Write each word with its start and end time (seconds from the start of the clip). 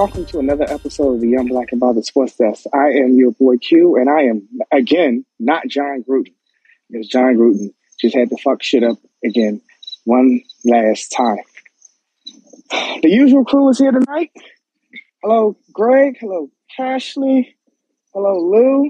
welcome 0.00 0.24
to 0.24 0.38
another 0.38 0.64
episode 0.70 1.16
of 1.16 1.20
the 1.20 1.28
Young 1.28 1.46
Black 1.46 1.72
and 1.72 1.78
Bothered 1.78 2.06
Sports 2.06 2.34
Desk. 2.36 2.64
I 2.72 2.86
am 2.86 3.18
your 3.18 3.32
boy 3.32 3.58
Q, 3.58 3.96
and 3.96 4.08
I 4.08 4.22
am 4.22 4.48
again 4.72 5.26
not 5.38 5.68
Jon 5.68 6.02
Gruden, 6.08 6.32
because 6.88 7.06
Jon 7.06 7.36
Gruden 7.36 7.74
just 8.00 8.14
had 8.14 8.30
to 8.30 8.38
fuck 8.42 8.62
shit 8.62 8.82
up 8.82 8.96
again 9.22 9.60
one 10.04 10.40
last 10.64 11.08
time. 11.14 11.40
The 13.02 13.10
usual 13.10 13.44
crew 13.44 13.68
is 13.68 13.78
here 13.78 13.92
tonight. 13.92 14.30
Hello, 15.22 15.58
Greg. 15.70 16.16
Hello, 16.18 16.48
Ashley. 16.78 17.54
Hello, 18.14 18.38
Lou. 18.40 18.88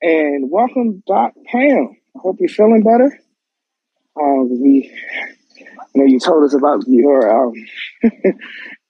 And 0.00 0.50
welcome, 0.50 1.02
Doc 1.06 1.34
Pam. 1.44 1.94
I 2.16 2.20
hope 2.20 2.36
you're 2.40 2.48
feeling 2.48 2.82
better. 2.82 3.20
Uh, 4.18 4.44
we, 4.48 4.90
I 5.60 5.84
know 5.94 6.06
you 6.06 6.18
told 6.18 6.42
us 6.44 6.54
about 6.54 6.84
your 6.86 7.48
um, 7.48 7.52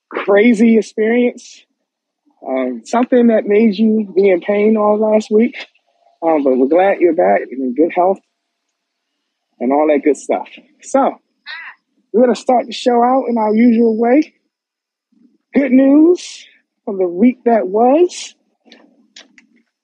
crazy 0.09 0.77
experience, 0.77 1.65
um, 2.47 2.83
something 2.85 3.27
that 3.27 3.45
made 3.45 3.75
you 3.77 4.11
be 4.15 4.29
in 4.29 4.41
pain 4.41 4.77
all 4.77 4.97
last 4.97 5.29
week. 5.31 5.57
Um, 6.21 6.43
but 6.43 6.57
we're 6.57 6.67
glad 6.67 6.99
you're 6.99 7.13
back 7.15 7.41
and 7.41 7.61
in 7.61 7.75
good 7.75 7.91
health 7.95 8.19
and 9.59 9.71
all 9.71 9.87
that 9.87 10.03
good 10.03 10.17
stuff. 10.17 10.49
So, 10.81 11.19
we're 12.11 12.23
going 12.23 12.35
to 12.35 12.41
start 12.41 12.65
the 12.65 12.73
show 12.73 13.03
out 13.03 13.25
in 13.29 13.37
our 13.37 13.53
usual 13.53 13.97
way. 13.97 14.33
Good 15.53 15.71
news 15.71 16.45
from 16.85 16.97
the 16.97 17.07
week 17.07 17.43
that 17.45 17.67
was. 17.67 18.35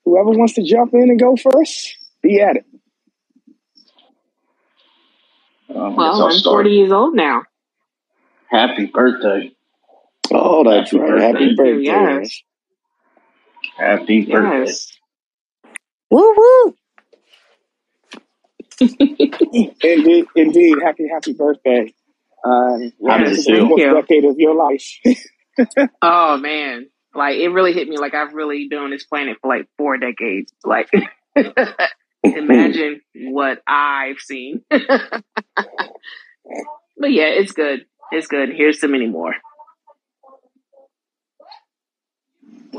Whoever 0.04 0.30
wants 0.30 0.54
to 0.54 0.62
jump 0.62 0.92
in 0.94 1.10
and 1.10 1.18
go 1.18 1.36
first, 1.36 1.96
be 2.22 2.40
at 2.40 2.56
it. 2.56 2.64
Um, 5.74 5.96
well, 5.96 6.22
I'm 6.24 6.40
40 6.40 6.70
years 6.70 6.92
old 6.92 7.14
now. 7.14 7.42
Happy 8.50 8.86
birthday. 8.86 9.52
Oh, 10.32 10.64
that's 10.64 10.90
Happy 10.92 11.02
right. 11.02 11.22
Happy 11.22 11.54
birthday. 11.54 11.82
Yes. 11.82 12.42
Happy 13.76 14.24
birthday. 14.24 14.58
Yes. 14.60 14.92
Woo 16.10 16.34
woo. 16.36 16.74
indeed, 18.80 20.26
indeed. 20.34 20.76
Happy, 20.82 21.08
happy 21.08 21.32
birthday. 21.32 21.94
Uh, 22.44 22.78
yes, 23.00 23.46
thank 23.46 23.78
you. 23.78 23.94
decade 23.94 24.24
of 24.24 24.38
your 24.38 24.54
life. 24.54 24.98
oh 26.02 26.36
man, 26.36 26.88
like 27.14 27.36
it 27.36 27.48
really 27.48 27.72
hit 27.72 27.88
me. 27.88 27.96
Like 27.96 28.14
I've 28.14 28.34
really 28.34 28.68
been 28.68 28.80
on 28.80 28.90
this 28.90 29.04
planet 29.04 29.38
for 29.40 29.48
like 29.48 29.66
four 29.78 29.96
decades. 29.96 30.52
Like 30.64 30.90
imagine 32.22 33.00
what 33.14 33.62
I've 33.66 34.18
seen. 34.18 34.62
but 34.70 34.82
yeah, 37.00 37.28
it's 37.28 37.52
good. 37.52 37.86
It's 38.10 38.26
good. 38.26 38.50
Here's 38.54 38.80
so 38.80 38.88
many 38.88 39.06
more. 39.06 39.34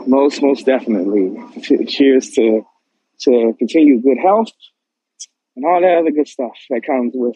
Most, 0.07 0.41
most 0.41 0.65
definitely. 0.65 1.35
Cheers 1.87 2.31
to 2.31 2.65
to 3.21 3.55
continue 3.57 4.01
good 4.01 4.17
health 4.17 4.49
and 5.55 5.65
all 5.65 5.79
that 5.81 5.99
other 5.99 6.11
good 6.11 6.27
stuff 6.27 6.51
that 6.69 6.85
comes 6.85 7.13
with 7.15 7.35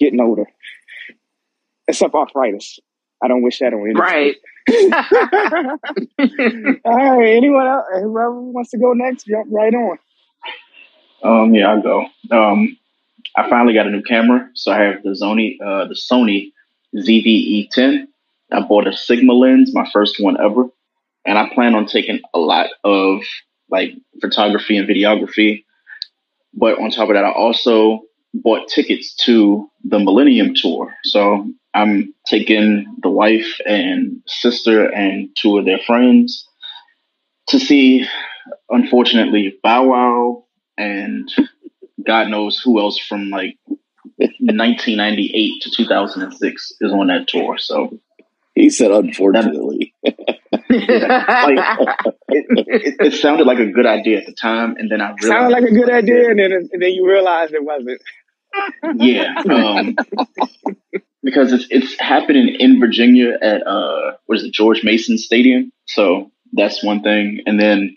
getting 0.00 0.20
older. 0.20 0.46
Except 1.86 2.14
arthritis. 2.14 2.80
I 3.22 3.28
don't 3.28 3.42
wish 3.42 3.60
that 3.60 3.72
on 3.72 3.80
anyone. 3.80 3.94
Right. 3.94 4.36
all 6.84 7.18
right. 7.18 7.36
Anyone 7.36 7.66
else? 7.66 7.86
Whoever 7.94 8.40
wants 8.40 8.70
to 8.70 8.78
go 8.78 8.92
next, 8.92 9.24
jump 9.24 9.46
right 9.50 9.74
on. 9.74 9.98
Um, 11.22 11.54
yeah, 11.54 11.70
I'll 11.70 11.82
go. 11.82 12.06
Um, 12.30 12.76
I 13.36 13.48
finally 13.48 13.74
got 13.74 13.86
a 13.86 13.90
new 13.90 14.02
camera, 14.02 14.48
so 14.54 14.72
I 14.72 14.82
have 14.82 15.02
the 15.02 15.10
Sony, 15.10 15.56
uh, 15.60 15.88
the 15.88 15.94
Sony 15.94 16.52
ZV-E10. 16.94 18.06
I 18.52 18.60
bought 18.60 18.86
a 18.86 18.92
Sigma 18.92 19.32
lens, 19.32 19.74
my 19.74 19.88
first 19.92 20.20
one 20.20 20.40
ever, 20.40 20.68
and 21.28 21.38
I 21.38 21.52
plan 21.54 21.74
on 21.74 21.86
taking 21.86 22.20
a 22.32 22.38
lot 22.38 22.70
of 22.84 23.20
like 23.70 23.92
photography 24.20 24.78
and 24.78 24.88
videography. 24.88 25.64
But 26.54 26.80
on 26.80 26.90
top 26.90 27.10
of 27.10 27.14
that, 27.14 27.24
I 27.24 27.30
also 27.32 28.00
bought 28.32 28.68
tickets 28.68 29.14
to 29.26 29.70
the 29.84 29.98
Millennium 29.98 30.54
Tour. 30.54 30.94
So 31.04 31.46
I'm 31.74 32.14
taking 32.26 32.86
the 33.02 33.10
wife 33.10 33.60
and 33.66 34.22
sister 34.26 34.90
and 34.92 35.28
two 35.40 35.58
of 35.58 35.66
their 35.66 35.78
friends 35.86 36.48
to 37.48 37.60
see, 37.60 38.06
unfortunately, 38.70 39.58
Bow 39.62 39.84
Wow 39.84 40.44
and 40.78 41.30
God 42.06 42.28
knows 42.28 42.58
who 42.58 42.80
else 42.80 42.98
from 42.98 43.28
like 43.28 43.58
1998 44.16 45.62
to 45.62 45.70
2006 45.70 46.72
is 46.80 46.92
on 46.92 47.08
that 47.08 47.28
tour. 47.28 47.58
So 47.58 47.98
he 48.54 48.70
said, 48.70 48.90
unfortunately. 48.90 49.94
Yeah, 50.70 51.44
like, 51.46 52.06
it, 52.28 52.46
it, 52.48 52.96
it, 53.00 53.12
sounded 53.14 53.46
like 53.46 53.58
a 53.58 53.66
good 53.66 53.86
idea 53.86 54.18
at 54.18 54.26
the 54.26 54.32
time, 54.32 54.76
and 54.78 54.90
then 54.90 55.00
I 55.00 55.06
realized 55.06 55.22
sounded 55.24 55.50
like 55.50 55.64
a 55.64 55.74
good 55.74 55.90
idea, 55.90 56.30
and 56.30 56.38
then 56.38 56.52
and 56.52 56.82
then 56.82 56.92
you 56.92 57.06
realized 57.06 57.52
it 57.54 57.64
wasn't. 57.64 58.00
yeah, 58.96 59.34
um, 59.50 59.96
because 61.22 61.52
it's 61.52 61.66
it's 61.70 62.00
happening 62.00 62.48
in 62.58 62.80
Virginia 62.80 63.36
at 63.40 63.66
uh, 63.66 64.12
what 64.26 64.38
is 64.38 64.44
it, 64.44 64.52
George 64.52 64.84
Mason 64.84 65.18
Stadium? 65.18 65.72
So 65.86 66.30
that's 66.52 66.82
one 66.82 67.02
thing, 67.02 67.42
and 67.46 67.60
then 67.60 67.96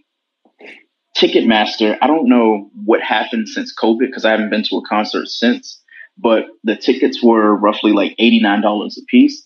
Ticketmaster. 1.17 1.97
I 2.01 2.07
don't 2.07 2.27
know 2.27 2.69
what 2.85 3.01
happened 3.01 3.49
since 3.49 3.73
COVID 3.73 4.07
because 4.07 4.25
I 4.25 4.31
haven't 4.31 4.49
been 4.49 4.63
to 4.63 4.77
a 4.77 4.87
concert 4.87 5.27
since, 5.27 5.81
but 6.17 6.45
the 6.63 6.75
tickets 6.75 7.23
were 7.23 7.55
roughly 7.55 7.91
like 7.91 8.15
eighty 8.17 8.39
nine 8.39 8.61
dollars 8.61 8.97
a 8.97 9.05
piece 9.05 9.45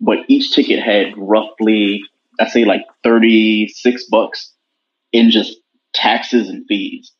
but 0.00 0.18
each 0.28 0.52
ticket 0.52 0.82
had 0.82 1.14
roughly, 1.16 2.02
I 2.38 2.48
say 2.48 2.64
like 2.64 2.82
36 3.04 4.04
bucks 4.10 4.52
in 5.12 5.30
just 5.30 5.56
taxes 5.94 6.48
and 6.48 6.64
fees. 6.68 7.12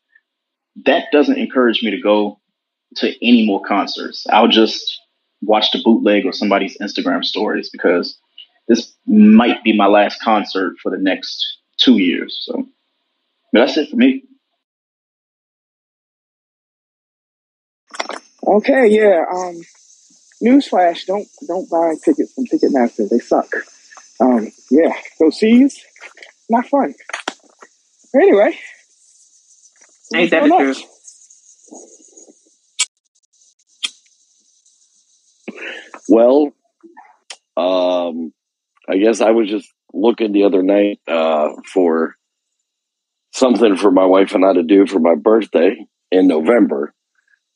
That 0.85 1.07
doesn't 1.13 1.39
encourage 1.39 1.83
me 1.83 1.91
to 1.91 2.01
go 2.01 2.41
to 2.97 3.27
any 3.27 3.47
more 3.47 3.63
concerts. 3.63 4.27
I'll 4.31 4.49
just 4.49 5.01
watch 5.43 5.73
the 5.73 5.83
bootleg 5.85 6.27
or 6.27 6.33
somebody's 6.33 6.79
Instagram 6.79 7.25
stories 7.25 7.71
because 7.71 8.19
this 8.69 8.93
might 9.07 9.63
be 9.65 9.77
my 9.77 9.87
last 9.87 10.21
concert 10.23 10.75
for 10.83 10.91
the 10.91 10.99
next 10.99 11.59
two 11.79 11.99
years. 11.99 12.39
So 12.45 12.67
but 13.53 13.61
that's 13.61 13.77
it 13.79 13.91
for 13.91 13.97
me. 13.97 14.25
Okay, 18.47 18.89
yeah. 18.89 19.25
Um, 19.31 19.61
newsflash: 20.43 21.07
don't 21.07 21.29
don't 21.47 21.69
buy 21.69 21.95
tickets 22.05 22.33
from 22.35 22.47
Ticketmaster. 22.47 23.09
They 23.09 23.19
suck. 23.19 23.49
Um, 24.21 24.51
yeah, 24.71 24.95
those 25.21 25.39
fees, 25.39 25.85
not 26.49 26.67
fun. 26.67 26.95
Anyway, 28.15 28.59
ain't 30.15 30.31
that 30.31 30.47
true? 30.47 30.75
Well, 36.09 36.53
um, 37.57 38.33
I 38.89 38.97
guess 38.97 39.21
I 39.21 39.31
was 39.31 39.51
just 39.51 39.69
looking 39.93 40.33
the 40.33 40.45
other 40.45 40.63
night 40.63 41.01
uh, 41.07 41.51
for 41.73 42.17
something 43.33 43.77
for 43.77 43.91
my 43.91 44.07
wife 44.07 44.35
and 44.35 44.45
I 44.45 44.55
to 44.55 44.63
do 44.63 44.87
for 44.87 44.99
my 44.99 45.15
birthday 45.15 45.77
in 46.11 46.27
November, 46.27 46.95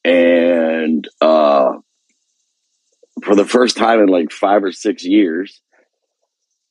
and 0.05 1.09
uh, 1.21 1.73
for 3.25 3.35
the 3.35 3.47
first 3.47 3.77
time 3.77 4.01
in 4.01 4.09
like 4.09 4.31
five 4.31 4.63
or 4.63 4.73
six 4.73 5.05
years, 5.05 5.61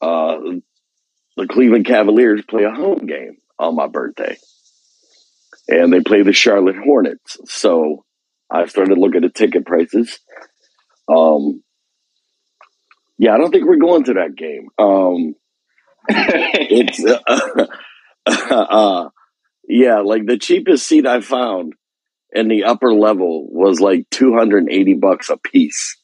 uh, 0.01 0.37
the 1.37 1.47
Cleveland 1.47 1.85
Cavaliers 1.85 2.41
play 2.47 2.63
a 2.63 2.71
home 2.71 3.05
game 3.05 3.37
on 3.59 3.75
my 3.75 3.87
birthday. 3.87 4.37
And 5.67 5.93
they 5.93 6.01
play 6.01 6.23
the 6.23 6.33
Charlotte 6.33 6.75
Hornets. 6.75 7.37
So 7.45 8.03
I 8.49 8.65
started 8.65 8.97
looking 8.97 9.23
at 9.23 9.35
ticket 9.35 9.65
prices. 9.65 10.19
Um, 11.07 11.63
yeah, 13.17 13.33
I 13.33 13.37
don't 13.37 13.51
think 13.51 13.65
we're 13.65 13.77
going 13.77 14.03
to 14.05 14.13
that 14.15 14.35
game. 14.35 14.67
Um, 14.77 15.35
it's, 16.09 17.05
uh, 17.05 17.67
uh, 18.25 19.09
yeah, 19.67 19.99
like 19.99 20.25
the 20.25 20.37
cheapest 20.37 20.87
seat 20.87 21.05
I 21.05 21.21
found 21.21 21.73
in 22.33 22.47
the 22.47 22.63
upper 22.63 22.93
level 22.93 23.47
was 23.51 23.79
like 23.79 24.09
280 24.09 24.95
bucks 24.95 25.29
a 25.29 25.37
piece 25.37 26.00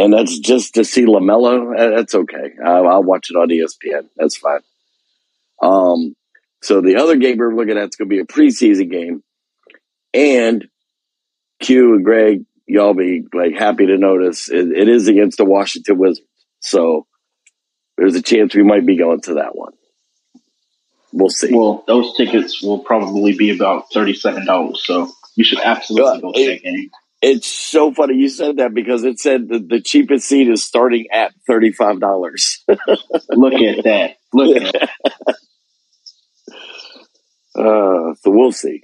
and 0.00 0.12
that's 0.12 0.38
just 0.38 0.74
to 0.74 0.84
see 0.84 1.04
Lamelo. 1.04 1.78
Uh, 1.78 1.96
that's 1.96 2.14
okay. 2.14 2.54
I'll, 2.64 2.88
I'll 2.88 3.02
watch 3.02 3.30
it 3.30 3.36
on 3.36 3.48
ESPN. 3.48 4.08
That's 4.16 4.36
fine. 4.36 4.60
Um, 5.62 6.16
so 6.62 6.80
the 6.80 6.96
other 6.96 7.16
game 7.16 7.38
we're 7.38 7.54
looking 7.54 7.76
at 7.76 7.88
is 7.88 7.96
going 7.96 8.08
to 8.08 8.14
be 8.14 8.20
a 8.20 8.24
preseason 8.24 8.90
game, 8.90 9.22
and 10.14 10.66
Q 11.60 11.94
and 11.94 12.04
Greg, 12.04 12.44
y'all 12.66 12.94
be 12.94 13.24
like 13.32 13.58
happy 13.58 13.86
to 13.86 13.98
notice 13.98 14.50
it, 14.50 14.70
it 14.72 14.88
is 14.88 15.08
against 15.08 15.38
the 15.38 15.44
Washington 15.44 15.98
Wizards. 15.98 16.26
So 16.60 17.06
there's 17.96 18.14
a 18.14 18.22
chance 18.22 18.54
we 18.54 18.62
might 18.62 18.86
be 18.86 18.96
going 18.96 19.20
to 19.22 19.34
that 19.34 19.54
one. 19.54 19.72
We'll 21.12 21.28
see. 21.28 21.52
Well, 21.52 21.84
those 21.86 22.16
tickets 22.16 22.62
will 22.62 22.78
probably 22.78 23.36
be 23.36 23.50
about 23.50 23.92
thirty-seven 23.92 24.46
dollars. 24.46 24.82
So 24.84 25.10
you 25.34 25.44
should 25.44 25.60
absolutely 25.60 26.20
go 26.20 26.32
to 26.32 26.46
that 26.46 26.62
game. 26.62 26.90
It's 27.22 27.46
so 27.46 27.92
funny 27.92 28.14
you 28.16 28.28
said 28.28 28.56
that 28.58 28.72
because 28.72 29.04
it 29.04 29.18
said 29.20 29.48
that 29.50 29.68
the 29.68 29.80
cheapest 29.80 30.26
seat 30.26 30.48
is 30.48 30.64
starting 30.64 31.06
at 31.12 31.32
thirty 31.46 31.72
five 31.72 32.00
dollars. 32.00 32.64
Look 33.30 33.54
at 33.54 33.84
that. 33.84 34.16
Look 34.32 34.56
at 34.56 34.72
that. 34.72 34.90
Uh, 37.54 38.14
so 38.20 38.30
we'll 38.30 38.52
see. 38.52 38.82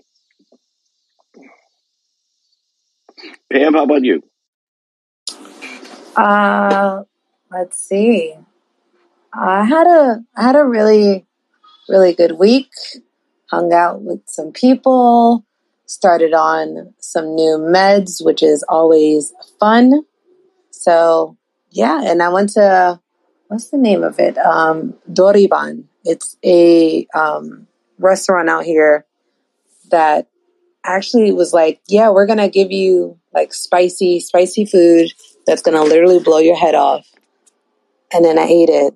Pam, 3.53 3.75
how 3.75 3.85
about 3.85 4.05
you? 4.05 4.23
Uh, 6.17 7.05
let's 7.51 7.79
see. 7.79 8.35
I 9.33 9.65
had 9.65 9.87
a 9.87 10.25
I 10.37 10.43
had 10.43 10.57
a 10.57 10.65
really 10.65 11.27
really 11.89 12.15
good 12.15 12.33
week. 12.33 12.71
Hung 13.51 13.73
out 13.73 14.03
with 14.03 14.23
some 14.27 14.53
people. 14.53 15.45
Started 15.87 16.35
on 16.35 16.95
some 16.99 17.35
new 17.35 17.59
meds, 17.59 18.25
which 18.25 18.43
is 18.43 18.65
always 18.69 19.33
fun. 19.61 20.05
So 20.71 21.37
yeah, 21.71 22.01
and 22.05 22.23
I 22.23 22.29
went 22.29 22.51
to 22.51 23.01
what's 23.49 23.71
the 23.71 23.79
name 23.79 24.03
of 24.03 24.19
it? 24.19 24.37
Um, 24.39 24.95
Doriban. 25.11 25.85
It's 26.05 26.37
a 26.45 27.07
um, 27.15 27.67
restaurant 27.99 28.49
out 28.49 28.65
here 28.65 29.07
that 29.91 30.29
actually 30.85 31.33
was 31.33 31.53
like, 31.53 31.81
yeah, 31.89 32.11
we're 32.11 32.27
gonna 32.27 32.49
give 32.49 32.71
you 32.71 33.19
like 33.33 33.53
spicy, 33.53 34.21
spicy 34.21 34.67
food 34.67 35.13
that's 35.47 35.63
gonna 35.63 35.83
literally 35.83 36.21
blow 36.21 36.39
your 36.39 36.57
head 36.57 36.75
off. 36.75 37.07
And 38.13 38.25
then 38.25 38.39
I 38.39 38.45
ate 38.45 38.69
it, 38.69 38.95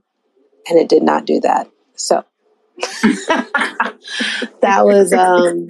and 0.68 0.78
it 0.78 0.88
did 0.88 1.02
not 1.02 1.26
do 1.26 1.40
that. 1.40 1.68
So 1.94 2.24
that 4.60 4.84
was 4.84 5.12
um, 5.12 5.66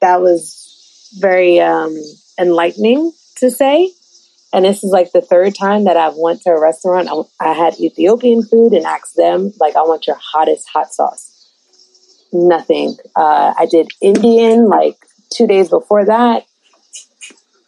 that 0.00 0.20
was 0.20 1.16
very 1.18 1.60
um, 1.60 1.96
enlightening 2.38 3.12
to 3.36 3.50
say. 3.50 3.92
And 4.52 4.64
this 4.64 4.82
is 4.82 4.90
like 4.90 5.12
the 5.12 5.20
third 5.20 5.54
time 5.54 5.84
that 5.84 5.96
I've 5.96 6.16
went 6.16 6.42
to 6.42 6.50
a 6.50 6.60
restaurant. 6.60 7.08
I, 7.08 7.50
I 7.50 7.52
had 7.52 7.78
Ethiopian 7.78 8.42
food 8.42 8.72
and 8.72 8.84
asked 8.84 9.16
them 9.16 9.52
like, 9.60 9.76
I 9.76 9.82
want 9.82 10.06
your 10.06 10.16
hottest 10.20 10.68
hot 10.68 10.92
sauce. 10.92 11.28
Nothing. 12.32 12.96
Uh, 13.14 13.54
I 13.56 13.66
did 13.66 13.88
Indian 14.00 14.68
like 14.68 14.96
two 15.32 15.46
days 15.46 15.68
before 15.68 16.04
that. 16.06 16.46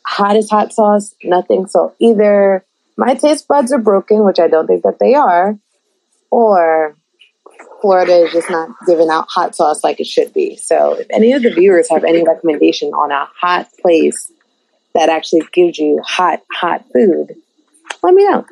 Hottest 0.05 0.51
hot 0.51 0.73
sauce, 0.73 1.15
nothing. 1.23 1.69
So 1.69 1.95
either 2.01 2.65
my 2.97 3.15
taste 3.15 3.47
buds 3.49 3.73
are 3.73 3.79
broken, 3.79 4.25
which 4.25 4.41
I 4.41 4.49
don't 4.49 4.67
think 4.67 4.83
that 4.83 4.99
they 4.99 5.15
are, 5.15 5.57
or 6.31 6.97
Florida 7.83 8.25
is 8.25 8.33
just 8.33 8.49
not 8.49 8.71
giving 8.87 9.11
out 9.11 9.27
hot 9.29 9.55
sauce 9.55 9.85
like 9.85 10.01
it 10.01 10.07
should 10.07 10.33
be. 10.33 10.57
So 10.57 10.95
if 10.95 11.09
any 11.11 11.33
of 11.33 11.43
the 11.43 11.51
viewers 11.51 11.91
have 11.91 12.05
any 12.05 12.23
recommendation 12.23 12.91
on 12.95 13.11
a 13.11 13.29
hot 13.39 13.69
place 13.83 14.33
that 14.95 15.09
actually 15.09 15.43
gives 15.53 15.79
you 15.79 16.01
hot, 16.03 16.41
hot 16.53 16.85
food, 16.95 17.35
let 18.03 18.15
me 18.15 18.25
know. 18.25 18.47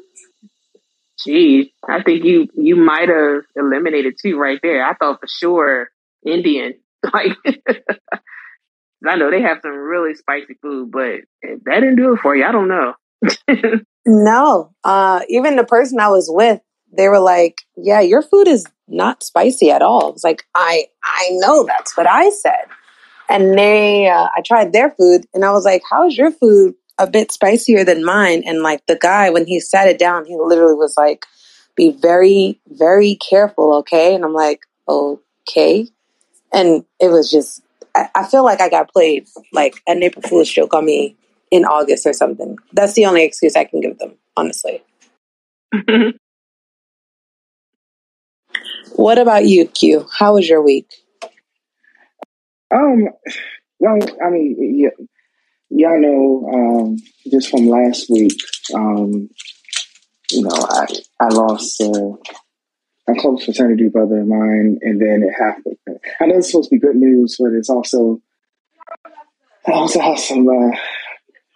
Gee, 1.24 1.72
I 1.86 2.02
think 2.02 2.24
you 2.24 2.48
you 2.54 2.76
might 2.76 3.08
have 3.08 3.42
eliminated 3.54 4.16
two 4.20 4.36
right 4.38 4.58
there. 4.62 4.84
I 4.84 4.94
thought 4.94 5.20
for 5.20 5.28
sure 5.28 5.88
Indian. 6.26 6.74
Like 7.14 7.32
I 9.08 9.16
know 9.16 9.30
they 9.30 9.40
have 9.40 9.60
some 9.62 9.72
really 9.72 10.14
spicy 10.14 10.52
food, 10.60 10.90
but 10.90 11.20
if 11.40 11.64
that 11.64 11.80
didn't 11.80 11.96
do 11.96 12.12
it 12.12 12.20
for 12.20 12.36
you, 12.36 12.44
I 12.44 12.52
don't 12.52 12.68
know. 12.68 12.92
no. 14.06 14.74
Uh 14.84 15.20
even 15.30 15.56
the 15.56 15.64
person 15.64 15.98
I 15.98 16.08
was 16.08 16.28
with, 16.30 16.60
they 16.96 17.08
were 17.08 17.20
like, 17.20 17.62
Yeah, 17.76 18.00
your 18.00 18.22
food 18.22 18.48
is 18.48 18.66
not 18.88 19.22
spicy 19.22 19.70
at 19.70 19.82
all. 19.82 20.12
It's 20.12 20.24
like 20.24 20.44
I 20.54 20.86
I 21.04 21.28
know 21.32 21.64
that's 21.64 21.96
what 21.96 22.06
I 22.06 22.30
said. 22.30 22.66
And 23.28 23.56
they 23.56 24.08
uh, 24.08 24.28
I 24.36 24.42
tried 24.44 24.72
their 24.72 24.90
food 24.90 25.26
and 25.34 25.44
I 25.44 25.52
was 25.52 25.64
like, 25.64 25.82
How 25.88 26.06
is 26.06 26.16
your 26.16 26.30
food 26.30 26.74
a 26.98 27.06
bit 27.06 27.32
spicier 27.32 27.84
than 27.84 28.04
mine? 28.04 28.42
And 28.44 28.62
like 28.62 28.84
the 28.86 28.98
guy 29.00 29.30
when 29.30 29.46
he 29.46 29.60
sat 29.60 29.88
it 29.88 29.98
down, 29.98 30.26
he 30.26 30.36
literally 30.36 30.74
was 30.74 30.96
like, 30.96 31.26
Be 31.76 31.92
very, 31.92 32.60
very 32.66 33.16
careful, 33.16 33.74
okay? 33.76 34.14
And 34.14 34.24
I'm 34.24 34.34
like, 34.34 34.60
Okay 34.88 35.88
and 36.52 36.84
it 37.00 37.08
was 37.08 37.30
just 37.30 37.62
I, 37.94 38.08
I 38.14 38.24
feel 38.26 38.44
like 38.44 38.60
I 38.60 38.68
got 38.68 38.92
played 38.92 39.26
like 39.52 39.82
a 39.88 39.92
April 39.92 40.22
Fool's 40.22 40.50
joke 40.50 40.74
on 40.74 40.84
me 40.84 41.16
in 41.50 41.64
August 41.64 42.06
or 42.06 42.12
something. 42.12 42.56
That's 42.72 42.94
the 42.94 43.06
only 43.06 43.24
excuse 43.24 43.56
I 43.56 43.64
can 43.64 43.80
give 43.80 43.98
them, 43.98 44.12
honestly. 44.36 44.82
what 48.96 49.18
about 49.18 49.46
you, 49.46 49.66
Q? 49.66 50.06
How 50.18 50.34
was 50.34 50.48
your 50.48 50.62
week? 50.62 50.86
Um, 52.72 53.08
well, 53.78 53.98
I 54.24 54.30
mean, 54.30 54.90
y'all 55.70 56.00
know 56.00 56.50
um, 56.52 56.96
just 57.30 57.50
from 57.50 57.66
last 57.68 58.08
week, 58.08 58.38
um, 58.74 59.28
you 60.30 60.42
know, 60.42 60.50
I 60.52 60.86
I 61.20 61.28
lost 61.28 61.80
uh, 61.80 62.12
a 63.08 63.14
close 63.18 63.44
fraternity 63.44 63.88
brother 63.88 64.20
of 64.20 64.28
mine, 64.28 64.78
and 64.82 65.00
then 65.00 65.22
it 65.22 65.32
happened. 65.32 65.76
I 66.20 66.26
know 66.26 66.36
it's 66.36 66.50
supposed 66.50 66.70
to 66.70 66.76
be 66.76 66.80
good 66.80 66.96
news, 66.96 67.36
but 67.38 67.52
it's 67.52 67.70
also 67.70 68.20
I 69.66 69.72
also 69.72 70.00
have 70.00 70.18
some 70.18 70.48
uh, 70.48 70.76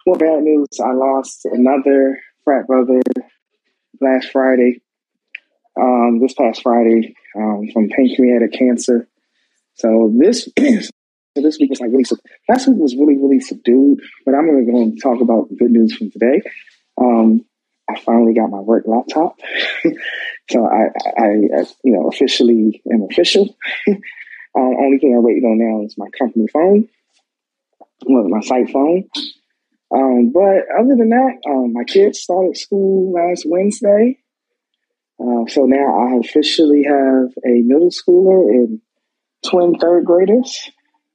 more 0.05 0.17
bad 0.17 0.43
news. 0.43 0.67
I 0.83 0.93
lost 0.93 1.45
another 1.45 2.19
frat 2.43 2.67
brother 2.67 3.01
last 4.01 4.31
Friday, 4.31 4.81
um, 5.79 6.19
this 6.21 6.33
past 6.33 6.61
Friday, 6.61 7.15
um, 7.35 7.67
from 7.73 7.89
pancreatic 7.89 8.53
cancer. 8.53 9.07
So 9.75 10.13
this 10.17 10.49
so 10.57 11.41
this 11.41 11.57
week 11.59 11.69
was 11.69 11.81
like 11.81 11.91
really. 11.91 12.05
Last 12.49 12.67
week 12.67 12.77
was 12.77 12.95
really 12.95 13.17
really 13.17 13.39
subdued, 13.39 13.99
but 14.25 14.35
I'm 14.35 14.47
going 14.47 14.65
to 14.65 14.71
go 14.71 14.81
and 14.81 15.01
talk 15.01 15.21
about 15.21 15.49
good 15.57 15.71
news 15.71 15.95
from 15.95 16.11
today. 16.11 16.41
Um, 16.99 17.45
I 17.89 17.99
finally 17.99 18.33
got 18.33 18.49
my 18.49 18.59
work 18.59 18.85
laptop. 18.87 19.39
so 20.49 20.65
I, 20.65 20.87
I, 21.17 21.25
I, 21.25 21.65
you 21.83 21.93
know, 21.93 22.07
officially 22.07 22.81
am 22.91 23.07
official. 23.09 23.55
um, 23.87 23.95
only 24.55 24.97
thing 24.97 25.15
I'm 25.15 25.23
waiting 25.23 25.43
on 25.43 25.59
now 25.59 25.85
is 25.85 25.95
my 25.97 26.07
company 26.17 26.47
phone, 26.51 26.87
well, 28.07 28.27
my 28.27 28.41
site 28.41 28.71
phone. 28.71 29.07
Um, 29.93 30.31
but 30.33 30.65
other 30.79 30.95
than 30.97 31.09
that, 31.09 31.37
um, 31.47 31.73
my 31.73 31.83
kids 31.83 32.19
started 32.19 32.57
school 32.57 33.13
last 33.13 33.45
Wednesday. 33.47 34.17
Uh, 35.19 35.47
so 35.47 35.65
now 35.65 36.09
I 36.09 36.19
officially 36.19 36.83
have 36.83 37.31
a 37.45 37.61
middle 37.61 37.89
schooler 37.89 38.49
and 38.49 38.81
twin 39.45 39.75
third 39.79 40.05
graders. 40.05 40.69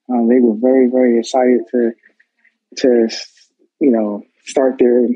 Uh, 0.09 0.27
they 0.29 0.41
were 0.41 0.57
very, 0.59 0.89
very 0.91 1.19
excited 1.19 1.61
to, 1.71 1.91
to, 2.77 3.17
you 3.81 3.91
know, 3.91 4.23
start 4.45 4.79
their 4.79 5.07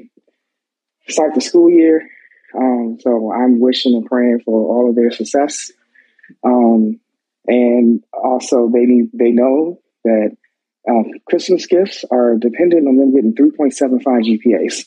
start 1.09 1.35
the 1.35 1.41
school 1.41 1.71
year. 1.71 2.09
Um, 2.57 2.99
so 3.01 3.33
I'm 3.33 3.59
wishing 3.59 3.95
and 3.95 4.07
praying 4.07 4.41
for 4.45 4.55
all 4.55 4.91
of 4.91 4.97
their 4.97 5.11
success. 5.11 5.73
Um, 6.45 7.01
and 7.47 8.03
also, 8.13 8.71
they 8.73 8.85
need 8.85 9.11
they 9.13 9.31
know 9.31 9.81
that 10.05 10.37
uh, 10.89 11.03
Christmas 11.29 11.67
gifts 11.67 12.05
are 12.11 12.37
dependent 12.37 12.87
on 12.87 12.97
them 12.97 13.15
getting 13.15 13.35
3.75 13.35 14.05
GPAs. 14.05 14.85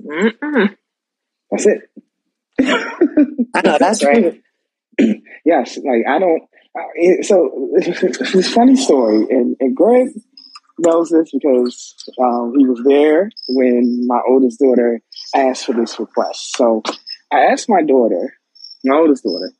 Mm-mm. 0.00 0.76
That's 1.50 1.66
it. 1.66 1.90
I 3.54 3.62
know 3.62 3.78
that's 3.78 4.04
right. 4.04 4.40
yes, 5.44 5.78
like 5.78 6.06
I 6.08 6.18
don't. 6.18 6.42
Uh, 6.76 7.22
so 7.22 7.70
this 7.76 8.52
funny 8.52 8.76
story, 8.76 9.26
and, 9.30 9.56
and 9.60 9.76
Greg 9.76 10.08
knows 10.78 11.10
this 11.10 11.30
because 11.32 11.94
um, 12.20 12.54
he 12.56 12.66
was 12.66 12.80
there 12.84 13.30
when 13.48 14.06
my 14.06 14.20
oldest 14.28 14.58
daughter 14.58 15.00
asked 15.34 15.66
for 15.66 15.72
this 15.72 15.98
request. 15.98 16.56
So 16.56 16.82
I 17.32 17.40
asked 17.52 17.68
my 17.68 17.82
daughter, 17.82 18.34
my 18.84 18.96
oldest 18.96 19.24
daughter, 19.24 19.52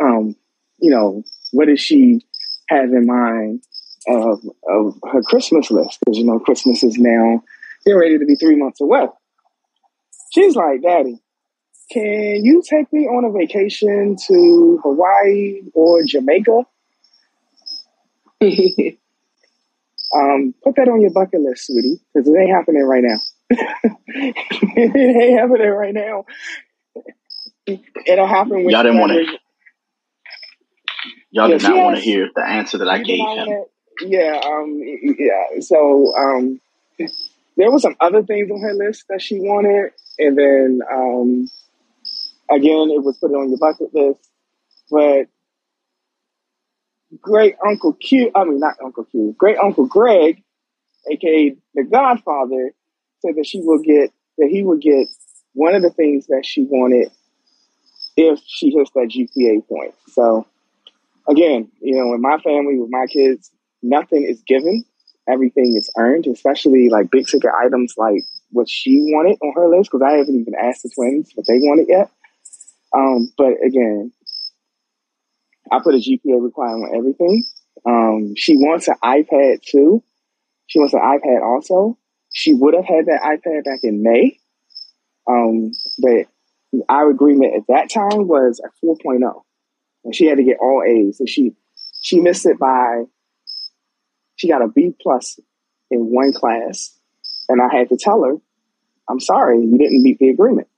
um, 0.00 0.34
you 0.78 0.90
know, 0.90 1.22
what 1.52 1.68
does 1.68 1.80
she 1.80 2.24
have 2.68 2.84
in 2.84 3.06
mind 3.06 3.62
of, 4.08 4.40
of 4.68 4.94
her 5.12 5.22
Christmas 5.22 5.70
list? 5.70 5.98
Because, 6.00 6.18
you 6.18 6.24
know, 6.24 6.38
Christmas 6.40 6.82
is 6.82 6.96
now 6.98 7.42
getting 7.84 7.98
ready 7.98 8.18
to 8.18 8.24
be 8.24 8.36
three 8.36 8.56
months 8.56 8.80
away. 8.80 9.06
She's 10.32 10.56
like, 10.56 10.82
Daddy, 10.82 11.20
can 11.90 12.44
you 12.44 12.62
take 12.68 12.92
me 12.92 13.06
on 13.06 13.24
a 13.24 13.30
vacation 13.30 14.16
to 14.28 14.80
Hawaii 14.82 15.62
or 15.74 16.02
Jamaica? 16.04 16.62
Um, 20.14 20.54
put 20.62 20.76
that 20.76 20.88
on 20.88 21.00
your 21.00 21.10
bucket 21.10 21.40
list, 21.40 21.66
sweetie, 21.66 22.00
because 22.12 22.28
it 22.28 22.38
ain't 22.38 22.50
happening 22.50 22.82
right 22.82 23.02
now. 23.02 23.18
it 23.50 24.96
ain't 24.96 25.38
happening 25.40 25.70
right 25.70 25.94
now. 25.94 26.26
It'll 28.06 28.26
happen. 28.26 28.64
When 28.64 28.70
y'all 28.70 28.82
didn't 28.82 29.00
want 29.00 29.12
to. 29.12 29.38
Y'all 31.30 31.48
yeah, 31.48 31.56
did 31.56 31.62
not 31.62 31.76
want 31.76 31.96
to 31.96 32.02
hear 32.02 32.28
the 32.34 32.44
answer 32.44 32.78
that 32.78 32.88
I 32.88 33.02
gave 33.02 33.20
him. 33.20 33.26
Wanna, 33.26 33.62
yeah, 34.02 34.38
um, 34.44 34.82
yeah. 35.18 35.60
So, 35.60 36.14
um, 36.14 36.60
there 37.56 37.70
were 37.70 37.78
some 37.78 37.96
other 37.98 38.22
things 38.22 38.50
on 38.50 38.60
her 38.60 38.74
list 38.74 39.04
that 39.08 39.22
she 39.22 39.40
wanted, 39.40 39.92
and 40.18 40.36
then, 40.36 40.80
um, 40.92 41.48
again, 42.52 42.90
it 42.90 43.02
was 43.02 43.18
put 43.18 43.32
on 43.32 43.48
your 43.48 43.58
bucket 43.58 43.94
list. 43.94 44.30
But 44.90 45.28
great 47.20 47.56
uncle 47.66 47.94
Q, 47.94 48.30
I 48.34 48.44
mean, 48.44 48.60
not 48.60 48.74
Uncle 48.82 49.04
Q, 49.04 49.34
great 49.38 49.58
uncle 49.58 49.86
Greg 49.86 50.42
aka 51.10 51.56
the 51.74 51.84
Godfather, 51.84 52.72
said 53.20 53.36
that 53.36 53.46
she 53.46 53.60
will 53.60 53.78
get 53.78 54.12
that 54.38 54.48
he 54.48 54.62
would 54.62 54.80
get 54.80 55.08
one 55.54 55.74
of 55.74 55.82
the 55.82 55.90
things 55.90 56.26
that 56.28 56.44
she 56.44 56.64
wanted 56.64 57.10
if 58.16 58.40
she 58.46 58.70
hits 58.70 58.90
that 58.94 59.08
GPA 59.08 59.66
point. 59.68 59.94
So 60.10 60.46
again, 61.28 61.70
you 61.80 61.96
know, 61.96 62.14
in 62.14 62.20
my 62.20 62.38
family 62.38 62.78
with 62.78 62.90
my 62.90 63.06
kids, 63.06 63.50
nothing 63.82 64.24
is 64.24 64.42
given. 64.46 64.84
Everything 65.28 65.76
is 65.76 65.92
earned, 65.96 66.26
especially 66.26 66.88
like 66.88 67.10
big 67.10 67.26
ticket 67.26 67.50
items 67.64 67.94
like 67.96 68.24
what 68.50 68.68
she 68.68 69.00
wanted 69.12 69.38
on 69.40 69.52
her 69.54 69.68
list, 69.68 69.90
because 69.90 70.02
I 70.02 70.12
haven't 70.12 70.40
even 70.40 70.54
asked 70.60 70.82
the 70.82 70.90
twins 70.94 71.30
what 71.34 71.46
they 71.46 71.58
wanted 71.58 71.86
yet. 71.88 72.10
Um, 72.94 73.32
but 73.36 73.54
again, 73.64 74.12
I 75.70 75.80
put 75.82 75.94
a 75.94 75.98
GPA 75.98 76.42
requirement 76.42 76.92
on 76.92 76.98
everything. 76.98 77.44
Um, 77.86 78.34
she 78.36 78.56
wants 78.56 78.88
an 78.88 78.96
iPad 79.02 79.62
too. 79.62 80.02
She 80.66 80.78
wants 80.78 80.94
an 80.94 81.00
iPad 81.00 81.42
also. 81.42 81.98
She 82.32 82.54
would 82.54 82.74
have 82.74 82.84
had 82.84 83.06
that 83.06 83.22
iPad 83.22 83.64
back 83.64 83.80
in 83.82 84.02
May. 84.02 84.38
Um, 85.26 85.72
but 85.98 86.26
our 86.88 87.10
agreement 87.10 87.54
at 87.56 87.66
that 87.68 87.90
time 87.90 88.26
was 88.26 88.60
a 88.60 88.84
4.0 88.84 89.20
and 90.04 90.14
she 90.14 90.26
had 90.26 90.38
to 90.38 90.44
get 90.44 90.58
all 90.60 90.82
A's 90.86 91.20
and 91.20 91.28
she, 91.28 91.54
she 92.02 92.20
missed 92.20 92.46
it 92.46 92.58
by, 92.58 93.04
she 94.36 94.48
got 94.48 94.62
a 94.62 94.68
B 94.68 94.94
plus 95.00 95.38
in 95.90 96.00
one 96.00 96.32
class. 96.32 96.98
And 97.48 97.60
I 97.60 97.74
had 97.74 97.88
to 97.90 97.96
tell 97.96 98.22
her, 98.24 98.36
I'm 99.08 99.20
sorry, 99.20 99.60
you 99.60 99.76
didn't 99.78 100.02
meet 100.02 100.18
the 100.18 100.30
agreement. 100.30 100.68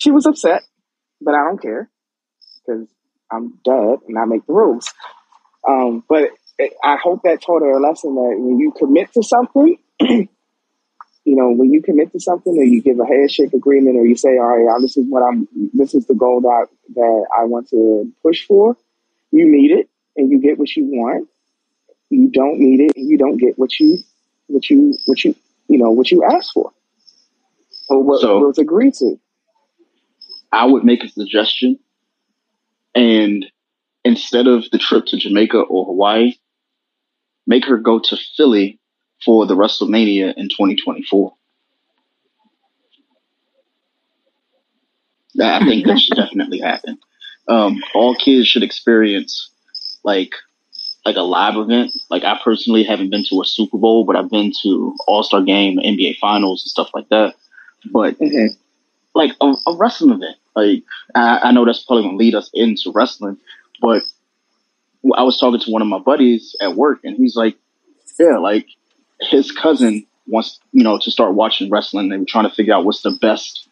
She 0.00 0.10
was 0.10 0.26
upset, 0.26 0.62
but 1.20 1.34
I 1.34 1.44
don't 1.44 1.60
care 1.60 1.90
because 2.66 2.88
I'm 3.30 3.58
dad 3.64 3.98
and 4.08 4.18
I 4.18 4.24
make 4.24 4.46
the 4.46 4.52
rules. 4.52 4.92
Um, 5.66 6.02
but 6.08 6.30
I 6.82 6.96
hope 6.96 7.22
that 7.24 7.42
taught 7.42 7.62
her 7.62 7.70
a 7.70 7.80
lesson 7.80 8.14
that 8.14 8.36
when 8.38 8.58
you 8.58 8.72
commit 8.72 9.12
to 9.12 9.22
something, 9.22 9.76
you 10.00 10.28
know, 11.24 11.50
when 11.52 11.70
you 11.70 11.82
commit 11.82 12.12
to 12.12 12.20
something 12.20 12.56
or 12.56 12.64
you 12.64 12.82
give 12.82 12.98
a 12.98 13.06
handshake 13.06 13.52
agreement 13.52 13.96
or 13.96 14.06
you 14.06 14.16
say, 14.16 14.30
all 14.30 14.56
right, 14.56 14.80
this 14.80 14.96
is 14.96 15.04
what 15.06 15.22
I'm, 15.22 15.46
this 15.74 15.94
is 15.94 16.06
the 16.06 16.14
goal 16.14 16.40
that, 16.42 16.68
that 16.94 17.26
I 17.38 17.44
want 17.44 17.68
to 17.70 18.10
push 18.22 18.46
for, 18.46 18.76
you 19.30 19.46
meet 19.46 19.70
it 19.70 19.88
and 20.16 20.30
you 20.30 20.40
get 20.40 20.58
what 20.58 20.74
you 20.74 20.86
want. 20.86 21.28
You 22.08 22.30
don't 22.30 22.58
need 22.58 22.80
it 22.80 22.96
and 22.96 23.08
you 23.08 23.18
don't 23.18 23.36
get 23.36 23.58
what 23.58 23.78
you, 23.78 23.98
what 24.46 24.68
you, 24.70 24.96
what 25.04 25.22
you, 25.24 25.36
you 25.68 25.78
know, 25.78 25.90
what 25.90 26.10
you 26.10 26.24
asked 26.24 26.52
for 26.54 26.72
or 27.88 28.02
what 28.02 28.22
so, 28.22 28.38
was 28.38 28.58
agreed 28.58 28.94
to. 28.94 29.20
I 30.52 30.66
would 30.66 30.84
make 30.84 31.04
a 31.04 31.08
suggestion 31.08 31.78
and 32.94 33.46
instead 34.04 34.46
of 34.46 34.64
the 34.70 34.78
trip 34.78 35.06
to 35.06 35.16
Jamaica 35.16 35.58
or 35.58 35.84
Hawaii, 35.86 36.34
make 37.46 37.64
her 37.66 37.78
go 37.78 37.98
to 37.98 38.16
Philly 38.36 38.78
for 39.24 39.46
the 39.46 39.54
WrestleMania 39.54 40.34
in 40.36 40.48
2024. 40.48 41.34
I 45.42 45.64
think 45.64 45.86
that 45.86 45.98
should 45.98 46.16
definitely 46.16 46.60
happen. 46.60 46.98
Um, 47.48 47.82
all 47.94 48.14
kids 48.14 48.46
should 48.46 48.62
experience 48.62 49.50
like 50.04 50.34
like 51.04 51.16
a 51.16 51.22
live 51.22 51.56
event. 51.56 51.92
Like 52.10 52.24
I 52.24 52.38
personally 52.42 52.84
haven't 52.84 53.10
been 53.10 53.24
to 53.30 53.40
a 53.40 53.44
Super 53.44 53.78
Bowl, 53.78 54.04
but 54.04 54.16
I've 54.16 54.30
been 54.30 54.52
to 54.62 54.94
All 55.06 55.22
Star 55.22 55.42
Game, 55.42 55.78
NBA 55.78 56.18
Finals, 56.18 56.62
and 56.62 56.70
stuff 56.70 56.90
like 56.94 57.08
that. 57.08 57.34
But 57.90 58.18
mm-hmm. 58.18 58.54
Like 59.14 59.32
a, 59.40 59.54
a, 59.66 59.76
wrestling 59.76 60.14
event, 60.14 60.36
like 60.54 60.82
I, 61.14 61.40
I 61.44 61.52
know 61.52 61.64
that's 61.64 61.82
probably 61.84 62.04
gonna 62.04 62.16
lead 62.16 62.34
us 62.34 62.50
into 62.54 62.92
wrestling, 62.92 63.38
but 63.80 64.02
I 65.16 65.22
was 65.22 65.38
talking 65.38 65.60
to 65.60 65.70
one 65.70 65.82
of 65.82 65.88
my 65.88 65.98
buddies 65.98 66.54
at 66.60 66.76
work, 66.76 67.00
and 67.04 67.16
he's 67.16 67.36
like, 67.36 67.56
"Yeah, 68.18 68.38
like 68.38 68.66
his 69.20 69.50
cousin 69.52 70.06
wants, 70.26 70.60
you 70.72 70.84
know, 70.84 70.98
to 70.98 71.10
start 71.10 71.34
watching 71.34 71.70
wrestling. 71.70 72.08
They 72.08 72.18
were 72.18 72.24
trying 72.24 72.48
to 72.48 72.54
figure 72.54 72.74
out 72.74 72.84
what's 72.84 73.02
the 73.02 73.16
best, 73.20 73.68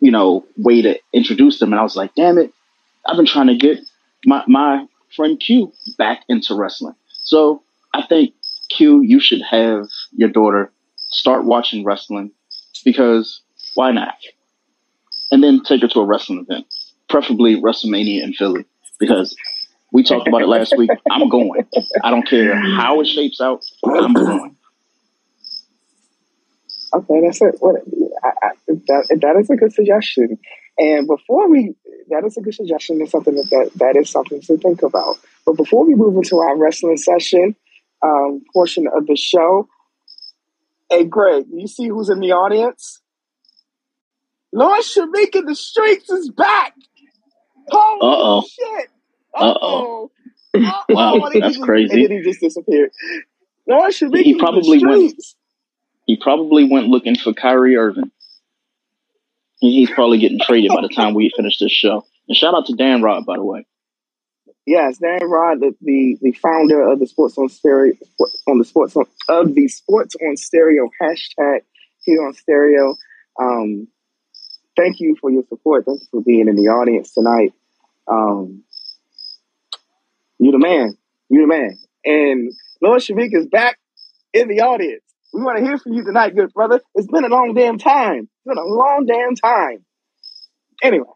you 0.00 0.10
know, 0.10 0.44
way 0.56 0.82
to 0.82 0.98
introduce 1.12 1.58
them." 1.58 1.72
And 1.72 1.80
I 1.80 1.82
was 1.82 1.96
like, 1.96 2.14
"Damn 2.14 2.38
it, 2.38 2.52
I've 3.06 3.16
been 3.16 3.26
trying 3.26 3.48
to 3.48 3.56
get 3.56 3.80
my 4.24 4.42
my 4.46 4.86
friend 5.14 5.38
Q 5.38 5.72
back 5.98 6.24
into 6.28 6.54
wrestling." 6.54 6.94
So 7.08 7.62
I 7.94 8.02
think 8.02 8.34
Q, 8.70 9.02
you 9.02 9.20
should 9.20 9.42
have 9.42 9.86
your 10.16 10.30
daughter 10.30 10.72
start 10.96 11.44
watching 11.44 11.84
wrestling 11.84 12.32
because 12.84 13.42
why 13.74 13.92
not? 13.92 14.14
And 15.32 15.42
then 15.42 15.62
take 15.62 15.80
her 15.80 15.88
to 15.88 16.00
a 16.00 16.04
wrestling 16.04 16.46
event, 16.48 16.66
preferably 17.08 17.60
WrestleMania 17.60 18.22
in 18.22 18.34
Philly, 18.34 18.66
because 19.00 19.34
we 19.90 20.04
talked 20.04 20.28
about 20.28 20.42
it 20.42 20.46
last 20.46 20.74
week. 20.76 20.90
I'm 21.10 21.28
going. 21.28 21.66
I 22.04 22.10
don't 22.10 22.28
care 22.28 22.54
how 22.54 23.00
it 23.00 23.06
shapes 23.06 23.40
out. 23.40 23.64
I'm 23.84 24.12
going. 24.12 24.56
Okay, 26.94 27.20
that's 27.24 27.40
it. 27.40 27.56
What, 27.60 27.76
I, 28.22 28.28
I, 28.28 28.50
that, 28.68 29.18
that 29.22 29.36
is 29.40 29.48
a 29.48 29.56
good 29.56 29.72
suggestion. 29.72 30.38
And 30.78 31.06
before 31.06 31.48
we, 31.48 31.74
that 32.10 32.24
is 32.24 32.36
a 32.36 32.42
good 32.42 32.54
suggestion 32.54 33.00
and 33.00 33.08
something 33.08 33.34
that, 33.34 33.48
that 33.50 33.70
that 33.76 33.96
is 33.96 34.10
something 34.10 34.40
to 34.42 34.58
think 34.58 34.82
about. 34.82 35.16
But 35.46 35.56
before 35.56 35.86
we 35.86 35.94
move 35.94 36.16
into 36.16 36.38
our 36.38 36.56
wrestling 36.56 36.98
session 36.98 37.56
um, 38.02 38.42
portion 38.52 38.86
of 38.86 39.06
the 39.06 39.16
show, 39.16 39.68
hey 40.90 41.04
Greg, 41.04 41.46
you 41.52 41.66
see 41.66 41.88
who's 41.88 42.10
in 42.10 42.20
the 42.20 42.32
audience? 42.32 43.01
Lord 44.52 44.82
Shamik 44.82 45.32
the 45.32 45.54
streets 45.54 46.10
is 46.10 46.30
back. 46.30 46.74
Holy 47.68 48.00
Uh-oh. 48.02 48.44
shit! 48.48 48.88
Uh 49.34 49.54
oh. 49.60 50.10
Wow, 50.88 51.30
that's 51.32 51.56
crazy. 51.56 52.04
And 52.04 52.12
he 52.12 52.22
just 52.22 52.40
disappeared. 52.40 52.90
Should 53.90 54.12
be. 54.12 54.22
He 54.22 54.38
probably 54.38 54.84
went. 54.84 55.14
He 56.06 56.16
probably 56.16 56.64
went 56.64 56.88
looking 56.88 57.16
for 57.16 57.32
Kyrie 57.32 57.76
Irving. 57.76 58.10
He's 59.60 59.90
probably 59.90 60.18
getting 60.18 60.40
traded 60.40 60.70
by 60.70 60.82
the 60.82 60.88
time 60.94 61.14
we 61.14 61.32
finish 61.34 61.58
this 61.58 61.72
show. 61.72 62.04
And 62.28 62.36
shout 62.36 62.54
out 62.54 62.66
to 62.66 62.74
Dan 62.74 63.00
Rod, 63.02 63.24
by 63.24 63.36
the 63.36 63.44
way. 63.44 63.64
Yes, 64.66 64.98
Dan 64.98 65.20
Rod, 65.28 65.60
the, 65.60 65.74
the, 65.80 66.18
the 66.20 66.32
founder 66.32 66.82
of 66.88 66.98
the 67.00 67.06
Sports 67.06 67.36
on 67.38 67.48
Stereo, 67.48 67.94
on 68.46 68.58
the 68.58 68.64
Sports 68.64 68.96
on 68.96 69.06
of 69.28 69.54
the 69.54 69.68
Sports 69.68 70.16
on 70.16 70.36
Stereo 70.36 70.88
hashtag 71.00 71.60
here 72.00 72.24
on 72.24 72.34
Stereo. 72.34 72.96
Um, 73.40 73.88
thank 74.76 75.00
you 75.00 75.16
for 75.20 75.30
your 75.30 75.42
support. 75.48 75.84
Thank 75.86 76.00
you 76.00 76.06
for 76.10 76.22
being 76.22 76.48
in 76.48 76.56
the 76.56 76.68
audience 76.68 77.12
tonight. 77.12 77.52
Um, 78.06 78.64
you 80.38 80.52
the 80.52 80.58
man. 80.58 80.96
You 81.28 81.42
the 81.42 81.46
man. 81.46 81.78
And 82.04 82.52
Lord 82.80 83.00
Shavik 83.00 83.30
is 83.32 83.46
back 83.46 83.78
in 84.32 84.48
the 84.48 84.60
audience. 84.62 85.02
We 85.32 85.42
want 85.42 85.58
to 85.58 85.64
hear 85.64 85.78
from 85.78 85.92
you 85.94 86.04
tonight, 86.04 86.34
good 86.34 86.52
brother. 86.52 86.80
It's 86.94 87.06
been 87.06 87.24
a 87.24 87.28
long 87.28 87.54
damn 87.54 87.78
time. 87.78 88.28
It's 88.28 88.46
been 88.46 88.58
a 88.58 88.64
long 88.64 89.06
damn 89.06 89.34
time. 89.34 89.84
Anyway, 90.82 91.06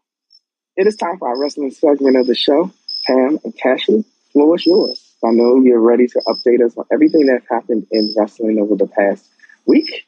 it 0.75 0.87
is 0.87 0.95
time 0.95 1.17
for 1.19 1.27
our 1.27 1.39
wrestling 1.39 1.71
segment 1.71 2.15
of 2.15 2.25
the 2.25 2.35
show. 2.35 2.71
Pam 3.05 3.39
and 3.43 3.53
Cashley, 3.57 4.05
floor 4.31 4.55
is 4.55 4.65
yours. 4.65 5.15
I 5.23 5.31
know 5.31 5.61
you're 5.61 5.79
ready 5.79 6.07
to 6.07 6.21
update 6.27 6.65
us 6.65 6.75
on 6.77 6.85
everything 6.91 7.25
that's 7.27 7.45
happened 7.49 7.87
in 7.91 8.13
wrestling 8.17 8.59
over 8.59 8.75
the 8.75 8.87
past 8.87 9.27
week. 9.65 10.06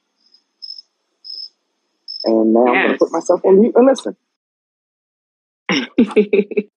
And 2.26 2.54
now 2.54 2.66
yes. 2.66 2.76
I'm 2.76 2.86
going 2.86 2.92
to 2.92 2.98
put 3.00 3.12
myself 3.12 3.42
on 3.46 3.60
mute 3.60 3.76
and 3.76 3.88
listen. 3.88 4.16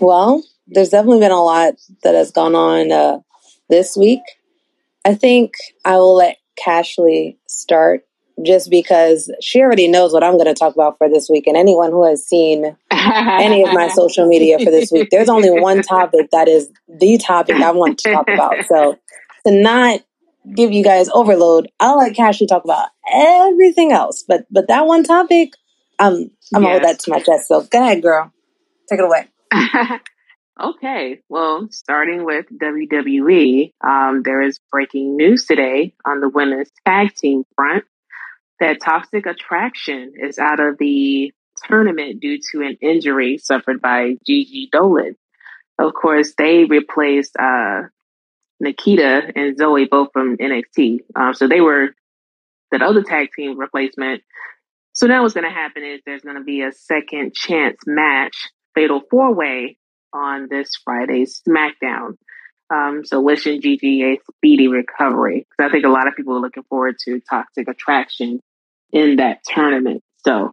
Well, 0.00 0.42
there's 0.66 0.90
definitely 0.90 1.20
been 1.20 1.32
a 1.32 1.42
lot 1.42 1.74
that 2.02 2.14
has 2.14 2.30
gone 2.30 2.54
on 2.54 2.92
uh, 2.92 3.18
this 3.68 3.96
week. 3.96 4.20
I 5.04 5.14
think 5.14 5.52
I 5.84 5.96
will 5.96 6.16
let 6.16 6.36
Cashley 6.62 7.38
start 7.48 8.02
just 8.44 8.68
because 8.68 9.32
she 9.40 9.60
already 9.60 9.88
knows 9.88 10.12
what 10.12 10.22
I'm 10.22 10.34
going 10.34 10.46
to 10.46 10.54
talk 10.54 10.74
about 10.74 10.98
for 10.98 11.08
this 11.08 11.28
week. 11.30 11.46
And 11.46 11.56
anyone 11.56 11.90
who 11.90 12.04
has 12.04 12.26
seen 12.26 12.76
any 12.90 13.62
of 13.62 13.72
my 13.72 13.88
social 13.88 14.26
media 14.26 14.58
for 14.58 14.70
this 14.70 14.90
week, 14.92 15.08
there's 15.10 15.30
only 15.30 15.50
one 15.50 15.80
topic 15.82 16.28
that 16.32 16.48
is 16.48 16.70
the 16.88 17.18
topic 17.18 17.56
I 17.56 17.70
want 17.70 17.98
to 18.00 18.12
talk 18.12 18.28
about. 18.28 18.64
So 18.66 18.98
to 19.46 19.52
not 19.52 20.00
give 20.54 20.72
you 20.72 20.84
guys 20.84 21.08
overload, 21.12 21.68
I'll 21.80 21.98
let 21.98 22.14
Cashley 22.14 22.48
talk 22.48 22.64
about 22.64 22.88
everything 23.12 23.92
else. 23.92 24.24
But 24.26 24.46
but 24.50 24.68
that 24.68 24.86
one 24.86 25.04
topic, 25.04 25.54
I'm 25.98 26.14
I'm 26.14 26.20
yes. 26.22 26.50
gonna 26.52 26.68
hold 26.70 26.82
that 26.84 27.00
to 27.00 27.10
my 27.10 27.20
chest. 27.20 27.48
So 27.48 27.62
go 27.62 27.82
ahead, 27.82 28.02
girl, 28.02 28.32
take 28.88 29.00
it 29.00 29.04
away. 29.04 29.28
okay, 30.60 31.20
well, 31.28 31.68
starting 31.70 32.24
with 32.24 32.46
WWE, 32.50 33.72
um, 33.86 34.22
there 34.22 34.42
is 34.42 34.60
breaking 34.70 35.16
news 35.16 35.46
today 35.46 35.94
on 36.04 36.20
the 36.20 36.28
women's 36.28 36.70
tag 36.84 37.14
team 37.14 37.44
front 37.54 37.84
that 38.60 38.80
Toxic 38.80 39.26
Attraction 39.26 40.12
is 40.16 40.38
out 40.38 40.60
of 40.60 40.78
the 40.78 41.32
tournament 41.66 42.20
due 42.20 42.38
to 42.52 42.62
an 42.62 42.76
injury 42.80 43.38
suffered 43.38 43.80
by 43.80 44.16
Gigi 44.26 44.68
Dolan. 44.70 45.16
Of 45.78 45.92
course, 45.94 46.32
they 46.36 46.64
replaced 46.64 47.36
uh, 47.38 47.82
Nikkita 48.62 49.32
and 49.34 49.58
Zoey 49.58 49.88
both 49.88 50.08
from 50.12 50.36
NXT. 50.36 51.00
Um, 51.14 51.34
so 51.34 51.48
they 51.48 51.60
were 51.60 51.94
that 52.72 52.82
other 52.82 53.02
tag 53.02 53.28
team 53.36 53.58
replacement. 53.58 54.22
So 54.94 55.06
now 55.06 55.22
what's 55.22 55.34
going 55.34 55.44
to 55.44 55.50
happen 55.50 55.84
is 55.84 56.00
there's 56.06 56.22
going 56.22 56.36
to 56.36 56.44
be 56.44 56.62
a 56.62 56.72
second 56.72 57.34
chance 57.34 57.78
match 57.86 58.48
fatal 58.74 59.02
four 59.10 59.34
way 59.34 59.76
on 60.12 60.48
this 60.50 60.70
Friday's 60.84 61.42
SmackDown. 61.46 62.16
Um, 62.72 63.02
so 63.04 63.20
wishing 63.20 63.60
Gigi 63.60 64.02
a 64.02 64.18
speedy 64.34 64.68
recovery 64.68 65.46
because 65.50 65.70
I 65.70 65.72
think 65.72 65.84
a 65.84 65.90
lot 65.90 66.08
of 66.08 66.16
people 66.16 66.36
are 66.36 66.40
looking 66.40 66.64
forward 66.64 66.96
to 67.04 67.20
Toxic 67.30 67.68
Attraction 67.68 68.40
in 68.92 69.16
that 69.16 69.38
tournament. 69.44 70.02
So, 70.24 70.50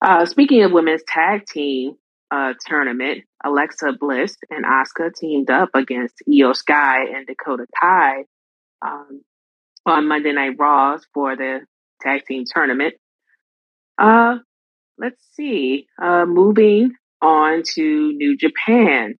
uh, 0.00 0.26
speaking 0.26 0.62
of 0.62 0.70
women's 0.70 1.02
tag 1.08 1.46
team 1.46 1.96
uh, 2.30 2.54
tournament, 2.66 3.24
Alexa 3.44 3.92
Bliss 3.98 4.36
and 4.50 4.64
Asuka 4.64 5.14
teamed 5.14 5.50
up 5.50 5.70
against 5.74 6.14
Iyo 6.28 6.54
Sky 6.54 7.04
and 7.14 7.26
Dakota 7.26 7.66
Kai 7.80 8.24
um, 8.82 9.22
on 9.86 10.08
Monday 10.08 10.32
Night 10.32 10.56
Raws 10.58 11.06
for 11.12 11.36
the 11.36 11.60
tag 12.00 12.24
team 12.26 12.44
tournament. 12.46 12.94
Uh, 13.98 14.38
let's 14.98 15.22
see. 15.34 15.86
Uh, 16.00 16.24
moving 16.26 16.92
on 17.22 17.62
to 17.74 18.12
New 18.12 18.36
Japan. 18.36 19.14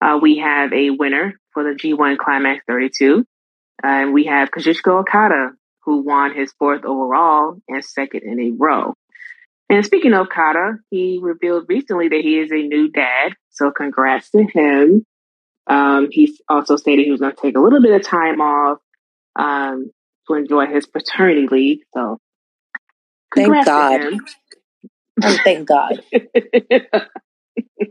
Uh, 0.00 0.18
we 0.20 0.38
have 0.38 0.72
a 0.72 0.90
winner 0.90 1.34
for 1.52 1.64
the 1.64 1.70
G1 1.70 2.18
Climax 2.18 2.64
32. 2.66 3.24
And 3.82 4.12
we 4.12 4.24
have 4.24 4.50
Kazuchika 4.50 5.00
Okada, 5.00 5.50
who 5.84 6.02
won 6.02 6.34
his 6.34 6.52
fourth 6.58 6.84
overall 6.84 7.58
and 7.68 7.84
second 7.84 8.22
in 8.22 8.40
a 8.40 8.50
row. 8.52 8.94
And 9.70 9.84
speaking 9.84 10.12
of 10.14 10.28
Kata, 10.28 10.74
he 10.90 11.18
revealed 11.22 11.64
recently 11.68 12.08
that 12.08 12.20
he 12.20 12.38
is 12.38 12.52
a 12.52 12.56
new 12.56 12.90
dad. 12.90 13.32
So 13.50 13.70
congrats 13.70 14.30
to 14.30 14.44
him. 14.44 15.06
Um, 15.66 16.08
he 16.10 16.38
also 16.48 16.76
stated 16.76 17.04
he 17.04 17.10
was 17.10 17.20
going 17.20 17.34
to 17.34 17.40
take 17.40 17.56
a 17.56 17.60
little 17.60 17.80
bit 17.80 17.94
of 17.94 18.02
time 18.02 18.40
off 18.40 18.78
um, 19.36 19.90
to 20.28 20.34
enjoy 20.34 20.66
his 20.66 20.86
paternity 20.86 21.48
leave. 21.50 21.78
So 21.94 22.20
thank 23.34 23.64
God. 23.64 24.00
Oh, 25.22 25.38
thank 25.44 25.68
God. 25.68 26.02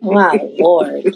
My 0.02 0.40
Lord. 0.60 1.16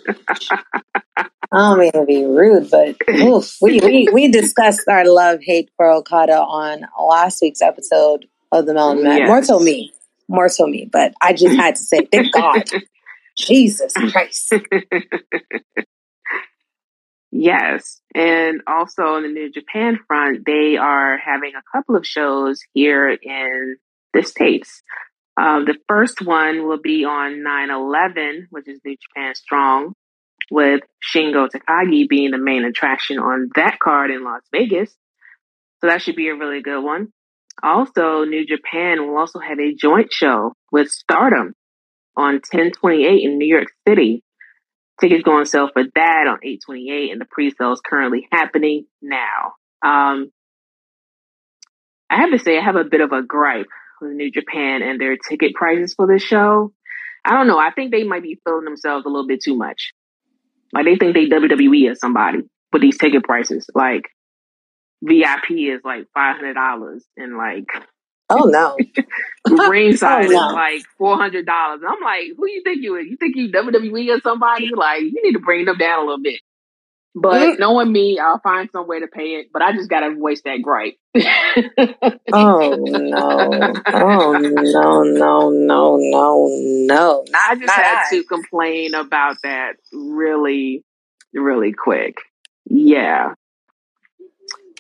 I 1.17 1.25
don't 1.51 1.79
mean 1.79 1.91
to 1.91 2.05
be 2.05 2.25
rude, 2.25 2.69
but 2.69 2.95
oof, 3.09 3.55
we, 3.61 3.79
we, 3.79 4.09
we 4.11 4.27
discussed 4.29 4.87
our 4.89 5.05
love 5.07 5.39
hate 5.41 5.69
for 5.77 5.89
Okada 5.89 6.39
on 6.39 6.81
last 6.99 7.41
week's 7.41 7.61
episode 7.61 8.25
of 8.51 8.65
the 8.65 8.73
Melon 8.73 9.03
Man. 9.03 9.17
Yes. 9.19 9.27
More 9.27 9.43
so 9.43 9.59
me. 9.59 9.93
More 10.27 10.50
so 10.50 10.65
me. 10.65 10.89
But 10.91 11.13
I 11.22 11.34
just 11.34 11.55
had 11.55 11.75
to 11.75 11.81
say, 11.81 12.07
thank 12.12 12.34
God. 12.34 12.63
Jesus 13.38 13.93
Christ. 13.93 14.51
yes. 17.31 18.01
And 18.15 18.62
also 18.65 19.03
on 19.03 19.24
the 19.24 19.29
New 19.29 19.51
Japan 19.51 20.00
front, 20.07 20.46
they 20.46 20.77
are 20.77 21.17
having 21.17 21.51
a 21.55 21.77
couple 21.77 21.96
of 21.96 22.05
shows 22.05 22.60
here 22.74 23.10
in 23.10 23.77
the 24.13 24.24
States. 24.24 24.81
Uh, 25.39 25.63
the 25.63 25.77
first 25.88 26.22
one 26.22 26.67
will 26.67 26.81
be 26.81 27.05
on 27.05 27.43
9-11, 27.46 28.48
which 28.50 28.67
is 28.67 28.79
New 28.84 28.98
Japan 28.98 29.36
Strong, 29.36 29.93
with 30.50 30.81
Shingo 31.03 31.48
Takagi 31.48 32.10
being 32.10 32.31
the 32.31 32.39
main 32.39 32.65
attraction 32.65 33.19
on 33.19 33.50
that 33.55 33.77
card 33.79 34.10
in 34.10 34.24
Las 34.24 34.41
Vegas. 34.51 34.89
So 35.79 35.88
that 35.88 36.01
should 36.01 36.15
be 36.15 36.29
a 36.29 36.36
really 36.36 36.63
good 36.63 36.81
one. 36.81 37.10
Also, 37.63 38.23
New 38.23 38.45
Japan 38.45 39.07
will 39.07 39.17
also 39.17 39.39
have 39.39 39.59
a 39.59 39.73
joint 39.73 40.13
show 40.13 40.53
with 40.71 40.89
Stardom 40.89 41.53
on 42.15 42.35
1028 42.35 43.23
in 43.23 43.37
New 43.37 43.47
York 43.47 43.67
City. 43.87 44.23
Tickets 44.99 45.23
go 45.23 45.33
on 45.33 45.45
sale 45.45 45.69
for 45.71 45.83
that 45.83 46.27
on 46.27 46.39
828 46.43 47.12
and 47.12 47.21
the 47.21 47.25
pre-sale 47.29 47.73
is 47.73 47.82
currently 47.86 48.27
happening 48.32 48.86
now. 49.01 49.53
Um, 49.84 50.32
I 52.10 52.17
have 52.17 52.32
to 52.32 52.39
say 52.39 52.58
I 52.58 52.63
have 52.63 52.75
a 52.75 52.84
bit 52.84 53.01
of 53.01 53.12
a 53.12 53.21
gripe 53.21 53.67
with 54.01 54.12
New 54.12 54.32
Japan 54.32 54.82
and 54.82 54.99
their 54.99 55.17
ticket 55.17 55.53
prices 55.53 55.93
for 55.95 56.08
this 56.08 56.23
show. 56.23 56.73
I 57.25 57.32
don't 57.32 57.47
know. 57.47 57.60
I 57.60 57.71
think 57.71 57.91
they 57.91 58.03
might 58.03 58.23
be 58.23 58.39
feeling 58.43 58.65
themselves 58.65 59.05
a 59.05 59.10
little 59.10 59.27
bit 59.27 59.41
too 59.43 59.55
much. 59.55 59.93
Like 60.73 60.86
they 60.86 60.95
think 60.95 61.13
they 61.13 61.27
WWE 61.27 61.91
as 61.91 61.99
somebody 61.99 62.39
with 62.71 62.82
these 62.82 62.97
ticket 62.97 63.23
prices. 63.23 63.69
Like 63.75 64.03
VIP 65.01 65.51
is 65.51 65.81
like 65.83 66.07
five 66.13 66.38
hundred 66.38 66.55
dollars 66.55 67.05
and 67.15 67.38
like 67.38 67.67
Oh 68.29 68.45
no. 68.45 68.77
ringside 69.69 70.25
oh, 70.25 70.29
no. 70.29 70.49
is 70.49 70.53
like 70.53 70.81
four 70.97 71.15
hundred 71.17 71.45
dollars. 71.45 71.81
I'm 71.88 72.03
like, 72.03 72.31
who 72.38 72.47
you 72.47 72.62
think 72.63 72.83
you 72.83 72.95
is? 72.97 73.07
You 73.07 73.17
think 73.17 73.36
you 73.36 73.49
WWE 73.51 74.17
or 74.17 74.21
somebody? 74.21 74.71
Like, 74.75 75.01
you 75.01 75.21
need 75.23 75.33
to 75.33 75.39
bring 75.39 75.65
them 75.65 75.77
down 75.77 75.99
a 75.99 76.01
little 76.01 76.21
bit. 76.21 76.41
But 77.19 77.41
mm-hmm. 77.41 77.62
knowing 77.62 77.91
me, 77.91 78.19
I'll 78.19 78.41
find 78.43 78.69
some 78.71 78.88
way 78.88 78.99
to 78.99 79.07
pay 79.07 79.36
it. 79.36 79.47
But 79.51 79.62
I 79.63 79.71
just 79.71 79.89
gotta 79.89 80.13
voice 80.13 80.41
that 80.43 80.62
gripe. 80.62 80.95
oh 82.33 82.75
no! 82.79 83.73
Oh 83.88 84.31
no! 84.38 85.03
No! 85.03 85.49
No! 85.49 85.97
No! 85.97 86.47
No! 86.49 87.25
Not 87.29 87.51
I 87.51 87.55
just 87.55 87.73
had 87.73 88.10
to 88.12 88.23
complain 88.25 88.93
about 88.93 89.38
that 89.43 89.77
really, 89.91 90.83
really 91.33 91.73
quick. 91.73 92.17
Yeah. 92.65 93.33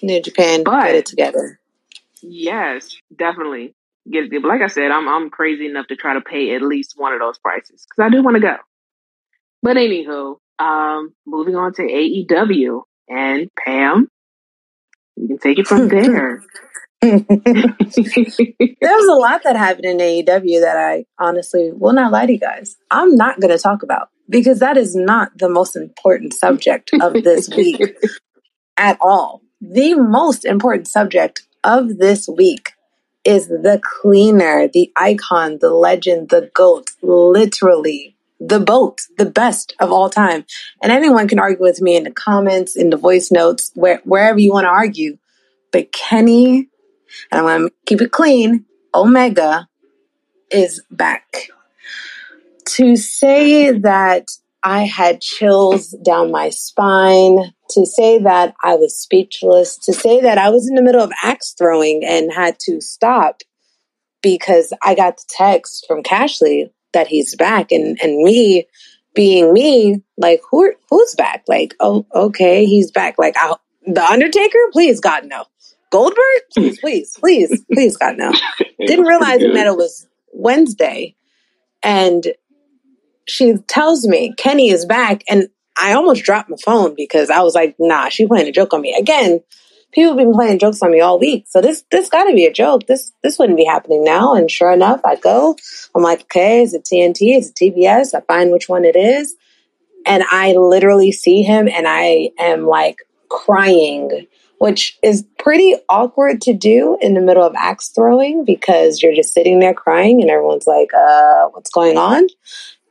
New 0.01 0.21
Japan, 0.21 0.63
but, 0.63 0.85
get 0.85 0.95
it 0.95 1.05
together. 1.05 1.59
Yes, 2.21 2.95
definitely 3.15 3.75
get 4.11 4.25
it. 4.25 4.41
But 4.41 4.47
like 4.47 4.61
I 4.61 4.67
said, 4.67 4.91
I'm 4.91 5.07
I'm 5.07 5.29
crazy 5.29 5.65
enough 5.65 5.87
to 5.87 5.95
try 5.95 6.13
to 6.13 6.21
pay 6.21 6.55
at 6.55 6.61
least 6.61 6.93
one 6.97 7.13
of 7.13 7.19
those 7.19 7.37
prices 7.37 7.85
because 7.89 8.05
I 8.05 8.09
do 8.09 8.23
want 8.23 8.35
to 8.35 8.41
go. 8.41 8.55
But 9.61 9.77
anywho, 9.77 10.37
um, 10.59 11.13
moving 11.25 11.55
on 11.55 11.73
to 11.73 11.81
AEW 11.81 12.81
and 13.09 13.49
Pam, 13.55 14.07
you 15.15 15.27
can 15.27 15.37
take 15.39 15.59
it 15.59 15.67
from 15.67 15.87
there. 15.89 16.43
there 17.01 17.11
was 17.19 19.07
a 19.07 19.19
lot 19.19 19.43
that 19.43 19.55
happened 19.55 19.85
in 19.85 19.97
AEW 19.97 20.61
that 20.61 20.77
I 20.77 21.05
honestly 21.19 21.71
will 21.71 21.93
not 21.93 22.11
lie 22.11 22.25
to 22.25 22.33
you 22.33 22.39
guys. 22.39 22.75
I'm 22.89 23.15
not 23.15 23.39
going 23.39 23.55
to 23.55 23.61
talk 23.61 23.83
about 23.83 24.09
because 24.29 24.59
that 24.59 24.77
is 24.77 24.95
not 24.95 25.37
the 25.37 25.49
most 25.49 25.75
important 25.75 26.33
subject 26.33 26.91
of 27.01 27.13
this 27.13 27.49
week 27.49 27.81
at 28.77 28.97
all. 28.99 29.41
The 29.61 29.95
most 29.95 30.45
important 30.45 30.87
subject 30.87 31.43
of 31.63 31.97
this 31.97 32.27
week 32.27 32.73
is 33.23 33.47
the 33.47 33.81
cleaner, 33.83 34.67
the 34.67 34.91
icon, 34.95 35.57
the 35.59 35.71
legend, 35.71 36.29
the 36.29 36.51
goat, 36.53 36.91
literally 37.01 38.15
the 38.39 38.59
boat, 38.59 39.01
the 39.17 39.25
best 39.25 39.73
of 39.79 39.91
all 39.91 40.09
time. 40.09 40.45
And 40.81 40.91
anyone 40.91 41.27
can 41.27 41.39
argue 41.39 41.59
with 41.59 41.81
me 41.81 41.95
in 41.95 42.03
the 42.03 42.11
comments, 42.11 42.75
in 42.75 42.91
the 42.91 42.97
voice 42.97 43.31
notes, 43.31 43.71
where, 43.73 43.99
wherever 44.03 44.39
you 44.39 44.53
want 44.53 44.65
to 44.65 44.69
argue. 44.69 45.17
But 45.71 45.91
Kenny, 45.91 46.69
and 47.31 47.41
I'm 47.41 47.43
going 47.43 47.69
to 47.69 47.75
keep 47.85 48.01
it 48.01 48.11
clean, 48.11 48.65
Omega 48.93 49.67
is 50.51 50.81
back. 50.91 51.49
To 52.65 52.95
say 52.95 53.71
that 53.71 54.29
I 54.67 54.83
had 54.83 55.21
chills 55.21 55.95
down 56.03 56.29
my 56.29 56.49
spine, 56.49 57.53
to 57.69 57.85
say 57.85 58.19
that 58.19 58.53
I 58.61 58.75
was 58.75 58.99
speechless, 58.99 59.77
to 59.77 59.93
say 59.93 60.19
that 60.19 60.37
I 60.37 60.49
was 60.49 60.67
in 60.67 60.75
the 60.75 60.81
middle 60.81 61.01
of 61.01 61.13
axe 61.23 61.55
throwing 61.57 62.03
and 62.03 62.33
had 62.33 62.59
to 62.65 62.81
stop 62.81 63.43
because 64.21 64.73
I 64.83 64.93
got 64.93 65.15
the 65.15 65.23
text 65.29 65.85
from 65.87 66.03
Cashley 66.03 66.69
that 66.91 67.07
he's 67.07 67.33
back 67.37 67.71
and 67.71 67.97
and 68.03 68.21
me 68.21 68.67
being 69.15 69.53
me 69.53 70.03
like 70.17 70.41
who 70.51 70.73
who's 70.89 71.15
back? 71.15 71.45
Like 71.47 71.73
oh 71.79 72.05
okay 72.13 72.65
he's 72.65 72.91
back. 72.91 73.15
Like 73.17 73.35
I, 73.37 73.55
the 73.85 74.03
undertaker? 74.03 74.59
Please 74.73 74.99
god 74.99 75.23
no. 75.27 75.45
Goldberg? 75.91 76.41
Please 76.53 76.77
please 76.81 77.15
please 77.17 77.63
please 77.71 77.95
god 77.95 78.17
no. 78.17 78.33
Didn't 78.85 79.05
realize 79.05 79.39
that 79.39 79.67
it 79.67 79.77
was 79.77 80.07
wednesday. 80.33 81.15
And 81.81 82.27
she 83.27 83.55
tells 83.67 84.07
me 84.07 84.33
kenny 84.37 84.69
is 84.69 84.85
back 84.85 85.23
and 85.29 85.49
i 85.77 85.93
almost 85.93 86.23
dropped 86.23 86.49
my 86.49 86.57
phone 86.63 86.95
because 86.95 87.29
i 87.29 87.41
was 87.41 87.55
like 87.55 87.75
nah 87.79 88.09
she 88.09 88.27
playing 88.27 88.47
a 88.47 88.51
joke 88.51 88.73
on 88.73 88.81
me 88.81 88.95
again 88.99 89.41
people 89.93 90.09
have 90.11 90.17
been 90.17 90.33
playing 90.33 90.59
jokes 90.59 90.81
on 90.81 90.91
me 90.91 90.99
all 90.99 91.19
week. 91.19 91.45
So 91.47 91.61
this 91.61 91.83
this 91.91 92.09
got 92.09 92.25
to 92.25 92.33
be 92.33 92.45
a 92.45 92.53
joke. 92.53 92.87
This 92.87 93.11
this 93.23 93.39
wouldn't 93.39 93.57
be 93.57 93.65
happening 93.65 94.03
now. 94.03 94.35
And 94.35 94.49
sure 94.49 94.71
enough, 94.71 95.01
I 95.05 95.15
go. 95.15 95.55
I'm 95.95 96.03
like, 96.03 96.21
okay, 96.21 96.61
is 96.61 96.73
it 96.73 96.83
TNT? 96.83 97.37
Is 97.37 97.49
it 97.49 97.55
TBS? 97.55 98.13
I 98.13 98.21
find 98.21 98.51
which 98.51 98.69
one 98.69 98.85
it 98.85 98.95
is, 98.95 99.35
and 100.05 100.23
I 100.29 100.53
literally 100.53 101.11
see 101.11 101.43
him, 101.43 101.67
and 101.67 101.87
I 101.87 102.31
am 102.39 102.67
like 102.67 102.97
crying, 103.29 104.27
which 104.59 104.97
is 105.03 105.25
pretty 105.39 105.75
awkward 105.89 106.41
to 106.41 106.53
do 106.53 106.97
in 107.01 107.13
the 107.13 107.21
middle 107.21 107.43
of 107.43 107.55
axe 107.55 107.89
throwing 107.89 108.45
because 108.45 109.01
you're 109.01 109.15
just 109.15 109.33
sitting 109.33 109.59
there 109.59 109.73
crying, 109.73 110.21
and 110.21 110.29
everyone's 110.29 110.67
like, 110.67 110.93
uh, 110.93 111.47
what's 111.51 111.71
going 111.71 111.97
on? 111.97 112.27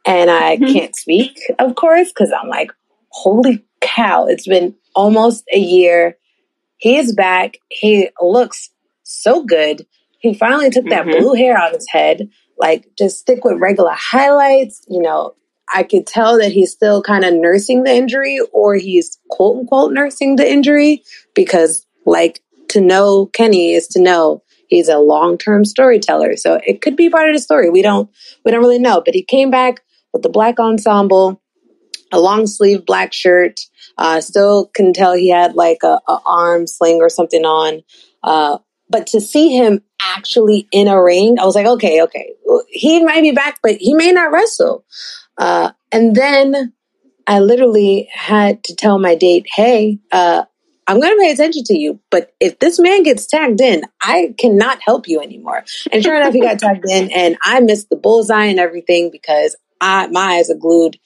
And 0.06 0.30
I 0.30 0.56
mm-hmm. 0.56 0.72
can't 0.72 0.96
speak, 0.96 1.38
of 1.58 1.74
course, 1.74 2.08
because 2.08 2.32
I'm 2.32 2.48
like, 2.48 2.70
holy 3.08 3.64
cow! 3.80 4.26
It's 4.26 4.46
been 4.46 4.76
almost 4.94 5.44
a 5.52 5.58
year 5.58 6.16
he 6.78 6.96
is 6.96 7.14
back. 7.14 7.58
He 7.68 8.10
looks 8.20 8.70
so 9.02 9.44
good. 9.44 9.86
He 10.18 10.34
finally 10.34 10.70
took 10.70 10.88
that 10.88 11.06
mm-hmm. 11.06 11.18
blue 11.18 11.34
hair 11.34 11.56
out 11.56 11.70
of 11.70 11.76
his 11.76 11.88
head. 11.88 12.28
Like, 12.58 12.90
just 12.98 13.18
stick 13.18 13.44
with 13.44 13.60
regular 13.60 13.94
highlights. 13.94 14.84
You 14.88 15.02
know, 15.02 15.34
I 15.72 15.82
could 15.82 16.06
tell 16.06 16.38
that 16.38 16.52
he's 16.52 16.72
still 16.72 17.02
kind 17.02 17.24
of 17.24 17.34
nursing 17.34 17.82
the 17.82 17.94
injury 17.94 18.40
or 18.52 18.74
he's 18.76 19.18
quote 19.30 19.58
unquote 19.58 19.92
nursing 19.92 20.36
the 20.36 20.50
injury 20.50 21.02
because, 21.34 21.86
like, 22.04 22.40
to 22.68 22.80
know 22.80 23.26
Kenny 23.26 23.72
is 23.72 23.86
to 23.88 24.00
know 24.00 24.42
he's 24.68 24.88
a 24.88 24.98
long 24.98 25.38
term 25.38 25.64
storyteller. 25.64 26.36
So 26.36 26.60
it 26.66 26.80
could 26.80 26.96
be 26.96 27.10
part 27.10 27.28
of 27.28 27.34
the 27.34 27.40
story. 27.40 27.70
We 27.70 27.82
don't 27.82 28.10
we 28.44 28.50
don't 28.50 28.60
really 28.60 28.78
know. 28.78 29.02
But 29.04 29.14
he 29.14 29.22
came 29.22 29.50
back 29.50 29.82
with 30.16 30.22
the 30.22 30.30
black 30.30 30.58
ensemble. 30.58 31.42
a 32.10 32.18
long 32.20 32.46
sleeve 32.46 32.86
black 32.86 33.12
shirt. 33.12 33.60
Uh, 33.98 34.20
still 34.20 34.70
can 34.74 34.92
tell 34.92 35.14
he 35.14 35.30
had 35.30 35.54
like 35.54 35.78
a, 35.82 36.00
a 36.08 36.20
arm 36.24 36.66
sling 36.66 37.00
or 37.00 37.08
something 37.08 37.44
on. 37.44 37.82
Uh, 38.22 38.58
but 38.88 39.06
to 39.08 39.20
see 39.20 39.56
him 39.56 39.82
actually 40.00 40.68
in 40.72 40.88
a 40.88 41.02
ring, 41.02 41.38
I 41.38 41.44
was 41.44 41.54
like, 41.54 41.66
okay, 41.66 42.02
okay, 42.02 42.32
he 42.68 43.02
might 43.04 43.22
be 43.22 43.32
back, 43.32 43.58
but 43.62 43.76
he 43.76 43.94
may 43.94 44.12
not 44.12 44.32
wrestle. 44.32 44.84
Uh, 45.36 45.72
and 45.92 46.14
then 46.14 46.72
I 47.26 47.40
literally 47.40 48.08
had 48.12 48.62
to 48.64 48.76
tell 48.76 48.98
my 48.98 49.14
date, 49.14 49.46
hey, 49.54 49.98
uh, 50.12 50.44
I'm 50.86 51.00
going 51.00 51.16
to 51.16 51.20
pay 51.20 51.32
attention 51.32 51.64
to 51.64 51.76
you, 51.76 51.98
but 52.10 52.32
if 52.38 52.60
this 52.60 52.78
man 52.78 53.02
gets 53.02 53.26
tagged 53.26 53.60
in, 53.60 53.82
I 54.00 54.34
cannot 54.38 54.80
help 54.80 55.08
you 55.08 55.20
anymore. 55.20 55.64
And 55.90 56.02
sure 56.02 56.14
enough, 56.14 56.32
he 56.32 56.40
got 56.40 56.58
tagged 56.60 56.88
in, 56.88 57.10
and 57.10 57.36
I 57.42 57.58
missed 57.60 57.88
the 57.90 57.96
bullseye 57.96 58.44
and 58.44 58.60
everything 58.60 59.10
because 59.10 59.56
I 59.80 60.06
my 60.08 60.36
eyes 60.36 60.50
are 60.50 60.56
glued 60.56 60.98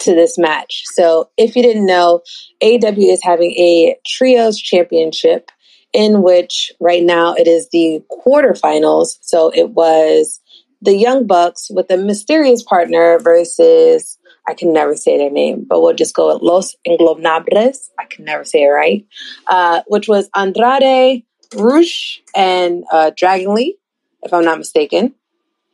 to 0.00 0.14
this 0.14 0.38
match. 0.38 0.84
So 0.92 1.30
if 1.36 1.54
you 1.56 1.62
didn't 1.62 1.86
know, 1.86 2.22
AW 2.62 2.94
is 2.96 3.22
having 3.22 3.52
a 3.52 3.96
trios 4.06 4.58
championship 4.58 5.50
in 5.92 6.22
which 6.22 6.72
right 6.80 7.02
now 7.02 7.34
it 7.34 7.46
is 7.46 7.68
the 7.70 8.02
quarterfinals. 8.10 9.18
So 9.20 9.50
it 9.54 9.70
was 9.70 10.40
the 10.82 10.96
Young 10.96 11.26
Bucks 11.26 11.68
with 11.70 11.90
a 11.90 11.96
mysterious 11.96 12.62
partner 12.62 13.18
versus 13.18 14.18
I 14.48 14.54
can 14.54 14.72
never 14.72 14.96
say 14.96 15.18
their 15.18 15.30
name, 15.30 15.66
but 15.68 15.80
we'll 15.80 15.94
just 15.94 16.14
go 16.14 16.32
with 16.32 16.42
Los 16.42 16.74
Ingobernables. 16.86 17.90
I 17.98 18.04
can 18.06 18.24
never 18.24 18.44
say 18.44 18.64
it 18.64 18.68
right. 18.68 19.06
Uh, 19.46 19.82
which 19.86 20.08
was 20.08 20.30
Andrade, 20.34 21.24
Rush, 21.54 22.22
and 22.34 22.84
uh, 22.90 23.10
Dragon 23.16 23.54
Lee, 23.54 23.76
if 24.22 24.32
I'm 24.32 24.44
not 24.44 24.58
mistaken. 24.58 25.14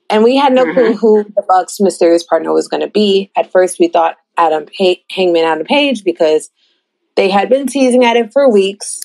And 0.08 0.22
we 0.22 0.36
had 0.36 0.52
no 0.52 0.64
mm-hmm. 0.64 0.74
clue 0.74 0.96
who 0.96 1.24
the 1.24 1.44
Bucks' 1.46 1.80
mysterious 1.80 2.22
partner 2.22 2.52
was 2.52 2.68
going 2.68 2.82
to 2.82 2.90
be. 2.90 3.30
At 3.36 3.50
first, 3.50 3.78
we 3.78 3.88
thought 3.88 4.16
Adam 4.36 4.66
pa- 4.66 5.00
Hangman 5.10 5.44
Adam 5.44 5.66
Page 5.66 6.04
because 6.04 6.50
they 7.16 7.28
had 7.28 7.48
been 7.48 7.66
teasing 7.66 8.04
at 8.04 8.16
it 8.16 8.32
for 8.32 8.50
weeks. 8.50 9.00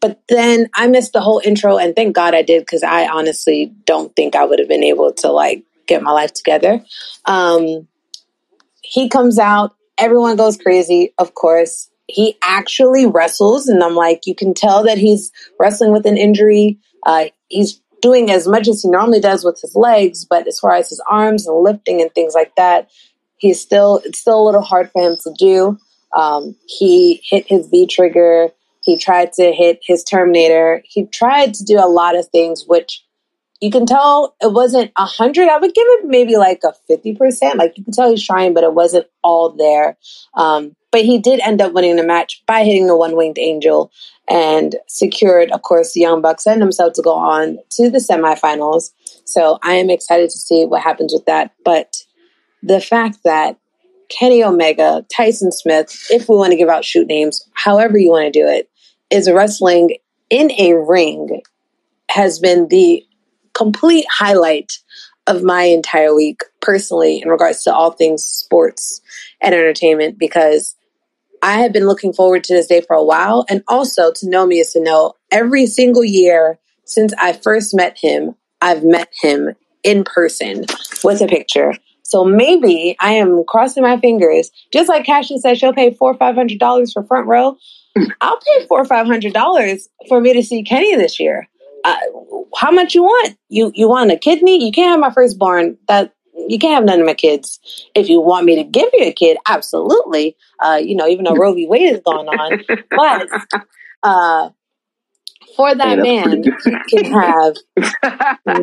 But 0.00 0.20
then 0.28 0.68
I 0.74 0.86
missed 0.86 1.14
the 1.14 1.22
whole 1.22 1.40
intro, 1.42 1.78
and 1.78 1.96
thank 1.96 2.14
God 2.14 2.34
I 2.34 2.42
did 2.42 2.60
because 2.60 2.82
I 2.82 3.08
honestly 3.08 3.72
don't 3.86 4.14
think 4.14 4.36
I 4.36 4.44
would 4.44 4.58
have 4.58 4.68
been 4.68 4.84
able 4.84 5.12
to 5.14 5.30
like 5.30 5.64
get 5.86 6.02
my 6.02 6.10
life 6.10 6.34
together. 6.34 6.84
Um, 7.24 7.88
he 8.82 9.08
comes 9.08 9.38
out, 9.38 9.74
everyone 9.96 10.36
goes 10.36 10.58
crazy, 10.58 11.14
of 11.16 11.34
course. 11.34 11.88
He 12.06 12.36
actually 12.44 13.06
wrestles, 13.06 13.66
and 13.66 13.82
I'm 13.82 13.94
like, 13.94 14.26
you 14.26 14.34
can 14.34 14.52
tell 14.52 14.84
that 14.84 14.98
he's 14.98 15.32
wrestling 15.58 15.92
with 15.92 16.04
an 16.04 16.18
injury. 16.18 16.78
Uh, 17.06 17.26
he's 17.48 17.80
doing 18.04 18.30
as 18.30 18.46
much 18.46 18.68
as 18.68 18.82
he 18.82 18.90
normally 18.90 19.18
does 19.18 19.44
with 19.44 19.58
his 19.62 19.74
legs, 19.74 20.26
but 20.26 20.46
as 20.46 20.58
far 20.58 20.72
as 20.72 20.90
his 20.90 21.02
arms 21.10 21.46
and 21.46 21.64
lifting 21.64 22.02
and 22.02 22.14
things 22.14 22.34
like 22.34 22.54
that, 22.56 22.90
he's 23.38 23.58
still 23.58 24.02
it's 24.04 24.18
still 24.18 24.42
a 24.42 24.44
little 24.44 24.60
hard 24.60 24.90
for 24.92 25.00
him 25.02 25.16
to 25.24 25.32
do. 25.38 25.78
Um, 26.14 26.54
he 26.66 27.22
hit 27.24 27.46
his 27.48 27.66
V 27.68 27.86
trigger. 27.86 28.50
He 28.82 28.98
tried 28.98 29.32
to 29.34 29.52
hit 29.52 29.80
his 29.82 30.04
Terminator. 30.04 30.82
He 30.84 31.06
tried 31.06 31.54
to 31.54 31.64
do 31.64 31.78
a 31.78 31.88
lot 31.88 32.14
of 32.14 32.28
things, 32.28 32.64
which 32.66 33.02
you 33.62 33.70
can 33.70 33.86
tell 33.86 34.36
it 34.42 34.52
wasn't 34.52 34.92
a 34.96 35.06
hundred. 35.06 35.48
I 35.48 35.56
would 35.56 35.72
give 35.72 35.86
it 35.88 36.04
maybe 36.04 36.36
like 36.36 36.60
a 36.62 36.74
fifty 36.86 37.16
percent. 37.16 37.56
Like 37.56 37.78
you 37.78 37.84
can 37.84 37.94
tell 37.94 38.10
he's 38.10 38.24
trying, 38.24 38.52
but 38.52 38.64
it 38.64 38.74
wasn't 38.74 39.06
all 39.22 39.48
there. 39.48 39.96
Um, 40.34 40.76
but 40.94 41.04
he 41.04 41.18
did 41.18 41.40
end 41.40 41.60
up 41.60 41.72
winning 41.72 41.96
the 41.96 42.06
match 42.06 42.40
by 42.46 42.62
hitting 42.62 42.86
the 42.86 42.96
one 42.96 43.16
winged 43.16 43.36
angel 43.36 43.90
and 44.28 44.76
secured, 44.86 45.50
of 45.50 45.62
course, 45.62 45.92
the 45.92 45.98
Young 45.98 46.22
Bucks 46.22 46.46
and 46.46 46.62
himself 46.62 46.92
to 46.92 47.02
go 47.02 47.12
on 47.12 47.58
to 47.70 47.90
the 47.90 47.98
semifinals. 47.98 48.92
So 49.24 49.58
I 49.64 49.72
am 49.72 49.90
excited 49.90 50.30
to 50.30 50.38
see 50.38 50.64
what 50.64 50.82
happens 50.82 51.12
with 51.12 51.26
that. 51.26 51.50
But 51.64 51.96
the 52.62 52.80
fact 52.80 53.18
that 53.24 53.58
Kenny 54.08 54.44
Omega, 54.44 55.04
Tyson 55.12 55.50
Smith, 55.50 56.06
if 56.10 56.28
we 56.28 56.36
want 56.36 56.52
to 56.52 56.56
give 56.56 56.68
out 56.68 56.84
shoot 56.84 57.08
names, 57.08 57.44
however 57.54 57.98
you 57.98 58.10
want 58.10 58.32
to 58.32 58.40
do 58.40 58.46
it, 58.46 58.70
is 59.10 59.28
wrestling 59.28 59.96
in 60.30 60.52
a 60.52 60.74
ring 60.74 61.42
has 62.08 62.38
been 62.38 62.68
the 62.68 63.04
complete 63.52 64.06
highlight 64.08 64.74
of 65.26 65.42
my 65.42 65.64
entire 65.64 66.14
week 66.14 66.42
personally 66.60 67.20
in 67.20 67.30
regards 67.30 67.64
to 67.64 67.74
all 67.74 67.90
things 67.90 68.22
sports 68.22 69.00
and 69.40 69.56
entertainment 69.56 70.20
because 70.20 70.76
I 71.44 71.58
have 71.58 71.74
been 71.74 71.86
looking 71.86 72.14
forward 72.14 72.42
to 72.44 72.54
this 72.54 72.68
day 72.68 72.80
for 72.80 72.96
a 72.96 73.04
while. 73.04 73.44
And 73.50 73.62
also 73.68 74.10
to 74.12 74.28
know 74.28 74.46
me 74.46 74.60
is 74.60 74.72
to 74.72 74.80
know 74.80 75.12
every 75.30 75.66
single 75.66 76.02
year 76.02 76.58
since 76.86 77.12
I 77.20 77.34
first 77.34 77.74
met 77.74 77.98
him, 78.00 78.34
I've 78.62 78.82
met 78.82 79.12
him 79.20 79.54
in 79.82 80.04
person 80.04 80.64
with 81.04 81.20
a 81.20 81.26
picture. 81.26 81.74
So 82.02 82.24
maybe 82.24 82.96
I 82.98 83.12
am 83.12 83.44
crossing 83.46 83.82
my 83.82 84.00
fingers, 84.00 84.50
just 84.72 84.88
like 84.88 85.04
Cashin 85.04 85.38
said, 85.38 85.58
she'll 85.58 85.74
pay 85.74 85.92
four 85.92 86.12
or 86.12 86.16
five 86.16 86.34
hundred 86.34 86.60
dollars 86.60 86.94
for 86.94 87.02
front 87.02 87.26
row. 87.26 87.58
I'll 88.22 88.38
pay 88.40 88.66
four 88.66 88.80
or 88.80 88.86
five 88.86 89.06
hundred 89.06 89.34
dollars 89.34 89.88
for 90.08 90.22
me 90.22 90.32
to 90.32 90.42
see 90.42 90.62
Kenny 90.62 90.96
this 90.96 91.20
year. 91.20 91.46
Uh, 91.84 91.96
how 92.56 92.70
much 92.70 92.94
you 92.94 93.02
want? 93.02 93.36
You 93.50 93.70
you 93.74 93.86
want 93.86 94.10
a 94.10 94.16
kidney? 94.16 94.64
You 94.64 94.72
can't 94.72 94.90
have 94.90 95.00
my 95.00 95.10
firstborn. 95.10 95.76
That 95.88 96.13
you 96.48 96.58
can't 96.58 96.74
have 96.74 96.84
none 96.84 97.00
of 97.00 97.06
my 97.06 97.14
kids. 97.14 97.60
If 97.94 98.08
you 98.08 98.20
want 98.20 98.46
me 98.46 98.56
to 98.56 98.64
give 98.64 98.90
you 98.92 99.06
a 99.06 99.12
kid, 99.12 99.36
absolutely. 99.46 100.36
Uh, 100.58 100.80
you 100.82 100.96
know, 100.96 101.06
even 101.06 101.24
though 101.24 101.34
Roe 101.34 101.54
v. 101.54 101.66
Wade 101.66 101.92
is 101.94 102.00
going 102.04 102.28
on, 102.28 102.60
but 102.90 103.28
uh, 104.02 104.50
for 105.56 105.74
that 105.74 105.98
man, 105.98 106.42
he 106.42 106.98
can 107.02 107.04
have 107.12 107.56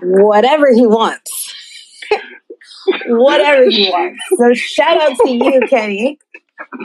whatever 0.04 0.74
he 0.74 0.86
wants. 0.86 1.56
whatever 3.08 3.70
he 3.70 3.90
wants. 3.90 4.22
So 4.38 4.54
shout 4.54 5.02
out 5.02 5.18
to 5.26 5.32
you, 5.32 5.62
Kenny. 5.70 6.20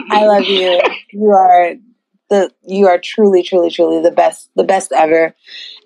I 0.09 0.25
love 0.25 0.43
you. 0.43 0.81
You 1.11 1.29
are 1.31 1.73
the 2.29 2.51
you 2.63 2.87
are 2.87 2.99
truly, 2.99 3.43
truly, 3.43 3.69
truly 3.69 4.01
the 4.01 4.11
best, 4.11 4.49
the 4.55 4.63
best 4.63 4.91
ever. 4.91 5.35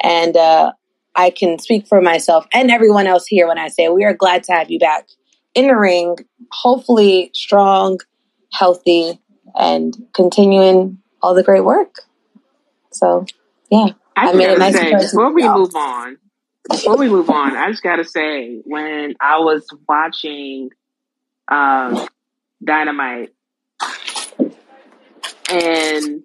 And 0.02 0.36
uh, 0.36 0.74
I 1.16 1.30
can 1.30 1.60
speak 1.60 1.88
for 1.88 2.02
myself 2.02 2.48
and 2.54 2.72
everyone 2.72 3.08
else 3.08 3.28
here 3.28 3.48
when 3.48 3.58
I 3.58 3.68
say 3.68 3.90
we 3.90 4.06
are 4.06 4.14
glad 4.14 4.44
to 4.46 4.54
have 4.54 4.72
you 4.72 4.80
back 4.80 5.08
in 5.54 5.68
the 5.68 5.76
ring, 5.76 6.18
hopefully 6.52 7.32
strong, 7.34 8.00
healthy, 8.54 9.20
and 9.56 9.96
continuing 10.14 11.00
all 11.22 11.34
the 11.34 11.44
great 11.44 11.64
work. 11.66 12.02
So, 12.92 13.26
yeah, 13.70 13.88
I, 14.16 14.30
I 14.30 14.34
made 14.34 14.50
a 14.50 14.58
nice 14.58 14.76
say, 14.76 14.96
before 14.96 15.34
we 15.34 15.48
move 15.48 15.76
on. 15.76 16.18
Before 16.70 16.98
we 16.98 17.10
move 17.10 17.30
on, 17.30 17.56
I 17.56 17.70
just 17.70 17.84
gotta 17.84 18.06
say 18.06 18.62
when 18.66 19.16
I 19.20 19.40
was 19.40 19.68
watching 19.90 20.70
um, 21.48 22.08
Dynamite 22.64 23.34
and 25.50 26.24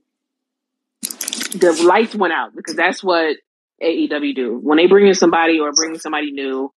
the 1.55 1.73
lights 1.85 2.15
went 2.15 2.33
out 2.33 2.55
because 2.55 2.77
that's 2.77 3.03
what 3.03 3.37
AEW 3.83 4.35
do. 4.35 4.59
When 4.63 4.79
they 4.79 4.87
bring 4.87 5.07
in 5.07 5.15
somebody 5.15 5.61
or 5.61 5.73
bring 5.73 5.99
somebody 5.99 6.33
new, 6.33 6.73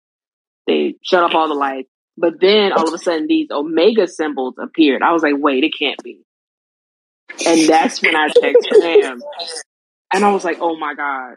they 0.67 0.95
shut 1.03 1.23
off 1.23 1.35
all 1.35 1.49
the 1.49 1.55
lights. 1.55 1.89
But 2.17 2.41
then 2.41 2.73
all 2.73 2.89
of 2.89 2.95
a 2.95 2.99
sudden 2.99 3.27
these 3.29 3.49
Omega 3.51 4.09
symbols 4.09 4.55
appeared. 4.61 5.03
I 5.03 5.13
was 5.13 5.23
like, 5.23 5.35
wait, 5.37 5.65
it 5.65 5.73
can't 5.79 6.03
be. 6.03 6.23
And 7.47 7.69
that's 7.69 8.03
when 8.03 8.17
I 8.17 8.29
checked 8.29 8.67
him. 8.83 9.23
And 10.13 10.25
I 10.25 10.33
was 10.33 10.45
like, 10.45 10.59
oh 10.61 10.77
my 10.77 10.95
God, 10.95 11.37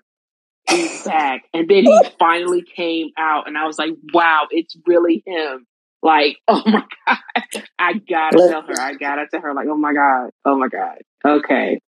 he's 0.67 1.03
back. 1.03 1.43
And 1.53 1.69
then 1.69 1.83
he 1.83 1.99
finally 2.17 2.63
came 2.63 3.09
out 3.17 3.47
and 3.47 3.57
I 3.57 3.67
was 3.67 3.77
like, 3.77 3.91
wow, 4.13 4.47
it's 4.49 4.75
really 4.87 5.21
him. 5.25 5.67
Like, 6.01 6.37
oh 6.47 6.63
my 6.65 6.83
God. 7.05 7.17
I 7.77 7.93
gotta 7.93 8.37
tell 8.49 8.63
her. 8.63 8.79
I 8.79 8.93
gotta 8.93 9.25
tell 9.29 9.41
her, 9.41 9.53
like, 9.53 9.67
oh 9.69 9.77
my 9.77 9.93
God. 9.93 10.31
Oh 10.45 10.55
my 10.57 10.67
God. 10.67 10.97
Okay. 11.25 11.79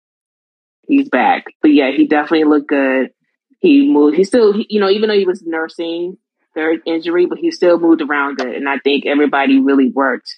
He's 0.87 1.09
back. 1.09 1.45
But 1.63 1.71
yeah, 1.71 1.93
he 1.97 2.07
definitely 2.07 2.45
looked 2.45 2.69
good 2.69 3.11
he 3.63 3.89
moved. 3.89 4.17
He 4.17 4.25
still, 4.25 4.53
he, 4.53 4.67
you 4.69 4.81
know, 4.81 4.91
even 4.91 5.09
though 5.09 5.17
he 5.17 5.25
was 5.25 5.43
nursing 5.43 6.19
third 6.53 6.81
injury, 6.85 7.27
but 7.27 7.39
he 7.39 7.53
still 7.53 7.79
moved 7.79 8.03
around 8.03 8.37
good. 8.37 8.55
And 8.55 8.69
I 8.69 8.79
think 8.79 9.07
everybody 9.07 9.61
really 9.61 9.89
worked 9.89 10.37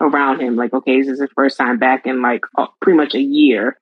around 0.00 0.40
him. 0.40 0.56
Like, 0.56 0.74
okay, 0.74 1.00
this 1.00 1.08
is 1.08 1.20
his 1.20 1.30
first 1.36 1.56
time 1.56 1.78
back 1.78 2.04
in 2.04 2.20
like 2.20 2.40
uh, 2.58 2.66
pretty 2.80 2.96
much 2.96 3.14
a 3.14 3.20
year. 3.20 3.78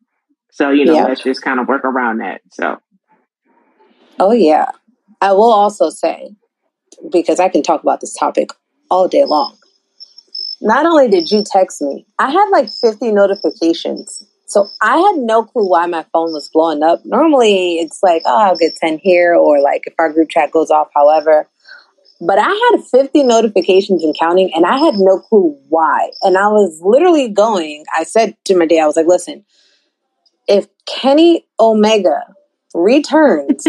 So, 0.53 0.71
you 0.71 0.85
know, 0.85 0.93
yeah. 0.93 1.05
let's 1.05 1.23
just 1.23 1.41
kind 1.41 1.59
of 1.59 1.69
work 1.69 1.85
around 1.87 2.19
that. 2.19 2.43
So, 2.53 2.79
oh, 4.19 4.33
yeah. 4.33 4.67
I 5.23 5.33
will 5.33 5.53
also 5.53 5.89
say, 5.89 6.37
because 7.11 7.41
I 7.41 7.49
can 7.49 7.63
talk 7.63 7.83
about 7.83 8.03
this 8.03 8.15
topic 8.15 8.51
all 8.91 9.09
day 9.09 9.25
long. 9.25 9.57
Not 10.61 10.85
only 10.85 11.09
did 11.09 11.31
you 11.31 11.43
text 11.51 11.81
me, 11.81 12.07
I 12.19 12.31
had 12.31 12.51
like 12.51 12.69
50 12.69 13.11
notifications 13.13 14.27
so 14.51 14.69
I 14.83 14.99
had 14.99 15.17
no 15.19 15.45
clue 15.45 15.69
why 15.69 15.87
my 15.87 16.05
phone 16.13 16.33
was 16.33 16.51
blowing 16.53 16.83
up. 16.83 17.05
Normally 17.05 17.77
it's 17.77 18.03
like, 18.03 18.23
oh, 18.27 18.37
I'll 18.37 18.57
get 18.57 18.75
10 18.75 18.99
here, 18.99 19.35
or 19.35 19.61
like 19.61 19.85
if 19.87 19.95
our 19.97 20.13
group 20.13 20.29
chat 20.29 20.51
goes 20.51 20.71
off, 20.71 20.89
however. 20.93 21.49
But 22.21 22.39
I 22.39 22.73
had 22.73 22.85
50 22.85 23.23
notifications 23.23 24.03
and 24.03 24.15
counting, 24.19 24.51
and 24.53 24.67
I 24.67 24.77
had 24.77 24.95
no 24.97 25.21
clue 25.21 25.57
why. 25.69 26.11
And 26.23 26.37
I 26.37 26.49
was 26.49 26.81
literally 26.83 27.29
going, 27.29 27.85
I 27.97 28.03
said 28.03 28.37
to 28.47 28.57
my 28.57 28.67
dad, 28.67 28.81
I 28.81 28.87
was 28.87 28.97
like, 28.97 29.07
listen, 29.07 29.45
if 30.49 30.67
Kenny 30.85 31.47
Omega 31.61 32.35
returns, 32.75 33.65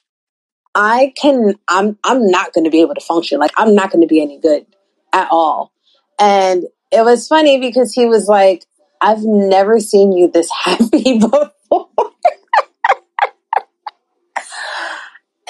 I 0.74 1.12
can, 1.20 1.54
I'm, 1.68 1.98
I'm 2.04 2.26
not 2.26 2.54
going 2.54 2.64
to 2.64 2.70
be 2.70 2.80
able 2.80 2.94
to 2.94 3.04
function. 3.04 3.38
Like, 3.38 3.52
I'm 3.56 3.74
not 3.74 3.92
going 3.92 4.02
to 4.02 4.08
be 4.08 4.22
any 4.22 4.40
good 4.40 4.66
at 5.12 5.28
all. 5.30 5.72
And 6.18 6.64
it 6.90 7.04
was 7.04 7.28
funny 7.28 7.60
because 7.60 7.92
he 7.92 8.06
was 8.06 8.28
like, 8.28 8.64
I've 9.00 9.22
never 9.22 9.78
seen 9.80 10.12
you 10.12 10.30
this 10.30 10.50
happy 10.64 11.18
before. 11.18 11.90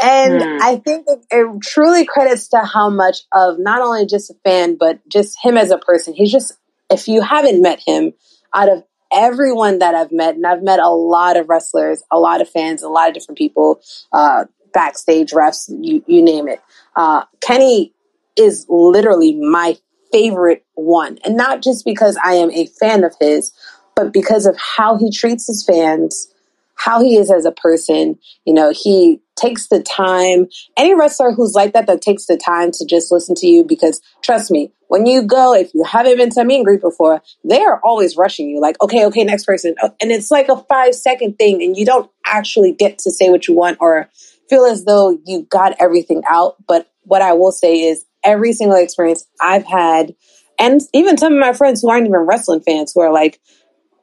and 0.03 0.43
Hmm. 0.43 0.59
I 0.61 0.77
think 0.85 1.07
it, 1.09 1.25
it 1.31 1.63
truly 1.63 2.05
credits 2.05 2.49
to 2.49 2.59
how 2.61 2.91
much 2.91 3.19
of 3.33 3.59
not 3.59 3.81
only 3.83 4.07
just 4.07 4.31
a 4.31 4.35
fan, 4.45 4.77
but 4.77 5.07
just 5.09 5.39
him 5.43 5.57
as 5.57 5.71
a 5.71 5.79
person. 5.79 6.15
He's 6.15 6.33
just, 6.33 6.53
if 6.91 7.09
you 7.09 7.23
haven't 7.23 7.63
met 7.63 7.81
him, 7.87 8.13
out 8.55 8.69
of 8.71 8.85
everyone 9.13 9.79
that 9.81 9.95
I've 9.95 10.13
met, 10.13 10.35
and 10.35 10.47
I've 10.47 10.63
met 10.63 10.81
a 10.81 10.89
lot 10.91 11.37
of 11.37 11.49
wrestlers, 11.49 12.03
a 12.11 12.19
lot 12.19 12.41
of 12.41 12.49
fans, 12.49 12.83
a 12.83 12.89
lot 12.89 13.09
of 13.09 13.15
different 13.15 13.39
people, 13.39 13.81
uh, 14.13 14.45
backstage 14.73 15.31
refs, 15.33 15.69
you, 15.81 16.03
you 16.07 16.23
name 16.23 16.49
it. 16.49 16.61
Uh, 16.95 17.25
Kenny 17.41 17.93
is 18.37 18.67
literally 18.69 19.35
my 19.35 19.79
favorite 20.13 20.65
one. 20.75 21.19
And 21.25 21.37
not 21.37 21.63
just 21.63 21.85
because 21.85 22.19
I 22.23 22.35
am 22.35 22.51
a 22.51 22.67
fan 22.67 23.05
of 23.05 23.15
his, 23.21 23.53
but 23.95 24.13
because 24.13 24.47
of 24.47 24.57
how 24.59 24.97
he 24.97 25.11
treats 25.11 25.47
his 25.47 25.65
fans, 25.65 26.29
how 26.77 27.03
he 27.03 27.17
is 27.17 27.31
as 27.31 27.45
a 27.45 27.53
person. 27.53 28.19
You 28.45 28.55
know, 28.55 28.71
he 28.75 29.21
takes 29.35 29.69
the 29.69 29.83
time. 29.83 30.47
Any 30.77 30.95
wrestler 30.95 31.33
who's 31.33 31.55
like 31.55 31.73
that, 31.73 31.87
that 31.87 32.03
takes 32.03 32.27
the 32.27 32.37
time 32.37 32.71
to 32.73 32.87
just 32.87 33.11
listen 33.11 33.35
to 33.37 33.47
you, 33.47 33.65
because 33.65 34.01
trust 34.23 34.51
me, 34.51 34.73
when 34.89 35.07
you 35.07 35.23
go, 35.23 35.55
if 35.55 35.75
you 35.75 35.83
haven't 35.85 36.17
been 36.17 36.31
to 36.31 36.41
a 36.41 36.45
meet 36.45 36.57
and 36.57 36.65
greet 36.65 36.81
before, 36.81 37.23
they 37.45 37.63
are 37.63 37.81
always 37.83 38.17
rushing 38.17 38.49
you. 38.49 38.61
Like, 38.61 38.81
okay, 38.83 39.05
okay, 39.07 39.25
next 39.25 39.45
person. 39.45 39.75
Uh, 39.83 39.91
And 40.01 40.13
it's 40.13 40.31
like 40.31 40.49
a 40.49 40.63
five 40.65 40.95
second 40.95 41.39
thing, 41.39 41.63
and 41.63 41.77
you 41.77 41.85
don't 41.85 42.11
actually 42.25 42.73
get 42.73 42.99
to 43.01 43.11
say 43.11 43.31
what 43.31 43.49
you 43.49 43.55
want 43.55 43.79
or 43.81 44.09
feel 44.49 44.65
as 44.65 44.85
though 44.85 45.19
you 45.27 45.43
got 45.51 45.75
everything 45.81 46.23
out. 46.31 46.57
But 46.67 46.89
what 47.03 47.21
I 47.21 47.33
will 47.33 47.53
say 47.53 47.81
is 47.81 48.05
every 48.27 48.53
single 48.53 48.77
experience 48.77 49.25
I've 49.41 49.65
had, 49.65 50.15
and 50.59 50.81
even 50.93 51.17
some 51.17 51.33
of 51.33 51.39
my 51.39 51.55
friends 51.55 51.81
who 51.81 51.89
aren't 51.89 52.07
even 52.07 52.21
wrestling 52.21 52.61
fans 52.61 52.93
who 52.95 53.01
are 53.01 53.13
like, 53.13 53.41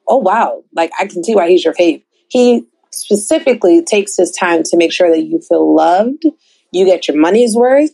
oh 0.08 0.18
wow, 0.18 0.64
like 0.74 0.92
I 1.00 1.06
can 1.06 1.24
see 1.24 1.36
why 1.36 1.50
he's 1.50 1.64
your 1.64 1.74
fave. 1.74 2.04
He 2.30 2.66
specifically 2.92 3.84
takes 3.84 4.18
his 4.18 4.32
time 4.32 4.64
to 4.64 4.78
make 4.78 4.92
sure 4.92 5.10
that 5.10 5.24
you 5.24 5.40
feel 5.42 5.76
loved, 5.76 6.24
you 6.72 6.86
get 6.86 7.08
your 7.08 7.18
money's 7.18 7.56
worth. 7.56 7.92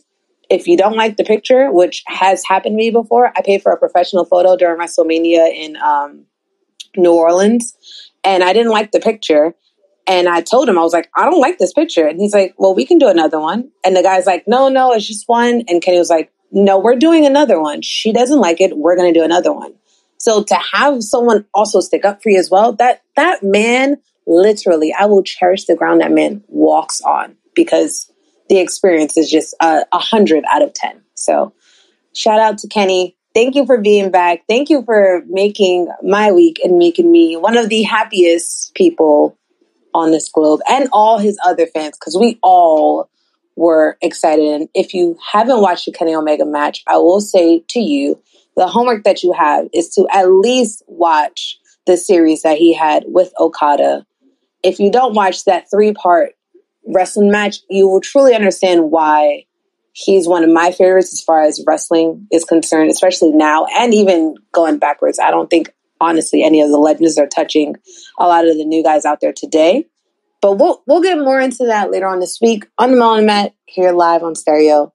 If 0.48 0.66
you 0.66 0.76
don't 0.76 0.96
like 0.96 1.16
the 1.16 1.24
picture, 1.24 1.70
which 1.70 2.02
has 2.06 2.44
happened 2.44 2.72
to 2.72 2.76
me 2.76 2.90
before, 2.90 3.32
I 3.36 3.42
paid 3.42 3.62
for 3.62 3.72
a 3.72 3.78
professional 3.78 4.24
photo 4.24 4.56
during 4.56 4.80
WrestleMania 4.80 5.52
in 5.54 5.76
um, 5.76 6.24
New 6.96 7.12
Orleans, 7.12 7.74
and 8.24 8.42
I 8.42 8.52
didn't 8.52 8.72
like 8.72 8.90
the 8.90 9.00
picture. 9.00 9.54
And 10.10 10.28
I 10.28 10.40
told 10.40 10.68
him, 10.68 10.76
I 10.76 10.82
was 10.82 10.92
like, 10.92 11.08
I 11.16 11.24
don't 11.24 11.40
like 11.40 11.58
this 11.58 11.72
picture. 11.72 12.04
And 12.04 12.20
he's 12.20 12.34
like, 12.34 12.56
well, 12.58 12.74
we 12.74 12.84
can 12.84 12.98
do 12.98 13.06
another 13.06 13.38
one. 13.38 13.70
And 13.84 13.94
the 13.94 14.02
guy's 14.02 14.26
like, 14.26 14.42
no, 14.48 14.68
no, 14.68 14.92
it's 14.92 15.06
just 15.06 15.28
one. 15.28 15.62
And 15.68 15.80
Kenny 15.80 16.00
was 16.00 16.10
like, 16.10 16.32
no, 16.50 16.80
we're 16.80 16.96
doing 16.96 17.26
another 17.26 17.60
one. 17.60 17.80
She 17.80 18.12
doesn't 18.12 18.40
like 18.40 18.60
it. 18.60 18.76
We're 18.76 18.96
going 18.96 19.14
to 19.14 19.20
do 19.20 19.24
another 19.24 19.52
one. 19.52 19.72
So 20.18 20.42
to 20.42 20.54
have 20.72 21.04
someone 21.04 21.46
also 21.54 21.78
stick 21.78 22.04
up 22.04 22.24
for 22.24 22.30
you 22.30 22.40
as 22.40 22.50
well, 22.50 22.72
that 22.72 23.04
that 23.14 23.44
man 23.44 23.98
literally, 24.26 24.92
I 24.92 25.06
will 25.06 25.22
cherish 25.22 25.66
the 25.66 25.76
ground 25.76 26.00
that 26.00 26.10
man 26.10 26.42
walks 26.48 27.00
on 27.02 27.36
because 27.54 28.10
the 28.48 28.58
experience 28.58 29.16
is 29.16 29.30
just 29.30 29.54
a 29.62 29.86
a 29.92 29.98
hundred 30.00 30.42
out 30.50 30.62
of 30.62 30.74
ten. 30.74 31.02
So 31.14 31.54
shout 32.14 32.40
out 32.40 32.58
to 32.58 32.68
Kenny. 32.68 33.16
Thank 33.32 33.54
you 33.54 33.64
for 33.64 33.78
being 33.78 34.10
back. 34.10 34.40
Thank 34.48 34.70
you 34.70 34.82
for 34.84 35.22
making 35.28 35.88
my 36.02 36.32
week 36.32 36.58
and 36.64 36.78
making 36.78 37.12
me 37.12 37.36
one 37.36 37.56
of 37.56 37.68
the 37.68 37.84
happiest 37.84 38.74
people 38.74 39.38
on 39.94 40.10
this 40.10 40.28
globe 40.28 40.60
and 40.68 40.88
all 40.92 41.18
his 41.18 41.38
other 41.44 41.66
fans 41.66 41.96
because 41.98 42.16
we 42.18 42.38
all 42.42 43.10
were 43.56 43.98
excited. 44.00 44.44
And 44.44 44.68
if 44.74 44.94
you 44.94 45.18
haven't 45.32 45.60
watched 45.60 45.86
the 45.86 45.92
Kenny 45.92 46.14
Omega 46.14 46.46
match, 46.46 46.82
I 46.86 46.96
will 46.98 47.20
say 47.20 47.64
to 47.68 47.80
you, 47.80 48.20
the 48.56 48.66
homework 48.66 49.04
that 49.04 49.22
you 49.22 49.32
have 49.32 49.68
is 49.72 49.90
to 49.90 50.06
at 50.12 50.30
least 50.30 50.82
watch 50.86 51.58
the 51.86 51.96
series 51.96 52.42
that 52.42 52.58
he 52.58 52.74
had 52.74 53.04
with 53.06 53.32
Okada. 53.38 54.06
If 54.62 54.78
you 54.78 54.90
don't 54.90 55.14
watch 55.14 55.44
that 55.44 55.70
three 55.70 55.92
part 55.92 56.32
wrestling 56.86 57.30
match, 57.30 57.58
you 57.68 57.88
will 57.88 58.00
truly 58.00 58.34
understand 58.34 58.90
why 58.90 59.44
he's 59.92 60.28
one 60.28 60.44
of 60.44 60.50
my 60.50 60.72
favorites 60.72 61.12
as 61.12 61.22
far 61.22 61.42
as 61.42 61.62
wrestling 61.66 62.26
is 62.30 62.44
concerned, 62.44 62.90
especially 62.90 63.32
now 63.32 63.66
and 63.76 63.92
even 63.94 64.36
going 64.52 64.78
backwards. 64.78 65.18
I 65.18 65.30
don't 65.30 65.50
think 65.50 65.72
honestly 66.00 66.42
any 66.42 66.60
of 66.60 66.70
the 66.70 66.78
legends 66.78 67.18
are 67.18 67.26
touching 67.26 67.76
a 68.18 68.26
lot 68.26 68.46
of 68.46 68.56
the 68.56 68.64
new 68.64 68.82
guys 68.82 69.04
out 69.04 69.20
there 69.20 69.32
today. 69.32 69.86
But 70.40 70.52
we'll 70.58 70.82
we'll 70.86 71.02
get 71.02 71.18
more 71.18 71.40
into 71.40 71.66
that 71.66 71.90
later 71.90 72.06
on 72.06 72.20
this 72.20 72.38
week 72.40 72.66
on 72.78 72.92
the 72.92 72.96
Melon 72.96 73.26
Met 73.26 73.54
here 73.66 73.92
live 73.92 74.22
on 74.22 74.34
stereo 74.34 74.92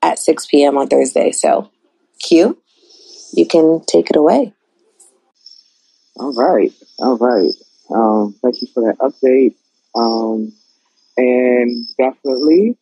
at 0.00 0.18
6 0.18 0.46
p.m. 0.46 0.78
on 0.78 0.86
Thursday. 0.86 1.32
So 1.32 1.70
Q, 2.20 2.58
you 3.32 3.46
can 3.46 3.82
take 3.86 4.10
it 4.10 4.16
away. 4.16 4.52
All 6.18 6.32
right, 6.32 6.72
all 6.98 7.18
right. 7.18 7.50
Um, 7.90 8.34
thank 8.42 8.62
you 8.62 8.68
for 8.72 8.84
that 8.84 8.98
update. 8.98 9.54
Um, 9.94 10.52
and 11.16 11.86
definitely, 11.98 12.78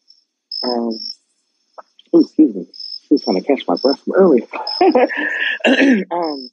um, 0.62 0.98
ooh, 2.14 2.20
excuse 2.20 2.54
me, 2.54 2.62
I 2.62 3.06
was 3.10 3.24
trying 3.24 3.42
to 3.42 3.46
catch 3.46 3.66
my 3.66 3.76
breath 3.76 4.00
from 4.04 4.14
earlier. 4.14 4.46
um, 6.10 6.48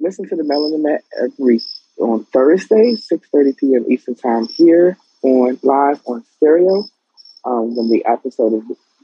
listen 0.00 0.28
to 0.28 0.36
the 0.36 0.42
Melanin 0.42 0.98
every 1.22 1.60
on 1.98 2.24
Thursday, 2.24 2.94
six 2.94 3.28
thirty 3.32 3.52
p.m. 3.52 3.86
Eastern 3.90 4.14
Time 4.14 4.46
here 4.46 4.96
on 5.22 5.58
live 5.62 6.00
on 6.06 6.24
stereo. 6.36 6.84
Um, 7.44 7.76
when 7.76 7.88
the 7.90 8.04
episode 8.06 8.54
of 8.54 8.62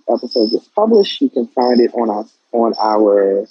episode 0.09 0.51
gets 0.51 0.69
published, 0.69 1.21
you 1.21 1.31
can 1.31 1.47
find 1.49 1.81
it 1.81 1.93
on 1.95 2.11
our 2.11 2.25
on 2.53 2.75
our 2.81 3.47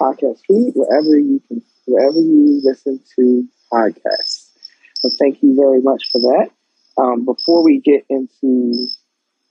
podcast 0.00 0.40
feed 0.46 0.72
wherever 0.74 1.18
you 1.18 1.40
can 1.48 1.62
wherever 1.86 2.18
you 2.18 2.60
listen 2.64 3.00
to 3.16 3.46
podcasts. 3.72 4.48
So 4.94 5.10
thank 5.18 5.42
you 5.42 5.54
very 5.54 5.80
much 5.80 6.10
for 6.10 6.20
that. 6.20 6.50
Um, 6.96 7.24
before 7.24 7.62
we 7.62 7.80
get 7.80 8.04
into 8.08 8.88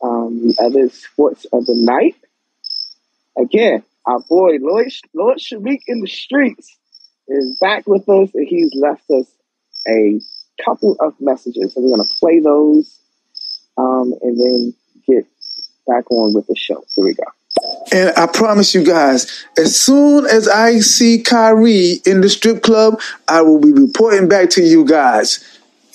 um, 0.03 0.47
the 0.47 0.55
other 0.59 0.89
sports 0.89 1.45
of 1.53 1.65
the 1.65 1.75
night, 1.75 2.15
again, 3.37 3.83
our 4.05 4.19
boy 4.19 4.57
Lloyd 4.59 4.91
Lloyd 5.13 5.37
Shamik 5.37 5.79
in 5.87 6.01
the 6.01 6.07
streets 6.07 6.75
is 7.27 7.57
back 7.59 7.87
with 7.87 8.07
us, 8.09 8.29
and 8.33 8.47
he's 8.47 8.73
left 8.75 9.09
us 9.11 9.27
a 9.87 10.19
couple 10.63 10.95
of 10.99 11.13
messages. 11.19 11.73
So 11.73 11.81
we're 11.81 11.95
going 11.95 12.07
to 12.07 12.15
play 12.19 12.39
those 12.39 12.99
um, 13.77 14.13
and 14.21 14.39
then 14.39 14.73
get 15.07 15.25
back 15.87 16.09
on 16.11 16.33
with 16.33 16.47
the 16.47 16.55
show. 16.55 16.83
Here 16.95 17.05
we 17.05 17.13
go. 17.13 17.23
And 17.91 18.13
I 18.17 18.27
promise 18.27 18.75
you 18.75 18.83
guys, 18.83 19.45
as 19.57 19.79
soon 19.79 20.25
as 20.25 20.47
I 20.47 20.79
see 20.79 21.21
Kyrie 21.21 22.01
in 22.05 22.21
the 22.21 22.29
strip 22.29 22.61
club, 22.61 22.99
I 23.27 23.41
will 23.41 23.59
be 23.59 23.71
reporting 23.71 24.27
back 24.27 24.49
to 24.51 24.63
you 24.63 24.85
guys. 24.85 25.43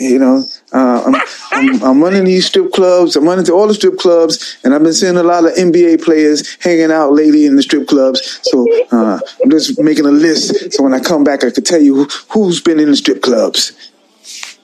You 0.02 0.18
know, 0.18 0.44
uh, 0.72 1.02
I'm, 1.06 1.14
I'm, 1.52 1.82
I'm 1.84 2.02
running 2.02 2.24
these 2.24 2.46
strip 2.46 2.72
clubs. 2.72 3.16
I'm 3.16 3.24
running 3.24 3.44
to 3.46 3.52
all 3.52 3.68
the 3.68 3.74
strip 3.74 3.98
clubs, 3.98 4.58
and 4.64 4.74
I've 4.74 4.82
been 4.82 4.92
seeing 4.92 5.16
a 5.16 5.22
lot 5.22 5.44
of 5.44 5.52
NBA 5.54 6.02
players 6.02 6.56
hanging 6.62 6.90
out 6.92 7.12
lately 7.12 7.46
in 7.46 7.56
the 7.56 7.62
strip 7.62 7.88
clubs. 7.88 8.40
So 8.42 8.66
uh, 8.92 9.20
I'm 9.42 9.50
just 9.50 9.80
making 9.80 10.06
a 10.06 10.10
list. 10.10 10.72
So 10.72 10.82
when 10.84 10.94
I 10.94 11.00
come 11.00 11.24
back, 11.24 11.44
I 11.44 11.50
can 11.50 11.64
tell 11.64 11.80
you 11.80 11.94
who, 11.94 12.08
who's 12.30 12.60
been 12.60 12.80
in 12.80 12.90
the 12.90 12.96
strip 12.96 13.22
clubs, 13.22 13.72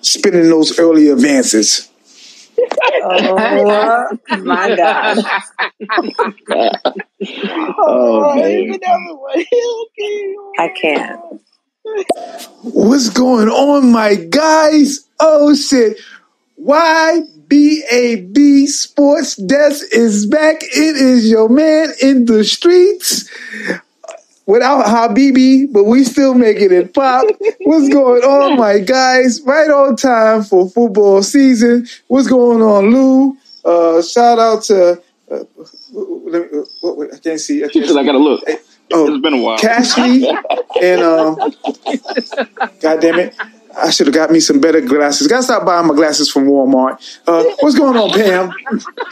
spending 0.03 0.48
those 0.51 0.79
early 0.79 1.09
advances. 1.09 1.88
Oh 3.03 3.40
my 3.40 3.64
God. 3.64 4.18
Oh, 7.87 8.24
man. 8.35 8.79
I 10.59 10.68
can't. 10.81 11.20
What's 12.62 13.11
going 13.11 13.48
on, 13.48 13.92
my 13.92 14.14
guys? 14.14 15.07
Oh 15.20 15.55
shit. 15.55 15.98
YBAB 16.61 18.66
Sports 18.66 19.37
Desk 19.37 19.87
is 19.92 20.27
back. 20.27 20.57
It 20.62 20.96
is 20.96 21.31
your 21.31 21.48
man 21.48 21.90
in 22.03 22.24
the 22.27 22.44
streets. 22.44 23.29
Without 24.46 24.87
Habibi, 24.87 25.70
but 25.70 25.85
we 25.85 26.05
still 26.05 26.33
making 26.33 26.72
it 26.72 26.94
pop. 26.94 27.27
What's 27.61 27.90
going 27.90 28.22
on, 28.22 28.59
my 28.59 28.79
guys? 28.79 29.42
Right 29.42 29.68
on 29.68 29.94
time 29.96 30.42
for 30.42 30.70
football 30.70 31.22
season. 31.22 31.87
What's 32.07 32.29
going 32.29 32.62
on, 32.62 32.90
Lou? 32.90 33.37
Uh, 33.62 34.01
shout 34.01 34.38
out 34.38 34.62
to. 34.64 35.03
Uh, 35.31 35.44
let 35.92 36.51
me, 36.51 36.61
what, 36.81 36.96
what, 36.96 37.14
I 37.14 37.18
can't 37.18 37.38
see. 37.38 37.62
I 37.62 37.68
can't 37.68 37.87
see. 37.87 37.98
I 37.98 38.03
gotta 38.03 38.16
look. 38.18 38.42
Oh, 38.92 39.12
It's 39.12 39.22
been 39.22 39.35
a 39.35 39.42
while. 39.42 39.59
Cashley 39.59 40.24
and 40.83 41.03
um, 41.03 41.37
God 42.81 43.01
damn 43.01 43.18
it, 43.18 43.35
I 43.77 43.90
should 43.90 44.07
have 44.07 44.14
got 44.14 44.31
me 44.31 44.40
some 44.40 44.61
better 44.61 44.81
glasses. 44.81 45.27
Got 45.29 45.38
to 45.38 45.42
stop 45.42 45.66
buying 45.66 45.87
my 45.87 45.94
glasses 45.94 46.31
from 46.31 46.46
Walmart. 46.46 47.20
Uh, 47.27 47.44
what's 47.61 47.77
going 47.77 47.96
on, 47.96 48.11
Pam? 48.11 48.53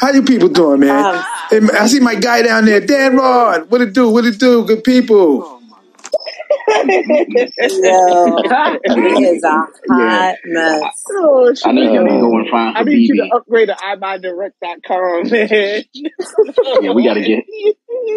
How 0.00 0.10
you 0.12 0.22
people 0.22 0.48
doing, 0.48 0.80
man? 0.80 1.16
Um, 1.16 1.24
And 1.52 1.70
I 1.72 1.86
see 1.86 2.00
my 2.00 2.14
guy 2.14 2.42
down 2.42 2.64
there, 2.64 2.80
Dan 2.80 3.16
Rod. 3.16 3.70
What 3.70 3.80
it 3.82 3.92
do? 3.92 4.10
What 4.10 4.24
it 4.24 4.38
do? 4.38 4.64
Good 4.64 4.82
people. 4.82 5.55
Yo, 6.68 6.82
he 8.94 9.24
is 9.24 9.42
a 9.44 9.66
hot 9.88 10.36
mess. 10.44 10.82
Oh, 11.10 11.52
I 11.64 11.72
need 11.72 11.88
Shamika, 11.88 11.94
him 11.94 12.04
to 12.06 12.10
man. 12.10 12.20
go 12.20 12.36
and 12.36 12.48
find 12.50 12.76
I 12.76 12.80
for 12.82 12.88
need 12.90 13.08
you 13.08 13.22
to 13.22 13.36
upgrade 13.36 13.68
to 13.68 13.74
iBuyDirect.com, 13.74 15.30
man. 15.30 15.82
Yeah, 16.82 16.92
we 16.92 17.04
gotta 17.04 17.20
get. 17.20 17.44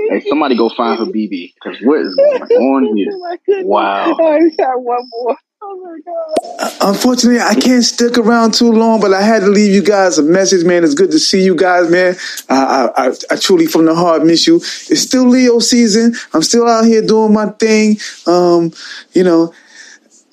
Hey, 0.09 0.21
somebody 0.27 0.57
go 0.57 0.69
find 0.75 0.99
her 0.99 1.05
BB 1.05 1.53
because 1.55 1.79
what 1.83 1.99
is 2.01 2.15
going 2.15 2.41
on 2.51 2.97
here? 2.97 3.09
Oh 3.13 3.19
my. 3.19 3.63
Wow. 3.63 4.17
Oh, 4.19 4.25
I 4.33 4.39
got 4.57 4.81
one 4.81 5.07
more. 5.11 5.37
Oh. 5.71 6.77
Unfortunately, 6.81 7.39
I 7.39 7.55
can't 7.55 7.83
stick 7.83 8.17
around 8.17 8.53
too 8.53 8.71
long, 8.71 8.99
but 8.99 9.13
I 9.13 9.21
had 9.21 9.41
to 9.41 9.47
leave 9.47 9.71
you 9.71 9.83
guys 9.83 10.17
a 10.17 10.23
message, 10.23 10.65
man. 10.65 10.83
It's 10.83 10.95
good 10.95 11.11
to 11.11 11.19
see 11.19 11.43
you 11.43 11.55
guys, 11.55 11.89
man. 11.89 12.15
I, 12.49 12.89
I, 12.95 13.13
I, 13.31 13.35
truly, 13.35 13.67
from 13.67 13.85
the 13.85 13.93
heart, 13.93 14.25
miss 14.25 14.47
you. 14.47 14.57
It's 14.57 15.01
still 15.01 15.27
Leo 15.27 15.59
season. 15.59 16.15
I'm 16.33 16.41
still 16.41 16.67
out 16.67 16.85
here 16.85 17.01
doing 17.05 17.33
my 17.33 17.47
thing. 17.49 17.97
Um, 18.25 18.71
you 19.13 19.23
know, 19.23 19.53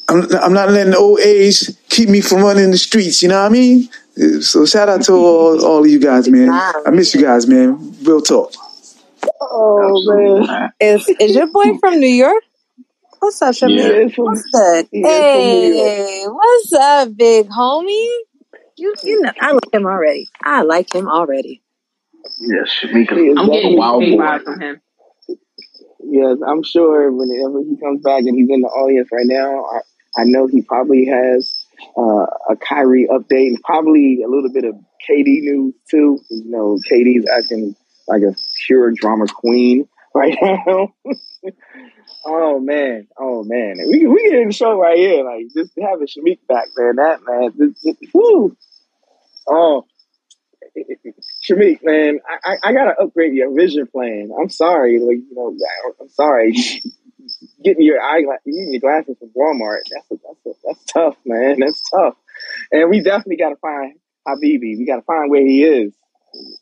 I'm, 0.09 0.22
I'm 0.37 0.53
not 0.53 0.70
letting 0.70 0.94
old 0.94 1.20
age 1.20 1.70
keep 1.88 2.09
me 2.09 2.20
from 2.20 2.42
running 2.42 2.70
the 2.70 2.79
streets. 2.79 3.22
You 3.22 3.29
know 3.29 3.42
what 3.42 3.51
I 3.51 3.53
mean? 3.53 3.88
So 4.40 4.64
shout 4.64 4.88
out 4.88 5.03
to 5.03 5.12
all, 5.12 5.64
all 5.64 5.85
of 5.85 5.90
you 5.90 6.01
guys, 6.01 6.29
man. 6.29 6.49
I 6.51 6.90
miss 6.90 7.14
you 7.14 7.20
guys, 7.22 7.46
man. 7.46 7.94
Real 8.03 8.22
talk. 8.22 8.53
Oh 9.40 9.99
Absolutely, 9.99 10.46
man. 10.46 10.72
Is 10.81 11.09
is 11.20 11.35
your 11.35 11.49
boy 11.49 11.77
from 11.79 12.01
New 12.01 12.07
York? 12.07 12.42
What's 13.20 13.42
up, 13.42 13.55
He 13.55 13.76
Yeah. 13.76 13.88
What's 14.16 14.42
good? 14.52 14.88
he 14.90 15.00
is 15.00 15.26
from 15.33 15.40
Hey, 15.42 16.24
what's 16.29 16.72
up, 16.72 17.16
big 17.16 17.48
homie? 17.48 18.18
You 18.76 18.94
you 19.02 19.22
know 19.22 19.33
I 19.40 19.52
like 19.52 19.72
him 19.72 19.87
already. 19.87 20.29
I 20.44 20.62
like 20.62 20.94
him 20.94 21.09
already. 21.09 21.62
Yeah, 22.40 22.64
He 22.83 22.88
is 23.29 23.38
I'm 23.38 23.48
a 23.48 23.52
getting 23.52 23.76
definitely 23.76 23.76
wild 23.79 24.00
big 24.00 24.18
boy. 24.18 24.38
from 24.44 24.61
him. 24.61 24.81
Yes, 26.00 26.38
I'm 26.46 26.62
sure 26.62 27.11
whenever 27.11 27.61
he 27.61 27.76
comes 27.79 28.02
back 28.02 28.20
and 28.20 28.37
he's 28.37 28.48
in 28.50 28.61
the 28.61 28.68
audience 28.68 29.09
right 29.12 29.26
now, 29.26 29.64
I, 29.64 30.20
I 30.20 30.24
know 30.24 30.46
he 30.46 30.62
probably 30.62 31.07
has 31.07 31.66
uh, 31.98 32.26
a 32.50 32.57
Kyrie 32.57 33.09
update 33.11 33.48
and 33.48 33.62
probably 33.64 34.22
a 34.24 34.29
little 34.29 34.50
bit 34.52 34.64
of 34.64 34.74
KD 35.09 35.42
news 35.42 35.74
too. 35.90 36.18
You 36.31 36.44
know, 36.50 36.79
KD's 36.90 37.26
acting 37.37 37.74
like 38.09 38.22
a 38.22 38.35
pure 38.66 38.92
drama 38.92 39.26
queen 39.35 39.88
right 40.16 40.37
now. 40.42 40.94
oh 42.26 42.61
man, 42.61 43.07
oh 43.18 43.44
man, 43.44 43.76
we 43.88 44.07
we 44.07 44.31
get 44.31 44.40
in 44.40 44.48
the 44.48 44.55
show 44.55 44.79
right 44.79 44.96
here, 44.96 45.24
like 45.24 45.46
just 45.55 45.72
having 45.81 46.07
Shamik 46.07 46.38
back, 46.48 46.68
man. 46.76 46.96
That 46.96 47.20
man, 47.26 47.52
this, 47.57 47.83
this, 47.83 47.96
whew. 48.12 48.57
oh. 49.48 49.87
Shamik, 51.48 51.79
man, 51.83 52.18
I, 52.29 52.57
I, 52.62 52.72
gotta 52.72 53.00
upgrade 53.00 53.33
your 53.33 53.55
vision 53.55 53.87
plan. 53.87 54.31
I'm 54.38 54.50
sorry, 54.50 54.98
like 54.98 55.18
you 55.18 55.35
know, 55.35 55.57
I'm 56.00 56.09
sorry. 56.09 56.52
Getting 57.64 57.83
your 57.83 58.00
eyeglass, 58.00 58.38
getting 58.44 58.72
your 58.72 58.81
glasses 58.81 59.16
from 59.18 59.31
Walmart. 59.31 59.81
That's 59.90 60.11
a, 60.12 60.14
that's 60.14 60.46
a, 60.46 60.50
that's 60.64 60.85
tough, 60.85 61.16
man. 61.24 61.59
That's 61.59 61.83
tough. 61.90 62.14
And 62.70 62.88
we 62.88 63.02
definitely 63.02 63.37
gotta 63.37 63.57
find 63.57 63.94
Habibi. 64.29 64.79
We 64.79 64.87
gotta 64.87 65.02
find 65.02 65.31
where 65.31 65.44
he 65.44 65.64
is. 65.64 65.92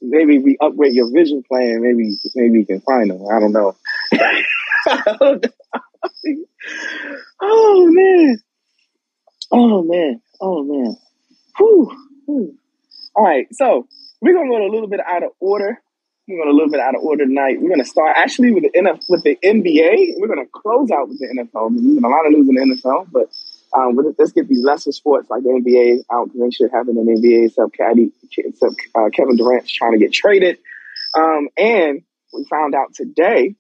Maybe 0.03 0.39
we 0.39 0.57
upgrade 0.61 0.95
your 0.95 1.11
vision 1.13 1.43
plan. 1.47 1.83
Maybe 1.83 2.17
maybe 2.35 2.59
we 2.59 2.65
can 2.65 2.81
find 2.81 3.11
them. 3.11 3.27
I 3.31 3.41
don't 3.41 3.53
know. 3.53 3.77
oh 7.41 7.87
man. 7.91 8.39
Oh 9.51 9.83
man. 9.83 10.21
Oh 10.41 10.65
man. 10.65 10.97
Whew. 11.59 11.91
Whew. 12.27 12.55
All 13.17 13.25
right, 13.25 13.47
so 13.53 13.87
we're 14.21 14.35
gonna 14.35 14.49
go 14.49 14.67
a 14.67 14.73
little 14.73 14.89
bit 14.89 15.01
out 15.01 15.23
of 15.23 15.31
order. 15.39 15.81
We're 16.27 16.39
going 16.39 16.49
a 16.49 16.53
little 16.53 16.71
bit 16.71 16.81
out 16.81 16.97
of 16.97 17.03
order 17.03 17.25
tonight. 17.25 17.61
We're 17.61 17.69
gonna 17.69 17.85
start 17.85 18.17
actually 18.17 18.51
with 18.51 18.65
the 18.65 18.71
NF, 18.71 19.05
with 19.09 19.23
the 19.23 19.39
NBA. 19.45 20.15
We're 20.17 20.27
gonna 20.27 20.49
close 20.51 20.91
out 20.91 21.09
with 21.09 21.21
the 21.21 21.27
NFL. 21.27 21.71
There's 21.71 21.95
been 21.95 22.05
a 22.05 22.09
lot 22.09 22.27
of 22.27 22.33
news 22.33 22.49
in 22.49 22.55
the 22.55 22.75
NFL, 22.75 23.09
but 23.13 23.31
um, 23.77 23.97
with- 23.97 24.15
let's 24.19 24.33
get 24.33 24.49
these 24.49 24.63
lesser 24.65 24.93
sports 24.93 25.29
like 25.31 25.43
the 25.43 25.49
NBA 25.51 26.05
out 26.15 26.27
because 26.27 26.41
they 26.41 26.51
should 26.51 26.71
have 26.73 26.89
it 26.89 26.93
in 26.97 27.05
the 27.07 27.13
NBA. 27.13 27.47
Except, 27.47 27.73
Caddy, 27.77 28.13
except 28.39 28.75
uh, 28.95 29.09
Kevin 29.13 29.37
Durant's 29.37 29.73
trying 29.73 29.93
to 29.93 29.99
get 29.99 30.13
traded, 30.13 30.59
um, 31.17 31.49
and 31.57 32.03
we 32.33 32.45
found 32.51 32.75
out 32.75 32.95
today 32.95 33.55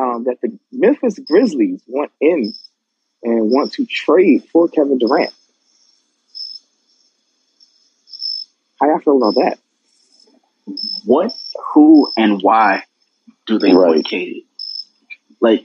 um, 0.00 0.24
that 0.24 0.36
the 0.42 0.58
Memphis 0.72 1.18
Grizzlies 1.18 1.82
want 1.88 2.12
in 2.20 2.52
and 3.24 3.50
want 3.50 3.72
to 3.72 3.84
trade 3.86 4.44
for 4.52 4.68
Kevin 4.68 4.98
Durant. 4.98 5.32
How 8.80 8.88
y'all 8.88 9.00
feel 9.00 9.16
about 9.16 9.34
that? 9.34 9.58
What, 11.04 11.32
who, 11.74 12.08
and 12.16 12.40
why 12.42 12.84
do 13.46 13.58
they 13.58 13.72
Right. 13.72 13.88
want 13.88 14.04
Katie? 14.06 14.46
Like, 15.40 15.64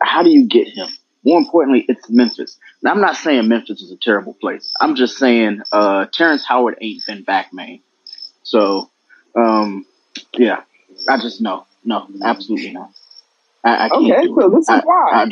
how 0.00 0.22
do 0.22 0.30
you 0.30 0.46
get 0.46 0.68
him? 0.68 0.86
More 1.28 1.36
importantly, 1.38 1.84
it's 1.86 2.08
Memphis. 2.08 2.58
Now, 2.82 2.92
I'm 2.92 3.02
not 3.02 3.14
saying 3.14 3.48
Memphis 3.48 3.82
is 3.82 3.92
a 3.92 3.98
terrible 3.98 4.32
place. 4.32 4.72
I'm 4.80 4.94
just 4.94 5.18
saying 5.18 5.60
uh, 5.70 6.06
Terrence 6.10 6.42
Howard 6.48 6.78
ain't 6.80 7.04
been 7.06 7.22
back, 7.22 7.52
man. 7.52 7.80
So, 8.44 8.90
um, 9.36 9.84
yeah, 10.32 10.62
I 11.06 11.18
just 11.18 11.42
no, 11.42 11.66
no, 11.84 12.08
absolutely 12.24 12.70
not. 12.70 12.92
I, 13.62 13.84
I 13.84 13.88
can't 13.90 14.04
Okay, 14.04 14.26
so 14.26 14.46
it. 14.46 14.50
this 14.52 14.62
is 14.62 14.68
I, 14.70 14.80
why. 14.80 15.10
I, 15.12 15.24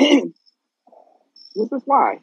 this 1.56 1.72
is 1.72 1.82
why. 1.86 2.20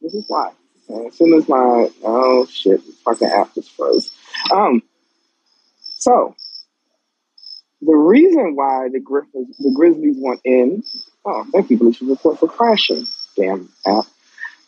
This 0.00 0.14
is 0.14 0.24
why. 0.28 0.52
And 0.88 1.08
as 1.08 1.14
soon 1.18 1.34
as 1.34 1.46
my 1.50 1.90
oh 2.04 2.46
shit, 2.46 2.80
fucking 3.04 3.28
app 3.28 3.54
just 3.54 3.70
froze. 3.76 4.16
Um, 4.50 4.82
so 5.82 6.36
the 7.84 7.96
reason 7.96 8.54
why 8.54 8.88
the 8.92 9.00
Griffins, 9.00 9.56
the 9.58 9.72
Grizzlies 9.74 10.16
want 10.16 10.40
in. 10.44 10.84
Oh, 11.24 11.44
thank 11.52 11.68
you, 11.70 11.78
Bleacher 11.78 12.04
Report, 12.04 12.38
for 12.38 12.48
crashing. 12.48 13.06
Damn 13.36 13.68
app. 13.86 14.04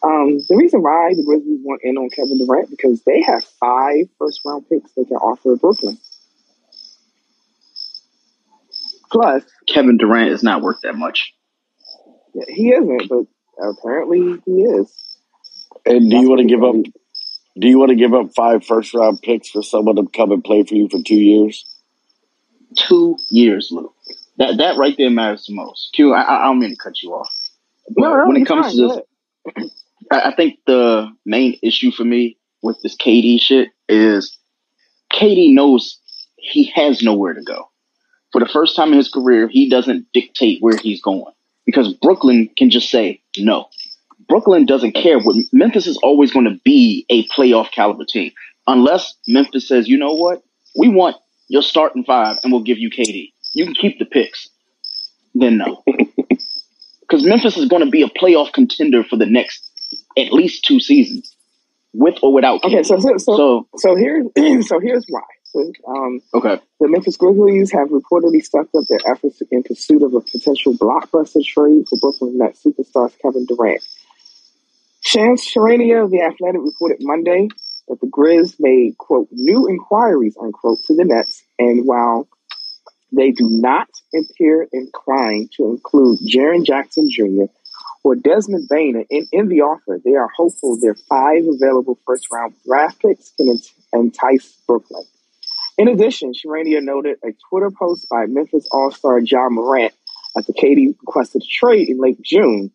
Um, 0.02 0.38
the 0.48 0.56
reason 0.56 0.82
why 0.82 1.14
the 1.14 1.22
Grizzlies 1.24 1.60
want 1.62 1.80
in 1.84 1.96
on 1.96 2.10
Kevin 2.10 2.38
Durant 2.44 2.70
because 2.70 3.02
they 3.04 3.22
have 3.22 3.44
five 3.60 4.06
first 4.18 4.40
round 4.44 4.68
picks 4.68 4.92
they 4.92 5.04
can 5.04 5.16
offer 5.16 5.56
Brooklyn. 5.56 5.96
Plus, 9.10 9.44
Kevin 9.68 9.96
Durant 9.96 10.30
is 10.32 10.42
not 10.42 10.60
worth 10.60 10.80
that 10.82 10.96
much. 10.96 11.32
yeah, 12.34 12.44
he 12.48 12.70
isn't, 12.70 13.08
but 13.08 13.26
apparently 13.64 14.42
he 14.44 14.62
is. 14.62 14.92
And 15.86 16.10
do 16.10 16.16
That's 16.16 16.22
you 16.22 16.28
want 16.28 16.40
to 16.40 16.46
give 16.46 16.64
up? 16.64 16.74
Do 17.56 17.68
you 17.68 17.78
want 17.78 17.90
to 17.90 17.96
give 17.96 18.12
up 18.12 18.34
five 18.34 18.66
first 18.66 18.92
round 18.92 19.22
picks 19.22 19.50
for 19.50 19.62
someone 19.62 19.96
to 19.96 20.06
come 20.12 20.32
and 20.32 20.42
play 20.42 20.64
for 20.64 20.74
you 20.74 20.88
for 20.90 21.00
two 21.00 21.14
years? 21.14 21.64
Two 22.76 23.16
years, 23.30 23.68
Lou. 23.70 23.92
That 24.38 24.58
that 24.58 24.76
right 24.76 24.94
there 24.98 25.10
matters 25.10 25.46
the 25.46 25.54
most. 25.54 25.90
Q, 25.94 26.12
I, 26.12 26.22
I 26.22 26.42
I 26.42 26.44
don't 26.46 26.58
mean 26.58 26.70
to 26.70 26.76
cut 26.76 27.02
you 27.02 27.12
off, 27.14 27.28
No, 27.96 28.16
no, 28.16 28.26
when 28.26 28.36
it 28.36 28.46
comes 28.46 28.66
fine. 28.66 28.76
to 28.76 29.02
this. 29.56 29.70
I, 30.12 30.30
I 30.30 30.34
think 30.34 30.58
the 30.66 31.08
main 31.24 31.58
issue 31.62 31.90
for 31.92 32.04
me 32.04 32.36
with 32.62 32.80
this 32.82 32.96
KD 32.96 33.40
shit 33.40 33.68
is 33.88 34.36
KD 35.12 35.54
knows 35.54 36.00
he 36.36 36.64
has 36.74 37.02
nowhere 37.02 37.34
to 37.34 37.42
go. 37.42 37.68
For 38.32 38.40
the 38.40 38.48
first 38.48 38.74
time 38.74 38.90
in 38.92 38.98
his 38.98 39.10
career, 39.10 39.46
he 39.48 39.68
doesn't 39.70 40.06
dictate 40.12 40.60
where 40.60 40.76
he's 40.76 41.00
going 41.00 41.32
because 41.66 41.94
Brooklyn 41.94 42.50
can 42.56 42.68
just 42.70 42.90
say 42.90 43.22
no. 43.38 43.68
Brooklyn 44.28 44.66
doesn't 44.66 44.92
care. 44.92 45.20
What 45.20 45.36
Memphis 45.52 45.86
is 45.86 45.98
always 45.98 46.32
going 46.32 46.46
to 46.46 46.58
be 46.64 47.06
a 47.10 47.26
playoff 47.28 47.70
caliber 47.70 48.04
team, 48.04 48.32
unless 48.66 49.14
Memphis 49.28 49.68
says, 49.68 49.86
you 49.88 49.96
know 49.98 50.14
what, 50.14 50.42
we 50.76 50.88
want 50.88 51.16
your 51.48 51.62
starting 51.62 52.04
five, 52.04 52.38
and 52.42 52.52
we'll 52.52 52.62
give 52.62 52.78
you 52.78 52.90
KD. 52.90 53.32
You 53.52 53.64
can 53.66 53.74
keep 53.74 53.98
the 53.98 54.04
picks. 54.04 54.48
Then 55.34 55.58
no, 55.58 55.82
because 57.00 57.24
Memphis 57.24 57.56
is 57.56 57.68
going 57.68 57.84
to 57.84 57.90
be 57.90 58.02
a 58.02 58.08
playoff 58.08 58.52
contender 58.52 59.02
for 59.04 59.16
the 59.16 59.26
next 59.26 59.70
at 60.16 60.32
least 60.32 60.64
two 60.64 60.78
seasons, 60.80 61.36
with 61.92 62.14
or 62.22 62.32
without 62.32 62.62
Okay, 62.64 62.78
KD. 62.80 62.86
so 62.86 62.98
so 62.98 63.16
so, 63.18 63.36
So 63.36 63.68
so 63.76 63.96
here's 63.96 64.26
so 64.68 64.78
here's 64.80 65.04
why. 65.08 65.22
Um, 65.86 66.20
okay, 66.34 66.60
the 66.80 66.88
Memphis 66.88 67.16
Grizzlies 67.16 67.70
have 67.72 67.88
reportedly 67.88 68.42
stepped 68.42 68.74
up 68.74 68.82
their 68.88 68.98
efforts 69.08 69.40
in 69.52 69.62
pursuit 69.62 70.02
of 70.02 70.12
a 70.12 70.20
potential 70.20 70.74
blockbuster 70.74 71.44
trade 71.44 71.86
for 71.88 71.96
Brooklyn 72.00 72.38
Nets 72.38 72.64
superstars 72.64 73.12
Kevin 73.22 73.46
Durant. 73.46 73.80
Shams 75.00 75.46
Charania 75.46 76.02
of 76.04 76.10
The 76.10 76.22
Athletic 76.22 76.60
reported 76.60 76.98
Monday 77.02 77.48
that 77.88 78.00
the 78.00 78.06
Grizz 78.06 78.56
made, 78.58 78.96
quote, 78.98 79.28
new 79.30 79.68
inquiries, 79.68 80.36
unquote, 80.40 80.78
to 80.86 80.94
the 80.94 81.04
Nets, 81.04 81.42
and 81.58 81.86
while 81.86 82.28
they 83.12 83.30
do 83.30 83.46
not 83.48 83.88
appear 84.14 84.66
inclined 84.72 85.52
to 85.56 85.66
include 85.66 86.18
Jaren 86.26 86.64
Jackson 86.64 87.08
Jr. 87.10 87.44
or 88.02 88.16
Desmond 88.16 88.68
Bane 88.68 89.04
in, 89.10 89.26
in 89.32 89.48
the 89.48 89.60
offer, 89.60 90.00
they 90.04 90.14
are 90.14 90.28
hopeful 90.36 90.78
their 90.80 90.96
five 91.08 91.42
available 91.46 91.98
first 92.06 92.28
round 92.32 92.54
draft 92.66 93.00
picks 93.00 93.30
can 93.36 93.50
ent- 93.50 93.72
entice 93.92 94.58
Brooklyn. 94.66 95.04
In 95.76 95.88
addition, 95.88 96.32
Charania 96.32 96.82
noted 96.82 97.18
a 97.24 97.28
Twitter 97.48 97.70
post 97.70 98.08
by 98.08 98.26
Memphis 98.26 98.66
All-Star 98.70 99.18
Ja 99.18 99.48
Morant 99.48 99.92
after 100.36 100.52
Katie 100.52 100.94
requested 101.00 101.42
a 101.42 101.46
trade 101.46 101.88
in 101.88 102.00
late 102.00 102.20
June, 102.22 102.70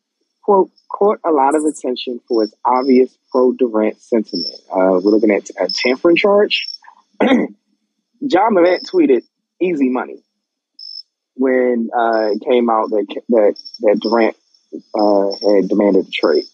quote, 0.49 0.71
caught 0.87 1.19
a 1.23 1.29
lot 1.31 1.53
of 1.53 1.63
attention 1.63 2.19
for 2.27 2.43
its 2.43 2.55
obvious 2.65 3.15
pro-Durant 3.31 4.01
sentiment. 4.01 4.55
Uh, 4.71 4.97
we're 4.99 5.11
looking 5.11 5.29
at 5.29 5.47
a 5.59 5.71
tampering 5.71 6.15
charge. 6.15 6.67
Ja 8.21 8.49
Morant 8.49 8.83
tweeted, 8.91 9.21
easy 9.61 9.89
money. 9.89 10.23
when 11.35 11.89
uh, 11.95 12.31
it 12.31 12.41
came 12.43 12.67
out 12.67 12.89
that 12.89 13.21
that 13.29 13.55
that 13.81 13.99
Durant 14.01 14.35
uh, 14.95 15.55
had 15.55 15.69
demanded 15.69 16.07
a 16.07 16.11
trade. 16.11 16.45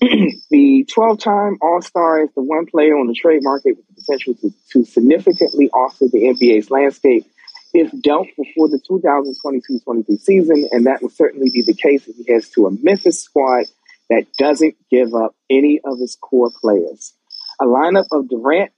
the 0.50 0.86
12-time 0.96 1.58
All-Star 1.60 2.22
is 2.22 2.30
the 2.36 2.42
one 2.42 2.66
player 2.66 2.96
on 2.96 3.08
the 3.08 3.14
trade 3.14 3.40
market 3.42 3.76
with 3.76 3.86
the 3.88 3.94
potential 4.00 4.34
to, 4.34 4.54
to 4.70 4.84
significantly 4.84 5.70
alter 5.74 6.06
the 6.06 6.22
NBA's 6.22 6.70
landscape 6.70 7.26
if 7.74 7.90
dealt 8.00 8.28
before 8.36 8.68
the 8.68 8.80
2022-23 8.88 10.20
season, 10.20 10.68
and 10.70 10.86
that 10.86 11.02
will 11.02 11.10
certainly 11.10 11.50
be 11.50 11.62
the 11.62 11.74
case 11.74 12.06
if 12.06 12.16
he 12.16 12.32
heads 12.32 12.48
to 12.50 12.66
a 12.66 12.70
Memphis 12.70 13.20
squad 13.20 13.64
that 14.08 14.26
doesn't 14.38 14.76
give 14.90 15.12
up 15.12 15.34
any 15.50 15.80
of 15.84 15.98
his 15.98 16.16
core 16.20 16.52
players. 16.60 17.12
A 17.60 17.64
lineup 17.64 18.06
of 18.12 18.28
Durant, 18.28 18.70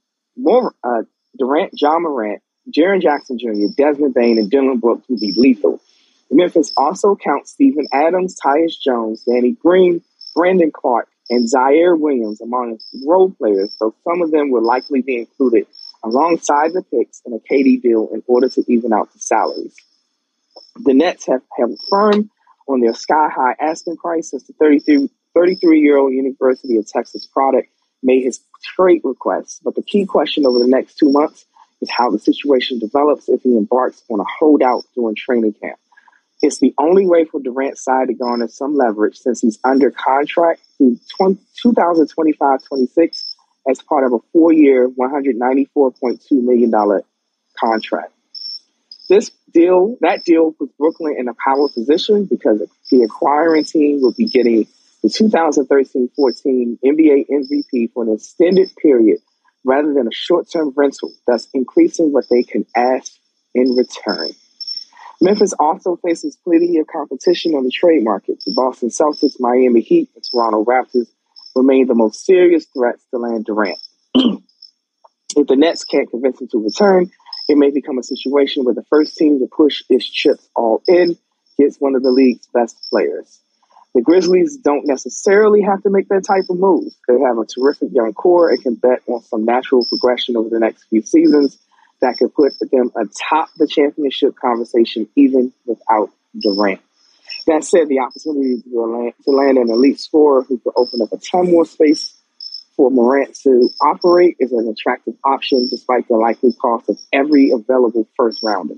uh, 0.82 1.02
Durant, 1.38 1.72
Ja 1.74 1.98
Morant, 1.98 2.42
Jaren 2.74 3.02
Jackson 3.02 3.38
Jr., 3.38 3.66
Desmond 3.76 4.14
Bane, 4.14 4.38
and 4.38 4.50
Dillon 4.50 4.78
Brooks 4.78 5.06
will 5.08 5.20
be 5.20 5.32
lethal. 5.36 5.80
Memphis 6.30 6.72
also 6.76 7.16
counts 7.16 7.52
Steven 7.52 7.86
Adams, 7.92 8.36
Tyus 8.42 8.80
Jones, 8.82 9.22
Danny 9.24 9.52
Green, 9.52 10.02
Brandon 10.34 10.72
Clarke, 10.72 11.08
and 11.28 11.46
Ziaire 11.46 11.98
Williams 11.98 12.40
among 12.40 12.78
role 13.06 13.30
players, 13.30 13.76
so 13.78 13.94
some 14.04 14.22
of 14.22 14.30
them 14.30 14.50
will 14.50 14.64
likely 14.64 15.02
be 15.02 15.18
included 15.18 15.66
alongside 16.04 16.72
the 16.72 16.82
picks 16.82 17.22
in 17.26 17.32
a 17.32 17.38
KD 17.38 17.82
deal 17.82 18.08
in 18.12 18.22
order 18.26 18.48
to 18.48 18.64
even 18.68 18.92
out 18.92 19.12
the 19.12 19.18
salaries. 19.18 19.74
The 20.84 20.94
Nets 20.94 21.26
have 21.26 21.42
held 21.56 21.78
firm 21.90 22.30
on 22.68 22.80
their 22.80 22.94
sky 22.94 23.28
high 23.34 23.56
asking 23.60 23.96
price 23.96 24.30
since 24.30 24.44
the 24.44 25.08
33 25.34 25.80
year 25.80 25.98
old 25.98 26.12
University 26.12 26.76
of 26.76 26.86
Texas 26.86 27.26
product 27.26 27.68
made 28.02 28.24
his 28.24 28.40
trade 28.62 29.00
request. 29.04 29.60
But 29.64 29.74
the 29.74 29.82
key 29.82 30.06
question 30.06 30.46
over 30.46 30.58
the 30.58 30.68
next 30.68 30.98
two 30.98 31.10
months 31.10 31.46
is 31.80 31.90
how 31.90 32.10
the 32.10 32.18
situation 32.18 32.78
develops 32.78 33.28
if 33.28 33.42
he 33.42 33.56
embarks 33.56 34.02
on 34.08 34.20
a 34.20 34.24
holdout 34.38 34.84
during 34.94 35.14
training 35.14 35.54
camp. 35.54 35.78
It's 36.42 36.58
the 36.58 36.74
only 36.78 37.06
way 37.06 37.24
for 37.24 37.40
Durant's 37.40 37.82
side 37.82 38.08
to 38.08 38.14
garner 38.14 38.48
some 38.48 38.76
leverage 38.76 39.16
since 39.16 39.40
he's 39.40 39.58
under 39.64 39.90
contract 39.90 40.60
through 40.76 40.98
2025-26 41.22 43.24
as 43.68 43.80
part 43.82 44.04
of 44.04 44.12
a 44.12 44.18
four-year, 44.32 44.88
$194.2 44.88 46.18
million 46.32 46.72
contract. 47.58 48.12
This 49.08 49.30
deal, 49.52 49.96
that 50.00 50.24
deal 50.24 50.52
puts 50.52 50.72
Brooklyn 50.78 51.16
in 51.18 51.28
a 51.28 51.34
power 51.34 51.68
position 51.68 52.26
because 52.26 52.62
the 52.90 53.02
acquiring 53.02 53.64
team 53.64 54.00
will 54.00 54.14
be 54.14 54.26
getting 54.26 54.66
the 55.02 55.08
2013-14 55.08 56.78
NBA 56.84 57.26
MVP 57.30 57.92
for 57.92 58.04
an 58.04 58.14
extended 58.14 58.70
period 58.80 59.20
rather 59.64 59.92
than 59.94 60.06
a 60.06 60.12
short-term 60.12 60.72
rental, 60.76 61.12
thus 61.26 61.48
increasing 61.54 62.12
what 62.12 62.24
they 62.30 62.42
can 62.42 62.66
ask 62.74 63.12
in 63.54 63.74
return. 63.74 64.30
Memphis 65.20 65.54
also 65.58 65.96
faces 65.96 66.36
plenty 66.44 66.78
of 66.78 66.86
competition 66.86 67.54
on 67.54 67.64
the 67.64 67.70
trade 67.70 68.04
market. 68.04 68.42
The 68.44 68.52
Boston 68.54 68.90
Celtics, 68.90 69.40
Miami 69.40 69.80
Heat, 69.80 70.10
and 70.14 70.22
Toronto 70.22 70.64
Raptors 70.64 71.08
remain 71.56 71.86
the 71.86 71.94
most 71.94 72.24
serious 72.24 72.66
threats 72.66 73.04
to 73.10 73.18
land 73.18 73.46
Durant. 73.46 73.78
if 74.14 75.46
the 75.46 75.56
Nets 75.56 75.84
can't 75.84 76.10
convince 76.10 76.40
him 76.40 76.48
to 76.48 76.62
return, 76.62 77.10
it 77.48 77.56
may 77.56 77.70
become 77.70 77.98
a 77.98 78.02
situation 78.02 78.64
where 78.64 78.74
the 78.74 78.84
first 78.90 79.16
team 79.16 79.40
to 79.40 79.46
push 79.46 79.82
its 79.88 80.08
chips 80.08 80.48
all 80.54 80.82
in 80.86 81.16
gets 81.58 81.78
one 81.78 81.94
of 81.94 82.02
the 82.02 82.10
league's 82.10 82.46
best 82.52 82.76
players. 82.90 83.40
The 83.94 84.02
Grizzlies 84.02 84.58
don't 84.58 84.86
necessarily 84.86 85.62
have 85.62 85.82
to 85.84 85.90
make 85.90 86.08
that 86.08 86.24
type 86.26 86.44
of 86.50 86.58
move. 86.58 86.92
They 87.08 87.18
have 87.20 87.38
a 87.38 87.46
terrific 87.46 87.88
young 87.92 88.12
core 88.12 88.50
and 88.50 88.62
can 88.62 88.74
bet 88.74 89.00
on 89.06 89.22
some 89.22 89.46
natural 89.46 89.86
progression 89.88 90.36
over 90.36 90.50
the 90.50 90.60
next 90.60 90.84
few 90.90 91.00
seasons 91.00 91.58
that 92.02 92.18
could 92.18 92.34
put 92.34 92.52
them 92.70 92.92
atop 92.94 93.48
the 93.56 93.66
championship 93.66 94.36
conversation 94.36 95.08
even 95.16 95.52
without 95.64 96.10
Durant. 96.38 96.80
That 97.46 97.62
said, 97.62 97.88
the 97.88 98.00
opportunity 98.00 98.62
to 98.62 98.80
land, 98.80 99.12
to 99.24 99.30
land 99.30 99.58
an 99.58 99.70
elite 99.70 100.00
scorer 100.00 100.42
who 100.42 100.58
could 100.58 100.72
open 100.76 101.00
up 101.02 101.12
a 101.12 101.18
ton 101.18 101.50
more 101.50 101.64
space 101.64 102.20
for 102.76 102.90
Morant 102.90 103.34
to 103.42 103.70
operate 103.80 104.36
is 104.38 104.52
an 104.52 104.68
attractive 104.68 105.14
option 105.24 105.68
despite 105.70 106.08
the 106.08 106.16
likely 106.16 106.52
cost 106.60 106.88
of 106.88 106.98
every 107.12 107.50
available 107.50 108.06
first 108.16 108.40
rounder. 108.42 108.74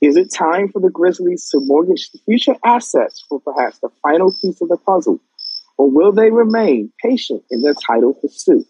Is 0.00 0.16
it 0.16 0.32
time 0.32 0.70
for 0.70 0.80
the 0.80 0.90
Grizzlies 0.90 1.48
to 1.50 1.60
mortgage 1.60 2.10
the 2.10 2.18
future 2.24 2.56
assets 2.64 3.24
for 3.28 3.40
perhaps 3.40 3.78
the 3.78 3.90
final 4.02 4.32
piece 4.40 4.60
of 4.60 4.68
the 4.68 4.76
puzzle? 4.76 5.20
Or 5.76 5.90
will 5.90 6.12
they 6.12 6.30
remain 6.30 6.92
patient 7.02 7.42
in 7.50 7.62
their 7.62 7.74
title 7.74 8.14
pursuit? 8.14 8.66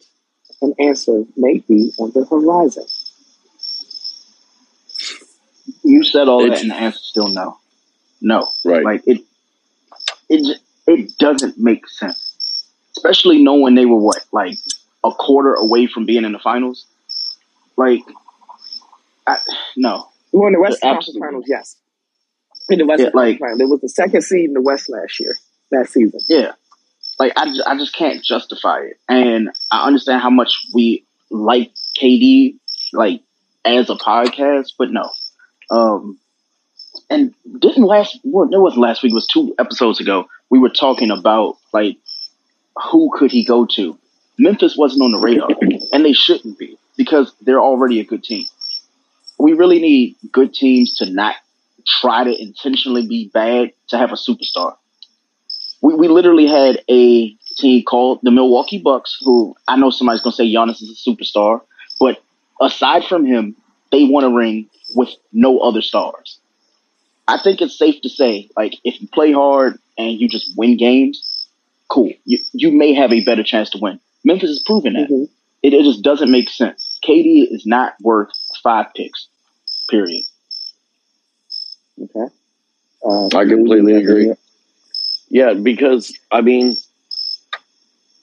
An 0.62 0.74
answer 0.78 1.24
may 1.36 1.59
be 1.59 1.92
on 1.98 2.12
the 2.12 2.24
horizon. 2.24 2.84
You 5.82 6.02
said 6.05 6.28
all 6.28 6.44
it's, 6.44 6.55
that, 6.55 6.62
and 6.62 6.70
the 6.70 6.76
answer 6.76 6.98
still 6.98 7.28
no. 7.28 7.59
No, 8.25 8.51
right? 8.64 8.83
Like 8.83 9.03
it, 9.07 9.20
it, 10.31 10.59
it 10.87 11.18
doesn't 11.18 11.59
make 11.59 11.87
sense, 11.87 12.72
especially 12.97 13.43
knowing 13.43 13.75
they 13.75 13.85
were 13.85 13.99
what 13.99 14.25
like 14.33 14.57
a 15.05 15.11
quarter 15.12 15.53
away 15.53 15.87
from 15.87 16.07
being 16.07 16.25
in 16.25 16.33
the 16.33 16.39
finals. 16.39 16.87
Like, 17.77 18.01
I, 19.27 19.37
no. 19.77 20.09
Well, 20.33 20.47
in 20.47 20.55
the 20.55 20.61
West 20.61 20.81
Conference 20.81 21.14
Finals, 21.20 21.45
yes. 21.47 21.77
In 22.70 22.79
the 22.79 22.87
West 22.87 23.03
yeah, 23.03 23.11
like, 23.12 23.39
Finals, 23.39 23.61
it 23.61 23.68
was 23.68 23.81
the 23.83 23.91
second 23.91 24.22
seed 24.22 24.47
in 24.47 24.55
the 24.55 24.62
West 24.62 24.89
last 24.89 25.20
year, 25.20 25.37
that 25.70 25.91
season. 25.91 26.20
Yeah, 26.27 26.53
like 27.18 27.35
I, 27.37 27.53
I 27.66 27.77
just 27.77 27.95
can't 27.95 28.25
justify 28.25 28.81
it, 28.85 28.97
and 29.07 29.51
I 29.70 29.87
understand 29.87 30.22
how 30.22 30.31
much 30.31 30.66
we 30.72 31.05
like 31.31 31.72
KD, 32.01 32.57
like 32.95 33.20
as 33.66 33.91
a 33.91 33.97
podcast, 33.97 34.72
but 34.79 34.91
no, 34.91 35.11
um, 35.70 36.18
and 37.14 37.34
didn't 37.60 37.84
last, 37.84 38.18
well, 38.24 38.48
it 38.52 38.58
was 38.58 38.76
last 38.76 39.02
week, 39.02 39.12
it 39.12 39.14
was 39.14 39.26
two 39.26 39.54
episodes 39.58 40.00
ago. 40.00 40.28
We 40.50 40.58
were 40.58 40.70
talking 40.70 41.10
about 41.10 41.56
like, 41.72 41.96
who 42.90 43.10
could 43.14 43.30
he 43.30 43.44
go 43.44 43.66
to? 43.76 43.98
Memphis 44.38 44.76
wasn't 44.76 45.02
on 45.02 45.12
the 45.12 45.18
radar 45.18 45.48
and 45.92 46.04
they 46.04 46.12
shouldn't 46.12 46.58
be 46.58 46.76
because 46.96 47.32
they're 47.40 47.60
already 47.60 48.00
a 48.00 48.04
good 48.04 48.24
team. 48.24 48.44
We 49.38 49.52
really 49.52 49.80
need 49.80 50.16
good 50.32 50.52
teams 50.52 50.94
to 50.94 51.06
not 51.06 51.36
try 51.86 52.24
to 52.24 52.42
intentionally 52.42 53.06
be 53.06 53.30
bad 53.32 53.72
to 53.88 53.98
have 53.98 54.10
a 54.10 54.16
superstar. 54.16 54.76
We, 55.82 55.94
we 55.94 56.08
literally 56.08 56.46
had 56.46 56.82
a 56.90 57.36
team 57.56 57.84
called 57.84 58.20
the 58.22 58.30
Milwaukee 58.30 58.78
Bucks, 58.78 59.18
who 59.22 59.54
I 59.68 59.76
know 59.76 59.90
somebody's 59.90 60.22
going 60.22 60.32
to 60.32 60.36
say 60.36 60.52
Giannis 60.52 60.82
is 60.82 60.90
a 61.06 61.10
superstar, 61.10 61.60
but 62.00 62.22
aside 62.60 63.04
from 63.04 63.24
him, 63.24 63.54
they 63.92 64.04
won 64.04 64.24
a 64.24 64.30
ring 64.30 64.68
with 64.96 65.10
no 65.32 65.60
other 65.60 65.82
stars. 65.82 66.40
I 67.27 67.39
think 67.39 67.61
it's 67.61 67.79
safe 67.79 68.01
to 68.03 68.09
say, 68.09 68.51
like, 68.57 68.75
if 68.85 69.01
you 69.01 69.09
play 69.09 69.33
hard 69.33 69.79
and 69.97 70.20
you 70.20 70.29
just 70.29 70.57
win 70.57 70.77
games, 70.77 71.49
cool. 71.89 72.12
You, 72.25 72.39
you 72.53 72.72
may 72.72 72.95
have 72.95 73.12
a 73.12 73.25
better 73.25 73.43
chance 73.43 73.70
to 73.70 73.79
win. 73.79 74.01
Memphis 74.25 74.51
has 74.51 74.62
proven 74.64 74.95
that. 74.95 75.09
Mm-hmm. 75.09 75.25
It, 75.62 75.72
it 75.72 75.85
just 75.85 76.03
doesn't 76.03 76.31
make 76.31 76.51
sense. 76.51 76.99
KD 77.07 77.47
is 77.51 77.64
not 77.64 77.95
worth 78.03 78.31
five 78.62 78.87
picks, 78.95 79.29
period. 79.89 80.25
Okay. 82.03 82.35
Uh, 83.03 83.27
I 83.27 83.45
completely 83.47 83.95
agree. 83.95 84.35
Yeah, 85.29 85.55
because, 85.55 86.16
I 86.31 86.43
mean, 86.43 86.77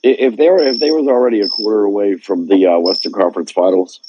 if 0.02 0.36
they 0.36 0.48
were, 0.48 0.62
if 0.62 0.78
they 0.78 0.90
was 0.90 1.06
already 1.08 1.40
a 1.40 1.48
quarter 1.48 1.84
away 1.84 2.16
from 2.16 2.46
the 2.46 2.66
uh, 2.66 2.78
Western 2.78 3.12
Conference 3.12 3.50
Finals, 3.50 4.00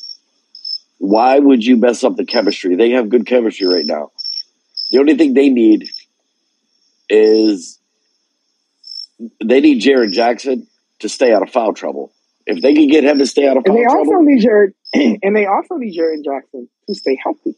why 0.99 1.39
would 1.39 1.65
you 1.65 1.77
mess 1.77 2.03
up 2.03 2.15
the 2.15 2.25
chemistry? 2.25 2.75
They 2.75 2.91
have 2.91 3.09
good 3.09 3.25
chemistry 3.25 3.67
right 3.67 3.85
now. 3.85 4.11
The 4.93 4.99
only 4.99 5.15
thing 5.17 5.33
they 5.33 5.49
need 5.49 5.89
is 7.09 7.79
they 9.43 9.59
need 9.59 9.79
Jared 9.79 10.13
Jackson 10.13 10.67
to 10.99 11.09
stay 11.09 11.33
out 11.33 11.41
of 11.41 11.49
foul 11.49 11.73
trouble. 11.73 12.13
If 12.45 12.61
they 12.61 12.75
can 12.75 12.87
get 12.87 13.03
him 13.03 13.17
to 13.17 13.25
stay 13.25 13.47
out 13.47 13.57
of 13.57 13.63
foul 13.65 13.75
trouble. 13.75 13.81
and 13.81 13.89
they 13.89 13.91
trouble, 13.91 14.13
also 14.13 14.23
need 14.23 14.41
Jared, 14.41 14.73
and 15.23 15.35
they 15.35 15.47
also 15.47 15.77
need 15.77 15.95
Jared 15.95 16.23
Jackson 16.23 16.69
to 16.87 16.93
stay 16.93 17.17
healthy. 17.23 17.55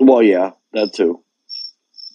Well, 0.00 0.20
yeah, 0.20 0.50
that 0.72 0.94
too. 0.94 1.22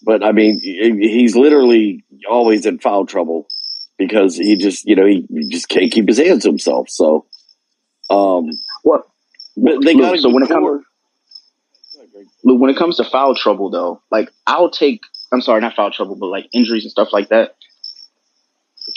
But 0.04 0.22
I 0.22 0.32
mean, 0.32 0.60
he's 0.60 1.34
literally 1.34 2.04
always 2.28 2.66
in 2.66 2.80
foul 2.80 3.06
trouble 3.06 3.46
because 3.96 4.36
he 4.36 4.56
just, 4.56 4.84
you 4.84 4.94
know, 4.94 5.06
he, 5.06 5.26
he 5.30 5.48
just 5.48 5.70
can't 5.70 5.90
keep 5.90 6.06
his 6.06 6.18
hands 6.18 6.42
to 6.42 6.50
himself. 6.50 6.90
So, 6.90 7.24
um, 8.10 8.50
what 8.82 9.04
but 9.56 9.82
they 9.82 9.94
got 9.94 10.18
so 10.18 10.28
when 10.28 10.42
it 10.42 10.50
comes 10.50 10.84
when 12.44 12.70
it 12.70 12.76
comes 12.76 12.96
to 12.96 13.04
foul 13.04 13.34
trouble 13.34 13.70
though, 13.70 14.02
like 14.10 14.30
I'll 14.46 14.70
take 14.70 15.02
I'm 15.32 15.40
sorry, 15.40 15.60
not 15.60 15.74
foul 15.74 15.90
trouble, 15.90 16.16
but 16.16 16.26
like 16.26 16.48
injuries 16.52 16.84
and 16.84 16.90
stuff 16.90 17.12
like 17.12 17.28
that. 17.28 17.56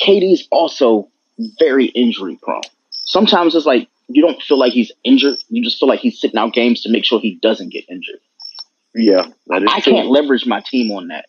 KD's 0.02 0.48
also 0.52 1.10
very 1.60 1.86
injury 1.86 2.38
prone. 2.42 2.62
Sometimes 2.92 3.56
it's 3.56 3.66
like 3.66 3.88
you 4.08 4.22
don't 4.22 4.42
feel 4.42 4.60
like 4.60 4.74
he's 4.74 4.92
injured. 5.04 5.38
You 5.50 5.64
just 5.64 5.80
feel 5.80 5.90
like 5.90 6.00
he's 6.00 6.20
sitting 6.20 6.38
out 6.38 6.54
games 6.54 6.82
to 6.82 6.92
make 6.92 7.06
sure 7.06 7.20
he 7.20 7.36
doesn't 7.42 7.70
get 7.70 7.86
injured. 7.90 8.20
Yeah, 8.94 9.26
that 9.48 9.64
is 9.64 9.70
I 9.72 9.80
true. 9.82 9.94
can't 9.94 10.10
leverage 10.10 10.46
my 10.46 10.62
team 10.66 10.92
on 10.92 11.10
that. 11.10 11.26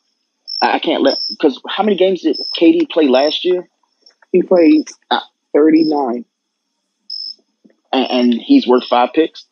I 0.62 0.78
can't 0.78 1.02
let 1.02 1.18
because 1.30 1.60
how 1.68 1.82
many 1.84 1.96
games 1.96 2.22
did 2.22 2.38
KD 2.58 2.88
play 2.90 3.08
last 3.08 3.44
year? 3.44 3.68
He 4.32 4.42
played 4.42 4.88
uh, 5.10 5.20
thirty 5.52 5.84
nine 5.84 6.24
and, 7.92 8.10
and 8.10 8.34
he's 8.34 8.66
worth 8.66 8.84
five 8.84 9.10
picks. 9.14 9.46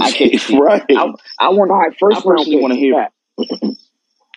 I 0.00 0.12
can't. 0.12 0.48
right. 0.60 0.84
I, 0.88 1.12
I 1.38 1.48
want. 1.50 1.70
Five 1.70 1.96
first 1.98 2.18
I 2.18 2.22
personally 2.22 2.60
want 2.60 2.72
to 2.72 2.78
hear. 2.78 3.08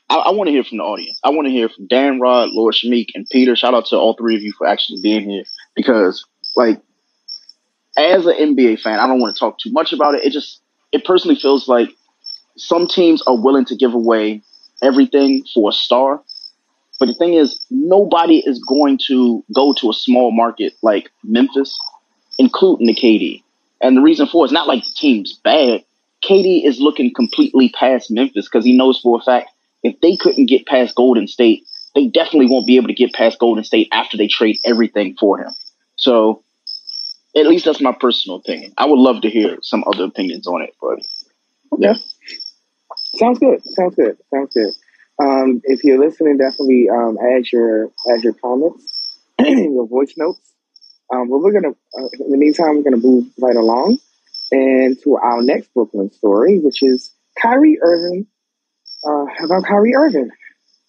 I, 0.09 0.15
I 0.15 0.31
want 0.31 0.47
to 0.47 0.51
hear 0.51 0.63
from 0.63 0.77
the 0.77 0.83
audience. 0.83 1.19
I 1.23 1.29
want 1.29 1.47
to 1.47 1.51
hear 1.51 1.69
from 1.69 1.87
Dan 1.87 2.19
Rod, 2.19 2.49
Lord 2.51 2.75
Shamik, 2.75 3.07
and 3.15 3.25
Peter. 3.31 3.55
Shout 3.55 3.73
out 3.73 3.87
to 3.87 3.97
all 3.97 4.15
three 4.15 4.35
of 4.35 4.41
you 4.41 4.53
for 4.57 4.67
actually 4.67 4.99
being 5.01 5.29
here 5.29 5.43
because, 5.75 6.25
like, 6.55 6.81
as 7.97 8.25
an 8.25 8.33
NBA 8.33 8.81
fan, 8.81 8.99
I 8.99 9.07
don't 9.07 9.19
want 9.19 9.35
to 9.35 9.39
talk 9.39 9.59
too 9.59 9.71
much 9.71 9.93
about 9.93 10.15
it. 10.15 10.23
It 10.23 10.31
just, 10.31 10.61
it 10.91 11.05
personally 11.05 11.35
feels 11.35 11.67
like 11.67 11.89
some 12.57 12.87
teams 12.87 13.23
are 13.27 13.35
willing 13.39 13.65
to 13.65 13.75
give 13.75 13.93
away 13.93 14.41
everything 14.81 15.43
for 15.53 15.69
a 15.69 15.73
star. 15.73 16.21
But 16.99 17.07
the 17.07 17.15
thing 17.15 17.33
is, 17.33 17.65
nobody 17.71 18.37
is 18.45 18.63
going 18.63 18.99
to 19.07 19.43
go 19.53 19.73
to 19.73 19.89
a 19.89 19.93
small 19.93 20.31
market 20.31 20.73
like 20.81 21.09
Memphis, 21.23 21.77
including 22.37 22.87
the 22.87 22.93
KD. 22.93 23.43
And 23.83 23.97
the 23.97 24.01
reason 24.01 24.27
for 24.27 24.45
it 24.45 24.47
is 24.47 24.51
not 24.53 24.67
like 24.67 24.83
the 24.83 24.93
team's 24.95 25.33
bad. 25.43 25.83
KD 26.23 26.65
is 26.65 26.79
looking 26.79 27.13
completely 27.13 27.69
past 27.69 28.09
Memphis 28.09 28.47
because 28.47 28.65
he 28.65 28.75
knows 28.75 28.99
for 28.99 29.19
a 29.19 29.23
fact 29.23 29.51
if 29.83 29.99
they 29.99 30.15
couldn't 30.15 30.45
get 30.45 30.65
past 30.65 30.95
Golden 30.95 31.27
State, 31.27 31.65
they 31.93 32.07
definitely 32.07 32.47
won't 32.49 32.65
be 32.65 32.77
able 32.77 32.87
to 32.87 32.93
get 32.93 33.13
past 33.13 33.37
Golden 33.39 33.63
State 33.63 33.89
after 33.91 34.15
they 34.15 34.27
trade 34.27 34.57
everything 34.65 35.15
for 35.19 35.39
him. 35.39 35.51
So, 35.97 36.41
at 37.35 37.45
least 37.45 37.65
that's 37.65 37.81
my 37.81 37.91
personal 37.91 38.37
opinion. 38.37 38.73
I 38.77 38.85
would 38.85 38.99
love 38.99 39.21
to 39.23 39.29
hear 39.29 39.57
some 39.61 39.83
other 39.85 40.05
opinions 40.05 40.47
on 40.47 40.61
it, 40.61 40.73
but 40.81 40.99
yeah. 41.77 41.95
Sounds 43.15 43.39
good. 43.39 43.63
Sounds 43.63 43.95
good. 43.95 44.17
Sounds 44.33 44.53
good. 44.53 44.73
Um, 45.21 45.61
if 45.65 45.83
you're 45.83 45.99
listening, 45.99 46.37
definitely 46.37 46.89
um, 46.89 47.17
add 47.17 47.51
your 47.51 47.91
add 48.09 48.23
your 48.23 48.33
comments, 48.33 49.19
your 49.39 49.87
voice 49.87 50.13
notes. 50.17 50.52
Um, 51.13 51.29
but 51.29 51.39
we're 51.39 51.53
gonna, 51.53 51.69
uh, 51.69 52.09
in 52.25 52.31
the 52.31 52.37
meantime, 52.37 52.75
we're 52.75 52.83
gonna 52.83 52.97
move 52.97 53.25
right 53.39 53.55
along 53.55 53.99
and 54.51 54.97
to 55.03 55.15
our 55.17 55.41
next 55.43 55.73
Brooklyn 55.73 56.11
story, 56.11 56.59
which 56.59 56.81
is 56.81 57.13
Kyrie 57.39 57.77
Irving. 57.81 58.27
Uh, 59.05 59.25
about 59.43 59.65
Kyrie 59.65 59.95
Irving. 59.95 60.29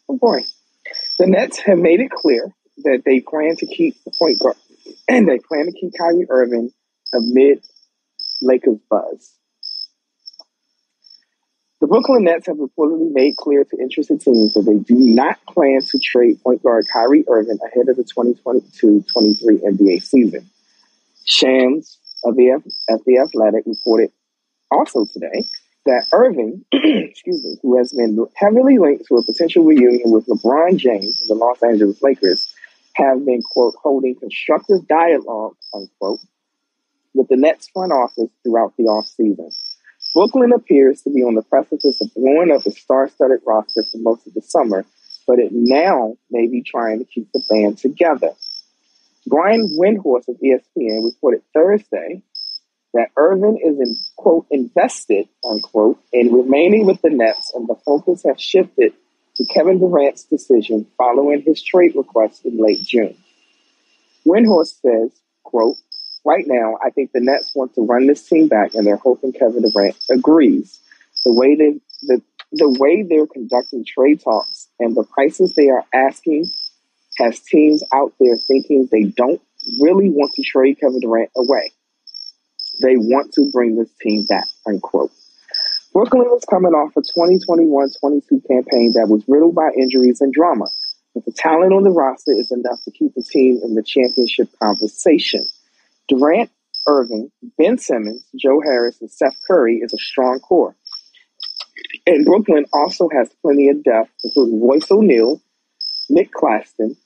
Oh 0.08 0.16
boy, 0.16 0.40
the 1.18 1.26
Nets 1.26 1.58
have 1.60 1.78
made 1.78 2.00
it 2.00 2.10
clear 2.10 2.54
that 2.84 3.02
they 3.04 3.20
plan 3.20 3.56
to 3.56 3.66
keep 3.66 3.96
the 4.04 4.12
point 4.18 4.38
guard, 4.38 4.56
and 5.08 5.28
they 5.28 5.38
plan 5.38 5.66
to 5.66 5.72
keep 5.72 5.92
Kyrie 5.98 6.26
Irving 6.28 6.70
amid 7.12 7.64
Lakers 8.40 8.78
buzz. 8.88 9.32
The 11.84 11.88
Brooklyn 11.88 12.24
Nets 12.24 12.46
have 12.46 12.56
reportedly 12.56 13.12
made 13.12 13.36
clear 13.36 13.62
to 13.62 13.76
interested 13.78 14.18
teams 14.18 14.54
that 14.54 14.62
they 14.62 14.78
do 14.78 14.94
not 14.94 15.36
plan 15.44 15.80
to 15.86 15.98
trade 15.98 16.42
point 16.42 16.62
guard 16.62 16.86
Kyrie 16.90 17.26
Irving 17.28 17.58
ahead 17.62 17.90
of 17.90 17.96
the 17.96 18.04
2022-23 18.04 19.04
NBA 19.60 20.02
season. 20.02 20.48
Shams 21.26 21.98
of 22.24 22.36
the, 22.36 22.52
of 22.88 23.04
the 23.04 23.18
Athletic 23.18 23.64
reported 23.66 24.12
also 24.70 25.04
today 25.04 25.44
that 25.84 26.06
Irving, 26.10 26.64
excuse 26.72 27.44
me, 27.44 27.58
who 27.60 27.76
has 27.76 27.92
been 27.92 28.16
heavily 28.34 28.78
linked 28.78 29.04
to 29.08 29.16
a 29.16 29.22
potential 29.22 29.62
reunion 29.62 30.10
with 30.10 30.24
LeBron 30.24 30.78
James 30.78 31.20
of 31.20 31.28
the 31.28 31.34
Los 31.34 31.62
Angeles 31.62 32.02
Lakers, 32.02 32.54
have 32.94 33.26
been, 33.26 33.42
quote, 33.42 33.74
holding 33.82 34.14
constructive 34.14 34.88
dialogue, 34.88 35.54
unquote, 35.74 36.20
with 37.12 37.28
the 37.28 37.36
Nets 37.36 37.68
front 37.68 37.92
office 37.92 38.30
throughout 38.42 38.72
the 38.78 38.84
offseason. 38.84 39.52
Brooklyn 40.14 40.52
appears 40.52 41.02
to 41.02 41.10
be 41.10 41.22
on 41.22 41.34
the 41.34 41.42
precipice 41.42 42.00
of 42.00 42.14
blowing 42.14 42.52
up 42.52 42.64
its 42.64 42.80
star-studded 42.80 43.40
roster 43.44 43.82
for 43.82 43.98
most 43.98 44.26
of 44.26 44.34
the 44.34 44.42
summer, 44.42 44.86
but 45.26 45.40
it 45.40 45.50
now 45.52 46.14
may 46.30 46.46
be 46.46 46.62
trying 46.62 47.00
to 47.00 47.04
keep 47.04 47.28
the 47.32 47.42
band 47.50 47.78
together. 47.78 48.30
Brian 49.26 49.76
Windhorst 49.78 50.28
of 50.28 50.36
ESPN 50.36 51.04
reported 51.04 51.42
Thursday 51.52 52.22
that 52.92 53.08
Irvin 53.16 53.58
is 53.62 53.80
in 53.80 53.96
quote 54.16 54.46
invested 54.50 55.28
unquote 55.44 55.98
in 56.12 56.32
remaining 56.32 56.86
with 56.86 57.02
the 57.02 57.10
Nets, 57.10 57.52
and 57.54 57.66
the 57.66 57.74
focus 57.84 58.22
has 58.24 58.40
shifted 58.40 58.92
to 59.36 59.44
Kevin 59.46 59.80
Durant's 59.80 60.24
decision 60.24 60.86
following 60.96 61.42
his 61.42 61.60
trade 61.60 61.96
request 61.96 62.44
in 62.44 62.56
late 62.56 62.84
June. 62.84 63.16
Windhorst 64.24 64.80
says, 64.80 65.10
quote, 65.42 65.76
Right 66.24 66.44
now, 66.46 66.78
I 66.84 66.90
think 66.90 67.12
the 67.12 67.20
Nets 67.20 67.54
want 67.54 67.74
to 67.74 67.82
run 67.82 68.06
this 68.06 68.26
team 68.26 68.48
back, 68.48 68.74
and 68.74 68.86
they're 68.86 68.96
hoping 68.96 69.32
Kevin 69.32 69.62
Durant 69.62 69.96
agrees. 70.10 70.80
The 71.24 71.32
way 71.32 71.54
they 71.54 71.80
the 72.02 72.22
the 72.52 72.76
way 72.78 73.02
they're 73.02 73.26
conducting 73.26 73.84
trade 73.84 74.20
talks 74.20 74.68
and 74.78 74.94
the 74.94 75.04
prices 75.04 75.54
they 75.54 75.68
are 75.70 75.84
asking 75.92 76.46
has 77.18 77.40
teams 77.40 77.82
out 77.92 78.12
there 78.20 78.36
thinking 78.36 78.88
they 78.90 79.04
don't 79.04 79.40
really 79.80 80.08
want 80.08 80.32
to 80.34 80.42
trade 80.42 80.78
Kevin 80.80 81.00
Durant 81.00 81.30
away. 81.36 81.72
They 82.82 82.96
want 82.96 83.32
to 83.34 83.50
bring 83.52 83.76
this 83.76 83.90
team 84.00 84.24
back, 84.28 84.46
unquote. 84.66 85.10
Brooklyn 85.92 86.26
was 86.26 86.44
coming 86.50 86.72
off 86.72 86.96
a 86.96 87.02
2021-22 87.02 88.48
campaign 88.48 88.92
that 88.94 89.06
was 89.08 89.22
riddled 89.28 89.54
by 89.54 89.70
injuries 89.78 90.20
and 90.20 90.32
drama, 90.32 90.66
but 91.14 91.24
the 91.24 91.32
talent 91.32 91.72
on 91.72 91.84
the 91.84 91.90
roster 91.90 92.32
is 92.32 92.50
enough 92.50 92.82
to 92.84 92.90
keep 92.90 93.14
the 93.14 93.22
team 93.22 93.60
in 93.62 93.74
the 93.74 93.82
championship 93.82 94.48
conversation. 94.60 95.44
Durant, 96.08 96.50
Irving, 96.86 97.30
Ben 97.56 97.78
Simmons, 97.78 98.26
Joe 98.36 98.60
Harris, 98.62 99.00
and 99.00 99.10
Seth 99.10 99.36
Curry 99.46 99.78
is 99.78 99.92
a 99.92 99.98
strong 99.98 100.40
core. 100.40 100.76
And 102.06 102.24
Brooklyn 102.24 102.66
also 102.72 103.08
has 103.08 103.30
plenty 103.40 103.68
of 103.70 103.82
depth, 103.82 104.10
including 104.22 104.60
Royce 104.60 104.90
O'Neale, 104.90 105.40
Nick 106.10 106.32
Claxton, 106.32 106.96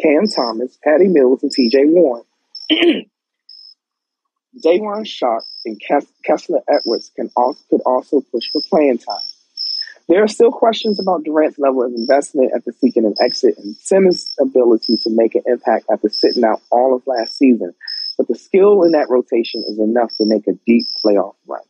Cam 0.00 0.26
Thomas, 0.26 0.78
Patty 0.82 1.08
Mills, 1.08 1.42
and 1.42 1.52
TJ 1.52 1.88
Warren. 1.88 2.24
Day'Ron 4.62 5.04
Sharpe 5.04 5.44
and 5.66 5.80
Kes- 5.80 6.06
Kessler 6.24 6.60
Edwards 6.68 7.12
can 7.14 7.30
also, 7.36 7.60
could 7.68 7.82
also 7.84 8.22
push 8.32 8.50
for 8.50 8.62
playing 8.70 8.98
time. 8.98 9.20
There 10.08 10.22
are 10.22 10.28
still 10.28 10.52
questions 10.52 11.00
about 11.00 11.24
Durant's 11.24 11.58
level 11.58 11.82
of 11.82 11.92
investment 11.92 12.52
after 12.56 12.72
seeking 12.72 13.04
an 13.04 13.14
exit 13.20 13.58
and 13.58 13.74
Simmons' 13.76 14.34
ability 14.40 14.96
to 14.98 15.10
make 15.10 15.34
an 15.34 15.42
impact 15.46 15.86
after 15.90 16.08
sitting 16.08 16.44
out 16.44 16.62
all 16.70 16.94
of 16.94 17.02
last 17.06 17.36
season. 17.36 17.74
But 18.16 18.28
the 18.28 18.34
skill 18.34 18.82
in 18.82 18.92
that 18.92 19.08
rotation 19.10 19.64
is 19.68 19.78
enough 19.78 20.10
to 20.16 20.24
make 20.26 20.46
a 20.46 20.52
deep 20.66 20.86
playoff 21.04 21.34
run. 21.46 21.60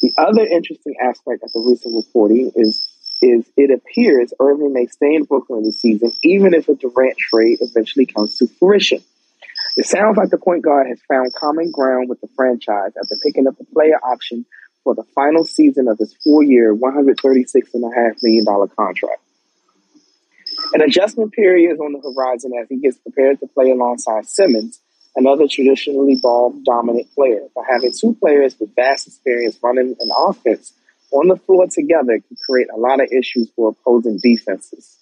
The 0.00 0.12
other 0.18 0.42
interesting 0.42 0.94
aspect 1.00 1.42
of 1.42 1.52
the 1.52 1.60
recent 1.60 1.94
reporting 1.94 2.52
is 2.54 2.88
is 3.22 3.44
it 3.56 3.70
appears 3.70 4.32
Irving 4.40 4.72
may 4.72 4.86
stay 4.86 5.14
in 5.14 5.24
Brooklyn 5.24 5.62
this 5.62 5.80
season, 5.80 6.10
even 6.24 6.54
if 6.54 6.68
a 6.68 6.74
Durant 6.74 7.18
trade 7.18 7.58
eventually 7.60 8.06
comes 8.06 8.38
to 8.38 8.46
fruition. 8.46 9.02
It 9.76 9.86
sounds 9.86 10.16
like 10.16 10.30
the 10.30 10.38
point 10.38 10.62
guard 10.62 10.88
has 10.88 11.00
found 11.06 11.32
common 11.34 11.70
ground 11.70 12.08
with 12.08 12.20
the 12.20 12.28
franchise 12.34 12.92
after 13.00 13.16
picking 13.22 13.46
up 13.46 13.56
the 13.58 13.64
player 13.64 13.98
option 14.02 14.46
for 14.82 14.94
the 14.94 15.04
final 15.14 15.44
season 15.44 15.88
of 15.88 15.98
his 15.98 16.14
four-year, 16.24 16.74
$136.5 16.74 18.22
million 18.22 18.44
contract. 18.44 19.20
An 20.72 20.82
adjustment 20.82 21.32
period 21.32 21.72
is 21.72 21.80
on 21.80 21.92
the 21.92 22.00
horizon 22.00 22.52
as 22.60 22.68
he 22.68 22.76
gets 22.76 22.98
prepared 22.98 23.40
to 23.40 23.46
play 23.46 23.70
alongside 23.70 24.26
Simmons, 24.26 24.80
another 25.16 25.46
traditionally 25.48 26.16
ball-dominant 26.22 27.12
player. 27.14 27.42
By 27.54 27.62
having 27.70 27.92
two 27.92 28.16
players 28.20 28.56
with 28.58 28.74
vast 28.74 29.06
experience 29.06 29.58
running 29.62 29.96
an 30.00 30.10
offense 30.16 30.72
on 31.12 31.28
the 31.28 31.36
floor 31.36 31.66
together 31.66 32.20
can 32.20 32.36
create 32.46 32.68
a 32.72 32.78
lot 32.78 33.00
of 33.00 33.08
issues 33.12 33.50
for 33.56 33.70
opposing 33.70 34.18
defenses. 34.22 34.96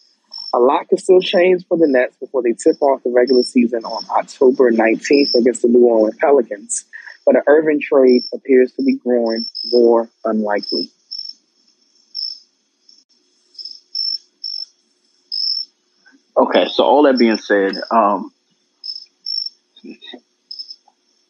A 0.54 0.58
lot 0.58 0.88
can 0.88 0.96
still 0.96 1.20
change 1.20 1.66
for 1.68 1.76
the 1.76 1.86
Nets 1.86 2.16
before 2.16 2.42
they 2.42 2.52
tip 2.52 2.80
off 2.80 3.02
the 3.02 3.10
regular 3.10 3.42
season 3.42 3.84
on 3.84 4.04
October 4.18 4.70
19th 4.70 5.34
against 5.34 5.62
the 5.62 5.68
New 5.68 5.84
Orleans 5.84 6.16
Pelicans, 6.18 6.86
but 7.26 7.36
an 7.36 7.42
Irving 7.46 7.80
trade 7.82 8.22
appears 8.32 8.72
to 8.72 8.82
be 8.82 8.96
growing 8.96 9.44
more 9.70 10.08
unlikely. 10.24 10.90
Okay, 16.38 16.68
so 16.68 16.84
all 16.84 17.02
that 17.02 17.18
being 17.18 17.36
said, 17.36 17.74
um, 17.90 18.32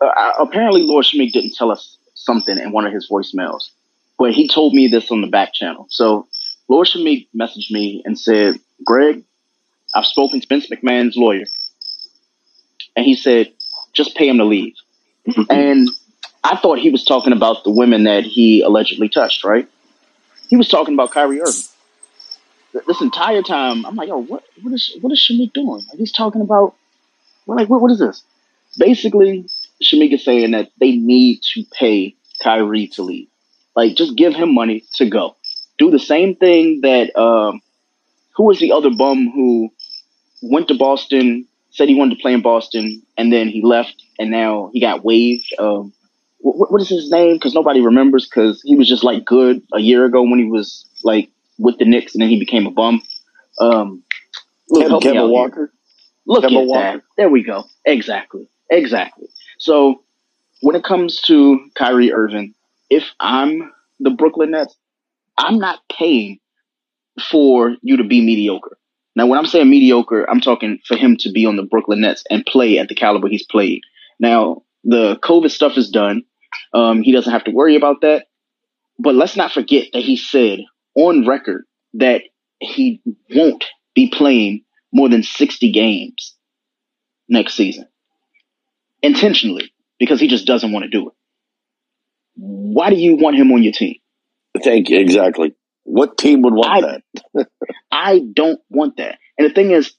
uh, 0.01 0.33
apparently 0.39 0.83
Lord 0.83 1.05
Shamik 1.05 1.33
didn't 1.33 1.55
tell 1.55 1.71
us 1.71 1.97
something 2.15 2.59
in 2.59 2.73
one 2.73 2.87
of 2.87 2.93
his 2.93 3.09
voicemails, 3.11 3.71
but 4.19 4.33
he 4.33 4.49
told 4.49 4.75
me 4.75 4.89
this 4.89 5.11
on 5.11 5.21
the 5.21 5.27
back 5.27 5.53
channel. 5.55 5.87
So 5.91 6.29
Lord 6.69 6.87
Shamik 6.87 7.29
messaged 7.35 7.71
me 7.71 8.03
and 8.05 8.19
said, 8.19 8.57
Greg, 8.85 9.25
I've 9.95 10.07
spoken 10.07 10.41
to 10.41 10.47
Vince 10.47 10.69
McMahon's 10.69 11.17
lawyer, 11.17 11.47
and 12.97 13.05
he 13.05 13.15
said, 13.15 13.53
just 13.93 14.17
pay 14.17 14.29
him 14.29 14.39
to 14.39 14.45
leave. 14.45 14.75
and 15.51 15.89
I 16.45 16.57
thought 16.57 16.79
he 16.79 16.91
was 16.91 17.05
talking 17.05 17.33
about 17.33 17.65
the 17.65 17.71
women 17.71 18.05
that 18.05 18.25
he 18.25 18.63
allegedly 18.63 19.09
touched, 19.09 19.45
right? 19.45 19.69
He 20.49 20.57
was 20.57 20.69
talking 20.69 20.95
about 20.95 21.11
Kyrie 21.11 21.41
Irving. 21.41 21.63
This 22.87 23.01
entire 23.01 23.43
time, 23.43 23.85
I'm 23.85 23.97
like, 23.97 24.09
yo, 24.09 24.19
what, 24.19 24.45
what 24.63 24.73
is, 24.73 24.97
what 25.01 25.13
is 25.13 25.19
Shamik 25.19 25.53
doing? 25.53 25.83
Like, 25.89 25.99
he's 25.99 26.13
talking 26.13 26.41
about, 26.41 26.75
we're 27.47 27.57
like, 27.57 27.69
what, 27.69 27.81
what 27.81 27.91
is 27.91 27.99
this? 27.99 28.23
Basically, 28.79 29.49
Shamik 29.83 30.13
is 30.13 30.25
saying 30.25 30.53
that 30.53 30.71
they 30.79 30.93
need 30.93 31.41
to 31.55 31.65
pay 31.73 32.15
Kyrie 32.43 32.89
to 32.89 33.03
leave. 33.03 33.29
Like, 33.75 33.97
just 33.97 34.17
give 34.17 34.35
him 34.35 34.55
money 34.55 34.85
to 34.95 35.09
go. 35.09 35.37
Do 35.79 35.91
the 35.91 35.99
same 35.99 36.35
thing 36.35 36.81
that, 36.83 37.17
um, 37.19 37.61
who 38.35 38.45
was 38.45 38.59
the 38.59 38.73
other 38.73 38.91
bum 38.91 39.31
who 39.33 39.71
went 40.43 40.69
to 40.69 40.75
Boston, 40.75 41.47
said 41.71 41.89
he 41.89 41.95
wanted 41.95 42.17
to 42.17 42.23
play 42.23 42.33
in 42.33 42.43
Boston, 42.43 43.03
and 43.17 43.33
then 43.33 43.49
he 43.49 43.63
left, 43.63 44.03
and 44.19 44.31
now 44.31 44.71
he 44.73 44.81
got 44.81 45.05
waived. 45.05 45.53
Um, 45.59 45.93
what, 46.41 46.73
what 46.73 46.81
is 46.81 46.89
his 46.89 47.11
name? 47.11 47.35
Because 47.35 47.55
nobody 47.55 47.81
remembers. 47.81 48.29
Because 48.29 48.63
he 48.65 48.77
was 48.77 48.89
just 48.89 49.05
like 49.05 49.25
good 49.25 49.63
a 49.73 49.81
year 49.81 50.05
ago 50.05 50.23
when 50.23 50.39
he 50.39 50.47
was 50.47 50.87
like 51.05 51.31
with 51.59 51.79
the 51.79 51.85
Knicks, 51.85 52.15
and 52.15 52.23
then 52.23 52.31
he 52.31 52.39
became 52.39 52.67
a 52.67 52.71
bum. 52.71 53.03
Um, 53.61 54.03
look, 54.71 54.89
help 54.89 55.05
me 55.05 55.11
Kemba 55.11 55.15
here. 55.15 55.29
Walker. 55.29 55.73
Look 56.27 56.45
Kemba 56.45 56.63
at 56.63 56.67
Walker. 56.67 56.99
that. 56.99 57.03
There 57.17 57.29
we 57.29 57.43
go. 57.43 57.65
Exactly. 57.85 58.49
Exactly. 58.71 59.29
So 59.59 60.03
when 60.61 60.77
it 60.77 60.85
comes 60.85 61.21
to 61.23 61.61
Kyrie 61.77 62.13
Irving, 62.13 62.55
if 62.91 63.05
I'm 63.21 63.73
the 64.01 64.11
Brooklyn 64.11 64.53
Nets, 64.53 64.77
I'm 65.37 65.59
not 65.59 65.81
paying 65.91 66.39
for 67.31 67.77
you 67.83 67.97
to 67.97 68.05
be 68.05 68.25
mediocre. 68.25 68.79
Now, 69.17 69.27
when 69.27 69.39
I'm 69.39 69.47
saying 69.47 69.69
mediocre, 69.69 70.29
I'm 70.31 70.41
talking 70.41 70.79
for 70.87 70.97
him 70.97 71.17
to 71.19 71.33
be 71.33 71.45
on 71.47 71.57
the 71.57 71.65
Brooklyn 71.65 72.01
Nets 72.01 72.25
and 72.31 72.47
play 72.47 72.79
at 72.79 72.89
the 72.89 72.95
caliber 72.95 73.29
he's 73.29 73.45
played. 73.45 73.83
Now, 74.21 74.63
the 74.85 75.17
COVID 75.17 75.51
stuff 75.51 75.77
is 75.77 75.91
done. 75.91 76.23
Um, 76.73 77.03
he 77.03 77.13
doesn't 77.13 77.33
have 77.33 77.45
to 77.45 77.51
worry 77.51 77.77
about 77.77 78.01
that. 78.03 78.27
But 78.99 79.15
let's 79.15 79.37
not 79.37 79.53
forget 79.53 79.89
that 79.93 80.03
he 80.03 80.17
said 80.17 80.61
on 80.95 81.27
record 81.27 81.65
that 81.95 82.23
he 82.61 83.01
won't 83.31 83.65
be 83.95 84.09
playing 84.09 84.65
more 84.93 85.09
than 85.09 85.23
60 85.23 85.71
games 85.73 86.37
next 87.29 87.55
season 87.55 87.87
intentionally 89.03 89.73
because 89.99 90.21
he 90.21 90.29
just 90.29 90.47
doesn't 90.47 90.73
want 90.73 90.85
to 90.85 90.91
do 90.91 91.09
it. 91.09 91.15
Why 92.37 92.91
do 92.91 92.97
you 92.97 93.17
want 93.17 93.37
him 93.37 93.51
on 93.53 93.63
your 93.63 93.73
team? 93.73 93.97
Thank 94.63 94.91
you. 94.91 94.99
Exactly. 95.01 95.55
What 95.85 96.19
team 96.19 96.43
would 96.43 96.55
want 96.55 96.85
I- 96.85 97.01
that? 97.35 97.49
I 97.91 98.21
don't 98.33 98.61
want 98.71 98.97
that. 98.99 99.19
And 99.37 99.49
the 99.49 99.55
thing 99.55 99.71
is, 99.71 99.93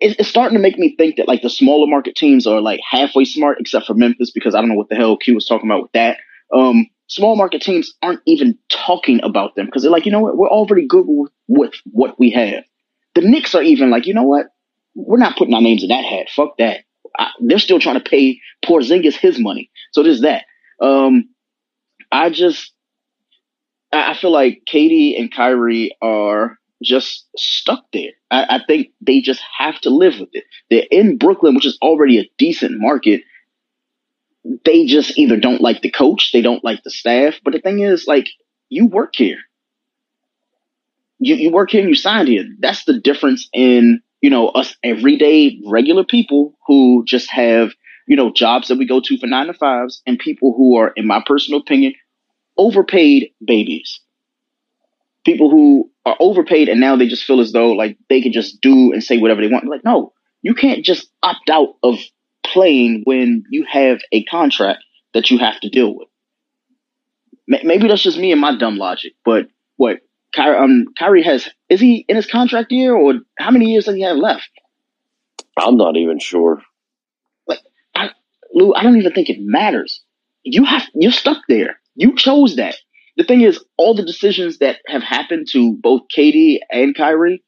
it, 0.00 0.16
it's 0.18 0.28
starting 0.28 0.56
to 0.56 0.62
make 0.62 0.78
me 0.78 0.94
think 0.96 1.16
that 1.16 1.28
like 1.28 1.42
the 1.42 1.50
smaller 1.50 1.86
market 1.86 2.14
teams 2.16 2.46
are 2.46 2.60
like 2.60 2.80
halfway 2.88 3.24
smart, 3.24 3.58
except 3.60 3.86
for 3.86 3.94
Memphis, 3.94 4.30
because 4.30 4.54
I 4.54 4.60
don't 4.60 4.68
know 4.68 4.74
what 4.74 4.88
the 4.88 4.94
hell 4.96 5.16
Q 5.16 5.34
was 5.34 5.46
talking 5.46 5.68
about 5.68 5.82
with 5.82 5.92
that. 5.92 6.18
Um, 6.54 6.86
small 7.08 7.36
market 7.36 7.62
teams 7.62 7.94
aren't 8.02 8.20
even 8.26 8.58
talking 8.68 9.20
about 9.22 9.54
them 9.56 9.66
because 9.66 9.82
they're 9.82 9.90
like, 9.90 10.06
you 10.06 10.12
know 10.12 10.20
what, 10.20 10.36
we're 10.36 10.48
already 10.48 10.86
good 10.86 11.04
with, 11.08 11.32
with 11.48 11.74
what 11.86 12.18
we 12.18 12.30
have. 12.30 12.64
The 13.14 13.22
Knicks 13.22 13.54
are 13.54 13.62
even 13.62 13.90
like, 13.90 14.06
you 14.06 14.14
know 14.14 14.24
what, 14.24 14.46
we're 14.94 15.18
not 15.18 15.36
putting 15.36 15.54
our 15.54 15.62
names 15.62 15.82
in 15.82 15.88
that 15.88 16.04
hat. 16.04 16.28
Fuck 16.34 16.58
that. 16.58 16.80
I, 17.18 17.30
they're 17.40 17.58
still 17.58 17.80
trying 17.80 18.00
to 18.00 18.10
pay 18.10 18.40
Porzingis 18.64 19.14
his 19.14 19.38
money. 19.38 19.70
So 19.92 20.02
there's 20.02 20.22
that. 20.22 20.44
Um, 20.80 21.30
I 22.12 22.30
just, 22.30 22.72
I 23.92 24.14
feel 24.14 24.30
like 24.30 24.62
Katie 24.66 25.16
and 25.16 25.32
Kyrie 25.32 25.96
are 26.02 26.58
just 26.82 27.26
stuck 27.36 27.84
there. 27.92 28.10
I, 28.30 28.56
I 28.56 28.60
think 28.66 28.88
they 29.00 29.20
just 29.20 29.40
have 29.58 29.80
to 29.80 29.90
live 29.90 30.20
with 30.20 30.28
it. 30.32 30.44
They're 30.70 30.86
in 30.90 31.16
Brooklyn, 31.16 31.54
which 31.54 31.66
is 31.66 31.78
already 31.80 32.18
a 32.18 32.30
decent 32.36 32.78
market. 32.78 33.22
They 34.64 34.86
just 34.86 35.16
either 35.18 35.36
don't 35.38 35.60
like 35.60 35.82
the 35.82 35.90
coach, 35.90 36.30
they 36.32 36.42
don't 36.42 36.64
like 36.64 36.82
the 36.82 36.90
staff. 36.90 37.34
But 37.42 37.54
the 37.54 37.60
thing 37.60 37.80
is, 37.80 38.06
like, 38.06 38.28
you 38.68 38.86
work 38.86 39.14
here. 39.16 39.38
You 41.18 41.34
you 41.36 41.50
work 41.50 41.70
here 41.70 41.80
and 41.80 41.88
you 41.88 41.94
signed 41.94 42.28
here. 42.28 42.44
That's 42.58 42.84
the 42.84 43.00
difference 43.00 43.48
in, 43.54 44.02
you 44.20 44.30
know, 44.30 44.48
us 44.48 44.74
everyday 44.82 45.60
regular 45.66 46.04
people 46.04 46.56
who 46.66 47.04
just 47.06 47.30
have, 47.30 47.70
you 48.06 48.16
know, 48.16 48.32
jobs 48.32 48.68
that 48.68 48.78
we 48.78 48.86
go 48.86 49.00
to 49.00 49.18
for 49.18 49.26
nine 49.26 49.46
to 49.46 49.54
fives 49.54 50.02
and 50.06 50.18
people 50.18 50.54
who 50.56 50.76
are, 50.76 50.88
in 50.96 51.06
my 51.06 51.22
personal 51.24 51.60
opinion, 51.60 51.94
overpaid 52.56 53.30
babies. 53.44 54.00
People 55.24 55.50
who 55.50 55.90
are 56.04 56.16
overpaid 56.20 56.68
and 56.68 56.80
now 56.80 56.96
they 56.96 57.08
just 57.08 57.24
feel 57.24 57.40
as 57.40 57.52
though 57.52 57.72
like 57.72 57.98
they 58.08 58.20
can 58.20 58.32
just 58.32 58.60
do 58.60 58.92
and 58.92 59.02
say 59.02 59.18
whatever 59.18 59.42
they 59.42 59.48
want. 59.48 59.66
Like, 59.66 59.84
no, 59.84 60.12
you 60.42 60.54
can't 60.54 60.84
just 60.84 61.08
opt 61.22 61.50
out 61.50 61.74
of 61.82 61.98
playing 62.44 63.02
when 63.04 63.44
you 63.50 63.64
have 63.68 63.98
a 64.12 64.22
contract 64.24 64.84
that 65.14 65.30
you 65.30 65.38
have 65.38 65.58
to 65.60 65.68
deal 65.68 65.96
with. 65.96 66.08
Maybe 67.48 67.86
that's 67.86 68.02
just 68.02 68.18
me 68.18 68.32
and 68.32 68.40
my 68.40 68.56
dumb 68.56 68.76
logic, 68.76 69.14
but 69.24 69.48
what 69.76 70.00
Kyrie, 70.34 70.58
um, 70.58 70.86
Kyrie 70.98 71.22
has, 71.22 71.48
is 71.68 71.80
he 71.80 72.04
in 72.08 72.16
his 72.16 72.26
contract 72.26 72.72
year 72.72 72.94
or 72.94 73.14
how 73.38 73.50
many 73.50 73.66
years 73.66 73.86
does 73.86 73.94
he 73.94 74.02
have 74.02 74.16
left? 74.16 74.48
I'm 75.58 75.76
not 75.76 75.96
even 75.96 76.18
sure. 76.18 76.62
Lou, 78.56 78.72
I 78.74 78.82
don't 78.82 78.96
even 78.96 79.12
think 79.12 79.28
it 79.28 79.38
matters. 79.38 80.02
You 80.42 80.64
have 80.64 80.82
you're 80.94 81.12
stuck 81.12 81.42
there. 81.46 81.78
You 81.94 82.16
chose 82.16 82.56
that. 82.56 82.76
The 83.18 83.24
thing 83.24 83.42
is, 83.42 83.62
all 83.76 83.94
the 83.94 84.04
decisions 84.04 84.58
that 84.58 84.78
have 84.86 85.02
happened 85.02 85.48
to 85.52 85.76
both 85.76 86.02
Katie 86.08 86.60
and 86.70 86.96
Kyrie 86.96 87.42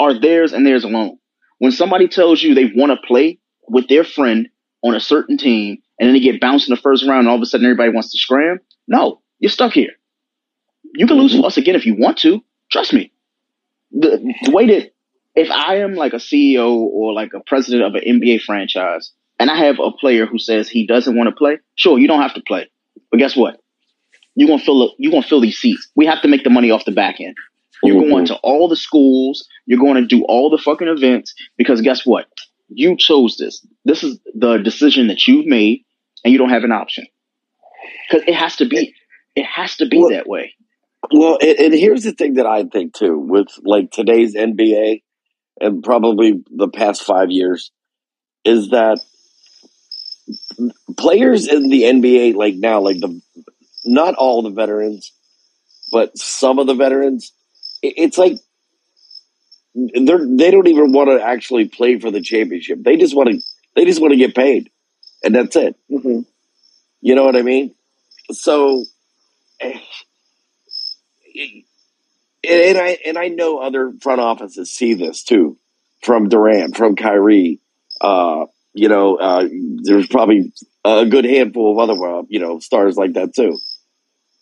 are 0.00 0.18
theirs 0.18 0.54
and 0.54 0.66
theirs 0.66 0.84
alone. 0.84 1.18
When 1.58 1.70
somebody 1.70 2.08
tells 2.08 2.42
you 2.42 2.54
they 2.54 2.72
want 2.74 2.92
to 2.92 3.06
play 3.06 3.38
with 3.68 3.88
their 3.88 4.04
friend 4.04 4.48
on 4.82 4.94
a 4.94 5.00
certain 5.00 5.36
team 5.36 5.78
and 5.98 6.06
then 6.06 6.14
they 6.14 6.20
get 6.20 6.40
bounced 6.40 6.68
in 6.68 6.74
the 6.74 6.80
first 6.80 7.06
round 7.06 7.20
and 7.20 7.28
all 7.28 7.36
of 7.36 7.42
a 7.42 7.46
sudden 7.46 7.66
everybody 7.66 7.90
wants 7.90 8.10
to 8.12 8.18
scram, 8.18 8.58
no, 8.88 9.20
you're 9.38 9.50
stuck 9.50 9.72
here. 9.72 9.92
You 10.94 11.06
can 11.06 11.16
lose 11.16 11.34
us 11.42 11.56
again 11.56 11.74
if 11.74 11.86
you 11.86 11.96
want 11.96 12.18
to. 12.18 12.42
Trust 12.70 12.92
me. 12.92 13.12
The, 13.92 14.32
the 14.44 14.50
way 14.50 14.66
that 14.66 14.92
if 15.34 15.50
I 15.50 15.78
am 15.78 15.94
like 15.94 16.12
a 16.12 16.16
CEO 16.16 16.70
or 16.70 17.12
like 17.12 17.32
a 17.34 17.40
president 17.40 17.82
of 17.84 17.94
an 17.94 18.02
NBA 18.20 18.42
franchise 18.42 19.12
and 19.38 19.50
I 19.50 19.56
have 19.66 19.78
a 19.80 19.90
player 19.92 20.26
who 20.26 20.38
says 20.38 20.68
he 20.68 20.86
doesn't 20.86 21.16
want 21.16 21.28
to 21.28 21.34
play, 21.34 21.58
sure, 21.74 21.98
you 21.98 22.06
don't 22.08 22.22
have 22.22 22.34
to 22.34 22.42
play. 22.46 22.70
But 23.10 23.18
guess 23.18 23.36
what? 23.36 23.60
You're 24.36 24.48
gonna 24.48 24.62
fill 24.62 24.94
you're 24.98 25.12
gonna 25.12 25.22
fill 25.26 25.40
these 25.40 25.58
seats. 25.58 25.88
We 25.94 26.06
have 26.06 26.22
to 26.22 26.28
make 26.28 26.42
the 26.44 26.50
money 26.50 26.70
off 26.70 26.84
the 26.84 26.92
back 26.92 27.20
end. 27.20 27.36
You're 27.82 28.02
Mhm. 28.02 28.10
going 28.10 28.26
to 28.26 28.36
all 28.36 28.68
the 28.68 28.76
schools, 28.76 29.46
you're 29.66 29.78
going 29.78 29.94
to 29.96 30.06
do 30.06 30.24
all 30.24 30.50
the 30.50 30.58
fucking 30.58 30.88
events 30.88 31.34
because 31.56 31.80
guess 31.82 32.04
what? 32.06 32.26
You 32.68 32.96
chose 32.96 33.36
this. 33.36 33.64
This 33.84 34.02
is 34.02 34.18
the 34.34 34.56
decision 34.58 35.08
that 35.08 35.26
you've 35.26 35.46
made 35.46 35.84
and 36.24 36.32
you 36.32 36.38
don't 36.38 36.48
have 36.50 36.64
an 36.64 36.72
option. 36.72 37.06
Because 38.10 38.26
it 38.26 38.34
has 38.34 38.56
to 38.56 38.64
be 38.66 38.94
it 39.36 39.44
has 39.44 39.76
to 39.78 39.86
be 39.86 39.98
Well- 39.98 40.10
that 40.10 40.26
way. 40.28 40.54
Well, 41.12 41.38
and, 41.40 41.58
and 41.58 41.74
here's 41.74 42.04
the 42.04 42.12
thing 42.12 42.34
that 42.34 42.46
I 42.46 42.64
think 42.64 42.94
too 42.94 43.18
with 43.18 43.48
like 43.62 43.90
today's 43.90 44.34
NBA 44.34 45.02
and 45.60 45.82
probably 45.82 46.42
the 46.50 46.68
past 46.68 47.02
five 47.02 47.30
years 47.30 47.70
is 48.44 48.70
that 48.70 49.00
players 50.96 51.46
in 51.46 51.68
the 51.68 51.82
NBA, 51.82 52.34
like 52.34 52.54
now, 52.54 52.80
like 52.80 53.00
the 53.00 53.20
not 53.84 54.14
all 54.14 54.42
the 54.42 54.50
veterans, 54.50 55.12
but 55.92 56.16
some 56.16 56.58
of 56.58 56.66
the 56.66 56.74
veterans, 56.74 57.32
it, 57.82 57.94
it's 57.96 58.18
like 58.18 58.38
they're 59.74 60.26
they 60.26 60.50
don't 60.50 60.68
even 60.68 60.92
want 60.92 61.10
to 61.10 61.24
actually 61.24 61.68
play 61.68 61.98
for 61.98 62.10
the 62.10 62.20
championship. 62.20 62.82
They 62.82 62.96
just 62.96 63.16
want 63.16 63.30
to 63.30 63.40
they 63.74 63.84
just 63.84 64.00
want 64.00 64.12
to 64.12 64.18
get 64.18 64.34
paid, 64.34 64.70
and 65.22 65.34
that's 65.34 65.56
it. 65.56 65.76
Mm-hmm. 65.90 66.20
You 67.00 67.14
know 67.14 67.24
what 67.24 67.36
I 67.36 67.42
mean? 67.42 67.74
So, 68.32 68.84
eh, 69.60 69.78
and 71.34 72.78
I 72.78 72.98
and 73.04 73.18
I 73.18 73.28
know 73.28 73.58
other 73.58 73.92
front 74.00 74.20
offices 74.20 74.72
see 74.72 74.94
this 74.94 75.22
too, 75.22 75.58
from 76.02 76.28
Durant, 76.28 76.76
from 76.76 76.96
Kyrie. 76.96 77.60
Uh, 78.00 78.46
you 78.74 78.88
know, 78.88 79.16
uh, 79.16 79.48
there's 79.82 80.08
probably 80.08 80.52
a 80.84 81.06
good 81.06 81.24
handful 81.24 81.72
of 81.72 81.78
other 81.78 82.26
you 82.28 82.40
know 82.40 82.58
stars 82.58 82.96
like 82.96 83.14
that 83.14 83.34
too. 83.34 83.58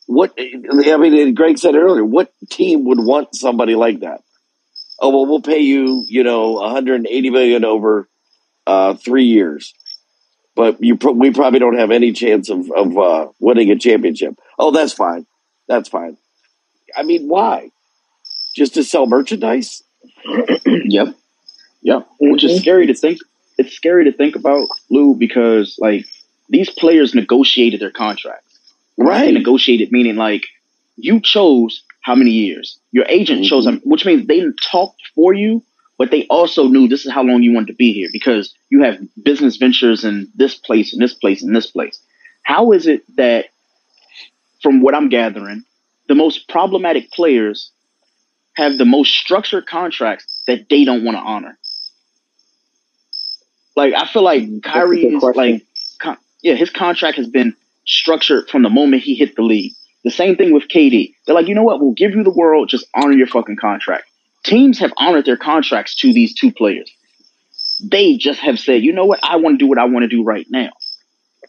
What 0.07 0.35
I 0.39 0.97
mean, 0.97 1.35
Greg 1.35 1.59
said 1.59 1.75
earlier, 1.75 2.05
what 2.05 2.33
team 2.51 2.85
would 2.85 2.99
want 2.99 3.35
somebody 3.35 3.75
like 3.75 4.01
that? 4.01 4.23
Oh 5.01 5.11
well, 5.11 5.27
we'll 5.27 5.43
pay 5.43 5.61
you, 5.61 6.05
you 6.09 6.23
know, 6.23 6.53
180 6.53 7.31
million 7.31 7.65
over 7.65 8.09
uh, 8.67 8.95
three 8.95 9.25
years 9.25 9.75
but 10.55 10.83
you 10.83 10.97
pro- 10.97 11.13
we 11.13 11.33
probably 11.33 11.59
don't 11.59 11.79
have 11.79 11.91
any 11.91 12.13
chance 12.13 12.51
of 12.51 12.71
of 12.71 12.97
uh, 12.97 13.29
winning 13.39 13.71
a 13.71 13.79
championship. 13.79 14.39
Oh, 14.59 14.71
that's 14.71 14.93
fine. 14.93 15.27
That's 15.69 15.89
fine. 15.89 16.17
I 16.97 17.03
mean, 17.03 17.29
why? 17.29 17.71
Just 18.57 18.75
to 18.75 18.85
sell 18.85 19.07
merchandise? 19.07 19.83
Yep. 20.67 21.15
Yep. 21.83 22.09
Which 22.21 22.45
is 22.45 22.53
Mhm. 22.53 22.61
scary 22.61 22.87
to 22.87 22.95
think. 22.95 23.19
It's 23.59 23.73
scary 23.75 24.05
to 24.05 24.13
think 24.13 24.37
about, 24.37 24.69
Lou, 24.91 25.15
because 25.15 25.77
like 25.79 26.07
these 26.49 26.71
players 26.71 27.15
negotiated 27.15 27.81
their 27.81 27.91
contracts. 27.91 28.59
When 28.97 29.09
I 29.09 29.21
say 29.21 29.25
Right. 29.27 29.35
negotiated 29.35 29.91
meaning 29.93 30.17
like 30.17 30.45
you 30.97 31.21
chose 31.21 31.83
how 32.03 32.15
many 32.15 32.31
years. 32.31 32.79
Your 32.93 33.07
agent 33.09 33.45
chose 33.47 33.65
them, 33.65 33.81
which 33.85 34.05
means 34.05 34.27
they 34.27 34.45
talked 34.63 35.03
for 35.15 35.33
you, 35.35 35.63
but 35.99 36.11
they 36.11 36.27
also 36.27 36.69
knew 36.69 36.89
this 36.89 37.07
is 37.07 37.13
how 37.13 37.23
long 37.23 37.43
you 37.43 37.53
wanted 37.53 37.69
to 37.69 37.75
be 37.75 37.93
here 37.93 38.09
because 38.13 38.55
you 38.71 38.83
have 38.83 38.99
business 39.23 39.57
ventures 39.57 40.05
in 40.05 40.29
this 40.35 40.55
place 40.55 40.93
and 40.93 41.01
this 41.03 41.15
place 41.15 41.43
and 41.43 41.55
this 41.55 41.67
place. 41.71 41.99
How 42.43 42.73
is 42.73 42.87
it 42.87 43.03
that, 43.17 43.47
from 44.63 44.81
what 44.83 44.95
I'm 44.95 45.09
gathering, 45.09 45.65
the 46.09 46.15
most 46.15 46.49
problematic 46.49 47.11
players 47.13 47.73
have 48.55 48.77
the 48.77 48.85
most 48.85 49.15
structured 49.15 49.67
contracts 49.67 50.43
that 50.47 50.69
they 50.69 50.85
don't 50.85 51.05
want 51.05 51.17
to 51.17 51.23
honor? 51.23 51.59
Like 53.77 53.95
I 53.95 54.07
feel 54.07 54.23
like 54.23 54.63
Kyrie 54.63 55.07
is 55.07 55.23
like, 55.23 55.65
con- 55.99 56.19
yeah, 56.43 56.55
his 56.55 56.71
contract 56.71 57.17
has 57.17 57.29
been 57.29 57.55
structured 57.87 58.49
from 58.49 58.63
the 58.63 58.71
moment 58.71 59.03
he 59.03 59.15
hit 59.15 59.35
the 59.35 59.43
league. 59.43 59.73
The 60.05 60.11
same 60.11 60.37
thing 60.37 60.53
with 60.53 60.65
KD. 60.69 61.15
They're 61.25 61.35
like, 61.35 61.49
you 61.49 61.55
know 61.55 61.63
what? 61.63 61.81
We'll 61.81 61.93
give 61.93 62.13
you 62.13 62.25
the 62.25 62.31
world. 62.31 62.69
Just 62.69 62.87
honor 62.95 63.13
your 63.13 63.29
fucking 63.29 63.57
contract. 63.57 64.05
Teams 64.45 64.79
have 64.81 64.93
honored 64.97 65.25
their 65.25 65.37
contracts 65.37 65.95
to 65.97 66.13
these 66.13 66.35
two 66.35 66.53
players. 66.53 66.91
They 67.83 68.17
just 68.17 68.41
have 68.41 68.59
said, 68.59 68.83
you 68.83 68.93
know 68.93 69.07
what? 69.07 69.21
I 69.23 69.37
want 69.37 69.59
to 69.59 69.65
do 69.65 69.69
what 69.69 69.79
I 69.79 69.85
want 69.85 70.03
to 70.03 70.09
do 70.09 70.25
right 70.25 70.47
now. 70.51 70.71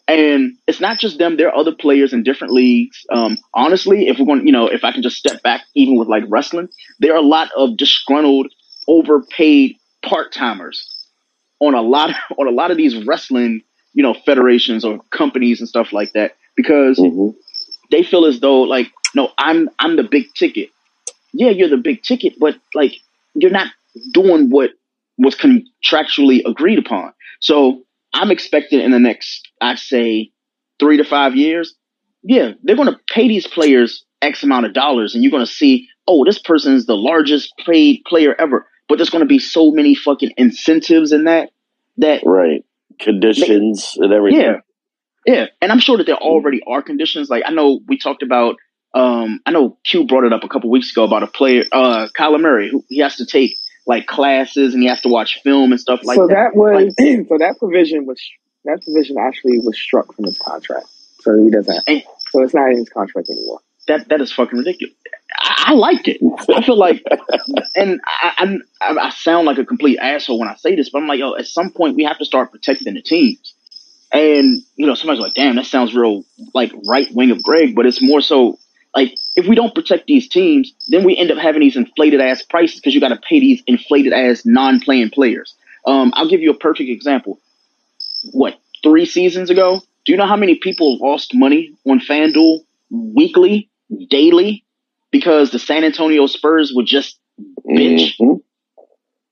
And 0.08 0.58
it's 0.68 0.82
not 0.82 1.00
just 1.00 1.18
them, 1.18 1.38
there 1.38 1.48
are 1.50 1.56
other 1.58 1.74
players 1.74 2.14
in 2.14 2.24
different 2.24 2.54
leagues. 2.54 3.06
Um, 3.12 3.38
honestly, 3.54 4.08
if 4.08 4.20
we're 4.20 4.26
going, 4.26 4.46
you 4.46 4.52
know, 4.52 4.68
if 4.68 4.84
I 4.84 4.92
can 4.92 5.02
just 5.02 5.18
step 5.18 5.42
back, 5.44 5.62
even 5.76 5.98
with 5.98 6.10
like 6.10 6.24
wrestling, 6.28 6.70
there 7.00 7.14
are 7.14 7.18
a 7.20 7.22
lot 7.22 7.50
of 7.56 7.78
disgruntled, 7.78 8.52
overpaid 8.88 9.78
part 10.06 10.34
timers 10.34 10.86
on 11.60 11.74
a 11.76 11.82
lot 11.82 12.10
of, 12.12 12.16
on 12.38 12.48
a 12.48 12.52
lot 12.52 12.72
of 12.72 12.78
these 12.78 13.06
wrestling, 13.06 13.62
you 13.94 14.04
know, 14.04 14.14
federations 14.26 14.86
or 14.86 15.00
companies 15.12 15.60
and 15.60 15.70
stuff 15.70 15.94
like 15.94 16.14
that 16.14 16.36
because 16.56 17.00
Mhm. 17.00 17.36
they 17.92 18.04
feel 18.04 18.26
as 18.26 18.40
though 18.40 18.62
like, 18.62 18.92
no, 19.16 19.32
I'm 19.38 19.70
I'm 19.80 19.96
the 19.96 20.04
big 20.04 20.34
ticket. 20.36 20.70
Yeah, 21.34 21.50
you're 21.50 21.70
the 21.70 21.78
big 21.78 22.04
ticket, 22.04 22.34
but 22.40 22.58
like 22.74 22.94
you're 23.36 23.52
not 23.52 23.68
doing 24.14 24.50
what 24.50 24.72
was 25.18 25.36
contractually 25.36 26.42
agreed 26.46 26.80
upon. 26.80 27.14
So 27.42 27.84
I'm 28.14 28.32
expecting 28.32 28.80
in 28.80 28.92
the 28.92 29.00
next, 29.00 29.50
I'd 29.62 29.80
say, 29.80 30.32
three 30.80 30.98
to 30.98 31.04
five 31.04 31.36
years, 31.36 31.76
yeah, 32.24 32.52
they're 32.64 32.76
going 32.76 32.92
to 32.92 33.00
pay 33.10 33.28
these 33.28 33.48
players 33.48 34.06
X 34.22 34.44
amount 34.44 34.66
of 34.66 34.74
dollars, 34.74 35.14
and 35.14 35.24
you're 35.24 35.32
going 35.32 35.46
to 35.46 35.52
see, 35.52 35.88
oh, 36.08 36.24
this 36.26 36.40
person 36.40 36.74
is 36.74 36.86
the 36.86 36.96
largest 36.96 37.54
paid 37.66 38.02
player 38.06 38.36
ever. 38.40 38.68
But 38.88 38.98
there's 38.98 39.10
going 39.10 39.24
to 39.24 39.28
be 39.28 39.40
so 39.40 39.72
many 39.72 39.96
fucking 39.96 40.32
incentives 40.38 41.12
in 41.12 41.26
that 41.26 41.50
that 41.98 42.22
Right. 42.26 42.64
Conditions 43.00 43.96
and 43.98 44.12
everything. 44.14 44.42
yeah, 44.42 44.54
yeah, 45.26 45.46
and 45.62 45.72
I'm 45.72 45.80
sure 45.80 45.98
that 45.98 46.06
there 46.06 46.18
already 46.18 46.62
are 46.68 46.82
conditions. 46.82 47.30
Like 47.30 47.44
I 47.46 47.52
know 47.52 47.80
we 47.88 47.98
talked 47.98 48.24
about. 48.24 48.56
Um, 48.96 49.40
I 49.48 49.52
know 49.52 49.80
Q 49.84 50.06
brought 50.06 50.24
it 50.24 50.34
up 50.34 50.44
a 50.44 50.48
couple 50.48 50.70
weeks 50.70 50.92
ago 50.92 51.04
about 51.04 51.24
a 51.24 51.28
player, 51.28 51.64
uh, 51.72 52.08
Kyler 52.16 52.40
Murray, 52.40 52.70
who 52.70 52.84
he 52.90 53.00
has 53.00 53.16
to 53.16 53.26
take 53.26 53.56
like 53.86 54.06
classes 54.08 54.74
and 54.74 54.82
he 54.84 54.90
has 54.90 55.02
to 55.02 55.10
watch 55.10 55.40
film 55.44 55.72
and 55.72 55.80
stuff 55.80 56.02
like 56.04 56.16
so 56.16 56.28
that. 56.28 56.52
So 56.54 56.60
that 56.60 56.76
was 56.76 56.96
so 57.30 57.38
that 57.40 57.56
provision 57.60 58.06
was 58.06 58.22
that 58.66 58.82
provision 58.84 59.18
actually 59.20 59.60
was 59.60 59.78
struck 59.78 60.14
from 60.16 60.26
his 60.26 60.38
contract. 60.40 60.88
So 61.22 61.38
he 61.44 61.50
doesn't. 61.50 61.84
And- 61.88 62.04
So 62.32 62.42
it's 62.44 62.54
not 62.54 62.70
in 62.70 62.78
his 62.78 62.90
contract 62.90 63.30
anymore. 63.30 63.60
that 63.88 64.10
that 64.10 64.22
is 64.22 64.32
fucking 64.32 64.58
ridiculous. 64.58 64.96
I, 65.38 65.66
I 65.68 65.74
like 65.74 66.08
it. 66.08 66.18
I 66.56 66.62
feel 66.64 66.78
like, 66.78 67.04
and 67.76 68.00
I, 68.06 68.58
I 68.82 68.96
I 69.08 69.10
sound 69.10 69.46
like 69.48 69.58
a 69.58 69.66
complete 69.66 69.98
asshole 70.00 70.40
when 70.40 70.48
I 70.48 70.56
say 70.56 70.76
this, 70.76 70.90
but 70.90 71.00
I'm 71.00 71.08
like, 71.08 71.20
yo, 71.20 71.36
at 71.36 71.48
some 71.48 71.72
point 71.72 71.96
we 71.96 72.04
have 72.06 72.18
to 72.20 72.26
start 72.26 72.52
protecting 72.52 72.94
the 72.94 73.02
teams. 73.02 73.54
And 74.12 74.62
you 74.76 74.86
know, 74.86 74.94
somebody's 74.96 75.22
like, 75.22 75.34
damn, 75.34 75.56
that 75.56 75.66
sounds 75.66 75.94
real 75.96 76.24
like 76.54 76.72
right 76.88 77.08
wing 77.14 77.32
of 77.32 77.42
Greg, 77.44 77.76
but 77.76 77.86
it's 77.86 78.02
more 78.02 78.22
so 78.22 78.58
like 78.96 79.16
if 79.36 79.48
we 79.48 79.56
don't 79.56 79.74
protect 79.74 80.08
these 80.08 80.28
teams, 80.30 80.74
then 80.90 81.04
we 81.04 81.18
end 81.18 81.32
up 81.32 81.38
having 81.38 81.62
these 81.62 81.76
inflated 81.76 82.22
ass 82.22 82.44
prices 82.44 82.80
because 82.80 82.94
you 82.94 83.02
got 83.02 83.10
to 83.10 83.18
pay 83.28 83.40
these 83.40 83.64
inflated 83.68 84.14
ass 84.14 84.44
non 84.46 84.80
playing 84.80 85.10
players. 85.12 85.56
Um, 85.86 86.14
I'll 86.16 86.30
give 86.30 86.42
you 86.42 86.52
a 86.52 86.58
perfect 86.58 86.90
example. 86.90 87.40
What 88.32 88.60
three 88.84 89.06
seasons 89.06 89.50
ago? 89.50 89.82
Do 90.06 90.12
you 90.12 90.18
know 90.18 90.28
how 90.28 90.38
many 90.38 90.56
people 90.56 90.98
lost 91.00 91.34
money 91.34 91.74
on 91.88 92.00
FanDuel 92.00 92.60
weekly, 92.92 93.70
daily, 94.10 94.66
because 95.12 95.52
the 95.52 95.60
San 95.60 95.84
Antonio 95.84 96.28
Spurs 96.28 96.72
would 96.76 96.86
just 96.86 97.20
bitch 97.68 98.16
Mhm. 98.20 98.42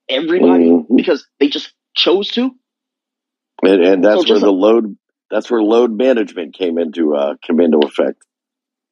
everybody 0.08 0.64
Mhm. 0.66 0.96
because 0.96 1.26
they 1.40 1.48
just 1.48 1.72
chose 1.94 2.28
to? 2.30 2.50
And, 3.62 3.82
and 3.84 4.04
that's 4.04 4.22
So 4.22 4.30
where 4.30 4.40
the 4.40 4.52
load 4.52 4.96
that's 5.30 5.50
where 5.50 5.62
load 5.62 5.92
management 5.96 6.54
came 6.54 6.78
into 6.78 7.14
uh 7.14 7.36
came 7.42 7.60
into 7.60 7.78
effect. 7.78 8.22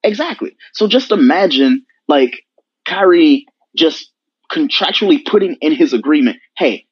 Exactly. 0.02 0.56
So 0.72 0.88
just 0.88 1.12
imagine 1.12 1.84
like 2.08 2.44
Kyrie 2.86 3.46
just 3.76 4.10
contractually 4.50 5.24
putting 5.24 5.54
in 5.60 5.72
his 5.74 5.92
agreement, 5.92 6.38
hey, 6.56 6.86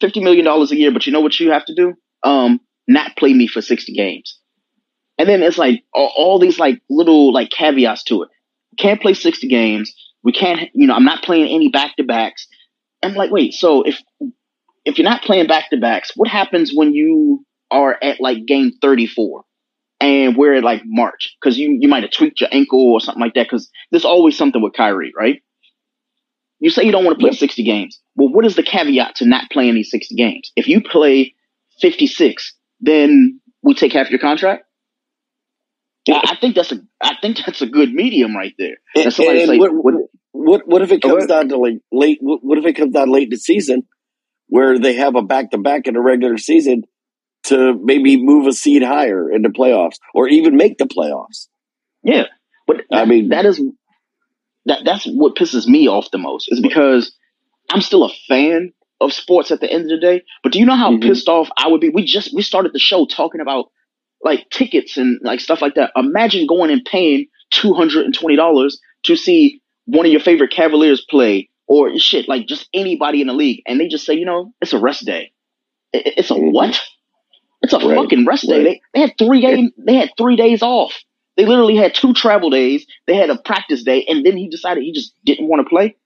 fifty 0.00 0.20
million 0.22 0.44
dollars 0.44 0.72
a 0.72 0.76
year, 0.76 0.92
but 0.92 1.06
you 1.06 1.12
know 1.12 1.20
what 1.20 1.38
you 1.38 1.50
have 1.50 1.64
to 1.66 1.74
do? 1.74 1.94
Um, 2.22 2.60
not 2.86 3.16
play 3.16 3.32
me 3.32 3.46
for 3.46 3.60
sixty 3.60 3.92
games. 3.94 4.38
And 5.18 5.28
then 5.28 5.42
it's 5.42 5.58
like 5.58 5.84
all, 5.92 6.12
all 6.16 6.38
these 6.38 6.58
like 6.58 6.80
little 6.88 7.32
like 7.32 7.50
caveats 7.50 8.04
to 8.04 8.22
it. 8.22 8.30
Can't 8.78 9.00
play 9.00 9.14
sixty 9.14 9.48
games. 9.48 9.94
We 10.22 10.32
can't, 10.32 10.70
you 10.74 10.86
know, 10.86 10.94
I'm 10.94 11.04
not 11.04 11.22
playing 11.22 11.48
any 11.54 11.68
back 11.68 11.96
to 11.96 12.04
backs. 12.04 12.46
I'm 13.02 13.14
like, 13.14 13.30
wait, 13.30 13.52
so 13.52 13.82
if 13.82 14.00
if 14.84 14.98
you're 14.98 15.08
not 15.08 15.22
playing 15.22 15.46
back 15.46 15.70
to 15.70 15.76
backs, 15.78 16.12
what 16.14 16.28
happens 16.28 16.72
when 16.74 16.92
you 16.92 17.44
are 17.70 17.96
at 18.02 18.20
like 18.20 18.46
game 18.46 18.72
thirty 18.80 19.06
four? 19.06 19.44
And 20.04 20.36
wear 20.36 20.54
it 20.54 20.64
like 20.64 20.82
March 20.84 21.34
because 21.40 21.58
you 21.58 21.76
you 21.80 21.88
might 21.88 22.02
have 22.02 22.12
tweaked 22.12 22.40
your 22.40 22.50
ankle 22.52 22.92
or 22.92 23.00
something 23.00 23.20
like 23.20 23.34
that. 23.34 23.44
Because 23.44 23.70
there's 23.90 24.04
always 24.04 24.36
something 24.36 24.62
with 24.62 24.72
Kyrie, 24.74 25.12
right? 25.16 25.42
You 26.60 26.70
say 26.70 26.84
you 26.84 26.92
don't 26.92 27.04
want 27.04 27.18
to 27.18 27.22
play 27.22 27.32
60 27.32 27.62
games. 27.62 28.00
Well, 28.16 28.28
what 28.32 28.44
is 28.46 28.54
the 28.56 28.62
caveat 28.62 29.16
to 29.16 29.26
not 29.26 29.50
playing 29.50 29.74
these 29.74 29.90
60 29.90 30.14
games? 30.14 30.50
If 30.56 30.66
you 30.68 30.80
play 30.82 31.34
56, 31.80 32.54
then 32.80 33.40
we 33.62 33.74
take 33.74 33.92
half 33.92 34.08
your 34.10 34.20
contract. 34.20 34.64
I, 36.14 36.32
I 36.32 36.36
think 36.36 36.54
that's 36.54 36.72
a 36.72 36.80
I 37.02 37.16
think 37.20 37.38
that's 37.44 37.62
a 37.62 37.66
good 37.66 37.92
medium 37.92 38.36
right 38.36 38.54
there. 38.58 38.76
And 38.94 39.06
And 39.06 39.14
say, 39.14 39.46
what, 39.58 39.72
what- 39.74 39.94
what 40.32 40.66
what 40.66 40.82
if 40.82 40.90
it 40.92 41.00
comes 41.00 41.26
down 41.28 41.48
to 41.50 41.56
like 41.56 41.78
late? 41.92 42.18
What 42.20 42.40
what 42.42 42.58
if 42.58 42.66
it 42.66 42.74
comes 42.74 42.92
down 42.92 43.10
late 43.10 43.24
in 43.24 43.30
the 43.30 43.36
season, 43.36 43.84
where 44.48 44.78
they 44.78 44.94
have 44.94 45.14
a 45.16 45.22
back 45.22 45.52
to 45.52 45.58
back 45.58 45.86
in 45.86 45.96
a 45.96 46.00
regular 46.02 46.36
season 46.38 46.82
to 47.44 47.74
maybe 47.82 48.22
move 48.22 48.46
a 48.46 48.52
seed 48.52 48.82
higher 48.82 49.30
in 49.30 49.42
the 49.42 49.48
playoffs, 49.48 49.96
or 50.14 50.28
even 50.28 50.56
make 50.56 50.78
the 50.78 50.84
playoffs? 50.86 51.48
Yeah, 52.02 52.24
but 52.66 52.82
I 52.92 53.04
mean- 53.04 53.28
that 53.30 53.46
is 53.46 53.60
that 54.66 54.80
that's 54.84 55.04
what 55.06 55.36
pisses 55.36 55.66
me 55.66 55.88
off 55.88 56.10
the 56.10 56.18
most 56.18 56.48
is 56.50 56.60
because 56.60 57.14
I'm 57.70 57.80
still 57.82 58.04
a 58.04 58.12
fan 58.28 58.72
of 59.00 59.12
sports 59.12 59.50
at 59.50 59.60
the 59.60 59.70
end 59.70 59.84
of 59.84 59.88
the 59.90 59.98
day. 59.98 60.22
But 60.42 60.52
do 60.52 60.58
you 60.58 60.66
know 60.66 60.76
how 60.76 60.92
Mhm. 60.92 61.02
pissed 61.02 61.28
off 61.28 61.48
I 61.58 61.68
would 61.68 61.80
be? 61.80 61.90
We 61.90 62.04
just 62.04 62.32
we 62.34 62.42
started 62.42 62.72
the 62.72 62.78
show 62.78 63.04
talking 63.06 63.40
about 63.40 63.70
like 64.22 64.48
tickets 64.50 64.96
and 64.96 65.18
like 65.22 65.40
stuff 65.40 65.60
like 65.60 65.74
that. 65.74 65.92
Imagine 65.96 66.46
going 66.46 66.70
and 66.70 66.84
paying 66.84 67.26
two 67.50 67.74
hundred 67.74 68.06
and 68.06 68.14
twenty 68.14 68.36
dollars 68.36 68.80
to 69.04 69.16
see 69.16 69.60
one 69.86 70.06
of 70.06 70.12
your 70.12 70.20
favorite 70.20 70.50
Cavaliers 70.50 71.04
play 71.10 71.50
or 71.66 71.98
shit 71.98 72.28
like 72.28 72.46
just 72.46 72.68
anybody 72.72 73.20
in 73.20 73.26
the 73.26 73.34
league, 73.34 73.62
and 73.66 73.78
they 73.80 73.88
just 73.88 74.06
say, 74.06 74.14
you 74.14 74.24
know, 74.24 74.52
it's 74.62 74.72
a 74.72 74.78
rest 74.78 75.04
day. 75.04 75.32
It's 75.92 76.30
a 76.30 76.34
Mhm. 76.34 76.52
what? 76.52 76.80
It's 77.64 77.72
a 77.72 77.78
Right, 77.78 77.96
fucking 77.96 78.26
rest 78.26 78.46
day. 78.46 78.56
right. 78.56 78.64
They, 78.64 78.80
they 78.94 79.00
had 79.00 79.18
three 79.18 79.40
game. 79.40 79.70
They 79.78 79.94
had 79.94 80.10
three 80.18 80.36
days 80.36 80.62
off. 80.62 80.94
They 81.36 81.46
literally 81.46 81.76
had 81.76 81.94
two 81.94 82.12
travel 82.14 82.50
days. 82.50 82.86
They 83.06 83.16
had 83.16 83.30
a 83.30 83.38
practice 83.38 83.82
day, 83.82 84.04
and 84.08 84.24
then 84.24 84.36
he 84.36 84.48
decided 84.48 84.84
he 84.84 84.92
just 84.92 85.14
didn't 85.24 85.48
want 85.48 85.64
to 85.64 85.68
play. 85.68 85.96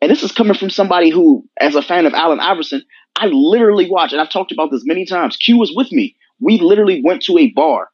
And 0.00 0.10
this 0.10 0.22
is 0.22 0.32
coming 0.32 0.54
from 0.54 0.70
somebody 0.70 1.10
who, 1.10 1.48
as 1.60 1.74
a 1.74 1.82
fan 1.82 2.06
of 2.06 2.14
Allen 2.14 2.40
Iverson, 2.40 2.82
I 3.16 3.26
literally 3.26 3.88
watched, 3.90 4.12
and 4.12 4.20
I've 4.20 4.30
talked 4.30 4.52
about 4.52 4.70
this 4.70 4.82
many 4.84 5.06
times. 5.06 5.36
Q 5.36 5.58
was 5.58 5.72
with 5.74 5.92
me. 5.92 6.16
We 6.40 6.58
literally 6.58 7.00
went 7.02 7.22
to 7.22 7.38
a 7.38 7.50
bar, 7.52 7.88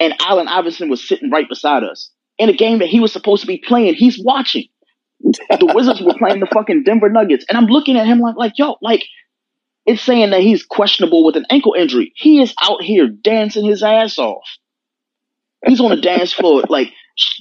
and 0.00 0.14
Allen 0.20 0.48
Iverson 0.48 0.88
was 0.88 1.06
sitting 1.06 1.30
right 1.30 1.48
beside 1.48 1.82
us 1.84 2.10
in 2.38 2.48
a 2.48 2.54
game 2.54 2.78
that 2.78 2.88
he 2.88 3.00
was 3.00 3.12
supposed 3.12 3.40
to 3.42 3.46
be 3.46 3.58
playing. 3.58 3.94
He's 3.94 4.18
watching. 4.22 4.64
The 5.20 5.72
Wizards 5.74 6.02
were 6.02 6.14
playing 6.18 6.40
the 6.40 6.46
fucking 6.46 6.84
Denver 6.84 7.08
Nuggets, 7.08 7.44
and 7.48 7.58
I'm 7.58 7.66
looking 7.66 7.96
at 7.96 8.06
him 8.06 8.20
like, 8.20 8.36
like, 8.36 8.52
yo, 8.56 8.76
like, 8.82 9.02
it's 9.86 10.02
saying 10.02 10.30
that 10.30 10.40
he's 10.40 10.64
questionable 10.64 11.24
with 11.24 11.36
an 11.36 11.46
ankle 11.48 11.74
injury. 11.78 12.12
He 12.16 12.42
is 12.42 12.54
out 12.60 12.82
here 12.82 13.08
dancing 13.08 13.64
his 13.64 13.82
ass 13.82 14.18
off. 14.18 14.44
He's 15.64 15.80
on 15.80 15.90
the 15.90 16.00
dance 16.00 16.32
floor, 16.32 16.62
like 16.68 16.92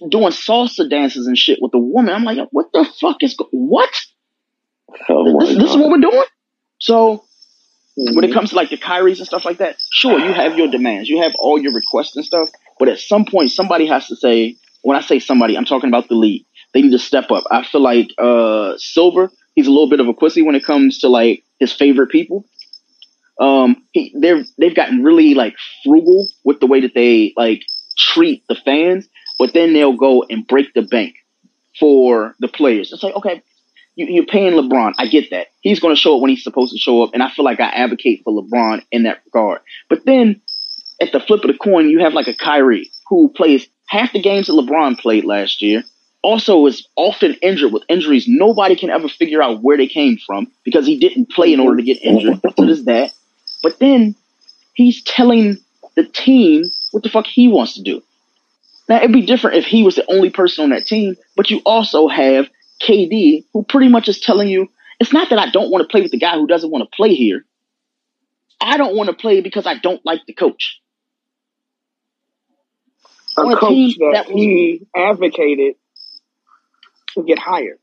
doing 0.10 0.32
salsa 0.32 0.90
dances 0.90 1.28
and 1.28 1.38
shit 1.38 1.60
with 1.62 1.74
a 1.74 1.80
woman. 1.80 2.14
I'm 2.14 2.24
like, 2.24 2.38
what 2.52 2.68
the 2.72 2.86
fuck 3.00 3.24
is 3.24 3.36
go- 3.36 3.50
what? 3.52 3.90
Oh 5.10 5.40
This, 5.40 5.58
this 5.58 5.70
is 5.72 5.78
what 5.78 5.90
we're 5.90 5.98
doing. 5.98 6.24
So 6.80 7.26
when 7.96 8.24
it 8.24 8.34
comes 8.34 8.52
to 8.52 8.56
like 8.56 8.70
the 8.70 8.78
Kyries 8.78 9.18
and 9.18 9.28
stuff 9.28 9.46
like 9.46 9.58
that, 9.58 9.78
sure, 9.92 10.20
you 10.20 10.32
have 10.32 10.58
your 10.58 10.68
demands, 10.70 11.10
you 11.10 11.22
have 11.22 11.34
all 11.40 11.60
your 11.60 11.74
requests 11.74 12.16
and 12.16 12.26
stuff, 12.26 12.50
but 12.80 12.90
at 12.90 13.00
some 13.00 13.26
point, 13.26 13.52
somebody 13.52 13.88
has 13.88 14.08
to 14.08 14.16
say. 14.16 14.58
When 14.84 14.96
I 14.96 15.02
say 15.02 15.18
somebody, 15.18 15.58
I'm 15.58 15.66
talking 15.66 15.90
about 15.90 16.10
the 16.10 16.14
league. 16.14 16.46
They 16.72 16.84
need 16.84 16.92
to 16.92 17.00
step 17.00 17.32
up. 17.32 17.44
I 17.50 17.64
feel 17.64 17.82
like 17.82 18.10
uh, 18.20 18.74
Silver, 18.78 19.32
he's 19.56 19.68
a 19.68 19.72
little 19.72 19.90
bit 19.90 20.00
of 20.00 20.08
a 20.08 20.14
pussy 20.14 20.42
when 20.42 20.56
it 20.56 20.64
comes 20.64 21.00
to 21.00 21.10
like 21.10 21.44
his 21.60 21.74
favorite 21.74 22.10
people. 22.10 22.46
Um, 23.40 23.84
he, 23.92 24.14
they're 24.18 24.44
they've 24.58 24.76
gotten 24.76 25.04
really 25.04 25.34
like 25.34 25.56
frugal 25.84 26.28
with 26.44 26.60
the 26.60 26.68
way 26.68 26.82
that 26.82 26.94
they 26.94 27.34
like 27.36 27.64
treat 27.98 28.44
the 28.48 28.56
fans, 28.56 29.08
but 29.40 29.54
then 29.54 29.74
they'll 29.74 29.98
go 29.98 30.26
and 30.30 30.48
break 30.48 30.74
the 30.74 30.84
bank 30.84 31.16
for 31.80 32.36
the 32.40 32.48
players. 32.48 32.94
It's 32.94 33.04
like 33.04 33.16
okay, 33.16 33.42
you, 33.96 34.08
you're 34.08 34.26
paying 34.26 34.54
LeBron. 34.54 34.94
I 34.98 35.08
get 35.08 35.32
that. 35.32 35.48
He's 35.62 35.80
going 35.80 35.96
to 35.96 36.00
show 36.00 36.16
up 36.16 36.22
when 36.22 36.30
he's 36.30 36.44
supposed 36.44 36.72
to 36.74 36.80
show 36.80 37.04
up, 37.04 37.12
and 37.14 37.24
I 37.24 37.30
feel 37.30 37.46
like 37.46 37.60
I 37.60 37.70
advocate 37.70 38.22
for 38.24 38.34
LeBron 38.34 38.84
in 38.92 39.04
that 39.04 39.22
regard. 39.26 39.62
But 39.90 40.06
then 40.06 40.42
at 41.02 41.12
the 41.12 41.20
flip 41.20 41.44
of 41.44 41.52
the 41.52 41.58
coin, 41.58 41.90
you 41.90 42.00
have 42.00 42.14
like 42.14 42.28
a 42.28 42.36
Kyrie 42.36 42.92
who 43.10 43.30
plays 43.30 43.68
half 43.88 44.14
the 44.14 44.22
games 44.22 44.48
that 44.48 44.54
LeBron 44.54 44.98
played 44.98 45.26
last 45.26 45.62
year. 45.62 45.84
Also, 46.26 46.66
is 46.66 46.88
often 46.96 47.36
injured 47.44 47.72
with 47.72 47.84
injuries 47.88 48.26
nobody 48.28 48.76
can 48.76 48.90
ever 48.90 49.08
figure 49.08 49.44
out 49.44 49.62
where 49.62 49.78
they 49.78 49.86
came 49.86 50.18
from 50.18 50.52
because 50.64 50.88
he 50.88 50.98
didn't 50.98 51.30
play 51.30 51.54
in 51.54 51.60
order 51.60 51.78
to 51.78 51.84
get 51.84 52.02
injured. 52.02 52.42
So 52.42 52.66
there's 52.66 52.86
that. 52.86 53.14
But 53.62 53.78
then 53.78 54.16
he's 54.74 55.04
telling 55.04 55.58
the 55.94 56.04
team 56.04 56.64
what 56.92 57.04
the 57.04 57.10
fuck 57.10 57.28
he 57.28 57.48
wants 57.48 57.76
to 57.76 57.84
do. 57.84 58.02
Now 58.90 58.98
it'd 58.98 59.12
be 59.12 59.24
different 59.24 59.58
if 59.58 59.66
he 59.66 59.84
was 59.84 59.98
the 59.98 60.12
only 60.12 60.32
person 60.32 60.64
on 60.64 60.72
that 60.72 60.88
team, 60.88 61.16
but 61.36 61.52
you 61.52 61.62
also 61.64 62.08
have 62.08 62.50
KD 62.82 63.46
who 63.54 63.62
pretty 63.62 63.90
much 63.90 64.10
is 64.10 64.20
telling 64.20 64.48
you 64.48 64.68
it's 65.00 65.14
not 65.14 65.30
that 65.30 65.38
I 65.38 65.52
don't 65.52 65.70
want 65.70 65.84
to 65.84 65.92
play 65.92 66.02
with 66.02 66.10
the 66.10 66.18
guy 66.18 66.40
who 66.40 66.48
doesn't 66.48 66.72
want 66.72 66.90
to 66.90 66.96
play 66.96 67.14
here. 67.14 67.46
I 68.60 68.78
don't 68.78 68.96
want 68.96 69.12
to 69.12 69.16
play 69.16 69.42
because 69.42 69.68
I 69.68 69.78
don't 69.78 70.04
like 70.04 70.22
the 70.26 70.34
coach. 70.34 70.82
a 73.38 73.42
a 73.42 73.58
coach 73.58 73.96
that, 74.00 74.12
that 74.14 74.26
was 74.34 74.42
he 74.42 74.88
advocated 74.96 75.76
to 77.16 77.24
get 77.24 77.40
hired. 77.40 77.80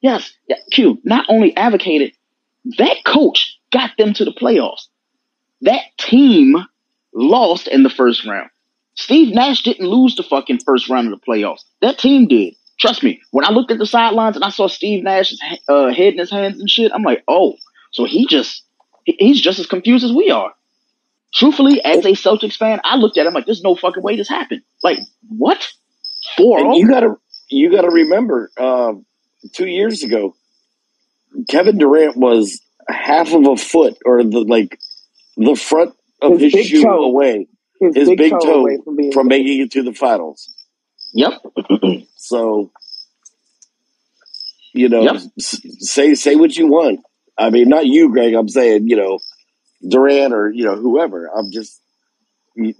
Yes, 0.00 0.32
Q 0.70 1.00
not 1.04 1.26
only 1.28 1.56
advocated, 1.56 2.12
that 2.78 2.98
coach 3.04 3.58
got 3.72 3.90
them 3.96 4.12
to 4.14 4.24
the 4.24 4.32
playoffs. 4.32 4.86
That 5.62 5.82
team 5.98 6.56
lost 7.14 7.66
in 7.66 7.82
the 7.82 7.90
first 7.90 8.24
round. 8.26 8.50
Steve 8.94 9.34
Nash 9.34 9.62
didn't 9.62 9.88
lose 9.88 10.16
the 10.16 10.22
fucking 10.22 10.60
first 10.64 10.88
round 10.88 11.12
of 11.12 11.18
the 11.18 11.26
playoffs. 11.26 11.64
That 11.80 11.98
team 11.98 12.26
did. 12.28 12.54
Trust 12.78 13.02
me. 13.02 13.20
When 13.30 13.44
I 13.44 13.50
looked 13.50 13.70
at 13.70 13.78
the 13.78 13.86
sidelines 13.86 14.36
and 14.36 14.44
I 14.44 14.50
saw 14.50 14.68
Steve 14.68 15.02
Nash's 15.02 15.40
uh, 15.68 15.88
head 15.88 16.12
in 16.12 16.18
his 16.18 16.30
hands 16.30 16.60
and 16.60 16.68
shit, 16.68 16.92
I'm 16.92 17.02
like, 17.02 17.24
oh, 17.26 17.54
so 17.90 18.04
he 18.04 18.26
just 18.26 18.64
he's 19.04 19.40
just 19.40 19.58
as 19.58 19.66
confused 19.66 20.04
as 20.04 20.12
we 20.12 20.30
are. 20.30 20.52
Truthfully, 21.32 21.82
as 21.84 22.04
a 22.04 22.10
Celtics 22.10 22.56
fan, 22.56 22.80
I 22.84 22.96
looked 22.96 23.18
at 23.18 23.26
him 23.26 23.34
like, 23.34 23.46
there's 23.46 23.62
no 23.62 23.74
fucking 23.74 24.02
way 24.02 24.16
this 24.16 24.28
happened. 24.28 24.62
Like, 24.82 24.98
what? 25.28 25.66
Four 26.36 26.58
And 26.58 26.76
you 26.76 26.88
gotta 26.88 27.16
you 27.50 27.70
gotta 27.70 27.90
remember, 27.90 28.50
uh, 28.56 28.94
two 29.52 29.66
years 29.66 30.02
ago, 30.02 30.34
Kevin 31.48 31.78
Durant 31.78 32.16
was 32.16 32.60
half 32.88 33.32
of 33.32 33.46
a 33.46 33.56
foot 33.56 33.96
or 34.04 34.22
the 34.24 34.40
like 34.40 34.78
the 35.36 35.54
front 35.54 35.94
of 36.22 36.38
His 36.40 36.54
his, 36.54 36.66
shoe 36.66 36.82
toe. 36.82 37.04
away 37.04 37.46
His, 37.80 37.94
his 37.96 38.08
big, 38.16 38.30
toe, 38.30 38.60
away 38.60 38.78
from 38.84 38.96
from 39.12 39.28
making 39.28 39.60
it 39.60 39.70
to 39.72 39.82
the 39.82 39.92
finals. 39.92 40.52
Yep. 41.14 41.32
So, 42.18 42.72
you 44.74 44.88
know, 44.88 45.02
Yep. 45.02 45.22
say 45.38 46.14
say 46.14 46.34
what 46.34 46.56
you 46.56 46.66
want. 46.66 47.00
I 47.38 47.50
mean, 47.50 47.68
not 47.68 47.86
you, 47.86 48.10
Greg. 48.10 48.34
I'm 48.34 48.48
saying, 48.48 48.88
you 48.88 48.96
know, 48.96 49.20
Durant 49.88 50.34
or 50.34 50.50
you 50.50 50.64
know 50.64 50.74
whoever. 50.76 51.26
I'm 51.28 51.50
just, 51.52 51.80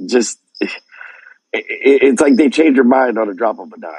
just. 0.09 0.39
It, 1.53 1.65
it- 1.69 2.03
it's 2.03 2.21
like 2.21 2.35
they 2.37 2.51
change 2.51 2.75
their 2.75 2.85
mind 2.85 3.19
on 3.19 3.29
a 3.31 3.35
drop 3.35 3.59
of 3.61 3.73
a 3.73 3.81
dime. 3.81 3.93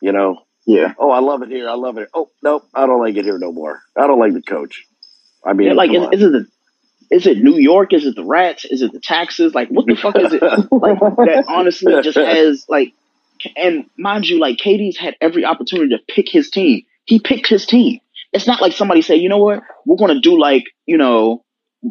You 0.00 0.12
know. 0.12 0.42
Yeah. 0.66 0.94
Oh, 0.98 1.10
I 1.10 1.20
love 1.20 1.42
it 1.42 1.48
here. 1.48 1.68
I 1.68 1.74
love 1.74 1.96
it. 1.98 2.08
Oh, 2.12 2.30
nope, 2.42 2.64
I 2.74 2.86
don't 2.86 3.00
like 3.00 3.16
it 3.16 3.24
here 3.24 3.38
no 3.38 3.52
more. 3.52 3.80
I 3.96 4.06
don't 4.06 4.18
like 4.18 4.32
the 4.32 4.42
coach. 4.42 4.84
I 5.44 5.52
mean, 5.52 5.68
Yeah, 5.68 5.74
like 5.74 5.90
is, 5.92 6.20
is 6.20 6.22
it 6.22 6.32
the 6.32 6.46
is 7.08 7.26
it 7.26 7.38
New 7.38 7.56
York? 7.56 7.92
Is 7.92 8.04
it 8.04 8.16
the 8.16 8.24
rats? 8.24 8.64
Is 8.64 8.82
it 8.82 8.92
the 8.92 9.00
taxes? 9.00 9.54
Like 9.54 9.68
what 9.68 9.86
the 9.86 9.94
fuck 9.94 10.18
is 10.18 10.32
it? 10.32 10.42
Like 10.72 10.98
that 10.98 11.44
honestly 11.48 12.02
just 12.02 12.18
has 12.18 12.66
like 12.68 12.94
and 13.56 13.86
mind 13.96 14.26
you, 14.26 14.40
like 14.40 14.58
Katie's 14.58 14.96
had 14.96 15.16
every 15.20 15.44
opportunity 15.44 15.90
to 15.90 16.02
pick 16.12 16.28
his 16.28 16.50
team. 16.50 16.82
He 17.04 17.20
picked 17.20 17.46
his 17.46 17.66
team. 17.66 18.00
It's 18.32 18.46
not 18.46 18.60
like 18.60 18.72
somebody 18.72 19.02
say, 19.02 19.16
you 19.16 19.28
know 19.28 19.38
what, 19.38 19.62
we're 19.84 19.96
gonna 19.96 20.20
do 20.20 20.38
like, 20.40 20.64
you 20.84 20.96
know, 20.98 21.44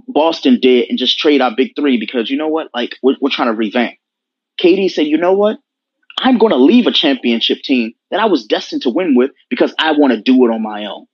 Boston 0.07 0.59
did 0.61 0.89
and 0.89 0.97
just 0.97 1.17
trade 1.17 1.41
our 1.41 1.55
big 1.55 1.71
three 1.75 1.97
because 1.97 2.29
you 2.29 2.37
know 2.37 2.49
what? 2.49 2.69
Like 2.73 2.95
we're, 3.01 3.15
we're 3.21 3.29
trying 3.29 3.47
to 3.47 3.53
revamp. 3.53 3.95
Katie 4.57 4.89
said, 4.89 5.07
you 5.07 5.17
know 5.17 5.33
what? 5.33 5.59
I'm 6.17 6.37
gonna 6.37 6.57
leave 6.57 6.87
a 6.87 6.91
championship 6.91 7.59
team 7.63 7.93
that 8.11 8.19
I 8.19 8.25
was 8.25 8.45
destined 8.45 8.83
to 8.83 8.89
win 8.89 9.15
with 9.15 9.31
because 9.49 9.73
I 9.77 9.91
want 9.91 10.13
to 10.13 10.21
do 10.21 10.45
it 10.45 10.51
on 10.51 10.61
my 10.61 10.85
own. 10.85 11.05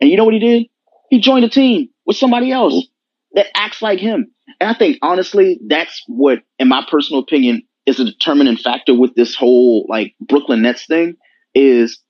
And 0.00 0.10
you 0.10 0.16
know 0.16 0.24
what 0.24 0.34
he 0.34 0.40
did? 0.40 0.66
He 1.10 1.20
joined 1.20 1.44
a 1.44 1.48
team 1.48 1.88
with 2.04 2.16
somebody 2.16 2.52
else 2.52 2.86
that 3.32 3.46
acts 3.56 3.82
like 3.82 3.98
him. 3.98 4.32
And 4.60 4.70
I 4.70 4.74
think 4.74 4.98
honestly, 5.02 5.60
that's 5.66 6.02
what, 6.06 6.40
in 6.58 6.68
my 6.68 6.86
personal 6.88 7.22
opinion, 7.22 7.62
is 7.86 8.00
a 8.00 8.04
determining 8.04 8.56
factor 8.56 8.94
with 8.94 9.14
this 9.14 9.34
whole 9.34 9.86
like 9.88 10.14
Brooklyn 10.20 10.62
Nets 10.62 10.86
thing 10.86 11.16
is 11.54 12.00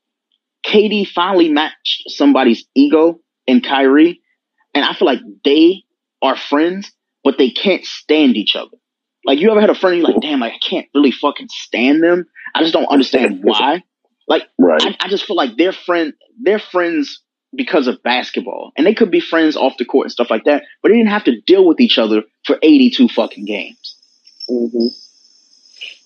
KD 0.67 1.07
finally 1.09 1.49
matched 1.49 2.05
somebody's 2.09 2.67
ego 2.75 3.21
in 3.47 3.61
Kyrie. 3.61 4.21
And 4.75 4.85
I 4.85 4.95
feel 4.95 5.07
like 5.07 5.21
they 5.45 5.85
are 6.23 6.37
friends, 6.37 6.91
but 7.25 7.39
they 7.39 7.51
can't 7.51 7.85
stand 7.85 8.37
each 8.37 8.57
other. 8.57 8.77
Like 9.27 9.41
you 9.41 9.51
ever 9.51 9.61
had 9.61 9.71
a 9.71 9.75
friend 9.75 9.99
you're 9.99 10.07
like, 10.07 10.23
damn, 10.23 10.41
like, 10.41 10.55
I 10.55 10.59
can't 10.59 10.87
really 10.95 11.11
fucking 11.11 11.49
stand 11.51 12.03
them. 12.03 12.27
I 12.55 12.63
just 12.63 12.73
don't 12.73 12.87
understand 12.87 13.41
why. 13.43 13.83
Like 14.29 14.45
right. 14.59 14.83
I, 14.83 14.97
I 15.01 15.09
just 15.09 15.27
feel 15.27 15.37
like 15.37 15.57
they're 15.57 15.73
friend 15.73 16.15
they're 16.41 16.59
friends 16.59 17.23
because 17.55 17.87
of 17.87 18.03
basketball. 18.03 18.73
And 18.77 18.87
they 18.87 18.95
could 18.95 19.11
be 19.11 19.21
friends 19.21 19.57
off 19.57 19.79
the 19.79 19.85
court 19.85 20.07
and 20.07 20.13
stuff 20.13 20.31
like 20.31 20.45
that, 20.45 20.65
but 20.83 20.91
they 20.91 20.97
didn't 20.97 21.11
have 21.11 21.25
to 21.25 21.41
deal 21.41 21.67
with 21.67 21.81
each 21.81 21.99
other 21.99 22.23
for 22.45 22.59
82 22.63 23.09
fucking 23.09 23.45
games. 23.45 23.97
hmm 24.49 24.89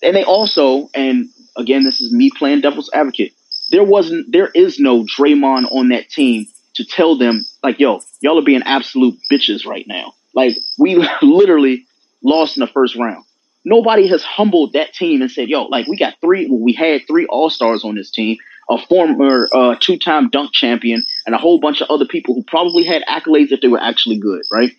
And 0.01 0.15
they 0.15 0.23
also, 0.23 0.89
and 0.93 1.29
again, 1.55 1.83
this 1.83 2.01
is 2.01 2.13
me 2.13 2.31
playing 2.35 2.61
devil's 2.61 2.89
advocate. 2.93 3.33
There 3.69 3.83
wasn't, 3.83 4.31
there 4.31 4.49
is 4.53 4.79
no 4.79 5.03
Draymond 5.03 5.71
on 5.71 5.89
that 5.89 6.09
team 6.09 6.47
to 6.75 6.85
tell 6.85 7.17
them, 7.17 7.43
like, 7.63 7.79
yo, 7.79 8.01
y'all 8.21 8.39
are 8.39 8.43
being 8.43 8.63
absolute 8.63 9.17
bitches 9.31 9.65
right 9.65 9.85
now. 9.87 10.13
Like, 10.33 10.57
we 10.77 10.95
literally 11.21 11.85
lost 12.23 12.57
in 12.57 12.61
the 12.61 12.67
first 12.67 12.95
round. 12.95 13.23
Nobody 13.63 14.07
has 14.07 14.23
humbled 14.23 14.73
that 14.73 14.93
team 14.93 15.21
and 15.21 15.29
said, 15.29 15.49
yo, 15.49 15.65
like, 15.65 15.87
we 15.87 15.97
got 15.97 16.15
three, 16.19 16.47
well, 16.49 16.59
we 16.59 16.73
had 16.73 17.01
three 17.07 17.27
all 17.27 17.49
stars 17.49 17.83
on 17.83 17.95
this 17.95 18.09
team, 18.09 18.37
a 18.69 18.77
former 18.87 19.47
uh, 19.53 19.75
two 19.79 19.97
time 19.97 20.29
dunk 20.29 20.51
champion, 20.51 21.03
and 21.25 21.35
a 21.35 21.37
whole 21.37 21.59
bunch 21.59 21.81
of 21.81 21.89
other 21.89 22.05
people 22.05 22.33
who 22.33 22.43
probably 22.43 22.83
had 22.83 23.03
accolades 23.03 23.51
if 23.51 23.61
they 23.61 23.67
were 23.67 23.81
actually 23.81 24.17
good, 24.17 24.41
right? 24.51 24.71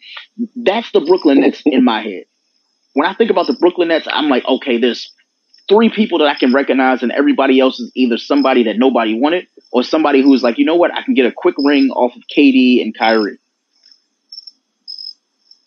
That's 0.56 0.90
the 0.92 1.00
Brooklyn 1.00 1.40
Nets 1.40 1.62
in 1.66 1.84
my 1.84 2.02
head. 2.02 2.24
When 2.94 3.08
I 3.08 3.14
think 3.14 3.30
about 3.30 3.46
the 3.46 3.54
Brooklyn 3.54 3.88
Nets, 3.88 4.06
I'm 4.10 4.28
like, 4.28 4.44
okay, 4.46 4.78
there's 4.78 5.12
three 5.68 5.88
people 5.88 6.18
that 6.18 6.26
I 6.26 6.34
can 6.34 6.52
recognize, 6.52 7.02
and 7.02 7.12
everybody 7.12 7.60
else 7.60 7.78
is 7.78 7.92
either 7.94 8.18
somebody 8.18 8.64
that 8.64 8.78
nobody 8.78 9.18
wanted 9.18 9.46
or 9.70 9.82
somebody 9.82 10.22
who's 10.22 10.42
like, 10.42 10.58
you 10.58 10.64
know 10.64 10.76
what, 10.76 10.92
I 10.92 11.02
can 11.02 11.14
get 11.14 11.26
a 11.26 11.32
quick 11.32 11.54
ring 11.58 11.90
off 11.90 12.14
of 12.16 12.22
KD 12.34 12.82
and 12.82 12.96
Kyrie. 12.96 13.38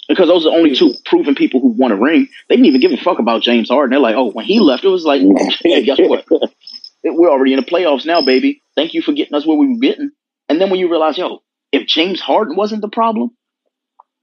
Because 0.08 0.28
those 0.28 0.46
are 0.46 0.52
the 0.52 0.58
only 0.58 0.76
two 0.76 0.94
proven 1.06 1.34
people 1.36 1.62
who 1.62 1.70
want 1.70 1.94
a 1.94 1.96
ring. 1.96 2.28
They 2.48 2.56
didn't 2.56 2.68
even 2.68 2.82
give 2.82 2.92
a 2.92 2.98
fuck 2.98 3.20
about 3.20 3.42
James 3.42 3.70
Harden. 3.70 3.90
They're 3.92 4.00
like, 4.00 4.16
oh, 4.16 4.32
when 4.32 4.46
he 4.46 4.60
left, 4.60 4.84
it 4.84 4.90
was 4.90 5.04
like, 5.04 5.22
hey, 5.64 5.84
guess 5.84 5.98
what? 6.00 6.26
We're 7.04 7.30
already 7.30 7.54
in 7.54 7.60
the 7.60 7.66
playoffs 7.66 8.06
now, 8.06 8.22
baby. 8.22 8.62
Thank 8.76 8.94
you 8.94 9.02
for 9.02 9.14
getting 9.14 9.34
us 9.36 9.46
where 9.46 9.58
we 9.58 9.68
were 9.68 9.80
getting. 9.80 10.12
And 10.50 10.60
then 10.62 10.70
when 10.70 10.80
you 10.80 10.90
realize, 10.90 11.18
yo, 11.18 11.40
if 11.72 11.88
James 11.88 12.20
Harden 12.22 12.56
wasn't 12.56 12.82
the 12.82 12.90
problem, 12.90 13.32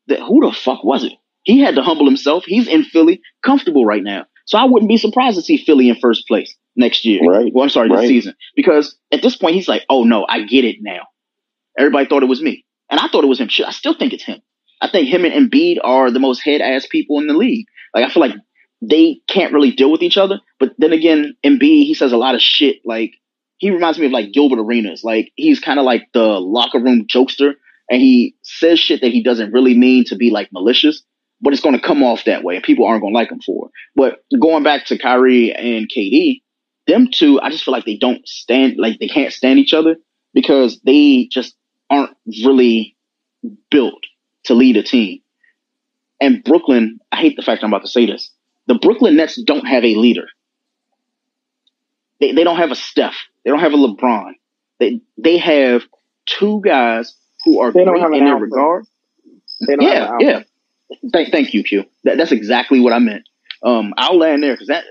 that 0.08 0.20
who 0.20 0.40
the 0.46 0.52
fuck 0.52 0.82
was 0.84 1.04
it? 1.04 1.12
He 1.44 1.60
had 1.60 1.74
to 1.76 1.82
humble 1.82 2.06
himself. 2.06 2.44
He's 2.46 2.68
in 2.68 2.84
Philly, 2.84 3.20
comfortable 3.44 3.84
right 3.84 4.02
now. 4.02 4.26
So 4.46 4.58
I 4.58 4.64
wouldn't 4.64 4.88
be 4.88 4.96
surprised 4.96 5.36
to 5.36 5.42
see 5.42 5.56
Philly 5.56 5.88
in 5.88 5.96
first 5.96 6.26
place 6.26 6.54
next 6.76 7.04
year. 7.04 7.22
Right. 7.24 7.52
Well, 7.52 7.64
I'm 7.64 7.70
sorry, 7.70 7.88
this 7.88 7.98
Right. 7.98 8.08
season. 8.08 8.34
Because 8.56 8.96
at 9.12 9.22
this 9.22 9.36
point, 9.36 9.54
he's 9.54 9.68
like, 9.68 9.84
oh 9.88 10.04
no, 10.04 10.26
I 10.28 10.42
get 10.44 10.64
it 10.64 10.76
now. 10.80 11.06
Everybody 11.78 12.06
thought 12.06 12.22
it 12.22 12.28
was 12.28 12.42
me. 12.42 12.64
And 12.90 13.00
I 13.00 13.08
thought 13.08 13.24
it 13.24 13.28
was 13.28 13.40
him. 13.40 13.48
Shit, 13.48 13.66
I 13.66 13.70
still 13.70 13.94
think 13.94 14.12
it's 14.12 14.24
him. 14.24 14.42
I 14.82 14.90
think 14.90 15.08
him 15.08 15.24
and 15.24 15.32
Embiid 15.32 15.78
are 15.82 16.10
the 16.10 16.18
most 16.18 16.40
head 16.40 16.60
ass 16.60 16.86
people 16.90 17.20
in 17.20 17.28
the 17.28 17.34
league. 17.34 17.66
Like, 17.94 18.04
I 18.04 18.12
feel 18.12 18.20
like 18.20 18.34
they 18.82 19.20
can't 19.28 19.52
really 19.52 19.70
deal 19.70 19.92
with 19.92 20.02
each 20.02 20.18
other. 20.18 20.40
But 20.58 20.72
then 20.76 20.92
again, 20.92 21.36
Embiid, 21.44 21.86
he 21.86 21.94
says 21.94 22.12
a 22.12 22.16
lot 22.16 22.34
of 22.34 22.42
shit. 22.42 22.78
Like, 22.84 23.12
he 23.58 23.70
reminds 23.70 23.98
me 23.98 24.06
of 24.06 24.12
like 24.12 24.32
Gilbert 24.32 24.58
Arenas. 24.58 25.04
Like, 25.04 25.30
he's 25.36 25.60
kind 25.60 25.78
of 25.78 25.84
like 25.84 26.08
the 26.12 26.24
locker 26.24 26.80
room 26.80 27.06
jokester. 27.06 27.54
And 27.88 28.00
he 28.00 28.34
says 28.42 28.80
shit 28.80 29.02
that 29.02 29.12
he 29.12 29.22
doesn't 29.22 29.52
really 29.52 29.76
mean 29.76 30.04
to 30.06 30.16
be 30.16 30.30
like 30.30 30.48
malicious, 30.52 31.02
but 31.40 31.52
it's 31.52 31.62
going 31.62 31.78
to 31.78 31.86
come 31.86 32.02
off 32.02 32.24
that 32.24 32.42
way. 32.42 32.56
And 32.56 32.64
people 32.64 32.86
aren't 32.86 33.02
going 33.02 33.12
to 33.12 33.18
like 33.18 33.30
him 33.30 33.40
for 33.40 33.66
it. 33.66 33.72
But 33.94 34.38
going 34.40 34.64
back 34.64 34.86
to 34.86 34.98
Kyrie 34.98 35.54
and 35.54 35.88
KD, 35.88 36.42
them 36.88 37.08
two, 37.12 37.40
I 37.40 37.50
just 37.50 37.64
feel 37.64 37.72
like 37.72 37.84
they 37.84 37.96
don't 37.96 38.26
stand, 38.26 38.78
like 38.78 38.98
they 38.98 39.06
can't 39.06 39.32
stand 39.32 39.60
each 39.60 39.74
other 39.74 39.96
because 40.34 40.80
they 40.84 41.28
just 41.30 41.54
aren't 41.88 42.16
really 42.44 42.96
built 43.70 44.02
to 44.44 44.54
lead 44.54 44.76
a 44.76 44.82
team. 44.82 45.20
And 46.20 46.42
Brooklyn, 46.44 47.00
I 47.10 47.16
hate 47.16 47.36
the 47.36 47.42
fact 47.42 47.64
I'm 47.64 47.72
about 47.72 47.82
to 47.82 47.90
say 47.90 48.06
this. 48.06 48.30
The 48.66 48.74
Brooklyn 48.74 49.16
Nets 49.16 49.40
don't 49.42 49.66
have 49.66 49.84
a 49.84 49.94
leader. 49.94 50.26
They, 52.20 52.32
they 52.32 52.44
don't 52.44 52.58
have 52.58 52.70
a 52.70 52.76
Steph. 52.76 53.16
They 53.44 53.50
don't 53.50 53.58
have 53.58 53.72
a 53.72 53.76
LeBron. 53.76 54.34
They 54.78 55.00
they 55.18 55.38
have 55.38 55.82
two 56.26 56.60
guys 56.64 57.14
who 57.44 57.60
are 57.60 57.72
They 57.72 57.84
don't 57.84 58.00
have 58.00 58.12
in 58.12 58.24
their 58.24 58.36
regard. 58.36 58.84
They 59.66 59.76
don't 59.76 59.84
Yeah, 59.84 60.10
yeah. 60.20 60.42
Thank, 61.12 61.32
thank 61.32 61.54
you, 61.54 61.64
Q. 61.64 61.84
That, 62.04 62.18
that's 62.18 62.32
exactly 62.32 62.80
what 62.80 62.92
I 62.92 62.98
meant. 62.98 63.28
Um, 63.62 63.94
I'll 63.96 64.18
land 64.18 64.42
there 64.42 64.54
because 64.54 64.68
that. 64.68 64.84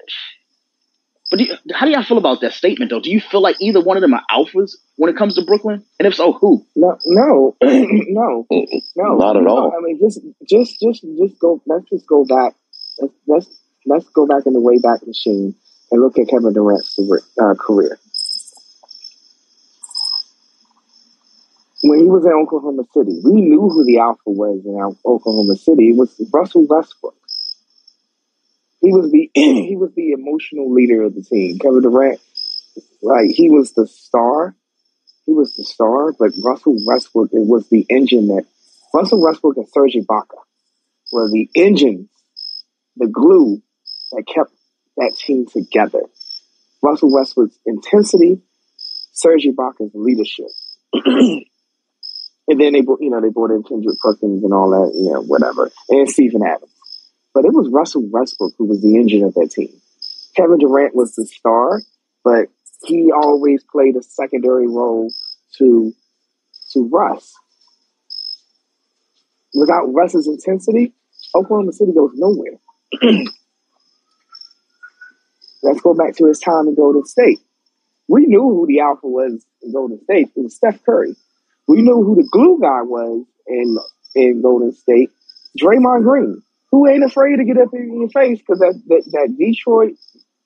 But 1.31 1.39
do 1.39 1.45
you, 1.45 1.55
how 1.73 1.85
do 1.85 1.93
y'all 1.93 2.03
feel 2.03 2.17
about 2.17 2.41
that 2.41 2.51
statement, 2.51 2.91
though? 2.91 2.99
Do 2.99 3.09
you 3.09 3.21
feel 3.21 3.41
like 3.41 3.55
either 3.61 3.81
one 3.81 3.95
of 3.95 4.01
them 4.01 4.13
are 4.13 4.21
alphas 4.29 4.75
when 4.97 5.09
it 5.09 5.15
comes 5.15 5.35
to 5.35 5.45
Brooklyn? 5.45 5.81
And 5.97 6.05
if 6.05 6.13
so, 6.13 6.33
who? 6.33 6.65
No, 6.75 6.99
no, 7.05 7.55
no, 7.63 8.45
no. 8.51 9.15
Not 9.15 9.37
at 9.37 9.43
no. 9.43 9.49
all. 9.49 9.73
I 9.73 9.81
mean, 9.81 9.97
just, 9.97 10.19
just, 10.47 10.77
just, 10.81 11.05
just 11.17 11.39
go. 11.39 11.61
Let's 11.65 11.89
just 11.89 12.05
go 12.05 12.25
back. 12.25 12.53
Let's 12.99 13.13
let's, 13.27 13.61
let's 13.85 14.09
go 14.09 14.27
back 14.27 14.45
in 14.45 14.51
the 14.51 14.59
way 14.59 14.77
back 14.77 15.07
machine 15.07 15.55
and 15.89 16.01
look 16.01 16.19
at 16.19 16.27
Kevin 16.27 16.51
Durant's 16.51 16.95
career. 16.95 17.21
Uh, 17.39 17.55
career. 17.55 17.97
When 21.83 21.99
he 21.99 22.05
was 22.05 22.25
in 22.25 22.33
Oklahoma 22.33 22.83
City, 22.93 23.21
we 23.23 23.39
knew 23.41 23.69
who 23.69 23.85
the 23.85 23.99
alpha 23.99 24.19
was 24.25 24.61
in 24.65 24.77
Oklahoma 25.09 25.55
City. 25.55 25.89
It 25.89 25.95
was 25.95 26.13
Russell 26.31 26.67
Westbrook. 26.67 27.15
He 28.81 28.91
was 28.91 29.11
the 29.11 29.29
he 29.35 29.75
was 29.77 29.91
the 29.95 30.11
emotional 30.11 30.73
leader 30.73 31.03
of 31.03 31.15
the 31.15 31.21
team. 31.23 31.59
Kevin 31.59 31.81
Durant, 31.81 32.19
like 33.01 33.29
he 33.29 33.49
was 33.49 33.73
the 33.73 33.87
star. 33.87 34.55
He 35.25 35.33
was 35.33 35.55
the 35.55 35.63
star, 35.63 36.13
but 36.13 36.31
Russell 36.43 36.77
Westbrook 36.85 37.29
it 37.31 37.45
was 37.45 37.69
the 37.69 37.85
engine 37.89 38.27
that 38.27 38.45
Russell 38.93 39.21
Westbrook 39.21 39.57
and 39.57 39.67
Serge 39.69 39.93
Ibaka 39.93 40.39
were 41.11 41.29
the 41.29 41.47
engines, 41.55 42.09
the 42.97 43.07
glue 43.07 43.61
that 44.11 44.23
kept 44.27 44.51
that 44.97 45.15
team 45.17 45.45
together. 45.45 46.01
Russell 46.81 47.13
Westbrook's 47.13 47.57
intensity, 47.65 48.41
Serge 49.13 49.45
Ibaka's 49.45 49.91
leadership. 49.93 50.47
and 50.93 51.45
then 52.47 52.73
they, 52.73 52.81
brought- 52.81 53.01
you 53.01 53.11
know, 53.11 53.21
they 53.21 53.29
brought 53.29 53.51
in 53.51 53.63
Kendrick 53.63 53.99
Perkins 53.99 54.43
and 54.43 54.53
all 54.53 54.71
that, 54.71 54.91
you 54.97 55.11
know, 55.13 55.21
whatever, 55.21 55.71
and 55.89 56.09
Steven 56.09 56.41
Adams. 56.43 56.71
But 57.33 57.45
it 57.45 57.53
was 57.53 57.69
Russell 57.69 58.03
Westbrook 58.09 58.53
who 58.57 58.65
was 58.65 58.81
the 58.81 58.95
engine 58.97 59.23
of 59.23 59.33
that 59.35 59.51
team. 59.51 59.69
Kevin 60.35 60.59
Durant 60.59 60.95
was 60.95 61.15
the 61.15 61.25
star, 61.25 61.81
but 62.23 62.47
he 62.83 63.11
always 63.11 63.63
played 63.63 63.95
a 63.95 64.03
secondary 64.03 64.67
role 64.67 65.11
to 65.57 65.93
to 66.73 66.87
Russ. 66.87 67.33
Without 69.53 69.85
Russ's 69.87 70.27
intensity, 70.27 70.93
Oklahoma 71.35 71.73
City 71.73 71.91
goes 71.91 72.11
nowhere. 72.15 72.57
Let's 75.63 75.81
go 75.81 75.93
back 75.93 76.15
to 76.17 76.25
his 76.25 76.39
time 76.39 76.67
in 76.67 76.75
Golden 76.75 77.05
State. 77.05 77.39
We 78.07 78.25
knew 78.25 78.41
who 78.41 78.65
the 78.67 78.79
alpha 78.79 79.07
was 79.07 79.45
in 79.61 79.71
Golden 79.71 80.01
State. 80.03 80.29
It 80.35 80.41
was 80.41 80.55
Steph 80.55 80.83
Curry. 80.83 81.15
We 81.67 81.81
knew 81.81 82.03
who 82.03 82.15
the 82.15 82.27
glue 82.31 82.59
guy 82.59 82.81
was 82.81 83.25
in 83.47 83.77
in 84.15 84.41
Golden 84.41 84.73
State. 84.73 85.11
Draymond 85.59 86.03
Green, 86.03 86.41
who 86.71 86.87
ain't 86.87 87.03
afraid 87.03 87.37
to 87.37 87.43
get 87.43 87.57
up 87.57 87.73
in 87.73 87.99
your 87.99 88.09
face 88.09 88.39
because 88.39 88.59
that, 88.59 88.81
that 88.87 89.03
that 89.11 89.35
Detroit, 89.37 89.93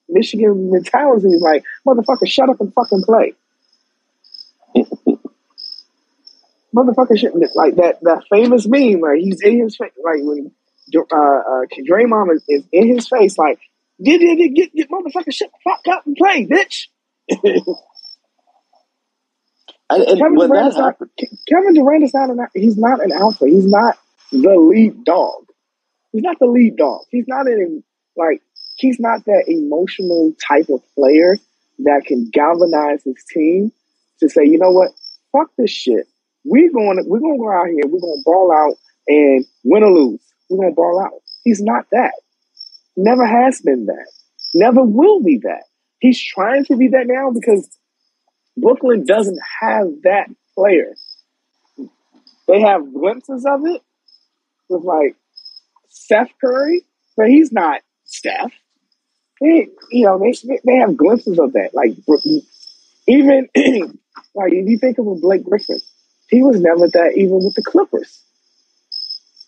Michigan 0.10 0.72
mentality 0.72 1.28
is 1.28 1.42
like, 1.42 1.64
motherfucker, 1.88 2.28
shut 2.28 2.50
up 2.50 2.60
and 2.60 2.74
fucking 2.74 3.04
play. 3.04 3.34
motherfucker, 6.76 7.18
shit, 7.18 7.34
like 7.56 7.76
that 7.76 8.00
that 8.02 8.24
famous 8.30 8.68
meme 8.68 9.00
where 9.00 9.16
he's 9.16 9.42
in 9.42 9.62
his 9.62 9.78
face, 9.78 9.92
like 10.04 10.20
when 10.22 10.52
uh, 10.96 11.00
uh, 11.00 11.66
Draymond 11.90 12.34
is, 12.36 12.44
is 12.48 12.64
in 12.72 12.88
his 12.88 13.08
face, 13.08 13.38
like 13.38 13.60
get 14.04 14.20
get 14.20 14.38
get 14.38 14.54
get, 14.56 14.74
get 14.76 14.90
motherfucker 14.90 15.32
shut 15.34 15.52
the 15.52 15.60
fuck 15.64 15.88
up 15.96 16.06
and 16.06 16.16
play, 16.16 16.46
bitch. 16.46 16.88
And, 19.88 20.02
and 20.02 20.20
Kevin 20.20 20.36
Durant 20.36 20.78
not 20.78 20.98
Kevin 21.48 21.74
Durant 21.76 22.04
is 22.04 22.14
not 22.14 22.30
an 22.32 22.48
he's 22.56 22.78
not 22.78 23.04
an 23.04 23.12
alpha. 23.12 23.46
He's 23.46 23.68
not 23.68 23.98
the 24.32 24.56
lead 24.56 25.04
dog. 25.04 25.45
He's 26.16 26.24
not 26.24 26.40
the 26.40 26.46
lead 26.46 26.78
dog. 26.78 27.02
He's 27.12 27.28
not 27.28 27.46
an 27.46 27.84
like 28.16 28.42
he's 28.78 29.02
not 29.02 29.26
that 29.26 29.44
emotional 29.50 30.32
type 30.48 30.70
of 30.70 30.80
player 30.96 31.36
that 31.80 32.04
can 32.06 32.30
galvanize 32.32 33.04
his 33.04 33.22
team 33.30 33.74
to 34.22 34.30
say, 34.30 34.46
you 34.46 34.58
know 34.58 34.72
what, 34.72 34.92
fuck 35.34 35.50
this 35.58 35.72
shit. 35.72 36.08
We're 36.46 36.72
going 36.72 37.00
to 37.00 37.04
we're 37.06 37.20
gonna 37.20 37.38
go 37.38 37.52
out 37.52 37.68
here, 37.68 37.84
we're 37.86 38.00
gonna 38.00 38.22
ball 38.24 38.50
out 38.50 38.78
and 39.10 39.46
win 39.66 39.84
or 39.84 39.92
lose. 39.92 40.22
We're 40.50 40.64
gonna 40.64 40.74
ball 40.74 41.04
out. 41.06 41.22
He's 41.44 41.62
not 41.62 41.86
that. 41.92 42.14
Never 42.96 43.26
has 43.26 43.60
been 43.60 43.88
that. 43.88 44.10
Never 44.54 44.84
will 44.84 45.22
be 45.22 45.40
that. 45.40 45.64
He's 46.00 46.24
trying 46.24 46.64
to 46.68 46.78
be 46.78 46.88
that 46.88 47.08
now 47.08 47.32
because 47.32 47.70
Brooklyn 48.56 49.06
doesn't 49.06 49.40
have 49.60 49.88
that 50.04 50.30
player. 50.54 50.96
They 52.48 52.62
have 52.62 52.94
glimpses 52.94 53.46
of 53.46 53.66
it 53.66 53.82
with 54.70 54.84
like 54.86 55.18
Steph 56.06 56.30
Curry, 56.40 56.86
but 57.18 57.30
he's 57.30 57.52
not 57.52 57.82
Steph. 58.04 58.52
They, 59.42 59.70
you 59.90 60.06
know, 60.06 60.20
they 60.20 60.60
they 60.64 60.76
have 60.76 60.96
glimpses 60.96 61.40
of 61.40 61.54
that. 61.54 61.72
Like 61.74 61.94
even 63.08 63.50
like 64.36 64.54
if 64.54 64.70
you 64.70 64.78
think 64.78 65.00
of 65.00 65.08
a 65.08 65.16
Blake 65.16 65.44
Griffin, 65.44 65.80
he 66.30 66.44
was 66.44 66.62
never 66.62 66.88
that 66.88 67.14
even 67.16 67.44
with 67.44 67.56
the 67.56 67.64
Clippers. 67.64 68.22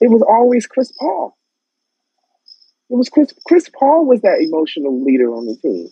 It 0.01 0.09
was 0.09 0.23
always 0.27 0.65
Chris 0.65 0.91
Paul. 0.99 1.37
It 2.89 2.95
was 2.95 3.09
Chris 3.09 3.31
Chris 3.45 3.69
Paul 3.69 4.07
was 4.07 4.21
that 4.21 4.41
emotional 4.41 5.03
leader 5.03 5.33
on 5.35 5.45
the 5.45 5.55
team. 5.57 5.89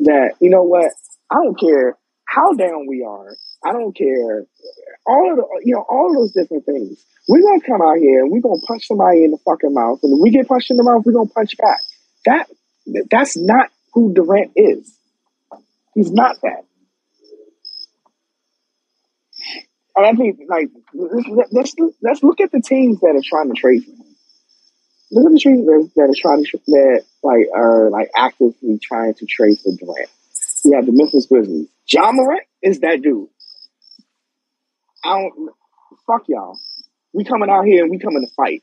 That 0.00 0.34
you 0.42 0.50
know 0.50 0.62
what 0.62 0.92
I 1.30 1.36
don't 1.36 1.58
care 1.58 1.96
how 2.26 2.52
down 2.52 2.86
we 2.86 3.02
are. 3.02 3.34
I 3.64 3.72
don't 3.72 3.96
care 3.96 4.46
all 5.06 5.30
of 5.30 5.36
the 5.36 5.62
you 5.64 5.74
know 5.74 5.84
all 5.88 6.10
of 6.10 6.14
those 6.14 6.32
different 6.32 6.64
things. 6.66 7.04
We're 7.28 7.42
gonna 7.42 7.60
come 7.60 7.82
out 7.82 7.98
here 7.98 8.22
and 8.22 8.30
we're 8.30 8.40
gonna 8.40 8.60
punch 8.66 8.86
somebody 8.86 9.24
in 9.24 9.30
the 9.30 9.38
fucking 9.44 9.72
mouth, 9.72 10.00
and 10.02 10.20
we 10.20 10.30
get 10.30 10.48
punched 10.48 10.70
in 10.70 10.76
the 10.76 10.82
mouth, 10.82 11.04
we're 11.04 11.12
gonna 11.12 11.30
punch 11.30 11.56
back. 11.56 11.80
That 12.26 12.48
that's 13.10 13.36
not 13.36 13.70
who 13.92 14.12
Durant 14.12 14.52
is. 14.56 14.96
He's 15.94 16.10
not 16.10 16.36
that. 16.42 16.64
And 19.96 20.06
I 20.06 20.12
think 20.12 20.40
like 20.48 20.68
let's 20.92 21.52
let's, 21.52 21.74
let's 22.02 22.22
look 22.22 22.40
at 22.40 22.50
the 22.50 22.60
teams 22.60 23.00
that 23.00 23.14
are 23.16 23.22
trying 23.24 23.52
to 23.54 23.60
trade 23.60 23.84
for 23.84 23.90
him. 23.90 24.16
Look 25.12 25.26
at 25.26 25.32
the 25.32 25.38
teams 25.38 25.66
that, 25.66 25.90
that 25.96 26.10
are 26.10 26.20
trying 26.20 26.44
to 26.44 26.58
that 26.66 27.04
like 27.22 27.46
are 27.54 27.90
like 27.90 28.10
actively 28.16 28.78
trying 28.82 29.14
to 29.14 29.26
trade 29.26 29.58
for 29.60 29.70
Durant. 29.78 30.10
You 30.64 30.72
have 30.74 30.86
the 30.86 30.92
Memphis 30.92 31.26
Grizzlies. 31.26 31.68
Ja 31.86 32.10
Morant 32.10 32.42
is 32.62 32.80
that 32.80 33.02
dude. 33.02 33.28
I 35.04 35.08
don't 35.08 35.50
fuck 36.06 36.22
y'all. 36.28 36.58
We 37.12 37.24
coming 37.24 37.50
out 37.50 37.64
here 37.64 37.82
and 37.82 37.90
we 37.90 37.98
coming 37.98 38.26
to 38.26 38.32
fight. 38.34 38.62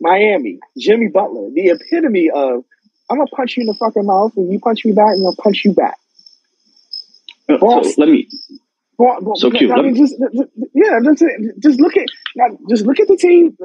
Miami, 0.00 0.58
Jimmy 0.78 1.08
Butler, 1.08 1.50
the 1.54 1.68
epitome 1.70 2.30
of 2.30 2.64
I'm 3.10 3.18
gonna 3.18 3.26
punch 3.28 3.56
you 3.56 3.62
in 3.62 3.66
the 3.66 3.74
fucking 3.74 4.06
mouth 4.06 4.32
and 4.36 4.52
you 4.52 4.58
punch 4.58 4.84
me 4.84 4.92
back 4.92 5.12
and 5.12 5.24
I'll 5.24 5.36
punch 5.36 5.64
you 5.64 5.72
back. 5.72 5.98
Uh, 7.48 7.58
So 7.58 7.92
let 7.98 8.08
me. 8.08 8.28
So 9.34 9.50
cute. 9.50 9.70
I 9.70 9.82
mean, 9.82 9.96
just 9.96 10.14
just- 10.34 10.50
yeah, 10.74 11.00
just 11.02 11.24
just 11.60 11.80
look 11.80 11.96
at 11.96 12.06
just 12.68 12.86
look 12.86 13.00
at 13.00 13.08
the 13.08 13.16
team. 13.16 13.56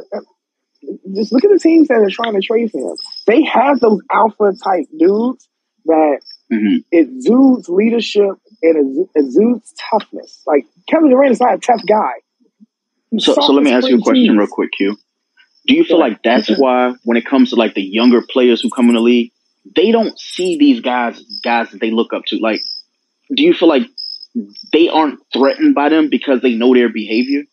Just 1.16 1.32
look 1.32 1.44
at 1.44 1.52
the 1.52 1.60
teams 1.60 1.88
that 1.90 1.98
are 2.00 2.10
trying 2.10 2.34
to 2.34 2.42
trade 2.42 2.72
for 2.72 2.92
him. 2.92 2.98
They 3.28 3.44
have 3.44 3.80
those 3.80 4.02
alpha 4.12 4.54
type 4.64 4.86
dudes 4.98 5.48
that 5.86 6.22
mhm. 6.52 6.84
exudes 6.92 7.70
leadership 7.70 8.36
and 8.62 9.08
exudes 9.16 9.74
toughness. 9.92 10.42
Like 10.46 10.66
Kevin 10.88 11.10
Durant 11.10 11.32
is 11.32 11.40
not 11.40 11.56
a 11.56 11.58
tough 11.60 11.82
guy. 11.88 12.12
He's 13.12 13.26
So 13.26 13.34
so 13.36 13.54
let 13.54 13.64
me 13.64 13.72
ask 13.72 13.88
you 13.88 13.98
a 13.98 14.02
question 14.02 14.38
real 14.38 14.48
quick, 14.48 14.72
Q. 14.78 14.98
Do 15.68 15.76
you 15.76 15.84
feel 15.84 15.98
Yeah. 15.98 16.06
like 16.06 16.24
that's 16.24 16.50
why 16.58 16.94
when 17.04 17.18
it 17.18 17.26
comes 17.26 17.52
to 17.52 17.56
like 17.56 17.74
the 17.74 17.82
younger 17.84 18.22
players 18.22 18.62
who 18.62 18.70
come 18.70 18.88
in 18.90 18.96
the 18.96 19.02
league, 19.02 19.32
they 19.76 19.92
don't 19.92 20.18
see 20.20 20.58
these 20.58 20.82
guys 20.82 21.22
guys 21.44 21.72
that 21.72 21.80
they 21.82 21.92
look 21.92 22.14
up 22.14 22.24
to? 22.28 22.38
Like, 22.38 22.62
do 23.36 23.44
you 23.44 23.54
feel 23.54 23.68
like 23.70 23.84
they 24.72 24.90
aren't 24.90 25.20
threatened 25.34 25.76
by 25.76 25.90
them 25.90 26.10
because 26.10 26.42
they 26.42 26.54
know 26.56 26.74
their 26.74 26.90
behavior? 26.90 27.44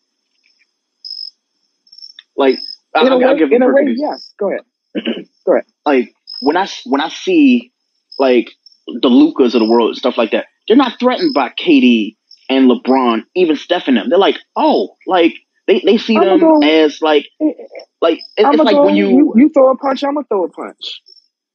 Like, 2.35 2.59
I, 2.95 3.01
In 3.01 3.07
a 3.07 3.09
I'll, 3.15 3.23
I'll 3.25 3.33
way, 3.33 3.39
give 3.39 3.51
a 3.51 3.55
in 3.55 3.61
a 3.63 3.67
way, 3.67 3.95
yes. 3.95 4.33
Go 4.39 4.49
ahead. 4.51 4.61
Go 5.45 5.53
ahead. 5.53 5.65
like 5.85 6.13
when 6.41 6.57
I 6.57 6.67
when 6.85 7.01
I 7.01 7.09
see 7.09 7.71
like 8.19 8.51
the 8.87 9.07
Lucas 9.09 9.53
of 9.53 9.59
the 9.59 9.69
world 9.69 9.89
and 9.89 9.97
stuff 9.97 10.17
like 10.17 10.31
that, 10.31 10.45
they're 10.67 10.77
not 10.77 10.99
threatened 10.99 11.33
by 11.35 11.49
KD 11.49 12.17
and 12.49 12.69
LeBron, 12.71 13.23
even 13.35 13.57
Steph 13.57 13.87
and 13.87 13.97
them. 13.97 14.09
They're 14.09 14.19
like, 14.19 14.37
oh, 14.55 14.95
like 15.07 15.35
they, 15.67 15.81
they 15.85 15.97
see 15.97 16.19
I'm 16.19 16.19
them 16.19 16.39
go. 16.39 16.55
as 16.61 17.01
like 17.01 17.27
eh, 17.41 17.45
eh, 17.45 17.49
eh. 17.49 17.85
like 18.01 18.19
it, 18.37 18.49
I'm 18.49 18.53
it's 18.53 18.63
like 18.65 18.81
go. 18.81 18.83
when 18.83 18.95
You, 19.09 19.31
you 19.33 19.33
you 19.35 19.49
throw 19.49 19.71
a 19.71 19.77
punch. 19.77 20.03
I'm 20.03 20.15
gonna 20.15 20.27
throw 20.27 20.45
a 20.45 20.49
punch. 20.49 21.01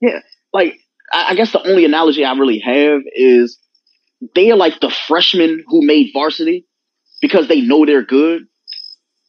yeah 0.00 0.20
like 0.52 0.76
I, 1.12 1.30
I 1.30 1.34
guess 1.36 1.52
the 1.52 1.66
only 1.68 1.84
analogy 1.86 2.24
I 2.24 2.32
really 2.34 2.60
have 2.60 3.02
is 3.14 3.58
they 4.34 4.50
are 4.50 4.56
like 4.56 4.80
the 4.80 4.90
freshmen 4.90 5.64
who 5.68 5.86
made 5.86 6.10
varsity 6.14 6.66
because 7.22 7.48
they 7.48 7.62
know 7.62 7.86
they're 7.86 8.04
good. 8.04 8.44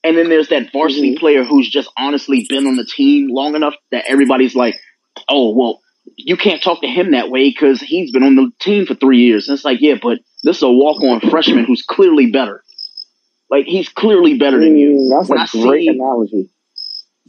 And 0.03 0.17
then 0.17 0.29
there's 0.29 0.49
that 0.49 0.71
varsity 0.73 1.11
hmm 1.11 1.17
player 1.17 1.45
who's 1.45 1.69
just 1.69 1.89
honestly 1.97 2.47
been 2.49 2.67
on 2.67 2.77
the 2.77 2.86
team 2.86 3.29
long 3.31 3.55
enough 3.55 3.75
that 3.91 4.05
everybody's 4.07 4.55
like, 4.55 4.75
oh, 5.29 5.55
well, 5.55 5.81
you 6.16 6.38
can't 6.38 6.62
talk 6.62 6.82
to 6.82 6.88
him 6.88 7.12
that 7.12 7.30
way 7.30 7.49
because 7.49 7.82
he's 7.82 8.12
been 8.12 8.24
on 8.24 8.36
the 8.36 8.51
team 8.60 8.86
for 8.86 8.95
three 8.95 9.20
years. 9.20 9.47
And 9.47 9.56
it's 9.56 9.66
like, 9.66 9.82
yeah, 9.82 9.95
but 10.01 10.20
this 10.43 10.58
is 10.58 10.64
a 10.64 10.72
walk 10.72 11.01
on 11.01 11.22
freshman 11.30 11.66
who's 11.66 11.84
clearly 11.84 12.32
better. 12.32 12.64
Like, 13.49 13.66
he's 13.66 13.89
clearly 13.89 14.38
better 14.38 14.60
than 14.60 14.78
you. 14.78 14.91
Mm, 14.91 15.10
that's 15.10 15.30
When 15.30 15.39
I 15.39 15.45
a 15.45 15.47
great 15.64 15.84
see, 15.84 15.88
analogy. 15.89 16.49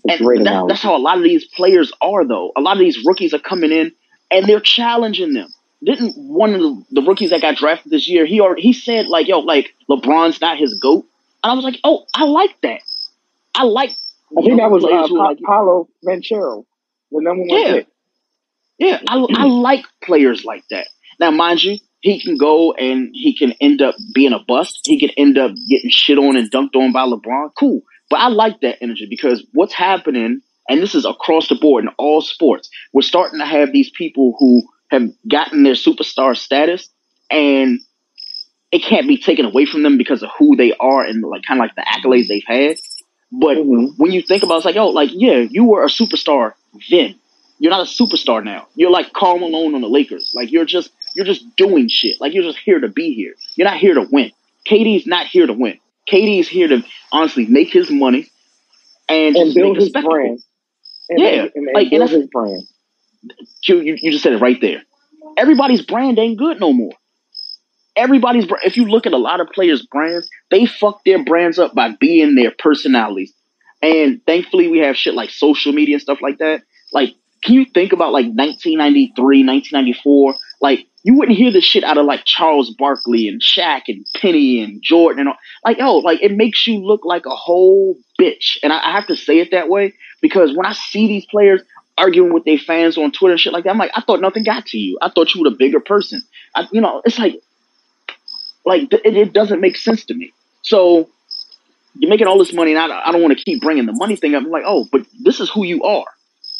It's 0.04 0.18
and 0.18 0.26
great 0.26 0.44
that, 0.44 0.66
that's 0.68 0.82
how 0.82 0.96
a 0.96 0.98
lot 0.98 1.18
of 1.18 1.24
these 1.24 1.46
players 1.46 1.92
are, 2.00 2.26
though. 2.26 2.52
A 2.56 2.60
lot 2.60 2.72
of 2.76 2.80
these 2.80 3.04
rookies 3.04 3.34
are 3.34 3.38
coming 3.38 3.72
in 3.72 3.92
and 4.30 4.46
they're 4.46 4.60
challenging 4.60 5.32
them. 5.34 5.48
Didn't 5.84 6.14
one 6.16 6.54
of 6.54 6.60
the, 6.60 6.84
the 6.92 7.02
rookies 7.02 7.30
that 7.30 7.42
got 7.42 7.56
drafted 7.56 7.92
this 7.92 8.08
year, 8.08 8.26
he 8.26 8.40
already, 8.40 8.62
he 8.62 8.72
said, 8.72 9.06
like, 9.06 9.28
yo, 9.28 9.40
like, 9.40 9.74
LeBron's 9.88 10.40
not 10.40 10.58
his 10.58 10.74
GOAT. 10.74 11.06
And 11.42 11.52
I 11.52 11.54
was 11.54 11.64
like, 11.64 11.78
oh, 11.84 12.06
I 12.14 12.24
like 12.24 12.58
that. 12.62 12.80
I 13.54 13.64
like 13.64 13.90
I 14.36 14.42
think 14.42 14.58
that 14.58 14.70
was 14.70 14.84
uh, 14.84 14.88
pa- 14.88 15.28
like, 15.28 15.38
Paolo 15.44 15.88
Banchero, 16.04 16.64
the 17.12 17.20
number 17.20 17.44
one 17.44 17.60
yeah, 17.60 17.72
pick. 17.72 17.88
Yeah, 18.78 19.00
I, 19.08 19.24
I 19.36 19.44
like 19.44 19.84
players 20.02 20.44
like 20.44 20.64
that. 20.70 20.86
Now, 21.20 21.30
mind 21.30 21.62
you, 21.62 21.78
he 22.00 22.20
can 22.20 22.36
go 22.36 22.72
and 22.72 23.10
he 23.12 23.36
can 23.36 23.52
end 23.60 23.80
up 23.80 23.94
being 24.14 24.32
a 24.32 24.38
bust. 24.38 24.80
He 24.84 24.98
can 24.98 25.10
end 25.16 25.38
up 25.38 25.52
getting 25.68 25.90
shit 25.90 26.18
on 26.18 26.36
and 26.36 26.50
dunked 26.50 26.76
on 26.76 26.92
by 26.92 27.06
LeBron. 27.06 27.50
Cool. 27.58 27.82
But 28.10 28.20
I 28.20 28.28
like 28.28 28.60
that 28.60 28.82
energy 28.82 29.06
because 29.08 29.46
what's 29.52 29.72
happening, 29.72 30.42
and 30.68 30.82
this 30.82 30.94
is 30.94 31.06
across 31.06 31.48
the 31.48 31.54
board 31.54 31.84
in 31.84 31.90
all 31.96 32.20
sports, 32.20 32.68
we're 32.92 33.02
starting 33.02 33.38
to 33.38 33.46
have 33.46 33.72
these 33.72 33.90
people 33.90 34.34
who 34.38 34.62
have 34.90 35.08
gotten 35.26 35.62
their 35.62 35.74
superstar 35.74 36.36
status 36.36 36.88
and 37.30 37.80
it 38.70 38.82
can't 38.82 39.08
be 39.08 39.18
taken 39.18 39.46
away 39.46 39.66
from 39.66 39.82
them 39.82 39.96
because 39.96 40.22
of 40.22 40.30
who 40.38 40.56
they 40.56 40.74
are 40.78 41.04
and 41.04 41.22
like 41.22 41.42
kind 41.44 41.60
of 41.60 41.64
like 41.64 41.74
the 41.74 41.82
accolades 41.82 42.26
they've 42.28 42.42
had. 42.46 42.76
But 43.32 43.56
hmm 43.56 43.86
when 43.96 44.12
you 44.12 44.22
think 44.22 44.42
about 44.42 44.54
it, 44.54 44.58
it's 44.58 44.66
like, 44.66 44.76
oh, 44.76 44.88
like, 44.88 45.10
yeah, 45.12 45.44
you 45.48 45.64
were 45.64 45.84
a 45.84 45.88
superstar 45.88 46.52
then. 46.90 47.14
You're 47.58 47.70
not 47.70 47.80
a 47.86 47.90
superstar 47.90 48.44
now. 48.44 48.66
You're 48.74 48.90
like 48.90 49.12
Karl 49.12 49.38
Malone 49.38 49.74
on 49.74 49.80
the 49.80 49.88
Lakers. 49.88 50.32
Like 50.34 50.50
you're 50.50 50.64
just 50.64 50.90
you're 51.14 51.24
just 51.26 51.44
doing 51.56 51.88
shit. 51.88 52.20
Like 52.20 52.34
you're 52.34 52.42
just 52.42 52.58
here 52.58 52.80
to 52.80 52.88
be 52.88 53.14
here. 53.14 53.34
You're 53.56 53.68
not 53.68 53.78
here 53.78 53.94
to 53.94 54.06
win. 54.10 54.32
KD's 54.68 55.06
not 55.06 55.26
here 55.26 55.46
to 55.46 55.52
win. 55.52 55.78
KD's 56.10 56.48
here 56.48 56.68
to 56.68 56.82
honestly 57.12 57.46
make 57.46 57.72
his 57.72 57.90
money 57.90 58.28
and, 59.08 59.36
and 59.36 59.46
just 59.46 59.56
build 59.56 59.76
his 59.76 59.90
brand. 59.90 60.40
And, 61.08 61.18
Yeah, 61.18 61.28
and, 61.28 61.50
and 61.54 61.68
like, 61.74 61.92
and 61.92 62.02
that's- 62.02 62.10
his 62.10 62.26
brand. 62.28 62.62
You, 63.66 63.80
you, 63.80 63.96
you 63.98 64.10
just 64.10 64.22
said 64.22 64.34
it 64.34 64.40
right 64.42 64.60
there. 64.60 64.82
Everybody's 65.38 65.80
brand 65.80 66.18
ain't 66.18 66.38
good 66.38 66.60
no 66.60 66.72
more. 66.74 66.92
Everybody's 67.96 68.46
if 68.64 68.76
you 68.76 68.86
look 68.86 69.06
at 69.06 69.12
a 69.12 69.18
lot 69.18 69.40
of 69.40 69.48
players' 69.54 69.86
brands, 69.86 70.28
they 70.50 70.66
fuck 70.66 71.02
their 71.04 71.24
brands 71.24 71.58
up 71.58 71.74
by 71.74 71.90
being 71.98 72.34
their 72.34 72.50
personalities. 72.58 73.32
And 73.80 74.20
thankfully, 74.26 74.68
we 74.68 74.78
have 74.78 74.96
shit 74.96 75.14
like 75.14 75.30
social 75.30 75.72
media 75.72 75.94
and 75.94 76.02
stuff 76.02 76.18
like 76.20 76.38
that. 76.38 76.62
Like, 76.92 77.14
can 77.44 77.54
you 77.54 77.66
think 77.66 77.92
about 77.92 78.12
like 78.12 78.26
1993, 78.26 79.44
1994? 79.44 80.34
Like, 80.60 80.86
you 81.02 81.14
wouldn't 81.14 81.36
hear 81.36 81.52
this 81.52 81.64
shit 81.64 81.84
out 81.84 81.98
of 81.98 82.06
like 82.06 82.24
Charles 82.24 82.70
Barkley 82.70 83.28
and 83.28 83.42
Shaq 83.42 83.82
and 83.88 84.06
Penny 84.16 84.62
and 84.62 84.82
Jordan 84.82 85.20
and 85.20 85.28
all. 85.28 85.36
Like, 85.62 85.78
yo, 85.78 85.98
like 85.98 86.22
it 86.22 86.32
makes 86.32 86.66
you 86.66 86.78
look 86.78 87.04
like 87.04 87.26
a 87.26 87.36
whole 87.36 87.96
bitch. 88.18 88.56
And 88.62 88.72
I, 88.72 88.78
I 88.78 88.92
have 88.92 89.06
to 89.08 89.16
say 89.16 89.40
it 89.40 89.50
that 89.50 89.68
way 89.68 89.92
because 90.22 90.56
when 90.56 90.64
I 90.64 90.72
see 90.72 91.06
these 91.06 91.26
players 91.26 91.60
arguing 91.98 92.32
with 92.32 92.44
their 92.44 92.58
fans 92.58 92.96
on 92.96 93.12
Twitter 93.12 93.32
and 93.32 93.40
shit 93.40 93.52
like 93.52 93.64
that, 93.64 93.70
I'm 93.70 93.78
like, 93.78 93.92
I 93.94 94.00
thought 94.00 94.22
nothing 94.22 94.44
got 94.44 94.64
to 94.66 94.78
you. 94.78 94.98
I 95.02 95.10
thought 95.10 95.34
you 95.34 95.42
were 95.42 95.50
the 95.50 95.56
bigger 95.56 95.80
person. 95.80 96.22
I, 96.54 96.66
you 96.72 96.80
know, 96.80 97.02
it's 97.04 97.18
like, 97.18 97.38
like 98.64 98.90
it, 98.90 99.16
it 99.16 99.32
doesn't 99.34 99.60
make 99.60 99.76
sense 99.76 100.06
to 100.06 100.14
me. 100.14 100.32
So 100.62 101.10
you're 101.98 102.08
making 102.08 102.26
all 102.26 102.38
this 102.38 102.54
money, 102.54 102.74
and 102.74 102.80
I, 102.80 103.08
I 103.08 103.12
don't 103.12 103.22
want 103.22 103.36
to 103.36 103.44
keep 103.44 103.60
bringing 103.60 103.84
the 103.84 103.92
money 103.92 104.16
thing 104.16 104.34
up. 104.34 104.42
I'm 104.42 104.50
like, 104.50 104.64
oh, 104.66 104.88
but 104.90 105.02
this 105.22 105.40
is 105.40 105.50
who 105.50 105.64
you 105.64 105.82
are. 105.84 106.06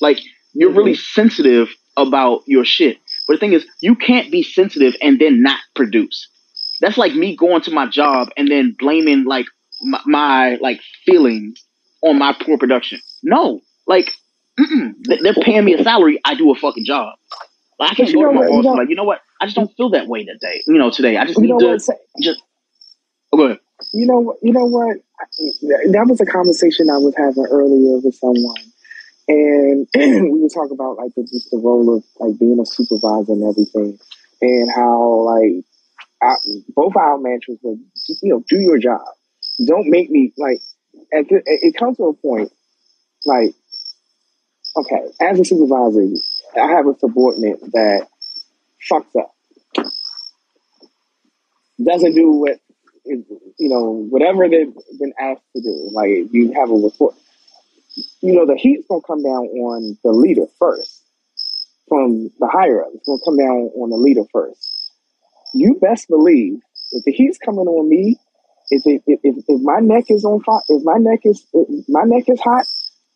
Like 0.01 0.19
you're 0.55 0.73
really 0.73 0.95
sensitive 0.95 1.69
about 1.97 2.43
your 2.47 2.65
shit. 2.65 2.99
But 3.27 3.35
the 3.35 3.41
thing 3.41 3.53
is, 3.53 3.67
you 3.81 3.95
can't 3.95 4.31
be 4.31 4.43
sensitive 4.43 4.95
and 5.01 5.21
then 5.21 5.43
not 5.43 5.61
produce. 5.75 6.29
That's 6.81 6.99
like 6.99 7.15
me 7.15 7.37
going 7.37 7.63
to 7.63 7.71
my 7.71 7.87
job 7.87 8.29
and 8.37 8.49
then 8.49 8.75
blaming 8.79 9.25
like 9.25 9.47
my, 9.83 10.01
my 10.07 10.57
like 10.57 10.81
feelings 11.05 11.65
on 12.03 12.19
my 12.19 12.35
poor 12.39 12.59
production. 12.59 13.01
No, 13.23 13.61
like 13.87 14.13
they're 14.57 15.35
paying 15.35 15.65
me 15.65 15.75
a 15.75 15.83
salary. 15.83 16.21
I 16.25 16.35
do 16.35 16.51
a 16.51 16.55
fucking 16.55 16.85
job. 16.85 17.15
Like, 17.79 17.93
I 17.93 17.95
can't 17.95 18.15
go 18.15 18.27
to 18.27 18.33
my 18.33 18.47
boss 18.47 18.65
like, 18.65 18.89
you 18.89 18.95
know 18.95 19.05
what? 19.05 19.21
I 19.41 19.47
just 19.47 19.57
don't 19.57 19.75
feel 19.77 19.91
that 19.91 20.07
way 20.07 20.25
today. 20.25 20.63
You 20.67 20.79
know, 20.79 20.91
today 20.91 21.17
I 21.17 21.25
just 21.25 21.39
You 21.39 21.53
need 21.53 21.59
to 21.59 21.79
just. 22.23 22.43
Oh, 23.33 23.37
go 23.37 23.45
ahead. 23.47 23.59
You 23.93 24.07
know 24.07 24.21
what? 24.21 24.37
You 24.43 24.53
know 24.53 24.67
what? 24.67 24.99
That 25.91 26.07
was 26.09 26.21
a 26.21 26.27
conversation 26.27 26.89
I 26.89 26.99
was 26.99 27.15
having 27.17 27.47
earlier 27.51 27.99
with 27.99 28.15
someone, 28.15 28.63
and 29.29 29.89
we 29.95 30.41
were 30.41 30.49
talking 30.49 30.73
about 30.75 30.97
like 30.97 31.15
the, 31.15 31.23
just 31.23 31.51
the 31.51 31.59
role 31.59 31.97
of 31.97 32.05
like 32.19 32.39
being 32.39 32.61
a 32.61 32.67
supervisor 32.67 33.33
and 33.33 33.45
everything, 33.45 33.99
and 34.43 34.71
how 34.75 35.21
like 35.21 35.65
I, 36.23 36.35
both 36.75 36.97
our 36.97 37.19
mantras 37.19 37.59
were, 37.63 37.77
just, 38.07 38.23
you 38.23 38.31
know, 38.31 38.45
do 38.49 38.61
your 38.61 38.79
job. 38.79 39.03
Don't 39.67 39.89
make 39.89 40.11
me 40.11 40.33
like. 40.37 40.61
At 41.13 41.29
the, 41.29 41.43
it 41.45 41.77
comes 41.77 41.97
to 41.99 42.05
a 42.05 42.15
point, 42.15 42.51
like, 43.27 43.53
okay, 44.77 45.03
as 45.21 45.39
a 45.39 45.45
supervisor, 45.45 46.03
I 46.57 46.69
have 46.69 46.87
a 46.87 46.99
subordinate 46.99 47.61
that 47.73 48.09
fucks 48.91 49.21
up, 49.21 49.35
doesn't 51.83 52.15
do 52.15 52.31
what 52.31 52.61
you 53.05 53.69
know, 53.69 54.07
whatever 54.09 54.49
they've 54.49 54.75
been 54.99 55.13
asked 55.19 55.43
to 55.57 55.63
do. 55.63 55.91
Like 55.93 56.33
you 56.33 56.53
have 56.53 56.71
a 56.71 56.75
report. 56.75 57.15
You 58.25 58.33
know, 58.33 58.47
the 58.47 58.57
heat's 58.57 58.87
gonna 58.89 59.03
come 59.07 59.23
down 59.23 59.45
on 59.49 59.99
the 60.03 60.11
leader 60.11 60.47
first. 60.59 61.03
From 61.91 62.31
the 62.41 62.49
higher 62.49 62.83
up. 62.83 62.89
It's 62.95 63.07
gonna 63.07 63.21
come 63.23 63.37
down 63.37 63.71
on 63.77 63.91
the 63.91 63.97
leader 63.97 64.23
first. 64.33 64.91
You 65.53 65.75
best 65.75 66.09
believe 66.09 66.55
if 66.93 67.05
the 67.05 67.13
heat's 67.13 67.37
coming 67.37 67.67
on 67.67 67.87
me, 67.87 68.17
if 68.71 68.87
it, 68.87 69.03
if, 69.07 69.21
if, 69.23 69.45
if 69.47 69.61
my 69.61 69.81
neck 69.81 70.05
is 70.09 70.25
on 70.25 70.41
fire, 70.41 70.63
if 70.71 70.83
my 70.85 70.97
neck 70.97 71.21
is 71.25 71.47
my 71.87 72.05
neck 72.05 72.25
is 72.29 72.41
hot, 72.41 72.65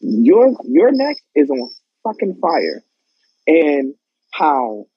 your 0.00 0.54
your 0.64 0.92
neck 0.92 1.16
is 1.34 1.48
on 1.48 1.70
fucking 2.04 2.36
fire. 2.42 2.82
And 3.46 3.94
how 4.30 4.88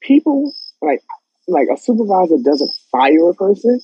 people 0.00 0.52
like 0.80 1.02
like 1.48 1.66
a 1.74 1.76
supervisor 1.76 2.36
doesn't 2.44 2.70
fire 2.92 3.28
a 3.28 3.34
person, 3.34 3.80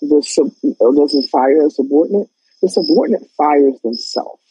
the 0.00 0.22
sub, 0.26 0.48
doesn't 0.96 1.28
fire 1.28 1.66
a 1.66 1.70
subordinate, 1.70 2.28
the 2.62 2.68
subordinate 2.68 3.28
fires 3.36 3.80
themselves 3.82 4.42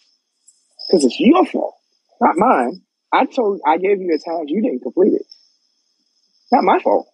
because 0.88 1.06
it's 1.06 1.20
your 1.20 1.46
fault, 1.46 1.76
not 2.22 2.36
mine. 2.38 2.82
I 3.12 3.26
told, 3.26 3.62
I 3.66 3.78
gave 3.78 4.02
you 4.02 4.10
a 4.14 4.18
task, 4.18 4.46
you 4.48 4.62
didn't 4.62 4.82
complete 4.82 5.14
it. 5.14 5.26
Not 6.52 6.64
my 6.64 6.80
fault. 6.80 7.08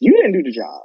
You 0.00 0.12
didn't 0.12 0.32
do 0.32 0.42
the 0.42 0.52
job. 0.52 0.82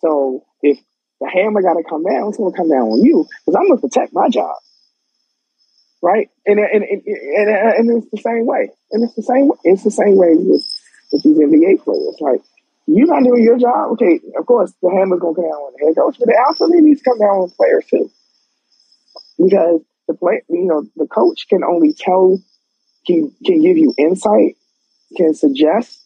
So 0.00 0.44
if 0.62 0.78
the 1.20 1.28
hammer 1.28 1.62
got 1.62 1.74
to 1.74 1.84
come 1.88 2.04
down, 2.04 2.28
it's 2.28 2.38
going 2.38 2.52
to 2.52 2.56
come 2.56 2.70
down 2.70 2.88
on 2.88 3.02
you 3.02 3.26
because 3.44 3.54
I'm 3.54 3.68
going 3.68 3.78
to 3.78 3.86
protect 3.88 4.12
my 4.12 4.28
job, 4.28 4.56
right? 6.02 6.28
And 6.46 6.58
and, 6.58 6.82
and 6.82 7.02
and 7.04 7.48
and 7.90 8.02
it's 8.02 8.10
the 8.10 8.22
same 8.22 8.46
way. 8.46 8.70
And 8.92 9.04
it's 9.04 9.14
the 9.14 9.22
same. 9.22 9.50
It's 9.64 9.84
the 9.84 9.90
same 9.90 10.16
way 10.16 10.34
with 10.34 10.64
with 11.12 11.22
these 11.22 11.38
NBA 11.38 11.84
players. 11.84 12.16
Like 12.20 12.40
you're 12.86 13.06
not 13.06 13.22
doing 13.22 13.44
your 13.44 13.58
job. 13.58 13.92
Okay, 13.92 14.20
of 14.38 14.46
course 14.46 14.72
the 14.82 14.90
hammer's 14.90 15.20
gonna 15.20 15.34
come 15.34 15.44
down 15.44 15.60
on 15.60 15.72
the 15.76 15.86
head 15.86 15.96
coach, 15.96 16.16
but 16.18 16.28
it 16.28 16.40
also 16.48 16.66
needs 16.66 17.02
to 17.02 17.10
come 17.10 17.18
down 17.18 17.44
on 17.44 17.50
players 17.50 17.84
too, 17.86 18.10
because 19.40 19.80
the 20.08 20.14
play, 20.14 20.42
you 20.48 20.66
know, 20.66 20.84
the 20.96 21.06
coach 21.06 21.46
can 21.48 21.64
only 21.64 21.92
tell, 21.92 22.38
can 23.06 23.32
can 23.44 23.62
give 23.62 23.78
you 23.78 23.94
insight, 23.98 24.56
can 25.16 25.34
suggest, 25.34 26.00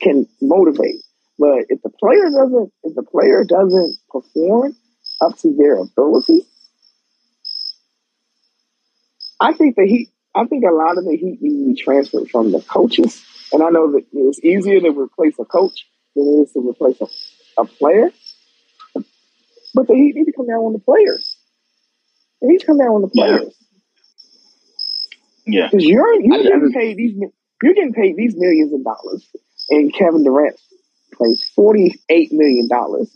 can 0.00 0.26
motivate. 0.40 1.02
But 1.38 1.66
if 1.68 1.82
the 1.82 1.90
player 1.90 2.30
doesn't, 2.30 2.72
if 2.84 2.94
the 2.94 3.02
player 3.02 3.44
doesn't 3.44 3.96
perform 4.10 4.76
up 5.20 5.36
to 5.38 5.54
their 5.56 5.78
ability, 5.78 6.42
I 9.40 9.52
think 9.52 9.76
the 9.76 9.86
heat. 9.86 10.10
I 10.34 10.44
think 10.44 10.64
a 10.64 10.72
lot 10.72 10.96
of 10.96 11.04
the 11.04 11.16
heat 11.16 11.42
needs 11.42 11.58
to 11.58 11.74
be 11.74 11.82
transferred 11.82 12.30
from 12.30 12.52
the 12.52 12.60
coaches. 12.60 13.20
And 13.52 13.64
I 13.64 13.70
know 13.70 13.90
that 13.92 14.04
it's 14.12 14.38
easier 14.44 14.80
to 14.80 14.90
replace 14.90 15.34
a 15.40 15.44
coach 15.44 15.86
than 16.14 16.24
it 16.24 16.42
is 16.42 16.52
to 16.52 16.60
replace 16.60 17.00
a, 17.00 17.62
a 17.62 17.64
player. 17.64 18.12
But 19.74 19.88
the 19.88 19.94
heat 19.94 20.14
need 20.14 20.26
to 20.26 20.32
come 20.32 20.46
down 20.46 20.58
on 20.58 20.72
the 20.72 20.78
players. 20.78 21.29
To 22.42 22.58
come 22.66 22.78
down 22.78 22.88
on 22.88 23.02
the 23.02 23.10
Yeah. 23.12 23.26
players 23.26 23.54
Yeah. 25.46 25.68
because 25.70 25.84
you're 25.86 26.20
you're 26.22 26.34
I- 26.34 26.38
I 26.38 26.42
getting 26.42 26.60
just- 26.62 26.74
paid 26.74 26.96
these 26.96 27.14
you're 27.62 27.74
getting 27.74 27.92
paid 27.92 28.16
these 28.16 28.34
millions 28.36 28.72
of 28.72 28.82
dollars, 28.84 29.28
and 29.68 29.92
Kevin 29.92 30.24
Durant 30.24 30.56
plays 31.12 31.42
forty 31.54 32.00
eight 32.08 32.32
million 32.32 32.68
dollars. 32.68 33.10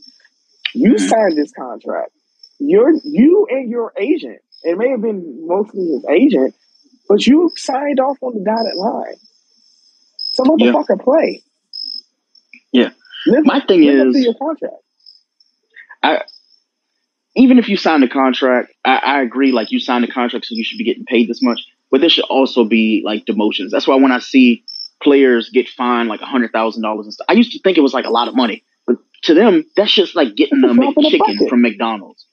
You 0.74 0.94
Mhm. 0.94 1.09
signed 1.09 1.36
this 1.38 1.52
contract. 1.52 2.12
You're 2.59 2.92
you 3.05 3.46
and 3.51 3.70
your 3.70 3.92
agent. 3.98 4.40
It 4.62 4.76
may 4.78 4.90
have 4.90 5.01
been 5.01 5.46
mostly 5.46 5.86
his 5.86 6.05
agent, 6.10 6.55
but 7.09 7.26
you 7.26 7.51
signed 7.56 8.01
off 8.01 8.18
on 8.22 8.34
the 8.34 8.40
dotted 8.44 8.74
line. 8.76 9.16
So 10.32 10.44
Yeah. 10.59 10.72
motherfucker, 10.72 11.01
play. 11.02 11.42
Yeah. 12.72 12.90
Live, 13.26 13.46
My 13.46 13.60
thing 13.66 13.82
live 13.82 14.09
up 14.09 14.12
to 14.12 14.18
is- 14.18 14.24
your 14.24 14.34
contract. 14.34 14.82
I 16.02 16.22
even 17.36 17.59
if 17.59 17.69
you 17.69 17.77
sign 17.77 18.01
the 18.01 18.09
contract, 18.09 18.73
I, 18.85 18.97
I 18.97 19.23
agree. 19.23 19.52
Like 19.52 19.70
you 19.73 19.81
signed 19.81 20.05
the 20.05 20.09
contract, 20.11 20.47
so 20.47 20.55
you 20.55 20.65
should 20.65 20.78
be 20.78 20.85
getting 20.85 21.05
paid 21.05 21.28
this 21.28 21.43
much. 21.43 21.61
But 21.90 22.01
there 22.01 22.11
should 22.11 22.24
also 22.24 22.65
be 22.65 23.02
like 23.05 23.24
demotions. 23.24 23.70
That's 23.70 23.86
why 23.86 23.97
when 23.97 24.12
I 24.12 24.19
see 24.19 24.65
players 25.02 25.51
get 25.51 25.69
fined 25.69 26.09
like 26.09 26.20
a 26.20 26.27
hundred 26.27 26.52
thousand 26.52 26.82
dollars 26.82 27.06
and 27.06 27.12
stuff, 27.15 27.27
I 27.28 27.35
used 27.35 27.52
to 27.52 27.59
think 27.61 27.77
it 27.78 27.82
was 27.82 27.94
like 27.94 28.05
a 28.05 28.11
lot 28.11 28.28
of 28.28 28.35
money, 28.35 28.65
but 28.86 28.97
to 29.24 29.35
them, 29.35 29.65
that's 29.77 29.93
just 29.93 30.15
like 30.16 30.35
getting 30.35 30.62
a 30.65 30.69
chicken 31.11 31.36
the 31.39 31.47
from 31.48 31.62
McDonald's. 31.62 32.27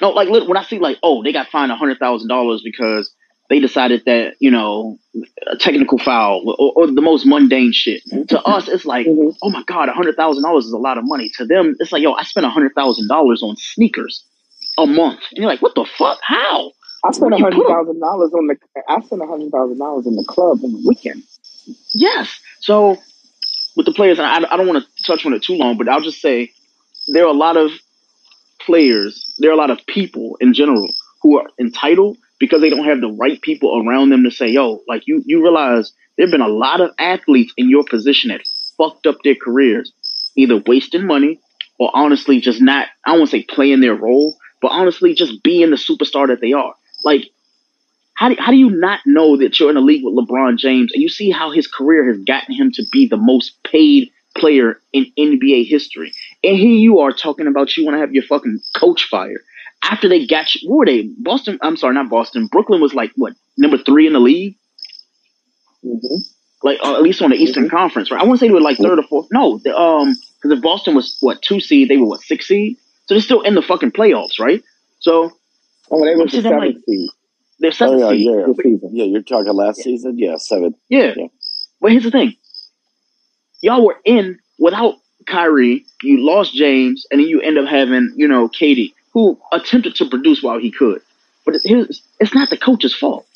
No, 0.00 0.10
like 0.10 0.28
when 0.28 0.56
I 0.56 0.62
see 0.62 0.78
like, 0.78 0.98
oh, 1.02 1.22
they 1.22 1.32
got 1.32 1.48
fined 1.48 1.72
a 1.72 1.76
hundred 1.76 1.98
thousand 1.98 2.28
dollars 2.28 2.62
because 2.62 3.12
they 3.50 3.58
decided 3.60 4.02
that 4.06 4.34
you 4.40 4.50
know 4.50 4.98
a 5.50 5.56
technical 5.56 5.98
foul 5.98 6.54
or, 6.58 6.72
or 6.76 6.86
the 6.86 7.00
most 7.02 7.26
mundane 7.26 7.72
shit. 7.72 8.02
To 8.28 8.40
us, 8.42 8.68
it's 8.68 8.84
like, 8.84 9.06
Mhm. 9.06 9.36
oh 9.42 9.50
my 9.50 9.62
god, 9.64 9.88
a 9.88 9.92
hundred 9.92 10.16
thousand 10.16 10.44
dollars 10.44 10.66
is 10.66 10.72
a 10.72 10.78
lot 10.78 10.98
of 10.98 11.04
money. 11.06 11.30
To 11.36 11.44
them, 11.44 11.74
it's 11.80 11.90
like, 11.92 12.02
yo, 12.02 12.12
I 12.12 12.22
spent 12.22 12.46
a 12.46 12.50
hundred 12.50 12.74
thousand 12.74 13.08
dollars 13.08 13.42
on 13.42 13.56
sneakers 13.56 14.24
a 14.78 14.86
month, 14.86 15.20
and 15.30 15.42
you're 15.42 15.50
like, 15.50 15.60
what 15.60 15.74
the 15.74 15.86
fuck? 15.98 16.18
How? 16.22 16.72
I 17.04 17.12
spent 17.12 17.34
a 17.34 17.38
hundred 17.38 17.66
thousand 17.66 18.00
dollars 18.00 18.32
on 18.32 18.46
the. 18.46 18.56
I 18.88 19.00
spent 19.02 19.22
a 19.22 19.26
hundred 19.26 19.50
thousand 19.50 19.78
dollars 19.78 20.06
in 20.06 20.16
the 20.16 20.24
club 20.24 20.58
on 20.64 20.72
the 20.72 20.82
weekend. 20.86 21.22
Yes. 21.92 22.40
So 22.60 22.96
with 23.76 23.86
the 23.86 23.92
players, 23.92 24.18
and 24.18 24.26
I, 24.26 24.52
I 24.52 24.56
don't 24.56 24.66
want 24.66 24.84
to 24.84 25.02
touch 25.04 25.24
on 25.26 25.34
it 25.34 25.42
too 25.42 25.54
long, 25.54 25.76
but 25.78 25.88
I'll 25.88 26.00
just 26.00 26.20
say 26.20 26.52
there 27.08 27.24
are 27.24 27.28
a 27.28 27.32
lot 27.32 27.56
of 27.56 27.70
players, 28.60 29.34
there 29.38 29.50
are 29.50 29.54
a 29.54 29.56
lot 29.56 29.70
of 29.70 29.84
people 29.86 30.36
in 30.40 30.52
general 30.54 30.88
who 31.22 31.38
are 31.38 31.46
entitled 31.58 32.16
because 32.38 32.60
they 32.60 32.70
don't 32.70 32.84
have 32.84 33.00
the 33.00 33.12
right 33.12 33.40
people 33.40 33.82
around 33.82 34.10
them 34.10 34.24
to 34.24 34.30
say, 34.30 34.48
yo, 34.48 34.82
like 34.86 35.06
you, 35.06 35.22
you 35.26 35.42
realize 35.42 35.92
there 36.16 36.26
have 36.26 36.32
been 36.32 36.40
a 36.40 36.48
lot 36.48 36.80
of 36.80 36.90
athletes 36.98 37.52
in 37.56 37.70
your 37.70 37.84
position 37.88 38.28
that 38.30 38.42
fucked 38.76 39.06
up 39.06 39.16
their 39.24 39.34
careers, 39.34 39.92
either 40.36 40.62
wasting 40.66 41.06
money 41.06 41.40
or 41.78 41.90
honestly 41.94 42.40
just 42.40 42.60
not, 42.60 42.86
I 43.04 43.10
don't 43.10 43.20
want 43.20 43.30
to 43.30 43.38
say 43.38 43.46
playing 43.48 43.80
their 43.80 43.94
role, 43.94 44.36
but 44.60 44.68
honestly 44.72 45.14
just 45.14 45.42
being 45.42 45.70
the 45.70 45.76
superstar 45.76 46.28
that 46.28 46.40
they 46.40 46.52
are. 46.52 46.74
Like, 47.04 47.30
How 48.14 48.28
do, 48.30 48.36
how 48.38 48.50
do 48.50 48.56
you 48.58 48.70
not 48.70 49.00
know 49.06 49.36
that 49.36 49.58
you're 49.58 49.70
in 49.70 49.76
a 49.76 49.80
league 49.80 50.02
with 50.04 50.14
LeBron 50.14 50.58
James 50.58 50.92
and 50.92 51.02
you 51.02 51.08
see 51.08 51.30
how 51.30 51.50
his 51.52 51.66
career 51.68 52.06
has 52.12 52.18
gotten 52.24 52.54
him 52.54 52.72
to 52.72 52.82
be 52.90 53.06
the 53.06 53.16
most 53.16 53.62
paid 53.62 54.10
player 54.36 54.80
in 54.92 55.06
NBA 55.18 55.68
history? 55.68 56.12
And 56.42 56.56
here 56.56 56.72
you 56.72 56.98
are 57.00 57.12
talking 57.12 57.46
about 57.46 57.76
you 57.76 57.84
want 57.84 57.94
to 57.96 58.00
have 58.00 58.12
your 58.12 58.24
fucking 58.24 58.58
coach 58.76 59.06
fired 59.08 59.40
after 59.82 60.08
they 60.08 60.26
got 60.26 60.52
you. 60.54 60.68
What 60.68 60.78
were 60.78 60.86
they? 60.86 61.02
Boston. 61.18 61.58
I'm 61.62 61.76
sorry, 61.76 61.94
not 61.94 62.08
Boston. 62.10 62.48
Brooklyn 62.48 62.80
was 62.80 62.94
like 62.94 63.12
what 63.16 63.34
number 63.56 63.78
three 63.78 64.06
in 64.08 64.12
the 64.12 64.18
league. 64.20 64.56
Mm-hmm. 65.84 66.16
Like 66.62 66.78
uh, 66.84 66.96
at 66.96 67.02
least 67.02 67.22
on 67.22 67.30
the 67.30 67.36
Eastern 67.36 67.66
Mhm. 67.66 67.70
Conference, 67.70 68.10
right? 68.10 68.20
I 68.20 68.24
want 68.24 68.40
to 68.40 68.44
say 68.44 68.48
they 68.48 68.54
were 68.54 68.60
like 68.60 68.78
third 68.78 68.98
or 68.98 69.04
fourth. 69.04 69.28
No, 69.32 69.58
the, 69.58 69.76
um, 69.76 70.16
because 70.42 70.58
if 70.58 70.62
Boston 70.62 70.96
was 70.96 71.16
what 71.20 71.40
two 71.40 71.60
seed, 71.60 71.88
they 71.88 71.96
were 71.96 72.06
what 72.06 72.20
six 72.20 72.48
seed. 72.48 72.76
So 73.08 73.14
they're 73.14 73.22
still 73.22 73.40
in 73.40 73.54
the 73.54 73.62
fucking 73.62 73.92
playoffs, 73.92 74.38
right? 74.38 74.62
So 75.00 75.32
Oh, 75.90 76.04
they 76.04 76.14
was 76.14 76.30
the 76.30 76.42
seventh 76.42 76.60
like- 76.62 76.76
seed 76.86 77.08
they're 77.60 77.70
Oh 77.70 77.72
seven 77.72 77.98
yeah, 77.98 78.10
seed. 78.10 78.20
yeah, 78.26 78.46
season. 78.62 78.90
yeah. 78.92 79.04
You're 79.06 79.22
talking 79.22 79.52
last 79.52 79.82
season, 79.82 80.16
yeah, 80.18 80.36
seven. 80.36 80.74
Yeah. 80.90 81.14
Yeah. 81.16 81.26
But 81.80 81.90
here's 81.92 82.04
the 82.04 82.10
thing. 82.12 82.34
Y'all 83.62 83.84
were 83.84 83.96
in 84.04 84.38
without 84.60 84.94
Kyrie, 85.26 85.84
you 86.02 86.24
lost 86.24 86.54
James, 86.54 87.04
and 87.10 87.20
then 87.20 87.26
you 87.26 87.40
end 87.40 87.58
up 87.58 87.66
having, 87.66 88.12
you 88.16 88.28
know, 88.28 88.48
KD, 88.48 88.92
who 89.12 89.40
attempted 89.50 89.96
to 89.96 90.04
produce 90.08 90.40
while 90.42 90.58
he 90.60 90.70
could. 90.70 91.00
But 91.44 91.56
it- 91.56 91.62
here's, 91.64 92.02
it's 92.20 92.34
not 92.34 92.50
the 92.50 92.56
coach's 92.58 92.94
fault. 92.94 93.26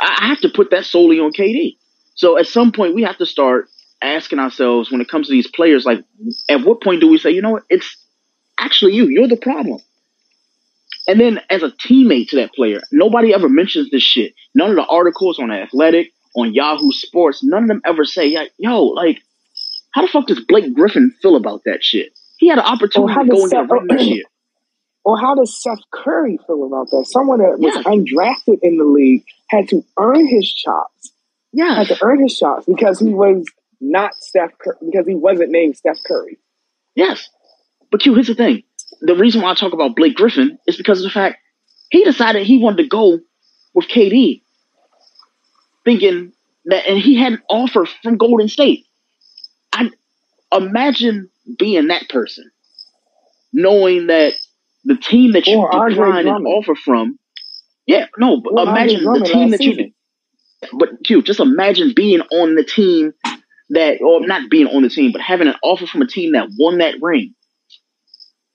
I 0.00 0.18
I 0.22 0.26
have 0.28 0.40
to 0.40 0.48
put 0.48 0.70
that 0.70 0.84
solely 0.84 1.20
on 1.20 1.32
KD. 1.32 1.76
So 2.14 2.36
at 2.36 2.46
some 2.46 2.72
point 2.72 2.94
we 2.94 3.02
have 3.04 3.18
to 3.18 3.26
start 3.26 3.68
asking 4.04 4.38
ourselves 4.38 4.90
when 4.90 5.00
it 5.00 5.08
comes 5.08 5.26
to 5.26 5.32
these 5.32 5.46
players, 5.48 5.84
like 5.84 6.04
at 6.48 6.62
what 6.64 6.82
point 6.82 7.00
do 7.00 7.08
we 7.08 7.18
say, 7.18 7.30
you 7.30 7.42
know 7.42 7.50
what, 7.50 7.64
it's 7.70 7.96
actually 8.58 8.94
you, 8.94 9.08
you're 9.08 9.28
the 9.28 9.36
problem. 9.36 9.80
And 11.06 11.20
then 11.20 11.40
as 11.50 11.62
a 11.62 11.70
teammate 11.70 12.28
to 12.30 12.36
that 12.36 12.52
player, 12.54 12.80
nobody 12.90 13.34
ever 13.34 13.48
mentions 13.48 13.90
this 13.90 14.02
shit. 14.02 14.34
None 14.54 14.70
of 14.70 14.76
the 14.76 14.86
articles 14.86 15.38
on 15.38 15.50
Athletic, 15.50 16.12
on 16.34 16.54
Yahoo 16.54 16.90
Sports, 16.92 17.44
none 17.44 17.64
of 17.64 17.68
them 17.68 17.82
ever 17.84 18.04
say, 18.04 18.36
yo, 18.58 18.82
like, 18.84 19.20
how 19.92 20.02
the 20.02 20.08
fuck 20.08 20.26
does 20.26 20.40
Blake 20.40 20.74
Griffin 20.74 21.14
feel 21.22 21.36
about 21.36 21.62
that 21.66 21.84
shit? 21.84 22.12
He 22.38 22.48
had 22.48 22.58
an 22.58 22.64
opportunity 22.64 23.14
to 23.14 23.26
go 23.30 23.42
and 23.42 23.50
get 23.50 23.70
ring 23.70 23.86
this 23.88 24.06
year. 24.06 24.24
Or 25.04 25.18
how 25.20 25.34
does 25.34 25.62
Seth 25.62 25.78
Curry 25.92 26.38
feel 26.46 26.64
about 26.64 26.88
that? 26.90 27.06
Someone 27.06 27.38
that 27.38 27.58
was 27.58 27.74
Yeah. 27.76 27.82
undrafted 27.82 28.58
in 28.62 28.78
the 28.78 28.84
league 28.84 29.24
had 29.48 29.68
to 29.68 29.84
earn 29.98 30.26
his 30.26 30.50
chops. 30.50 31.12
Yeah. 31.52 31.74
Had 31.74 31.88
to 31.88 31.98
earn 32.02 32.22
his 32.22 32.34
shots 32.36 32.64
because 32.66 32.98
he 32.98 33.10
was 33.10 33.44
not 33.90 34.14
Steph 34.16 34.56
Curry, 34.58 34.76
because 34.84 35.06
he 35.06 35.14
wasn't 35.14 35.50
named 35.50 35.76
Steph 35.76 35.98
Curry. 36.06 36.38
Yes. 36.94 37.28
But 37.90 38.00
Q, 38.00 38.14
here's 38.14 38.28
the 38.28 38.34
thing. 38.34 38.62
The 39.00 39.14
reason 39.14 39.42
why 39.42 39.50
I 39.50 39.54
talk 39.54 39.72
about 39.72 39.96
Blake 39.96 40.14
Griffin 40.14 40.58
is 40.66 40.76
because 40.76 41.00
of 41.00 41.04
the 41.04 41.10
fact 41.10 41.38
he 41.90 42.04
decided 42.04 42.46
he 42.46 42.58
wanted 42.58 42.82
to 42.84 42.88
go 42.88 43.20
with 43.74 43.88
KD. 43.88 44.42
Thinking 45.84 46.32
that 46.66 46.86
and 46.86 46.98
he 46.98 47.16
had 47.16 47.34
an 47.34 47.42
offer 47.48 47.86
from 48.02 48.16
Golden 48.16 48.48
State. 48.48 48.86
I 49.72 49.90
imagine 50.52 51.28
being 51.58 51.88
that 51.88 52.08
person. 52.08 52.50
Knowing 53.52 54.06
that 54.08 54.32
the 54.84 54.96
team 54.96 55.32
that 55.32 55.46
you 55.46 55.58
Or 55.58 55.88
declined 55.88 56.28
an 56.28 56.46
offer 56.46 56.74
from. 56.74 57.18
Yeah, 57.86 58.06
no, 58.18 58.40
but 58.40 58.54
Or 58.54 58.62
imagine 58.62 59.04
the 59.04 59.20
team 59.20 59.50
that 59.50 59.60
you 59.60 59.92
but 60.72 60.88
Q, 61.04 61.22
just 61.22 61.40
imagine 61.40 61.92
being 61.94 62.20
on 62.20 62.54
the 62.54 62.64
team 62.64 63.12
that, 63.74 64.00
or 64.00 64.26
not 64.26 64.50
being 64.50 64.66
on 64.66 64.82
the 64.82 64.88
team, 64.88 65.12
but 65.12 65.20
having 65.20 65.48
an 65.48 65.54
offer 65.62 65.86
from 65.86 66.02
a 66.02 66.06
team 66.06 66.32
that 66.32 66.48
won 66.58 66.78
that 66.78 66.96
ring. 67.00 67.34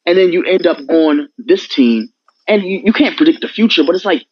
And 0.06 0.18
then 0.18 0.34
you 0.34 0.44
end 0.44 0.66
up 0.68 0.78
on 0.90 1.30
this 1.38 1.68
team 1.68 2.10
and 2.48 2.64
you, 2.64 2.82
you 2.86 2.94
can't 2.94 3.16
predict 3.18 3.41
the 3.41 3.48
future, 3.48 3.84
but 3.86 3.96
it's 3.96 4.06
like 4.06 4.26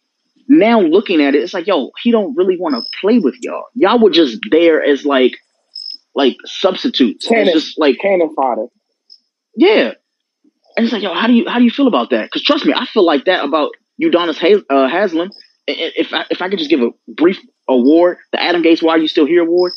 now 0.48 0.82
looking 0.82 1.22
at 1.22 1.36
it, 1.36 1.44
it's 1.44 1.54
like, 1.54 1.68
yo, 1.68 1.92
he 2.02 2.12
don't 2.12 2.36
really 2.36 2.58
want 2.58 2.76
to 2.76 2.82
play 3.02 3.20
with 3.20 3.36
y'all. 3.42 3.66
Y'all 3.76 4.00
were 4.00 4.10
just 4.10 4.40
there 4.50 4.84
as 4.84 5.06
like, 5.06 5.38
like 6.16 6.38
substitutes. 6.46 7.28
Cannon, 7.28 7.54
just 7.54 7.78
like, 7.78 7.98
cannon 8.02 8.34
fodder. 8.36 8.68
yeah. 9.56 9.92
And 10.76 10.86
it's 10.86 10.94
like, 10.94 11.02
yo, 11.04 11.14
how 11.14 11.26
do 11.28 11.34
you 11.34 11.50
how 11.50 11.58
do 11.58 11.66
you 11.66 11.72
feel 11.72 11.88
about 11.88 12.12
that? 12.12 12.26
Because 12.26 12.44
trust 12.44 12.66
me, 12.66 12.74
I 12.76 12.86
feel 12.86 13.04
like 13.04 13.26
that 13.26 13.44
about 13.44 13.72
Udonis 14.02 14.38
Has- 14.38 14.64
uh, 14.70 14.88
Haslem. 14.88 15.32
If 15.68 16.14
I, 16.14 16.26
if 16.30 16.42
I 16.42 16.50
could 16.50 16.60
just 16.60 16.70
give 16.70 16.82
a 16.82 16.92
brief 17.08 17.40
award, 17.68 18.18
the 18.32 18.42
Adam 18.42 18.62
Gase 18.64 18.84
Why 18.84 18.94
Are 18.94 18.98
You 19.00 19.08
Still 19.08 19.26
Here 19.26 19.42
award, 19.42 19.74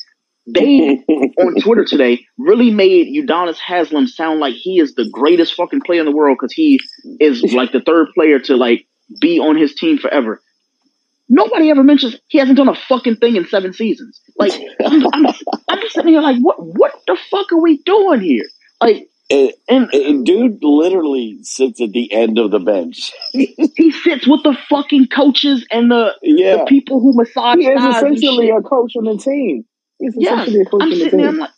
they 0.54 1.04
on 1.08 1.54
Twitter 1.60 1.84
today 1.84 2.24
really 2.38 2.70
made 2.70 3.08
Udonis 3.08 3.58
Haslem 3.58 4.06
sound 4.06 4.40
like 4.40 4.54
he 4.54 4.78
is 4.78 4.94
the 4.94 5.08
greatest 5.10 5.54
fucking 5.54 5.80
player 5.82 6.00
in 6.00 6.06
the 6.06 6.12
world 6.12 6.38
because 6.40 6.52
he 6.52 6.80
is 7.18 7.42
like 7.52 7.72
the 7.72 7.80
third 7.80 8.08
player 8.14 8.38
to 8.38 8.56
like 8.56 8.86
be 9.20 9.38
on 9.38 9.56
his 9.56 9.74
team 9.74 9.98
forever. 9.98 10.40
Nobody 11.28 11.70
ever 11.70 11.84
mentions 11.84 12.16
he 12.26 12.38
hasn't 12.38 12.56
done 12.56 12.68
a 12.68 12.74
fucking 12.74 13.16
thing 13.16 13.36
in 13.36 13.46
seven 13.46 13.72
seasons. 13.72 14.20
Like 14.36 14.52
I'm, 14.84 15.06
I'm, 15.12 15.26
I'm 15.68 15.80
just 15.80 15.94
sitting 15.94 16.12
here 16.12 16.20
like, 16.20 16.40
what 16.40 16.56
what 16.58 16.92
the 17.06 17.16
fuck 17.30 17.52
are 17.52 17.60
we 17.60 17.78
doing 17.84 18.20
here? 18.20 18.46
Like, 18.80 19.08
And, 19.30 19.52
and 19.68 19.94
and 19.94 20.26
dude 20.26 20.58
literally 20.62 21.38
sits 21.42 21.80
at 21.80 21.92
the 21.92 22.12
end 22.12 22.38
of 22.38 22.50
the 22.50 22.58
bench. 22.58 23.12
he, 23.32 23.54
he 23.76 23.92
sits 23.92 24.26
with 24.26 24.42
the 24.42 24.56
fucking 24.68 25.06
coaches 25.06 25.64
and 25.70 25.90
the 25.90 26.16
Yeah, 26.20 26.56
the 26.56 26.64
people 26.64 26.98
who 27.00 27.12
massage 27.14 27.58
He 27.58 27.66
is 27.66 27.84
essentially 27.96 28.50
a 28.50 28.60
coach 28.60 28.94
on 28.96 29.04
the 29.04 29.16
team. 29.16 29.64
He's 30.00 30.14
Yes, 30.16 30.48
essentially 30.48 30.62
a 30.62 30.64
coach 30.64 30.82
I'm 30.82 30.94
sitting 30.94 31.18
there. 31.18 31.28
I'm 31.28 31.38
like, 31.38 31.50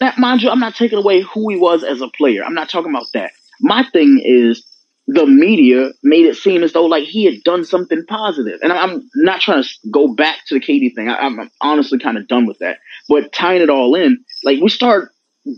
that 0.00 0.18
mind 0.18 0.42
you, 0.42 0.50
I'm 0.50 0.60
not 0.60 0.74
taking 0.74 0.98
away 0.98 1.22
who 1.22 1.48
he 1.48 1.56
was 1.56 1.82
as 1.82 2.00
a 2.00 2.08
player. 2.08 2.44
I'm 2.44 2.54
not 2.54 2.68
talking 2.68 2.90
about 2.90 3.06
that. 3.14 3.32
My 3.60 3.84
thing 3.84 4.20
is 4.22 4.66
the 5.06 5.26
media 5.26 5.90
made 6.02 6.26
it 6.26 6.36
seem 6.36 6.62
as 6.62 6.72
though 6.72 6.86
like 6.86 7.04
he 7.04 7.24
had 7.24 7.42
done 7.42 7.64
something 7.64 8.04
positive, 8.06 8.60
and 8.62 8.72
I'm 8.72 9.08
not 9.14 9.40
trying 9.40 9.62
to 9.62 9.68
go 9.90 10.14
back 10.14 10.38
to 10.46 10.54
the 10.54 10.60
KD 10.60 10.94
thing. 10.94 11.08
I, 11.08 11.16
I'm 11.16 11.50
honestly 11.60 11.98
kind 11.98 12.18
of 12.18 12.28
done 12.28 12.46
with 12.46 12.58
that. 12.58 12.78
But 13.08 13.32
tying 13.32 13.62
it 13.62 13.70
all 13.70 13.94
in, 13.94 14.24
like 14.42 14.60
we 14.60 14.68
start 14.68 15.12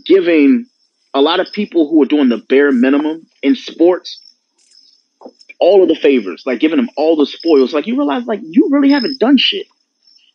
giving 0.05 0.65
a 1.13 1.21
lot 1.21 1.39
of 1.39 1.51
people 1.51 1.89
who 1.89 2.01
are 2.03 2.07
doing 2.07 2.29
the 2.29 2.37
bare 2.37 2.71
minimum 2.71 3.25
in 3.41 3.55
sports 3.55 4.21
all 5.59 5.81
of 5.81 5.89
the 5.89 5.95
favors, 5.95 6.43
like 6.45 6.59
giving 6.59 6.77
them 6.77 6.89
all 6.95 7.15
the 7.15 7.25
spoils. 7.25 7.73
Like 7.73 7.87
you 7.87 7.97
realize, 7.97 8.25
like 8.25 8.41
you 8.43 8.69
really 8.71 8.91
haven't 8.91 9.19
done 9.19 9.37
shit. 9.37 9.67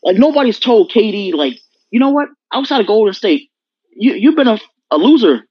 Like 0.02 0.16
nobody's 0.16 0.58
told 0.58 0.90
KD, 0.90 1.34
like 1.34 1.58
you 1.90 2.00
know 2.00 2.10
what, 2.10 2.28
outside 2.52 2.80
of 2.80 2.86
Golden 2.86 3.14
State, 3.14 3.50
you 3.90 4.14
you've 4.14 4.36
been 4.36 4.48
a, 4.48 4.58
a 4.90 4.96
loser, 4.96 5.42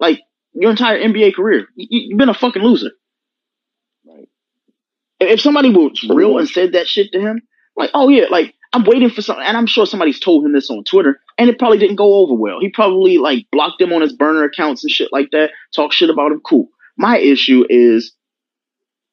like 0.00 0.20
your 0.54 0.70
entire 0.70 0.98
NBA 0.98 1.34
career. 1.34 1.66
You, 1.76 2.00
you've 2.08 2.18
been 2.18 2.28
a 2.28 2.34
fucking 2.34 2.62
loser. 2.62 2.90
Right. 4.06 4.28
If 5.20 5.30
if 5.30 5.40
somebody 5.40 5.70
was 5.70 6.04
real 6.08 6.38
and 6.38 6.48
said 6.48 6.72
that 6.72 6.86
shit 6.86 7.12
to 7.12 7.20
him, 7.20 7.42
like 7.76 7.90
oh 7.94 8.08
yeah, 8.08 8.26
like 8.30 8.54
I'm 8.72 8.84
waiting 8.84 9.10
for 9.10 9.22
something, 9.22 9.44
and 9.44 9.56
I'm 9.56 9.66
sure 9.66 9.86
somebody's 9.86 10.20
told 10.20 10.44
him 10.44 10.52
this 10.52 10.70
on 10.70 10.84
Twitter, 10.84 11.20
and 11.36 11.48
it 11.50 11.58
probably 11.58 11.78
didn't 11.78 11.96
go 11.96 12.14
over 12.14 12.34
well. 12.34 12.60
He 12.60 12.70
probably 12.70 13.18
like 13.18 13.46
blocked 13.50 13.80
him 13.80 13.92
on 13.92 14.02
his 14.02 14.12
burner 14.12 14.44
accounts 14.44 14.84
and 14.84 14.90
shit 14.90 15.08
like 15.12 15.30
that. 15.32 15.50
Talk 15.74 15.92
shit 15.92 16.10
about 16.10 16.32
him. 16.32 16.40
Cool. 16.40 16.68
My 16.96 17.18
issue 17.18 17.64
is 17.68 18.12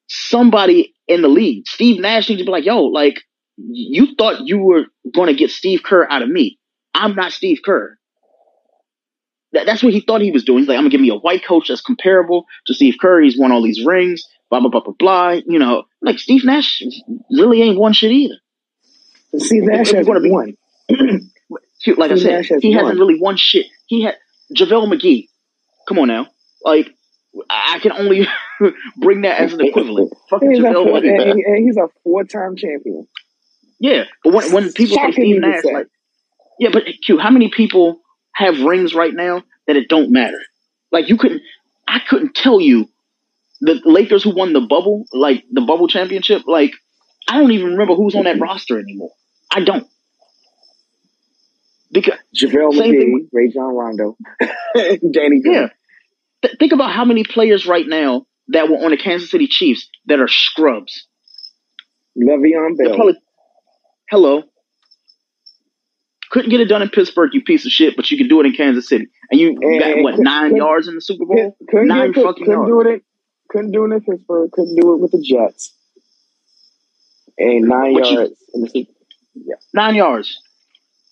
somebody 0.08 0.94
in 1.08 1.22
the 1.22 1.28
league. 1.28 1.66
Steve 1.66 2.00
Nash 2.00 2.28
needs 2.28 2.40
to 2.40 2.44
be 2.44 2.50
like, 2.50 2.64
yo, 2.64 2.82
like 2.82 3.22
you 3.56 4.14
thought 4.16 4.46
you 4.46 4.58
were 4.58 4.84
going 5.14 5.28
to 5.28 5.34
get 5.34 5.50
Steve 5.50 5.82
Kerr 5.82 6.06
out 6.10 6.22
of 6.22 6.28
me. 6.28 6.58
I'm 6.94 7.14
not 7.14 7.32
Steve 7.32 7.60
Kerr. 7.64 7.98
That, 9.52 9.66
that's 9.66 9.82
what 9.82 9.92
he 9.92 10.00
thought 10.00 10.20
he 10.20 10.32
was 10.32 10.44
doing. 10.44 10.60
He's 10.60 10.68
like, 10.68 10.76
I'm 10.76 10.84
gonna 10.84 10.90
give 10.90 11.00
me 11.00 11.10
a 11.10 11.14
white 11.14 11.44
coach 11.44 11.68
that's 11.68 11.80
comparable 11.80 12.46
to 12.66 12.74
Steve 12.74 12.96
Kerr. 13.00 13.22
He's 13.22 13.38
won 13.38 13.52
all 13.52 13.62
these 13.62 13.84
rings. 13.84 14.22
Blah 14.50 14.60
blah 14.60 14.70
blah 14.70 14.80
blah 14.80 14.94
blah. 14.98 15.30
You 15.46 15.58
know, 15.58 15.84
like 16.02 16.18
Steve 16.18 16.44
Nash 16.44 16.82
really 17.30 17.62
ain't 17.62 17.78
won 17.78 17.92
shit 17.92 18.10
either. 18.10 18.34
Steve 19.38 19.62
Nash 19.64 19.92
has 19.92 20.06
gonna 20.06 20.20
be- 20.20 20.30
won. 20.30 20.56
Like 21.96 22.10
I 22.10 22.16
said, 22.16 22.44
has 22.46 22.62
he 22.62 22.72
hasn't 22.72 22.98
really 22.98 23.20
won 23.20 23.36
shit. 23.36 23.66
He 23.86 24.02
had 24.02 24.16
JaVale 24.56 24.92
McGee. 24.92 25.28
Come 25.86 26.00
on 26.00 26.08
now, 26.08 26.26
like 26.64 26.92
I 27.48 27.78
can 27.78 27.92
only 27.92 28.26
bring 28.96 29.20
that 29.20 29.38
as 29.38 29.52
an 29.52 29.60
equivalent. 29.60 30.12
Fucking 30.30 30.50
He's 30.50 30.60
JaVale 30.60 30.86
McGee. 30.86 31.30
and, 31.30 31.40
and 31.40 31.64
he's 31.64 31.76
a 31.76 31.86
four-time 32.02 32.56
champion. 32.56 33.06
Yeah, 33.78 34.04
but 34.24 34.32
when 34.32 34.52
when 34.52 34.72
people 34.72 34.96
say 34.96 35.02
Shockingly 35.02 35.32
Steve 35.32 35.40
Nash, 35.40 35.64
like, 35.64 35.86
yeah, 36.58 36.70
but 36.72 36.84
Q, 37.04 37.18
how 37.18 37.30
many 37.30 37.50
people 37.50 38.00
have 38.32 38.60
rings 38.60 38.94
right 38.94 39.12
now 39.12 39.42
that 39.66 39.76
it 39.76 39.88
don't 39.88 40.10
matter? 40.10 40.40
Like 40.92 41.08
you 41.08 41.16
couldn't, 41.18 41.42
I 41.86 42.00
couldn't 42.08 42.34
tell 42.34 42.60
you 42.60 42.88
the 43.60 43.80
Lakers 43.84 44.24
who 44.24 44.34
won 44.34 44.52
the 44.52 44.60
bubble, 44.60 45.04
like 45.12 45.44
the 45.50 45.60
bubble 45.60 45.88
championship. 45.88 46.42
Like 46.46 46.72
I 47.28 47.38
don't 47.38 47.52
even 47.52 47.72
remember 47.72 47.94
who's 47.94 48.14
on 48.14 48.24
that 48.24 48.40
roster 48.40 48.78
anymore. 48.78 49.10
I 49.50 49.60
don't 49.64 49.86
because 51.92 52.18
JaVale 52.36 52.72
McGee, 52.72 53.28
Rajon 53.32 53.74
Rondo, 53.74 54.16
Danny 54.74 55.40
Green. 55.40 55.42
yeah, 55.44 55.68
Th- 56.42 56.56
think 56.58 56.72
about 56.72 56.92
how 56.92 57.04
many 57.04 57.24
players 57.24 57.66
right 57.66 57.86
now 57.86 58.26
that 58.48 58.68
were 58.68 58.76
on 58.76 58.90
the 58.90 58.96
Kansas 58.96 59.30
City 59.30 59.46
Chiefs 59.46 59.88
that 60.06 60.20
are 60.20 60.28
scrubs. 60.28 61.06
Le'Veon 62.18 62.76
Bell. 62.78 62.94
probably 62.96 63.18
hello. 64.10 64.42
Couldn't 66.30 66.50
get 66.50 66.60
it 66.60 66.66
done 66.68 66.82
in 66.82 66.88
Pittsburgh, 66.88 67.30
you 67.32 67.42
piece 67.42 67.64
of 67.64 67.72
shit, 67.72 67.96
but 67.96 68.10
you 68.10 68.18
can 68.18 68.28
do 68.28 68.40
it 68.40 68.46
in 68.46 68.52
Kansas 68.52 68.88
City. 68.88 69.06
And 69.30 69.40
you 69.40 69.50
And- 69.60 69.80
got 69.80 70.02
what 70.02 70.18
nine 70.18 70.50
could- 70.50 70.56
yards 70.58 70.88
in 70.88 70.94
the 70.96 71.00
Super 71.00 71.24
Couldn't, 71.24 71.36
Bowl? 71.50 71.56
couldn't, 71.70 71.86
Nine 71.88 72.12
get, 72.12 72.24
fucking 72.24 72.44
couldn't 72.44 72.66
yards. 72.66 72.70
do 72.70 72.80
it. 72.90 72.94
In, 72.94 73.00
couldn't 73.48 73.70
do 73.70 73.84
it 73.84 73.94
in 73.94 74.00
Pittsburgh. 74.00 74.50
Couldn't 74.52 74.74
do 74.80 74.94
it 74.94 75.00
with 75.00 75.12
the 75.12 75.22
Jets. 75.22 75.72
and 77.38 77.66
nine 77.68 77.92
What 77.92 78.10
you- 78.10 78.16
yards 78.16 78.32
in 78.54 78.60
the 78.62 78.68
Super. 78.70 78.90
Nine 79.74 79.94
yards 79.94 80.38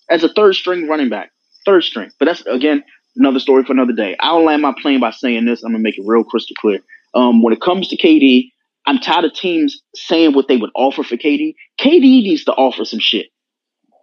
as 0.08 0.24
a 0.24 0.28
third 0.30 0.54
string 0.54 0.88
running 0.88 1.10
back, 1.10 1.30
third 1.66 1.84
string. 1.84 2.10
But 2.18 2.24
that's 2.24 2.40
again 2.46 2.82
another 3.16 3.38
story 3.38 3.62
for 3.64 3.72
another 3.74 3.92
day. 3.92 4.16
I'll 4.20 4.42
land 4.42 4.62
my 4.62 4.72
plane 4.80 5.00
by 5.00 5.10
saying 5.10 5.44
this. 5.44 5.62
I'm 5.62 5.72
gonna 5.72 5.82
make 5.82 5.98
it 5.98 6.04
real 6.06 6.24
crystal 6.24 6.56
clear. 6.58 6.80
Um, 7.12 7.42
when 7.42 7.52
it 7.52 7.60
comes 7.60 7.88
to 7.88 7.96
KD, 7.98 8.52
I'm 8.86 8.98
tired 8.98 9.24
of 9.24 9.34
teams 9.34 9.82
saying 9.94 10.34
what 10.34 10.48
they 10.48 10.56
would 10.56 10.70
offer 10.74 11.02
for 11.02 11.16
KD. 11.16 11.54
KD 11.80 12.00
needs 12.00 12.44
to 12.44 12.52
offer 12.52 12.84
some 12.84 13.00
shit. 13.00 13.26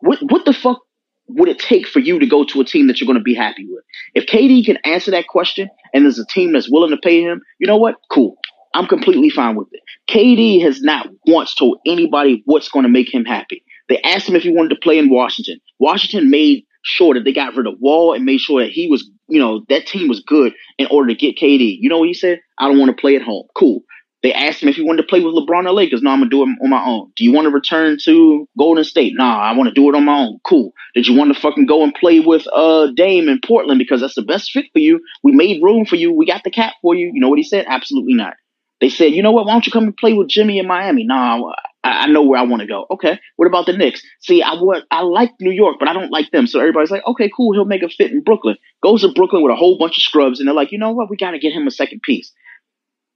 What 0.02 0.20
what 0.22 0.45
the 0.45 0.53
fuck 0.53 0.80
would 1.28 1.49
it 1.49 1.60
take 1.60 1.88
for 1.88 1.99
you 1.99 2.20
to 2.20 2.26
go 2.26 2.44
to 2.44 2.62
a 2.62 2.66
team 2.66 2.88
that 2.88 2.99
you're 2.99 3.06
going 3.08 3.18
to 3.18 3.24
be 3.24 3.36
happy 3.36 3.66
with? 3.70 3.84
If 4.16 4.26
KD 4.26 4.66
can 4.66 4.78
answer 4.84 5.12
that 5.12 5.28
question 5.28 5.70
and 5.94 6.03
there's 6.03 6.20
a 6.20 6.26
team 6.26 6.53
that's 6.53 6.70
willing 6.70 6.91
to 6.91 6.98
pay 6.98 7.22
him, 7.22 7.41
you 7.60 7.68
know 7.68 7.78
what? 7.78 7.95
Cool. 8.12 8.36
I'm 8.74 8.88
completely 8.88 9.30
fine 9.30 9.56
with 9.56 9.68
it. 9.72 9.82
KD 10.10 10.62
has 10.64 10.82
not 10.82 11.08
once 11.28 11.53
told 11.56 11.80
anybody 11.86 12.41
what's 12.45 12.70
going 12.70 12.84
to 12.84 12.90
make 12.90 13.14
him 13.14 13.26
happy. 13.26 13.64
They 13.90 13.99
asked 14.02 14.28
him 14.28 14.36
if 14.36 14.44
he 14.44 14.49
wanted 14.52 14.70
to 14.70 14.82
play 14.82 14.98
in 14.98 15.10
Washington. 15.10 15.60
Washington 15.80 16.30
made 16.30 16.64
sure 16.84 17.14
that 17.14 17.26
they 17.26 17.34
got 17.34 17.56
rid 17.56 17.68
of 17.68 17.76
Wall 17.80 18.14
and 18.14 18.26
made 18.26 18.40
sure 18.40 18.62
that 18.62 18.72
he 18.72 18.88
was, 18.88 19.10
you 19.28 19.40
know, 19.40 19.66
that 19.70 19.88
team 19.88 20.08
was 20.08 20.22
good 20.22 20.53
in 20.78 20.88
order 20.90 21.10
to 21.10 21.16
get 21.16 21.38
KD. 21.38 21.78
You 21.80 21.90
know 21.90 21.99
what 21.99 22.08
he 22.08 22.14
said? 22.14 22.40
I 22.58 22.68
don't 22.68 22.80
want 22.80 22.95
to 22.95 22.99
play 22.99 23.16
at 23.16 23.22
home. 23.22 23.45
Cool. 23.56 23.84
They 24.23 24.34
asked 24.34 24.61
him 24.61 24.69
if 24.69 24.76
he 24.76 24.84
wanted 24.84 25.02
to 25.02 25.07
play 25.07 25.19
with 25.22 25.34
LeBron 25.34 25.65
or 25.65 25.72
Lakers. 25.72 26.02
No, 26.02 26.11
I'm 26.11 26.19
gonna 26.19 26.30
do 26.30 26.43
it 26.43 26.49
on 26.61 26.69
my 26.69 26.84
own. 26.85 27.11
Do 27.15 27.23
you 27.23 27.31
want 27.31 27.45
to 27.45 27.52
return 27.52 27.98
to 28.03 28.48
Golden 28.57 28.84
State? 28.84 29.14
Nah, 29.15 29.39
I 29.39 29.53
want 29.53 29.69
to 29.69 29.73
do 29.73 29.89
it 29.89 29.95
on 29.95 30.06
my 30.06 30.19
own. 30.19 30.39
Cool. 30.43 30.73
Did 30.93 31.07
you 31.07 31.15
want 31.18 31.34
to 31.34 31.39
fucking 31.39 31.65
go 31.65 31.84
and 31.84 31.93
play 31.93 32.19
with 32.19 32.45
uh 32.53 32.91
Dame 32.95 33.30
in 33.30 33.39
Portland 33.43 33.80
because 33.80 34.02
that's 34.02 34.15
the 34.15 34.22
best 34.22 34.52
fit 34.52 34.65
for 34.73 34.80
you? 34.80 34.99
We 35.23 35.31
made 35.31 35.64
room 35.64 35.85
for 35.85 35.95
you. 35.95 36.14
We 36.14 36.26
got 36.27 36.43
the 36.43 36.52
cap 36.52 36.73
for 36.81 36.93
you. 36.93 37.11
You 37.14 37.19
know 37.19 37.30
what 37.30 37.39
he 37.39 37.43
said? 37.43 37.65
Absolutely 37.68 38.14
not. 38.14 38.35
They 38.80 38.89
said, 38.89 39.14
you 39.14 39.23
know 39.23 39.31
what? 39.31 39.45
Why 39.45 39.53
don't 39.53 39.65
you 39.65 39.72
come 39.72 39.84
and 39.85 39.98
play 39.98 40.14
with 40.14 40.27
Jimmy 40.27 40.60
in 40.60 40.68
Miami? 40.68 41.03
Nah, 41.03 41.52
I, 41.84 41.89
I 42.03 42.07
know 42.07 42.23
where 42.23 42.39
I 42.39 42.43
want 42.43 42.61
to 42.61 42.68
go. 42.68 42.85
Okay. 42.91 43.19
What 43.38 43.48
about 43.48 43.65
the 43.65 43.73
Knicks? 43.73 44.03
See, 44.19 44.43
I 44.43 44.53
would 44.53 44.84
I 44.91 45.02
like 45.02 45.31
New 45.39 45.52
York, 45.52 45.77
but 45.80 45.88
I 45.88 45.93
don't 45.93 46.11
like 46.11 46.30
them. 46.31 46.45
So 46.45 46.60
everybody's 46.60 46.91
like, 46.91 47.06
okay, 47.07 47.30
cool. 47.35 47.53
He'll 47.53 47.65
make 47.65 47.84
a 47.84 47.89
fit 47.89 48.11
in 48.11 48.22
Brooklyn. 48.22 48.57
Goes 48.84 49.02
to 49.02 49.11
Brooklyn 49.11 49.41
with 49.41 49.52
a 49.52 49.56
whole 49.56 49.80
bunch 49.80 49.98
of 49.98 50.03
scrubs, 50.03 50.39
and 50.39 50.48
they're 50.48 50.56
like, 50.56 50.72
you 50.72 50.77
know 50.77 50.91
what? 50.91 51.10
We 51.10 51.18
got 51.18 51.31
to 51.31 51.39
get 51.39 51.53
him 51.53 51.65
a 51.65 51.72
second 51.72 52.03
piece 52.03 52.31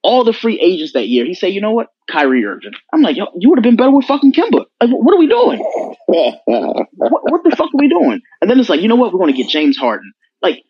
all 0.05 0.23
the 0.23 0.33
free 0.33 0.59
agents 0.59 0.93
that 0.93 1.07
year, 1.07 1.25
he 1.25 1.33
said, 1.33 1.47
you 1.47 1.59
know 1.59 1.71
what? 1.71 1.87
Kyrie 2.09 2.45
Irving. 2.45 2.73
I'm 2.93 3.01
like, 3.01 3.17
yo, 3.17 3.25
you 3.39 3.49
would 3.49 3.57
have 3.57 3.63
been 3.63 3.75
better 3.75 3.89
with 3.89 4.05
fucking 4.05 4.33
Kemba. 4.33 4.65
Like, 4.79 4.91
what 4.91 5.15
are 5.15 5.19
we 5.19 5.27
doing? 5.27 5.59
What, 6.97 7.23
what 7.23 7.43
the 7.43 7.55
fuck 7.55 7.67
are 7.67 7.77
we 7.77 7.89
doing? 7.89 8.21
And 8.39 8.49
then 8.49 8.59
it's 8.59 8.69
like, 8.69 8.79
you 8.81 8.87
know 8.87 8.95
what? 8.95 9.11
We're 9.11 9.19
going 9.19 9.33
to 9.33 9.37
get 9.41 9.49
James 9.49 9.75
Harden. 9.75 10.13
Like, 10.41 10.63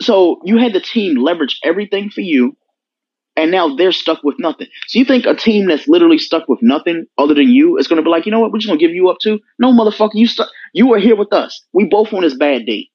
so 0.00 0.40
you 0.44 0.56
had 0.58 0.72
the 0.72 0.80
team 0.80 1.16
leverage 1.16 1.60
everything 1.62 2.10
for 2.10 2.20
you, 2.20 2.56
and 3.36 3.50
now 3.50 3.76
they're 3.76 3.92
stuck 3.92 4.24
with 4.24 4.36
nothing. 4.38 4.66
So 4.88 4.98
you 4.98 5.04
think 5.04 5.26
a 5.26 5.34
team 5.34 5.68
that's 5.68 5.86
literally 5.86 6.18
stuck 6.18 6.48
with 6.48 6.60
nothing 6.62 7.04
other 7.16 7.34
than 7.34 7.48
you 7.50 7.76
is 7.78 7.86
going 7.86 7.98
to 7.98 8.02
be 8.02 8.10
like, 8.10 8.26
you 8.26 8.32
know 8.32 8.40
what? 8.40 8.50
We're 8.50 8.58
just 8.58 8.68
going 8.68 8.78
to 8.78 8.84
give 8.84 8.94
you 8.94 9.08
up 9.08 9.18
too? 9.22 9.38
No, 9.58 9.72
motherfucker. 9.72 10.14
You 10.14 10.26
stuck. 10.26 10.48
You 10.72 10.92
are 10.94 10.98
here 10.98 11.16
with 11.16 11.32
us. 11.32 11.62
We 11.72 11.84
both 11.84 12.12
on 12.12 12.22
this 12.22 12.34
bad 12.36 12.66
date. 12.66 12.88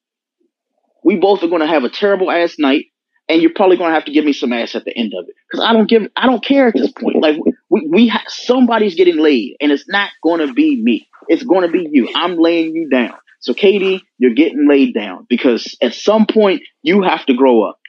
We 1.04 1.16
both 1.16 1.44
are 1.44 1.48
going 1.48 1.62
to 1.62 1.68
have 1.68 1.84
a 1.84 1.90
terrible 1.90 2.32
ass 2.32 2.56
night 2.60 2.88
and 3.34 3.42
you're 3.42 3.52
probably 3.54 3.78
going 3.78 3.90
to 3.90 3.96
have 3.96 4.06
to 4.06 4.12
give 4.12 4.24
me 4.24 4.32
some 4.32 4.54
ass 4.54 4.76
at 4.76 4.86
the 4.86 4.96
end 4.96 5.14
of 5.18 5.26
it 5.28 5.36
because 5.50 5.66
I 5.66 5.74
don't 5.74 5.90
give, 5.90 6.04
I 6.16 6.28
don't 6.28 6.46
care 6.46 6.68
at 6.68 6.76
this 6.76 6.92
point. 6.92 7.20
Like 7.20 7.38
we, 7.70 7.88
we 7.90 8.08
ha- 8.08 8.24
somebody's 8.28 8.94
getting 8.94 9.18
laid, 9.18 9.58
and 9.60 9.72
it's 9.72 9.90
not 9.90 10.12
going 10.22 10.46
to 10.46 10.54
be 10.54 10.82
me. 10.82 11.08
It's 11.28 11.44
going 11.44 11.64
to 11.64 11.72
be 11.72 11.88
you. 11.92 12.10
I'm 12.16 12.38
laying 12.38 12.76
you 12.76 12.90
down. 12.90 13.16
So, 13.40 13.54
KD, 13.54 14.02
you're 14.20 14.36
getting 14.36 14.68
laid 14.70 14.94
down 14.94 15.26
because 15.28 15.76
at 15.82 15.96
some 15.96 16.28
point 16.28 16.62
you 16.84 17.02
have 17.02 17.26
to 17.26 17.34
grow 17.34 17.64
up. 17.64 17.80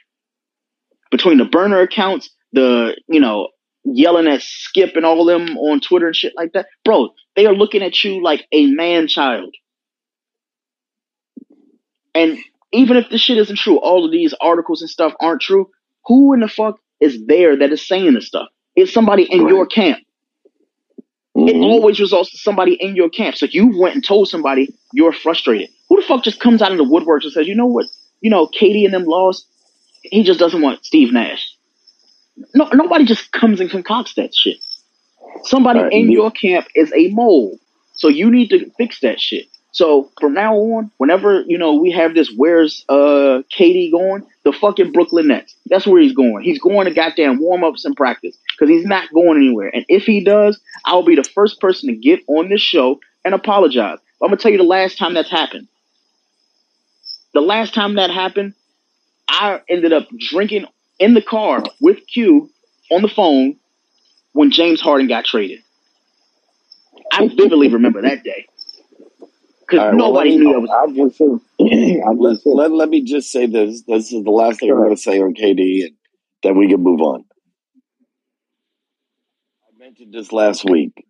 Between 1.11 1.37
the 1.37 1.45
burner 1.45 1.79
accounts, 1.81 2.29
the 2.51 2.97
you 3.07 3.19
know 3.19 3.49
yelling 3.83 4.27
at 4.27 4.41
Skip 4.41 4.95
and 4.95 5.05
all 5.05 5.23
them 5.25 5.57
on 5.57 5.79
Twitter 5.79 6.07
and 6.07 6.15
shit 6.15 6.33
like 6.35 6.53
that, 6.53 6.65
bro, 6.83 7.09
they 7.35 7.45
are 7.45 7.53
looking 7.53 7.83
at 7.83 8.03
you 8.03 8.23
like 8.23 8.47
a 8.51 8.65
man 8.65 9.07
child. 9.07 9.53
And 12.15 12.39
even 12.73 12.97
if 12.97 13.09
this 13.09 13.21
shit 13.21 13.37
isn't 13.37 13.57
true, 13.57 13.77
all 13.79 14.05
of 14.05 14.11
these 14.11 14.33
articles 14.41 14.81
and 14.81 14.89
stuff 14.89 15.13
aren't 15.21 15.41
true. 15.41 15.69
Who 16.05 16.33
in 16.33 16.41
the 16.41 16.47
fuck 16.47 16.77
is 16.99 17.25
there 17.27 17.57
that 17.57 17.71
is 17.71 17.87
saying 17.87 18.13
this 18.13 18.27
stuff? 18.27 18.47
It's 18.75 18.93
somebody 18.93 19.23
in 19.23 19.43
Right. 19.43 19.49
your 19.53 19.65
camp. 19.65 19.99
It 21.35 21.55
Mhm. 21.55 21.63
always 21.63 21.99
results 21.99 22.31
to 22.31 22.37
somebody 22.37 22.73
in 22.75 22.95
your 22.95 23.09
camp. 23.09 23.35
So 23.37 23.47
you 23.47 23.77
went 23.79 23.95
and 23.95 24.05
told 24.05 24.29
somebody 24.29 24.73
you're 24.93 25.13
frustrated. 25.13 25.69
Who 25.89 25.97
the 25.97 26.07
fuck 26.07 26.23
just 26.23 26.39
comes 26.39 26.61
out 26.61 26.71
of 26.71 26.77
the 26.77 26.85
woodworks 26.85 27.23
and 27.23 27.33
says, 27.33 27.47
you 27.47 27.55
know 27.55 27.65
what? 27.67 27.87
You 28.21 28.29
know, 28.29 28.47
KD 28.47 28.85
and 28.85 28.93
them 28.93 29.05
lost. 29.05 29.47
He 30.03 30.23
just 30.23 30.39
doesn't 30.39 30.61
want 30.61 30.85
Steve 30.85 31.13
Nash. 31.13 31.55
No, 32.55 32.69
nobody 32.73 33.05
just 33.05 33.31
comes 33.31 33.59
and 33.61 33.69
concocts 33.69 34.15
that 34.15 34.35
shit. 34.35 34.57
Somebody 35.43 35.81
Right. 35.81 35.93
in 35.93 36.11
You- 36.11 36.19
your 36.21 36.31
camp 36.31 36.67
is 36.75 36.91
a 36.95 37.09
mole. 37.09 37.57
So 37.93 38.07
you 38.09 38.31
need 38.31 38.49
to 38.51 38.69
fix 38.77 38.99
that 39.01 39.21
shit. 39.21 39.47
So 39.75 40.09
from 40.21 40.33
now 40.33 40.55
on, 40.55 40.89
whenever 40.99 41.43
you 41.47 41.57
know 41.57 41.73
we 41.73 41.91
have 41.91 42.15
this, 42.15 42.31
where's 42.33 42.85
uh 42.87 43.43
KD 43.53 43.91
going? 43.91 44.25
The 44.45 44.53
fucking 44.53 44.93
Brooklyn 44.93 45.27
Nets. 45.27 45.53
That's 45.65 45.85
where 45.85 46.01
he's 46.01 46.13
going. 46.13 46.45
He's 46.45 46.61
going 46.61 46.85
to 46.85 46.93
goddamn 46.93 47.41
warm 47.41 47.65
ups 47.65 47.83
and 47.83 47.93
practice 47.93 48.37
because 48.53 48.69
he's 48.69 48.85
not 48.85 49.11
going 49.13 49.35
anywhere. 49.35 49.69
And 49.73 49.85
if 49.89 50.03
he 50.03 50.23
does, 50.23 50.61
I'll 50.85 51.03
be 51.03 51.17
the 51.17 51.25
first 51.25 51.59
person 51.59 51.89
to 51.89 51.95
get 51.97 52.21
on 52.27 52.47
this 52.47 52.61
show 52.61 53.01
and 53.25 53.33
apologize. 53.33 53.99
I'm 54.23 54.29
gonna 54.29 54.37
tell 54.37 54.51
you 54.51 54.57
the 54.57 54.63
last 54.63 54.97
time 54.97 55.13
that's 55.13 55.29
happened. 55.29 55.67
The 57.33 57.41
last 57.41 57.73
time 57.73 57.95
that 57.95 58.11
happened, 58.11 58.53
I 59.27 59.59
ended 59.67 59.91
up 59.91 60.07
drinking 60.17 60.67
in 60.99 61.15
the 61.15 61.21
car 61.21 61.61
with 61.81 62.07
Q 62.07 62.49
on 62.89 63.01
the 63.01 63.09
phone 63.09 63.57
when 64.31 64.51
James 64.51 64.79
Harden 64.79 65.09
got 65.09 65.25
traded. 65.25 65.59
I 67.11 67.27
vividly 67.27 67.67
remember 67.67 68.01
that 68.03 68.23
day 68.23 68.47
because 69.67 69.79
right, 69.79 69.95
well, 69.95 70.11
nobody 70.13 70.31
let 70.31 70.39
me- 70.39 70.45
knew 70.45 70.53
that 70.53 70.61
was. 70.61 70.69
I 70.69 70.93
just 70.95 71.17
said, 71.17 71.27
I 72.05 72.11
Let, 72.11 72.33
just 72.33 72.45
let, 72.45 72.71
let 72.71 72.89
me 72.89 73.03
just 73.03 73.31
say 73.31 73.45
this. 73.47 73.83
This 73.87 74.11
is 74.11 74.23
the 74.23 74.31
last 74.31 74.59
thing 74.59 74.69
I'm 74.71 74.77
going 74.77 74.95
to 74.95 75.01
say 75.01 75.19
on 75.21 75.33
KD, 75.33 75.85
and 75.85 75.95
then 76.43 76.57
we 76.57 76.69
can 76.69 76.81
move 76.81 77.01
on. 77.01 77.23
I 79.63 79.83
mentioned 79.83 80.13
this 80.13 80.31
last 80.31 80.65
week. 80.69 81.05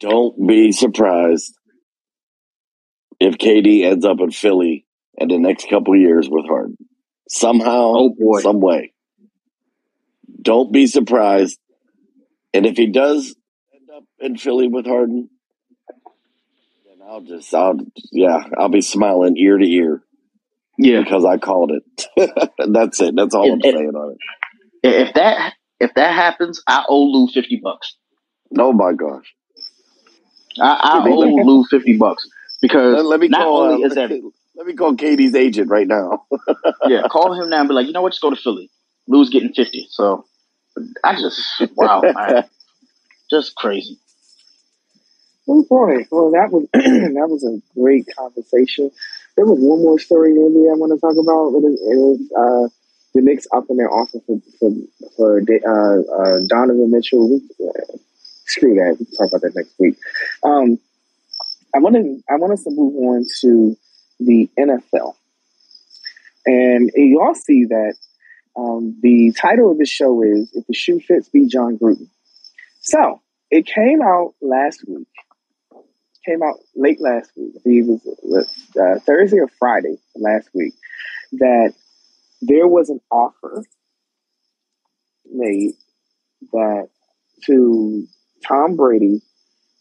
Don't 0.00 0.46
be 0.46 0.72
surprised 0.72 1.54
if 3.18 3.34
KD 3.36 3.84
ends 3.84 4.04
up 4.04 4.18
in 4.20 4.30
Philly 4.30 4.86
in 5.18 5.28
the 5.28 5.38
next 5.38 5.68
couple 5.68 5.94
of 5.94 6.00
years 6.00 6.28
with 6.30 6.46
Harden. 6.46 6.76
Somehow, 7.28 7.92
Oh 7.96 8.14
boy. 8.18 8.40
some 8.40 8.60
way. 8.60 8.92
Don't 10.42 10.72
be 10.72 10.86
surprised. 10.86 11.58
And 12.54 12.64
if 12.66 12.76
he 12.76 12.86
does 12.86 13.36
end 13.74 13.88
up 13.94 14.04
in 14.18 14.36
Philly 14.38 14.68
with 14.68 14.86
Harden, 14.86 15.28
I'll 17.10 17.22
just, 17.22 17.52
I'll, 17.54 17.76
yeah, 18.12 18.44
I'll 18.58 18.68
be 18.70 18.82
smiling 18.82 19.36
ear 19.36 19.58
to 19.58 19.66
ear 19.66 20.02
Yeah, 20.78 21.00
because 21.02 21.24
I 21.24 21.38
called 21.38 21.72
it. 21.72 22.06
That's 22.72 23.00
it. 23.00 23.14
That's 23.16 23.34
all 23.34 23.52
I'm 23.52 23.60
It- 23.60 23.66
it- 23.66 23.74
saying 23.74 23.94
on 23.96 24.12
it. 24.12 24.18
if 24.82 25.14
that 25.14 25.54
if 25.80 25.94
that 25.94 26.14
happens, 26.14 26.62
I 26.66 26.84
owe 26.88 27.04
Lou 27.04 27.28
fifty 27.28 27.60
bucks. 27.62 27.96
Oh 28.58 28.72
my 28.72 28.92
gosh. 28.92 29.34
I, 30.60 31.00
I 31.04 31.08
owe 31.08 31.20
Lou 31.20 31.64
fifty 31.64 31.96
bucks 31.96 32.28
because 32.62 32.96
Let, 32.96 33.06
let 33.06 33.20
me 33.20 33.28
not 33.28 33.42
call. 33.42 33.62
only 33.62 33.84
Uh, 33.84 33.86
is 33.88 33.94
that 33.94 34.10
let 34.56 34.66
me 34.66 34.74
call 34.74 34.94
KD's 34.94 35.34
agent 35.34 35.70
right 35.70 35.86
now. 35.88 36.26
yeah, 36.86 37.02
call 37.10 37.32
him 37.34 37.50
now 37.50 37.60
and 37.60 37.68
be 37.68 37.74
like, 37.74 37.86
you 37.86 37.92
know 37.92 38.02
what, 38.02 38.12
just 38.12 38.22
go 38.22 38.30
to 38.30 38.36
Philly. 38.36 38.70
Lou's 39.08 39.30
getting 39.30 39.52
fifty. 39.52 39.86
So 39.90 40.26
I 41.04 41.14
just 41.16 41.40
wow, 41.76 42.02
man, 42.02 42.44
just 43.30 43.54
crazy. 43.56 43.98
Oh 45.52 45.64
boy, 45.68 46.06
well 46.12 46.30
that 46.30 46.52
was 46.52 46.68
that 46.72 47.26
was 47.28 47.42
a 47.42 47.60
great 47.74 48.06
conversation. 48.16 48.92
There 49.34 49.44
was 49.44 49.58
one 49.58 49.82
more 49.82 49.98
story 49.98 50.32
maybe 50.32 50.70
I 50.70 50.78
want 50.78 50.92
to 50.92 51.00
talk 51.00 51.16
about. 51.18 51.58
It 51.58 51.98
was, 51.98 52.20
uh, 52.38 52.68
the 53.14 53.20
Knicks 53.20 53.48
up 53.52 53.64
in 53.68 53.76
their 53.76 53.90
offer 53.90 54.18
for 54.28 54.38
for 54.60 54.70
for 55.16 55.40
uh, 55.40 56.22
uh, 56.22 56.38
Donovan 56.46 56.92
Mitchell. 56.92 57.40
Uh, 57.60 57.96
screw 58.46 58.74
that. 58.74 58.98
We 59.00 59.06
can 59.06 59.16
talk 59.16 59.28
about 59.30 59.40
that 59.40 59.56
next 59.56 59.74
week. 59.80 59.96
Um, 60.44 60.78
I 61.74 61.80
want 61.80 61.96
to 61.96 62.22
I 62.30 62.36
want 62.36 62.52
us 62.52 62.62
to 62.62 62.70
move 62.70 62.94
on 62.94 63.26
to 63.40 63.76
the 64.20 64.48
NFL, 64.56 65.16
and 66.46 66.92
you 66.94 67.20
all 67.20 67.34
see 67.34 67.64
that 67.64 67.94
um, 68.56 69.00
the 69.02 69.32
title 69.32 69.72
of 69.72 69.78
the 69.78 69.86
show 69.86 70.22
is 70.22 70.48
"If 70.54 70.68
the 70.68 70.74
Shoe 70.74 71.00
Fits, 71.00 71.28
Be 71.28 71.48
Jon 71.48 71.76
Gruden." 71.76 72.06
So 72.82 73.20
it 73.50 73.66
came 73.66 74.00
out 74.00 74.34
last 74.40 74.84
week. 74.86 75.08
Came 76.30 76.44
out 76.44 76.60
late 76.76 77.00
last 77.00 77.32
week. 77.34 77.54
It 77.64 78.00
was 78.22 78.46
uh, 78.80 79.00
Thursday 79.00 79.38
or 79.38 79.48
Friday 79.58 79.96
last 80.14 80.48
week 80.54 80.74
that 81.32 81.72
there 82.40 82.68
was 82.68 82.88
an 82.88 83.00
offer 83.10 83.64
made 85.28 85.72
that 86.52 86.88
to 87.46 88.06
Tom 88.46 88.76
Brady 88.76 89.22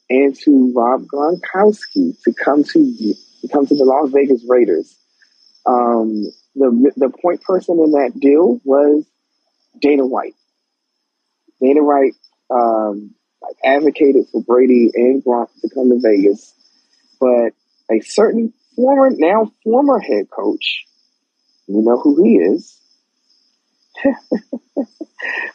and 0.10 0.36
to 0.38 0.74
Rob 0.76 1.04
Gronkowski 1.06 2.20
to 2.24 2.34
come 2.34 2.64
to 2.64 2.96
to 3.42 3.48
come 3.54 3.68
to 3.68 3.76
the 3.76 3.86
Las 3.86 4.10
Vegas 4.10 4.44
Raiders. 4.50 4.98
Um, 5.68 6.32
the 6.56 6.92
the 6.98 7.12
point 7.22 7.44
person 7.44 7.80
in 7.80 7.92
that 7.92 8.20
deal 8.20 8.60
was 8.64 9.06
Dana 9.80 10.08
White. 10.08 10.34
Dana 11.62 11.84
White 11.84 12.16
um, 12.50 13.14
like 13.42 13.56
advocated 13.64 14.28
for 14.32 14.42
Brady 14.44 14.92
and 14.94 15.24
Gronk 15.24 15.50
to 15.62 15.70
come 15.70 15.90
to 15.90 16.00
Vegas, 16.02 16.54
but 17.20 17.54
a 17.92 18.00
certain 18.02 18.54
former, 18.76 19.10
now 19.12 19.52
former 19.64 20.00
head 20.00 20.30
coach, 20.30 20.86
we 21.68 21.82
know 21.82 22.00
who 22.00 22.24
he 22.24 22.38
is. 22.38 22.80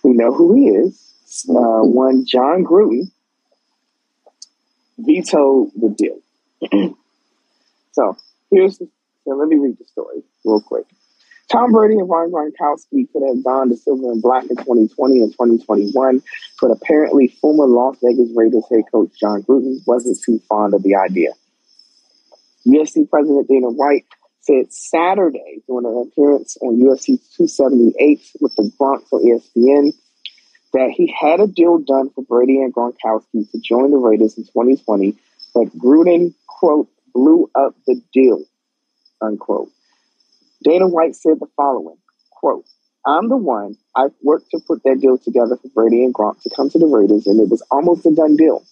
we 0.03 0.13
know 0.13 0.33
who 0.33 0.55
he 0.55 0.69
is. 0.69 1.47
Uh, 1.49 1.83
one 1.83 2.25
Jon 2.27 2.65
Gruden 2.65 3.11
vetoed 4.99 5.71
the 5.75 5.89
deal. 5.89 6.19
so 7.93 8.17
here's 8.51 8.79
the. 8.79 8.89
So 9.25 9.31
let 9.35 9.49
me 9.49 9.57
read 9.57 9.79
the 9.79 9.85
story 9.87 10.23
real 10.45 10.61
quick. 10.61 10.85
Tom 11.51 11.73
Brady 11.73 11.95
and 11.95 12.09
Rob 12.09 12.31
Gronkowski 12.31 13.11
could 13.13 13.23
have 13.27 13.45
gone 13.45 13.69
to 13.69 13.77
silver 13.77 14.11
and 14.11 14.23
black 14.23 14.45
in 14.45 14.57
2020 14.57 15.21
and 15.21 15.33
2021, 15.33 16.23
but 16.61 16.71
apparently 16.71 17.29
former 17.29 17.67
Las 17.67 17.97
Vegas 18.03 18.31
Raiders 18.35 18.65
head 18.71 18.85
coach 18.91 19.11
Jon 19.21 19.43
Gruden 19.43 19.79
wasn't 19.87 20.19
too 20.25 20.41
fond 20.49 20.75
of 20.75 20.83
the 20.83 20.97
idea. 20.97 21.31
UFC 22.67 23.09
President 23.09 23.47
Dana 23.47 23.69
White 23.69 24.07
said 24.41 24.73
Saturday 24.73 25.63
during 25.67 25.87
an 25.87 26.11
appearance 26.11 26.57
on 26.63 26.81
UFC 26.81 27.19
278 27.37 28.21
with 28.41 28.55
the 28.57 28.71
Bronx 28.79 29.05
on 29.13 29.23
ESPN 29.25 29.93
that 30.73 30.91
he 30.91 31.15
had 31.19 31.41
a 31.41 31.47
deal 31.47 31.79
done 31.79 32.11
for 32.11 32.25
Brady 32.25 32.61
and 32.61 32.75
Gronkowski 32.75 33.51
to 33.51 33.61
join 33.61 33.91
the 33.91 33.99
Raiders 33.99 34.37
in 34.37 34.45
2020, 34.45 35.17
but 35.55 35.67
Gruden, 35.79 36.35
quote, 36.47 36.89
blew 37.15 37.51
up 37.55 37.75
the 37.87 38.01
deal, 38.13 38.43
unquote. 39.23 39.71
Dana 40.65 40.89
White 40.89 41.15
said 41.15 41.39
the 41.39 41.47
following, 41.57 41.99
quote, 42.31 42.65
I'm 43.07 43.29
the 43.29 43.37
one. 43.37 43.77
I 43.95 44.07
worked 44.23 44.51
to 44.53 44.61
put 44.67 44.83
that 44.85 44.99
deal 45.01 45.19
together 45.19 45.57
for 45.57 45.69
Brady 45.69 46.05
and 46.05 46.15
Gronk 46.15 46.41
to 46.43 46.51
come 46.57 46.71
to 46.71 46.79
the 46.79 46.87
Raiders, 46.87 47.27
and 47.27 47.39
it 47.39 47.51
was 47.51 47.63
almost 47.71 48.07
a 48.07 48.15
done 48.15 48.35
deal. 48.37 48.65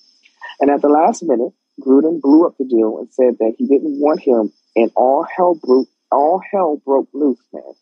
And 0.59 0.71
at 0.71 0.81
the 0.81 0.89
last 0.89 1.23
minute, 1.23 1.53
Gruden 1.81 2.21
blew 2.21 2.47
up 2.47 2.57
the 2.59 2.65
deal 2.65 2.99
and 2.99 3.13
said 3.13 3.37
that 3.39 3.55
he 3.59 3.67
didn't 3.67 4.01
want 4.01 4.21
him, 4.21 4.53
and 4.75 4.91
all 4.97 5.27
hell 5.37 5.55
broke 5.55 5.89
all 6.11 6.41
hell 6.51 6.81
broke 6.85 7.09
loose, 7.13 7.41
man. 7.53 7.73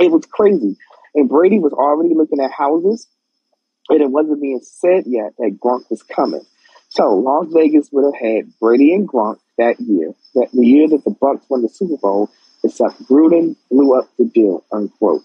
It 0.00 0.10
was 0.10 0.26
crazy. 0.26 0.76
And 1.14 1.28
Brady 1.28 1.58
was 1.58 1.72
already 1.72 2.14
looking 2.14 2.40
at 2.40 2.50
houses, 2.50 3.06
and 3.88 4.00
it 4.00 4.10
wasn't 4.10 4.40
being 4.40 4.60
said 4.62 5.04
yet 5.06 5.32
that 5.38 5.58
Gronk 5.62 5.90
was 5.90 6.02
coming. 6.02 6.44
So 6.88 7.14
Las 7.14 7.46
Vegas 7.52 7.88
would 7.92 8.04
have 8.04 8.20
had 8.20 8.58
Brady 8.58 8.94
and 8.94 9.08
Gronk 9.08 9.38
that 9.58 9.80
year, 9.80 10.14
that 10.34 10.48
the 10.52 10.66
year 10.66 10.88
that 10.88 11.04
the 11.04 11.10
Bucs 11.10 11.48
won 11.48 11.62
the 11.62 11.68
Super 11.68 11.96
Bowl, 11.96 12.30
except 12.64 13.02
Gruden 13.04 13.56
blew 13.70 13.96
up 13.96 14.08
the 14.18 14.24
deal, 14.24 14.64
unquote. 14.72 15.22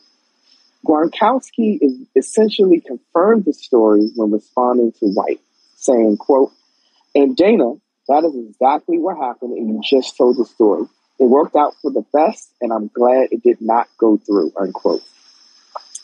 Gronkowski 0.86 1.78
is 1.82 1.98
essentially 2.16 2.82
confirmed 2.82 3.46
the 3.46 3.54
story 3.54 4.12
when 4.16 4.32
responding 4.32 4.92
to 5.00 5.08
White, 5.08 5.42
saying, 5.76 6.18
quote, 6.18 6.52
and 7.16 7.36
Dana, 7.36 7.74
that 8.08 8.24
is 8.24 8.36
exactly 8.50 8.98
what 8.98 9.18
happened, 9.18 9.58
and 9.58 9.70
you 9.70 9.82
just 9.84 10.18
told 10.18 10.38
the 10.38 10.46
story. 10.46 10.86
It 11.20 11.26
worked 11.26 11.56
out 11.56 11.76
for 11.82 11.92
the 11.92 12.06
best, 12.14 12.52
and 12.62 12.72
I'm 12.72 12.88
glad 12.88 13.30
it 13.32 13.44
did 13.44 13.62
not 13.62 13.88
go 13.98 14.18
through, 14.18 14.52
unquote. 14.60 15.04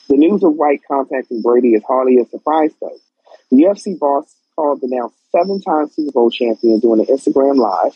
The 0.09 0.17
news 0.17 0.43
of 0.43 0.53
White 0.53 0.81
contacting 0.87 1.41
Brady 1.41 1.73
is 1.73 1.83
hardly 1.87 2.17
a 2.17 2.25
surprise, 2.25 2.71
though. 2.81 2.97
The 3.49 3.63
UFC 3.63 3.97
boss 3.97 4.35
called 4.55 4.81
the 4.81 4.87
now 4.89 5.11
seven-time 5.31 5.89
Super 5.89 6.11
Bowl 6.11 6.31
champion 6.31 6.79
during 6.79 7.01
an 7.01 7.07
Instagram 7.07 7.57
Live 7.57 7.95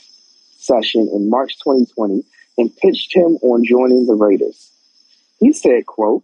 session 0.58 1.10
in 1.14 1.30
March 1.30 1.58
2020 1.64 2.24
and 2.60 2.76
pitched 2.76 3.16
him 3.16 3.38
on 3.42 3.64
joining 3.64 4.06
the 4.06 4.16
Raiders. 4.16 4.70
He 5.40 5.54
said, 5.54 5.86
quote, 5.86 6.24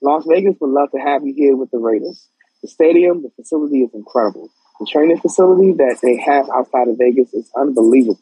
Las 0.00 0.24
Vegas 0.28 0.54
would 0.60 0.70
love 0.70 0.92
to 0.92 0.98
have 0.98 1.26
you 1.26 1.34
here 1.34 1.56
with 1.56 1.72
the 1.72 1.78
Raiders. 1.78 2.28
The 2.62 2.68
stadium, 2.68 3.22
the 3.22 3.30
facility 3.30 3.82
is 3.82 3.92
incredible. 3.92 4.50
The 4.78 4.86
training 4.86 5.18
facility 5.18 5.72
that 5.72 5.98
they 6.00 6.16
have 6.16 6.48
outside 6.54 6.86
of 6.86 6.96
Vegas 6.96 7.34
is 7.34 7.50
unbelievable. 7.56 8.20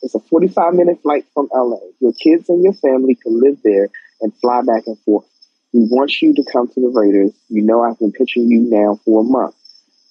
It's 0.00 0.14
a 0.14 0.20
45 0.20 0.72
minute 0.72 1.02
flight 1.02 1.26
from 1.34 1.48
LA. 1.54 1.76
Your 2.00 2.14
kids 2.14 2.48
and 2.48 2.64
your 2.64 2.72
family 2.72 3.16
can 3.16 3.38
live 3.38 3.58
there 3.62 3.88
and 4.22 4.34
fly 4.40 4.62
back 4.66 4.84
and 4.86 4.98
forth. 5.00 5.26
We 5.74 5.80
want 5.80 6.22
you 6.22 6.34
to 6.34 6.44
come 6.50 6.68
to 6.68 6.80
the 6.80 6.88
Raiders. 6.88 7.32
You 7.48 7.62
know 7.62 7.82
I've 7.82 7.98
been 7.98 8.12
pitching 8.12 8.50
you 8.50 8.60
now 8.60 8.98
for 9.04 9.20
a 9.20 9.24
month. 9.24 9.54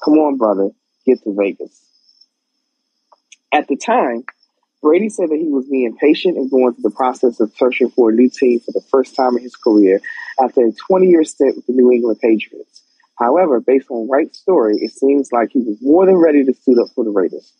Come 0.03 0.15
on, 0.15 0.37
brother. 0.37 0.69
Get 1.05 1.23
to 1.23 1.35
Vegas. 1.35 1.83
At 3.51 3.67
the 3.67 3.75
time, 3.75 4.23
Brady 4.81 5.09
said 5.09 5.29
that 5.29 5.37
he 5.37 5.47
was 5.47 5.65
being 5.69 5.95
patient 5.97 6.37
and 6.37 6.49
going 6.49 6.73
through 6.73 6.89
the 6.89 6.95
process 6.95 7.39
of 7.39 7.53
searching 7.55 7.91
for 7.91 8.09
a 8.09 8.13
new 8.13 8.29
team 8.29 8.59
for 8.59 8.71
the 8.71 8.81
first 8.89 9.15
time 9.15 9.37
in 9.37 9.43
his 9.43 9.55
career 9.55 10.01
after 10.43 10.65
a 10.65 10.71
20 10.71 11.07
year 11.07 11.23
stint 11.23 11.55
with 11.55 11.67
the 11.67 11.73
New 11.73 11.91
England 11.91 12.19
Patriots. 12.19 12.81
However, 13.17 13.59
based 13.59 13.91
on 13.91 14.07
White's 14.07 14.39
story, 14.39 14.77
it 14.79 14.91
seems 14.91 15.31
like 15.31 15.51
he 15.51 15.59
was 15.59 15.77
more 15.81 16.07
than 16.07 16.15
ready 16.15 16.43
to 16.43 16.53
suit 16.53 16.79
up 16.79 16.87
for 16.95 17.03
the 17.03 17.11
Raiders. 17.11 17.53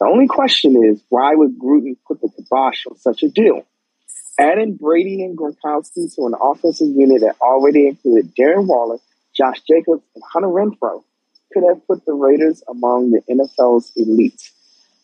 The 0.00 0.06
only 0.06 0.26
question 0.26 0.82
is, 0.84 1.02
why 1.08 1.34
would 1.34 1.58
Gruden 1.58 1.96
put 2.06 2.20
the 2.20 2.28
kibosh 2.28 2.86
on 2.86 2.96
such 2.98 3.22
a 3.22 3.28
deal? 3.28 3.64
Adding 4.40 4.76
Brady 4.76 5.24
and 5.24 5.38
Gronkowski 5.38 6.14
to 6.14 6.26
an 6.26 6.34
offensive 6.40 6.88
unit 6.88 7.20
that 7.20 7.36
already 7.40 7.88
included 7.88 8.34
Darren 8.34 8.66
Waller, 8.66 8.98
Josh 9.36 9.60
Jacobs, 9.68 10.02
and 10.14 10.24
Hunter 10.32 10.48
Renfrow 10.48 11.02
could 11.52 11.64
have 11.68 11.86
put 11.86 12.04
the 12.04 12.12
Raiders 12.12 12.62
among 12.68 13.12
the 13.12 13.22
NFL's 13.30 13.92
elite. 13.96 14.50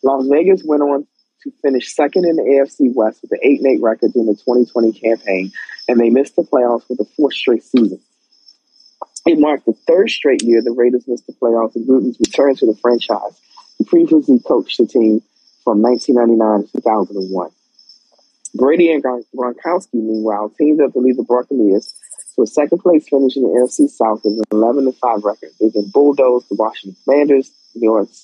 Las 0.03 0.27
Vegas 0.27 0.63
went 0.65 0.81
on 0.81 1.07
to 1.45 1.51
finish 1.61 1.95
second 1.95 2.25
in 2.25 2.35
the 2.35 2.43
AFC 2.43 2.93
West 2.93 3.21
with 3.21 3.31
an 3.31 3.39
8 3.41 3.61
8 3.65 3.81
record 3.81 4.13
during 4.13 4.27
the 4.27 4.33
2020 4.33 4.91
campaign, 4.93 5.51
and 5.87 5.99
they 5.99 6.09
missed 6.09 6.35
the 6.35 6.43
playoffs 6.43 6.85
for 6.87 6.95
the 6.95 7.05
fourth 7.15 7.33
straight 7.33 7.63
season. 7.63 7.99
It 9.25 9.39
marked 9.39 9.65
the 9.65 9.73
third 9.87 10.09
straight 10.09 10.43
year 10.43 10.61
the 10.61 10.71
Raiders 10.71 11.07
missed 11.07 11.27
the 11.27 11.33
playoffs 11.33 11.75
and 11.75 11.87
Gruden's 11.87 12.19
return 12.19 12.55
to 12.57 12.65
the 12.65 12.75
franchise. 12.75 13.39
He 13.77 13.85
previously 13.85 14.39
coached 14.39 14.77
the 14.77 14.85
team 14.85 15.21
from 15.63 15.81
1999 15.81 16.67
to 16.67 16.71
2001. 16.81 17.49
Brady 18.55 18.91
and 18.91 19.03
Gronkowski, 19.03 19.95
meanwhile, 19.95 20.49
teamed 20.57 20.81
up 20.81 20.93
to 20.93 20.99
lead 20.99 21.17
the 21.17 21.23
Buccaneers 21.23 21.93
to 22.35 22.43
a 22.43 22.47
second 22.47 22.79
place 22.79 23.07
finish 23.07 23.35
in 23.35 23.43
the 23.43 23.49
NFC 23.49 23.89
South 23.89 24.21
with 24.23 24.37
an 24.37 24.43
11 24.51 24.91
5 24.91 25.23
record. 25.23 25.49
They've 25.59 25.73
been 25.73 25.89
bulldozed 25.89 26.49
the 26.49 26.55
Washington 26.55 26.95
Commanders, 27.03 27.51
the 27.73 27.81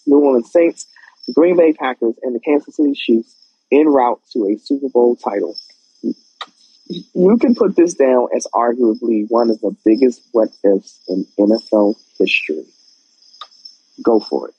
New 0.07 0.19
Orleans 0.19 0.51
Saints, 0.51 0.85
the 1.27 1.33
Green 1.33 1.57
Bay 1.57 1.73
Packers, 1.73 2.15
and 2.23 2.35
the 2.35 2.39
Kansas 2.39 2.75
City 2.75 2.93
Chiefs 2.93 3.35
en 3.71 3.87
route 3.87 4.21
to 4.33 4.47
a 4.47 4.57
Super 4.57 4.89
Bowl 4.89 5.15
title 5.15 5.55
you 7.13 7.37
can 7.37 7.55
put 7.55 7.75
this 7.75 7.93
down 7.93 8.27
as 8.35 8.47
arguably 8.53 9.25
one 9.29 9.49
of 9.49 9.59
the 9.61 9.75
biggest 9.85 10.21
what 10.31 10.49
ifs 10.63 10.99
in 11.07 11.25
NFL 11.39 11.95
history. 12.17 12.65
Go 14.03 14.19
for 14.19 14.49
it. 14.49 14.55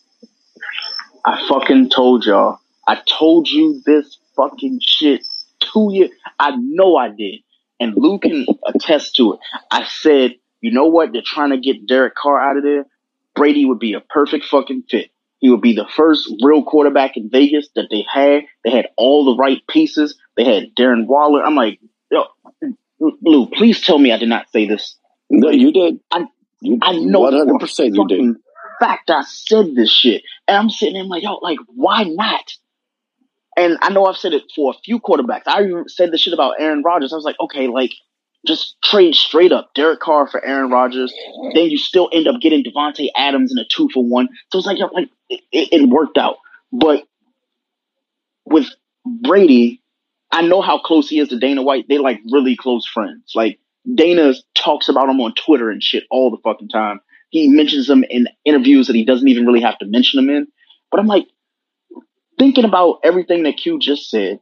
I 1.25 1.47
fucking 1.49 1.91
told 1.91 2.25
y'all. 2.25 2.59
I 2.87 3.01
told 3.07 3.49
you 3.49 3.83
this 3.85 4.19
fucking 4.37 4.81
shit 4.83 5.25
two 5.61 5.91
years. 5.93 6.11
I 6.39 6.57
know 6.57 6.97
I 6.97 7.11
did. 7.11 7.41
And 7.79 7.95
Lou 7.97 8.19
can 8.19 8.47
attest 8.67 9.17
to 9.17 9.35
it. 9.35 9.41
I 9.71 9.85
said, 9.85 10.37
you 10.61 10.73
know 10.73 10.87
what? 10.87 11.13
They're 11.13 11.23
trying 11.25 11.51
to 11.51 11.59
get 11.59 11.87
Derek 11.87 12.15
Carr 12.15 12.41
out 12.41 12.57
of 12.57 12.63
there. 12.63 12.87
Brady 13.35 13.65
would 13.65 13.79
be 13.79 13.95
a 13.95 14.01
perfect 14.01 14.47
fucking 14.47 14.85
fit. 14.89 15.11
He 15.43 15.51
would 15.51 15.61
be 15.61 15.75
the 15.75 15.89
first 15.97 16.33
real 16.41 16.63
quarterback 16.63 17.17
in 17.17 17.29
Vegas 17.29 17.69
that 17.75 17.89
they 17.91 18.07
had. 18.11 18.45
They 18.65 18.71
had 18.71 18.87
all 18.97 19.25
the 19.25 19.37
right 19.37 19.61
pieces. 19.69 20.17
They 20.37 20.45
had 20.45 20.75
Darren 20.79 21.07
Waller. 21.07 21.45
I'm 21.45 21.57
like, 21.57 21.81
Yo, 22.13 22.27
Lou, 23.01 23.47
please 23.49 23.81
tell 23.81 23.99
me 23.99 24.13
I 24.13 24.19
did 24.19 24.29
not 24.29 24.51
say 24.53 24.69
this. 24.69 24.97
No, 25.29 25.51
you 25.51 25.73
did. 25.73 25.99
I, 26.13 26.27
you, 26.61 26.79
I 26.81 26.93
know 26.93 27.23
100% 27.23 27.95
you 27.95 28.07
did. 28.07 28.37
fact 28.79 29.11
I 29.11 29.23
said 29.23 29.75
this 29.75 29.91
shit. 29.91 30.23
And 30.47 30.57
I'm 30.57 30.71
sitting 30.71 30.95
there 30.95 31.05
like, 31.05 31.25
yo, 31.25 31.35
like, 31.39 31.59
why 31.67 32.05
not? 32.05 32.53
And 33.57 33.79
I 33.83 33.91
know 33.91 34.07
I've 34.07 34.17
said 34.17 34.35
it 34.35 34.45
for 34.55 34.71
a 34.73 34.79
few 34.85 35.01
quarterbacks. 35.01 35.43
I 35.47 35.65
even 35.65 35.89
said 35.89 36.13
the 36.13 36.19
shit 36.19 36.35
about 36.35 36.61
Aaron 36.61 36.83
Rodgers. 36.85 37.13
I 37.13 37.17
was 37.17 37.25
like, 37.25 37.41
okay, 37.41 37.67
like, 37.67 37.93
just 38.47 38.77
trade 38.83 39.15
straight 39.15 39.53
up 39.53 39.71
Derek 39.75 40.01
Carr 40.01 40.27
for 40.27 40.45
Aaron 40.45 40.71
Rodgers. 40.71 41.13
Then 41.55 41.71
you 41.71 41.79
still 41.79 42.09
end 42.13 42.27
up 42.27 42.41
getting 42.41 42.65
Davante 42.65 43.09
Adams 43.17 43.53
in 43.53 43.59
a 43.59 43.65
two 43.65 43.89
for 43.93 44.05
one. 44.05 44.29
So 44.51 44.59
it's 44.59 44.67
like, 44.67 44.79
like 44.93 45.11
it, 45.29 45.41
it 45.53 45.89
worked 45.89 46.19
out. 46.19 46.37
But 46.73 47.05
with 48.45 48.67
Brady, 49.05 49.83
I 50.31 50.43
know 50.43 50.61
how 50.61 50.79
close 50.79 51.09
he 51.09 51.19
is 51.19 51.29
to 51.29 51.39
Dana 51.39 51.63
White. 51.63 51.87
They 51.89 51.99
like 51.99 52.21
really 52.31 52.57
close 52.57 52.87
friends. 52.87 53.33
Like 53.35 53.59
Dana 53.95 54.35
talks 54.55 54.89
about 54.89 55.09
him 55.09 55.21
on 55.21 55.35
Twitter 55.35 55.71
and 55.71 55.83
shit 55.83 56.05
all 56.11 56.31
the 56.31 56.39
fucking 56.43 56.69
time. 56.69 57.01
He 57.31 57.49
mentions 57.49 57.89
him 57.89 58.05
in 58.11 58.29
interviews 58.45 58.89
that 58.89 58.97
he 58.97 59.05
doesn't 59.05 59.29
even 59.29 59.47
really 59.47 59.63
have 59.63 59.79
to 59.79 59.87
mention 59.87 60.19
him 60.19 60.31
in. 60.31 60.49
But 60.91 61.01
I'm 61.01 61.07
like, 61.07 61.27
thinking 62.39 62.65
about 62.65 62.99
everything 63.05 63.45
that 63.45 63.57
Q 63.57 63.79
just 63.79 64.11
said, 64.11 64.41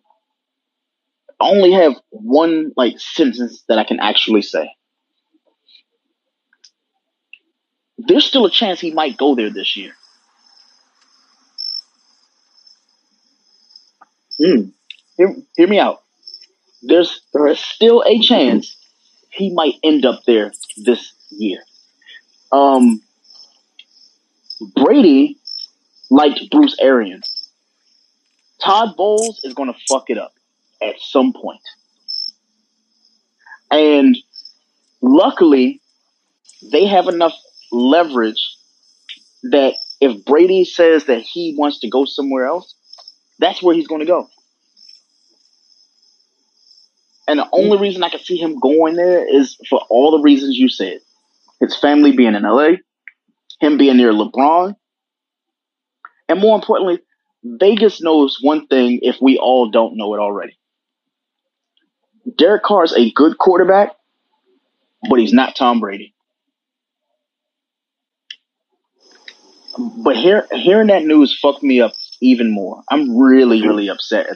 I 1.40 1.48
only 1.48 1.72
have 1.72 1.94
one 2.10 2.72
like 2.76 2.98
sentence 2.98 3.64
that 3.68 3.78
I 3.78 3.84
can 3.84 3.98
actually 4.00 4.42
say. 4.42 4.70
There's 7.98 8.24
still 8.24 8.46
a 8.46 8.50
chance 8.50 8.80
he 8.80 8.92
might 8.92 9.16
go 9.16 9.34
there 9.34 9.50
this 9.50 9.76
year. 9.76 9.92
Hmm 14.38 14.70
hear, 15.20 15.36
hear 15.56 15.68
me 15.68 15.78
out. 15.78 16.02
There's 16.82 17.20
There's 17.32 17.60
still 17.60 18.02
a 18.06 18.18
chance 18.20 18.76
he 19.30 19.52
might 19.52 19.74
end 19.82 20.06
up 20.06 20.22
there 20.26 20.52
this 20.76 21.12
year. 21.30 21.58
Um, 22.50 23.02
Brady 24.74 25.38
liked 26.10 26.50
Bruce 26.50 26.76
Arians. 26.80 27.50
Todd 28.60 28.96
Bowles 28.96 29.40
is 29.44 29.54
going 29.54 29.72
to 29.72 29.78
fuck 29.88 30.10
it 30.10 30.18
up 30.18 30.32
at 30.82 31.00
some 31.00 31.32
point. 31.32 31.60
And 33.70 34.16
luckily, 35.00 35.80
they 36.72 36.86
have 36.86 37.08
enough 37.08 37.34
leverage 37.70 38.56
that 39.44 39.74
if 40.00 40.24
Brady 40.24 40.64
says 40.64 41.04
that 41.06 41.22
he 41.22 41.54
wants 41.56 41.80
to 41.80 41.88
go 41.88 42.04
somewhere 42.04 42.46
else, 42.46 42.74
that's 43.38 43.62
where 43.62 43.74
he's 43.74 43.86
going 43.86 44.00
to 44.00 44.06
go. 44.06 44.28
And 47.28 47.38
the 47.38 47.48
only 47.52 47.76
mm-hmm. 47.76 47.82
reason 47.82 48.02
I 48.02 48.08
can 48.08 48.20
see 48.20 48.36
him 48.36 48.58
going 48.58 48.96
there 48.96 49.24
is 49.24 49.56
for 49.68 49.80
all 49.88 50.10
the 50.10 50.22
reasons 50.22 50.56
you 50.56 50.68
said. 50.68 50.98
His 51.60 51.76
family 51.76 52.16
being 52.16 52.34
in 52.34 52.42
LA, 52.42 52.70
him 53.60 53.76
being 53.78 53.98
near 53.98 54.12
LeBron, 54.12 54.74
and 56.28 56.40
more 56.40 56.54
importantly, 56.54 57.00
Vegas 57.42 58.00
knows 58.00 58.38
one 58.40 58.66
thing 58.68 59.00
if 59.02 59.16
we 59.20 59.36
all 59.36 59.70
don't 59.70 59.96
know 59.96 60.14
it 60.14 60.18
already. 60.18 60.56
Derek 62.36 62.62
Carr 62.62 62.84
is 62.84 62.92
a 62.92 63.10
good 63.12 63.38
quarterback, 63.38 63.96
but 65.08 65.18
he's 65.18 65.32
not 65.32 65.56
Tom 65.56 65.80
Brady. 65.80 66.14
But 69.78 70.16
hear, 70.16 70.46
hearing 70.52 70.88
that 70.88 71.04
news 71.04 71.38
fucked 71.40 71.62
me 71.62 71.80
up 71.80 71.92
even 72.20 72.50
more. 72.50 72.82
I'm 72.90 73.16
really, 73.16 73.62
really 73.62 73.88
upset. 73.88 74.26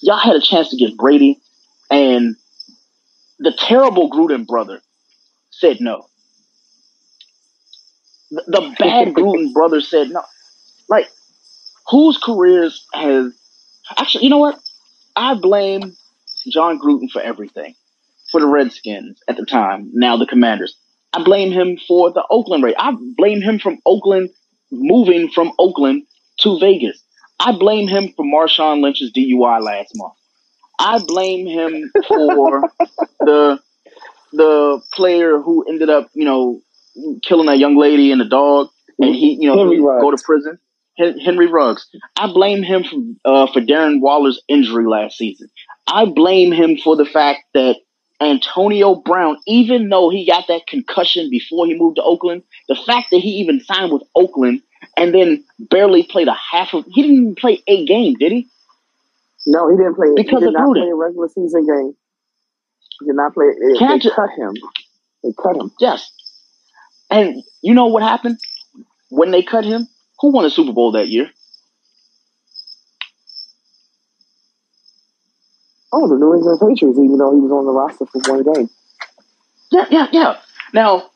Y'all 0.00 0.18
had 0.18 0.36
a 0.36 0.40
chance 0.40 0.70
to 0.70 0.76
get 0.76 0.96
Brady 0.96 1.40
and 1.90 2.36
the 3.38 3.52
terrible 3.52 4.10
Gruden 4.10 4.46
brother 4.46 4.80
said 5.50 5.78
no. 5.80 6.06
The, 8.30 8.42
the 8.46 8.74
bad 8.78 9.08
Gruden 9.14 9.52
brother 9.52 9.80
said 9.80 10.10
no. 10.10 10.22
Like, 10.88 11.08
whose 11.88 12.18
careers 12.18 12.86
has 12.92 13.32
actually? 13.96 14.24
You 14.24 14.30
know 14.30 14.38
what? 14.38 14.58
I 15.16 15.34
blame 15.34 15.96
Jon 16.50 16.78
Gruden 16.78 17.10
for 17.10 17.20
everything. 17.20 17.74
For 18.30 18.40
the 18.40 18.46
Redskins 18.46 19.20
at 19.28 19.36
the 19.36 19.44
time, 19.44 19.90
now 19.92 20.16
the 20.16 20.26
Commanders. 20.26 20.76
I 21.12 21.22
blame 21.22 21.52
him 21.52 21.76
for 21.86 22.10
the 22.10 22.24
Oakland 22.30 22.64
raid. 22.64 22.76
I 22.78 22.96
blame 23.16 23.42
him 23.42 23.58
from 23.58 23.78
Oakland 23.84 24.30
moving 24.70 25.28
from 25.30 25.52
Oakland 25.58 26.04
to 26.40 26.58
Vegas. 26.58 27.02
I 27.38 27.52
blame 27.52 27.88
him 27.88 28.12
for 28.16 28.24
Marshawn 28.24 28.80
Lynch's 28.80 29.12
DUI 29.12 29.60
last 29.60 29.92
month. 29.94 30.14
I 30.78 31.00
blame 31.06 31.46
him 31.46 31.92
for 32.08 32.62
the 33.20 33.60
the 34.32 34.80
player 34.94 35.38
who 35.38 35.64
ended 35.68 35.90
up, 35.90 36.10
you 36.14 36.24
know, 36.24 36.62
killing 37.22 37.46
that 37.46 37.58
young 37.58 37.76
lady 37.76 38.10
and 38.12 38.20
the 38.20 38.24
dog, 38.24 38.68
and 38.98 39.14
he, 39.14 39.36
you 39.38 39.48
know, 39.48 40.00
go 40.00 40.10
to 40.10 40.22
prison. 40.24 40.58
Hen- 40.98 41.18
Henry 41.18 41.46
Ruggs. 41.46 41.86
I 42.16 42.26
blame 42.32 42.62
him 42.62 42.84
for 42.84 42.96
uh, 43.24 43.52
for 43.52 43.60
Darren 43.60 44.00
Waller's 44.00 44.42
injury 44.48 44.86
last 44.86 45.16
season. 45.18 45.48
I 45.86 46.04
blame 46.06 46.52
him 46.52 46.76
for 46.76 46.96
the 46.96 47.04
fact 47.06 47.40
that 47.54 47.76
Antonio 48.20 48.94
Brown, 48.96 49.36
even 49.46 49.88
though 49.88 50.08
he 50.10 50.26
got 50.26 50.46
that 50.48 50.66
concussion 50.68 51.28
before 51.30 51.66
he 51.66 51.74
moved 51.74 51.96
to 51.96 52.02
Oakland, 52.02 52.42
the 52.68 52.76
fact 52.86 53.08
that 53.10 53.18
he 53.18 53.30
even 53.40 53.60
signed 53.60 53.92
with 53.92 54.02
Oakland 54.14 54.62
and 54.96 55.12
then 55.14 55.44
barely 55.58 56.04
played 56.04 56.28
a 56.28 56.36
half 56.52 56.72
of, 56.74 56.84
he 56.88 57.02
didn't 57.02 57.16
even 57.16 57.34
play 57.34 57.62
a 57.66 57.84
game, 57.84 58.14
did 58.14 58.30
he? 58.32 58.46
No, 59.46 59.68
he 59.70 59.76
didn't 59.76 59.96
play. 59.96 60.08
Because 60.14 60.40
he 60.42 60.46
of 60.46 60.52
did 60.52 60.58
not 60.58 60.68
Gruden. 60.68 60.82
play 60.82 60.90
a 60.90 60.94
regular 60.94 61.28
season 61.28 61.66
game. 61.66 61.94
He 63.00 63.06
did 63.06 63.16
not 63.16 63.34
play. 63.34 63.46
They, 63.60 63.78
Can 63.78 63.88
I 63.88 63.94
they 63.94 63.98
ju- 64.00 64.10
cut 64.14 64.30
him. 64.36 64.52
They 65.24 65.30
cut 65.42 65.56
him. 65.56 65.72
Yes. 65.80 66.08
And 67.10 67.42
you 67.60 67.74
know 67.74 67.86
what 67.86 68.02
happened 68.04 68.38
when 69.08 69.30
they 69.32 69.42
cut 69.42 69.64
him? 69.64 69.88
Who 70.22 70.30
won 70.32 70.44
the 70.44 70.50
Super 70.50 70.72
Bowl 70.72 70.92
that 70.92 71.08
year? 71.08 71.30
Oh, 75.92 76.08
the 76.08 76.16
New 76.16 76.34
England 76.34 76.60
Patriots, 76.60 76.98
even 76.98 77.18
though 77.18 77.34
he 77.34 77.40
was 77.40 77.52
on 77.52 77.66
the 77.66 77.72
roster 77.72 78.06
for 78.06 78.32
one 78.32 78.54
game. 78.54 78.70
Yeah, 79.70 79.86
yeah, 79.90 80.06
yeah. 80.12 80.36
Now, 80.72 81.10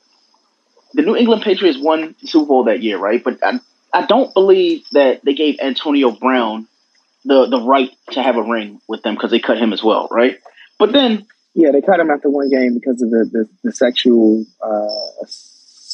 the 0.93 1.03
New 1.03 1.17
England 1.17 1.43
Patriots 1.43 1.79
won 1.81 2.15
the 2.21 2.29
Super 2.29 2.47
Bowl 2.47 2.65
that 2.65 2.83
year, 2.83 2.99
right? 2.99 3.23
But 3.23 3.39
I, 3.43 3.61
I 3.93 4.05
don't 4.07 4.35
believe 4.35 4.85
that 4.93 5.25
they 5.25 5.35
gave 5.35 5.59
Antonio 5.61 6.11
Brown 6.11 6.69
the 7.25 7.47
the 7.47 7.61
right 7.61 7.91
to 8.13 8.23
have 8.23 8.37
a 8.37 8.43
ring 8.43 8.81
with 8.89 9.03
them 9.03 9.15
because 9.15 9.31
they 9.31 9.41
cut 9.41 9.59
him 9.59 9.73
as 9.73 9.83
well, 9.83 10.09
right? 10.11 10.39
But 10.79 10.93
then, 10.93 11.27
Yeah, 11.55 11.71
they 11.73 11.81
cut 11.81 12.01
him 12.01 12.11
after 12.11 12.29
one 12.29 12.51
game 12.51 12.75
because 12.75 13.01
of 13.03 13.11
the 13.11 13.25
the, 13.33 13.49
the 13.65 13.73
sexual 13.73 14.45
uh, 14.61 15.27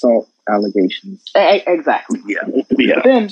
assault 0.02 0.28
allegations. 0.48 1.22
e- 1.36 1.62
exactly. 1.66 2.20
Yeah. 2.26 2.94
But 2.96 3.04
then, 3.04 3.30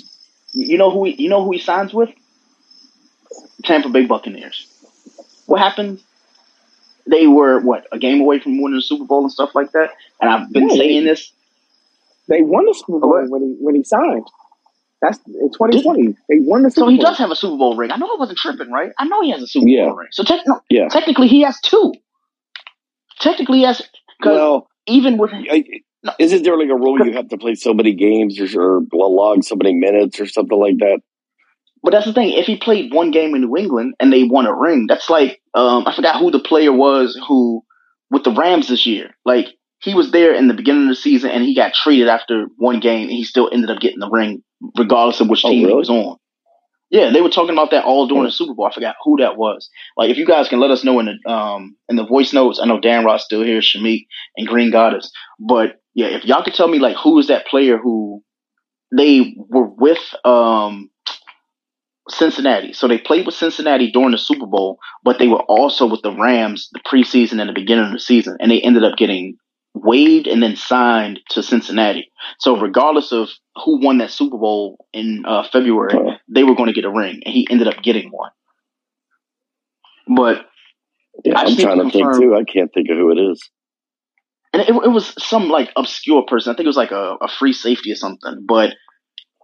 you 0.53 0.79
know 0.79 0.91
who 0.91 1.05
he, 1.05 1.23
you 1.23 1.29
know 1.29 1.45
who 1.45 1.53
he 1.53 1.59
signs 1.59 1.93
with? 1.93 2.11
Tampa 3.65 3.89
Bay 3.89 4.07
Buccaneers. 4.07 4.67
What 5.47 5.61
happened? 5.61 6.01
They 7.07 7.27
were 7.27 7.61
what 7.61 7.87
a 7.93 7.99
game 7.99 8.21
away 8.21 8.39
from 8.39 8.61
winning 8.61 8.77
the 8.79 8.83
Super 8.83 9.05
Bowl 9.05 9.23
and 9.23 9.33
stuff 9.33 9.55
like 9.55 9.73
that. 9.73 9.91
And 10.21 10.31
I've 10.31 10.53
been 10.53 10.69
Yeah, 10.69 10.75
they- 10.75 10.79
saying 10.79 11.05
this. 11.05 11.33
They 12.29 12.43
won 12.43 12.65
the 12.67 12.75
Super 12.75 13.01
Bowl 13.01 13.27
when 13.29 13.43
he 13.43 13.57
when 13.61 13.75
he 13.75 13.83
signed. 13.83 14.27
That's 15.03 15.19
in 15.27 15.51
2020. 15.53 16.15
They 16.29 16.39
won 16.41 16.63
the 16.63 16.71
Super 16.71 16.83
Bowl. 16.85 16.89
So 16.91 16.93
he 16.93 16.99
does 16.99 17.19
have 17.19 17.31
a 17.31 17.37
Super 17.37 17.57
Bowl 17.57 17.75
ring. 17.75 17.91
I 17.91 17.97
know 17.97 18.07
I 18.07 18.17
wasn't 18.19 18.39
tripping, 18.39 18.71
right? 18.71 18.93
I 18.99 19.07
know 19.07 19.23
he 19.23 19.31
has 19.31 19.43
a 19.43 19.47
Super 19.49 19.67
Yeah. 19.67 19.87
Bowl 19.87 19.97
ring. 19.97 20.09
So 20.13 20.23
tec- 20.23 20.47
no, 20.47 20.61
Yeah. 20.71 20.89
technically 20.89 21.27
he 21.27 21.41
has 21.43 21.61
two. 21.61 21.93
Technically 23.19 23.59
he 23.59 23.65
has 23.65 23.83
because 24.19 24.37
Well, 24.37 24.69
even 24.87 25.19
with 25.19 25.33
I, 25.33 25.65
isn't 26.19 26.43
there 26.43 26.57
like 26.59 26.69
a 26.71 26.75
rule 26.75 27.05
you 27.05 27.13
have 27.13 27.29
to 27.29 27.39
play 27.39 27.55
so 27.55 27.75
many 27.75 27.95
games 27.95 28.41
or, 28.41 28.79
or 28.93 29.11
log 29.11 29.45
so 29.45 29.57
many 29.57 29.75
minutes 29.75 30.21
or 30.21 30.27
something 30.27 30.59
like 30.59 30.79
that? 30.79 31.01
But 31.83 31.93
that's 31.93 32.07
the 32.07 32.13
thing. 32.13 32.31
If 32.31 32.47
he 32.47 32.57
played 32.59 32.93
one 32.93 33.11
game 33.11 33.35
in 33.35 33.43
New 33.43 33.57
England 33.57 33.95
and 34.01 34.13
they 34.13 34.25
won 34.25 34.47
a 34.47 34.55
ring, 34.55 34.87
that's 34.87 35.09
like 35.09 35.41
um, 35.55 35.87
I 35.87 35.95
forgot 35.95 36.19
who 36.19 36.31
the 36.31 36.39
player 36.41 36.73
was 36.73 37.19
who 37.27 37.63
with 38.11 38.25
the 38.25 38.33
Rams 38.33 38.69
this 38.69 38.87
year. 38.87 39.15
Like 39.25 39.47
he 39.81 39.95
was 39.95 40.11
there 40.11 40.35
in 40.35 40.49
the 40.49 40.55
beginning 40.55 40.85
of 40.85 40.89
the 40.91 40.95
season 40.97 41.31
and 41.31 41.43
he 41.43 41.55
got 41.55 41.73
traded 41.73 42.09
after 42.09 42.47
one 42.57 42.81
game 42.81 43.03
and 43.05 43.13
he 43.13 43.25
still 43.25 43.49
ended 43.51 43.71
up 43.71 43.81
getting 43.81 44.01
the 44.01 44.11
ring 44.11 44.43
regardless 44.77 45.21
of 45.21 45.29
which 45.29 45.43
Oh, 45.45 45.51
team 45.51 45.69
he 45.69 45.75
was 45.75 45.89
on. 45.89 46.17
Yeah, 46.91 47.11
they 47.13 47.21
were 47.21 47.31
talking 47.31 47.53
about 47.53 47.71
that 47.71 47.85
all 47.85 48.09
during 48.09 48.25
the 48.25 48.33
Super 48.33 48.53
Bowl. 48.53 48.67
I 48.67 48.75
forgot 48.75 48.97
who 49.03 49.17
that 49.19 49.37
was. 49.37 49.71
Like 49.97 50.11
if 50.11 50.19
you 50.19 50.27
guys 50.27 50.49
can 50.49 50.59
let 50.61 50.73
us 50.73 50.85
know 50.85 50.99
in 50.99 51.07
the 51.07 51.31
um 51.31 51.77
in 51.89 51.97
the 51.97 52.05
voice 52.07 52.33
notes. 52.33 52.61
I 52.61 52.67
know 52.67 52.81
Dan 52.81 53.05
Ross 53.05 53.25
still 53.25 53.43
here, 53.43 53.61
Shamik 53.61 54.07
and 54.37 54.47
Green 54.47 54.71
Goddess. 54.71 55.11
But 55.39 55.80
yeah, 55.95 56.09
if 56.09 56.25
y'all 56.25 56.43
could 56.43 56.55
tell 56.55 56.69
me 56.69 56.79
like 56.79 56.97
who 56.97 57.19
is 57.19 57.29
that 57.29 57.47
player 57.47 57.79
who 57.79 58.23
they 58.97 59.35
were 59.37 59.69
with 59.69 59.99
um 60.25 60.91
Cincinnati. 62.09 62.73
So 62.73 62.89
they 62.89 62.99
played 62.99 63.27
with 63.27 63.35
Cincinnati 63.35 63.91
during 63.91 64.11
the 64.11 64.19
Super 64.19 64.47
Bowl, 64.47 64.79
but 65.05 65.19
they 65.19 65.29
were 65.29 65.43
also 65.43 65.87
with 65.87 66.03
the 66.03 66.13
Rams 66.13 66.69
the 66.73 66.81
preseason 66.81 67.41
and 67.41 67.49
the 67.49 67.55
beginning 67.55 67.87
of 67.87 67.93
the 67.93 68.01
season, 68.01 68.37
and 68.41 68.51
they 68.51 68.61
ended 68.61 68.85
up 68.85 68.97
getting 68.97 69.37
waived 69.75 70.27
and 70.27 70.43
then 70.43 70.57
signed 70.57 71.21
to 71.31 71.43
Cincinnati. 71.43 72.11
So 72.39 72.59
regardless 72.59 73.13
of 73.13 73.29
who 73.65 73.81
won 73.81 73.99
that 73.99 74.11
Super 74.11 74.39
Bowl 74.39 74.85
in 74.93 75.25
uh, 75.27 75.47
February, 75.53 76.19
they 76.29 76.43
were 76.43 76.57
going 76.57 76.67
to 76.67 76.73
get 76.73 76.85
a 76.85 76.91
ring, 76.91 77.23
and 77.25 77.33
he 77.33 77.47
ended 77.51 77.69
up 77.69 77.83
getting 77.83 78.11
one. 78.11 78.31
But 80.09 80.47
Yeah, 81.25 81.39
I'm 81.39 81.57
trying 81.57 81.79
to 81.79 81.91
think 81.91 82.13
too. 82.15 82.35
I 82.35 82.45
can't 82.45 82.73
think 82.73 82.89
of 82.91 82.97
who 82.97 83.13
it 83.13 83.19
is. 83.19 83.41
And 84.53 84.63
it, 84.63 84.69
it 84.69 84.91
was 84.91 85.15
some 85.23 85.49
like 85.49 85.71
obscure 85.77 86.23
person. 86.23 86.53
I 86.53 86.57
think 86.57 86.65
it 86.65 86.69
was 86.69 86.77
like 86.77 86.91
a, 86.91 87.17
a 87.21 87.29
free 87.29 87.53
safety 87.53 87.93
or 87.93 87.97
something. 87.97 88.45
But 88.47 88.75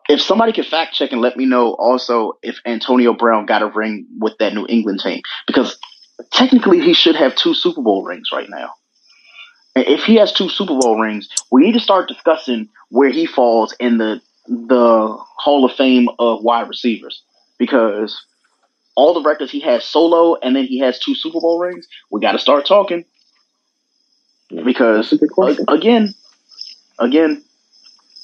if 0.09 0.21
somebody 0.21 0.53
could 0.53 0.67
fact 0.67 0.95
check 0.95 1.13
and 1.13 1.21
let 1.21 1.37
me 1.37 1.47
know 1.47 1.75
also 1.75 2.35
if 2.43 2.59
Antonio 2.65 3.13
Brown 3.13 3.47
got 3.47 3.63
a 3.63 3.67
ring 3.67 4.07
with 4.19 4.35
that 4.39 4.55
New 4.55 4.67
England 4.69 5.01
team, 5.03 5.21
because 5.47 5.79
technically 6.33 6.81
he 6.81 6.95
should 6.95 7.17
have 7.17 7.35
two 7.35 7.55
Super 7.55 7.83
Bowl 7.83 8.05
rings 8.05 8.29
right 8.33 8.49
now. 8.49 8.71
If 9.75 10.05
he 10.05 10.17
has 10.17 10.33
two 10.33 10.49
Super 10.49 10.79
Bowl 10.79 10.99
rings, 10.99 11.29
we 11.51 11.63
need 11.63 11.73
to 11.73 11.81
start 11.81 12.09
discussing 12.09 12.69
where 12.89 13.11
he 13.11 13.27
falls 13.27 13.75
in 13.79 13.99
the 13.99 14.21
the 14.49 15.17
Hall 15.39 15.65
of 15.65 15.73
Fame 15.73 16.09
of 16.21 16.43
wide 16.43 16.69
receivers 16.69 17.23
because 17.59 18.25
all 18.95 19.13
the 19.13 19.29
records 19.29 19.51
he 19.51 19.61
has 19.61 19.85
solo 19.85 20.37
and 20.37 20.55
then 20.55 20.65
he 20.65 20.79
has 20.79 20.99
two 21.01 21.15
Super 21.15 21.41
Bowl 21.41 21.59
rings. 21.59 21.87
We 22.11 22.21
got 22.21 22.33
to 22.33 22.39
start 22.39 22.65
talking 22.65 23.05
because 24.51 25.11
That's 25.11 25.13
a 25.13 25.19
good 25.19 25.31
question. 25.31 25.65
a- 25.69 25.73
again, 25.73 26.15
again, 26.99 27.43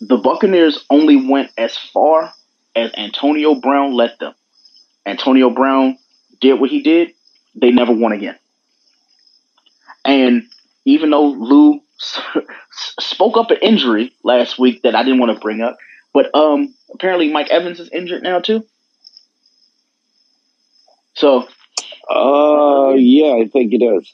the 0.00 0.16
Buccaneers 0.16 0.84
only 0.90 1.16
went 1.28 1.50
as 1.58 1.76
far 1.76 2.32
as 2.74 2.90
Antonio 2.96 3.54
Brown 3.54 3.92
let 3.94 4.18
them. 4.18 4.34
Antonio 5.06 5.50
Brown 5.50 5.98
did 6.40 6.60
what 6.60 6.70
he 6.70 6.82
did. 6.82 7.12
They 7.54 7.70
never 7.70 7.92
won 7.92 8.12
again. 8.12 8.38
And 10.04 10.44
even 10.84 11.10
though 11.10 11.26
Lou 11.28 11.80
spoke 13.00 13.36
up 13.36 13.50
an 13.50 13.58
injury 13.62 14.12
last 14.24 14.58
week 14.58 14.82
that 14.82 14.94
I 14.94 15.02
didn't 15.02 15.20
want 15.20 15.32
to 15.34 15.40
bring 15.40 15.60
up, 15.60 15.76
but 16.12 16.34
um, 16.34 16.74
apparently 16.94 17.30
Mike 17.32 17.50
Evans 17.50 17.80
is 17.80 17.88
injured 17.90 18.22
now 18.22 18.40
too. 18.40 18.66
So 21.14 21.46
Uh, 22.10 22.94
yeah, 22.96 23.34
I 23.34 23.48
think 23.52 23.72
it 23.74 23.82
is. 23.84 24.12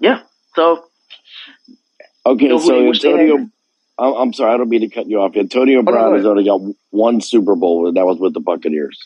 yeah, 0.00 0.22
so 0.54 0.89
Okay, 2.26 2.48
so 2.58 2.68
they 2.68 2.86
wish 2.86 3.00
they 3.00 3.12
Antonio? 3.12 3.50
I'm, 3.98 4.14
I'm 4.14 4.32
sorry, 4.32 4.54
I 4.54 4.56
don't 4.56 4.68
mean 4.68 4.82
to 4.82 4.88
cut 4.88 5.08
you 5.08 5.20
off. 5.20 5.36
Antonio 5.36 5.78
oh, 5.78 5.82
no, 5.82 5.92
Brown 5.92 6.16
has 6.16 6.26
only 6.26 6.44
got 6.44 6.60
one 6.90 7.20
Super 7.20 7.54
Bowl, 7.54 7.86
and 7.86 7.96
that 7.96 8.06
was 8.06 8.18
with 8.18 8.34
the 8.34 8.40
Buccaneers. 8.40 8.98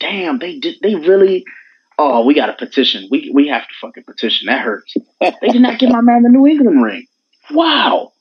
Damn, 0.00 0.38
they 0.38 0.58
did. 0.58 0.76
They 0.82 0.94
really. 0.94 1.44
Oh, 1.96 2.24
we 2.26 2.34
got 2.34 2.50
a 2.50 2.54
petition. 2.54 3.08
We 3.10 3.30
we 3.32 3.48
have 3.48 3.62
to 3.62 3.74
fucking 3.80 4.04
petition. 4.04 4.46
That 4.46 4.62
hurts. 4.62 4.94
they 5.20 5.48
did 5.48 5.62
not 5.62 5.78
give 5.78 5.90
my 5.90 6.00
man 6.00 6.22
the 6.22 6.28
New 6.28 6.46
England 6.46 6.82
ring. 6.82 7.06
Wow, 7.50 8.12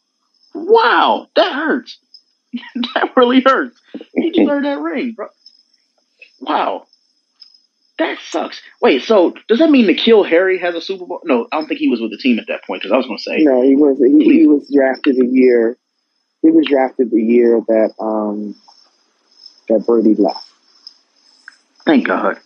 wow, 0.53 1.27
that 1.35 1.53
hurts. 1.53 1.97
that 2.75 3.11
really 3.15 3.41
hurts. 3.41 3.79
He 4.13 4.29
deserved 4.29 4.65
that 4.65 4.79
ring, 4.79 5.13
bro. 5.13 5.27
Wow, 6.39 6.85
that 7.99 8.17
sucks. 8.19 8.61
Wait, 8.81 9.03
so 9.03 9.33
does 9.47 9.59
that 9.59 9.69
mean 9.69 9.87
N'Keal 9.87 10.27
Harry 10.27 10.57
has 10.59 10.73
a 10.75 10.81
Super 10.81 11.05
Bowl? 11.05 11.21
No, 11.23 11.47
I 11.51 11.57
don't 11.57 11.67
think 11.67 11.79
he 11.79 11.89
was 11.89 12.01
with 12.01 12.11
the 12.11 12.17
team 12.17 12.39
at 12.39 12.47
that 12.47 12.63
point 12.65 12.81
because 12.81 12.91
I 12.91 12.97
was 12.97 13.05
going 13.05 13.17
to 13.17 13.23
say 13.23 13.37
No, 13.43 13.61
he 13.61 13.75
was 13.75 13.99
he, 13.99 14.39
he 14.39 14.47
was 14.47 14.69
drafted 14.73 15.17
the 15.17 15.27
year 15.27 15.77
he 16.43 16.51
was 16.51 16.67
drafted 16.67 17.09
the 17.09 17.21
year 17.21 17.61
that 17.67 17.93
um 17.99 18.55
that 19.69 19.85
Birdie 19.87 20.15
left. 20.15 20.45
Thank 21.85 22.05
God. 22.05 22.37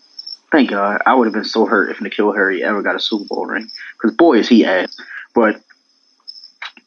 Thank 0.52 0.70
God. 0.70 1.02
I 1.06 1.14
would 1.16 1.26
have 1.26 1.34
been 1.34 1.44
so 1.44 1.66
hurt 1.66 1.90
if 1.90 1.98
N'Keal 1.98 2.34
Harry 2.34 2.64
ever 2.64 2.82
got 2.82 2.96
a 2.96 3.00
Super 3.00 3.26
Bowl 3.26 3.46
ring. 3.46 3.70
Because 3.94 4.16
boy, 4.16 4.38
is 4.38 4.48
he 4.48 4.66
ass. 4.66 4.96
But 5.36 5.62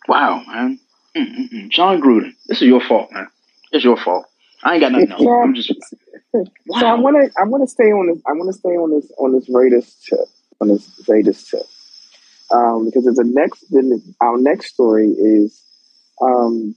wow, 0.09 0.43
man. 0.47 0.79
Mm-mm-mm. 1.17 1.69
Jon 1.69 2.01
Gruden, 2.01 2.35
this 2.47 2.63
is 2.63 2.69
your 2.69 2.81
fault, 2.81 3.11
man. 3.13 3.27
It's 3.73 3.85
your 3.85 3.97
fault. 3.97 4.27
I 4.63 4.75
ain't 4.75 4.81
got 4.81 4.93
nothing 4.93 5.11
else. 5.11 5.27
I'm 5.27 5.55
just. 5.55 5.73
So 6.33 6.45
I 6.75 6.95
want 6.95 7.17
to 7.17 7.41
I 7.41 7.45
want 7.45 7.63
to 7.63 7.67
stay 7.67 7.91
on 7.93 8.07
this 8.07 8.23
I 8.27 8.33
want 8.33 8.53
to 8.53 8.59
stay 8.59 8.71
on 8.71 8.91
this 8.91 9.11
on 9.19 9.33
this 9.33 9.49
Raiders 9.49 9.95
tip 10.09 10.29
on 10.61 10.69
this 10.69 11.05
Raiders 11.09 11.43
tip 11.45 11.67
um, 12.53 12.85
because 12.87 13.07
it's 13.07 13.19
a 13.19 13.25
next 13.25 13.65
then 13.71 14.01
our 14.21 14.39
next 14.39 14.73
story 14.73 15.09
is 15.09 15.61
um, 16.21 16.75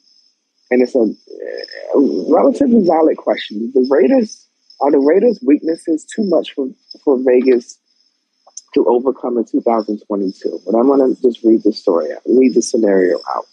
and 0.71 0.81
it's 0.81 0.95
a, 0.95 0.99
a 0.99 2.31
relatively 2.31 2.85
valid 2.87 3.17
question. 3.17 3.71
The 3.75 3.87
Raiders 3.89 4.47
are 4.81 4.91
the 4.91 4.99
Raiders' 4.99 5.39
weaknesses 5.45 6.05
too 6.05 6.23
much 6.23 6.53
for 6.53 6.67
for 7.03 7.19
Vegas 7.23 7.77
to 8.73 8.85
overcome 8.87 9.37
in 9.37 9.45
2022. 9.45 10.61
But 10.65 10.75
I'm 10.75 10.87
going 10.87 11.15
to 11.15 11.21
just 11.21 11.43
read 11.43 11.61
the 11.63 11.73
story 11.73 12.11
out, 12.11 12.21
read 12.25 12.55
the 12.55 12.61
scenario 12.61 13.19
out. 13.35 13.45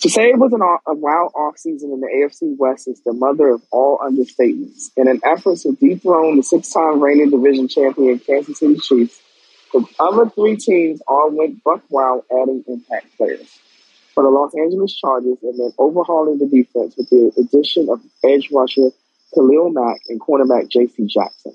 To 0.00 0.08
say 0.08 0.28
it 0.30 0.38
was 0.38 0.52
an, 0.52 0.62
a 0.62 0.94
wild 0.94 1.32
offseason 1.32 1.92
in 1.92 2.00
the 2.00 2.06
AFC 2.06 2.56
West 2.56 2.86
is 2.86 3.00
the 3.00 3.12
mother 3.12 3.48
of 3.48 3.62
all 3.72 3.98
understatements. 3.98 4.90
In 4.96 5.08
an 5.08 5.20
effort 5.24 5.58
to 5.58 5.72
dethrone 5.72 6.36
the 6.36 6.42
six-time 6.44 7.00
reigning 7.00 7.30
division 7.30 7.66
champion 7.66 8.20
Kansas 8.20 8.60
City 8.60 8.78
Chiefs, 8.78 9.20
the 9.72 9.84
other 9.98 10.30
three 10.30 10.56
teams 10.56 11.02
all 11.08 11.30
went 11.32 11.64
buck 11.64 11.82
wild 11.90 12.22
adding 12.30 12.62
impact 12.68 13.16
players. 13.16 13.58
For 14.14 14.22
the 14.22 14.30
Los 14.30 14.54
Angeles 14.54 14.94
Chargers 14.94 15.38
and 15.42 15.58
then 15.58 15.72
overhauling 15.78 16.38
the 16.38 16.46
defense 16.46 16.94
with 16.96 17.10
the 17.10 17.32
addition 17.36 17.88
of 17.90 18.00
edge 18.24 18.48
rusher 18.52 18.90
Khalil 19.34 19.70
Mack 19.70 20.00
and 20.08 20.20
cornerback 20.20 20.70
J.C. 20.70 21.06
Jackson. 21.06 21.54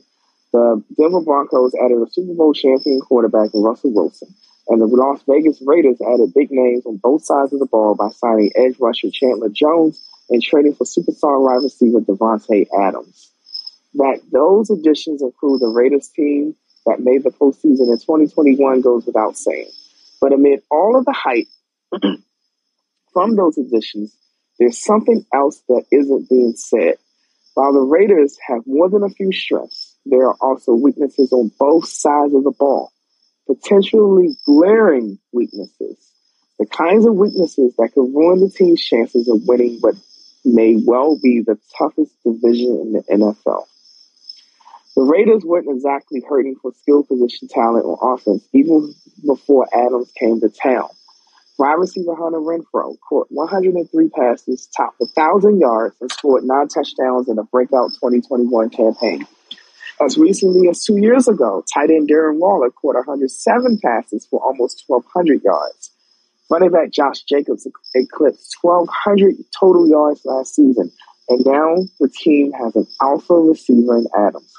The 0.52 0.84
Denver 0.98 1.22
Broncos 1.22 1.74
added 1.76 2.02
a 2.02 2.11
Super 2.11 2.34
Bowl 2.34 2.53
champion 2.53 2.99
quarterback 2.99 3.53
in 3.53 3.64
Russell 3.64 3.94
Wilson. 3.94 4.36
And 4.68 4.81
the 4.81 4.88
Las 4.88 5.22
Vegas 5.27 5.61
Raiders 5.65 5.99
added 6.02 6.34
big 6.34 6.49
names 6.49 6.85
on 6.85 6.98
both 6.98 7.26
sides 7.26 7.52
of 7.52 7.60
the 7.60 7.65
ball 7.65 7.95
by 7.95 8.10
signing 8.10 8.52
edge 8.56 8.77
rusher 8.80 9.10
Chandler 9.11 9.49
Jones 9.49 10.07
and 10.30 10.41
trading 10.41 10.73
for 10.73 10.85
superstar 10.85 11.41
wide 11.41 11.64
receiver 11.64 11.99
Davante 11.99 12.68
Adams. 12.81 13.31
That 13.95 14.22
those 14.31 14.69
additions 14.69 15.22
include 15.22 15.61
the 15.61 15.68
Raiders 15.68 16.07
team 16.07 16.56
that 16.85 17.02
made 17.02 17.23
the 17.23 17.31
postseason 17.31 17.91
in 17.91 17.99
2021 17.99 18.81
goes 18.81 19.06
without 19.06 19.38
saying. 19.38 19.69
But 20.22 20.34
amid 20.34 20.61
all 20.72 20.98
of 20.98 21.06
the 21.06 21.14
hype 21.14 21.48
from 23.14 23.35
those 23.35 23.57
additions, 23.57 24.15
there's 24.60 24.80
something 24.80 25.26
else 25.34 25.61
that 25.68 25.84
isn't 25.91 26.30
being 26.30 26.53
said. 26.56 26.95
While 27.53 27.73
the 27.73 27.81
Raiders 27.81 28.38
have 28.48 28.65
more 28.65 28.90
than 28.90 29.03
a 29.03 29.10
few 29.10 29.31
strengths, 29.34 29.98
there 30.06 30.27
are 30.27 30.38
also 30.41 30.73
weaknesses 30.73 31.31
on 31.34 31.52
both 31.60 31.88
sides 31.88 32.34
of 32.34 32.44
the 32.44 32.53
ball 32.57 32.93
potentially 33.48 34.36
glaring 34.45 35.20
weaknesses, 35.32 35.98
the 36.60 36.65
kinds 36.65 37.06
of 37.06 37.15
weaknesses 37.15 37.76
that 37.78 37.91
could 37.94 38.14
ruin 38.14 38.40
the 38.40 38.49
team's 38.49 38.84
chances 38.84 39.28
of 39.28 39.41
winning 39.48 39.78
what 39.82 39.95
may 40.45 40.78
well 40.86 41.18
be 41.22 41.41
the 41.41 41.57
toughest 41.78 42.11
division 42.24 42.80
in 42.82 42.94
the 42.94 43.03
NFL. 43.11 43.65
The 44.95 45.02
Raiders 45.02 45.44
weren't 45.44 45.70
exactly 45.70 46.22
hurting 46.28 46.56
for 46.61 46.72
skill 46.82 47.03
position 47.03 47.48
talent 47.48 47.86
on 47.86 48.14
offense 48.14 48.48
even 48.53 48.94
before 49.26 49.68
Adams 49.74 50.11
came 50.20 50.40
to 50.41 50.49
town. 50.49 50.90
Wide 51.57 51.74
receiver 51.74 52.15
Hunter 52.15 52.40
Renfrow 52.40 52.95
caught 53.07 53.28
103 53.30 54.10
passes, 54.10 54.68
topped 54.76 54.99
1,000 54.99 55.60
yards, 55.60 55.95
and 56.02 56.11
scored 56.11 56.44
nine 56.44 56.68
touchdowns 56.68 57.30
in 57.30 57.38
a 57.38 57.44
breakout 57.44 57.91
2021 57.94 58.70
campaign. 58.70 59.26
As 60.02 60.18
recently 60.18 60.68
as 60.70 60.84
two 60.84 60.98
years 60.98 61.28
ago, 61.28 61.64
tight 61.74 61.90
end 61.90 62.10
Darren 62.10 62.38
Waller 62.40 62.72
caught 62.72 62.95
107 62.95 63.80
passes 63.84 64.26
for 64.26 64.44
almost 64.44 64.84
1,200 64.88 65.44
yards. 65.44 65.91
Running 66.49 66.72
back 66.72 66.91
Josh 66.91 67.22
Jacobs 67.24 67.68
eclipsed 67.95 68.57
1,200 68.61 69.36
total 69.57 69.88
yards 69.88 70.22
last 70.26 70.56
season, 70.56 70.91
and 71.30 71.45
now 71.45 71.76
the 71.99 72.10
team 72.10 72.52
has 72.53 72.76
an 72.76 72.88
alpha 73.02 73.34
receiver 73.34 73.98
in 73.98 74.07
Adams. 74.18 74.52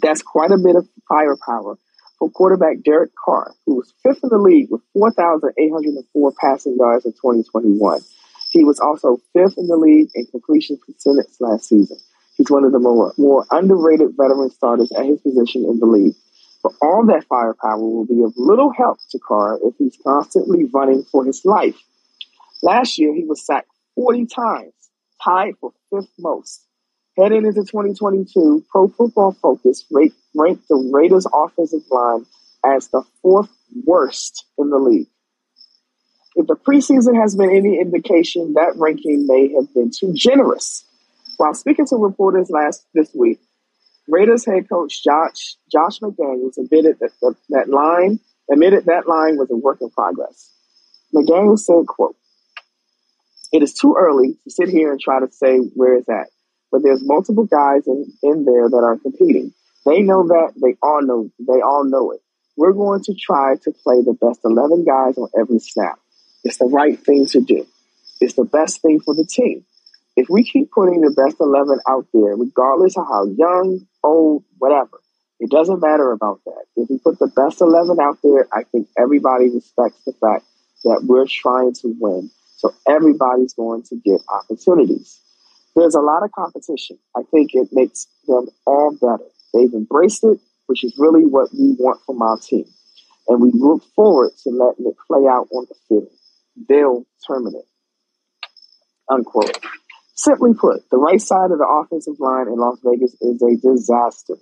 That's 0.00 0.22
quite 0.22 0.50
a 0.50 0.58
bit 0.58 0.76
of 0.76 0.88
firepower 1.08 1.78
for 2.18 2.30
quarterback 2.30 2.82
Derek 2.84 3.10
Carr, 3.24 3.54
who 3.66 3.76
was 3.76 3.92
fifth 4.02 4.22
in 4.22 4.28
the 4.28 4.38
league 4.38 4.68
with 4.70 4.82
4,804 4.92 6.32
passing 6.40 6.76
yards 6.78 7.06
in 7.06 7.12
2021. 7.12 8.00
He 8.50 8.64
was 8.64 8.78
also 8.78 9.18
fifth 9.32 9.58
in 9.58 9.66
the 9.66 9.76
league 9.76 10.10
in 10.14 10.26
completion 10.26 10.78
percentage 10.84 11.34
last 11.40 11.68
season. 11.68 11.98
He's 12.38 12.50
one 12.50 12.64
of 12.64 12.72
the 12.72 12.78
more, 12.78 13.12
more 13.18 13.44
underrated 13.50 14.16
veteran 14.16 14.50
starters 14.50 14.92
at 14.96 15.04
his 15.04 15.20
position 15.20 15.64
in 15.64 15.80
the 15.80 15.86
league. 15.86 16.14
But 16.62 16.72
all 16.80 17.04
that 17.06 17.24
firepower 17.28 17.78
will 17.78 18.06
be 18.06 18.22
of 18.22 18.32
little 18.36 18.72
help 18.72 18.98
to 19.10 19.18
Carr 19.18 19.58
if 19.62 19.74
he's 19.76 19.98
constantly 20.04 20.64
running 20.72 21.04
for 21.10 21.24
his 21.24 21.44
life. 21.44 21.76
Last 22.62 22.98
year, 22.98 23.12
he 23.12 23.24
was 23.24 23.44
sacked 23.44 23.68
40 23.96 24.26
times, 24.26 24.72
tied 25.22 25.54
for 25.60 25.72
fifth 25.90 26.12
most. 26.18 26.64
Heading 27.16 27.46
into 27.46 27.62
2022, 27.62 28.64
Pro 28.70 28.88
Football 28.88 29.32
Focus 29.32 29.84
ranked 29.90 30.68
the 30.68 30.90
Raiders' 30.92 31.26
offensive 31.34 31.82
line 31.90 32.24
as 32.64 32.88
the 32.88 33.02
fourth 33.22 33.50
worst 33.84 34.46
in 34.56 34.70
the 34.70 34.78
league. 34.78 35.08
If 36.36 36.46
the 36.46 36.54
preseason 36.54 37.20
has 37.20 37.34
been 37.34 37.50
any 37.50 37.80
indication, 37.80 38.52
that 38.54 38.74
ranking 38.76 39.26
may 39.26 39.52
have 39.54 39.74
been 39.74 39.90
too 39.90 40.12
generous. 40.14 40.84
While 41.38 41.54
speaking 41.54 41.86
to 41.86 41.96
reporters 41.96 42.50
last 42.50 42.84
this 42.94 43.14
week, 43.14 43.38
Raiders 44.08 44.44
head 44.44 44.68
coach 44.68 45.04
Josh 45.04 45.54
Josh 45.70 46.00
McDaniels 46.00 46.58
admitted 46.58 46.98
that 47.00 47.12
the, 47.22 47.36
that 47.50 47.68
line 47.68 48.18
admitted 48.50 48.86
that 48.86 49.06
line 49.06 49.36
was 49.36 49.48
a 49.52 49.56
work 49.56 49.78
in 49.80 49.88
progress. 49.90 50.50
McDaniels 51.14 51.60
said, 51.60 51.86
"quote 51.86 52.16
It 53.52 53.62
is 53.62 53.72
too 53.72 53.94
early 53.96 54.36
to 54.42 54.50
sit 54.50 54.68
here 54.68 54.90
and 54.90 55.00
try 55.00 55.20
to 55.20 55.30
say 55.30 55.58
where 55.58 55.94
it's 55.94 56.08
at, 56.08 56.26
but 56.72 56.82
there's 56.82 57.06
multiple 57.06 57.44
guys 57.44 57.86
in, 57.86 58.12
in 58.24 58.44
there 58.44 58.68
that 58.68 58.82
are 58.82 58.98
competing. 58.98 59.54
They 59.86 60.02
know 60.02 60.26
that. 60.26 60.54
They 60.56 60.74
all 60.82 61.02
know. 61.02 61.30
They 61.38 61.60
all 61.60 61.84
know 61.84 62.10
it. 62.10 62.20
We're 62.56 62.72
going 62.72 63.04
to 63.04 63.14
try 63.14 63.54
to 63.62 63.70
play 63.70 64.02
the 64.02 64.18
best 64.20 64.40
11 64.44 64.84
guys 64.84 65.16
on 65.16 65.28
every 65.38 65.60
snap. 65.60 66.00
It's 66.42 66.58
the 66.58 66.66
right 66.66 66.98
thing 66.98 67.26
to 67.26 67.40
do. 67.40 67.64
It's 68.20 68.34
the 68.34 68.44
best 68.44 68.82
thing 68.82 68.98
for 68.98 69.14
the 69.14 69.24
team. 69.24 69.64
If 70.18 70.26
we 70.28 70.42
keep 70.42 70.72
putting 70.72 71.00
the 71.00 71.14
best 71.14 71.36
11 71.38 71.78
out 71.88 72.06
there, 72.12 72.34
regardless 72.34 72.98
of 72.98 73.06
how 73.06 73.26
young, 73.38 73.86
old, 74.02 74.42
whatever, 74.58 74.98
it 75.38 75.48
doesn't 75.48 75.80
matter 75.80 76.10
about 76.10 76.40
that. 76.44 76.64
If 76.74 76.90
we 76.90 76.98
put 76.98 77.20
the 77.20 77.28
best 77.28 77.60
11 77.60 78.00
out 78.02 78.18
there, 78.24 78.48
I 78.52 78.64
think 78.64 78.88
everybody 78.98 79.48
respects 79.48 80.02
the 80.04 80.12
fact 80.14 80.44
that 80.82 81.04
we're 81.06 81.28
trying 81.28 81.72
to 81.74 81.94
win. 82.00 82.32
So 82.56 82.74
everybody's 82.88 83.54
going 83.54 83.84
to 83.84 83.96
get 84.04 84.20
opportunities. 84.28 85.20
There's 85.76 85.94
a 85.94 86.00
lot 86.00 86.24
of 86.24 86.32
competition. 86.32 86.98
I 87.16 87.22
think 87.30 87.54
it 87.54 87.68
makes 87.70 88.08
them 88.26 88.48
all 88.66 88.98
better. 89.00 89.30
They've 89.54 89.72
embraced 89.72 90.24
it, 90.24 90.40
which 90.66 90.82
is 90.82 90.96
really 90.98 91.26
what 91.26 91.50
we 91.52 91.76
want 91.78 92.00
from 92.04 92.20
our 92.22 92.38
team. 92.38 92.64
And 93.28 93.40
we 93.40 93.52
look 93.54 93.84
forward 93.94 94.32
to 94.42 94.50
letting 94.50 94.86
it 94.86 94.96
play 95.06 95.30
out 95.30 95.46
on 95.52 95.66
the 95.68 95.76
field. 95.88 96.10
They'll 96.68 97.06
terminate. 97.24 97.62
Unquote. 99.08 99.56
Simply 100.18 100.52
put, 100.52 100.82
the 100.90 100.98
right 100.98 101.22
side 101.22 101.52
of 101.52 101.58
the 101.58 101.64
offensive 101.64 102.18
line 102.18 102.48
in 102.48 102.58
Las 102.58 102.80
Vegas 102.82 103.14
is 103.20 103.40
a 103.40 103.54
disaster. 103.54 104.34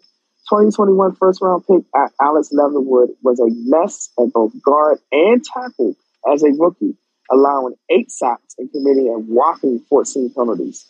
2021 0.48 1.16
first 1.16 1.42
round 1.42 1.66
pick 1.66 1.84
Alex 2.18 2.48
Leatherwood 2.50 3.10
was 3.22 3.38
a 3.40 3.52
mess 3.68 4.08
at 4.18 4.32
both 4.32 4.52
guard 4.62 5.00
and 5.12 5.44
tackle 5.44 5.94
as 6.32 6.42
a 6.42 6.48
rookie, 6.58 6.96
allowing 7.30 7.74
eight 7.90 8.10
sacks 8.10 8.54
and 8.56 8.72
committing 8.72 9.08
a 9.08 9.20
whopping 9.20 9.84
14 9.90 10.32
penalties. 10.34 10.86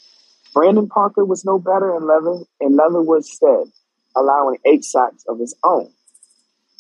Brandon 0.55 0.87
Parker 0.87 1.25
was 1.25 1.45
no 1.45 1.59
better 1.59 1.97
in, 1.97 2.07
Leather, 2.07 2.45
in 2.61 2.77
Leatherwood's 2.77 3.33
stead, 3.33 3.67
allowing 4.15 4.59
eight 4.65 4.85
sacks 4.85 5.25
of 5.29 5.41
his 5.41 5.57
own. 5.65 5.91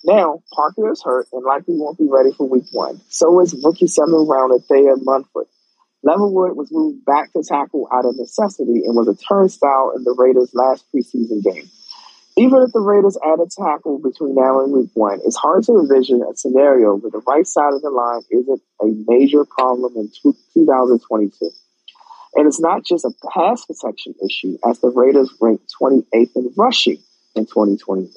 Now, 0.04 0.44
Parker 0.52 0.92
is 0.92 1.02
hurt 1.02 1.26
and 1.32 1.44
likely 1.44 1.74
won't 1.74 1.98
be 1.98 2.06
ready 2.08 2.30
for 2.30 2.48
week 2.48 2.66
one. 2.70 3.00
So 3.08 3.40
is 3.40 3.60
rookie 3.64 3.88
seventh 3.88 4.28
rounder 4.28 4.60
Thayer 4.60 4.94
Munford. 4.96 5.46
Leatherwood 6.06 6.56
was 6.56 6.70
moved 6.70 7.04
back 7.04 7.32
to 7.32 7.42
tackle 7.42 7.88
out 7.92 8.04
of 8.04 8.16
necessity 8.16 8.84
and 8.84 8.94
was 8.94 9.08
a 9.08 9.16
turnstile 9.16 9.92
in 9.96 10.04
the 10.04 10.14
Raiders' 10.16 10.54
last 10.54 10.86
preseason 10.94 11.42
game. 11.42 11.68
Even 12.36 12.62
if 12.62 12.70
the 12.72 12.78
Raiders 12.78 13.18
add 13.26 13.40
a 13.40 13.48
tackle 13.50 13.98
between 13.98 14.36
now 14.36 14.62
and 14.62 14.72
week 14.72 14.90
one, 14.94 15.18
it's 15.24 15.34
hard 15.34 15.64
to 15.64 15.80
envision 15.80 16.22
a 16.22 16.36
scenario 16.36 16.94
where 16.94 17.10
the 17.10 17.22
right 17.26 17.46
side 17.46 17.72
of 17.72 17.82
the 17.82 17.90
line 17.90 18.20
isn't 18.30 18.62
a 18.82 18.86
major 19.08 19.44
problem 19.44 19.94
in 19.96 20.08
2022. 20.54 21.50
And 22.36 22.46
it's 22.46 22.60
not 22.60 22.84
just 22.84 23.04
a 23.04 23.10
pass 23.34 23.64
protection 23.64 24.14
issue, 24.24 24.58
as 24.64 24.78
the 24.78 24.90
Raiders 24.90 25.34
ranked 25.40 25.74
28th 25.80 26.36
in 26.36 26.52
rushing 26.56 26.98
in 27.34 27.46
2021. 27.46 28.12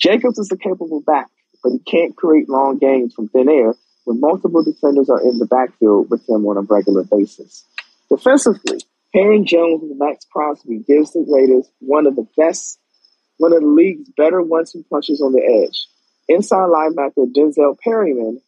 Jacobs 0.00 0.38
is 0.38 0.50
a 0.50 0.56
capable 0.56 1.02
back, 1.02 1.28
but 1.62 1.72
he 1.72 1.80
can't 1.80 2.16
create 2.16 2.48
long 2.48 2.78
games 2.78 3.12
from 3.12 3.28
thin 3.28 3.50
air 3.50 3.74
when 4.08 4.20
multiple 4.20 4.64
defenders 4.64 5.10
are 5.10 5.20
in 5.20 5.38
the 5.38 5.44
backfield 5.44 6.08
with 6.08 6.26
him 6.26 6.46
on 6.46 6.56
a 6.56 6.62
regular 6.62 7.04
basis. 7.04 7.66
Defensively, 8.08 8.80
Aaron 9.14 9.44
Jones 9.44 9.82
and 9.82 9.98
Maxx 9.98 10.24
Crosby 10.32 10.78
gives 10.78 11.12
the 11.12 11.26
Raiders 11.28 11.68
one 11.80 12.06
of 12.06 12.16
the 12.16 12.26
best, 12.34 12.80
one 13.36 13.52
of 13.52 13.60
the 13.60 13.68
league's 13.68 14.08
better 14.16 14.40
one-two 14.40 14.82
punches 14.90 15.20
on 15.20 15.32
the 15.32 15.44
edge. 15.44 15.88
Inside 16.26 16.70
linebacker 16.72 17.30
Denzel 17.36 17.78
Perryman 17.78 18.40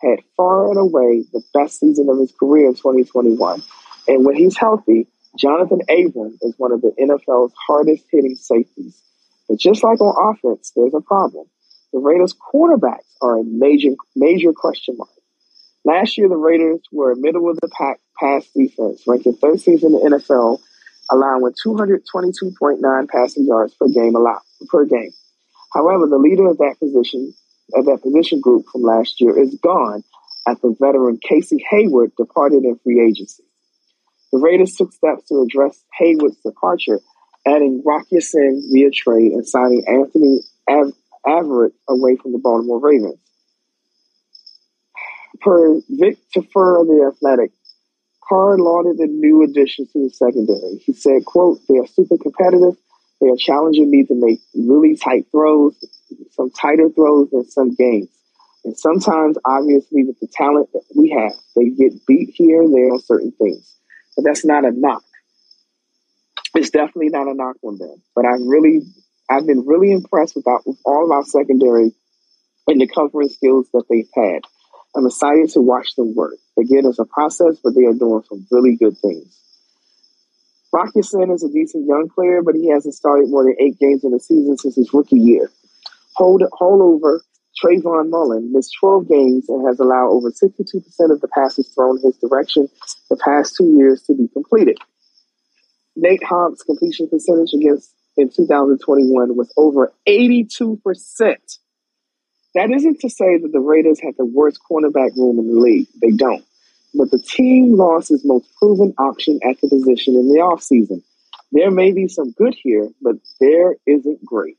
had 0.00 0.20
far 0.36 0.70
and 0.70 0.78
away 0.78 1.24
the 1.32 1.42
best 1.52 1.80
season 1.80 2.08
of 2.08 2.18
his 2.20 2.32
career 2.38 2.68
in 2.68 2.74
2021. 2.74 3.62
And 4.06 4.24
when 4.24 4.36
he's 4.36 4.56
healthy, 4.56 5.08
Jonathan 5.36 5.80
Abram 5.90 6.38
is 6.40 6.54
one 6.56 6.70
of 6.70 6.82
the 6.82 6.92
NFL's 7.00 7.52
hardest 7.66 8.04
hitting 8.12 8.36
safeties. 8.36 9.02
But 9.48 9.58
just 9.58 9.82
like 9.82 10.00
on 10.00 10.34
offense, 10.36 10.70
there's 10.76 10.94
a 10.94 11.00
problem. 11.00 11.46
The 11.92 11.98
Raiders' 11.98 12.34
quarterbacks 12.34 13.06
are 13.20 13.38
a 13.38 13.44
major, 13.44 13.90
major 14.14 14.52
question 14.52 14.96
mark. 14.96 15.10
Last 15.84 16.18
year, 16.18 16.28
the 16.28 16.36
Raiders 16.36 16.80
were 16.92 17.14
middle 17.14 17.50
of 17.50 17.58
the 17.60 17.68
pack 17.68 18.00
pass 18.18 18.46
defense, 18.54 19.02
ranking 19.06 19.34
13th 19.34 19.82
in 19.82 19.92
the 19.92 20.18
NFL, 20.18 20.60
allowing 21.10 21.42
with 21.42 21.56
222.9 21.64 23.08
passing 23.08 23.46
yards 23.46 23.74
per 23.74 23.88
game 23.88 24.14
allowed 24.14 24.42
per 24.68 24.84
game. 24.84 25.12
However, 25.72 26.06
the 26.06 26.18
leader 26.18 26.48
of 26.48 26.58
that 26.58 26.76
position 26.78 27.34
of 27.74 27.86
that 27.86 28.02
position 28.02 28.40
group 28.40 28.66
from 28.72 28.82
last 28.82 29.20
year 29.20 29.38
is 29.40 29.56
gone 29.62 30.02
the 30.62 30.74
veteran 30.80 31.18
Casey 31.22 31.64
Hayward 31.70 32.12
departed 32.16 32.64
in 32.64 32.78
free 32.82 33.00
agency. 33.00 33.44
The 34.32 34.38
Raiders 34.38 34.74
took 34.76 34.92
steps 34.92 35.28
to 35.28 35.42
address 35.42 35.82
Hayward's 35.98 36.38
departure, 36.44 37.00
adding 37.46 37.82
Rock 37.84 38.06
Ya-Sin 38.10 38.62
via 38.72 38.90
trade 38.90 39.32
and 39.32 39.46
signing 39.46 39.84
Anthony 39.86 40.40
Av- 40.68 40.92
Averett 41.26 41.72
away 41.88 42.16
from 42.16 42.32
the 42.32 42.38
Baltimore 42.38 42.80
Ravens. 42.80 43.20
Per 45.40 45.80
Vic 45.88 46.18
Tafur 46.34 46.80
of 46.80 46.86
The 46.86 47.12
Athletic, 47.14 47.52
Carr 48.28 48.58
lauded 48.58 48.98
the 48.98 49.06
new 49.06 49.42
additions 49.42 49.90
to 49.92 50.04
the 50.04 50.10
secondary. 50.10 50.76
He 50.84 50.92
said, 50.92 51.24
quote, 51.24 51.58
they 51.68 51.78
are 51.78 51.86
super 51.86 52.16
competitive. 52.16 52.76
They 53.20 53.28
are 53.28 53.36
challenging 53.36 53.90
me 53.90 54.04
to 54.04 54.14
make 54.14 54.40
really 54.54 54.96
tight 54.96 55.26
throws, 55.30 55.76
some 56.30 56.50
tighter 56.50 56.88
throws 56.90 57.28
in 57.32 57.44
some 57.44 57.74
games. 57.74 58.08
And 58.64 58.78
sometimes, 58.78 59.36
obviously, 59.44 60.04
with 60.04 60.20
the 60.20 60.28
talent 60.28 60.70
that 60.72 60.84
we 60.94 61.10
have, 61.10 61.32
they 61.56 61.70
get 61.70 62.06
beat 62.06 62.30
here 62.34 62.62
and 62.62 62.74
there 62.74 62.92
on 62.92 63.00
certain 63.00 63.32
things. 63.32 63.76
But 64.16 64.24
that's 64.24 64.44
not 64.44 64.64
a 64.64 64.70
knock. 64.70 65.02
It's 66.54 66.70
definitely 66.70 67.08
not 67.08 67.28
a 67.28 67.34
knock 67.34 67.56
on 67.62 67.78
them. 67.78 68.02
But 68.14 68.26
I 68.26 68.32
really, 68.32 68.82
I've 69.30 69.46
been 69.46 69.64
really 69.66 69.92
impressed 69.92 70.34
with, 70.34 70.46
our, 70.46 70.60
with 70.66 70.78
all 70.84 71.12
our 71.12 71.22
secondary 71.22 71.92
and 72.66 72.80
the 72.80 72.88
covering 72.88 73.28
skills 73.28 73.68
that 73.72 73.84
they've 73.88 74.10
had. 74.14 74.42
I'm 74.96 75.06
excited 75.06 75.50
to 75.50 75.60
watch 75.60 75.94
them 75.94 76.14
work. 76.16 76.34
Again, 76.58 76.84
it's 76.84 76.98
a 76.98 77.04
process, 77.04 77.58
but 77.62 77.74
they 77.76 77.84
are 77.84 77.94
doing 77.94 78.24
some 78.28 78.46
really 78.50 78.76
good 78.76 78.98
things. 78.98 79.38
Rock 80.72 80.90
Ya-Sin 80.94 81.30
is 81.30 81.44
a 81.44 81.48
decent 81.48 81.86
young 81.86 82.08
player, 82.12 82.42
but 82.42 82.54
he 82.54 82.70
hasn't 82.70 82.94
started 82.94 83.28
more 83.28 83.44
than 83.44 83.56
eight 83.60 83.78
games 83.78 84.04
in 84.04 84.10
the 84.10 84.20
season 84.20 84.56
since 84.56 84.76
his 84.76 84.92
rookie 84.92 85.18
year. 85.18 85.50
Hold, 86.16 86.42
holdover 86.60 87.20
Trayvon 87.62 88.10
Mullen 88.10 88.52
missed 88.52 88.76
12 88.80 89.08
games 89.08 89.48
and 89.48 89.66
has 89.66 89.78
allowed 89.80 90.10
over 90.10 90.30
62% 90.30 90.62
of 91.10 91.20
the 91.20 91.28
passes 91.28 91.68
thrown 91.68 91.98
his 92.02 92.16
direction 92.18 92.68
the 93.10 93.16
past 93.16 93.54
two 93.56 93.74
years 93.76 94.02
to 94.02 94.14
be 94.14 94.28
completed. 94.32 94.78
Nate 95.96 96.22
Hobbs' 96.22 96.62
completion 96.62 97.08
percentage 97.08 97.52
against 97.52 97.92
in 98.16 98.28
2021 98.28 99.36
was 99.36 99.52
over 99.56 99.92
82%. 100.06 100.78
That 102.54 102.70
isn't 102.70 103.00
to 103.00 103.08
say 103.08 103.38
that 103.38 103.50
the 103.52 103.60
Raiders 103.60 104.00
had 104.00 104.14
the 104.18 104.24
worst 104.26 104.60
cornerback 104.68 105.16
room 105.16 105.38
in 105.38 105.46
the 105.46 105.60
league. 105.60 105.86
They 106.00 106.10
don't. 106.10 106.44
But 106.94 107.10
the 107.10 107.20
team 107.20 107.76
lost 107.76 108.10
its 108.10 108.24
most 108.24 108.48
proven 108.58 108.92
option 108.98 109.38
at 109.48 109.60
the 109.60 109.68
position 109.68 110.14
in 110.16 110.28
the 110.28 110.40
offseason. 110.40 111.02
There 111.52 111.70
may 111.70 111.92
be 111.92 112.08
some 112.08 112.32
good 112.32 112.54
here, 112.60 112.88
but 113.00 113.16
there 113.40 113.76
isn't 113.86 114.24
great. 114.24 114.56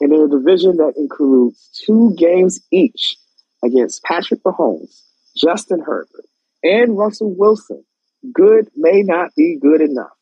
And 0.00 0.12
in 0.12 0.20
a 0.20 0.28
division 0.28 0.78
that 0.78 0.94
includes 0.96 1.82
two 1.86 2.14
games 2.16 2.60
each 2.70 3.16
against 3.62 4.02
Patrick 4.02 4.42
Mahomes, 4.42 5.02
Justin 5.36 5.80
Herbert, 5.80 6.26
and 6.62 6.96
Russell 6.96 7.34
Wilson, 7.34 7.84
good 8.32 8.68
may 8.74 9.02
not 9.02 9.34
be 9.36 9.58
good 9.60 9.80
enough. 9.80 10.12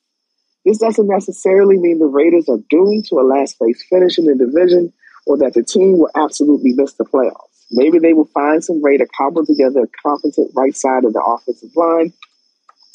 This 0.64 0.78
doesn't 0.78 1.08
necessarily 1.08 1.76
mean 1.76 1.98
the 1.98 2.06
Raiders 2.06 2.48
are 2.48 2.60
doomed 2.70 3.06
to 3.06 3.16
a 3.16 3.26
last 3.26 3.58
place 3.58 3.84
finish 3.88 4.18
in 4.18 4.26
the 4.26 4.34
division 4.34 4.92
or 5.26 5.38
that 5.38 5.54
the 5.54 5.62
team 5.62 5.98
will 5.98 6.10
absolutely 6.14 6.72
miss 6.74 6.94
the 6.94 7.04
playoffs. 7.04 7.66
Maybe 7.70 7.98
they 7.98 8.12
will 8.12 8.28
find 8.34 8.62
some 8.62 8.80
way 8.82 8.96
to 8.96 9.06
cobble 9.16 9.46
together 9.46 9.80
a 9.80 10.02
competent 10.02 10.52
right 10.54 10.76
side 10.76 11.04
of 11.04 11.12
the 11.12 11.22
offensive 11.22 11.70
line. 11.74 12.12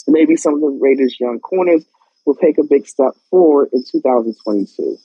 Maybe 0.08 0.36
some 0.36 0.56
of 0.56 0.62
the 0.62 0.80
Raiders' 0.80 1.18
young 1.20 1.40
corners 1.40 1.86
will 2.26 2.36
take 2.36 2.58
a 2.58 2.64
big 2.64 2.88
step 2.88 3.14
forward 3.30 3.70
in 3.74 3.84
2022. 3.92 4.98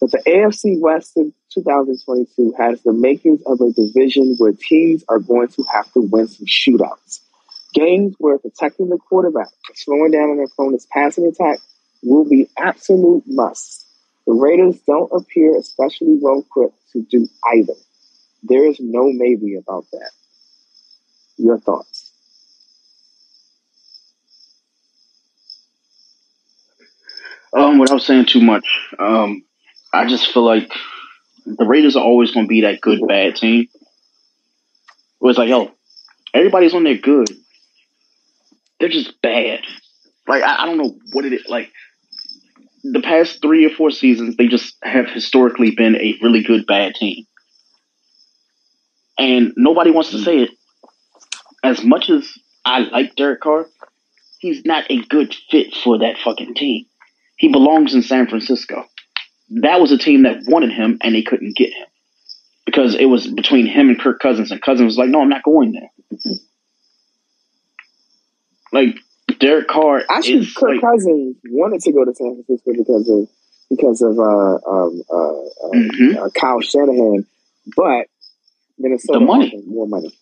But 0.00 0.12
the 0.12 0.22
AFC 0.26 0.80
West 0.80 1.16
in 1.16 1.32
2022 1.52 2.54
has 2.56 2.80
the 2.82 2.92
makings 2.92 3.42
of 3.46 3.60
a 3.60 3.72
division 3.72 4.36
where 4.38 4.52
teams 4.52 5.04
are 5.08 5.18
going 5.18 5.48
to 5.48 5.64
have 5.72 5.92
to 5.92 6.00
win 6.00 6.28
some 6.28 6.46
shootouts. 6.46 7.20
Games 7.74 8.14
where 8.18 8.38
protecting 8.38 8.88
the 8.88 8.98
quarterback 8.98 9.48
slowing 9.74 10.12
down 10.12 10.30
an 10.30 10.44
opponent's 10.44 10.86
passing 10.90 11.26
attack 11.26 11.58
will 12.02 12.28
be 12.28 12.48
absolute 12.58 13.24
musts. 13.26 13.86
The 14.26 14.34
Raiders 14.34 14.78
don't 14.86 15.10
appear 15.12 15.56
especially 15.56 16.18
well 16.20 16.40
equipped 16.40 16.76
to 16.92 17.02
do 17.02 17.28
either. 17.54 17.74
There 18.42 18.66
is 18.66 18.78
no 18.80 19.10
maybe 19.12 19.56
about 19.56 19.86
that. 19.92 20.10
Your 21.36 21.58
thoughts? 21.58 22.12
Um, 27.52 27.78
without 27.78 28.02
saying 28.02 28.26
too 28.26 28.42
much, 28.42 28.66
um, 28.98 29.42
I 29.92 30.06
just 30.06 30.32
feel 30.32 30.44
like 30.44 30.70
the 31.46 31.64
Raiders 31.64 31.96
are 31.96 32.04
always 32.04 32.32
going 32.32 32.46
to 32.46 32.48
be 32.48 32.60
that 32.62 32.80
good 32.80 33.00
bad 33.08 33.36
team. 33.36 33.62
It 33.62 35.24
was 35.24 35.38
like, 35.38 35.48
yo, 35.48 35.72
everybody's 36.34 36.74
on 36.74 36.84
their 36.84 36.98
good. 36.98 37.30
They're 38.78 38.88
just 38.88 39.20
bad. 39.22 39.60
Like 40.28 40.42
I, 40.42 40.62
I 40.62 40.66
don't 40.66 40.78
know 40.78 40.96
what 41.12 41.24
it 41.24 41.32
is. 41.32 41.46
Like 41.48 41.72
the 42.82 43.02
past 43.02 43.40
three 43.42 43.64
or 43.64 43.70
four 43.70 43.90
seasons, 43.90 44.36
they 44.36 44.46
just 44.46 44.76
have 44.82 45.08
historically 45.08 45.72
been 45.72 45.96
a 45.96 46.16
really 46.22 46.42
good 46.42 46.66
bad 46.66 46.94
team. 46.94 47.24
And 49.18 49.52
nobody 49.56 49.90
wants 49.90 50.10
to 50.12 50.18
say 50.18 50.38
it. 50.38 50.50
As 51.64 51.82
much 51.82 52.08
as 52.08 52.30
I 52.64 52.80
like 52.80 53.16
Derek 53.16 53.40
Carr, 53.40 53.66
he's 54.38 54.64
not 54.64 54.84
a 54.90 55.02
good 55.02 55.34
fit 55.50 55.74
for 55.74 55.98
that 55.98 56.18
fucking 56.22 56.54
team. 56.54 56.86
He 57.36 57.48
belongs 57.48 57.94
in 57.94 58.02
San 58.02 58.28
Francisco. 58.28 58.84
That 59.62 59.80
was 59.80 59.90
a 59.90 59.98
team 59.98 60.22
that 60.22 60.42
wanted 60.46 60.72
him 60.72 60.98
and 61.02 61.14
they 61.14 61.22
couldn't 61.22 61.56
get 61.56 61.72
him. 61.72 61.86
Because 62.64 62.94
it 62.94 63.06
was 63.06 63.26
between 63.26 63.66
him 63.66 63.88
and 63.88 63.98
Kirk 63.98 64.20
Cousins, 64.20 64.50
and 64.50 64.60
Cousins 64.60 64.86
was 64.86 64.98
like, 64.98 65.08
no, 65.08 65.22
I'm 65.22 65.30
not 65.30 65.42
going 65.42 65.72
there. 65.72 65.90
Like, 68.72 68.96
Derek 69.38 69.68
Carr. 69.68 70.02
Actually, 70.10 70.46
Kirk 70.46 70.70
like, 70.70 70.80
Cousins 70.80 71.36
wanted 71.50 71.80
to 71.82 71.92
go 71.92 72.04
to 72.04 72.14
San 72.14 72.34
Francisco 72.44 72.72
because 72.72 73.08
of 73.08 73.28
because 73.70 74.02
of 74.02 74.18
uh, 74.18 74.70
um, 74.70 75.02
uh, 75.10 75.16
uh, 75.16 75.72
Mhm. 75.74 76.16
uh, 76.16 76.30
Kyle 76.30 76.60
Shanahan, 76.60 77.26
but 77.76 78.06
Minnesota 78.78 79.18
The 79.18 79.24
money. 79.24 79.62
more 79.66 79.86
money. 79.86 80.12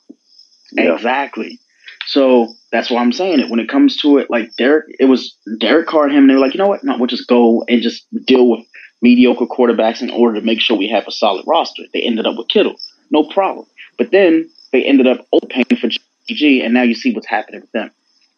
Yeah. 0.72 0.94
Exactly. 0.94 1.58
So 2.06 2.54
that's 2.72 2.90
why 2.90 3.00
I'm 3.00 3.12
saying 3.12 3.40
it. 3.40 3.50
When 3.50 3.60
it 3.60 3.68
comes 3.68 3.96
to 3.98 4.18
it, 4.18 4.30
like 4.30 4.54
Derek, 4.56 4.86
it 4.98 5.04
was 5.06 5.36
Derek 5.60 5.86
Carr 5.86 6.04
and 6.04 6.12
him, 6.12 6.22
and 6.24 6.30
they 6.30 6.34
were 6.34 6.40
like, 6.40 6.54
you 6.54 6.58
know 6.58 6.68
what? 6.68 6.82
No, 6.84 6.96
we'll 6.98 7.06
just 7.06 7.28
go 7.28 7.64
and 7.68 7.82
just 7.82 8.06
deal 8.26 8.48
with 8.48 8.60
mediocre 9.02 9.46
quarterbacks 9.46 10.02
in 10.02 10.10
order 10.10 10.40
to 10.40 10.44
make 10.46 10.60
sure 10.60 10.76
we 10.76 10.88
have 10.88 11.06
a 11.06 11.10
solid 11.12 11.44
roster. 11.46 11.82
They 11.92 12.02
ended 12.02 12.26
up 12.26 12.36
with 12.36 12.48
Kittle, 12.48 12.76
no 13.10 13.24
problem. 13.24 13.66
But 13.98 14.10
then 14.10 14.48
they 14.72 14.84
ended 14.84 15.06
up 15.06 15.26
overpaying 15.32 15.66
for 15.80 15.88
GG, 16.28 16.64
and 16.64 16.74
now 16.74 16.82
you 16.82 16.94
see 16.94 17.12
what's 17.12 17.26
happening 17.26 17.60
with 17.60 17.72
them. 17.72 17.90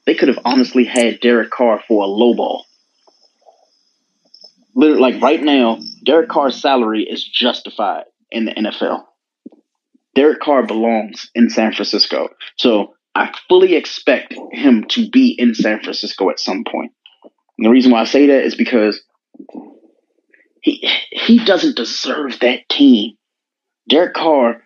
They 0.09 0.15
could 0.15 0.29
have 0.29 0.39
honestly 0.43 0.85
had 0.85 1.21
Derek 1.21 1.51
Carr 1.51 1.83
for 1.87 2.03
a 2.03 2.07
low 2.07 2.33
ball. 2.33 2.65
Literally, 4.75 5.03
like 5.03 5.23
right 5.23 5.43
now, 5.43 5.81
Derek 6.03 6.31
Carr's 6.31 6.59
salary 6.59 7.03
is 7.03 7.23
justified 7.23 8.05
in 8.31 8.47
the 8.47 8.53
NFL. 8.53 9.05
Derek 10.15 10.41
Carr 10.41 10.65
belongs 10.65 11.31
in 11.35 11.51
San 11.51 11.75
Francisco. 11.75 12.31
So 12.57 12.95
I 13.15 13.35
fully 13.51 13.75
expect 13.75 14.35
him 14.51 14.87
to 14.93 15.11
be 15.11 15.37
in 15.39 15.55
San 15.55 15.81
Francisco 15.83 16.31
at 16.31 16.41
some 16.41 16.65
point. 16.65 16.93
And 17.59 17.67
the 17.67 17.71
reason 17.71 17.93
why 17.93 18.01
I 18.01 18.05
say 18.05 18.29
that 18.29 18.45
is 18.45 18.55
because 18.55 19.03
he 20.63 20.89
he 21.11 21.45
doesn't 21.45 21.77
deserve 21.77 22.39
that 22.41 22.67
team. 22.71 23.19
Derek 23.91 24.15
Carr, 24.15 24.63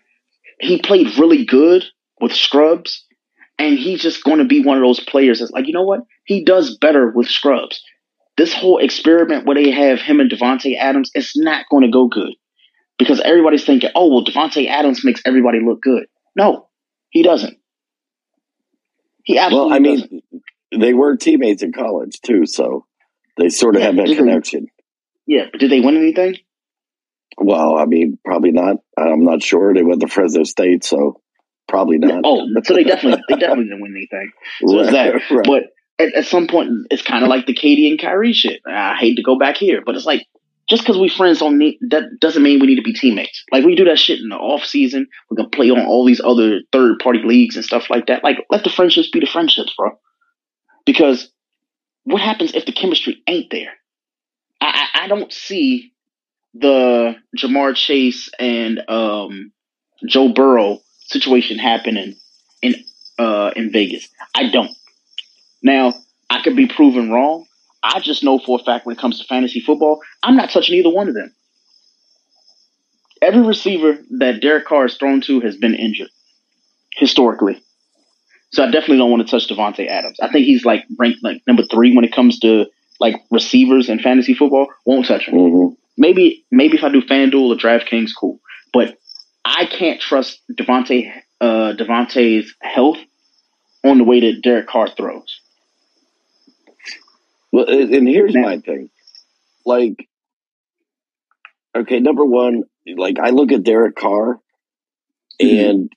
he 0.61 0.81
played 0.81 1.19
really 1.19 1.45
good 1.45 1.83
with 2.21 2.33
scrubs, 2.33 3.05
and 3.63 3.79
he's 3.79 4.01
just 4.03 4.25
going 4.25 4.39
to 4.39 4.45
be 4.45 4.63
one 4.63 4.77
of 4.77 4.83
those 4.83 5.01
players 5.01 5.39
that's 5.41 5.51
like, 5.53 5.67
you 5.67 5.73
know 5.73 5.83
what? 5.85 6.01
He 6.25 6.45
does 6.45 6.77
better 6.79 7.11
with 7.11 7.29
scrubs. 7.29 7.83
This 8.37 8.53
whole 8.55 8.79
experiment 8.79 9.47
where 9.47 9.55
they 9.55 9.71
have 9.71 10.01
him 10.01 10.21
and 10.21 10.31
Davante 10.31 10.77
Adams, 10.79 11.11
it's 11.15 11.37
not 11.37 11.67
going 11.71 11.83
to 11.85 11.91
go 11.91 12.09
good 12.09 12.33
because 12.99 13.21
everybody's 13.21 13.65
thinking, 13.65 13.91
oh, 13.95 14.09
well, 14.13 14.25
Davante 14.25 14.69
Adams 14.69 15.05
makes 15.05 15.21
everybody 15.27 15.61
look 15.61 15.81
good. 15.83 16.05
No, 16.35 16.69
he 17.11 17.23
doesn't. 17.23 17.59
He 19.25 19.39
absolutely 19.39 19.69
well, 19.71 19.77
I 19.77 19.79
mean, 19.81 20.01
doesn't. 20.01 20.25
they 20.81 20.95
were 20.95 21.17
teammates 21.17 21.63
in 21.63 21.73
college 21.73 22.21
too, 22.23 22.47
so 22.47 22.87
they 23.37 23.49
sort 23.51 23.77
of 23.77 23.81
Yeah, 23.81 23.87
have 23.89 23.97
that 23.97 24.07
did 24.07 24.15
they- 24.17 24.19
connection. 24.19 24.67
Yeah, 25.27 25.45
but 25.53 25.61
did 25.61 25.71
they 25.71 25.81
win 25.81 25.97
anything? 25.97 26.37
Well, 27.39 27.77
I 27.79 27.85
mean, 27.87 28.19
probably 28.25 28.51
not. 28.51 28.77
I'm 28.99 29.25
not 29.25 29.43
sure. 29.43 29.73
They 29.73 29.83
went 29.85 30.01
to 30.01 30.09
Fresno 30.09 30.43
State, 30.45 30.85
so 30.85 31.22
probably 31.73 31.99
not. 31.99 32.21
Oh, 32.23 32.47
so 32.63 32.75
they 32.75 32.85
definitely 32.85 33.25
they 33.29 33.37
definitely 33.37 33.65
didn't 33.65 33.81
win 33.81 33.97
anything. 33.97 34.31
So 34.69 34.79
it's 34.81 34.93
that. 34.93 35.15
Right. 35.31 35.47
But 35.47 35.63
at, 35.99 36.15
at 36.15 36.27
some 36.27 36.47
point, 36.47 36.71
it's 36.91 37.03
kind 37.03 37.25
of 37.25 37.31
like 37.31 37.47
the 37.47 37.55
KD 37.55 37.91
and 37.91 38.01
Kyrie 38.01 38.35
shit. 38.35 38.61
I 38.67 38.95
hate 38.97 39.17
to 39.17 39.23
go 39.23 39.39
back 39.39 39.57
here, 39.57 39.83
but 39.85 39.97
it's 39.97 40.05
like 40.05 40.27
just 40.69 40.83
because 40.83 40.99
we 40.99 41.09
friends 41.09 41.41
don't 41.41 41.59
need 41.59 41.79
that 41.89 42.21
doesn't 42.21 42.43
mean 42.43 42.61
we 42.61 42.67
need 42.67 42.77
to 42.77 42.83
be 42.83 42.93
teammates. 42.93 43.43
Like 43.51 43.65
we 43.65 43.75
do 43.75 43.87
that 43.87 43.99
shit 43.99 44.21
in 44.21 44.29
the 44.29 44.37
off 44.37 44.65
season. 44.65 45.09
We 45.31 45.37
can 45.37 45.51
play 45.51 45.71
on 45.71 45.87
all 45.87 46.05
these 46.05 46.21
other 46.23 46.61
third 46.71 46.99
party 46.99 47.21
leagues 47.25 47.57
and 47.57 47.65
stuff 47.65 47.89
like 47.89 48.07
that. 48.07 48.23
Like 48.23 48.45
let 48.51 48.63
the 48.63 48.71
friendships 48.71 49.11
be 49.11 49.21
the 49.21 49.27
friendships, 49.27 49.75
bro. 49.77 49.99
Because 50.85 51.33
what 52.05 52.21
happens 52.21 52.55
if 52.55 52.67
the 52.67 52.73
chemistry 52.73 53.23
ain't 53.27 53.51
there? 53.51 53.73
I 54.61 54.89
I, 54.95 55.05
I 55.05 55.09
don't 55.09 55.33
see 55.33 55.93
the 56.55 57.17
Ja'Marr 57.37 57.75
Chase 57.75 58.29
and 58.39 58.79
um, 58.89 59.53
Joe 60.07 60.33
Burrow 60.35 60.81
situation 61.13 61.59
happening 61.59 62.15
in 62.63 62.75
uh, 63.19 63.51
in 63.57 63.71
Vegas. 63.73 64.09
I 64.35 64.49
don't. 64.51 64.71
Now 65.63 65.95
I 66.31 66.43
could 66.43 66.57
be 66.57 66.67
proven 66.67 67.11
wrong. 67.11 67.47
I 67.83 68.01
just 68.01 68.23
know 68.25 68.39
for 68.39 68.61
a 68.61 68.65
fact 68.65 68.87
when 68.87 68.97
it 68.97 69.01
comes 69.01 69.19
to 69.21 69.27
fantasy 69.27 69.61
football, 69.61 70.01
I'm 70.23 70.37
not 70.37 70.51
touching 70.51 70.77
either 70.77 70.91
one 70.91 71.09
of 71.09 71.15
them. 71.15 71.33
Every 73.21 73.43
receiver 73.43 73.99
that 74.19 74.41
Derek 74.41 74.67
Carr 74.67 74.83
has 74.83 74.97
thrown 74.97 75.21
to 75.23 75.41
has 75.41 75.57
been 75.57 75.75
injured 75.75 76.09
historically. 76.97 77.63
So 78.53 78.63
I 78.63 78.67
definitely 78.67 78.99
don't 78.99 79.11
want 79.11 79.27
to 79.27 79.31
touch 79.31 79.49
Davante 79.49 79.89
Adams. 79.89 80.19
I 80.21 80.31
think 80.31 80.47
he's 80.47 80.65
like 80.65 80.85
ranked 80.99 81.23
like 81.23 81.43
number 81.47 81.63
three 81.65 81.95
when 81.95 82.05
it 82.05 82.13
comes 82.13 82.39
to 82.41 82.67
like 83.01 83.17
receivers 83.31 83.89
in 83.89 83.99
fantasy 83.99 84.35
football. 84.35 84.67
Won't 84.85 85.07
touch 85.07 85.27
him 85.27 85.35
Mhm. 85.35 85.77
maybe 85.97 86.45
maybe 86.51 86.77
if 86.77 86.85
I 86.85 86.91
do 86.91 87.03
FanDuel 87.03 87.55
or 87.55 87.57
DraftKings, 87.57 88.11
cool. 88.19 88.41
But 88.73 88.99
I 89.45 89.67
can't 89.67 90.01
trust 90.01 90.41
Davante 90.51 91.13
uh, 91.41 91.75
Davante's 91.77 92.55
health 92.61 92.99
on 93.85 93.99
the 93.99 94.05
way 94.05 94.21
that 94.21 94.43
Derek 94.43 94.69
Carr 94.69 94.89
throws. 94.89 95.41
Well, 97.51 97.67
and 97.69 98.09
here's 98.09 98.35
Now- 98.35 98.43
my 98.43 98.59
thing. 98.59 98.91
Like, 99.67 100.09
okay, 101.77 102.01
number 102.01 102.25
one, 102.25 102.65
like 102.97 103.19
I 103.21 103.31
look 103.31 103.53
at 103.53 103.63
Derek 103.63 103.95
Carr, 103.97 104.41
Mhm. 105.41 105.69
and 105.69 105.93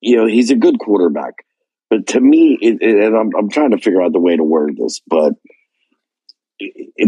you 0.00 0.16
know 0.16 0.26
he's 0.26 0.50
a 0.50 0.56
good 0.56 0.78
quarterback, 0.78 1.44
but 1.90 2.06
to 2.08 2.20
me, 2.20 2.56
it, 2.60 2.80
it- 2.80 3.04
and 3.04 3.16
I'm 3.16 3.30
I'm 3.36 3.48
trying 3.50 3.70
to 3.72 3.78
figure 3.78 4.02
out 4.02 4.12
the 4.12 4.20
way 4.20 4.36
to 4.36 4.44
word 4.44 4.76
this, 4.76 5.00
but 5.06 5.34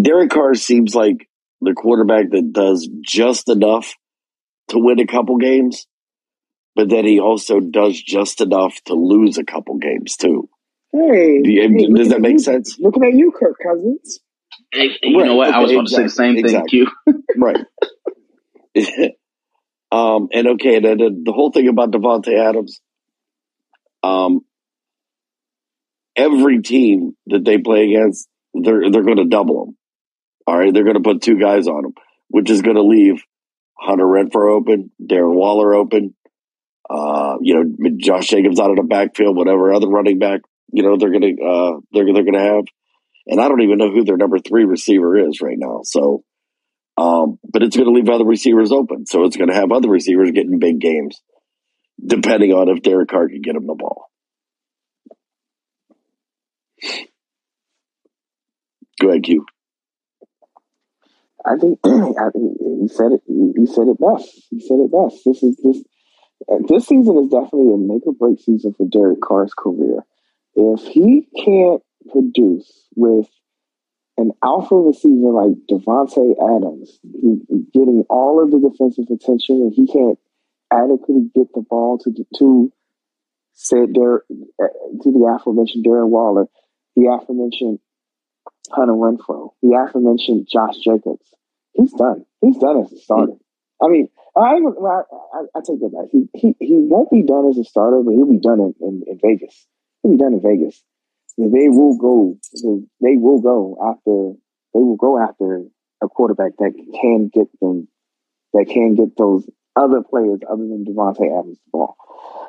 Derek 0.03 0.31
Carr 0.31 0.55
seems 0.55 0.95
like 0.95 1.29
the 1.61 1.75
quarterback 1.75 2.31
that 2.31 2.53
does 2.53 2.89
just 3.03 3.49
enough 3.49 3.95
to 4.69 4.79
win 4.79 5.01
a 5.01 5.07
couple 5.07 5.37
games, 5.39 5.87
but 6.77 6.89
then 6.89 7.05
he 7.05 7.21
also 7.21 7.61
does 7.61 8.01
just 8.01 8.41
enough 8.41 8.81
to 8.85 8.95
lose 8.95 9.39
a 9.39 9.45
couple 9.45 9.79
games 9.79 10.17
too. 10.17 10.49
Hey, 10.93 11.41
Do 11.43 11.51
you- 11.51 11.63
hey, 11.69 11.87
does 11.95 12.09
that 12.11 12.21
make 12.21 12.33
you- 12.33 12.39
sense? 12.39 12.79
Looking 12.79 13.05
at 13.05 13.15
you, 13.15 13.33
Kirk 13.33 13.57
Cousins. 13.63 14.21
Hey, 14.73 14.89
you 15.03 15.19
Right, 15.19 15.27
know 15.27 15.37
what? 15.37 15.49
I 15.49 15.63
okay, 15.63 15.63
was 15.63 15.73
about 15.73 15.87
to 15.89 15.95
say 15.95 16.03
the 16.05 16.09
same 16.09 16.37
exactly, 16.37 16.85
thing. 16.85 17.23
Q. 17.25 17.35
Right. 17.37 17.65
um, 19.93 20.29
and 20.33 20.47
okay, 20.49 20.81
then 20.81 20.99
the, 20.99 21.23
the 21.25 21.33
whole 21.33 21.51
thing 21.51 21.69
about 21.69 21.91
Davante 21.91 22.33
Adams, 22.39 22.81
um, 24.03 24.45
every 26.17 26.63
team 26.63 27.17
that 27.27 27.45
they 27.45 27.59
play 27.59 27.85
against, 27.91 28.29
they're 28.55 28.91
they're 28.91 29.03
going 29.05 29.17
to 29.19 29.25
double 29.27 29.65
him. 29.69 29.77
All 30.47 30.59
right, 30.59 30.73
they're 30.73 30.85
going 30.85 30.97
to 30.97 31.03
put 31.03 31.23
two 31.23 31.39
guys 31.39 31.69
on 31.69 31.85
him, 31.87 31.95
which 32.29 32.51
is 32.51 32.63
going 32.63 32.77
to 32.77 32.83
leave 32.83 33.23
Hunter 33.81 34.05
Renfrow 34.05 34.57
open, 34.57 34.91
Darren 35.03 35.35
Waller 35.35 35.75
open, 35.75 36.15
uh, 36.89 37.37
you 37.41 37.55
know, 37.55 37.91
Josh 37.97 38.29
Jacobs 38.29 38.61
out 38.61 38.71
of 38.71 38.77
the 38.77 38.83
backfield, 38.83 39.37
whatever 39.37 39.73
other 39.73 39.89
running 39.89 40.19
back, 40.19 40.41
you 40.73 40.83
know, 40.83 40.97
they're 40.99 41.11
going 41.11 41.37
to 41.37 41.43
uh, 41.43 41.81
they're 41.93 42.05
they're 42.13 42.25
to 42.25 42.39
have. 42.39 42.65
And 43.27 43.41
I 43.41 43.49
don't 43.49 43.63
even 43.63 43.79
know 43.79 43.91
who 43.91 44.05
their 44.05 44.17
number 44.17 44.39
three 44.39 44.65
receiver 44.65 45.17
is 45.29 45.41
right 45.41 45.57
now. 45.59 45.81
So, 45.85 46.25
um, 46.97 47.39
but 47.49 47.63
it's 47.63 47.77
going 47.77 47.87
to 47.87 47.93
leave 47.93 48.09
other 48.09 48.25
receivers 48.25 48.73
open. 48.73 49.07
So 49.07 49.25
it's 49.25 49.37
going 49.37 49.51
to 49.51 49.55
have 49.55 49.73
other 49.73 49.89
receivers 49.89 50.33
getting 50.33 50.59
big 50.59 50.81
games, 50.81 51.21
depending 52.05 52.53
on 52.53 52.69
if 52.69 52.83
Derek 52.83 53.09
Carr 53.09 53.29
can 53.29 53.41
get 53.41 53.57
him 53.57 53.67
the 53.67 53.75
ball. 53.75 54.07
Go 59.01 59.11
ahead, 59.11 59.23
Q. 59.23 59.47
I 61.45 61.57
think 61.57 61.79
I 61.85 62.29
he 62.35 62.89
said 62.89 63.13
it. 63.13 63.23
He 63.27 63.67
said 63.67 63.89
it 63.89 63.99
best. 64.01 64.47
He 64.51 64.61
said 64.61 64.79
it 64.81 64.93
best. 64.93 65.23
This 65.25 65.43
is 65.43 65.57
this. 65.63 65.83
This 66.69 66.87
season 66.87 67.19
is 67.19 67.31
definitely 67.31 67.75
a 67.75 67.77
make 67.77 68.07
or 68.07 68.15
break 68.15 68.41
season 68.41 68.75
for 68.75 68.87
Derek 68.87 69.21
Carr's 69.21 69.53
career. 69.55 70.05
If 70.55 70.81
he 70.83 71.29
can't 71.45 71.83
produce 72.11 72.89
with 72.97 73.29
an 74.17 74.33
alpha 74.43 74.75
receiver 74.75 75.33
like 75.33 75.57
Davante 75.71 76.35
Adams, 76.57 76.99
getting 77.73 78.05
all 78.09 78.43
of 78.43 78.51
the 78.51 78.69
defensive 78.71 79.07
attention, 79.11 79.57
and 79.57 79.73
he 79.75 79.87
can't 79.87 80.19
adequately 80.73 81.31
get 81.35 81.53
the 81.55 81.63
ball 81.63 81.99
to 81.99 82.13
to 82.39 82.73
said 83.53 83.95
there 83.95 84.25
uh, 84.63 84.69
to 85.03 85.13
the 85.13 85.37
aforementioned 85.37 85.85
Darren 85.85 86.09
Waller, 86.09 86.47
the 86.97 87.07
aforementioned 87.07 87.79
Hunter 88.73 88.93
Renfrow, 88.93 89.51
the 89.63 89.77
aforementioned 89.77 90.49
Josh 90.51 90.77
Jacobs. 90.79 91.27
He's 91.73 91.93
done. 91.93 92.25
He's 92.41 92.59
done 92.59 92.83
as 92.83 92.93
a 92.93 92.99
starter. 92.99 93.35
I 93.83 93.89
mean, 93.89 94.09
I 94.37 94.41
I, 94.41 95.41
I, 95.55 95.61
take 95.67 95.81
that 95.81 95.93
back. 95.93 96.11
He, 96.13 96.29
he 96.35 96.55
he 96.61 96.77
won't 96.77 97.11
be 97.11 97.23
done 97.23 97.49
as 97.49 97.59
a 97.59 97.65
starter, 97.65 98.03
but 98.05 98.13
he'll 98.13 98.31
be 98.31 98.39
done 98.39 98.61
in, 98.61 98.75
in, 98.81 99.03
in 99.07 99.19
Vegas. 99.23 99.67
He'll 100.03 100.13
be 100.13 100.19
done 100.19 100.35
in 100.35 100.43
Vegas. 100.43 100.83
They 101.39 101.69
will 101.69 101.97
go. 101.97 102.37
They 103.01 103.17
will 103.17 103.41
go 103.41 103.79
after. 103.83 104.39
They 104.75 104.81
will 104.81 104.97
go 104.97 105.19
after 105.19 105.65
a 106.03 106.09
quarterback 106.09 106.53
that 106.59 106.73
can 107.01 107.31
get 107.33 107.47
them. 107.61 107.89
That 108.53 108.67
can 108.69 108.97
get 108.97 109.17
those 109.17 109.49
other 109.77 110.03
players 110.03 110.41
other 110.51 110.63
than 110.63 110.85
Davante 110.85 111.23
Adams 111.39 111.59
the 111.65 111.71
ball. 111.71 111.97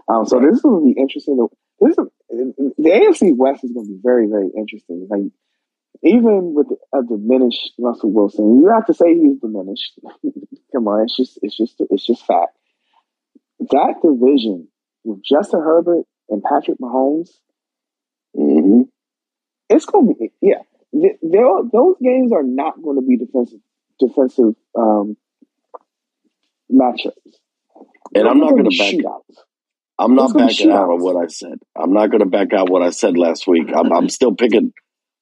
Um, 0.08 0.26
so 0.26 0.40
this 0.40 0.56
is 0.56 0.62
going 0.62 0.82
to 0.82 0.94
be 0.94 1.00
interesting. 1.00 1.48
This 1.80 1.98
is, 1.98 2.08
the 2.30 2.90
AFC 2.90 3.38
West 3.38 3.64
is 3.64 3.72
going 3.72 3.88
to 3.88 3.94
be 3.94 4.00
very 4.04 4.28
very 4.28 4.50
interesting. 4.58 5.08
Like 5.10 5.32
even 6.04 6.54
with 6.54 6.68
a 6.94 7.04
diminished 7.04 7.74
Russell 7.78 8.12
Wilson, 8.12 8.62
you 8.62 8.70
have 8.70 8.86
to 8.88 8.94
say 8.94 9.14
he's 9.14 9.40
diminished. 9.40 10.00
Come 10.74 10.88
on, 10.88 11.04
it's 11.04 11.16
just 11.16 11.40
it's 11.42 11.56
just 11.56 11.76
it's 11.90 12.06
just 12.06 12.26
fact. 12.26 12.58
That 13.60 13.96
division 14.04 14.68
with 15.04 15.24
Justin 15.24 15.62
Herbert 15.62 16.06
and 16.30 16.44
Patrick 16.44 16.80
Mahomes, 16.80 17.30
hmm 18.36 18.82
it's 19.70 19.86
going 19.86 20.08
to 20.08 20.14
be 20.16 20.32
yeah. 20.42 20.62
Those 20.94 21.96
games 22.02 22.34
are 22.34 22.44
not 22.44 22.82
going 22.82 22.98
to 22.98 23.06
be 23.06 23.18
defensive 23.18 23.60
defensive 24.00 24.56
um, 24.78 25.16
matchups. 26.72 27.14
And 28.14 28.28
I'm 28.28 28.40
not 28.40 28.52
going 28.52 28.70
to 28.70 28.78
back. 28.78 29.06
out. 29.06 29.26
I'm 29.98 30.16
not 30.16 30.34
gonna 30.34 30.48
backing 30.48 30.72
out 30.72 30.90
on 30.90 31.02
what 31.02 31.16
I 31.16 31.28
said. 31.28 31.60
I'm 31.76 31.94
not 31.94 32.10
going 32.10 32.22
to 32.22 32.26
back 32.26 32.54
out 32.54 32.70
what 32.70 32.82
I 32.82 32.90
said 32.90 33.18
last 33.18 33.48
week. 33.48 33.68
I'm, 33.74 33.92
I'm 33.94 34.10
still 34.10 34.34
picking. 34.34 34.74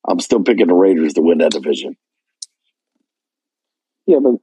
I'm 0.09 0.19
still 0.19 0.41
picking 0.41 0.67
the 0.67 0.73
Raiders 0.73 1.13
to 1.13 1.21
win 1.21 1.37
that 1.37 1.51
division. 1.51 1.95
Yeah, 4.07 4.17
but 4.23 4.41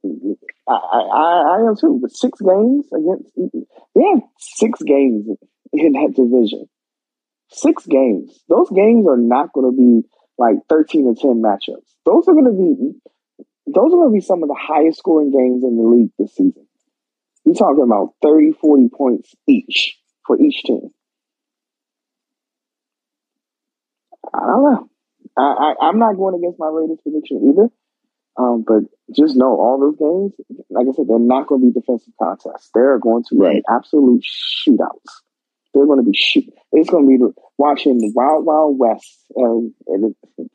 I, 0.69 0.73
I, 0.73 1.59
I 1.59 1.69
am 1.69 1.77
too. 1.77 1.99
But 2.01 2.13
six 2.13 2.41
games 2.41 2.87
against 2.95 3.33
have 3.97 4.23
six 4.39 4.81
games 4.83 5.27
in 5.73 5.93
that 5.93 6.13
division. 6.15 6.67
Six 7.51 7.85
games. 7.87 8.45
Those 8.49 8.71
games 8.71 9.09
are 9.09 9.17
not 9.17 9.53
going 9.53 9.73
to 9.73 9.77
be 9.77 10.09
like 10.39 10.57
thirteen 10.69 11.09
and 11.09 11.19
ten 11.19 11.43
matchups. 11.43 11.91
Those 12.05 12.29
are 12.29 12.35
going 12.35 12.45
to 12.45 12.53
be 12.53 13.01
those 13.67 13.93
are 13.93 13.97
going 13.97 14.11
to 14.11 14.15
be 14.15 14.21
some 14.21 14.45
of 14.45 14.49
the 14.49 14.59
highest 14.59 14.99
scoring 14.99 15.33
games 15.33 15.65
in 15.65 15.77
the 15.77 15.83
league 15.83 16.11
this 16.17 16.35
season. 16.37 16.69
You're 17.45 17.55
talking 17.55 17.83
about 17.85 18.15
30, 18.23 18.53
40 18.61 18.89
points 18.89 19.35
each 19.47 19.99
for 20.27 20.41
each 20.41 20.63
team. 20.63 20.91
I 24.33 24.41
don't 24.41 24.63
know. 24.63 24.91
I, 25.37 25.75
I, 25.81 25.89
am 25.89 25.99
not 25.99 26.17
going 26.17 26.35
against 26.35 26.59
my 26.59 26.69
Raiders 26.69 26.99
prediction 27.03 27.51
either. 27.53 27.69
Um, 28.39 28.65
but 28.67 28.83
just 29.15 29.37
know 29.37 29.59
all 29.59 29.79
those 29.81 29.97
games, 29.97 30.35
like 30.69 30.87
I 30.89 30.93
said, 30.95 31.09
they're 31.09 31.19
not 31.19 31.47
going 31.47 31.63
to 31.63 31.67
be 31.69 31.73
defensive 31.73 32.13
contests. 32.23 32.71
They're 32.75 32.99
going 32.99 33.25
to 33.31 33.37
Right. 33.39 33.57
be 33.57 33.63
absolute 33.69 34.23
shootouts. 34.23 35.23
They're 35.73 35.87
going 35.87 36.05
to 36.05 36.11
be 36.11 36.17
shoot. 36.17 36.53
It's 36.73 36.91
going 36.91 37.09
to 37.09 37.29
be 37.29 37.41
watching 37.57 37.99
the 37.99 38.13
Wild 38.15 38.45
Wild 38.45 38.79
West, 38.79 39.25
and, 39.35 39.73
and 39.87 40.15
it, 40.39 40.51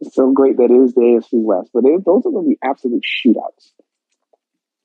it's 0.00 0.14
so 0.14 0.32
great 0.32 0.56
that 0.58 0.70
it 0.70 0.74
is 0.74 0.94
the 0.94 1.00
AFC 1.00 1.42
West. 1.42 1.70
But 1.74 1.84
it, 1.84 2.04
those 2.04 2.24
are 2.26 2.30
going 2.30 2.44
to 2.44 2.50
be 2.50 2.58
absolute 2.62 3.02
shootouts. 3.02 3.70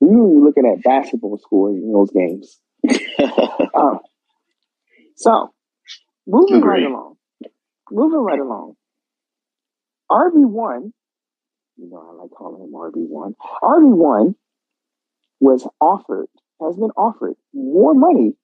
You're 0.00 0.44
looking 0.44 0.66
at 0.66 0.82
basketball 0.82 1.38
scores 1.38 1.76
in 1.76 1.92
those 1.92 2.10
games. 2.10 2.58
Um, 3.74 4.00
so, 5.16 5.52
moving 6.26 6.62
right 6.62 6.82
along, 6.82 7.16
moving 7.92 8.18
right 8.20 8.38
along. 8.40 8.74
RB 10.10 10.48
one, 10.48 10.92
you 11.76 11.90
know 11.90 12.08
I 12.10 12.22
like 12.22 12.30
calling 12.30 12.62
him 12.62 12.72
RB 12.72 13.08
one. 13.08 13.34
RB 13.62 13.96
one 13.96 14.34
was 15.40 15.66
offered, 15.80 16.28
has 16.60 16.76
been 16.76 16.90
offered 16.96 17.34
more 17.52 17.94
money 17.94 18.34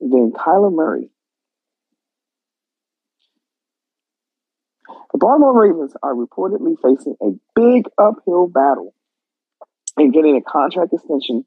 than 0.00 0.32
Kyler 0.32 0.72
Murray. 0.72 1.10
The 5.12 5.18
Baltimore 5.18 5.58
Ravens 5.58 5.94
are 6.02 6.14
reportedly 6.14 6.76
facing 6.80 7.16
a 7.22 7.32
big 7.54 7.86
uphill 7.96 8.48
battle 8.48 8.94
in 9.98 10.10
getting 10.10 10.36
a 10.36 10.42
contract 10.42 10.92
extension 10.92 11.44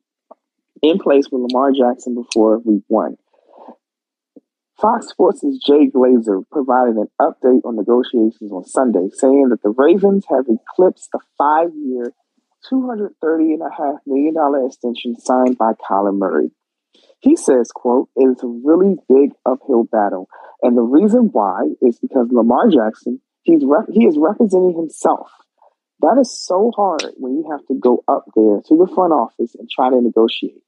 in 0.81 0.97
place 0.97 1.25
with 1.31 1.41
Lamar 1.41 1.71
Jackson 1.71 2.15
before 2.15 2.57
week 2.59 2.83
one. 2.87 3.17
Fox 4.79 5.09
Sports' 5.09 5.43
Jay 5.65 5.89
Glazer 5.89 6.41
provided 6.49 6.95
an 6.95 7.09
update 7.19 7.65
on 7.65 7.75
negotiations 7.75 8.49
on 8.49 8.63
Sunday, 8.63 9.09
saying 9.11 9.49
that 9.49 9.61
the 9.61 9.73
Ravens 9.75 10.23
have 10.29 10.45
eclipsed 10.47 11.09
the 11.11 11.19
five-year, 11.37 12.13
$230.5 12.71 13.97
million 14.05 14.65
extension 14.65 15.19
signed 15.19 15.57
by 15.57 15.73
Kyler 15.73 16.17
Murray. 16.17 16.51
He 17.19 17.35
says, 17.35 17.71
quote, 17.73 18.07
it 18.15 18.23
is 18.23 18.41
a 18.41 18.47
really 18.47 18.95
big 19.09 19.31
uphill 19.45 19.83
battle. 19.83 20.29
And 20.61 20.77
the 20.77 20.81
reason 20.81 21.29
why 21.33 21.63
is 21.81 21.99
because 21.99 22.29
Lamar 22.31 22.69
Jackson, 22.69 23.19
he's 23.43 23.63
rep- 23.65 23.89
he 23.91 24.05
is 24.05 24.17
representing 24.17 24.77
himself. 24.77 25.29
That 25.99 26.17
is 26.21 26.31
so 26.31 26.71
hard 26.73 27.03
when 27.17 27.35
you 27.35 27.51
have 27.51 27.65
to 27.67 27.73
go 27.73 28.05
up 28.07 28.23
there 28.33 28.61
to 28.67 28.77
the 28.77 28.89
front 28.95 29.11
office 29.11 29.55
and 29.55 29.69
try 29.69 29.89
to 29.89 29.99
negotiate. 29.99 30.63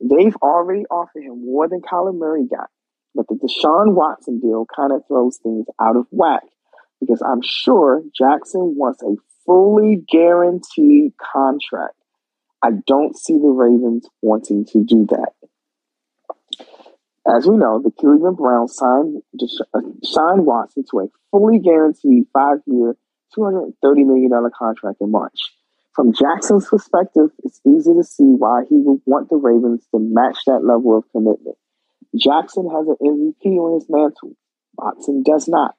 They've 0.00 0.36
already 0.36 0.84
offered 0.86 1.24
him 1.24 1.44
more 1.44 1.68
than 1.68 1.80
Kyler 1.80 2.16
Murray 2.16 2.46
got. 2.46 2.70
But 3.16 3.28
the 3.28 3.34
Deshaun 3.34 3.94
Watson 3.94 4.40
deal 4.40 4.66
kind 4.76 4.92
of 4.92 5.06
throws 5.08 5.38
things 5.38 5.66
out 5.80 5.96
of 5.96 6.06
whack 6.10 6.42
because 7.00 7.22
I'm 7.22 7.40
sure 7.42 8.02
Jackson 8.14 8.74
wants 8.76 9.02
a 9.02 9.16
fully 9.46 10.04
guaranteed 10.06 11.12
contract. 11.16 11.94
I 12.62 12.70
don't 12.86 13.16
see 13.16 13.34
the 13.34 13.48
Ravens 13.48 14.06
wanting 14.20 14.66
to 14.66 14.84
do 14.84 15.06
that. 15.06 15.32
As 17.26 17.46
we 17.46 17.56
know, 17.56 17.80
the 17.82 17.90
Cleveland 17.90 18.36
Browns 18.36 18.76
signed 18.76 19.22
uh, 19.34 19.80
Deshaun 20.04 20.44
Watson 20.44 20.84
to 20.90 21.00
a 21.00 21.06
fully 21.30 21.58
guaranteed 21.58 22.26
five-year, 22.32 22.96
$230 23.36 23.72
million 23.82 24.30
contract 24.56 24.98
in 25.00 25.10
March. 25.10 25.40
From 25.94 26.12
Jackson's 26.12 26.68
perspective, 26.68 27.30
it's 27.42 27.60
easy 27.66 27.94
to 27.94 28.04
see 28.04 28.24
why 28.24 28.64
he 28.68 28.76
would 28.76 29.00
want 29.06 29.30
the 29.30 29.36
Ravens 29.36 29.86
to 29.92 29.98
match 29.98 30.38
that 30.46 30.62
level 30.62 30.96
of 30.96 31.04
commitment. 31.10 31.56
Jackson 32.14 32.68
has 32.70 32.86
an 32.88 32.96
MVP 33.02 33.56
on 33.58 33.74
his 33.74 33.88
mantle. 33.88 34.36
Watson 34.76 35.22
does 35.22 35.48
not. 35.48 35.74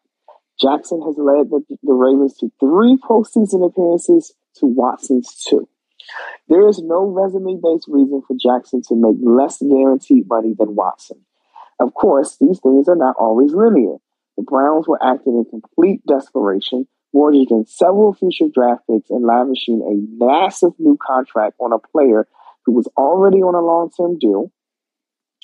Jackson 0.59 1.01
has 1.01 1.15
led 1.17 1.49
the, 1.49 1.61
the 1.83 1.93
Ravens 1.93 2.35
to 2.37 2.51
three 2.59 2.97
postseason 2.97 3.65
appearances 3.65 4.33
to 4.55 4.65
Watson's 4.65 5.43
two. 5.47 5.69
There 6.47 6.67
is 6.67 6.79
no 6.79 7.05
resume 7.05 7.59
based 7.61 7.87
reason 7.87 8.21
for 8.27 8.35
Jackson 8.39 8.81
to 8.87 8.95
make 8.95 9.17
less 9.21 9.61
guaranteed 9.61 10.27
money 10.27 10.55
than 10.57 10.75
Watson. 10.75 11.25
Of 11.79 11.93
course, 11.93 12.37
these 12.39 12.59
things 12.59 12.87
are 12.87 12.95
not 12.95 13.15
always 13.19 13.53
linear. 13.53 13.97
The 14.35 14.43
Browns 14.43 14.87
were 14.87 15.03
acting 15.03 15.35
in 15.35 15.45
complete 15.45 16.01
desperation, 16.07 16.87
mortgaging 17.13 17.65
several 17.67 18.13
future 18.13 18.47
draft 18.51 18.83
picks 18.89 19.09
and 19.09 19.25
lavishing 19.25 19.81
a 19.81 20.23
massive 20.23 20.71
new 20.79 20.97
contract 21.05 21.55
on 21.59 21.73
a 21.73 21.79
player 21.79 22.27
who 22.65 22.71
was 22.73 22.87
already 22.97 23.37
on 23.37 23.55
a 23.55 23.61
long 23.61 23.91
term 23.91 24.17
deal 24.17 24.51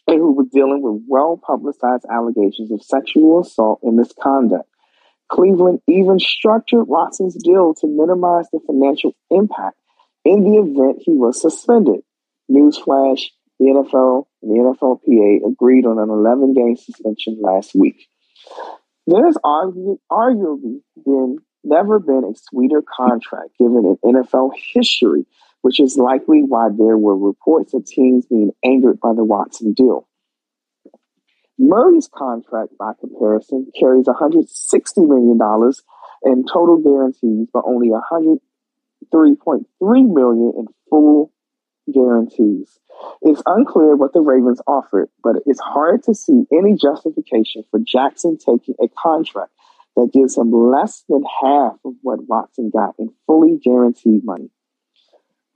who 0.08 0.34
was 0.34 0.48
dealing 0.52 0.82
with 0.82 1.04
well 1.08 1.40
publicized 1.42 2.06
allegations 2.12 2.72
of 2.72 2.82
sexual 2.84 3.42
assault 3.42 3.80
and 3.84 3.96
misconduct. 3.96 4.70
Cleveland 5.30 5.80
even 5.88 6.20
structured 6.20 6.88
Watson's 6.88 7.42
deal 7.42 7.74
to 7.76 7.88
minimize 7.88 8.46
the 8.52 8.60
financial 8.68 9.16
impact 9.32 9.78
in 10.26 10.44
the 10.44 10.60
event 10.60 11.02
he 11.04 11.14
was 11.14 11.42
suspended. 11.42 12.02
Newsflash, 12.52 13.22
the 13.60 13.66
NFL 13.66 14.26
and 14.42 14.52
the 14.52 14.76
NFLPA 14.82 15.50
agreed 15.50 15.86
on 15.86 15.98
an 15.98 16.10
11 16.10 16.54
game 16.54 16.76
suspension 16.76 17.40
last 17.42 17.74
week. 17.74 18.08
There's 19.08 19.38
argu- 19.44 20.00
arguably 20.12 20.82
been 21.04 21.38
never 21.64 22.00
been 22.00 22.24
a 22.26 22.36
sweeter 22.36 22.82
contract 22.82 23.50
given 23.58 23.98
in 24.04 24.14
NFL 24.14 24.52
history, 24.74 25.26
which 25.64 25.80
is 25.80 25.98
likely 25.98 26.44
why 26.44 26.68
there 26.68 26.98
were 26.98 27.18
reports 27.18 27.74
of 27.74 27.86
teams 27.86 28.26
being 28.26 28.52
angered 28.66 29.00
by 29.00 29.14
the 29.14 29.24
Watson 29.24 29.72
deal. 29.74 30.08
Murray's 31.58 32.10
contract, 32.14 32.78
by 32.78 32.92
comparison, 33.00 33.72
carries 33.80 34.06
$160 34.06 35.08
million 35.08 35.40
in 36.24 36.46
total 36.46 36.78
guarantees, 36.80 37.48
but 37.54 37.64
only 37.66 37.90
103.3 37.90 39.66
million 39.82 40.54
in 40.58 40.68
full 40.90 41.32
guarantees. 41.94 42.78
It's 43.22 43.42
unclear 43.46 43.96
what 43.96 44.12
the 44.12 44.20
Ravens 44.20 44.62
offered, 44.68 45.08
but 45.24 45.38
it's 45.46 45.62
hard 45.62 46.04
to 46.04 46.14
see 46.14 46.44
any 46.52 46.76
justification 46.76 47.64
for 47.72 47.80
Jackson 47.80 48.38
taking 48.38 48.76
a 48.82 48.90
contract 49.02 49.52
that 49.96 50.12
gives 50.12 50.38
him 50.38 50.52
less 50.52 51.06
than 51.08 51.24
half 51.42 51.78
of 51.86 51.94
what 52.02 52.28
Watson 52.28 52.70
got 52.70 52.96
in 53.00 53.14
fully 53.28 53.58
guaranteed 53.64 54.26
money. 54.26 54.50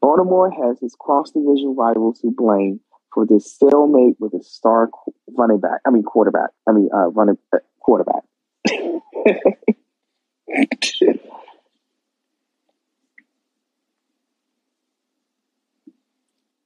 Baltimore 0.01 0.51
has 0.51 0.79
his 0.79 0.95
cross 0.99 1.31
division 1.31 1.75
rivals 1.77 2.19
to 2.21 2.31
blame 2.35 2.79
for 3.13 3.25
this 3.25 3.51
stalemate 3.51 4.15
with 4.19 4.33
a 4.33 4.43
star 4.43 4.89
running 5.37 5.59
back. 5.59 5.81
I 5.85 5.89
mean 5.89 6.03
quarterback. 6.03 6.51
I 6.67 6.71
mean 6.71 6.89
uh, 6.93 7.09
running 7.09 7.37
uh, 7.53 7.57
quarterback. 7.79 8.23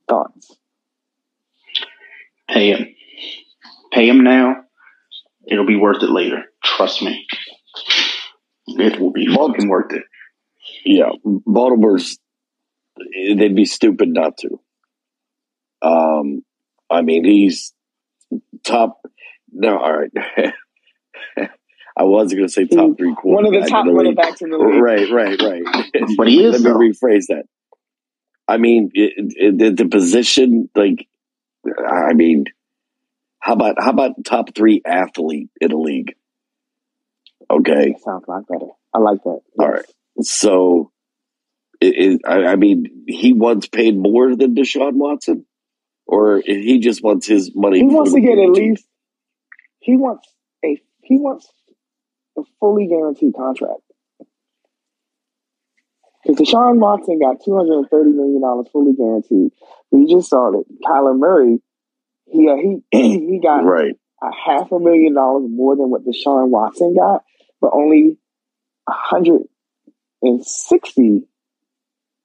Thoughts? 0.10 0.58
Pay 2.50 2.72
him. 2.72 2.88
Pay 3.94 4.10
him 4.10 4.24
now. 4.24 4.58
It'll 5.48 5.66
be 5.66 5.78
worth 5.78 6.04
it 6.04 6.10
later. 6.10 6.44
Trust 6.64 7.02
me. 7.02 7.26
It 8.68 9.00
will 9.00 9.12
be 9.12 9.26
fucking 9.28 9.70
worth 9.70 9.94
it. 9.94 10.04
yeah, 10.86 11.10
Baltimore's 11.24 12.18
they'd 13.38 13.56
be 13.56 13.66
stupid 13.66 14.10
not 14.10 14.38
to. 14.38 14.60
Um, 15.82 16.44
I 16.90 17.02
mean, 17.02 17.24
he's 17.26 17.74
top. 18.64 19.02
No, 19.52 19.78
all 19.78 19.98
right. 19.98 20.12
I 21.98 22.04
was 22.04 22.34
going 22.34 22.48
to 22.48 22.52
say 22.52 22.66
top 22.68 22.98
three 22.98 23.14
quarterbacks. 23.14 23.24
One 23.24 23.46
of 23.46 23.52
the 23.52 23.68
top 23.70 23.86
in 23.86 23.92
the 23.92 23.98
running 23.98 24.16
backs 24.16 24.42
in 24.42 24.50
the 24.50 24.58
league. 24.58 24.82
Right, 24.82 25.12
right, 25.12 25.42
right. 25.42 25.64
But 26.18 26.28
he 26.28 26.44
is, 26.44 26.54
Let 26.54 26.62
me 26.62 26.70
though. 26.70 26.78
rephrase 27.08 27.28
that. 27.28 27.44
I 28.48 28.58
mean, 28.58 28.92
it, 28.94 29.14
it, 29.36 29.58
the, 29.58 29.84
the 29.84 29.90
position, 29.90 30.70
like, 30.76 31.08
I 31.66 32.14
mean, 32.14 32.46
how 33.40 33.54
about 33.54 33.76
how 33.80 33.92
about 33.92 34.24
top 34.24 34.56
three 34.56 34.82
athlete 34.86 35.50
in 35.60 35.70
the 35.72 35.78
league? 35.78 36.16
Okay, 37.50 37.92
That 37.92 38.02
sounds 38.04 38.24
a 38.28 38.32
lot 38.32 38.48
better. 38.48 38.72
I 38.94 39.00
like 39.00 39.24
that. 39.24 39.40
All 39.60 39.70
right. 39.70 39.86
so 40.22 40.92
it, 41.82 42.22
I, 42.26 42.46
I 42.46 42.56
mean, 42.56 43.06
he 43.08 43.34
wants 43.34 43.68
paid 43.68 43.98
more 43.98 44.36
than 44.36 44.56
Deshaun 44.56 44.94
Watson, 44.94 45.46
or 46.06 46.42
he 46.46 46.80
just 46.80 47.04
wants 47.04 47.28
his 47.28 47.52
money. 47.56 47.80
He 47.80 47.86
wants 47.86 48.14
to 48.14 48.22
get 48.22 48.38
at 48.38 48.52
least. 48.52 48.86
He 49.80 49.98
wants 49.98 50.28
a. 50.64 50.80
He 51.02 51.18
wants 51.18 51.52
a 52.38 52.42
fully 52.60 52.88
guaranteed 52.88 53.34
contract. 53.36 53.82
Because 56.24 56.48
Deshaun 56.48 56.78
Watson 56.78 57.20
got 57.20 57.38
two 57.44 57.58
hundred 57.58 57.80
and 57.80 57.90
thirty 57.90 58.12
million 58.12 58.42
dollars 58.42 58.68
fully 58.72 58.94
guaranteed. 58.94 59.52
We 59.90 60.06
just 60.06 60.30
saw 60.30 60.52
that 60.52 60.66
Kyler 60.86 61.18
Murray, 61.18 61.60
he 62.28 62.48
uh, 62.48 62.56
he 62.92 63.32
he 63.32 63.40
got 63.42 63.64
right. 63.64 63.96
a 64.22 64.30
half 64.46 64.72
a 64.72 64.80
million 64.80 65.16
dollars 65.16 65.50
more 65.50 65.76
than 65.76 65.90
what 65.90 66.06
Deshaun 66.06 66.50
Watson 66.50 66.96
got, 66.96 67.24
but 67.60 67.72
only 67.74 68.20
a 68.88 68.92
hundred 68.92 69.42
and 70.22 70.46
sixty 70.46 71.28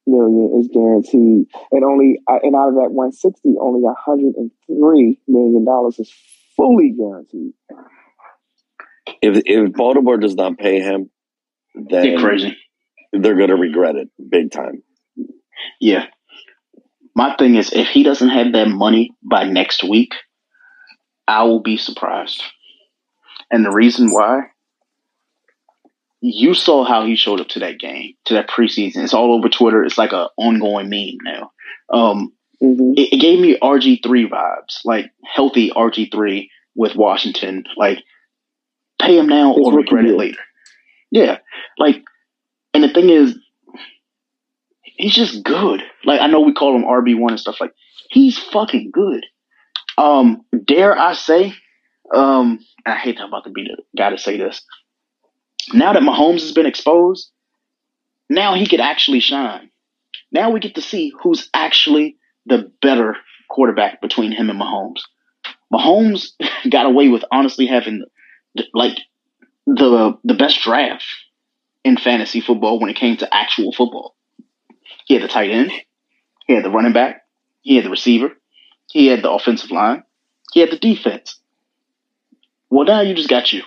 million 0.06 0.58
is 0.60 0.68
guaranteed, 0.72 1.46
and 1.72 1.84
only 1.84 2.20
uh, 2.28 2.38
and 2.42 2.54
out 2.54 2.68
of 2.68 2.74
that 2.76 2.90
one 2.92 3.12
sixty, 3.12 3.54
only 3.60 3.82
hundred 4.04 4.34
and 4.36 4.50
three 4.66 5.18
million 5.26 5.64
dollars 5.64 5.98
is 5.98 6.12
fully 6.56 6.90
guaranteed. 6.96 7.52
If 9.22 9.42
if 9.44 9.72
Baltimore 9.72 10.18
does 10.18 10.34
not 10.34 10.58
pay 10.58 10.80
him, 10.80 11.10
then 11.74 12.04
Get 12.04 12.18
crazy. 12.20 12.56
they're 13.12 13.36
going 13.36 13.50
to 13.50 13.56
regret 13.56 13.96
it 13.96 14.08
big 14.30 14.50
time. 14.50 14.82
Yeah. 15.80 16.06
My 17.14 17.34
thing 17.36 17.54
is, 17.54 17.72
if 17.72 17.88
he 17.88 18.02
doesn't 18.02 18.28
have 18.28 18.52
that 18.52 18.68
money 18.68 19.12
by 19.22 19.44
next 19.44 19.82
week, 19.82 20.12
I 21.26 21.44
will 21.44 21.60
be 21.62 21.76
surprised. 21.78 22.42
And 23.50 23.64
the 23.64 23.70
reason 23.70 24.10
why, 24.10 24.40
you 26.28 26.54
saw 26.54 26.84
how 26.84 27.04
he 27.04 27.16
showed 27.16 27.40
up 27.40 27.48
to 27.48 27.60
that 27.60 27.78
game, 27.78 28.14
to 28.24 28.34
that 28.34 28.48
preseason. 28.48 29.04
It's 29.04 29.14
all 29.14 29.32
over 29.32 29.48
Twitter. 29.48 29.84
It's 29.84 29.98
like 29.98 30.12
an 30.12 30.28
ongoing 30.36 30.88
meme 30.88 31.18
now. 31.22 31.52
Um, 31.90 32.32
Mm-hmm. 32.62 32.92
it, 32.96 33.12
it 33.12 33.20
gave 33.20 33.38
me 33.38 33.58
RG 33.58 34.02
three 34.02 34.28
vibes, 34.28 34.78
like 34.84 35.10
healthy 35.24 35.70
RG 35.70 36.10
three 36.10 36.50
with 36.74 36.96
Washington. 36.96 37.64
Like 37.76 37.98
pay 38.98 39.18
him 39.18 39.26
now 39.26 39.52
or 39.52 39.74
regret 39.74 40.06
it 40.06 40.16
later. 40.16 40.40
Yeah, 41.10 41.38
like, 41.78 42.02
and 42.72 42.82
the 42.82 42.88
thing 42.88 43.10
is, 43.10 43.38
he's 44.82 45.14
just 45.14 45.44
good. 45.44 45.82
Like 46.04 46.20
I 46.20 46.28
know 46.28 46.40
we 46.40 46.54
call 46.54 46.74
him 46.74 46.84
RB 46.84 47.18
one 47.18 47.32
and 47.32 47.40
stuff 47.40 47.60
like. 47.60 47.72
He's 48.08 48.38
fucking 48.38 48.90
good. 48.92 49.26
Um, 49.98 50.42
dare 50.64 50.96
I 50.98 51.12
say? 51.14 51.52
Um, 52.14 52.60
I 52.86 52.94
hate 52.96 53.16
that 53.16 53.24
I'm 53.24 53.28
about 53.28 53.44
to 53.44 53.50
be 53.50 53.64
the 53.64 53.82
guy 53.98 54.10
to 54.10 54.18
say 54.18 54.38
this. 54.38 54.62
Now 55.72 55.92
that 55.92 56.02
Mahomes 56.02 56.40
has 56.40 56.52
been 56.52 56.66
exposed, 56.66 57.30
now 58.28 58.54
he 58.54 58.66
could 58.66 58.80
actually 58.80 59.20
shine. 59.20 59.70
Now 60.32 60.50
we 60.50 60.60
get 60.60 60.74
to 60.74 60.82
see 60.82 61.12
who's 61.22 61.48
actually 61.54 62.16
the 62.46 62.70
better 62.82 63.16
quarterback 63.48 64.00
between 64.00 64.32
him 64.32 64.50
and 64.50 64.60
Mahomes. 64.60 65.00
Mahomes 65.72 66.32
got 66.70 66.86
away 66.86 67.08
with 67.08 67.24
honestly 67.30 67.66
having 67.66 68.04
like 68.72 68.98
the 69.66 70.18
the 70.24 70.34
best 70.34 70.60
draft 70.60 71.04
in 71.84 71.96
fantasy 71.96 72.40
football 72.40 72.78
when 72.80 72.90
it 72.90 72.96
came 72.96 73.16
to 73.16 73.34
actual 73.34 73.72
football. 73.72 74.16
He 75.06 75.14
had 75.14 75.22
the 75.22 75.28
tight 75.28 75.50
end, 75.50 75.72
he 76.46 76.54
had 76.54 76.64
the 76.64 76.70
running 76.70 76.92
back, 76.92 77.22
he 77.62 77.76
had 77.76 77.84
the 77.84 77.90
receiver, 77.90 78.32
he 78.90 79.06
had 79.06 79.22
the 79.22 79.30
offensive 79.30 79.70
line, 79.70 80.02
he 80.52 80.60
had 80.60 80.70
the 80.70 80.78
defense. 80.78 81.38
Well, 82.70 82.86
now 82.86 83.00
you 83.00 83.14
just 83.14 83.28
got 83.28 83.52
you, 83.52 83.62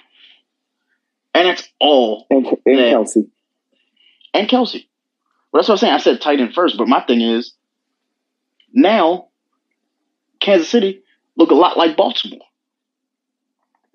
and 1.33 1.47
that's 1.47 1.67
all. 1.79 2.25
And, 2.29 2.45
and 2.45 2.59
Yeah. 2.65 2.93
Kelce. 2.93 3.29
And 4.33 4.47
Kelce. 4.47 4.85
Well, 5.51 5.61
that's 5.61 5.69
what 5.69 5.75
I'm 5.75 5.77
saying. 5.77 5.93
I 5.93 5.97
said 5.97 6.21
tight 6.21 6.39
end 6.39 6.53
first, 6.53 6.77
but 6.77 6.87
my 6.87 7.01
thing 7.01 7.21
is 7.21 7.53
now 8.73 9.29
Kansas 10.39 10.69
City 10.69 11.01
look 11.35 11.51
a 11.51 11.55
lot 11.55 11.77
like 11.77 11.97
Baltimore. 11.97 12.39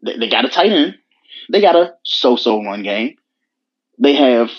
They, 0.03 0.19
they 0.19 0.29
got 0.29 0.45
a 0.45 0.49
tight 0.49 0.73
end. 0.73 0.97
They 1.51 1.61
got 1.61 1.77
a 1.77 1.95
so-so 2.03 2.63
run 2.63 2.83
game. 2.83 3.17
They 3.99 4.15
have 4.15 4.51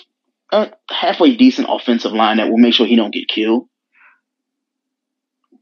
a 0.52 0.70
halfway 0.90 1.36
decent 1.36 1.68
offensive 1.70 2.12
line 2.12 2.38
that 2.38 2.48
will 2.48 2.58
make 2.58 2.74
sure 2.74 2.86
he 2.86 2.96
don't 2.96 3.12
get 3.12 3.28
killed. 3.28 3.68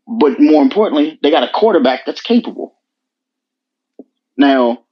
But 0.07 0.39
more 0.39 0.63
importantly, 0.63 1.19
they 1.23 1.31
got 1.31 1.49
a 1.49 1.53
quarterback 1.53 2.05
that's 2.05 2.21
capable. 2.21 2.77
Now, 4.37 4.84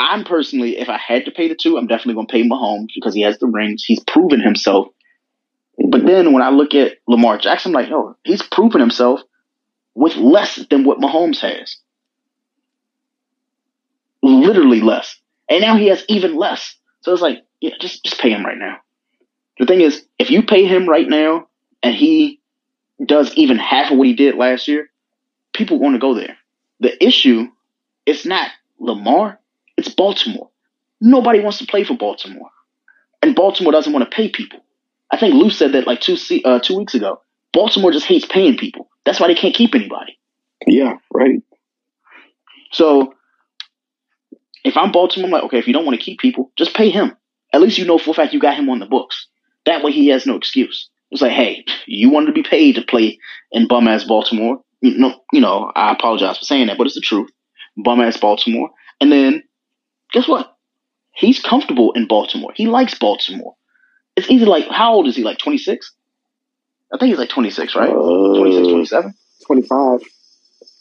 I'm 0.00 0.24
personally, 0.24 0.78
if 0.78 0.88
I 0.88 0.96
had 0.96 1.26
to 1.26 1.30
pay 1.30 1.48
the 1.48 1.54
two, 1.54 1.76
I'm 1.76 1.86
definitely 1.86 2.14
going 2.14 2.26
to 2.26 2.32
pay 2.32 2.48
Mahomes 2.48 2.88
because 2.94 3.14
he 3.14 3.20
has 3.20 3.38
the 3.38 3.46
rings. 3.46 3.84
He's 3.84 4.00
proven 4.00 4.40
himself. 4.40 4.88
But 5.88 6.06
then 6.06 6.32
when 6.32 6.42
I 6.42 6.50
look 6.50 6.74
at 6.74 6.98
Lamar 7.06 7.36
Jackson, 7.36 7.74
I'm 7.74 7.82
like, 7.82 7.92
oh, 7.92 8.16
he's 8.24 8.42
proven 8.42 8.80
himself 8.80 9.20
with 9.94 10.16
less 10.16 10.56
than 10.70 10.84
what 10.84 11.00
Mahomes 11.00 11.40
has. 11.40 11.76
Literally 14.22 14.80
less. 14.80 15.20
And 15.50 15.60
now 15.60 15.76
he 15.76 15.88
has 15.88 16.04
even 16.08 16.36
less. 16.36 16.76
So 17.02 17.12
it's 17.12 17.22
like, 17.22 17.44
yeah, 17.60 17.74
just 17.80 18.04
just 18.04 18.20
pay 18.20 18.30
him 18.30 18.44
right 18.44 18.58
now. 18.58 18.78
The 19.58 19.66
thing 19.66 19.80
is, 19.82 20.06
if 20.18 20.30
you 20.30 20.42
pay 20.42 20.64
him 20.64 20.88
right 20.88 21.08
now 21.08 21.48
and 21.82 21.94
he 21.94 22.40
does 23.04 23.34
even 23.34 23.58
half 23.58 23.90
of 23.90 23.98
what 23.98 24.06
he 24.06 24.14
did 24.14 24.36
last 24.36 24.68
year, 24.68 24.90
people 25.52 25.78
want 25.78 25.94
to 25.94 25.98
go 25.98 26.14
there. 26.14 26.36
The 26.80 27.04
issue, 27.04 27.48
it's 28.06 28.24
not 28.24 28.50
Lamar, 28.78 29.39
it's 29.80 29.94
Baltimore. 29.94 30.50
Nobody 31.00 31.40
wants 31.40 31.58
to 31.58 31.66
play 31.66 31.84
for 31.84 31.94
Baltimore. 31.96 32.50
And 33.22 33.34
Baltimore 33.34 33.72
doesn't 33.72 33.92
want 33.92 34.08
to 34.08 34.14
pay 34.14 34.30
people. 34.30 34.60
I 35.10 35.18
think 35.18 35.34
Lou 35.34 35.50
said 35.50 35.72
that 35.72 35.86
like 35.86 36.00
two 36.00 36.16
uh, 36.44 36.60
two 36.60 36.76
weeks 36.76 36.94
ago. 36.94 37.20
Baltimore 37.52 37.90
just 37.90 38.06
hates 38.06 38.26
paying 38.26 38.56
people. 38.56 38.88
That's 39.04 39.18
why 39.18 39.26
they 39.26 39.34
can't 39.34 39.54
keep 39.54 39.74
anybody. 39.74 40.18
Yeah, 40.66 40.98
right. 41.12 41.42
So 42.72 43.14
if 44.64 44.76
I'm 44.76 44.92
Baltimore, 44.92 45.26
I'm 45.26 45.32
like, 45.32 45.42
okay, 45.44 45.58
if 45.58 45.66
you 45.66 45.72
don't 45.72 45.84
want 45.84 45.98
to 45.98 46.04
keep 46.04 46.20
people, 46.20 46.52
just 46.56 46.74
pay 46.74 46.90
him. 46.90 47.16
At 47.52 47.60
least 47.60 47.78
you 47.78 47.84
know 47.84 47.98
for 47.98 48.10
a 48.10 48.14
fact 48.14 48.32
you 48.32 48.38
got 48.40 48.56
him 48.56 48.70
on 48.70 48.78
the 48.78 48.86
books. 48.86 49.26
That 49.66 49.82
way 49.82 49.90
he 49.90 50.08
has 50.08 50.26
no 50.26 50.36
excuse. 50.36 50.88
It's 51.10 51.22
like, 51.22 51.32
hey, 51.32 51.64
you 51.86 52.10
wanted 52.10 52.26
to 52.26 52.32
be 52.32 52.44
paid 52.44 52.76
to 52.76 52.82
play 52.82 53.18
in 53.50 53.66
bum 53.66 53.88
ass 53.88 54.04
Baltimore. 54.04 54.62
You 54.80 54.96
know, 54.96 55.20
you 55.32 55.40
know, 55.40 55.72
I 55.74 55.92
apologize 55.92 56.38
for 56.38 56.44
saying 56.44 56.68
that, 56.68 56.78
but 56.78 56.86
it's 56.86 56.94
the 56.94 57.00
truth. 57.00 57.30
Bum 57.76 58.00
ass 58.00 58.16
Baltimore. 58.16 58.70
And 59.00 59.10
then 59.10 59.42
guess 60.12 60.28
what? 60.28 60.56
He's 61.12 61.40
comfortable 61.40 61.92
in 61.92 62.06
Baltimore. 62.06 62.52
He 62.54 62.66
likes 62.66 62.98
Baltimore. 62.98 63.54
It's 64.16 64.30
easy 64.30 64.44
like 64.44 64.68
how 64.68 64.94
old 64.94 65.06
is 65.06 65.16
he? 65.16 65.22
Like 65.22 65.38
twenty 65.38 65.58
six? 65.58 65.92
I 66.92 66.98
think 66.98 67.10
he's 67.10 67.18
like 67.18 67.28
twenty 67.30 67.50
six, 67.50 67.74
right? 67.74 67.90
Uh, 67.90 68.38
26, 68.38 68.68
27? 68.68 69.14
25. 69.46 70.00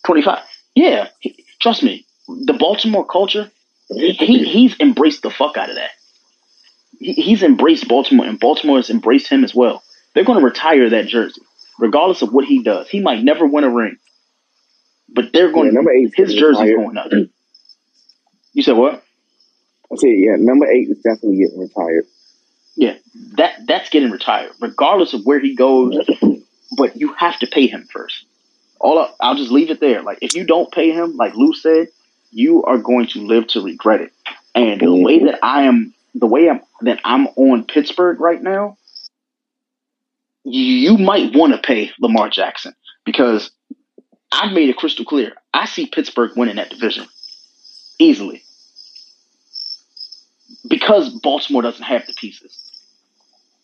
25. 0.06 0.40
Yeah, 0.76 1.08
he, 1.20 1.46
trust 1.60 1.84
me. 1.84 2.06
The 2.28 2.54
Baltimore 2.54 3.06
culture, 3.06 3.52
he, 3.90 4.14
he's 4.46 4.80
embraced 4.80 5.24
the 5.24 5.30
fuck 5.30 5.58
out 5.58 5.70
of 5.70 5.76
that. 5.76 5.92
He, 7.00 7.14
he's 7.14 7.44
embraced 7.44 7.88
Baltimore, 7.88 8.26
and 8.26 8.40
Baltimore 8.40 8.78
has 8.78 8.90
embraced 8.90 9.28
him 9.28 9.44
as 9.44 9.54
well. 9.54 9.84
They're 10.14 10.24
going 10.24 10.40
to 10.40 10.46
retire 10.46 10.90
that 10.90 11.08
jersey, 11.08 11.42
regardless 11.80 12.22
of 12.22 12.34
what 12.34 12.46
he 12.46 12.64
does. 12.64 12.90
He 12.90 13.00
might 13.00 13.24
never 13.24 13.46
win 13.46 13.64
a 13.64 13.70
ring, 13.70 13.98
but 15.08 15.32
they're 15.34 15.52
going. 15.52 15.74
Yeah, 15.74 15.82
eight's 15.92 16.16
his 16.16 16.34
jersey's 16.34 16.76
going 16.76 16.98
up. 16.98 17.12
You 18.54 18.64
said 18.64 18.76
what? 18.76 19.04
I 19.92 19.96
say, 19.96 20.16
yeah, 20.16 20.36
number 20.38 20.68
eight 20.68 20.90
is 20.90 20.98
definitely 20.98 21.38
getting 21.38 21.60
retired. 21.60 22.06
Yeah, 22.76 22.96
that 23.38 23.66
that's 23.68 23.90
getting 23.90 24.12
retired, 24.12 24.52
regardless 24.60 25.14
of 25.14 25.26
where 25.26 25.40
he 25.40 25.56
goes. 25.56 25.98
But 26.78 26.96
you 26.96 27.14
have 27.14 27.40
to 27.40 27.48
pay 27.48 27.66
him 27.68 27.88
first. 27.92 28.26
All 28.80 29.00
I, 29.00 29.10
I'll 29.20 29.36
just 29.36 29.52
leave 29.52 29.72
it 29.72 29.80
there. 29.80 30.04
Like 30.04 30.20
if 30.22 30.36
you 30.36 30.46
don't 30.46 30.72
pay 30.72 30.92
him, 30.92 31.18
like 31.18 31.36
Lou 31.36 31.54
said, 31.54 31.88
you 32.32 32.64
are 32.64 32.78
going 32.78 33.08
to 33.08 33.22
live 33.22 33.48
to 33.48 33.62
regret 33.62 34.02
it. 34.02 34.14
And 34.56 34.80
the 34.80 34.86
mm-hmm. 34.86 35.04
way 35.04 35.20
that 35.26 35.40
I 35.44 35.64
am, 35.64 35.94
the 36.14 36.28
way 36.28 36.50
I'm 36.50 36.62
that 36.82 37.00
I'm 37.04 37.28
on 37.36 37.66
Pittsburgh 37.66 38.20
right 38.20 38.42
now, 38.42 38.78
you 40.44 40.98
might 40.98 41.36
want 41.36 41.54
to 41.54 41.60
pay 41.60 41.92
Lamar 42.00 42.30
Jackson 42.30 42.76
because 43.04 43.52
I've 44.32 44.54
made 44.54 44.70
it 44.70 44.78
crystal 44.78 45.06
clear. 45.06 45.34
I 45.54 45.66
see 45.66 45.88
Pittsburgh 45.88 46.38
winning 46.38 46.58
that 46.58 46.70
division 46.70 47.08
easily 47.98 48.44
because 50.68 51.10
Baltimore 51.10 51.62
doesn't 51.62 51.84
have 51.84 52.06
the 52.08 52.14
pieces. 52.14 52.58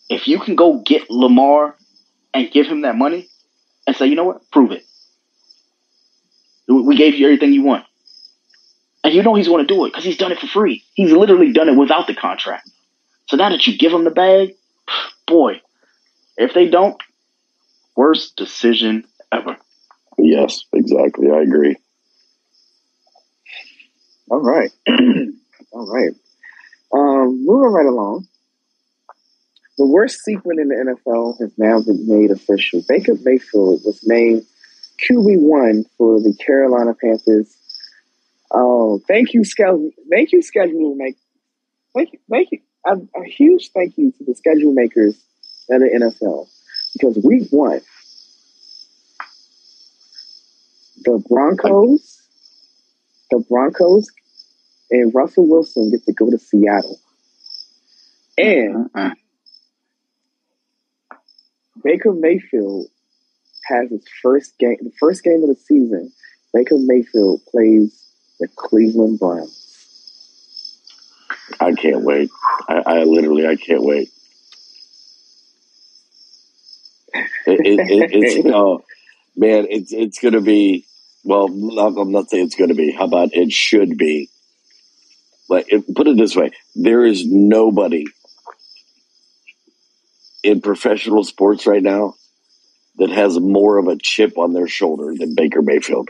If 0.10 0.28
you 0.28 0.40
can 0.40 0.56
go 0.56 0.80
get 0.80 1.10
Lamar 1.10 1.76
and 2.34 2.52
give 2.52 2.68
him 2.68 2.82
that 2.82 2.96
money 2.96 3.28
and 3.88 3.96
say, 3.96 4.08
you 4.08 4.16
know 4.16 4.26
what, 4.26 4.50
prove 4.52 4.72
it. 4.72 4.86
We 6.68 6.96
gave 6.96 7.16
you 7.16 7.26
everything 7.28 7.54
you 7.54 7.64
want. 7.64 7.86
And 9.04 9.14
you 9.14 9.22
know 9.22 9.36
he's 9.36 9.48
going 9.48 9.66
to 9.66 9.74
do 9.74 9.86
it 9.86 9.90
because 9.90 10.04
he's 10.04 10.18
done 10.18 10.32
it 10.32 10.40
for 10.40 10.48
free. 10.48 10.84
He's 10.96 11.12
literally 11.12 11.54
done 11.54 11.70
it 11.70 11.78
without 11.78 12.08
the 12.08 12.16
contract. 12.16 12.70
So 13.28 13.38
now 13.38 13.50
that 13.50 13.66
you 13.68 13.78
give 13.78 13.94
him 13.94 14.04
the 14.04 14.12
bag, 14.12 14.56
boy, 15.28 15.62
if 16.38 16.54
they 16.54 16.70
don't, 16.70 17.02
worst 17.96 18.36
decision 18.36 19.06
ever. 19.32 19.58
Yes, 20.18 20.64
exactly. 20.74 21.30
I 21.32 21.42
agree. 21.42 21.76
All 24.30 24.42
right. 24.42 24.72
All 25.72 25.88
right. 25.88 26.12
Um, 26.96 27.46
moving 27.46 27.74
right 27.74 27.86
along. 27.86 28.26
The 29.78 29.86
worst 29.86 30.24
secret 30.24 30.58
in 30.58 30.70
the 30.70 30.76
NFL 30.76 31.38
has 31.42 31.52
now 31.58 31.82
been 31.82 32.08
made 32.08 32.32
official. 32.32 32.82
Baker 32.88 33.16
Mayfield 33.22 33.82
was 33.84 34.00
named 34.06 34.46
QB1 35.04 35.84
for 35.98 36.22
the 36.22 36.34
Carolina 36.40 36.94
Panthers. 36.94 37.54
Oh, 38.50 39.02
thank 39.10 39.34
you, 39.34 39.44
schedule. 39.44 39.90
Thank 40.10 40.32
you, 40.32 40.42
schedule 40.42 40.96
make. 40.96 41.18
Thank 41.94 42.14
you, 42.14 42.20
thank 42.30 42.50
you. 42.52 42.60
A, 42.86 42.94
a 42.94 43.26
huge 43.26 43.72
thank 43.74 43.98
you 43.98 44.14
to 44.14 44.24
the 44.24 44.36
schedule 44.36 44.72
makers 44.72 45.16
at 45.70 45.80
the 45.80 45.90
NFL 46.22 46.48
because 46.94 47.20
week 47.26 47.50
one, 47.50 47.82
the 51.04 51.22
Broncos, 51.28 52.22
the 53.32 53.44
Broncos, 53.50 54.10
and 54.96 55.14
Russell 55.14 55.48
Wilson 55.48 55.92
get 55.92 56.04
to 56.06 56.14
go 56.14 56.30
to 56.32 56.38
Seattle, 56.38 57.00
and 58.38 58.90
Uh-uh. 58.96 59.12
Baker 61.84 62.14
Mayfield 62.14 62.88
has 63.66 63.90
his 63.90 64.06
first 64.22 64.58
game, 64.58 64.78
the 64.82 64.92
first 65.00 65.24
game 65.24 65.44
of 65.44 65.50
the 65.50 65.56
season. 65.56 66.12
Baker 66.54 66.78
Mayfield 66.80 67.42
plays 67.52 68.10
the 68.40 68.48
Cleveland 68.56 69.20
Browns. 69.20 69.62
I 71.60 71.74
can't 71.74 72.04
wait. 72.04 72.30
I, 72.68 72.82
I 72.86 73.04
literally, 73.04 73.46
I 73.46 73.56
can't 73.56 73.84
wait. 73.84 74.10
It, 77.14 77.60
it, 77.60 77.80
it, 77.80 78.12
it's 78.14 78.36
you 78.36 78.44
know, 78.44 78.82
man, 79.36 79.68
it's 79.70 79.92
it's 79.94 80.20
gonna 80.20 80.42
be. 80.42 80.86
Well, 81.24 81.46
I'm 81.48 82.12
not 82.12 82.30
saying 82.30 82.46
it's 82.46 82.56
gonna 82.56 82.74
be. 82.74 82.92
How 82.92 83.06
about 83.06 83.30
it 83.34 83.52
should 83.52 83.98
be? 83.98 84.30
Like, 85.48 85.68
put 85.96 86.08
it 86.08 86.18
this 86.18 86.36
way: 86.36 86.52
there 86.76 87.06
is 87.06 87.26
nobody 87.26 88.06
in 90.44 90.62
professional 90.62 91.24
sports 91.24 91.66
right 91.68 91.82
now 91.84 92.16
that 92.98 93.10
has 93.10 93.40
more 93.40 93.78
of 93.78 93.88
a 93.88 93.98
chip 93.98 94.38
on 94.38 94.54
their 94.54 94.68
shoulder 94.68 95.14
than 95.18 95.36
Baker 95.36 95.62
Mayfield. 95.62 96.10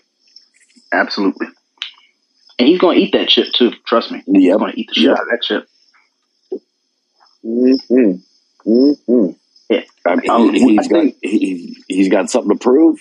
Absolutely. 0.91 1.47
And 2.59 2.67
he's 2.67 2.79
going 2.79 2.97
to 2.97 3.03
eat 3.03 3.13
that 3.13 3.27
chip 3.27 3.47
too. 3.53 3.71
Trust 3.85 4.11
me. 4.11 4.23
Yeah, 4.27 4.51
He's 4.53 4.57
going 4.57 4.71
to 4.73 4.79
eat 4.79 4.87
the 4.89 4.93
shit 4.93 5.03
Yep. 5.03 5.17
out 5.17 5.21
of 5.23 5.27
that 5.29 5.41
chip. 5.41 5.67
Mm-hmm. 7.43 8.69
Mm-hmm. 8.69 9.29
Yeah. 9.69 9.81
I 10.05 10.15
mean, 10.15 10.29
Um, 10.29 10.53
he, 10.53 10.73
I 10.79 10.81
got 10.83 10.89
think- 10.89 11.17
he, 11.21 11.77
he's 11.87 12.09
got 12.09 12.29
something 12.29 12.57
to 12.57 12.61
prove. 12.63 12.99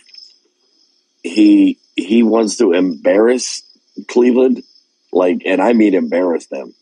He 1.22 1.78
he 1.96 2.22
wants 2.22 2.56
to 2.58 2.72
embarrass 2.72 3.62
Cleveland, 4.08 4.62
like, 5.14 5.42
and 5.46 5.60
I 5.62 5.72
mean 5.72 5.94
embarrass 5.94 6.46
them. 6.46 6.74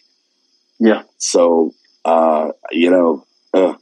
Yeah. 0.78 1.02
So, 1.18 1.74
uh, 2.04 2.52
you 2.70 2.90
know, 2.90 3.24
uh, 3.54 3.74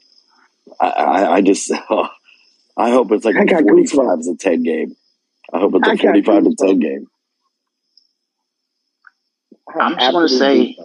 I, 0.81 0.89
I, 0.89 1.33
I 1.37 1.41
just, 1.41 1.73
I 2.77 2.91
hope 2.91 3.13
it's 3.13 3.25
like 3.25 3.37
I 3.37 3.43
a 3.43 3.47
forty-five 3.63 3.99
goosebumps. 4.19 4.25
to 4.25 4.37
ten 4.39 4.63
game. 4.63 4.97
I 5.53 5.59
hope 5.61 5.75
it's 5.75 5.89
I 5.89 5.93
a 5.93 5.97
got 5.97 6.03
forty-five 6.03 6.45
to 6.45 6.55
ten 6.57 6.79
game. 6.79 7.07
I'm 9.79 9.97
just 9.99 10.13
gonna 10.13 10.29
say- 10.29 10.77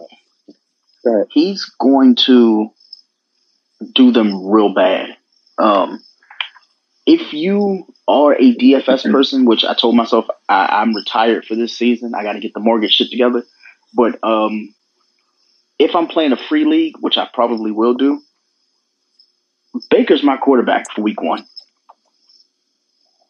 Go. 1.04 1.26
He's 1.30 1.64
going 1.78 2.16
to 2.26 2.70
do 3.94 4.10
them 4.10 4.46
real 4.48 4.74
bad. 4.74 5.16
Um, 5.56 6.02
if 7.06 7.32
you 7.32 7.86
are 8.08 8.32
a 8.34 8.54
DFS 8.56 9.10
person, 9.12 9.44
which 9.44 9.64
I 9.64 9.74
told 9.74 9.94
myself 9.94 10.26
I, 10.48 10.66
I'm 10.80 10.94
retired 10.96 11.44
for 11.44 11.54
this 11.54 11.76
season, 11.76 12.14
I 12.16 12.24
got 12.24 12.32
to 12.32 12.40
get 12.40 12.54
the 12.54 12.60
mortgage 12.60 12.90
shit 12.92 13.10
together. 13.12 13.44
But 13.94 14.18
um, 14.22 14.74
if 15.78 15.94
I'm 15.94 16.06
playing 16.08 16.32
a 16.32 16.36
free 16.36 16.64
league, 16.64 16.94
which 17.00 17.16
I 17.18 17.28
probably 17.32 17.70
will 17.70 17.94
do, 17.94 18.20
Baker's 19.90 20.22
my 20.22 20.36
quarterback 20.36 20.90
for 20.92 21.02
week 21.02 21.20
one. 21.22 21.44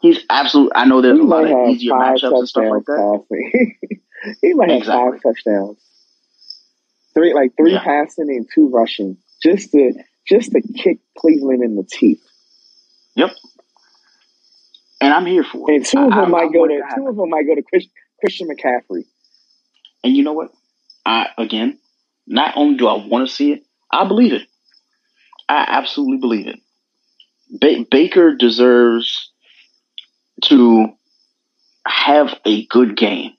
He's 0.01 0.21
absolute. 0.31 0.73
I 0.75 0.85
know 0.87 1.01
there's 1.01 1.19
He 1.19 1.25
a 1.25 1.27
lot 1.27 1.45
of 1.51 1.69
easier 1.71 1.93
matchups 1.93 2.39
and 2.39 2.49
stuff 2.49 2.65
like 2.69 2.85
that. 2.85 3.25
he 4.43 4.55
might 4.55 4.71
have 4.71 4.85
five 4.85 5.23
touchdowns. 5.23 5.79
Three 7.15 7.33
like 7.35 7.53
three 7.57 7.73
Yeah. 7.73 7.83
passing 7.83 8.29
and 8.29 8.47
two 8.55 8.69
rushing. 8.69 9.17
Just 9.43 9.73
to 9.73 9.93
just 10.29 10.53
to 10.53 10.61
kick 10.61 10.99
Cleveland 11.19 11.63
in 11.65 11.77
the 11.77 11.83
teeth. 11.85 12.23
Yep. 13.15 13.31
And 15.01 15.13
I'm 15.15 15.27
here 15.27 15.45
for 15.45 15.71
it. 15.71 15.75
And 15.77 15.87
two 15.87 15.99
of 15.99 16.11
them 16.11 16.19
I- 16.19 16.23
I 16.23 16.29
might 16.29 16.53
go 16.53 16.67
to 16.67 16.75
to 16.75 16.83
two 16.95 17.09
of 17.09 17.17
them 17.17 17.31
might 17.31 17.47
go 17.47 17.55
to 17.55 17.63
Chris, 17.63 17.87
Christian 18.21 18.49
McCaffrey. 18.49 19.05
And 20.07 20.17
you 20.17 20.23
know 20.23 20.35
what? 20.35 20.53
I 21.05 21.31
again, 21.37 21.81
not 22.29 22.55
only 22.57 22.77
do 22.77 22.87
I 22.87 23.05
want 23.05 23.29
to 23.29 23.35
see 23.35 23.51
it, 23.51 23.65
I 23.91 24.07
believe 24.07 24.33
it. 24.33 24.47
I 25.49 25.65
absolutely 25.67 26.19
believe 26.19 26.47
it. 26.47 26.61
Ba- 27.51 27.87
Baker 27.91 28.37
deserves 28.37 29.33
to 30.45 30.91
have 31.85 32.39
a 32.45 32.67
good 32.67 32.97
game, 32.97 33.33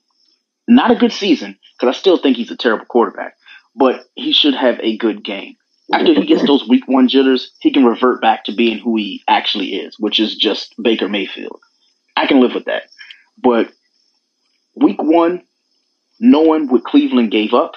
not 0.67 0.91
a 0.91 0.95
good 0.95 1.13
season, 1.13 1.57
because 1.79 1.95
I 1.95 1.97
still 1.97 2.17
think 2.17 2.35
he's 2.35 2.51
a 2.51 2.57
terrible 2.57 2.85
quarterback. 2.85 3.37
But 3.73 4.01
he 4.15 4.33
should 4.33 4.53
have 4.53 4.77
a 4.81 4.97
good 4.97 5.23
game. 5.23 5.55
After 5.93 6.13
he 6.13 6.25
gets 6.25 6.45
those 6.45 6.67
week 6.67 6.83
one 6.85 7.07
jitters, 7.07 7.51
he 7.61 7.71
can 7.71 7.85
revert 7.85 8.21
back 8.21 8.43
to 8.45 8.51
being 8.51 8.77
who 8.77 8.97
he 8.97 9.23
actually 9.25 9.75
is, 9.75 9.95
which 9.97 10.19
is 10.19 10.35
just 10.35 10.75
Baker 10.81 11.07
Mayfield. 11.07 11.61
I 12.17 12.27
can 12.27 12.41
live 12.41 12.53
with 12.53 12.65
that. 12.65 12.89
But 13.41 13.71
week 14.75 15.01
one, 15.01 15.43
knowing 16.19 16.67
what 16.67 16.83
Cleveland 16.83 17.31
gave 17.31 17.53
up, 17.53 17.75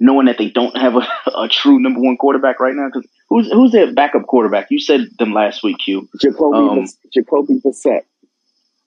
knowing 0.00 0.26
that 0.26 0.38
they 0.38 0.50
don't 0.50 0.76
have 0.76 0.96
a, 0.96 1.06
a 1.36 1.48
true 1.48 1.78
number 1.78 2.00
one 2.00 2.16
quarterback 2.16 2.60
right 2.60 2.74
now. 2.74 2.88
Because 2.92 3.08
who's 3.28 3.50
who's 3.50 3.72
their 3.72 3.92
backup 3.92 4.26
quarterback? 4.26 4.66
You 4.70 4.80
said 4.80 5.08
them 5.18 5.32
last 5.32 5.62
week, 5.62 5.78
Q. 5.84 6.08
Jacoby 6.20 6.80
Um, 6.80 6.86
Jacoby 7.12 7.60
Brissett. 7.60 8.02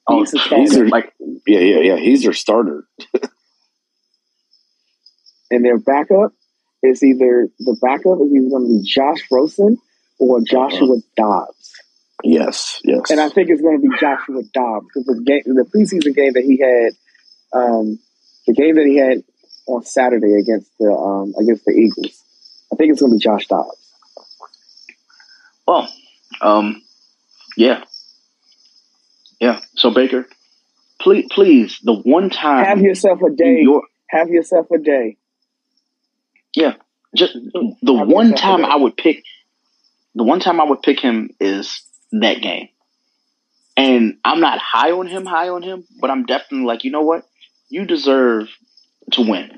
Oh, 0.08 0.20
He's 0.20 0.32
he's 0.32 0.72
starter. 0.72 0.88
like 0.88 1.14
Yeah, 1.48 1.60
yeah, 1.60 1.80
yeah. 1.80 1.98
He's 1.98 2.24
their 2.24 2.34
starter. 2.34 2.86
And 5.52 5.64
their 5.64 5.78
backup 5.78 6.34
is 6.82 7.04
either 7.04 7.48
the 7.60 7.78
backup 7.82 8.20
is 8.22 8.34
either 8.34 8.50
going 8.50 8.66
to 8.68 8.80
be 8.80 8.82
Josh 8.84 9.20
Rosen 9.32 9.78
or 10.20 10.42
Joshua 10.42 10.98
Dobbs. 11.16 11.74
Yes, 12.24 12.82
yes. 12.84 13.12
And 13.12 13.20
I 13.20 13.30
think 13.30 13.50
it's 13.50 13.62
going 13.62 13.82
to 13.82 13.88
be 13.88 13.96
Joshua 14.00 14.42
Dobbs 14.54 14.88
because 14.88 15.06
the 15.06 15.22
game, 15.24 15.44
the 15.46 15.66
preseason 15.66 16.16
game 16.16 16.34
that 16.34 16.44
he 16.44 16.58
had, 16.58 16.94
um, 17.56 18.00
the 18.48 18.54
game 18.54 18.76
that 18.76 18.86
he 18.86 18.98
had 18.98 19.24
on 19.68 19.84
Saturday 19.84 20.36
against 20.36 20.72
the 20.80 20.92
um, 20.92 21.34
against 21.40 21.66
the 21.66 21.72
Eagles. 21.72 22.22
I 22.72 22.76
think 22.76 22.92
it's 22.92 23.02
going 23.02 23.12
to 23.14 23.18
be 23.18 23.24
Josh 23.24 23.48
Dobbs. 23.48 23.78
well, 25.68 25.88
um, 26.42 26.82
yeah, 27.58 27.84
yeah. 29.40 29.60
So 29.76 29.92
Baker, 29.92 30.28
please, 31.00 31.26
please, 31.32 31.80
the 31.84 31.94
one 31.94 32.30
time 32.30 32.66
Have 32.66 32.80
yourself 32.82 33.22
a 33.22 33.32
day. 33.34 33.62
your 33.62 33.84
Have 34.10 34.30
yourself 34.30 34.68
a 34.72 34.78
day. 34.78 35.18
yeah, 36.56 36.74
just 37.16 37.34
the 37.34 37.96
Have 37.98 38.08
one 38.08 38.34
time. 38.34 38.66
I 38.66 38.76
would 38.76 38.98
pick, 38.98 39.24
the 40.16 40.24
one 40.24 40.40
time 40.40 40.60
I 40.60 40.66
would 40.66 40.82
pick 40.82 41.00
him 41.00 41.30
is 41.40 41.82
that 42.12 42.42
game. 42.42 42.70
And 43.78 44.18
I'm 44.24 44.40
not 44.40 44.60
high 44.60 44.92
on 44.92 45.06
him, 45.08 45.26
high 45.26 45.50
on 45.50 45.62
him, 45.62 45.86
but 46.00 46.10
I'm 46.10 46.26
definitely 46.26 46.66
like, 46.66 46.86
you 46.86 46.92
know 46.92 47.02
what? 47.02 47.26
You 47.70 47.86
deserve 47.86 48.50
to 49.14 49.22
win. 49.22 49.52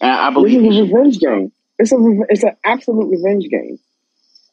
And 0.00 0.10
I 0.10 0.30
believe 0.30 0.64
is 0.64 0.74
he 0.74 0.80
a 0.80 0.84
revenge 0.84 1.18
game. 1.18 1.52
It's 1.78 1.92
a 1.92 1.96
it's 2.28 2.42
an 2.44 2.56
absolute 2.64 3.10
revenge 3.10 3.48
game. 3.50 3.78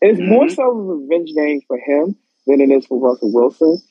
It's 0.02 0.20
more 0.20 0.46
Mhm. 0.46 0.56
so 0.56 0.64
a 0.64 0.74
revenge 0.74 1.32
game 1.36 1.62
for 1.68 1.78
him 1.78 2.16
than 2.48 2.62
it 2.62 2.72
is 2.72 2.86
for 2.88 3.00
Russell 3.00 3.32
Wilson. 3.32 3.82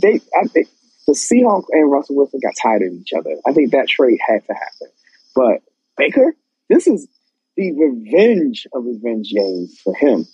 They, 0.00 0.20
I 0.40 0.46
think, 0.46 0.68
the 1.06 1.12
Seahawks 1.12 1.66
and 1.72 1.90
Russell 1.90 2.16
Wilson 2.16 2.40
got 2.42 2.54
tired 2.62 2.82
of 2.82 2.92
each 2.92 3.12
other. 3.12 3.36
I 3.46 3.52
think 3.52 3.72
that 3.72 3.88
trade 3.88 4.18
had 4.26 4.44
to 4.46 4.54
happen. 4.54 4.88
But 5.34 5.62
Baker, 5.96 6.34
this 6.68 6.86
is 6.86 7.08
the 7.56 7.72
revenge 7.72 8.66
of 8.72 8.84
revenge 8.84 9.30
games 9.30 9.78
for 9.80 9.94
him. 9.94 10.26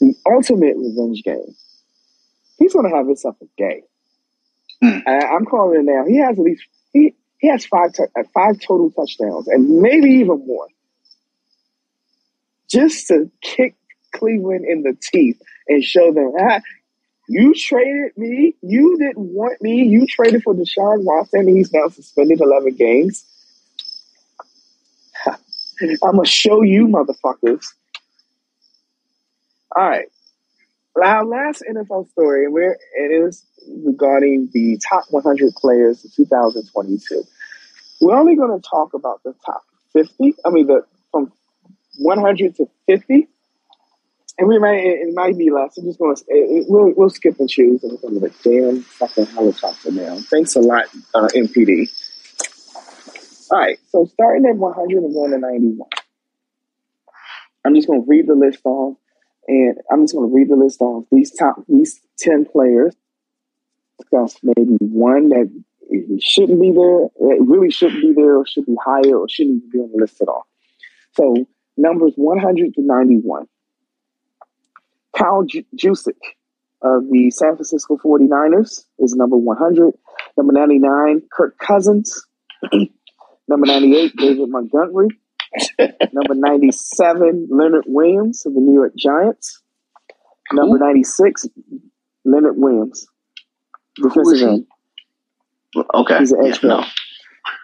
The 0.00 0.14
ultimate 0.26 0.76
revenge 0.76 1.22
game. 1.24 1.54
He's 2.58 2.72
going 2.72 2.88
to 2.88 2.96
have 2.96 3.06
himself 3.06 3.36
a 3.42 3.46
day. 3.56 3.82
And 4.82 5.04
I'm 5.06 5.44
calling 5.44 5.80
it 5.80 5.84
now. 5.84 6.04
He 6.06 6.18
has 6.18 6.38
at 6.38 6.44
least 6.44 6.62
he 6.92 7.14
he 7.38 7.48
has 7.48 7.66
five 7.66 7.92
tou- 7.92 8.08
uh, 8.18 8.22
five 8.34 8.60
total 8.60 8.90
touchdowns 8.90 9.48
and 9.48 9.80
maybe 9.80 10.10
even 10.10 10.46
more. 10.46 10.68
Just 12.70 13.08
to 13.08 13.30
kick 13.40 13.76
Cleveland 14.14 14.64
in 14.66 14.82
the 14.82 14.96
teeth 15.00 15.40
and 15.68 15.82
show 15.82 16.12
them, 16.12 16.32
ah, 16.38 16.60
you 17.28 17.54
traded 17.54 18.16
me. 18.16 18.56
You 18.62 18.98
didn't 18.98 19.18
want 19.18 19.60
me. 19.62 19.84
You 19.84 20.06
traded 20.06 20.42
for 20.42 20.54
Deshaun 20.54 21.04
Watson. 21.04 21.48
He's 21.48 21.72
now 21.72 21.88
suspended 21.88 22.40
11 22.40 22.74
games. 22.76 23.24
I'm 26.02 26.12
going 26.12 26.24
to 26.24 26.30
show 26.30 26.62
you, 26.62 26.86
motherfuckers. 26.88 27.64
All 29.76 29.88
right. 29.88 30.08
Our 31.02 31.24
last 31.24 31.62
NFL 31.68 32.10
story, 32.10 32.44
and 32.44 32.54
we're, 32.54 32.72
it 32.72 33.10
is 33.10 33.44
regarding 33.84 34.50
the 34.52 34.80
top 34.88 35.04
100 35.10 35.52
players 35.54 36.04
of 36.04 36.14
2022. 36.14 37.24
We're 38.00 38.16
only 38.16 38.36
going 38.36 38.58
to 38.58 38.68
talk 38.68 38.94
about 38.94 39.22
the 39.24 39.34
top 39.44 39.64
50. 39.92 40.34
I 40.44 40.50
mean, 40.50 40.66
the 40.66 40.82
from 41.10 41.32
100 41.98 42.56
to 42.56 42.68
50. 42.86 43.28
And 44.38 44.46
we 44.46 44.58
might, 44.58 44.78
it, 44.78 45.08
it 45.08 45.14
might 45.14 45.36
be 45.36 45.50
less. 45.50 45.76
I'm 45.78 45.84
just 45.84 45.98
going 45.98 46.14
to, 46.14 46.24
we'll, 46.68 46.92
we'll 46.96 47.10
skip 47.10 47.40
and 47.40 47.50
choose. 47.50 47.82
And 47.82 48.00
going 48.00 48.20
to 48.20 48.30
damn 48.42 48.82
fucking 48.82 49.26
helicopter 49.26 49.90
now. 49.90 50.16
Thanks 50.18 50.54
a 50.54 50.60
lot, 50.60 50.84
uh, 51.12 51.28
MPD. 51.34 51.90
All 53.50 53.58
right. 53.58 53.78
So 53.88 54.04
starting 54.06 54.46
at 54.46 54.56
100 54.56 55.02
and 55.02 55.12
going 55.12 55.32
to 55.32 55.38
91. 55.38 55.88
I'm 57.64 57.74
just 57.74 57.88
going 57.88 58.02
to 58.02 58.08
read 58.08 58.28
the 58.28 58.34
list 58.34 58.60
off. 58.64 58.96
And 59.48 59.78
I'm 59.90 60.02
just 60.02 60.14
going 60.14 60.28
to 60.28 60.34
read 60.34 60.50
the 60.50 60.56
list 60.56 60.80
off. 60.82 61.04
These 61.10 61.32
top, 61.32 61.56
these 61.68 62.00
10 62.18 62.44
players. 62.44 62.94
Discuss 63.98 64.36
maybe 64.42 64.76
one 64.80 65.30
that 65.30 65.50
shouldn't 66.20 66.60
be 66.60 66.70
there, 66.70 67.04
it 67.04 67.42
really 67.42 67.70
shouldn't 67.70 68.02
be 68.02 68.12
there, 68.12 68.36
or 68.36 68.46
should 68.46 68.66
be 68.66 68.76
higher, 68.84 69.16
or 69.16 69.28
shouldn't 69.28 69.64
even 69.64 69.70
be 69.70 69.78
on 69.78 69.90
the 69.90 69.98
list 69.98 70.20
at 70.20 70.28
all. 70.28 70.46
So 71.14 71.46
numbers 71.76 72.12
100 72.16 72.74
to 72.74 72.82
91. 72.82 73.46
Kyle 75.16 75.42
Ju- 75.44 75.64
Juszczyk 75.76 76.12
of 76.82 77.08
the 77.10 77.30
San 77.30 77.56
Francisco 77.56 77.96
49ers 77.96 78.84
is 78.98 79.14
number 79.14 79.36
100. 79.36 79.94
Number 80.36 80.52
99, 80.52 81.22
Kirk 81.32 81.58
Cousins. 81.58 82.26
number 83.48 83.66
98, 83.66 84.14
David 84.16 84.48
Montgomery. 84.48 85.08
number 86.12 86.34
97, 86.34 87.48
Leonard 87.50 87.84
Williams 87.86 88.44
of 88.46 88.54
the 88.54 88.60
New 88.60 88.74
York 88.74 88.92
Giants. 88.96 89.62
Number 90.52 90.78
96, 90.78 91.46
Leonard 92.24 92.56
Williams. 92.56 93.06
Defensive 93.96 94.48
end. 94.48 94.66
Okay. 95.94 96.18
He's 96.18 96.32
an 96.32 96.44
Yeah, 96.44 96.50
edge 96.50 96.62
no. 96.62 96.84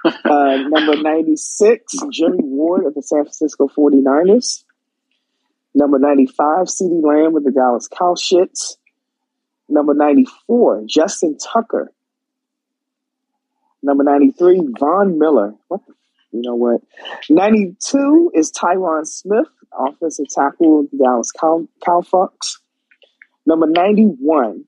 Uh, 0.04 0.56
number 0.68 0.96
96, 1.00 1.94
Jimmy 2.12 2.38
Ward 2.42 2.84
of 2.86 2.94
the 2.94 3.02
San 3.02 3.22
Francisco 3.24 3.68
49ers. 3.68 4.64
Number 5.74 5.98
95, 5.98 6.66
CeeDee 6.66 7.02
Lamb 7.02 7.32
with 7.32 7.44
the 7.44 7.50
Dallas 7.50 7.88
Cowshits. 7.88 8.76
Number 9.68 9.94
94, 9.94 10.84
Justin 10.86 11.36
Tucker. 11.38 11.90
Number 13.82 14.04
93, 14.04 14.60
Von 14.78 15.18
Miller. 15.18 15.54
What 15.68 15.80
the, 15.86 15.94
you 16.34 16.42
know 16.42 16.56
what? 16.56 16.80
92 17.30 18.32
is 18.34 18.50
Tyron 18.50 19.06
Smith, 19.06 19.46
offensive 19.72 20.26
tackle 20.28 20.80
of 20.80 20.90
the 20.90 20.98
Dallas 20.98 21.30
Cow, 21.30 21.68
Fox. 22.02 22.60
Number 23.46 23.66
91, 23.66 24.64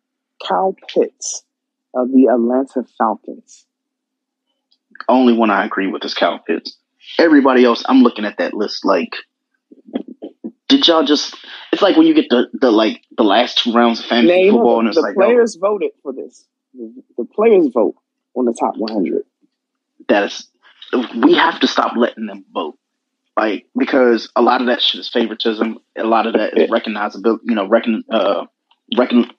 Kyle 0.47 0.77
Pitts 0.95 1.45
of 1.93 2.13
the 2.13 2.27
Atlanta 2.27 2.85
Falcons. 2.99 3.67
Only 5.09 5.33
one 5.33 5.51
I 5.51 5.65
agree 5.65 5.89
with 5.89 6.05
is 6.05 6.15
Cal 6.15 6.39
Pitts. 6.39 6.79
Everybody 7.19 7.65
else, 7.65 7.85
I'm 7.89 8.03
looking 8.03 8.25
at 8.25 8.39
that 8.39 8.55
list 8.55 8.85
like, 8.85 9.13
did 10.69 10.87
y'all 10.87 11.05
just? 11.05 11.37
It's 11.73 11.83
like 11.83 11.97
when 11.97 12.07
you 12.07 12.15
get 12.15 12.29
the 12.29 12.47
the 12.53 12.71
like 12.71 13.03
the 13.17 13.23
last 13.23 13.59
two 13.59 13.73
rounds 13.73 14.01
of 14.01 14.07
fantasy 14.07 14.35
Name 14.35 14.53
football, 14.53 14.81
and 14.81 14.89
it's 14.89 14.97
the 14.97 15.03
like, 15.03 15.15
players 15.15 15.57
oh. 15.57 15.61
voted 15.61 15.93
for 16.03 16.13
this. 16.13 16.45
The, 16.75 16.93
the 17.19 17.25
players 17.25 17.69
vote 17.73 17.95
on 18.35 18.47
the 18.47 18.53
top 18.53 18.77
100. 18.77 19.23
that 20.09 20.25
is, 20.25 20.49
we 20.93 21.35
have 21.35 21.61
to 21.61 21.67
stop 21.67 21.97
letting 21.97 22.27
them 22.27 22.45
vote. 22.53 22.79
Like 23.37 23.67
because 23.77 24.31
a 24.35 24.43
lot 24.43 24.61
of 24.61 24.69
that 24.69 24.81
shit 24.81 25.01
is 25.01 25.09
favoritism. 25.09 25.79
A 25.97 26.05
lot 26.05 26.27
of 26.27 26.35
that 26.35 26.57
is 26.57 26.71
recognizability. 26.71 27.41
You 27.45 27.55
know, 27.55 27.69
recon, 27.69 28.03
uh, 28.11 28.47
recon, 28.97 29.31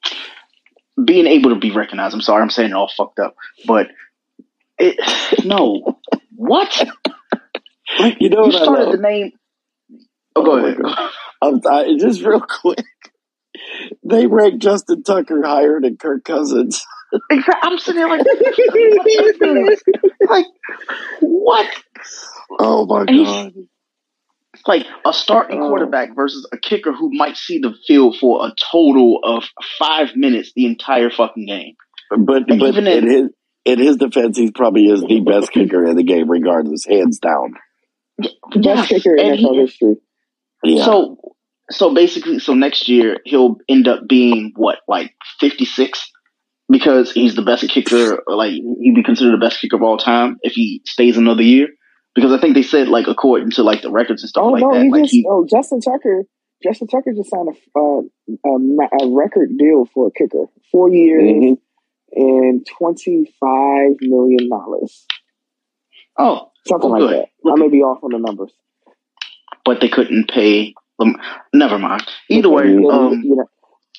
being 1.04 1.26
able 1.26 1.50
to 1.50 1.60
be 1.60 1.72
recognized. 1.72 2.14
I'm 2.14 2.22
sorry, 2.22 2.44
I'm 2.44 2.50
saying 2.50 2.72
it 2.72 2.76
all 2.76 2.92
fucked 2.96 3.20
up, 3.20 3.36
but 3.66 3.88
it 4.78 4.98
no. 5.46 6.00
What? 6.36 6.88
You 8.20 8.30
know 8.30 8.46
You 8.46 8.52
started 8.52 8.94
the 8.94 9.02
name. 9.02 9.32
Oh, 10.36 10.44
go 10.44 10.58
Oh 10.58 10.58
ahead. 10.58 10.78
I'm, 11.42 11.62
I, 11.68 11.98
just 11.98 12.22
real 12.22 12.42
quick. 12.42 12.84
They 14.04 14.28
ranked 14.28 14.60
Justin 14.60 15.04
Tucker 15.04 15.42
higher 15.44 15.80
than 15.82 15.98
Kirk 15.98 16.24
Cousins. 16.24 16.86
Exactly. 17.30 17.56
I'm 17.62 17.80
sitting 17.80 17.96
there 17.96 18.10
like, 18.10 18.22
like 20.30 20.46
what? 21.22 21.68
Oh 22.60 22.86
my 22.86 23.06
And 23.08 23.26
god! 23.26 23.54
Like 24.66 24.86
a 25.06 25.14
starting 25.14 25.62
Oh. 25.62 25.70
quarterback 25.70 26.16
versus 26.16 26.48
a 26.52 26.58
kicker 26.58 26.92
who 26.92 27.10
might 27.14 27.38
see 27.38 27.60
the 27.60 27.74
field 27.88 28.18
for 28.20 28.46
a 28.46 28.52
total 28.72 29.20
of 29.24 29.46
five 29.80 30.16
minutes 30.16 30.52
the 30.56 30.66
entire 30.66 31.10
fucking 31.10 31.46
game. 31.46 31.76
But 32.10 32.50
And 32.50 32.60
but 32.60 32.70
even 32.70 32.88
in 32.88 33.04
in- 33.06 33.10
his 33.10 33.30
in 33.66 33.80
his 33.80 33.98
defense, 33.98 34.38
he 34.38 34.52
probably 34.52 34.86
is 34.86 35.02
the 35.02 35.20
best 35.20 35.52
kicker 35.52 35.86
in 35.86 35.98
the 35.98 36.04
game, 36.04 36.30
regardless, 36.30 36.86
hands 36.86 37.20
down. 37.20 37.54
Best 38.56 38.88
kicker 38.90 39.14
in 39.16 39.36
NFL 39.38 39.60
history. 39.60 39.96
Yeah. 40.64 40.86
So, 40.86 41.18
so 41.70 41.94
basically, 41.94 42.40
so 42.40 42.54
next 42.54 42.88
year 42.88 43.18
he'll 43.26 43.58
end 43.68 43.88
up 43.90 44.08
being 44.08 44.54
what, 44.56 44.80
like 44.88 45.14
fifty 45.40 45.66
six, 45.66 46.10
because 46.70 47.12
he's 47.12 47.36
the 47.36 47.42
best 47.42 47.68
kicker. 47.70 48.24
Like 48.28 48.52
he'd 48.52 48.96
be 48.96 49.04
considered 49.04 49.34
the 49.34 49.46
best 49.46 49.60
kicker 49.62 49.76
of 49.78 49.84
all 49.84 49.98
time 49.98 50.38
if 50.42 50.54
he 50.54 50.82
stays 50.86 51.18
another 51.18 51.44
year. 51.44 51.68
Because 52.16 52.32
I 52.34 52.40
think 52.40 52.56
they 52.56 52.64
said 52.64 52.88
like 52.88 53.08
according 53.08 53.52
to 53.52 53.64
like 53.64 53.82
the 53.84 53.92
records 53.92 54.24
and 54.24 54.30
stuff 54.30 54.44
Oh 54.44 54.50
like 54.50 54.62
no, 54.62 54.74
that, 54.74 54.84
he 54.84 54.90
like 54.92 55.04
just 55.04 55.14
he 55.14 55.26
oh 55.30 55.46
Justin 55.50 55.82
Tucker. 55.82 56.24
Justin 56.64 56.88
Tucker 56.88 57.14
just 57.16 57.30
signed 57.30 57.50
a 57.50 57.80
uh, 57.80 58.02
a, 58.50 59.06
a 59.06 59.16
record 59.16 59.50
deal 59.60 59.86
for 59.94 60.08
a 60.08 60.12
kicker, 60.12 60.46
four 60.72 60.90
years 60.90 61.24
Mhm. 61.24 61.58
and 62.14 62.66
twenty 62.66 63.32
five 63.40 63.92
million 64.02 64.50
dollars, 64.50 65.06
oh, 66.18 66.52
something 66.68 66.90
Oh, 66.90 66.94
like 66.94 67.02
good. 67.02 67.26
that. 67.44 67.52
I 67.52 67.56
may 67.60 67.70
be 67.70 67.82
off 67.84 68.04
on 68.04 68.12
the 68.12 68.18
numbers. 68.18 68.52
but 69.66 69.82
they 69.82 69.90
couldn't 69.90 70.30
pay. 70.32 70.74
them. 70.98 71.16
Never 71.54 71.78
mind. 71.78 72.02
Either 72.30 72.50
way, 72.50 72.64
um, 72.90 73.22
you 73.24 73.36
know, 73.36 73.46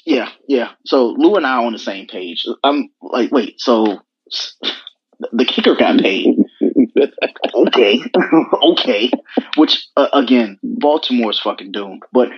Yeah, 0.08 0.30
yeah. 0.48 0.70
So 0.86 1.08
Lou 1.08 1.34
and 1.34 1.46
I 1.46 1.58
are 1.58 1.66
on 1.66 1.74
the 1.74 1.78
same 1.78 2.06
page. 2.06 2.46
I'm 2.64 2.88
like, 3.02 3.30
wait, 3.30 3.60
so 3.60 3.98
the 5.32 5.44
kicker 5.44 5.76
got 5.76 6.00
paid. 6.00 6.34
okay, 7.54 8.00
okay. 8.62 9.10
Which 9.58 9.86
uh, 9.98 10.08
again, 10.14 10.58
Baltimore's 10.62 11.38
fucking 11.38 11.72
doomed. 11.72 12.04
But 12.10 12.30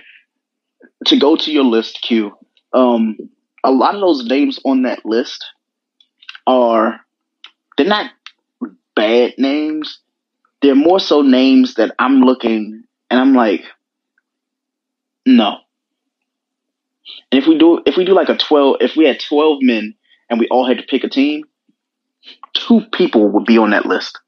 to 1.05 1.17
go 1.17 1.37
to 1.37 1.49
your 1.49 1.63
list, 1.63 2.01
Q, 2.01 2.37
um, 2.73 3.15
a 3.63 3.71
lot 3.71 3.95
of 3.95 4.01
those 4.01 4.25
names 4.25 4.59
on 4.65 4.81
that 4.81 5.05
list 5.05 5.45
are 6.45 6.99
they're 7.77 7.87
not 7.87 8.11
bad 8.97 9.35
names. 9.37 9.99
They're 10.61 10.75
more 10.75 10.99
so 10.99 11.21
names 11.21 11.75
that 11.75 11.95
I'm 11.97 12.19
looking 12.19 12.83
and 13.09 13.17
I'm 13.17 13.33
like, 13.33 13.63
no. 15.25 15.59
And 17.31 17.41
if 17.41 17.47
we 17.47 17.57
do 17.57 17.81
if 17.85 17.97
we 17.97 18.05
do 18.05 18.13
like 18.13 18.29
a 18.29 18.37
twelve 18.37 18.77
if 18.81 18.95
we 18.95 19.05
had 19.05 19.19
twelve 19.19 19.59
men 19.61 19.95
and 20.29 20.39
we 20.39 20.47
all 20.49 20.67
had 20.67 20.77
to 20.77 20.83
pick 20.83 21.03
a 21.03 21.09
team, 21.09 21.43
two 22.53 22.81
people 22.93 23.29
would 23.31 23.45
be 23.45 23.57
on 23.57 23.71
that 23.71 23.85
list. 23.85 24.19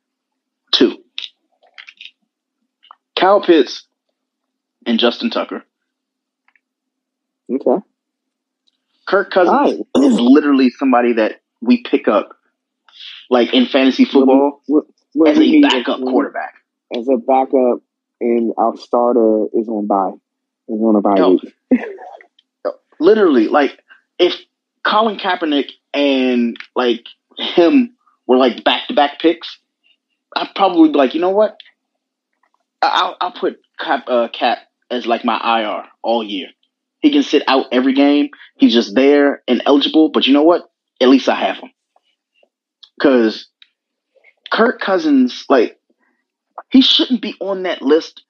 Two. 0.74 0.98
Kyle 3.20 3.42
Pitts 3.42 3.88
and 4.86 5.00
Justin 5.00 5.30
Tucker. 5.30 5.64
okay. 7.54 7.84
Kirk 9.08 9.32
Cousins 9.32 9.82
is 9.98 10.20
literally 10.20 10.70
somebody 10.72 11.14
that 11.14 11.42
we 11.62 11.84
pick 11.84 12.08
up 12.08 12.38
like 13.30 13.54
in 13.54 13.66
fantasy 13.68 14.06
football 14.06 14.62
What, 14.68 14.86
what 15.14 15.30
as 15.32 15.40
a 15.40 15.62
backup 15.62 16.00
quarterback. 16.02 16.54
as 16.96 17.08
a 17.10 17.18
backup, 17.18 17.82
and 18.22 18.54
our 18.58 18.78
starter 18.78 19.46
is 19.54 19.68
on 19.70 19.88
bye. 19.88 20.12
Is 20.70 20.82
on 20.82 20.96
a 20.96 21.02
bye 21.02 21.16
Yo. 21.18 21.32
week. 21.32 21.54
literally 23.04 23.48
like 23.48 23.80
if 24.18 24.36
Colin 24.86 25.18
Kaepernick 25.18 25.72
and 25.94 26.58
like 26.76 27.06
him 27.38 27.96
were 28.26 28.38
like 28.38 28.64
back 28.64 28.88
to 28.88 28.94
back 28.94 29.20
picks, 29.20 29.60
I'd 30.36 30.56
probably 30.56 30.90
be 30.90 30.98
like, 30.98 31.14
you 31.14 31.22
know 31.22 31.30
what? 31.30 31.60
I'll 32.82 33.16
I'll 33.22 33.32
put 33.32 33.60
Cap 33.80 34.06
uh, 34.08 34.28
Cap 34.30 34.60
as 34.90 35.06
like 35.06 35.26
my 35.26 35.62
IR 35.62 35.86
all 36.02 36.24
year. 36.24 36.48
He 37.00 37.12
can 37.12 37.24
sit 37.24 37.44
out 37.48 37.68
every 37.72 37.94
game. 37.94 38.30
He's 38.58 38.74
just 38.74 38.96
there 38.96 39.44
and 39.48 39.62
eligible. 39.66 40.10
But 40.10 40.26
you 40.26 40.34
know 40.34 40.44
what? 40.44 40.70
At 41.02 41.10
least 41.10 41.28
I 41.28 41.36
have 41.36 41.58
him 41.58 41.72
because 42.98 43.48
Kirk 44.52 44.80
Cousins 44.80 45.46
like 45.50 45.80
he 46.70 46.82
shouldn't 46.82 47.22
be 47.22 47.36
on 47.40 47.64
that 47.64 47.82
list 47.82 48.24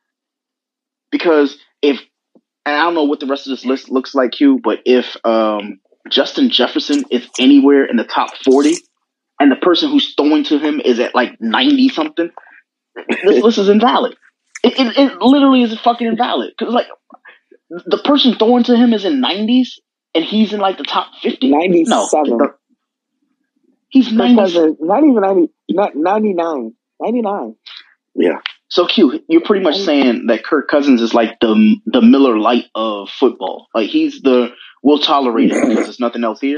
because 1.12 1.58
if 1.82 2.02
and 2.66 2.76
I 2.76 2.84
don't 2.84 2.94
know 2.96 3.04
what 3.04 3.20
the 3.20 3.28
rest 3.28 3.48
of 3.48 3.52
this 3.52 3.66
list 3.66 3.90
looks 3.90 4.16
like, 4.16 4.32
Q, 4.32 4.60
but 4.64 4.80
if 4.86 5.18
um, 5.26 5.80
Justin 6.10 6.50
Jefferson 6.50 7.04
is 7.12 7.28
anywhere 7.40 7.86
in 7.86 7.98
the 7.98 8.04
top 8.06 8.36
40 8.44 8.76
and 9.40 9.52
the 9.52 9.56
person 9.58 9.90
who's 9.90 10.14
throwing 10.16 10.44
to 10.46 10.58
him 10.60 10.80
is 10.80 11.00
at 11.00 11.14
like 11.16 11.40
90 11.42 11.90
something, 11.90 12.32
this 13.24 13.44
list 13.44 13.58
is 13.58 13.70
invalid. 13.70 14.16
It, 14.64 14.74
it, 14.80 14.98
it 14.98 15.22
literally 15.22 15.64
is 15.64 15.78
fucking 15.80 16.08
invalid. 16.08 16.54
Because, 16.58 16.74
like, 16.74 16.88
the 17.70 17.98
person 18.04 18.36
throwing 18.36 18.64
to 18.66 18.78
him 18.78 18.94
is 18.94 19.04
in 19.04 19.22
90s 19.22 19.70
and 20.16 20.24
he's 20.24 20.54
in 20.54 20.60
like 20.60 20.78
the 20.78 20.84
top 20.84 21.08
50. 21.22 21.50
No. 21.90 22.08
97. 22.14 22.38
the- 22.38 22.56
he's 23.90 24.12
90. 24.12 24.36
Not 24.80 25.00
even 25.04 25.22
90, 25.22 25.48
not 25.70 25.96
99. 25.96 26.74
99. 27.02 27.56
yeah. 28.16 28.40
So 28.74 28.88
Q, 28.88 29.20
you're 29.30 29.42
pretty 29.44 29.64
much 29.64 29.78
saying 29.82 30.26
that 30.30 30.44
Kirk 30.44 30.68
Cousins 30.68 31.00
is 31.00 31.14
like 31.14 31.40
the 31.40 31.76
the 31.86 32.02
Miller 32.02 32.40
Lite 32.40 32.66
of 32.74 33.08
football. 33.10 33.68
Like 33.76 33.90
he's 33.92 34.20
the 34.22 34.50
we'll 34.82 34.98
tolerate 34.98 35.52
it 35.52 35.62
because 35.62 35.86
there's 35.86 36.00
nothing 36.00 36.24
else 36.24 36.40
here. 36.42 36.58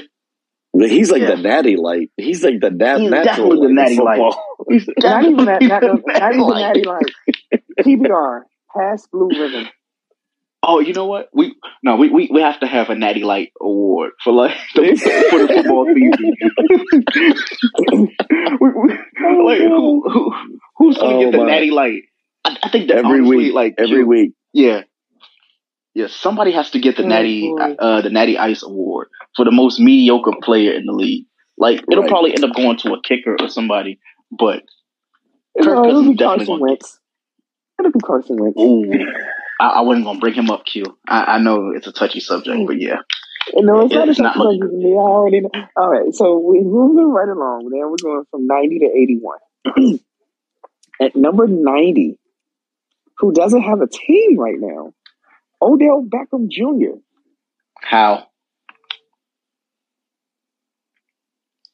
He's 0.74 1.12
like 1.12 1.22
Yeah. 1.24 1.36
the 1.36 1.42
natty 1.42 1.76
light. 1.76 2.12
He's 2.16 2.42
like 2.42 2.62
the 2.62 2.72
nat- 2.72 3.00
He's 3.00 3.12
natural 3.12 3.50
definitely 3.50 3.68
the 3.68 3.74
natty 3.74 3.98
light. 4.00 4.18
football. 4.20 4.66
He's 4.70 4.88
Not 5.00 5.26
even 5.26 5.46
that, 5.46 5.62
not, 5.62 5.82
definitely 5.82 6.14
not, 6.14 6.20
the 6.20 6.30
even 6.30 6.42
light. 6.48 6.60
Natty 6.62 6.84
Light. 6.84 7.64
PBR, 7.82 8.42
Pabst 8.76 9.12
Blue 9.12 9.30
Ribbon. 9.30 9.68
Oh, 10.66 10.80
you 10.82 10.94
know 10.94 11.08
what? 11.08 11.30
We 11.34 11.56
no, 11.84 11.98
we, 11.98 12.10
we, 12.10 12.30
we 12.34 12.42
have 12.42 12.60
to 12.62 12.68
have 12.68 12.90
a 12.90 12.96
Natty 12.96 13.24
Light 13.24 13.54
award 13.62 14.14
for 14.24 14.34
like 14.34 14.58
the, 14.76 14.96
for 15.30 15.40
the 15.40 15.50
football 15.50 15.88
season. 15.94 16.38
we, 18.62 18.70
we, 18.70 18.90
like 19.46 19.60
who, 19.60 20.10
who 20.10 20.34
who's 20.78 20.98
gonna 20.98 21.16
Oh, 21.16 21.20
get 21.20 21.32
the 21.34 21.40
my. 21.40 21.46
Natty 21.46 21.72
Light? 21.72 22.04
I, 22.46 22.58
I 22.64 22.70
think 22.70 22.90
Every 22.92 23.22
honestly, 23.22 23.52
week, 23.52 23.54
like 23.54 23.76
every 23.78 24.04
Q- 24.04 24.06
week. 24.06 24.34
yeah. 24.54 24.84
Yeah, 25.96 26.08
somebody 26.08 26.52
has 26.54 26.72
to 26.72 26.80
get 26.80 26.98
the 26.98 27.04
Oh, 27.04 27.08
Natty 27.10 27.54
uh, 27.80 28.02
the 28.02 28.10
Natty 28.10 28.38
Ice 28.38 28.64
Award 28.64 29.10
for 29.36 29.46
the 29.46 29.52
most 29.52 29.80
mediocre 29.80 30.34
player 30.44 30.74
in 30.74 30.86
the 30.86 30.94
league. 30.94 31.28
Like 31.58 31.84
it'll 31.92 32.04
Right. 32.04 32.10
probably 32.10 32.34
end 32.34 32.46
up 32.46 32.56
going 32.56 32.78
to 32.80 32.94
a 32.94 33.02
kicker 33.02 33.38
or 33.40 33.50
somebody, 33.50 34.00
but 34.32 34.64
Kirk 35.62 35.84
No, 35.84 35.90
it'll 36.00 36.04
Cousins 36.04 36.18
definitely 36.18 36.48
Carson 36.48 36.60
Wentz. 36.60 37.00
It'll 37.80 37.92
be 37.92 38.00
Carson 38.02 38.38
Wentz. 38.40 38.68
I, 39.60 39.68
I 39.68 39.82
wasn't 39.82 40.06
gonna 40.06 40.20
bring 40.20 40.34
him 40.34 40.50
up. 40.50 40.66
Q. 40.66 40.98
I, 41.08 41.36
I 41.36 41.40
know 41.40 41.72
it's 41.76 41.88
a 41.88 41.92
touchy 41.92 42.20
subject, 42.20 42.68
but 42.68 42.80
yeah, 42.80 42.98
No, 43.54 43.86
it's 43.86 43.94
not 43.94 44.10
It's 44.10 44.20
a 44.20 44.24
not 44.24 44.34
touch 44.36 44.44
looking 44.44 44.62
to 44.62 44.68
me. 44.68 44.92
I 44.94 44.98
already 44.98 45.42
know. 45.42 45.50
All 45.78 45.90
right, 45.90 46.14
so 46.14 46.40
we're 46.40 46.62
moving 46.64 47.10
right 47.12 47.30
along. 47.30 47.70
Then 47.72 47.90
we're 47.90 47.98
going 48.02 48.26
from 48.32 48.48
ninety 48.48 48.80
to 48.80 48.86
eighty-one. 48.86 49.40
At 51.02 51.16
number 51.16 51.48
ninety, 51.48 52.18
who 53.18 53.34
doesn't 53.34 53.62
have 53.62 53.82
a 53.82 53.88
team 53.88 54.38
right 54.40 54.58
now, 54.60 54.94
Odell 55.62 56.04
Beckham 56.06 56.50
Jr. 56.50 56.98
how 57.82 58.28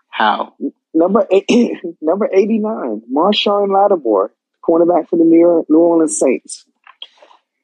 how 0.10 0.54
Number 0.94 1.26
eight, 1.32 1.46
number 2.02 2.30
eighty-nine, 2.34 3.04
Marshon 3.14 3.70
Lattimore, 3.74 4.34
cornerback 4.64 5.08
for 5.08 5.18
the 5.18 5.24
New 5.24 5.66
Orleans 5.76 6.20
Saints. 6.20 6.66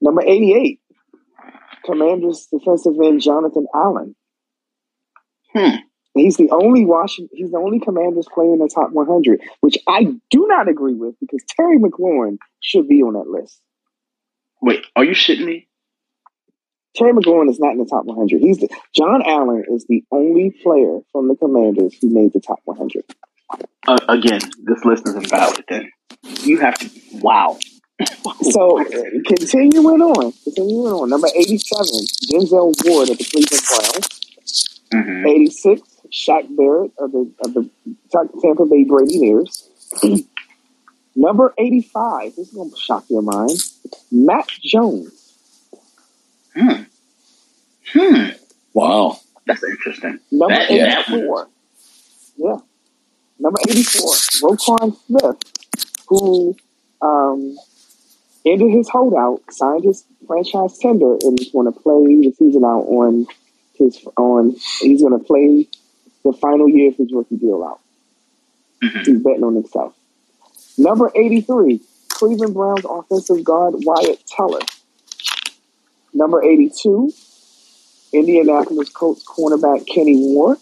Number 0.01 0.21
eighty-eight, 0.21 0.79
Commanders 1.85 2.47
defensive 2.51 2.93
end 3.03 3.21
Jonathan 3.21 3.65
Allen. 3.73 4.15
Hmm. 5.53 5.75
He's 6.13 6.37
the 6.37 6.49
only 6.51 6.83
Washington. 6.85 7.29
He's 7.37 7.51
the 7.51 7.57
only 7.57 7.79
Commanders 7.79 8.27
player 8.33 8.53
in 8.53 8.59
the 8.59 8.69
top 8.73 8.91
100, 8.91 9.39
which 9.61 9.77
I 9.87 10.03
do 10.31 10.47
not 10.47 10.67
agree 10.67 10.95
with 10.95 11.15
because 11.19 11.43
Terry 11.47 11.77
McLaurin 11.77 12.37
should 12.59 12.87
be 12.87 13.03
on 13.03 13.13
that 13.13 13.27
list. 13.29 13.61
wait, 14.61 14.85
are 14.95 15.03
you 15.03 15.11
shitting 15.11 15.45
me? 15.45 15.67
Terry 16.95 17.13
McLaurin 17.13 17.49
is 17.49 17.59
not 17.59 17.73
in 17.73 17.77
the 17.77 17.85
top 17.85 18.05
100. 18.05 18.41
He's 18.41 18.57
the, 18.57 18.69
John 18.95 19.21
Allen 19.25 19.63
is 19.69 19.85
the 19.87 20.03
only 20.11 20.51
player 20.63 20.99
from 21.11 21.27
the 21.27 21.35
Commanders 21.35 21.95
who 22.01 22.09
made 22.09 22.33
the 22.33 22.39
top 22.39 22.59
100. 22.65 23.03
Uh, 23.87 23.97
again, 24.09 24.41
this 24.63 24.83
list 24.83 25.07
is 25.07 25.13
invalid. 25.13 25.63
Then 25.69 25.91
you 26.41 26.59
have 26.59 26.77
to. 26.79 26.89
Wow. 27.19 27.59
So 28.51 28.83
continuing 29.25 30.01
on, 30.01 30.31
continuing 30.43 30.91
on. 30.93 31.09
Number 31.09 31.27
87, 31.35 31.85
Denzel 32.31 32.73
Ward 32.85 33.09
of 33.09 33.17
the 33.17 33.23
Cleveland 33.23 33.63
Browns. 33.67 34.79
hmm 34.91 35.27
86, 35.27 35.81
Shaq 36.11 36.55
Barrett 36.55 36.91
of 36.99 37.11
the 37.11 37.31
of 37.43 37.53
the 37.53 37.69
Tampa 38.41 38.65
Bay 38.65 38.83
Buccaneers. 38.83 39.69
Number 41.15 41.53
85, 41.57 42.35
this 42.35 42.47
is 42.49 42.53
going 42.53 42.69
to 42.69 42.77
shock 42.77 43.05
your 43.09 43.23
mind, 43.23 43.59
Matt 44.11 44.47
Jones. 44.47 45.33
Hmm. 46.55 46.83
Hmm. 47.93 48.29
Wow. 48.73 49.19
That's 49.47 49.63
interesting. 49.63 50.19
Number 50.31 50.53
That- 50.55 50.69
yeah. 50.69 51.01
84. 51.07 51.47
Yeah. 52.37 52.57
Number 53.39 53.59
84, 53.67 54.11
Roquan 54.43 54.97
Smith, 55.07 55.95
who 56.07 56.55
um, 57.01 57.57
ended 58.51 58.71
his 58.71 58.89
holdout, 58.89 59.41
signed 59.51 59.83
his 59.83 60.05
franchise 60.27 60.77
tender, 60.77 61.17
and 61.21 61.39
is 61.39 61.51
going 61.51 61.71
to 61.71 61.79
play 61.79 62.03
the 62.05 62.31
season 62.37 62.63
out 62.63 62.85
on 62.87 63.25
his 63.75 64.03
on. 64.17 64.55
He's 64.79 65.01
going 65.01 65.17
to 65.17 65.23
play 65.25 65.67
the 66.23 66.33
final 66.33 66.67
year 66.67 66.89
of 66.89 66.97
his 66.97 67.11
rookie 67.11 67.37
deal 67.37 67.63
out. 67.63 67.79
Mhm. 68.83 69.05
He's 69.05 69.19
betting 69.19 69.43
on 69.43 69.55
himself. 69.55 69.93
Number 70.77 71.11
83, 71.15 71.81
Cleveland 72.09 72.53
Browns 72.53 72.85
offensive 72.87 73.43
guard 73.43 73.75
Wyatt 73.77 74.23
Teller. 74.27 74.59
Number 76.13 76.43
82, 76.43 77.11
Indianapolis 78.13 78.89
Colts 78.89 79.23
cornerback 79.25 79.85
Kenny 79.87 80.15
Moore. 80.15 80.57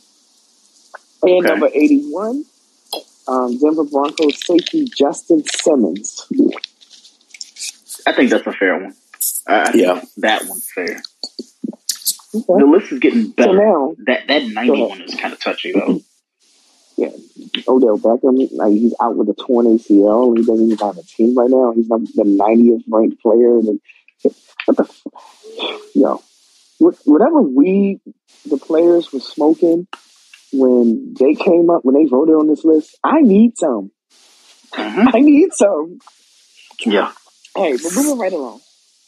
And 1.24 1.44
number 1.44 1.70
81, 1.74 2.45
um, 3.28 3.57
Denver 3.57 3.84
Broncos 3.84 4.45
safety 4.45 4.86
Justin 4.86 5.44
Simmons. 5.62 6.28
I 8.07 8.14
think 8.14 8.30
that's 8.30 8.45
a 8.48 8.52
fair 8.52 8.77
one. 8.80 8.94
I 9.48 9.53
I 9.53 9.72
Yeah. 9.73 10.02
that 10.18 10.44
one's 10.48 10.69
fair. 10.73 11.02
Okay. 12.36 12.45
The 12.60 12.65
list 12.65 12.91
is 12.91 12.99
getting 12.99 13.26
So 13.27 13.32
better. 13.34 13.53
now, 13.57 13.95
that 14.06 14.27
that 14.27 14.41
Go 14.41 14.48
ninety 14.49 14.82
one 14.84 15.02
is 15.02 15.15
kind 15.15 15.34
of 15.34 15.40
touchy 15.40 15.72
though. 15.72 16.02
yeah, 16.98 17.10
Odell 17.68 17.98
Beckham, 17.98 18.48
like 18.53 18.73
he's 18.73 18.94
out 19.02 19.15
with 19.15 19.30
a 19.30 19.34
torn 19.34 19.65
ACL. 19.68 20.38
He 20.38 20.44
doesn't 20.44 20.65
even 20.72 20.77
have 20.86 20.98
a 20.98 21.03
team 21.03 21.36
right 21.38 21.49
now. 21.49 21.72
He's 21.72 21.88
not 21.88 22.02
the 22.02 22.23
90th 22.23 22.84
ranked 22.90 23.22
player. 23.22 23.57
And 23.60 23.80
what 24.65 24.77
the, 24.77 24.84
f- 24.84 25.82
yo, 25.95 26.22
whatever 26.80 27.41
weed 27.41 28.02
the 28.49 28.57
players 28.57 29.11
were 29.14 29.19
smoking 29.22 29.88
when 30.52 31.14
they 31.19 31.36
came 31.36 31.69
up, 31.69 31.84
when 31.86 31.95
they 31.95 32.06
voted 32.10 32.36
on 32.36 32.48
this 32.48 32.64
list, 32.65 32.98
I 33.03 33.22
need 33.22 33.57
some. 33.57 33.91
Mhm. 34.73 35.11
I 35.14 35.19
need 35.19 35.53
some. 35.53 35.99
Yeah. 36.86 37.11
Hey, 37.56 37.77
but 37.82 37.94
moving 37.95 38.18
right 38.19 38.34
along. 38.34 38.61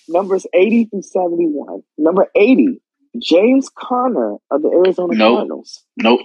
Numbers 0.07 0.47
80 0.53 0.85
through 0.85 1.01
71. 1.01 1.81
Number 1.97 2.27
80, 2.35 2.81
James 3.21 3.69
Conner 3.77 4.37
of 4.49 4.61
the 4.61 4.69
Arizona 4.69 5.15
Nope. 5.15 5.35
Cardinals. 5.37 5.83
Nope. 5.97 6.21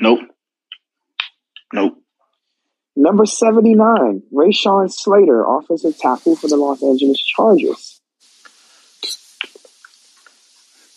Nope. 0.00 0.20
Nope. 1.72 1.94
Number 2.94 3.26
79, 3.26 4.22
Rashawn 4.32 4.90
Slater, 4.90 5.44
offensive 5.44 5.98
tackle 5.98 6.36
for 6.36 6.48
the 6.48 6.56
Los 6.56 6.82
Angeles 6.82 7.18
Chargers. 7.20 8.00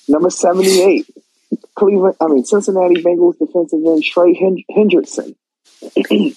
Number 0.07 0.29
78, 0.29 1.07
Cleveland, 1.75 2.15
I 2.21 2.27
mean, 2.27 2.45
Cincinnati 2.45 3.01
Bengals 3.03 3.37
defensive 3.37 3.79
end 3.85 4.03
Trey 4.03 4.33
Hen- 4.33 4.63
Hendrickson. 4.71 5.35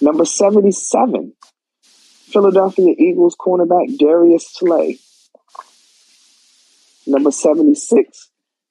Number 0.00 0.24
77, 0.24 1.32
Philadelphia 2.32 2.94
Eagles 2.98 3.36
cornerback 3.36 3.98
Darius 3.98 4.48
Slay. 4.48 4.98
Number 7.06 7.30
76, 7.30 8.30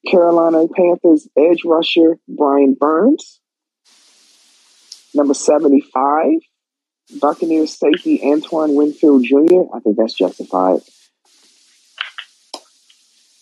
Carolina 0.10 0.66
Panthers 0.74 1.28
edge 1.38 1.64
rusher 1.66 2.18
Brian 2.28 2.74
Burns. 2.74 3.40
Number 5.14 5.34
75, 5.34 6.26
Buccaneers 7.20 7.78
safety 7.78 8.22
Antoine 8.24 8.76
Winfield 8.76 9.26
Jr. 9.26 9.76
I 9.76 9.80
think 9.82 9.98
that's 9.98 10.14
justified. 10.14 10.80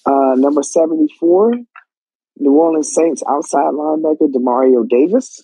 Uh, 0.05 0.33
number 0.35 0.63
74, 0.63 1.53
New 2.37 2.51
Orleans 2.51 2.91
Saints 2.93 3.21
outside 3.27 3.73
linebacker 3.73 4.31
Demario 4.31 4.87
Davis. 4.87 5.43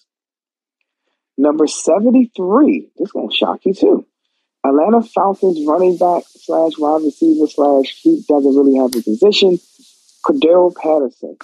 Number 1.37 1.67
73, 1.67 2.89
this 2.97 3.07
is 3.07 3.11
going 3.11 3.29
to 3.29 3.35
shock 3.35 3.59
you 3.65 3.73
too. 3.73 4.05
Atlanta 4.65 5.03
Falcons 5.03 5.65
running 5.67 5.97
back 5.97 6.23
slash 6.27 6.73
wide 6.77 7.03
receiver 7.03 7.47
slash 7.47 7.95
he 8.01 8.23
doesn't 8.27 8.55
really 8.55 8.77
have 8.77 8.95
a 8.95 9.01
position. 9.01 9.59
Cordarrelle 10.25 10.75
Patterson. 10.75 11.37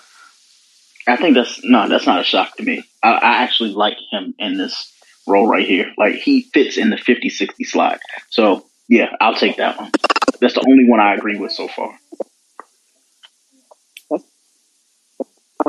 I 1.08 1.16
think 1.18 1.36
that's 1.36 1.64
no, 1.64 1.88
that's 1.88 2.06
not 2.06 2.22
a 2.22 2.24
shock 2.24 2.58
to 2.58 2.64
me. 2.64 2.84
I, 3.04 3.12
I 3.12 3.44
actually 3.44 3.74
like 3.74 3.98
him 4.12 4.34
in 4.40 4.58
this 4.58 4.92
role 5.28 5.48
right 5.48 5.68
here. 5.68 5.92
Like 5.98 6.16
he 6.16 6.42
fits 6.54 6.78
in 6.78 6.90
the 6.90 6.96
50-60 6.96 7.66
slot. 7.66 8.00
So 8.30 8.66
yeah, 8.88 9.16
I'll 9.20 9.36
take 9.36 9.58
that 9.58 9.78
one. 9.78 9.92
That's 10.40 10.56
the 10.56 10.66
only 10.68 10.88
one 10.88 11.00
I 11.00 11.14
agree 11.14 11.38
with 11.38 11.52
so 11.52 11.68
far. 11.68 11.98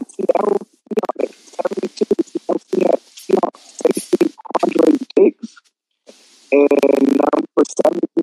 Seattle 0.09 0.59
Seahawks, 0.89 1.33
72, 1.73 2.05
Seattle 2.25 2.59
Seahawks, 2.59 3.07
Seahawks 3.25 3.63
safety 3.95 4.35
Quandre 4.57 5.07
Diggs. 5.17 5.57
And 6.53 6.69
number 7.17 7.63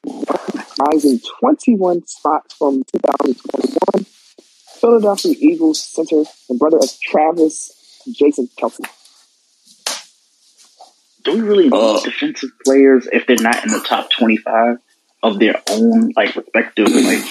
71, 0.04 0.69
rising 0.80 1.20
21 1.40 2.08
spots 2.08 2.56
from 2.56 2.84
2021, 2.94 4.06
Philadelphia 4.80 5.36
Eagles 5.40 5.82
center 5.82 6.24
and 6.50 6.60
brother 6.60 6.78
of 6.78 7.00
Travis, 7.02 8.02
Jason 8.12 8.50
Kelce. 8.60 8.86
Do 11.24 11.34
we 11.34 11.42
really 11.42 11.64
need 11.66 11.74
Oh. 11.74 12.04
defensive 12.04 12.50
players 12.66 13.08
if 13.12 13.28
they're 13.28 13.36
not 13.42 13.64
in 13.66 13.72
the 13.72 13.80
top 13.82 14.10
twenty-five 14.10 14.78
of 15.22 15.38
their 15.38 15.62
own 15.70 16.14
like 16.16 16.36
respective 16.36 16.88
like 16.88 17.26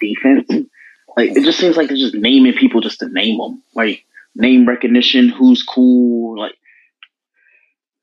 defense? 0.00 0.68
Like 1.16 1.30
it 1.36 1.42
just 1.44 1.58
seems 1.58 1.76
like 1.76 1.88
they're 1.88 1.96
just 1.96 2.14
naming 2.14 2.54
people 2.54 2.80
just 2.80 3.00
to 3.00 3.08
name 3.08 3.38
them. 3.38 3.62
Like 3.74 4.04
name 4.34 4.66
recognition, 4.66 5.28
who's 5.28 5.62
cool, 5.64 6.38
like. 6.38 6.54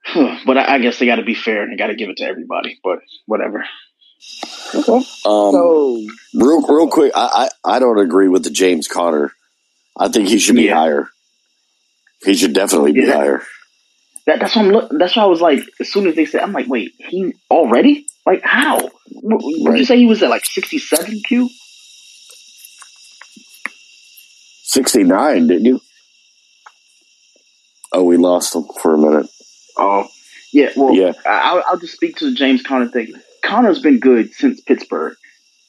But 0.45 0.57
I, 0.57 0.75
I 0.75 0.79
guess 0.79 0.99
they 0.99 1.05
got 1.05 1.15
to 1.17 1.23
be 1.23 1.35
fair 1.35 1.63
and 1.63 1.71
they 1.71 1.77
got 1.77 1.87
to 1.87 1.95
give 1.95 2.09
it 2.09 2.17
to 2.17 2.25
everybody. 2.25 2.79
But 2.83 2.99
whatever. 3.25 3.63
Okay. 4.75 4.91
Um, 4.93 5.03
So, 5.23 6.01
real, 6.35 6.61
real 6.67 6.87
quick, 6.89 7.11
I, 7.15 7.49
I, 7.65 7.75
I 7.75 7.79
don't 7.79 7.99
agree 7.99 8.27
with 8.27 8.43
the 8.43 8.49
James 8.49 8.87
Conner. 8.87 9.31
I 9.97 10.09
think 10.09 10.27
he 10.29 10.37
should 10.39 10.55
be 10.55 10.63
Yeah. 10.63 10.75
higher. 10.75 11.09
He 12.23 12.35
should 12.35 12.53
definitely 12.53 12.91
be 12.93 13.01
Yeah. 13.01 13.13
higher. 13.13 13.43
That, 14.27 14.39
that's 14.41 14.55
what 14.55 14.65
I'm. 14.65 14.71
Look, 14.71 14.91
that's 14.97 15.15
why 15.15 15.23
I 15.23 15.27
was 15.27 15.41
like, 15.41 15.61
as 15.79 15.91
soon 15.91 16.05
as 16.07 16.15
they 16.15 16.25
said, 16.25 16.41
I'm 16.41 16.51
like, 16.53 16.67
wait, 16.67 16.91
he 16.99 17.33
already? 17.49 18.05
Like 18.25 18.41
how? 18.43 18.79
What, 19.11 19.41
would 19.41 19.77
you 19.79 19.85
say 19.85 19.97
he 19.97 20.05
was 20.05 20.21
at 20.21 20.29
like 20.29 20.45
67 20.45 21.21
Q? 21.27 21.49
69, 24.63 25.47
didn't 25.47 25.65
you? 25.65 25.81
Oh, 27.91 28.03
we 28.03 28.17
lost 28.17 28.53
him 28.53 28.65
for 28.81 28.93
a 28.93 28.97
minute. 28.97 29.27
Oh, 29.77 30.07
yeah. 30.53 30.69
Well, 30.75 30.93
Yeah. 30.93 31.13
I- 31.25 31.29
I'll, 31.51 31.63
I'll 31.69 31.77
just 31.79 31.93
speak 31.93 32.17
to 32.17 32.25
the 32.29 32.35
James 32.35 32.61
Conner 32.61 32.87
thing. 32.87 33.13
Connor's 33.43 33.81
been 33.81 33.99
good 33.99 34.33
since 34.33 34.61
Pittsburgh, 34.61 35.15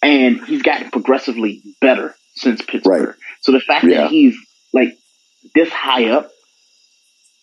and 0.03 0.45
he's 0.45 0.63
gotten 0.63 0.91
progressively 0.91 1.63
better 1.81 2.15
since 2.35 2.63
Pittsburgh. 2.63 3.09
Right. 3.09 3.17
So 3.43 3.53
the 3.53 3.61
fact 3.61 3.85
Yeah. 3.85 4.03
that 4.03 4.11
he's 4.11 4.37
like 4.73 4.97
this 5.55 5.71
high 5.71 6.11
up, 6.11 6.31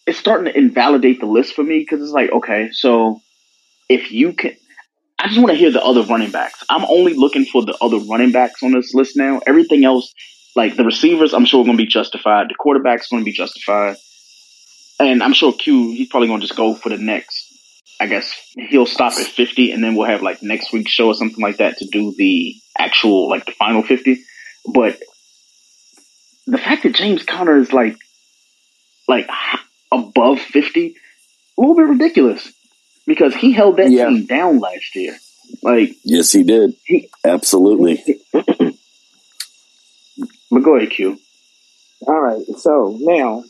it's 0.05 0.17
starting 0.17 0.51
to 0.51 0.57
invalidate 0.57 1.19
the 1.19 1.25
list 1.25 1.53
for 1.53 1.63
me 1.63 1.79
because 1.79 2.01
it's 2.01 2.11
like, 2.11 2.31
okay, 2.31 2.69
so 2.71 3.21
if 3.89 4.11
you 4.11 4.33
can, 4.33 4.55
I 5.19 5.27
just 5.27 5.39
want 5.39 5.49
to 5.51 5.55
hear 5.57 5.71
the 5.71 5.83
other 5.83 6.03
running 6.03 6.31
backs. 6.31 6.63
I'm 6.69 6.85
only 6.85 7.13
looking 7.15 7.45
for 7.45 7.65
the 7.65 7.75
other 7.81 7.97
running 7.97 8.31
backs 8.31 8.63
on 8.63 8.71
this 8.71 8.93
list 8.93 9.17
now. 9.17 9.41
Everything 9.45 9.83
else, 9.83 10.13
like 10.55 10.75
the 10.75 10.85
receivers, 10.85 11.33
I'm 11.33 11.45
sure 11.45 11.61
are 11.61 11.65
going 11.65 11.77
to 11.77 11.83
be 11.83 11.89
justified. 11.89 12.49
The 12.49 12.55
quarterback's 12.55 13.09
going 13.09 13.21
to 13.21 13.25
be 13.25 13.33
justified. 13.33 13.97
And 14.99 15.21
I'm 15.21 15.33
sure 15.33 15.53
Q, 15.53 15.91
he's 15.91 16.07
probably 16.07 16.27
going 16.27 16.41
to 16.41 16.47
just 16.47 16.57
go 16.57 16.73
for 16.75 16.89
the 16.89 16.97
next. 16.97 17.36
I 17.99 18.05
guess 18.07 18.31
he'll 18.69 18.85
stop 18.85 19.13
at 19.13 19.25
50 19.25 19.71
and 19.71 19.83
then 19.83 19.95
we'll 19.95 20.07
have 20.07 20.21
like 20.21 20.43
next 20.43 20.71
week's 20.71 20.91
show 20.91 21.07
or 21.07 21.15
something 21.15 21.41
like 21.41 21.57
that 21.57 21.77
to 21.77 21.85
do 21.87 22.13
the 22.17 22.55
actual, 22.77 23.27
like 23.29 23.45
the 23.45 23.51
final 23.53 23.81
50. 23.81 24.21
But 24.71 24.99
the 26.45 26.57
fact 26.59 26.83
that 26.83 26.93
James 26.95 27.23
Conner 27.23 27.57
is 27.57 27.73
like, 27.73 27.97
like 29.07 29.27
above 29.91 30.39
50, 30.39 30.95
a 31.57 31.61
little 31.61 31.75
bit 31.75 31.87
ridiculous 31.87 32.51
because 33.07 33.33
he 33.33 33.51
held 33.51 33.77
that 33.77 33.89
Yeah. 33.89 34.09
team 34.09 34.25
down 34.25 34.59
last 34.59 34.95
year. 34.95 35.17
Like, 35.63 35.95
Yes, 36.03 36.31
he 36.31 36.43
did. 36.43 36.75
He- 36.85 37.09
Absolutely. 37.23 38.03
but 38.31 38.75
go 40.63 40.75
ahead, 40.75 40.91
Q. 40.91 41.17
All 42.07 42.19
right. 42.19 42.45
So 42.57 42.95
now, 42.99 43.43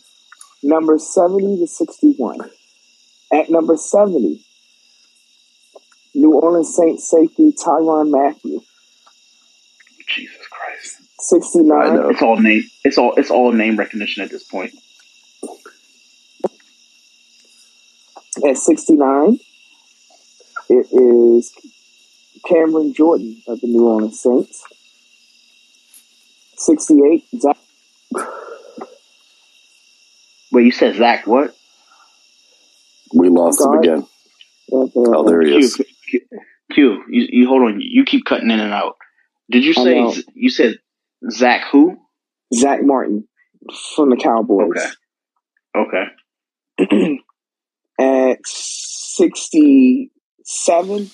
number 0.63 0.97
70 0.97 1.59
to 1.59 1.67
61. 1.67 2.49
At 3.31 3.49
number 3.49 3.75
70, 3.75 4.39
New 6.15 6.33
Orleans 6.33 6.75
Saints 6.75 7.09
safety 7.09 7.51
Tyrann 7.51 8.09
Mathieu. 8.09 8.61
Jesus 10.07 10.47
Christ. 10.49 10.97
69. 11.19 11.71
I. 11.77 12.09
It's 12.09 12.21
all 12.21 12.39
name. 12.39 12.63
It's 12.83 12.97
all. 12.97 13.13
It's 13.15 13.29
all 13.29 13.51
name 13.51 13.75
recognition 13.75 14.23
at 14.23 14.29
this 14.29 14.43
point. 14.43 14.73
At 18.47 18.55
69, 18.55 19.39
it 20.69 20.87
is 20.91 21.51
Cameron 22.47 22.93
Jordan 22.93 23.41
of 23.47 23.59
the 23.61 23.67
New 23.67 23.87
Orleans 23.87 24.21
Saints. 24.21 24.63
68, 26.55 27.25
Zach 27.39 27.57
Wait, 30.51 30.65
you 30.65 30.71
said 30.71 30.95
Zach? 30.95 31.27
What? 31.27 31.56
We 33.13 33.29
lost 33.29 33.61
him 33.61 33.73
again. 33.73 34.07
Oh, 34.71 34.91
Oh, 34.95 35.29
there 35.29 35.41
he 35.41 35.49
Q. 35.49 35.57
is. 35.59 35.75
Q, 35.75 35.85
Q 36.73 37.03
you, 37.09 37.27
you 37.29 37.47
hold 37.47 37.63
on. 37.63 37.79
You 37.79 38.03
keep 38.05 38.25
cutting 38.25 38.49
in 38.51 38.59
and 38.59 38.73
out. 38.73 38.95
Did 39.49 39.63
you 39.63 39.73
say 39.73 40.23
you 40.33 40.49
said 40.49 40.79
Zach 41.29 41.65
who? 41.71 41.97
Zack 42.53 42.81
Martin 42.83 43.27
from 43.95 44.09
the 44.09 44.17
Cowboys. 44.17 44.71
Okay. 45.75 46.05
Okay. 46.79 47.19
At 47.99 48.45
67, 48.45 51.09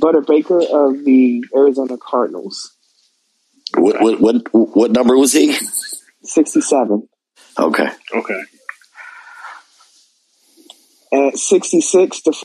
Budda 0.00 0.26
Baker 0.26 0.60
of 0.60 1.04
the 1.04 1.44
Arizona 1.54 1.96
Cardinals. 1.98 2.76
What, 3.76 4.00
what, 4.00 4.20
what, 4.20 4.76
what 4.76 4.90
number 4.90 5.16
was 5.16 5.32
he? 5.32 5.54
67. 6.24 7.08
Okay. 7.58 7.88
Okay. 8.14 8.42
At 11.12 11.36
66, 11.36 12.22
the 12.22 12.44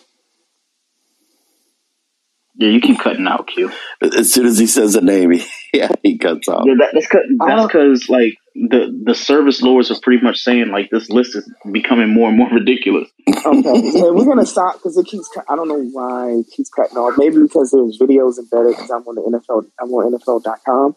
Yeah, 2.56 2.70
you 2.70 2.82
keep 2.82 3.00
cutting 3.00 3.28
out, 3.28 3.48
Q. 3.48 3.72
As 4.02 4.34
soon 4.34 4.46
as 4.46 4.58
he 4.58 4.68
says 4.68 4.96
a 4.96 5.02
name, 5.02 5.32
he, 5.32 5.46
yeah, 5.74 5.90
he 6.04 6.18
cuts 6.18 6.50
off. 6.50 6.66
Yeah, 6.66 6.74
that, 6.80 6.90
that's 6.94 7.08
cause, 7.08 7.22
that's 7.40 7.66
because 7.66 8.10
like 8.10 8.38
the 8.56 9.04
the 9.06 9.16
service 9.16 9.62
lords 9.62 9.90
are 9.90 10.00
pretty 10.02 10.22
much 10.22 10.40
saying 10.40 10.68
like 10.70 10.90
this 10.90 11.10
list 11.10 11.36
is 11.36 11.50
becoming 11.72 12.14
more 12.14 12.28
and 12.28 12.38
more 12.38 12.50
ridiculous. 12.52 13.10
Okay, 13.30 13.46
and 13.46 14.16
we're 14.16 14.26
gonna 14.26 14.46
stop 14.46 14.74
because 14.74 14.98
it 14.98 15.06
keeps. 15.06 15.30
cut- 15.34 15.46
I 15.48 15.56
don't 15.56 15.70
know 15.70 15.82
why 15.82 16.32
it 16.32 16.48
keeps 16.52 16.70
cutting 16.70 16.98
off. 16.98 17.14
Maybe 17.18 17.42
because 17.42 17.72
there's 17.72 17.98
videos 18.00 18.38
embedded 18.38 18.76
because 18.76 18.90
I'm 18.90 19.04
on 19.04 19.16
the 19.16 19.40
NFL. 19.40 19.66
I'm 19.80 19.90
on 19.92 20.12
NFL.com. 20.14 20.96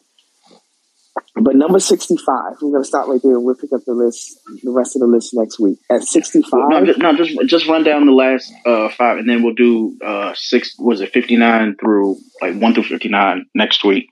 But 1.37 1.55
number 1.55 1.79
sixty-five, 1.79 2.57
we're 2.61 2.73
gonna 2.73 2.85
stop 2.85 3.07
right 3.07 3.21
there. 3.23 3.37
and 3.37 3.45
We'll 3.45 3.55
pick 3.55 3.73
up 3.73 3.83
the 3.87 3.93
list, 3.95 4.41
the 4.65 4.71
rest 4.73 4.97
of 4.97 5.01
the 5.01 5.07
list 5.07 5.31
next 5.33 5.61
week 5.61 5.79
at 5.89 6.01
No, 6.01 6.05
sixty-five. 6.05 6.87
just, 6.87 6.99
no, 6.99 7.17
just 7.17 7.39
just 7.47 7.67
run 7.69 7.85
down 7.85 8.05
the 8.07 8.13
last 8.13 8.53
uh, 8.67 8.89
five, 8.91 9.19
and 9.19 9.29
then 9.29 9.43
we'll 9.43 9.55
do 9.55 9.97
uh, 10.05 10.33
six. 10.37 10.75
Was 10.79 11.01
it 11.01 11.13
fifty 11.13 11.37
nine 11.37 11.77
through 11.81 12.19
like 12.43 12.57
one 12.57 12.75
through 12.75 12.83
fifty 12.85 13.09
nine 13.09 13.47
next 13.55 13.85
week? 13.85 14.11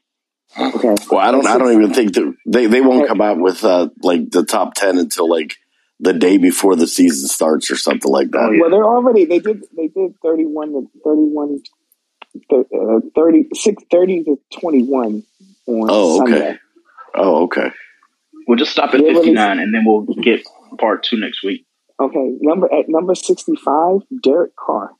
Okay, 0.59 0.95
Well, 1.11 1.20
I 1.20 1.31
don't. 1.32 1.47
I 1.47 1.59
don't 1.59 1.73
even 1.73 1.93
think 1.93 2.15
that 2.15 2.35
they 2.47 2.66
they 2.66 2.81
won't 2.81 3.09
come 3.09 3.20
out 3.20 3.39
with 3.39 3.65
uh, 3.65 3.89
like 4.03 4.31
the 4.31 4.45
top 4.45 4.74
ten 4.74 4.97
until 4.99 5.28
like 5.28 5.57
the 6.01 6.12
day 6.12 6.39
before 6.39 6.77
the 6.77 6.86
season 6.86 7.28
starts 7.28 7.70
or 7.70 7.77
something 7.77 8.11
like 8.11 8.31
that. 8.31 8.39
Oh, 8.49 8.53
yeah. 8.53 8.61
well, 8.62 8.70
they're 8.70 8.85
already 8.85 9.24
they 9.24 9.40
did 9.40 9.65
they 9.77 9.89
did 9.89 10.15
thirty-one 10.23 10.69
to 10.73 10.86
thirty-one, 11.05 11.59
uh, 12.55 13.01
30, 13.15 13.49
30 13.90 14.24
to 14.24 14.39
twenty-one 14.61 15.24
on 15.66 15.89
Oh, 15.90 16.23
okay. 16.23 16.32
Sunday. 16.32 16.59
Oh, 17.19 17.45
okay. 17.45 17.70
We'll 18.47 18.59
just 18.59 18.73
stop 18.73 18.95
at 18.95 19.01
Yeah, 19.01 19.09
well, 19.12 19.15
fifty 19.16 19.32
nine, 19.32 19.59
and 19.59 19.74
then 19.74 19.85
we'll 19.85 20.03
get 20.23 20.43
part 20.78 21.03
two 21.03 21.19
next 21.19 21.43
week. 21.45 21.66
Okay, 22.01 22.36
number 22.40 22.66
at 22.73 22.89
number 22.89 23.15
sixty-five, 23.15 24.01
Derek 24.23 24.57
Carr. 24.57 24.93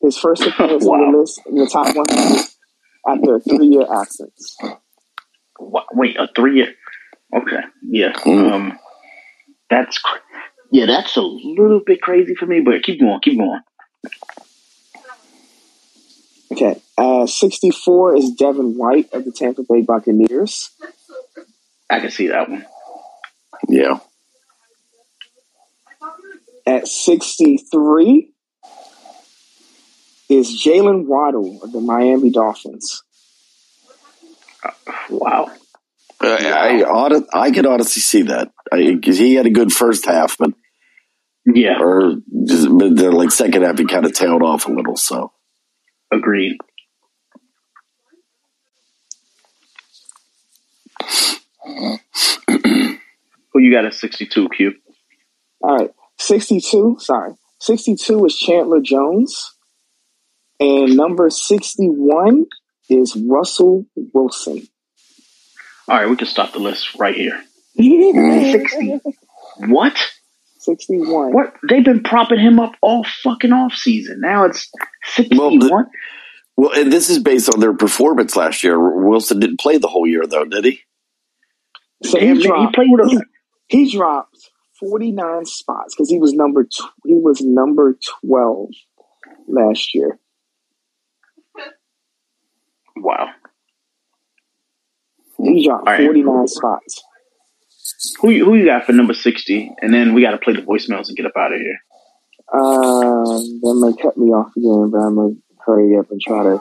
His 0.00 0.16
first 0.16 0.42
appearance 0.46 0.86
on 0.86 1.12
the 1.12 1.18
list 1.18 1.40
in 1.46 1.56
the 1.56 1.66
top 1.66 1.94
one 1.94 2.06
hundred 2.08 2.44
after 3.06 3.36
a 3.36 3.40
three-year 3.40 3.86
absence. 3.92 4.56
Wa- 5.58 5.84
Wait, 5.92 6.16
a 6.16 6.28
three 6.34 6.56
year? 6.58 6.74
Okay, 7.34 7.60
yeah. 7.82 8.12
Mm. 8.12 8.52
Um, 8.52 8.78
that's 9.68 9.98
cr- 9.98 10.18
yeah, 10.70 10.86
that's 10.86 11.16
a 11.16 11.22
little 11.22 11.80
bit 11.84 12.00
crazy 12.00 12.34
for 12.34 12.46
me, 12.46 12.60
but 12.60 12.82
keep 12.82 13.00
going, 13.00 13.20
keep 13.20 13.38
going. 13.38 13.60
Okay, 16.52 16.80
uh, 16.96 17.26
sixty-four 17.26 18.16
is 18.16 18.30
Devin 18.30 18.76
White 18.78 19.12
of 19.12 19.24
the 19.24 19.32
Tampa 19.32 19.62
Bay 19.68 19.80
Buccaneers. 19.82 20.70
I 21.94 22.00
can 22.00 22.10
see 22.10 22.26
that 22.28 22.50
one. 22.50 22.66
Yeah. 23.68 24.00
At 26.66 26.88
sixty-three 26.88 28.32
is 30.28 30.60
Jalen 30.64 31.06
Waddle 31.06 31.60
of 31.62 31.70
the 31.70 31.80
Miami 31.80 32.30
Dolphins. 32.30 33.04
Wow. 35.08 35.50
Uh, 36.20 36.26
I 36.26 36.82
ought 36.82 37.12
I 37.32 37.52
could 37.52 37.66
honestly 37.66 38.02
see 38.02 38.22
that 38.22 38.50
because 38.72 39.18
he 39.18 39.34
had 39.34 39.46
a 39.46 39.50
good 39.50 39.72
first 39.72 40.06
half, 40.06 40.36
but 40.36 40.50
Yeah, 41.46 41.78
or 41.80 42.16
just 42.44 42.66
but 42.76 42.96
the 42.96 43.12
like 43.12 43.30
second 43.30 43.62
half 43.62 43.78
he 43.78 43.84
kind 43.84 44.06
of 44.06 44.14
tailed 44.14 44.42
off 44.42 44.66
a 44.66 44.72
little. 44.72 44.96
So 44.96 45.32
agreed. 46.10 46.56
Who 51.66 53.60
you 53.60 53.72
got 53.72 53.84
at 53.84 53.94
sixty 53.94 54.26
two? 54.26 54.48
Q. 54.48 54.74
All 55.60 55.76
right, 55.76 55.90
sixty-two. 56.18 56.96
Sorry, 57.00 57.32
sixty-two 57.60 58.24
is 58.26 58.36
Chandler 58.36 58.80
Jones, 58.80 59.54
and 60.60 60.96
number 60.96 61.30
sixty-one 61.30 62.46
is 62.90 63.16
Russell 63.16 63.86
Wilson. 64.12 64.66
All 65.88 65.96
right, 65.96 66.08
we 66.08 66.16
can 66.16 66.26
stop 66.26 66.52
the 66.52 66.58
list 66.58 66.94
right 66.98 67.14
here. 67.14 67.42
Sixty. 67.76 69.00
What? 69.58 69.96
61. 70.60 71.32
What? 71.32 71.54
They've 71.68 71.84
been 71.84 72.02
propping 72.02 72.38
him 72.40 72.58
up 72.58 72.72
all 72.80 73.04
fucking 73.22 73.52
off 73.52 73.74
season. 73.74 74.20
Now 74.20 74.44
it's 74.44 74.70
sixty 75.04 75.36
Well, 75.36 75.50
the- 75.50 75.86
well, 76.56 76.70
and 76.72 76.92
this 76.92 77.10
is 77.10 77.18
based 77.18 77.52
on 77.52 77.60
their 77.60 77.74
performance 77.74 78.34
last 78.36 78.62
year. 78.64 78.78
Wilson 78.78 79.40
didn't 79.40 79.60
play 79.60 79.76
the 79.76 79.88
whole 79.88 80.06
year 80.06 80.26
though, 80.26 80.44
did 80.44 80.64
he? 80.64 80.80
So 82.02 82.18
Damn, 82.18 82.22
he 82.22 82.32
man, 82.32 82.40
he 82.40 82.46
dropped, 82.46 82.74
played 82.74 82.88
a 83.00 83.20
he 83.68 83.90
dropped 83.90 84.50
49 84.80 85.44
spots 85.46 85.94
because 85.94 86.10
he 86.10 86.18
was 86.18 86.32
number 86.32 86.64
tw- 86.64 86.92
he 87.06 87.14
was 87.14 87.40
number 87.40 87.98
12 88.26 88.68
last 89.48 89.94
year. 89.94 90.18
wow. 92.96 93.28
He 95.38 95.64
dropped 95.66 95.86
right. 95.86 96.00
49 96.00 96.48
spots. 96.48 97.02
Who 98.20 98.30
you, 98.30 98.44
who 98.44 98.54
you 98.54 98.64
got 98.64 98.84
for 98.84 98.92
number 98.92 99.14
sixty? 99.14 99.70
And 99.82 99.92
then 99.92 100.14
we 100.14 100.22
got 100.22 100.30
to 100.30 100.38
play 100.38 100.54
the 100.54 100.62
voicemails 100.62 101.08
and 101.08 101.16
get 101.16 101.26
up 101.26 101.32
out 101.36 101.52
of 101.52 101.60
here. 101.60 101.78
Uh, 102.52 103.40
that 103.62 103.74
may 103.96 104.02
cut 104.02 104.16
me 104.16 104.26
off 104.28 104.52
again, 104.56 104.90
but 104.90 104.98
I'm 104.98 105.16
gonna 105.16 105.34
hurry 105.66 105.96
up 105.98 106.10
and 106.10 106.20
try 106.20 106.42
to 106.44 106.60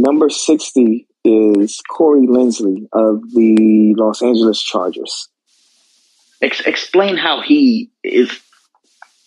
number 0.00 0.28
60 0.28 1.06
is 1.24 1.82
Corey 1.88 2.26
Linsley 2.26 2.86
of 2.92 3.22
the 3.32 3.94
Los 3.96 4.22
Angeles 4.22 4.62
Chargers. 4.62 5.28
Ex- 6.40 6.60
explain 6.60 7.16
how 7.16 7.40
he 7.40 7.90
is 8.02 8.30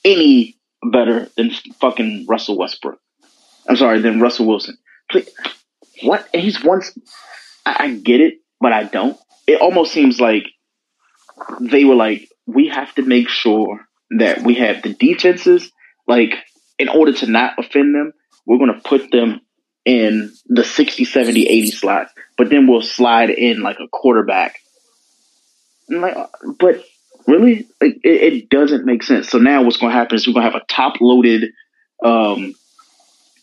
any 0.04 0.58
better 0.84 1.30
than 1.38 1.52
fucking 1.80 2.26
Russell 2.28 2.58
Westbrook. 2.58 3.00
I'm 3.68 3.76
sorry, 3.76 4.02
than 4.02 4.20
Russell 4.20 4.48
Wilson. 4.48 4.78
Please, 5.10 5.30
what? 6.04 6.28
He's 6.34 6.64
once. 6.64 6.98
I, 7.66 7.76
I 7.80 7.94
get 7.96 8.22
it, 8.22 8.36
but 8.60 8.74
I 8.74 8.86
don't. 8.86 9.18
It 9.46 9.62
almost 9.62 9.92
seems 9.92 10.20
like 10.20 10.46
they 11.60 11.84
were 11.84 11.96
like, 11.96 12.28
we 12.48 12.70
have 12.70 12.94
to 12.96 13.04
make 13.04 13.30
sure 13.30 13.88
that 14.18 14.42
we 14.42 14.56
have 14.56 14.82
the 14.82 14.94
defenses, 14.94 15.72
like, 16.08 16.36
in 16.80 16.90
order 16.90 17.14
to 17.14 17.28
not 17.28 17.54
offend 17.60 17.94
them, 17.94 18.14
we're 18.46 18.58
going 18.58 18.74
to 18.74 18.82
put 18.82 19.12
them 19.12 19.42
in 19.86 20.32
the 20.48 20.64
60, 20.64 21.06
70, 21.06 21.48
80 21.48 21.72
slots, 21.72 22.14
but 22.38 22.50
then 22.50 22.68
we'll 22.68 22.82
slide 22.82 23.30
in 23.30 23.62
like 23.62 23.80
a 23.80 23.88
quarterback. 23.88 24.60
Like, 25.90 26.16
but 26.60 26.84
really, 27.28 27.68
like, 27.82 28.00
it, 28.04 28.34
it, 28.34 28.50
doesn't 28.50 28.86
make 28.86 29.04
sense. 29.04 29.30
So 29.30 29.38
now 29.38 29.64
what's 29.64 29.78
going 29.78 29.92
to 29.92 29.98
happen 29.98 30.16
is 30.16 30.28
we're 30.28 30.34
going 30.34 30.46
to 30.46 30.52
have 30.52 30.62
a 30.62 30.74
top 30.74 31.02
loaded, 31.02 31.52
um, 32.04 32.54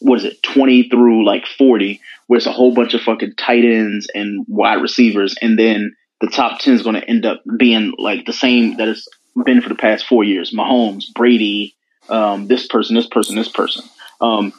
what 0.01 0.21
is 0.21 0.25
it, 0.25 0.43
20 0.43 0.89
through 0.89 1.27
like 1.27 1.47
40, 1.47 2.01
where 2.27 2.37
it's 2.39 2.47
a 2.47 2.53
whole 2.53 2.75
bunch 2.75 2.95
of 2.95 3.03
fucking 3.03 3.35
tight 3.37 3.65
ends 3.65 4.09
and 4.15 4.45
wide 4.49 4.81
receivers. 4.81 5.37
And 5.43 5.59
then 5.59 5.95
the 6.21 6.29
top 6.29 6.61
10 6.61 6.75
is 6.75 6.83
going 6.83 6.95
to 6.95 7.09
end 7.09 7.27
up 7.27 7.43
being 7.59 7.95
like 7.99 8.27
the 8.27 8.33
same 8.33 8.77
that 8.77 8.89
it's 8.89 9.09
been 9.45 9.61
for 9.61 9.69
the 9.69 9.75
past 9.75 10.07
four 10.07 10.25
years 10.25 10.53
Mahomes, 10.53 11.13
Brady, 11.15 11.75
um, 12.09 12.47
this 12.47 12.67
person, 12.67 12.97
this 12.97 13.07
person, 13.07 13.37
this 13.37 13.49
person. 13.49 13.85
Um, 14.21 14.53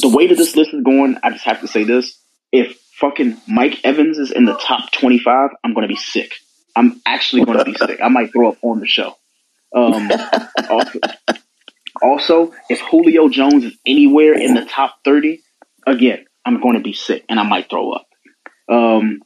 the 0.00 0.08
way 0.08 0.26
that 0.26 0.36
this 0.36 0.56
list 0.56 0.72
is 0.72 0.82
going, 0.82 1.18
I 1.22 1.30
just 1.30 1.44
have 1.44 1.60
to 1.60 1.68
say 1.68 1.84
this. 1.84 2.18
If 2.50 2.78
fucking 2.94 3.36
Mike 3.46 3.80
Evans 3.84 4.18
is 4.18 4.30
in 4.30 4.44
the 4.44 4.56
top 4.56 4.92
25, 4.92 5.50
I'm 5.62 5.74
going 5.74 5.86
to 5.86 5.92
be 5.92 6.00
sick. 6.00 6.32
I'm 6.74 7.00
actually 7.04 7.44
going 7.44 7.58
to 7.58 7.64
be 7.64 7.74
sick. 7.74 8.00
I 8.02 8.08
might 8.08 8.32
throw 8.32 8.50
up 8.50 8.58
on 8.62 8.80
the 8.80 8.86
show. 8.86 9.16
Um, 9.74 10.10
also, 10.70 10.98
also, 12.02 12.52
if 12.68 12.80
Julio 12.80 13.28
Jones 13.28 13.64
is 13.64 13.76
anywhere 13.86 14.34
in 14.34 14.54
the 14.54 14.64
top 14.64 14.96
30, 15.04 15.42
again, 15.86 16.24
I'm 16.44 16.60
going 16.60 16.76
to 16.76 16.82
be 16.82 16.92
sick 16.92 17.24
and 17.28 17.38
I 17.38 17.42
might 17.42 17.68
throw 17.68 17.92
up. 17.92 18.06
Um, 18.68 19.20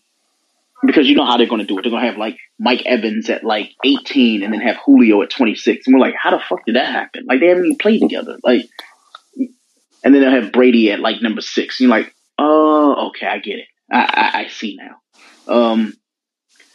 because 0.85 1.09
you 1.09 1.17
know 1.17 1.25
how 1.25 1.37
they're 1.37 1.47
going 1.47 1.61
to 1.61 1.67
do 1.67 1.79
it. 1.79 1.83
They're 1.83 1.91
going 1.91 2.03
to 2.03 2.09
have 2.09 2.19
like 2.19 2.37
Mike 2.59 2.83
Evans 2.85 3.31
at 3.31 3.45
like 3.45 3.73
18 3.85 4.43
and 4.43 4.53
then 4.53 4.61
have 4.61 4.77
Julio 4.85 5.23
at 5.23 5.31
26. 5.31 5.87
And 5.87 5.95
we're 5.95 6.01
like, 6.01 6.15
how 6.21 6.31
the 6.31 6.39
fuck 6.39 6.65
did 6.67 6.77
that 6.77 6.87
happen? 6.87 7.27
Like 7.27 7.41
they 7.41 7.47
haven't 7.47 7.67
even 7.67 7.79
played 7.79 8.01
together. 8.01 8.39
Like, 8.43 8.69
and 10.07 10.15
then 10.15 10.23
they'll 10.23 10.41
have 10.41 10.53
Brady 10.53 10.93
at 10.93 11.01
like 11.01 11.21
number 11.21 11.41
six. 11.41 11.81
You're 11.81 11.91
like, 11.91 12.15
oh, 12.39 13.09
okay, 13.09 13.27
I 13.27 13.41
get 13.41 13.59
it. 13.59 13.67
I, 13.91 13.99
I, 14.35 14.41
I 14.43 14.49
see 14.49 14.79
now. 14.79 15.53
Um, 15.53 15.95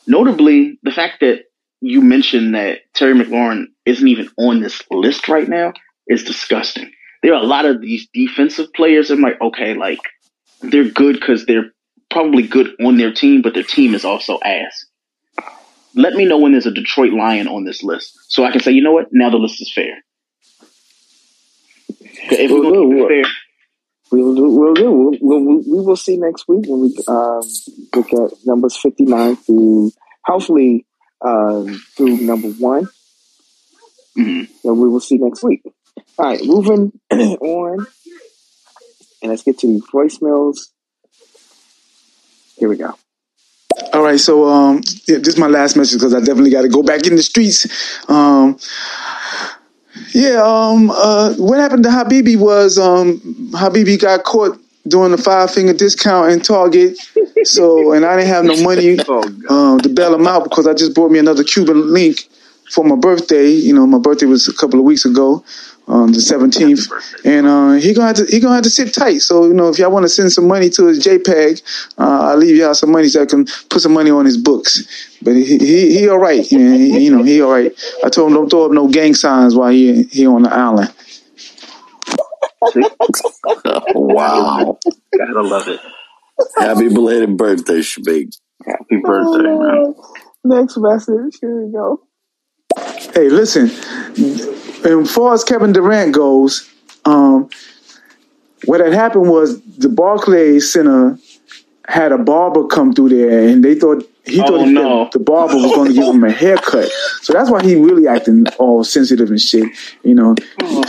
notably, 0.06 0.78
the 0.84 0.91
fact 0.91 1.22
that 1.22 1.44
you 1.80 2.02
mentioned 2.02 2.56
that 2.56 2.80
Terry 2.94 3.14
McLaurin 3.14 3.68
isn't 3.86 4.06
even 4.06 4.30
on 4.38 4.60
this 4.60 4.82
list 4.91 5.30
right 5.30 5.48
now 5.48 5.72
is 6.08 6.26
disgusting. 6.26 6.91
There 7.24 7.34
are 7.34 7.41
a 7.41 7.45
lot 7.45 7.66
of 7.66 7.80
these 7.80 8.06
defensive 8.14 8.74
players. 8.74 9.10
I'm 9.10 9.22
like, 9.22 9.40
okay, 9.40 9.76
like 9.76 9.99
they're 10.62 10.90
good 10.90 11.18
because 11.18 11.45
they're 11.45 11.72
probably 12.10 12.43
good 12.43 12.76
on 12.84 12.98
their 12.98 13.14
team, 13.14 13.42
but 13.42 13.53
their 13.53 13.64
team 13.64 13.95
is 13.95 14.03
also 14.03 14.42
ass. 14.43 14.85
Let 15.95 16.16
me 16.16 16.26
know 16.26 16.38
when 16.38 16.51
there's 16.51 16.66
a 16.66 16.74
Detroit 16.74 17.14
Lion 17.14 17.48
on 17.48 17.64
this 17.64 17.82
list 17.82 18.14
so 18.27 18.43
I 18.43 18.51
can 18.51 18.60
say, 18.60 18.74
you 18.74 18.84
know 18.84 18.92
what? 18.92 19.08
Now 19.14 19.30
the 19.30 19.38
list 19.38 19.61
is 19.61 19.72
fair. 19.74 20.03
If 22.32 22.51
we're 22.51 22.61
going 22.61 22.74
to 22.74 22.95
keep 22.95 23.11
it 23.11 23.26
fair, 23.26 23.32
We'll 24.11 24.35
do. 24.35 24.50
We'll 24.50 24.74
do. 24.74 24.92
We'll, 24.92 25.18
we'll, 25.22 25.64
we 25.66 25.80
will 25.85 25.95
see 25.95 26.18
next 26.18 26.48
week 26.48 26.66
when 26.68 26.82
we 26.82 26.98
um, 27.08 27.42
look 27.95 28.11
at 28.14 28.45
numbers 28.45 28.76
59 28.77 29.38
through, 29.38 29.92
hopefully, 30.26 30.85
um, 31.22 31.82
through 31.95 32.18
number 32.18 32.50
one. 32.50 32.90
Mm-hmm. 34.18 34.53
So 34.61 34.74
we 34.74 34.90
will 34.90 35.00
see 35.00 35.18
next 35.18 35.43
week. 35.43 35.61
All 36.18 36.26
right, 36.26 36.43
moving 36.43 36.92
on. 37.11 37.88
And 39.22 39.30
let's 39.30 39.43
get 39.43 39.60
to 39.60 39.68
the 39.68 39.82
voicemails. 39.93 40.58
Here 42.58 42.68
we 42.68 42.76
go. 42.76 42.93
All 43.93 44.03
right, 44.03 44.19
so 44.19 44.45
um, 44.45 44.82
yeah, 45.08 45.19
this 45.19 45.30
is 45.30 45.38
my 45.38 45.48
last 45.48 45.77
message 45.77 46.00
because 46.00 46.14
I 46.14 46.19
definitely 46.19 46.51
got 46.51 46.64
to 46.64 46.69
go 46.69 46.84
back 46.84 47.08
in 47.08 47.16
the 47.16 47.24
streets. 47.24 47.66
Um, 48.10 48.58
yeah, 50.14 50.42
um, 50.44 50.92
uh, 50.92 51.34
what 51.36 51.60
happened 51.60 51.84
to 51.84 51.90
Habibi 51.90 52.38
was 52.38 52.78
um, 52.78 53.20
Habibi 53.52 54.00
got 54.00 54.24
caught 54.24 54.60
doing 54.88 55.12
the 55.12 55.18
five 55.18 55.52
finger 55.52 55.74
discount 55.74 56.32
in 56.32 56.40
Target. 56.40 56.98
So, 57.44 57.94
and 57.94 58.06
I 58.06 58.18
didn't 58.18 58.28
have 58.28 58.46
no 58.46 58.62
money 58.62 59.00
oh, 59.08 59.24
um, 59.50 59.80
to 59.80 59.90
bail 59.90 60.14
him 60.14 60.28
out 60.28 60.44
because 60.44 60.68
I 60.68 60.76
just 60.76 60.94
bought 60.94 61.10
me 61.10 61.18
another 61.18 61.44
Cuban 61.44 61.92
link 61.92 62.30
for 62.70 62.84
my 62.86 62.96
birthday. 62.96 63.48
You 63.50 63.74
know, 63.74 63.88
my 63.88 63.98
birthday 63.98 64.28
was 64.28 64.48
a 64.48 64.54
couple 64.54 64.78
of 64.78 64.86
weeks 64.86 65.04
ago 65.04 65.44
on 65.88 66.11
the 66.11 66.22
seventeenth, 66.22 66.88
and 67.26 67.48
uh, 67.48 67.74
he 67.74 67.93
gonna 67.93 68.08
have 68.08 68.16
to 68.18 68.26
he 68.26 68.40
gonna 68.40 68.56
have 68.56 68.64
to 68.64 68.69
sit 68.69 68.93
tight. 68.93 69.19
So 69.19 69.45
you 69.45 69.53
know, 69.53 69.69
if 69.69 69.80
y'all 69.80 69.92
want 69.92 70.03
to 70.03 70.10
send 70.10 70.32
some 70.32 70.48
money 70.48 70.69
to 70.72 70.88
his 70.88 71.06
JPay, 71.06 71.61
uh, 71.98 72.30
I'll 72.30 72.38
leave 72.38 72.56
y'all 72.58 72.74
some 72.74 72.92
money 72.92 73.08
so 73.08 73.22
I 73.22 73.26
can 73.26 73.45
put 73.69 73.82
some 73.82 73.93
money 73.93 74.11
on 74.11 74.26
his 74.26 74.38
books. 74.38 75.18
But 75.22 75.35
he 75.35 75.58
he, 75.58 76.00
he 76.00 76.10
all 76.10 76.19
right, 76.19 76.50
you 76.51 76.60
know, 76.60 76.77
he, 76.77 77.06
you 77.06 77.16
know 77.16 77.24
he 77.24 77.42
all 77.42 77.51
right. 77.51 77.72
I 78.03 78.10
told 78.10 78.30
him 78.30 78.35
don't 78.35 78.50
throw 78.50 78.66
up 78.66 78.72
no 78.72 78.88
gang 78.88 79.14
signs 79.14 79.56
while 79.56 79.72
he 79.72 80.03
he 80.03 80.26
on 80.26 80.43
the 80.43 80.53
island. 80.53 80.93
wow, 83.95 84.77
gotta 85.18 85.42
love 85.42 85.68
it. 85.68 85.80
Happy 86.58 86.90
belated 86.90 87.38
birthday, 87.38 87.80
Shabig. 87.80 88.35
Happy 88.66 88.98
birthday, 89.03 89.50
man. 89.50 89.95
Next 90.43 90.77
message. 90.77 91.38
Here 91.42 91.66
we 91.66 91.72
go. 91.72 92.01
Hey, 93.14 93.30
listen 93.30 93.69
and 94.83 95.01
as 95.01 95.11
far 95.11 95.33
as 95.33 95.43
Kevin 95.43 95.74
Durant 95.74 96.14
goes, 96.14 96.69
um, 97.06 97.50
what 98.66 98.80
had 98.80 98.93
happened 98.93 99.30
was 99.30 99.61
the 99.61 99.90
Barclays 99.90 100.72
Center 100.72 101.17
had 101.88 102.11
a 102.11 102.17
barber 102.17 102.67
come 102.67 102.93
through 102.93 103.09
there, 103.09 103.48
and 103.48 103.64
they 103.64 103.75
thought 103.75 104.08
he 104.25 104.38
thought 104.38 104.51
oh, 104.51 104.66
no. 104.66 105.09
the 105.11 105.19
barber 105.19 105.56
was 105.56 105.72
going 105.74 105.88
to 105.90 105.93
give 105.93 106.06
him 106.06 106.24
a 106.24 106.32
haircut. 106.32 106.90
So 107.22 107.33
that's 107.33 107.50
why 107.50 107.64
he 107.64 107.75
really 107.75 108.08
acting 108.08 108.48
all 108.59 108.83
sensitive 108.83 109.30
and 109.30 109.41
shit. 109.41 109.67
You 110.03 110.14
know, 110.14 110.35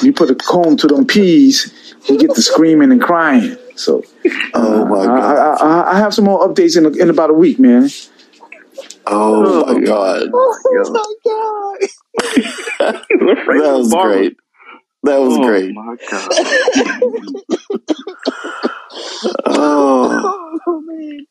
you 0.02 0.12
put 0.12 0.30
a 0.30 0.34
comb 0.34 0.76
to 0.78 0.86
them 0.86 1.06
peas, 1.06 1.94
he 2.04 2.18
get 2.18 2.34
to 2.34 2.42
screaming 2.42 2.92
and 2.92 3.00
crying. 3.00 3.56
So, 3.74 4.04
oh 4.52 4.84
my 4.84 5.06
god! 5.06 5.62
I, 5.62 5.66
I, 5.66 5.92
I, 5.92 5.98
have 5.98 6.12
some 6.12 6.26
more 6.26 6.46
updates 6.46 6.76
in 6.76 7.00
in 7.00 7.08
about 7.08 7.30
a 7.30 7.34
week, 7.34 7.58
man. 7.58 7.88
Oh, 9.06 9.64
oh 9.66 9.74
my 9.74 9.80
god! 9.80 10.28
Oh 10.34 10.90
my 10.92 11.14
god! 11.24 11.78
that 12.98 13.74
was 13.76 13.92
great. 13.92 14.36
That 15.04 15.18
was 15.18 15.38
great. 15.38 15.42
oh 15.44 15.46
great. 15.46 15.74
My 15.74 15.96
God. 16.10 16.28
Oh. 19.46 20.22
oh. 20.24 20.58
oh 20.66 20.80
man. 20.82 21.26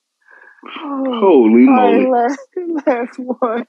Oh, 0.83 1.19
Holy 1.19 1.65
moly. 1.65 2.07
Last, 2.07 2.39
last 2.85 3.17
one. 3.19 3.65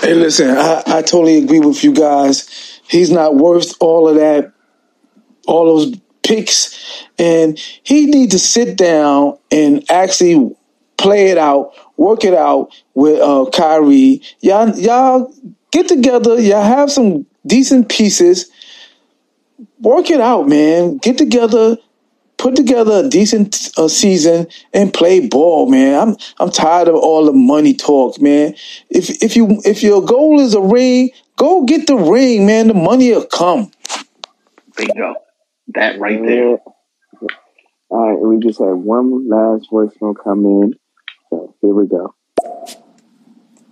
Hey, 0.00 0.14
listen, 0.14 0.50
I, 0.50 0.82
I 0.86 1.02
totally 1.02 1.38
agree 1.38 1.60
with 1.60 1.82
you 1.82 1.92
guys. 1.92 2.80
He's 2.88 3.10
not 3.10 3.34
worth 3.34 3.74
all 3.80 4.08
of 4.08 4.16
that, 4.16 4.52
all 5.46 5.66
those 5.66 5.96
picks, 6.22 7.04
and 7.18 7.58
he 7.82 8.06
needs 8.06 8.32
to 8.32 8.38
sit 8.38 8.76
down 8.76 9.38
and 9.50 9.84
actually 9.90 10.54
play 10.96 11.28
it 11.28 11.38
out, 11.38 11.72
work 11.98 12.24
it 12.24 12.32
out 12.32 12.70
with 12.94 13.20
uh, 13.20 13.44
Kyrie. 13.52 14.22
Y'all, 14.40 14.70
y'all 14.78 15.34
get 15.70 15.88
together. 15.88 16.40
Y'all 16.40 16.62
have 16.62 16.90
some 16.90 17.26
decent 17.46 17.90
pieces. 17.90 18.50
Work 19.80 20.10
it 20.10 20.20
out, 20.20 20.48
man. 20.48 20.96
Get 20.98 21.18
together, 21.18 21.76
put 22.38 22.56
together 22.56 23.04
a 23.04 23.08
decent 23.08 23.70
uh, 23.76 23.88
season, 23.88 24.46
and 24.72 24.94
play 24.94 25.28
ball, 25.28 25.70
man. 25.70 26.00
I'm 26.00 26.16
I'm 26.38 26.50
tired 26.50 26.88
of 26.88 26.94
all 26.94 27.26
the 27.26 27.32
money 27.32 27.74
talk, 27.74 28.20
man. 28.20 28.54
If 28.88 29.22
if 29.22 29.36
you 29.36 29.60
if 29.64 29.82
your 29.82 30.02
goal 30.02 30.40
is 30.40 30.54
a 30.54 30.60
ring, 30.60 31.10
go 31.36 31.64
get 31.64 31.86
the 31.86 31.96
ring, 31.96 32.46
man. 32.46 32.68
The 32.68 32.74
money 32.74 33.10
will 33.12 33.26
come. 33.26 33.70
Bingo. 34.76 35.14
That 35.74 35.98
right 35.98 36.22
there. 36.24 36.58
All 37.90 38.10
right, 38.10 38.18
we 38.20 38.38
just 38.38 38.58
had 38.58 38.72
one 38.72 39.28
last 39.28 39.68
voicemail 39.70 40.14
come 40.22 40.44
in. 40.44 40.77
So 41.60 41.68
here 41.68 41.74
we 41.74 41.88
go. 41.88 42.14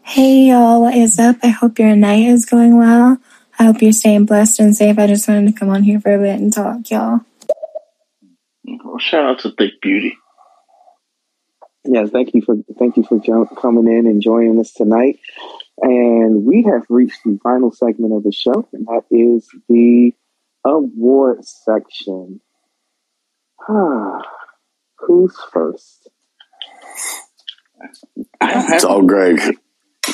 Hey 0.02 0.48
y'all, 0.48 0.80
what 0.80 0.94
is 0.94 1.18
up? 1.18 1.36
I 1.42 1.48
hope 1.48 1.78
your 1.78 1.94
night 1.94 2.26
is 2.26 2.44
going 2.44 2.76
well. 2.76 3.18
I 3.58 3.64
hope 3.64 3.80
you're 3.80 3.92
staying 3.92 4.26
blessed 4.26 4.60
and 4.60 4.74
safe. 4.74 4.98
I 4.98 5.06
just 5.06 5.28
wanted 5.28 5.52
to 5.52 5.58
come 5.58 5.68
on 5.68 5.82
here 5.82 6.00
for 6.00 6.14
a 6.14 6.18
bit 6.18 6.40
and 6.40 6.52
talk, 6.52 6.90
y'all. 6.90 7.20
Well, 8.64 8.98
shout 8.98 9.24
out 9.24 9.38
to 9.40 9.52
Thick 9.52 9.80
Beauty. 9.80 10.16
Yeah, 11.84 12.06
thank 12.06 12.34
you 12.34 12.42
for 12.42 12.56
thank 12.78 12.96
you 12.96 13.04
for 13.04 13.20
coming 13.54 13.86
in 13.86 14.06
and 14.06 14.20
joining 14.20 14.58
us 14.58 14.72
tonight. 14.72 15.20
And 15.80 16.44
we 16.44 16.64
have 16.64 16.86
reached 16.88 17.20
the 17.24 17.38
final 17.42 17.70
segment 17.70 18.14
of 18.14 18.24
the 18.24 18.32
show, 18.32 18.68
and 18.72 18.86
that 18.86 19.04
is 19.10 19.48
the 19.68 20.12
award 20.64 21.44
section. 21.44 22.40
Ah, 23.68 24.22
Who's 24.98 25.36
first? 25.52 26.08
I 28.40 28.52
don't 28.52 28.62
have. 28.62 28.72
It's 28.72 28.84
all 28.84 29.02
Greg. 29.02 29.40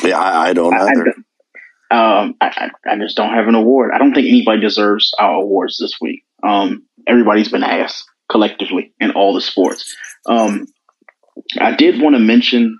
Yeah, 0.02 0.18
I, 0.18 0.48
I 0.48 0.52
don't 0.52 0.74
I, 0.74 0.86
either. 0.86 1.14
I, 1.90 2.20
um, 2.20 2.34
I, 2.40 2.70
I 2.86 2.92
I 2.92 2.98
just 2.98 3.16
don't 3.16 3.34
have 3.34 3.48
an 3.48 3.54
award. 3.54 3.90
I 3.94 3.98
don't 3.98 4.14
think 4.14 4.26
anybody 4.28 4.60
deserves 4.60 5.12
our 5.18 5.42
awards 5.42 5.78
this 5.78 5.98
week. 6.00 6.24
Um, 6.42 6.84
everybody's 7.06 7.50
been 7.50 7.62
asked 7.62 8.04
collectively 8.30 8.94
in 9.00 9.12
all 9.12 9.34
the 9.34 9.40
sports. 9.40 9.94
Um, 10.26 10.66
I 11.60 11.74
did 11.76 12.00
want 12.00 12.14
to 12.14 12.20
mention 12.20 12.78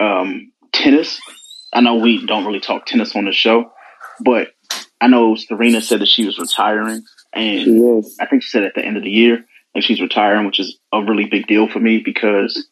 um, 0.00 0.52
tennis. 0.72 1.20
I 1.72 1.80
know 1.80 1.96
we 1.96 2.26
don't 2.26 2.44
really 2.46 2.60
talk 2.60 2.86
tennis 2.86 3.14
on 3.14 3.24
the 3.24 3.32
show, 3.32 3.70
but 4.24 4.48
I 5.00 5.08
know 5.08 5.36
Serena 5.36 5.80
said 5.80 6.00
that 6.00 6.08
she 6.08 6.24
was 6.24 6.38
retiring, 6.38 7.02
and 7.32 7.60
She 7.60 7.70
is. 7.70 8.16
I 8.20 8.26
think 8.26 8.42
she 8.42 8.50
said 8.50 8.64
at 8.64 8.74
the 8.74 8.84
end 8.84 8.96
of 8.96 9.02
the 9.02 9.10
year, 9.10 9.44
like 9.74 9.84
she's 9.84 10.00
retiring, 10.00 10.46
which 10.46 10.58
is 10.58 10.78
a 10.92 11.02
really 11.02 11.26
big 11.26 11.46
deal 11.46 11.68
for 11.68 11.78
me 11.78 12.02
because 12.04 12.66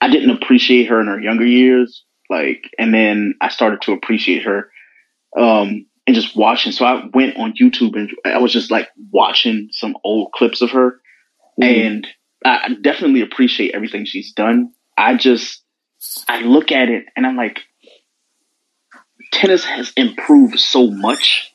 I 0.00 0.08
didn't 0.08 0.30
appreciate 0.30 0.86
her 0.86 1.00
in 1.00 1.06
her 1.06 1.20
younger 1.20 1.46
years. 1.46 2.04
Like, 2.28 2.70
and 2.78 2.94
then 2.94 3.34
I 3.40 3.48
started 3.48 3.82
to 3.82 3.92
appreciate 3.92 4.44
her, 4.44 4.70
um, 5.36 5.86
and 6.06 6.14
just 6.14 6.36
watching. 6.36 6.72
So 6.72 6.84
I 6.84 7.04
went 7.12 7.36
on 7.36 7.54
YouTube 7.54 7.96
and 7.96 8.10
I 8.24 8.38
was 8.38 8.52
just 8.52 8.70
like 8.70 8.88
watching 9.10 9.68
some 9.72 9.96
old 10.04 10.32
clips 10.32 10.62
of 10.62 10.70
her, 10.70 11.00
and 11.60 12.06
I 12.44 12.60
I 12.64 12.68
definitely 12.80 13.22
appreciate 13.22 13.74
everything 13.74 14.04
she's 14.04 14.32
done. 14.32 14.72
I 14.96 15.16
just, 15.16 15.62
I 16.28 16.42
look 16.42 16.72
at 16.72 16.88
it 16.88 17.06
and 17.16 17.26
I'm 17.26 17.36
like, 17.36 17.60
tennis 19.32 19.64
has 19.64 19.92
improved 19.96 20.58
so 20.58 20.90
much, 20.90 21.52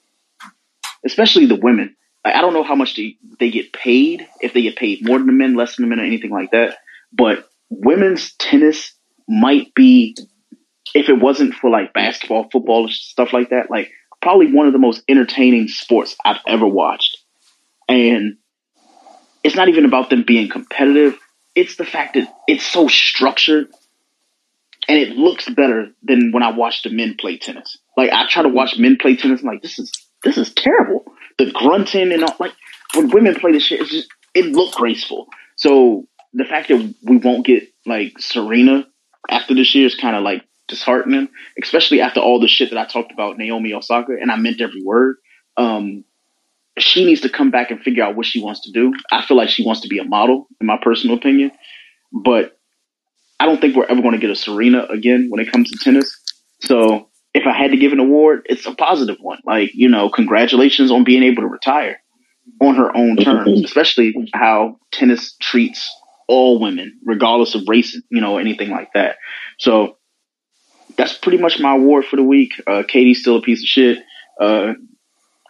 especially 1.05 1.45
the 1.45 1.55
women. 1.55 1.95
Like, 2.23 2.35
I 2.35 2.41
don't 2.41 2.53
know 2.53 2.63
how 2.63 2.75
much 2.75 2.95
they, 2.95 3.17
they 3.39 3.51
get 3.51 3.71
paid, 3.73 4.27
if 4.41 4.53
they 4.53 4.61
get 4.61 4.75
paid 4.75 5.05
more 5.05 5.17
than 5.17 5.27
the 5.27 5.33
men, 5.33 5.55
less 5.55 5.75
than 5.75 5.83
the 5.83 5.89
men, 5.89 5.99
or 5.99 6.05
anything 6.05 6.31
like 6.31 6.51
that. 6.51 6.77
But 7.13 7.47
women's 7.69 8.33
tennis 8.35 8.93
might 9.27 9.73
be, 9.73 10.15
if 10.93 11.09
it 11.09 11.19
wasn't 11.19 11.55
for 11.55 11.69
like 11.69 11.93
basketball, 11.93 12.47
football, 12.51 12.87
stuff 12.89 13.33
like 13.33 13.49
that, 13.49 13.69
like 13.69 13.91
probably 14.21 14.51
one 14.51 14.67
of 14.67 14.73
the 14.73 14.79
most 14.79 15.03
entertaining 15.07 15.67
sports 15.67 16.15
I've 16.23 16.41
ever 16.47 16.67
watched. 16.67 17.17
And 17.87 18.37
it's 19.43 19.55
not 19.55 19.69
even 19.69 19.85
about 19.85 20.09
them 20.09 20.23
being 20.25 20.49
competitive. 20.49 21.17
It's 21.53 21.75
the 21.75 21.85
fact 21.85 22.15
that 22.15 22.33
it's 22.47 22.65
so 22.65 22.87
structured 22.87 23.67
and 24.87 24.97
it 24.97 25.09
looks 25.09 25.49
better 25.49 25.89
than 26.03 26.31
when 26.31 26.43
I 26.43 26.51
watch 26.51 26.83
the 26.83 26.89
men 26.89 27.15
play 27.19 27.37
tennis. 27.37 27.77
Like 27.97 28.11
I 28.11 28.27
try 28.27 28.43
to 28.43 28.49
watch 28.49 28.77
men 28.77 28.97
play 28.99 29.15
tennis, 29.15 29.41
I'm 29.41 29.47
like 29.47 29.61
this 29.61 29.79
is 29.79 29.91
this 30.23 30.37
is 30.37 30.53
terrible. 30.53 31.05
The 31.37 31.51
grunting 31.51 32.11
and 32.11 32.23
all, 32.23 32.35
like 32.39 32.53
when 32.95 33.09
women 33.09 33.35
play 33.35 33.51
this 33.51 33.63
shit, 33.63 33.81
it's 33.81 33.91
just 33.91 34.09
it 34.33 34.45
looked 34.45 34.75
graceful. 34.75 35.27
So 35.55 36.07
the 36.35 36.43
fact 36.43 36.67
that 36.67 36.95
we 37.03 37.17
won't 37.17 37.45
get 37.45 37.63
like 37.85 38.19
Serena 38.19 38.85
after 39.29 39.55
this 39.55 39.73
year 39.73 39.87
is 39.87 39.95
kind 39.95 40.15
of 40.15 40.23
like 40.23 40.43
disheartening, 40.67 41.29
especially 41.61 42.01
after 42.01 42.19
all 42.19 42.39
the 42.39 42.47
shit 42.47 42.69
that 42.71 42.77
I 42.77 42.85
talked 42.85 43.11
about 43.11 43.37
Naomi 43.37 43.73
Osaka, 43.73 44.13
and 44.19 44.29
I 44.29 44.35
meant 44.35 44.61
every 44.61 44.83
word. 44.83 45.15
Um, 45.57 46.03
she 46.77 47.05
needs 47.05 47.21
to 47.21 47.29
come 47.29 47.51
back 47.51 47.71
and 47.71 47.79
figure 47.79 48.03
out 48.03 48.17
what 48.17 48.25
she 48.25 48.43
wants 48.43 48.61
to 48.61 48.71
do. 48.71 48.93
I 49.09 49.25
feel 49.25 49.37
like 49.37 49.47
she 49.47 49.65
wants 49.65 49.81
to 49.81 49.87
be 49.87 49.99
a 49.99 50.03
model, 50.03 50.47
in 50.59 50.67
my 50.67 50.77
personal 50.81 51.15
opinion, 51.15 51.51
but 52.11 52.59
I 53.39 53.45
don't 53.45 53.61
think 53.61 53.75
we're 53.75 53.85
ever 53.85 54.01
going 54.01 54.13
to 54.13 54.19
get 54.19 54.29
a 54.29 54.35
Serena 54.35 54.83
again 54.89 55.27
when 55.29 55.39
it 55.39 55.51
comes 55.51 55.71
to 55.71 55.77
tennis. 55.77 56.19
So 56.61 57.07
if 57.33 57.47
I 57.47 57.53
had 57.53 57.71
to 57.71 57.77
give 57.77 57.93
an 57.93 57.99
award, 57.99 58.45
it's 58.49 58.65
a 58.65 58.75
positive 58.75 59.17
one. 59.21 59.39
Like, 59.45 59.71
you 59.73 59.87
know, 59.87 60.09
congratulations 60.09 60.91
on 60.91 61.05
being 61.05 61.23
able 61.23 61.43
to 61.43 61.47
retire 61.47 61.97
on 62.59 62.75
her 62.75 62.95
own 62.95 63.15
terms, 63.15 63.61
especially 63.65 64.29
how 64.33 64.77
tennis 64.91 65.35
treats 65.39 65.89
all 66.27 66.59
women, 66.59 66.99
regardless 67.05 67.55
of 67.55 67.63
race, 67.67 67.99
you 68.09 68.21
know, 68.21 68.37
anything 68.37 68.69
like 68.69 68.89
that. 68.93 69.17
So 69.59 69.97
that's 70.97 71.17
pretty 71.17 71.37
much 71.37 71.59
my 71.59 71.75
award 71.75 72.05
for 72.05 72.15
the 72.15 72.23
week. 72.23 72.53
Uh, 72.65 72.83
KD's 72.83 73.21
still 73.21 73.37
a 73.37 73.41
piece 73.41 73.61
of 73.61 73.67
shit. 73.67 73.99
Uh, 74.39 74.73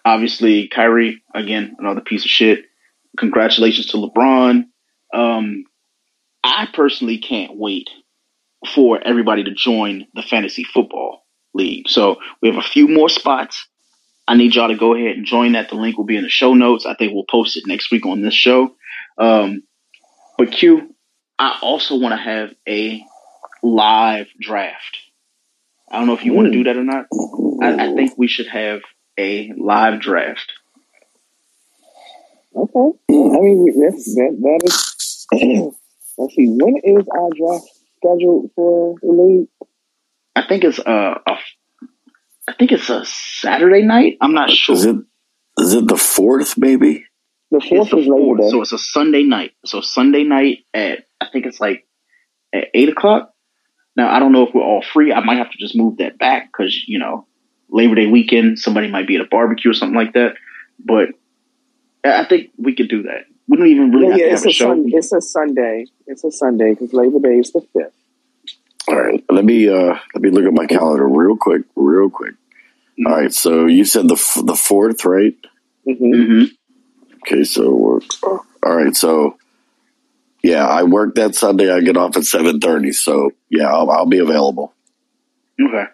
obviously, 0.04 0.68
Kyrie, 0.68 1.24
again, 1.34 1.76
another 1.80 2.02
piece 2.02 2.26
of 2.26 2.32
shit. 2.32 2.66
Congratulations 3.18 3.88
to 3.88 3.98
LeBron. 3.98 4.66
Um, 5.14 5.64
I 6.44 6.68
personally 6.74 7.20
can't 7.20 7.58
wait 7.58 7.90
for 8.74 9.00
everybody 9.06 9.44
to 9.44 9.54
join 9.54 10.08
the 10.14 10.22
fantasy 10.22 10.64
football 10.64 11.24
league. 11.54 11.88
So 11.88 12.18
we 12.42 12.50
have 12.50 12.58
a 12.58 12.68
few 12.68 12.88
more 12.88 13.10
spots. 13.10 13.68
I 14.28 14.36
need 14.36 14.56
y'all 14.56 14.70
to 14.70 14.76
go 14.76 14.96
ahead 14.96 15.16
and 15.16 15.26
join 15.26 15.54
that. 15.54 15.70
The 15.70 15.76
link 15.76 15.98
will 15.98 16.06
be 16.06 16.18
in 16.18 16.24
the 16.24 16.30
show 16.30 16.54
notes. 16.54 16.86
I 16.86 16.96
think 16.96 17.14
we'll 17.14 17.26
post 17.30 17.58
it 17.58 17.64
next 17.68 17.92
week 17.92 18.06
on 18.06 18.22
this 18.22 18.34
show. 18.34 18.76
Um, 19.18 19.64
but 20.38 20.52
Q, 20.52 20.96
I 21.38 21.60
also 21.62 21.98
want 21.98 22.14
to 22.14 22.22
have 22.22 22.54
a 22.68 23.04
live 23.64 24.28
draft. 24.40 24.98
I 25.90 25.98
don't 25.98 26.08
know 26.08 26.14
if 26.14 26.26
you 26.26 26.34
want 26.34 26.48
to 26.48 26.52
do 26.52 26.64
that 26.66 26.78
or 26.78 26.84
not. 26.84 27.06
I, 27.62 27.90
I 27.90 27.96
think 27.96 28.18
we 28.18 28.28
should 28.28 28.48
have 28.48 28.82
a 29.18 29.52
live 29.58 30.02
draft. 30.02 30.52
Okay. 32.56 32.98
I 33.10 33.40
mean, 33.42 33.82
that's, 33.82 34.16
that, 34.16 34.38
that 34.42 34.62
is. 34.64 35.28
let's 36.18 36.36
see. 36.36 36.48
When 36.48 36.78
is 36.84 37.06
our 37.08 37.30
draft 37.36 37.66
scheduled 37.98 38.52
for 38.56 38.96
the 39.02 39.12
league? 39.12 39.48
I 40.36 40.48
think 40.48 40.64
it's 40.64 40.80
a, 40.80 41.22
a 41.26 41.38
I 42.48 42.54
think 42.54 42.72
it's 42.72 42.90
a 42.90 43.04
Saturday 43.06 43.82
night. 43.82 44.18
I'm 44.22 44.34
not 44.34 44.52
sure. 44.52 44.76
Is 44.76 44.86
it 44.86 44.98
is 45.60 45.74
it 45.74 45.88
the 45.88 45.98
fourth, 45.98 46.58
maybe? 46.58 47.06
The 47.52 47.62
It's 47.62 47.70
fourth 47.70 47.90
the 47.90 47.98
is 47.98 48.08
Labor 48.08 48.36
fourth, 48.36 48.40
Day. 48.40 48.50
so 48.50 48.62
it's 48.62 48.74
a 48.74 48.78
Sunday 48.80 49.24
night. 49.24 49.54
So 49.66 49.82
Sunday 49.82 50.24
night 50.24 50.60
at 50.74 51.06
I 51.22 51.28
think 51.32 51.46
it's 51.46 51.60
like 51.60 51.88
at 52.54 52.70
eight 52.74 52.90
o'clock. 52.90 53.32
Now 53.96 54.10
I 54.14 54.20
don't 54.20 54.32
know 54.32 54.48
if 54.48 54.54
we're 54.54 54.64
all 54.64 54.84
free. 54.84 55.14
I 55.14 55.22
might 55.24 55.38
have 55.38 55.52
to 55.52 55.58
just 55.58 55.76
move 55.76 55.98
that 55.98 56.18
back 56.18 56.48
because 56.52 56.76
you 56.88 57.00
know 57.00 57.28
Labor 57.70 57.96
Day 57.96 58.08
weekend, 58.08 58.60
somebody 58.60 58.90
might 58.90 59.08
be 59.08 59.16
at 59.16 59.22
a 59.22 59.30
barbecue 59.30 59.72
or 59.72 59.74
something 59.74 59.98
like 59.98 60.14
that. 60.14 60.36
But 60.84 61.10
I 62.04 62.22
I 62.24 62.26
think 62.28 62.52
we 62.58 62.76
could 62.76 62.90
do 62.90 63.04
that. 63.04 63.26
We 63.48 63.58
don't 63.58 63.68
even 63.68 63.92
really 63.92 64.08
yeah, 64.08 64.14
have 64.14 64.20
yeah, 64.20 64.26
to 64.26 64.30
it's 64.34 64.42
have 64.42 64.46
a 64.46 64.50
a, 64.50 64.54
show. 64.54 64.68
sun, 64.68 64.86
it's 64.88 65.14
a 65.14 65.22
Sunday. 65.22 65.86
It's 66.08 66.24
a 66.24 66.32
Sunday 66.32 66.72
because 66.72 66.94
Labor 66.94 67.20
Day 67.20 67.40
is 67.40 67.52
the 67.52 67.62
fifth. 67.74 67.94
All 68.88 69.00
right, 69.00 69.24
let 69.30 69.46
me 69.46 69.68
uh 69.70 69.96
let 70.14 70.22
me 70.22 70.30
look 70.32 70.46
at 70.46 70.54
my 70.54 70.66
calendar 70.68 71.08
real 71.08 71.38
quick, 71.38 71.64
real 71.76 72.10
quick. 72.10 72.36
All 73.06 73.14
right, 73.14 73.34
so 73.34 73.66
you 73.66 73.86
said 73.86 74.08
the 74.08 74.16
f- 74.16 74.44
the 74.46 74.56
fourth, 74.56 75.06
right? 75.06 75.36
Mm-hmm. 75.88 76.34
hmm 76.40 76.44
Okay, 77.28 77.44
so 77.44 77.74
we're 77.74 78.00
all 78.24 78.76
right. 78.76 78.96
So 78.96 79.38
yeah, 80.44 80.68
I 80.68 80.84
work 80.84 81.16
that 81.16 81.34
Sunday. 81.34 81.72
I 81.72 81.82
get 81.82 81.98
off 81.98 82.16
at 82.18 82.26
seven 82.26 82.60
thirty. 82.60 82.92
So 82.92 83.32
yeah, 83.50 83.68
I'll, 83.68 83.90
I'll 83.90 84.06
be 84.06 84.20
available. 84.20 84.74
Okay. 85.60 85.86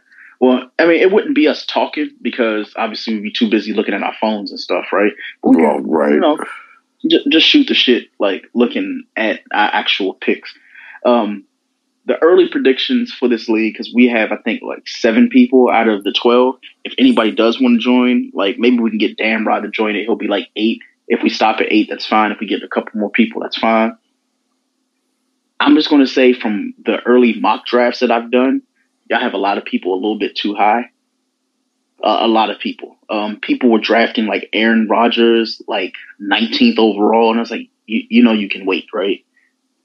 Well, 0.41 0.71
I 0.79 0.87
mean, 0.87 0.99
it 0.99 1.11
wouldn't 1.11 1.35
be 1.35 1.47
us 1.47 1.65
talking 1.65 2.09
because 2.21 2.73
obviously 2.75 3.13
we'd 3.13 3.23
be 3.23 3.31
too 3.31 3.49
busy 3.49 3.73
looking 3.73 3.93
at 3.93 4.01
our 4.01 4.15
phones 4.19 4.49
and 4.49 4.59
stuff, 4.59 4.85
right? 4.91 5.13
Well, 5.43 5.53
can, 5.53 5.87
right. 5.87 6.13
You 6.13 6.19
know, 6.19 6.37
just, 7.07 7.29
just 7.29 7.47
shoot 7.47 7.67
the 7.67 7.75
shit, 7.75 8.07
like 8.19 8.45
looking 8.53 9.03
at 9.15 9.41
our 9.53 9.69
actual 9.71 10.15
picks. 10.15 10.51
Um, 11.05 11.45
the 12.05 12.17
early 12.23 12.49
predictions 12.49 13.13
for 13.13 13.27
this 13.27 13.47
league, 13.47 13.73
because 13.75 13.93
we 13.93 14.07
have, 14.07 14.31
I 14.31 14.37
think, 14.37 14.63
like 14.63 14.87
seven 14.87 15.29
people 15.29 15.69
out 15.69 15.87
of 15.87 16.03
the 16.03 16.11
12. 16.11 16.55
If 16.83 16.95
anybody 16.97 17.31
does 17.31 17.61
want 17.61 17.79
to 17.79 17.83
join, 17.83 18.31
like 18.33 18.57
maybe 18.57 18.79
we 18.79 18.89
can 18.89 18.99
get 18.99 19.17
Dan 19.17 19.45
Rod 19.45 19.61
to 19.61 19.69
join 19.69 19.95
it. 19.95 20.05
He'll 20.05 20.15
be 20.15 20.27
like 20.27 20.47
eight. 20.55 20.81
If 21.11 21.21
we 21.21 21.29
stop 21.29 21.59
at 21.59 21.67
eight, 21.69 21.87
that's 21.89 22.05
fine. 22.07 22.31
If 22.31 22.39
we 22.39 22.47
get 22.47 22.63
a 22.63 22.69
couple 22.69 22.97
more 22.97 23.09
people, 23.09 23.41
that's 23.41 23.57
fine. 23.57 23.97
I'm 25.59 25.75
just 25.75 25.89
going 25.89 26.01
to 26.01 26.07
say 26.07 26.31
from 26.31 26.73
the 26.85 26.99
early 27.05 27.37
mock 27.37 27.65
drafts 27.65 27.99
that 27.99 28.11
I've 28.11 28.31
done, 28.31 28.61
y'all 29.09 29.19
have 29.19 29.33
a 29.33 29.37
lot 29.37 29.57
of 29.57 29.65
people 29.65 29.93
a 29.93 29.95
little 29.95 30.17
bit 30.17 30.37
too 30.37 30.55
high. 30.55 30.85
Uh, 32.01 32.19
a 32.21 32.27
lot 32.29 32.49
of 32.49 32.59
people. 32.59 32.95
Um, 33.09 33.41
people 33.41 33.69
were 33.69 33.81
drafting 33.81 34.25
like 34.25 34.47
Aaron 34.53 34.87
Rodgers, 34.89 35.61
like 35.67 35.95
19th 36.21 36.79
overall, 36.79 37.29
and 37.29 37.39
I 37.39 37.41
was 37.41 37.51
like, 37.51 37.67
you, 37.85 38.03
you 38.09 38.23
know, 38.23 38.31
you 38.31 38.47
can 38.47 38.65
wait, 38.65 38.87
right? 38.93 39.25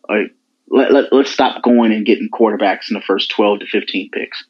Like, 0.09 0.33
let, 0.69 0.93
let, 0.93 1.13
let's 1.13 1.33
stop 1.33 1.61
going 1.65 1.93
and 1.93 2.07
getting 2.07 2.31
quarterbacks 2.31 2.89
in 2.89 2.95
the 2.95 3.03
first 3.05 3.33
12 3.33 3.61
to 3.61 3.67
15 3.67 4.11
picks. 4.13 4.45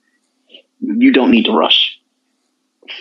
You 0.81 1.11
don't 1.11 1.31
need 1.31 1.47
to 1.47 1.53
rush. 1.53 1.99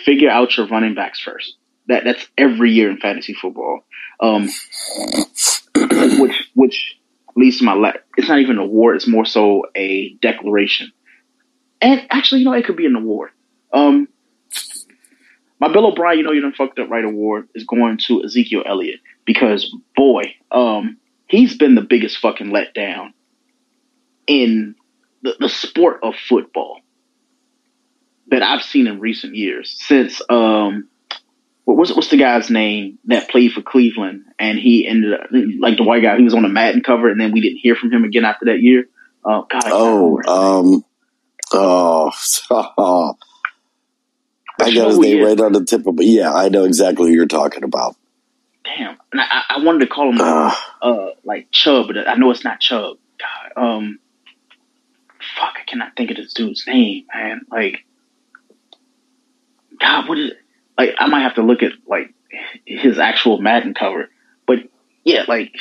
Figure 0.06 0.30
out 0.30 0.56
your 0.56 0.66
running 0.66 0.94
backs 0.94 1.20
first. 1.20 1.56
That 1.88 2.04
that's 2.04 2.26
every 2.36 2.72
year 2.72 2.90
in 2.90 2.98
fantasy 2.98 3.34
football. 3.34 3.80
Um, 4.20 4.48
which 6.20 6.50
which 6.54 6.98
leads 7.36 7.58
to 7.58 7.64
my 7.64 7.74
la- 7.74 7.92
it's 8.16 8.28
not 8.28 8.40
even 8.40 8.56
an 8.56 8.64
award. 8.64 8.96
It's 8.96 9.08
more 9.08 9.26
so 9.26 9.64
a 9.74 10.14
declaration. 10.20 10.92
And 11.80 12.06
actually, 12.10 12.40
you 12.40 12.46
know, 12.46 12.54
it 12.54 12.64
could 12.64 12.76
be 12.76 12.86
an 12.86 12.96
award. 12.96 13.30
Um, 13.72 14.08
my 15.60 15.72
Bill 15.72 15.86
O'Brien, 15.86 16.18
you 16.18 16.24
know, 16.24 16.32
you 16.32 16.40
done 16.40 16.52
fucked 16.52 16.78
up 16.78 16.90
right 16.90 17.04
award 17.04 17.48
is 17.54 17.64
going 17.64 17.98
to 18.06 18.24
Ezekiel 18.24 18.62
Elliott 18.66 19.00
because 19.24 19.74
boy, 19.94 20.34
um, 20.50 20.98
he's 21.26 21.56
been 21.56 21.74
the 21.74 21.82
biggest 21.82 22.18
fucking 22.18 22.48
letdown 22.48 23.12
in 24.26 24.74
the, 25.22 25.34
the 25.38 25.48
sport 25.48 26.00
of 26.02 26.14
football 26.14 26.80
that 28.28 28.42
I've 28.42 28.62
seen 28.62 28.86
in 28.86 29.00
recent 29.00 29.34
years 29.36 29.74
since 29.78 30.20
um 30.28 30.88
what's 31.74 31.94
what's 31.94 32.08
the 32.08 32.16
guy's 32.16 32.48
name 32.50 32.98
that 33.06 33.28
played 33.28 33.52
for 33.52 33.60
Cleveland 33.60 34.24
and 34.38 34.58
he 34.58 34.86
ended 34.86 35.12
up 35.14 35.26
like 35.60 35.76
the 35.76 35.82
white 35.82 36.02
guy. 36.02 36.16
He 36.16 36.22
was 36.22 36.34
on 36.34 36.42
the 36.42 36.48
Madden 36.48 36.82
cover, 36.82 37.08
and 37.08 37.20
then 37.20 37.32
we 37.32 37.40
didn't 37.40 37.58
hear 37.58 37.74
from 37.74 37.92
him 37.92 38.04
again 38.04 38.24
after 38.24 38.46
that 38.46 38.60
year. 38.60 38.84
Uh, 39.24 39.42
God, 39.50 39.62
Oh, 39.66 40.16
remember 40.16 40.22
his 40.22 40.26
name. 40.26 40.74
um, 40.76 40.84
oh, 41.52 42.10
oh. 42.78 43.14
I 44.60 44.72
got 44.74 44.88
his 44.88 44.98
name 44.98 45.22
right 45.24 45.38
on 45.40 45.52
the 45.52 45.64
tip 45.64 45.86
of. 45.86 45.96
Yeah, 45.98 46.32
I 46.32 46.48
know 46.48 46.64
exactly 46.64 47.10
who 47.10 47.14
you're 47.14 47.26
talking 47.26 47.62
about. 47.64 47.96
Damn, 48.64 48.96
and 49.12 49.20
I, 49.20 49.42
I 49.50 49.62
wanted 49.64 49.80
to 49.80 49.86
call 49.86 50.10
him 50.10 50.20
Uh, 50.20 50.54
uh 50.82 51.10
like 51.24 51.50
Chubb, 51.50 51.88
but 51.88 52.08
I 52.08 52.14
know 52.14 52.30
it's 52.30 52.42
not 52.44 52.60
Chubb. 52.60 52.96
God, 53.18 53.62
um, 53.62 53.98
fuck, 55.38 55.54
I 55.60 55.64
cannot 55.66 55.94
think 55.96 56.10
of 56.10 56.16
this 56.16 56.32
dude's 56.32 56.64
name, 56.66 57.04
man. 57.14 57.42
Like, 57.50 57.84
God, 59.80 60.08
what 60.08 60.18
is 60.18 60.30
it? 60.32 60.38
Like, 60.78 60.94
I 60.98 61.06
might 61.06 61.22
have 61.22 61.34
to 61.36 61.42
look 61.42 61.62
at 61.62 61.72
like 61.86 62.12
his 62.64 62.98
actual 62.98 63.40
Madden 63.40 63.74
cover, 63.74 64.10
but 64.46 64.58
yeah, 65.04 65.24
like, 65.26 65.52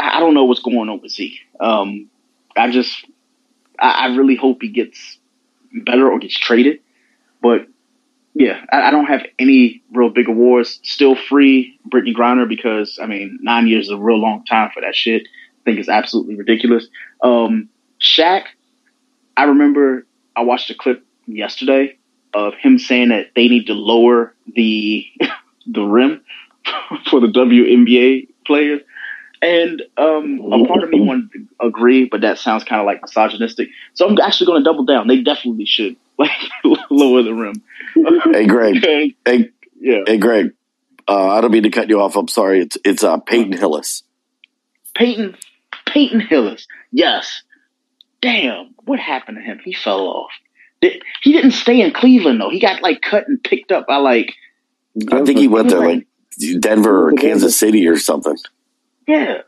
I, 0.00 0.20
don't 0.20 0.34
know 0.34 0.44
what's 0.44 0.62
going 0.62 0.88
on 0.88 1.00
with 1.00 1.12
Zeke. 1.12 1.38
Um, 1.60 2.08
I 2.56 2.70
just, 2.70 3.06
I, 3.78 4.08
I 4.08 4.16
really 4.16 4.36
hope 4.36 4.62
he 4.62 4.68
gets 4.68 5.18
better 5.72 6.10
or 6.10 6.18
gets 6.18 6.38
traded, 6.38 6.80
but. 7.40 7.66
Yeah, 8.34 8.64
I, 8.72 8.88
I 8.88 8.90
don't 8.90 9.04
have 9.04 9.26
any 9.38 9.82
real 9.92 10.08
big 10.08 10.26
awards. 10.26 10.80
Still 10.82 11.14
free 11.14 11.78
Brittney 11.86 12.14
Griner 12.14 12.48
because 12.48 12.98
I 12.98 13.04
mean 13.04 13.38
nine 13.42 13.66
years 13.66 13.88
is 13.88 13.90
a 13.90 13.98
real 13.98 14.16
long 14.16 14.46
time 14.46 14.70
for 14.72 14.80
that 14.80 14.94
shit. 14.94 15.28
I 15.60 15.64
think 15.66 15.78
it's 15.78 15.90
absolutely 15.90 16.36
ridiculous. 16.36 16.88
Um, 17.22 17.68
Shaq, 18.00 18.44
I 19.36 19.44
remember 19.44 20.06
I 20.34 20.42
watched 20.42 20.70
a 20.70 20.74
clip 20.74 21.04
yesterday 21.26 21.98
of 22.34 22.54
him 22.54 22.78
saying 22.78 23.08
that 23.10 23.28
they 23.36 23.48
need 23.48 23.66
to 23.66 23.74
lower 23.74 24.34
the 24.54 25.06
the 25.66 25.82
rim 25.82 26.22
for 27.10 27.20
the 27.20 27.28
WNBA 27.28 28.28
players. 28.46 28.80
And 29.40 29.82
um, 29.96 30.40
a 30.52 30.64
part 30.68 30.84
of 30.84 30.90
me 30.90 31.00
wanted 31.00 31.32
to 31.32 31.66
agree, 31.66 32.04
but 32.04 32.20
that 32.20 32.38
sounds 32.38 32.62
kind 32.62 32.80
of 32.80 32.86
like 32.86 33.02
misogynistic. 33.02 33.70
So 33.92 34.06
I'm 34.06 34.16
actually 34.20 34.46
going 34.46 34.62
to 34.62 34.64
double 34.64 34.84
down. 34.84 35.08
They 35.08 35.20
definitely 35.22 35.64
should 35.66 35.96
like 36.18 36.30
lower 36.90 37.24
the 37.24 37.34
rim. 37.34 37.62
hey, 38.32 38.46
Greg. 38.46 38.76
Okay. 38.76 39.16
Hey, 39.24 39.50
Yeah. 39.80 40.02
hey, 40.06 40.18
Greg. 40.18 40.52
Uh, 41.08 41.26
I 41.30 41.40
don't 41.40 41.50
mean 41.50 41.64
to 41.64 41.70
cut 41.70 41.88
you 41.88 42.00
off. 42.00 42.14
I'm 42.16 42.28
sorry. 42.28 42.60
It's 42.60 42.78
it's 42.84 43.02
uh, 43.02 43.18
Peyton 43.18 43.52
Hillis. 43.52 44.04
Peyton 44.94 45.36
Peyton 45.88 46.20
Hillis. 46.20 46.68
Yes. 46.92 47.42
Damn. 48.20 48.74
What 48.84 49.00
happened 49.00 49.38
to 49.38 49.42
him? 49.42 49.60
He 49.64 49.74
fell 49.74 50.06
off. 50.06 50.30
He 51.22 51.32
didn't 51.32 51.52
stay 51.52 51.80
in 51.80 51.92
Cleveland 51.92 52.40
though. 52.40 52.50
He 52.50 52.60
got 52.60 52.82
like 52.82 53.00
cut 53.02 53.28
and 53.28 53.42
picked 53.42 53.70
up 53.72 53.86
by 53.86 53.96
like 53.96 54.34
I 55.12 55.22
think 55.24 55.38
he 55.38 55.48
went 55.48 55.70
to 55.70 55.78
like 55.78 56.06
Denver 56.60 57.06
or 57.06 57.10
Denver. 57.10 57.22
Kansas 57.22 57.58
City 57.58 57.86
or 57.86 57.98
something. 57.98 58.36
yeah. 59.06 59.42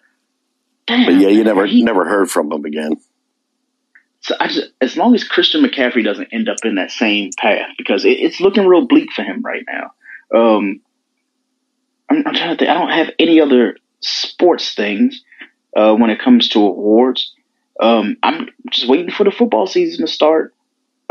Damn. 0.87 1.07
But 1.07 1.15
yeah, 1.21 1.29
you 1.29 1.45
never 1.45 1.65
He- 1.67 1.83
never 1.83 2.05
heard 2.05 2.31
from 2.31 2.53
him 2.53 2.65
again. 2.65 2.97
So 4.21 4.35
I 4.41 4.49
just, 4.49 4.71
as 4.81 4.97
long 4.97 5.15
as 5.15 5.25
Christian 5.25 5.63
McCaffrey 5.63 6.03
doesn't 6.05 6.29
end 6.33 6.49
up 6.49 6.57
in 6.65 6.77
that 6.77 6.91
same 6.91 7.31
path, 7.37 7.71
because 7.77 8.05
it, 8.07 8.13
it's 8.21 8.41
looking 8.41 8.67
real 8.67 8.87
bleak 8.87 9.11
for 9.13 9.23
him 9.23 9.43
right 9.43 9.65
now. 9.67 9.91
Um, 10.35 10.81
I'm, 12.11 12.27
I'm 12.27 12.35
trying 12.35 12.51
to 12.51 12.57
think. 12.57 12.71
I 12.71 12.75
don't 12.75 12.91
have 12.91 13.11
any 13.19 13.41
other 13.41 13.77
sports 14.01 14.75
things 14.75 15.23
uh, 15.77 15.95
when 15.95 16.09
it 16.11 16.21
comes 16.21 16.49
to 16.51 16.61
awards. 16.61 17.35
Um, 17.81 18.17
I'm 18.23 18.49
just 18.71 18.89
waiting 18.89 19.11
for 19.11 19.25
the 19.25 19.31
football 19.31 19.67
season 19.67 20.07
to 20.07 20.11
start. 20.13 20.54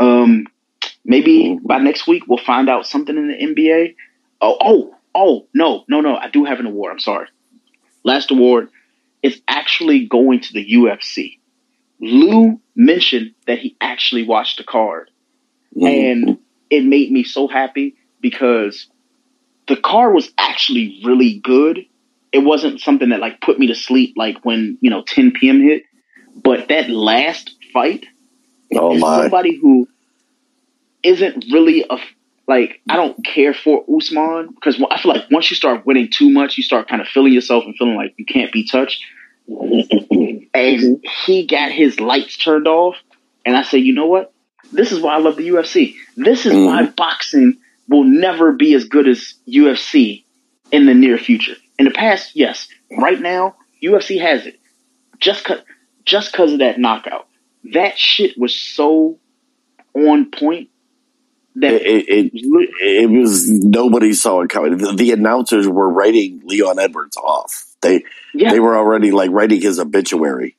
Um, 0.04 0.46
maybe 1.04 1.58
by 1.62 1.78
next 1.78 2.06
week 2.06 2.24
we'll 2.26 2.38
find 2.38 2.68
out 2.68 2.86
something 2.86 3.16
in 3.16 3.28
the 3.28 3.34
NBA. 3.34 3.94
Oh, 4.40 4.56
oh, 4.60 4.94
oh, 5.14 5.46
no, 5.54 5.84
no, 5.88 6.00
no. 6.00 6.16
I 6.16 6.28
do 6.28 6.44
have 6.44 6.60
an 6.60 6.66
award. 6.66 6.92
I'm 6.92 6.98
sorry. 6.98 7.28
Last 8.02 8.30
award 8.30 8.68
is 9.22 9.40
actually 9.48 10.06
going 10.06 10.40
to 10.40 10.52
the 10.52 10.74
UFC. 10.74 11.38
Lou 12.00 12.60
mentioned 12.76 13.34
that 13.46 13.58
he 13.58 13.76
actually 13.80 14.26
watched 14.26 14.58
the 14.58 14.64
card, 14.64 15.10
and 15.80 16.38
it 16.68 16.84
made 16.84 17.10
me 17.10 17.24
so 17.24 17.48
happy 17.48 17.96
because 18.20 18.88
the 19.68 19.76
card 19.76 20.14
was 20.14 20.30
actually 20.36 21.00
really 21.04 21.38
good. 21.38 21.86
It 22.32 22.40
wasn't 22.40 22.80
something 22.80 23.10
that 23.10 23.20
like 23.20 23.40
put 23.40 23.58
me 23.58 23.68
to 23.68 23.74
sleep 23.74 24.14
like 24.16 24.44
when 24.44 24.76
you 24.82 24.90
know 24.90 25.02
10 25.06 25.32
p.m. 25.32 25.62
hit, 25.62 25.84
but 26.34 26.68
that 26.68 26.90
last 26.90 27.54
fight 27.72 28.04
Oh 28.72 28.96
my! 28.98 29.22
somebody 29.22 29.56
who 29.56 29.88
isn't 31.04 31.44
really 31.52 31.84
a 31.88 31.98
like 32.46 32.80
I 32.88 32.96
don't 32.96 33.24
care 33.24 33.54
for 33.54 33.84
Usman 33.96 34.48
because 34.54 34.82
I 34.90 35.00
feel 35.00 35.12
like 35.12 35.30
once 35.30 35.50
you 35.50 35.56
start 35.56 35.86
winning 35.86 36.10
too 36.10 36.30
much, 36.30 36.56
you 36.56 36.62
start 36.62 36.88
kind 36.88 37.00
of 37.00 37.08
feeling 37.08 37.32
yourself 37.32 37.64
and 37.64 37.74
feeling 37.76 37.96
like 37.96 38.14
you 38.16 38.24
can't 38.24 38.52
be 38.52 38.66
touched. 38.66 39.02
and 39.46 41.04
he 41.26 41.46
got 41.46 41.70
his 41.70 42.00
lights 42.00 42.36
turned 42.36 42.66
off, 42.66 42.96
and 43.44 43.56
I 43.56 43.62
said, 43.62 43.78
you 43.78 43.92
know 43.94 44.06
what? 44.06 44.32
This 44.72 44.92
is 44.92 45.00
why 45.00 45.14
I 45.14 45.18
love 45.18 45.36
the 45.36 45.48
UFC. 45.48 45.94
This 46.16 46.46
is 46.46 46.52
why 46.52 46.82
mm-hmm. 46.82 46.94
boxing 46.94 47.58
will 47.88 48.04
never 48.04 48.52
be 48.52 48.74
as 48.74 48.84
good 48.84 49.06
as 49.06 49.34
UFC 49.46 50.24
in 50.72 50.86
the 50.86 50.94
near 50.94 51.18
future. 51.18 51.54
In 51.78 51.84
the 51.84 51.90
past, 51.90 52.34
yes. 52.34 52.68
Right 52.96 53.20
now, 53.20 53.56
UFC 53.82 54.20
has 54.20 54.46
it. 54.46 54.58
Just 55.18 55.44
cause, 55.44 55.60
just 56.04 56.32
cause 56.32 56.54
of 56.54 56.58
that 56.60 56.78
knockout. 56.78 57.28
That 57.72 57.98
shit 57.98 58.38
was 58.38 58.58
so 58.58 59.18
on 59.94 60.30
point 60.30 60.70
that 61.56 61.72
It, 61.74 62.08
it, 62.08 62.30
it, 62.34 63.10
was 63.10 63.48
nobody 63.50 64.12
saw 64.12 64.40
it 64.42 64.50
coming. 64.50 64.76
The, 64.78 64.92
the 64.94 65.12
announcers 65.12 65.68
were 65.68 65.88
writing 65.88 66.42
Leon 66.44 66.78
Edwards 66.78 67.16
off. 67.16 67.66
They 67.80 68.02
yeah, 68.34 68.50
they 68.50 68.60
were 68.60 68.76
already 68.76 69.10
like 69.12 69.30
writing 69.30 69.60
his 69.60 69.78
obituary. 69.78 70.56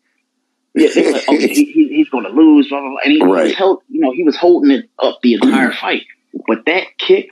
yeah, 0.74 0.90
they 0.94 1.02
were 1.06 1.12
like, 1.14 1.28
okay, 1.30 1.48
he, 1.48 1.66
he, 1.66 1.88
he's 1.96 2.10
going 2.10 2.24
to 2.26 2.30
lose, 2.30 2.70
blah 2.70 2.80
blah 2.80 2.90
blah, 2.90 3.00
and 3.04 3.12
he, 3.14 3.18
he 3.20 3.24
Right. 3.26 3.44
was 3.46 3.54
held, 3.56 3.82
you 3.90 4.02
know, 4.02 4.12
he 4.12 4.24
was 4.24 4.38
holding 4.38 4.72
it 4.72 4.90
up 5.00 5.20
the 5.22 5.34
entire 5.34 5.72
fight. 5.72 6.04
But 6.48 6.66
that 6.66 6.84
kick, 6.98 7.32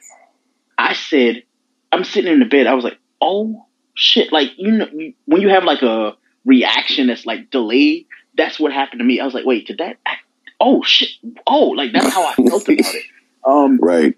I 0.78 0.94
said, 0.94 1.44
I'm 1.92 2.04
sitting 2.04 2.32
in 2.34 2.40
the 2.40 2.46
bed, 2.46 2.68
I 2.68 2.74
was 2.74 2.84
like, 2.84 2.98
oh 3.22 3.66
shit, 3.94 4.32
like 4.34 4.50
you 4.58 4.72
know, 4.72 4.88
when 5.26 5.42
you 5.42 5.50
have 5.50 5.64
like 5.64 5.82
a 5.84 6.16
reaction 6.46 7.08
that's 7.08 7.26
like 7.26 7.50
delayed, 7.52 8.08
that's 8.36 8.60
what 8.60 8.74
happened 8.74 9.00
to 9.00 9.06
me. 9.06 9.20
I 9.20 9.26
was 9.26 9.34
like, 9.34 9.46
wait, 9.46 9.68
did 9.68 9.78
that? 9.78 9.98
act- 10.06 10.20
Oh 10.60 10.82
shit, 10.84 11.10
oh, 11.46 11.70
like 11.70 11.92
that's 11.94 12.14
how 12.14 12.26
I 12.26 12.34
felt 12.36 12.64
about 12.64 12.80
it. 12.96 13.04
Um, 13.46 13.78
Right. 13.82 14.16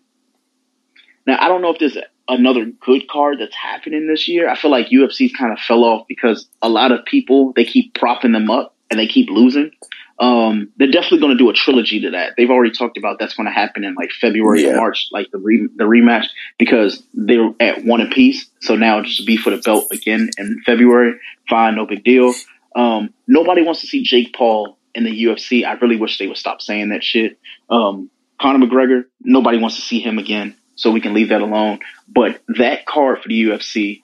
Now 1.27 1.37
I 1.39 1.47
don't 1.47 1.61
know 1.61 1.71
if 1.71 1.79
there's 1.79 1.97
another 2.27 2.65
good 2.65 3.07
card 3.07 3.39
that's 3.39 3.55
happening 3.55 4.07
this 4.07 4.27
year. 4.27 4.49
I 4.49 4.55
feel 4.55 4.71
like 4.71 4.87
UFC's 4.89 5.33
kind 5.33 5.51
of 5.51 5.59
fell 5.59 5.83
off 5.83 6.07
because 6.07 6.47
a 6.61 6.69
lot 6.69 6.91
of 6.91 7.05
people 7.05 7.53
they 7.53 7.65
keep 7.65 7.93
propping 7.93 8.31
them 8.31 8.49
up 8.51 8.75
and 8.89 8.99
they 8.99 9.07
keep 9.07 9.29
losing. 9.29 9.71
Um, 10.17 10.69
they're 10.77 10.91
definitely 10.91 11.19
going 11.19 11.37
to 11.37 11.43
do 11.43 11.49
a 11.49 11.53
trilogy 11.53 11.99
to 12.01 12.11
that. 12.11 12.35
They've 12.37 12.49
already 12.49 12.71
talked 12.71 12.97
about 12.97 13.19
that's 13.19 13.33
going 13.35 13.47
to 13.47 13.51
happen 13.51 13.83
in 13.83 13.95
like 13.95 14.11
February 14.11 14.63
Yeah. 14.63 14.69
or 14.73 14.77
March, 14.77 15.09
like 15.11 15.29
the 15.31 15.39
re- 15.39 15.67
the 15.75 15.83
rematch 15.83 16.27
because 16.57 17.03
they're 17.13 17.49
at 17.59 17.83
one 17.83 17.99
apiece. 18.01 18.45
So 18.61 18.75
now 18.75 19.01
just 19.01 19.25
be 19.27 19.35
for 19.35 19.49
the 19.49 19.57
belt 19.57 19.87
again 19.91 20.29
in 20.37 20.61
February. 20.65 21.19
Fine, 21.49 21.75
no 21.75 21.85
big 21.85 22.03
deal. 22.03 22.33
Um, 22.75 23.13
nobody 23.27 23.61
wants 23.63 23.81
to 23.81 23.87
see 23.87 24.03
Jake 24.03 24.33
Paul 24.33 24.77
in 24.93 25.03
the 25.03 25.25
UFC. 25.25 25.65
I 25.65 25.73
really 25.73 25.97
wish 25.97 26.17
they 26.17 26.27
would 26.27 26.37
stop 26.37 26.61
saying 26.61 26.89
that 26.89 27.03
shit. 27.03 27.37
Um, 27.69 28.09
Conor 28.39 28.65
McGregor, 28.65 29.05
nobody 29.21 29.57
wants 29.57 29.77
to 29.77 29.81
see 29.81 29.99
him 29.99 30.17
again, 30.17 30.55
so 30.75 30.91
we 30.91 31.01
can 31.01 31.13
leave 31.13 31.29
that 31.29 31.41
alone. 31.41 31.79
But 32.07 32.41
that 32.57 32.85
card 32.85 33.21
for 33.21 33.29
the 33.29 33.43
UFC, 33.45 34.01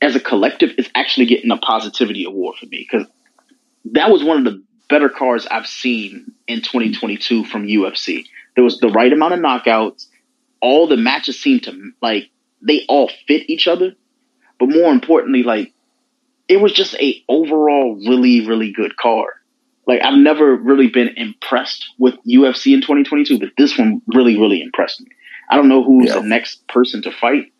as 0.00 0.16
a 0.16 0.20
collective, 0.20 0.70
is 0.78 0.88
actually 0.94 1.26
getting 1.26 1.50
a 1.50 1.56
positivity 1.56 2.24
award 2.24 2.56
for 2.58 2.66
me 2.66 2.86
because 2.90 3.06
that 3.86 4.10
was 4.10 4.22
one 4.22 4.38
of 4.38 4.44
the 4.44 4.62
better 4.88 5.08
cards 5.08 5.46
I've 5.50 5.66
seen 5.66 6.32
in 6.46 6.58
2022 6.58 7.44
from 7.46 7.66
UFC. 7.66 8.26
There 8.54 8.64
was 8.64 8.78
the 8.78 8.88
right 8.88 9.12
amount 9.12 9.34
of 9.34 9.40
knockouts. 9.40 10.06
All 10.60 10.86
the 10.86 10.96
matches 10.96 11.40
seemed 11.40 11.64
to 11.64 11.92
like 12.00 12.28
they 12.60 12.84
all 12.88 13.10
fit 13.26 13.48
each 13.48 13.66
other, 13.66 13.94
but 14.60 14.68
more 14.68 14.92
importantly, 14.92 15.42
like 15.42 15.72
it 16.46 16.58
was 16.60 16.72
just 16.72 16.94
a 16.96 17.24
overall 17.28 17.96
really 17.96 18.46
really 18.46 18.72
good 18.72 18.96
card. 18.96 19.32
Like 19.86 20.00
I've 20.02 20.18
never 20.18 20.54
really 20.54 20.88
been 20.88 21.08
impressed 21.16 21.86
with 21.98 22.14
UFC 22.26 22.72
in 22.74 22.80
2022, 22.80 23.38
but 23.38 23.50
this 23.58 23.76
one 23.76 24.00
really 24.06 24.38
really 24.38 24.62
impressed 24.62 25.00
me. 25.00 25.08
I 25.50 25.56
don't 25.56 25.68
know 25.68 25.82
who's 25.82 26.06
Yeah. 26.08 26.14
the 26.20 26.22
next 26.26 26.66
person 26.68 27.02
to 27.02 27.10
fight, 27.12 27.52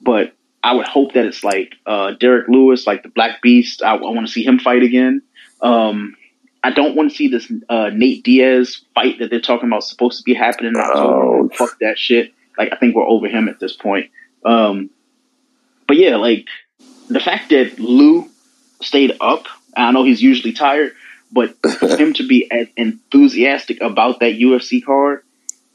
but 0.00 0.32
I 0.62 0.72
would 0.74 0.86
hope 0.86 1.12
that 1.14 1.26
it's 1.26 1.44
like 1.44 1.74
uh, 1.84 2.12
Derrick 2.12 2.48
Lewis, 2.48 2.86
like 2.86 3.02
the 3.02 3.08
Black 3.10 3.42
Beast. 3.42 3.82
I, 3.82 3.96
I 3.96 4.00
want 4.00 4.26
to 4.26 4.32
see 4.32 4.44
him 4.44 4.58
fight 4.58 4.82
again. 4.82 5.20
Um, 5.60 6.16
I 6.62 6.70
don't 6.70 6.96
want 6.96 7.10
to 7.10 7.16
see 7.16 7.28
this 7.28 7.52
uh, 7.68 7.90
Nate 7.92 8.24
Diaz 8.24 8.80
fight 8.94 9.18
that 9.18 9.28
they're 9.30 9.40
talking 9.40 9.68
about 9.68 9.84
supposed 9.84 10.16
to 10.18 10.24
be 10.24 10.32
happening 10.32 10.70
in 10.74 10.80
October. 10.80 11.12
Oh. 11.12 11.48
Fuck 11.52 11.78
that 11.80 11.98
shit. 11.98 12.32
Like 12.56 12.72
I 12.72 12.76
think 12.76 12.94
we're 12.94 13.06
over 13.06 13.28
him 13.28 13.48
at 13.48 13.60
this 13.60 13.74
point. 13.74 14.10
Um, 14.44 14.88
but 15.86 15.98
yeah, 15.98 16.16
like 16.16 16.46
the 17.08 17.20
fact 17.20 17.50
that 17.50 17.78
Lou 17.78 18.30
stayed 18.80 19.12
up. 19.20 19.46
I 19.76 19.90
know 19.92 20.04
he's 20.04 20.22
usually 20.22 20.52
tired, 20.52 20.92
but 21.34 21.54
for 21.80 21.88
him 21.96 22.12
to 22.14 22.26
be 22.26 22.50
as 22.50 22.68
enthusiastic 22.76 23.80
about 23.82 24.20
that 24.20 24.34
UFC 24.38 24.82
card 24.84 25.22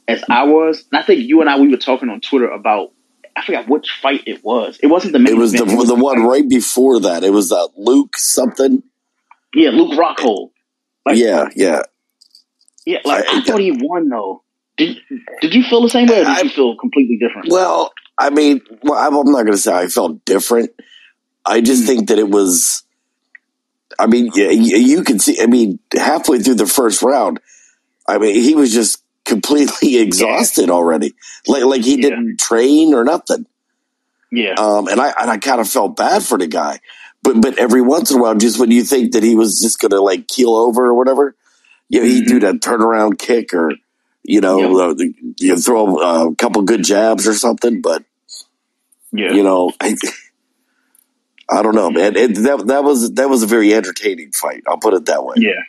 as 0.08 0.24
I 0.28 0.44
was, 0.44 0.84
and 0.90 1.00
I 1.00 1.04
think 1.04 1.20
you 1.28 1.40
and 1.42 1.48
I 1.50 1.58
we 1.58 1.68
were 1.68 1.76
talking 1.76 2.08
on 2.08 2.20
Twitter 2.20 2.48
about 2.50 2.90
I 3.36 3.44
forgot 3.44 3.68
which 3.68 3.88
fight 4.02 4.22
it 4.26 4.42
was. 4.42 4.78
It 4.82 4.88
wasn't 4.88 5.12
the 5.12 5.18
main 5.20 5.34
It 5.34 5.38
was 5.38 5.52
the 5.52 5.58
event. 5.62 5.80
It 5.82 5.86
the 5.86 5.94
one 5.94 6.24
right 6.24 6.48
before 6.48 6.98
that. 7.00 7.22
It 7.22 7.30
was 7.30 7.52
uh, 7.52 7.66
Luke 7.76 8.16
something. 8.16 8.82
Yeah, 9.54 9.70
Luke 9.70 9.92
Rockhold. 9.92 10.50
Like- 11.06 11.16
yeah, 11.16 11.48
yeah. 11.54 11.82
Yeah, 12.86 12.98
like 13.04 13.24
I, 13.28 13.38
I- 13.38 13.40
thought 13.42 13.60
he 13.60 13.72
won 13.72 14.08
though. 14.08 14.42
Did 14.76 14.96
Did 15.42 15.54
you 15.54 15.62
feel 15.62 15.82
the 15.82 15.90
same 15.90 16.06
way, 16.08 16.16
or 16.22 16.24
did 16.24 16.26
I- 16.26 16.40
you 16.42 16.48
feel 16.50 16.76
completely 16.76 17.18
different? 17.18 17.48
Well, 17.50 17.92
I 18.18 18.30
mean, 18.30 18.60
well, 18.82 18.98
I'm 18.98 19.14
not 19.14 19.42
going 19.42 19.52
to 19.52 19.58
say 19.58 19.72
I 19.74 19.86
felt 19.88 20.24
different. 20.24 20.70
I 21.44 21.60
just 21.60 21.84
Mm. 21.84 21.86
think 21.86 22.08
that 22.08 22.18
it 22.18 22.28
was. 22.28 22.82
I 23.98 24.06
mean, 24.06 24.30
yeah, 24.34 24.50
you, 24.50 24.76
you 24.76 25.04
can 25.04 25.18
see. 25.18 25.40
I 25.42 25.46
mean, 25.46 25.78
halfway 25.96 26.38
through 26.38 26.54
the 26.56 26.66
first 26.66 27.02
round, 27.02 27.40
I 28.08 28.18
mean, 28.18 28.34
he 28.34 28.54
was 28.54 28.72
just 28.72 29.02
completely 29.24 29.98
exhausted 30.00 30.70
already. 30.70 31.14
Like, 31.46 31.64
like 31.64 31.82
he 31.82 31.96
Yeah. 31.96 32.10
didn't 32.10 32.38
train 32.40 32.94
or 32.94 33.04
nothing. 33.04 33.46
yeah, 34.32 34.54
Um, 34.54 34.88
and 34.88 35.00
I 35.00 35.12
and 35.20 35.30
I 35.30 35.38
kind 35.38 35.60
of 35.60 35.68
felt 35.68 35.96
bad 35.96 36.22
for 36.22 36.38
the 36.38 36.46
guy. 36.46 36.80
But 37.22 37.40
but 37.42 37.58
every 37.58 37.82
once 37.82 38.10
in 38.10 38.18
a 38.18 38.22
while, 38.22 38.34
just 38.34 38.58
when 38.58 38.70
you 38.70 38.82
think 38.84 39.12
that 39.12 39.22
he 39.22 39.34
was 39.34 39.60
just 39.60 39.78
going 39.80 39.90
to 39.90 40.00
like 40.00 40.26
keel 40.28 40.54
over 40.54 40.86
or 40.86 40.94
whatever, 40.94 41.34
you 41.88 42.00
know, 42.00 42.06
he'd 42.06 42.26
do 42.26 42.40
that 42.40 42.56
turnaround 42.60 43.18
kick 43.18 43.52
or 43.52 43.72
you 44.22 44.40
know, 44.40 44.90
uh, 44.90 44.94
you 45.38 45.56
throw 45.56 45.98
a 46.28 46.34
couple 46.36 46.62
good 46.62 46.84
jabs 46.84 47.26
or 47.26 47.34
something. 47.34 47.80
But 47.82 48.04
yeah. 49.12 49.32
you 49.32 49.42
know, 49.42 49.72
I, 49.80 49.96
I 51.50 51.62
don't 51.62 51.74
know, 51.74 51.90
man. 51.90 52.16
It, 52.16 52.34
that 52.36 52.66
that 52.68 52.84
was 52.84 53.12
that 53.14 53.28
was 53.28 53.42
a 53.42 53.46
very 53.46 53.74
entertaining 53.74 54.30
fight. 54.32 54.62
I'll 54.68 54.78
put 54.78 54.94
it 54.94 55.06
that 55.06 55.24
way. 55.24 55.36
Yeah, 55.38 55.62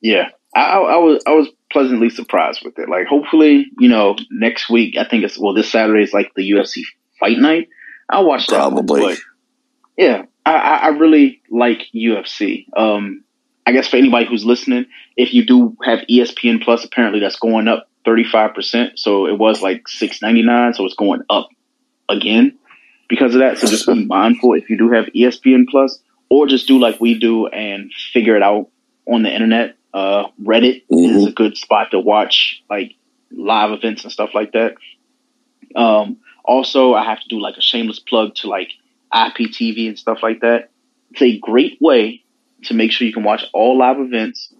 yeah. 0.00 0.28
I, 0.54 0.60
I, 0.60 0.78
I 0.78 0.96
was 0.96 1.22
I 1.26 1.32
was 1.32 1.48
pleasantly 1.70 2.08
surprised 2.08 2.62
with 2.64 2.78
it. 2.78 2.88
Like, 2.88 3.06
hopefully, 3.06 3.66
you 3.78 3.88
know, 3.88 4.16
next 4.30 4.70
week. 4.70 4.96
I 4.96 5.06
think 5.06 5.24
it's 5.24 5.38
well, 5.38 5.52
this 5.52 5.70
Saturday 5.70 6.02
is 6.02 6.14
like 6.14 6.32
the 6.34 6.50
UFC 6.50 6.82
fight 7.20 7.38
night. 7.38 7.68
I'll 8.08 8.26
watch 8.26 8.46
that. 8.46 8.56
Probably. 8.56 9.16
yeah, 9.98 10.24
I, 10.46 10.54
I 10.54 10.76
I 10.76 10.88
really 10.88 11.42
like 11.50 11.82
UFC. 11.94 12.66
Um, 12.74 13.22
I 13.66 13.72
guess 13.72 13.88
for 13.88 13.96
anybody 13.96 14.26
who's 14.26 14.46
listening, 14.46 14.86
if 15.16 15.34
you 15.34 15.44
do 15.44 15.76
have 15.84 16.00
ESPN 16.10 16.62
Plus, 16.62 16.84
apparently 16.84 17.20
that's 17.20 17.38
going 17.38 17.68
up 17.68 17.88
thirty 18.06 18.24
five 18.24 18.54
percent. 18.54 18.98
So 18.98 19.26
it 19.26 19.38
was 19.38 19.60
like 19.60 19.88
six 19.88 20.22
ninety 20.22 20.42
nine, 20.42 20.72
so 20.72 20.86
it's 20.86 20.94
going 20.94 21.22
up 21.28 21.50
again 22.08 22.58
because 23.08 23.34
of 23.34 23.40
that. 23.40 23.58
So 23.58 23.66
just 23.66 23.86
be 23.86 24.04
mindful 24.06 24.54
if 24.54 24.68
you 24.70 24.76
do 24.78 24.90
have 24.90 25.06
ESPN 25.06 25.68
Plus, 25.68 25.98
or 26.28 26.46
just 26.46 26.66
do 26.68 26.78
like 26.78 27.00
we 27.00 27.18
do 27.18 27.46
and 27.48 27.92
figure 28.12 28.36
it 28.36 28.42
out 28.42 28.68
on 29.06 29.22
the 29.22 29.32
internet. 29.32 29.76
Uh, 29.94 30.26
Reddit 30.42 30.82
is 30.90 31.24
Mhm. 31.24 31.28
a 31.28 31.32
good 31.32 31.56
spot 31.56 31.90
to 31.92 31.98
watch 32.00 32.62
like 32.68 32.94
live 33.30 33.70
events 33.72 34.02
and 34.04 34.12
stuff 34.12 34.30
like 34.34 34.52
that. 34.52 34.74
Um, 35.74 36.18
also, 36.44 36.94
I 36.94 37.04
have 37.04 37.20
to 37.20 37.28
do 37.28 37.40
like 37.40 37.56
a 37.56 37.60
shameless 37.60 37.98
plug 37.98 38.34
to 38.36 38.48
like 38.48 38.70
IPTV 39.12 39.88
and 39.88 39.98
stuff 39.98 40.18
like 40.22 40.40
that. 40.40 40.70
It's 41.12 41.22
a 41.22 41.38
great 41.38 41.78
way 41.80 42.22
to 42.64 42.74
make 42.74 42.92
sure 42.92 43.06
you 43.06 43.12
can 43.12 43.24
watch 43.24 43.44
all 43.52 43.78
live 43.78 43.98
events 43.98 44.52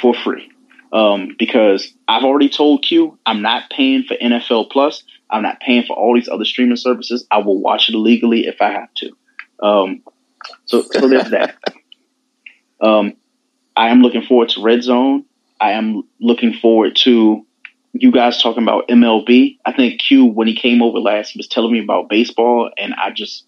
for 0.00 0.14
free. 0.14 0.50
Um, 0.92 1.36
because 1.38 1.92
I've 2.08 2.24
already 2.24 2.48
told 2.48 2.82
Q, 2.82 3.16
I'm 3.24 3.42
not 3.42 3.70
paying 3.70 4.02
for 4.02 4.14
NFL 4.16 4.70
Plus. 4.70 5.04
I'm 5.30 5.42
not 5.42 5.60
paying 5.60 5.84
for 5.84 5.96
all 5.96 6.14
these 6.14 6.28
other 6.28 6.44
streaming 6.44 6.76
services. 6.76 7.26
I 7.30 7.38
will 7.38 7.60
watch 7.60 7.88
it 7.88 7.96
legally 7.96 8.46
if 8.46 8.60
I 8.60 8.72
have 8.72 8.92
to. 8.94 9.10
Um, 9.62 10.02
so, 10.66 10.82
so 10.82 11.08
there's 11.08 11.30
that. 11.30 11.56
Um, 12.82 13.12
I 13.76 13.90
am 13.90 14.00
looking 14.00 14.22
forward 14.22 14.48
to 14.50 14.62
Red 14.62 14.82
Zone. 14.82 15.26
I 15.60 15.72
am 15.72 16.02
looking 16.18 16.54
forward 16.54 16.96
to 17.04 17.46
you 17.92 18.12
guys 18.12 18.42
talking 18.42 18.62
about 18.62 18.88
MLB. 18.88 19.58
I 19.64 19.72
think 19.72 20.00
Q, 20.00 20.24
when 20.24 20.48
he 20.48 20.56
came 20.56 20.82
over 20.82 20.98
last, 20.98 21.32
he 21.32 21.38
was 21.38 21.48
telling 21.48 21.72
me 21.72 21.82
about 21.82 22.08
baseball, 22.08 22.70
and 22.78 22.94
I 22.94 23.10
just, 23.10 23.44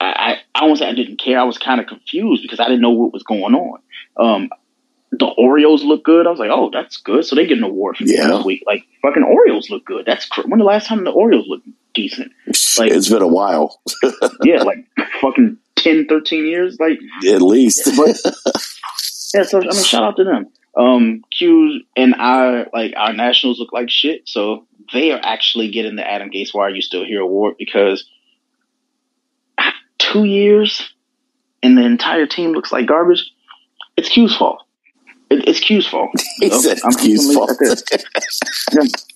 I, 0.00 0.38
I, 0.54 0.60
I 0.62 0.64
won't 0.64 0.78
say 0.78 0.88
I 0.88 0.94
didn't 0.94 1.20
care. 1.20 1.38
I 1.38 1.44
was 1.44 1.58
kind 1.58 1.80
of 1.80 1.86
confused 1.86 2.42
because 2.42 2.60
I 2.60 2.64
didn't 2.64 2.80
know 2.80 2.90
what 2.90 3.12
was 3.12 3.22
going 3.22 3.54
on. 3.54 3.80
Um, 4.16 4.50
the 5.12 5.26
Orioles 5.26 5.84
look 5.84 6.04
good. 6.04 6.26
I 6.26 6.30
was 6.30 6.38
like, 6.40 6.50
oh, 6.52 6.70
that's 6.72 6.96
good. 6.96 7.24
So 7.24 7.36
they 7.36 7.46
get 7.46 7.58
an 7.58 7.64
award 7.64 7.96
for 7.98 8.04
Yeah. 8.04 8.28
this 8.28 8.44
week. 8.44 8.64
Like 8.66 8.84
fucking 9.02 9.22
Orioles 9.22 9.70
look 9.70 9.84
good. 9.84 10.04
That's 10.06 10.26
cr- 10.26 10.46
when 10.48 10.58
the 10.58 10.64
last 10.64 10.86
time 10.88 11.04
the 11.04 11.10
Orioles 11.12 11.46
looked 11.48 11.68
decent? 11.94 12.32
Like- 12.78 12.90
it's 12.90 13.08
been 13.08 13.22
a 13.22 13.28
while, 13.28 13.80
Yeah, 14.42 14.62
like 14.62 14.78
fucking 15.20 15.58
10, 15.76 16.06
13 16.08 16.46
years. 16.46 16.78
Like 16.80 16.98
at 17.32 17.42
least. 17.42 17.88
but 17.96 18.18
yeah, 19.34 19.44
so 19.44 19.58
I 19.58 19.62
mean, 19.62 19.72
shout 19.84 20.02
out 20.02 20.16
to 20.16 20.24
them. 20.24 20.48
Um, 20.76 21.22
Q 21.30 21.82
and 21.96 22.16
I, 22.16 22.66
like 22.72 22.94
our 22.96 23.12
nationals 23.12 23.60
look 23.60 23.72
like 23.72 23.88
shit, 23.90 24.28
so 24.28 24.66
they 24.92 25.12
are 25.12 25.20
actually 25.22 25.70
getting 25.70 25.94
the 25.94 26.08
Adam 26.10 26.30
Gase 26.30 26.48
Why 26.52 26.64
Are 26.64 26.70
You 26.70 26.82
Still 26.82 27.04
Here 27.04 27.20
award 27.20 27.54
because 27.56 28.04
two 29.98 30.24
years 30.24 30.92
and 31.62 31.78
the 31.78 31.84
entire 31.84 32.26
team 32.26 32.50
looks 32.52 32.72
like 32.72 32.86
garbage. 32.86 33.30
It's 33.96 34.08
Q's 34.08 34.36
fault. 34.36 34.63
It, 35.38 35.48
it's 35.48 35.60
Q's 35.60 35.86
fault. 35.86 36.10
he 36.40 36.48
So, 36.50 36.60
said, 36.60 36.78
I'm- 36.78 36.80
I'm 36.84 36.90
"Excuse 36.92 37.18
gonna 37.26 37.28
leave 37.28 37.36
fault." 37.36 37.58
that. 37.58 38.94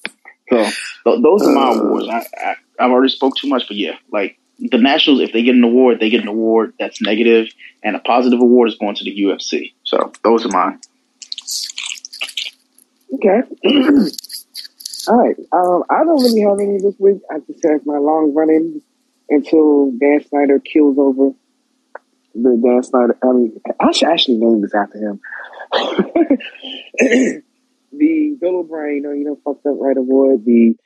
So 0.51 0.65
th- 0.65 1.23
those 1.23 1.43
are 1.47 1.53
my 1.53 1.69
Uh. 1.71 1.75
awards. 1.75 2.09
I, 2.09 2.25
I 2.43 2.55
I've 2.81 2.91
already 2.91 3.13
spoke 3.13 3.37
too 3.37 3.49
much, 3.49 3.65
but 3.69 3.77
yeah, 3.77 3.97
like 4.11 4.39
the 4.59 4.79
Nationals, 4.79 5.21
if 5.21 5.33
they 5.33 5.43
get 5.43 5.55
an 5.55 5.63
award, 5.63 6.01
they 6.01 6.09
get 6.09 6.23
an 6.23 6.29
award 6.29 6.73
that's 6.81 7.03
negative, 7.03 7.49
and 7.83 7.95
a 7.95 7.99
positive 7.99 8.41
award 8.41 8.69
is 8.71 8.77
going 8.77 8.95
to 8.95 9.05
the 9.05 9.15
UFC. 9.25 9.75
So 9.85 10.11
those 10.25 10.47
are 10.47 10.49
mine. 10.49 10.81
Okay. 13.15 13.41
All 15.09 15.17
right. 15.17 15.37
Um, 15.53 15.85
I 15.91 16.05
don't 16.05 16.23
really 16.23 16.41
have 16.43 16.59
any 16.61 16.79
this 16.79 16.95
week. 16.99 17.19
I 17.31 17.39
just 17.41 17.65
have 17.65 17.85
my 17.87 17.99
long 17.99 18.33
running 18.35 18.81
until 19.29 19.91
Dan 19.93 20.25
Snyder 20.29 20.59
kills 20.61 20.97
over 20.99 21.33
the 22.43 22.61
Dan 22.63 22.83
Snyder. 22.83 23.17
I 23.23 23.33
mean, 23.33 23.61
I 23.81 23.93
should 23.93 24.09
actually 24.09 24.39
name 24.39 24.61
this 24.63 24.75
after 24.75 24.99
him. 24.99 25.21
the 27.93 28.37
Bill 28.41 28.57
O'Brien, 28.57 28.97
you 28.97 29.03
know, 29.03 29.13
you 29.13 29.25
know, 29.25 29.39
fucked 29.45 29.67
up 29.67 29.77
right 29.79 29.97
award. 29.97 30.45
The 30.45 30.77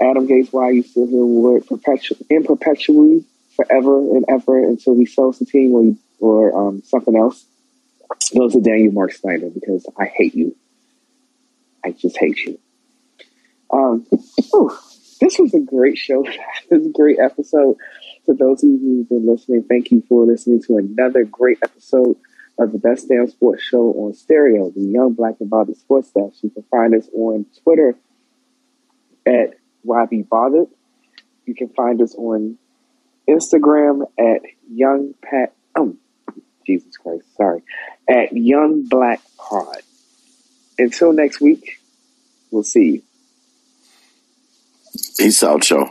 Adam 0.00 0.26
Gase 0.26 0.52
Why 0.52 0.70
You 0.70 0.82
Still 0.82 1.06
Here 1.06 1.20
award, 1.20 1.66
perpetu- 1.66 2.22
in 2.28 2.44
perpetually, 2.44 3.24
forever 3.56 3.98
and 3.98 4.24
ever 4.28 4.64
until 4.64 4.96
he 4.96 5.06
sells 5.06 5.38
the 5.38 5.44
team 5.44 5.72
or 5.72 5.82
he, 5.84 5.96
or 6.18 6.68
um, 6.68 6.82
something 6.84 7.16
else. 7.16 7.44
Goes 8.36 8.52
to 8.52 8.60
Daniel 8.60 8.92
Mark 8.92 9.12
Snyder 9.12 9.50
because 9.50 9.86
I 9.98 10.06
hate 10.06 10.34
you. 10.34 10.56
I 11.84 11.90
just 11.92 12.16
hate 12.18 12.38
you. 12.38 12.58
Um, 13.70 14.06
whew, 14.50 14.76
this 15.20 15.38
was 15.38 15.54
a 15.54 15.60
great 15.60 15.98
show. 15.98 16.24
this 16.70 16.86
great 16.94 17.18
episode. 17.18 17.76
For 18.24 18.34
those 18.34 18.62
of 18.62 18.70
you 18.70 18.78
who've 18.78 19.08
been 19.08 19.26
listening, 19.26 19.64
thank 19.64 19.90
you 19.90 20.02
for 20.08 20.24
listening 20.24 20.62
to 20.62 20.78
another 20.78 21.24
great 21.24 21.58
episode 21.62 22.16
of 22.58 22.72
the 22.72 22.78
Best 22.78 23.08
Damn 23.08 23.26
Sports 23.28 23.62
Show 23.62 23.92
on 23.92 24.14
Stereo, 24.14 24.70
the 24.70 24.80
Young 24.80 25.12
Black 25.12 25.34
and 25.40 25.50
Bothered 25.50 25.76
Sports 25.76 26.10
Desk. 26.12 26.42
You 26.42 26.50
can 26.50 26.62
find 26.70 26.94
us 26.94 27.08
on 27.12 27.46
Twitter 27.62 27.96
at 29.26 29.58
YB 29.86 30.28
Bothered. 30.28 30.68
You 31.46 31.54
can 31.54 31.68
find 31.68 32.00
us 32.00 32.14
on 32.14 32.56
Instagram 33.28 34.06
at 34.18 34.42
Young 34.70 35.14
Pat. 35.22 35.54
Oh, 35.76 35.96
Jesus 36.66 36.96
Christ, 36.96 37.24
sorry, 37.36 37.62
at 38.08 38.32
Young 38.32 38.86
Black 38.88 39.20
Pod. 39.36 39.78
Until 40.78 41.12
next 41.12 41.40
week, 41.40 41.80
we'll 42.50 42.62
see 42.62 42.84
you. 42.84 43.02
Peace 45.18 45.42
out, 45.42 45.64
show. 45.64 45.90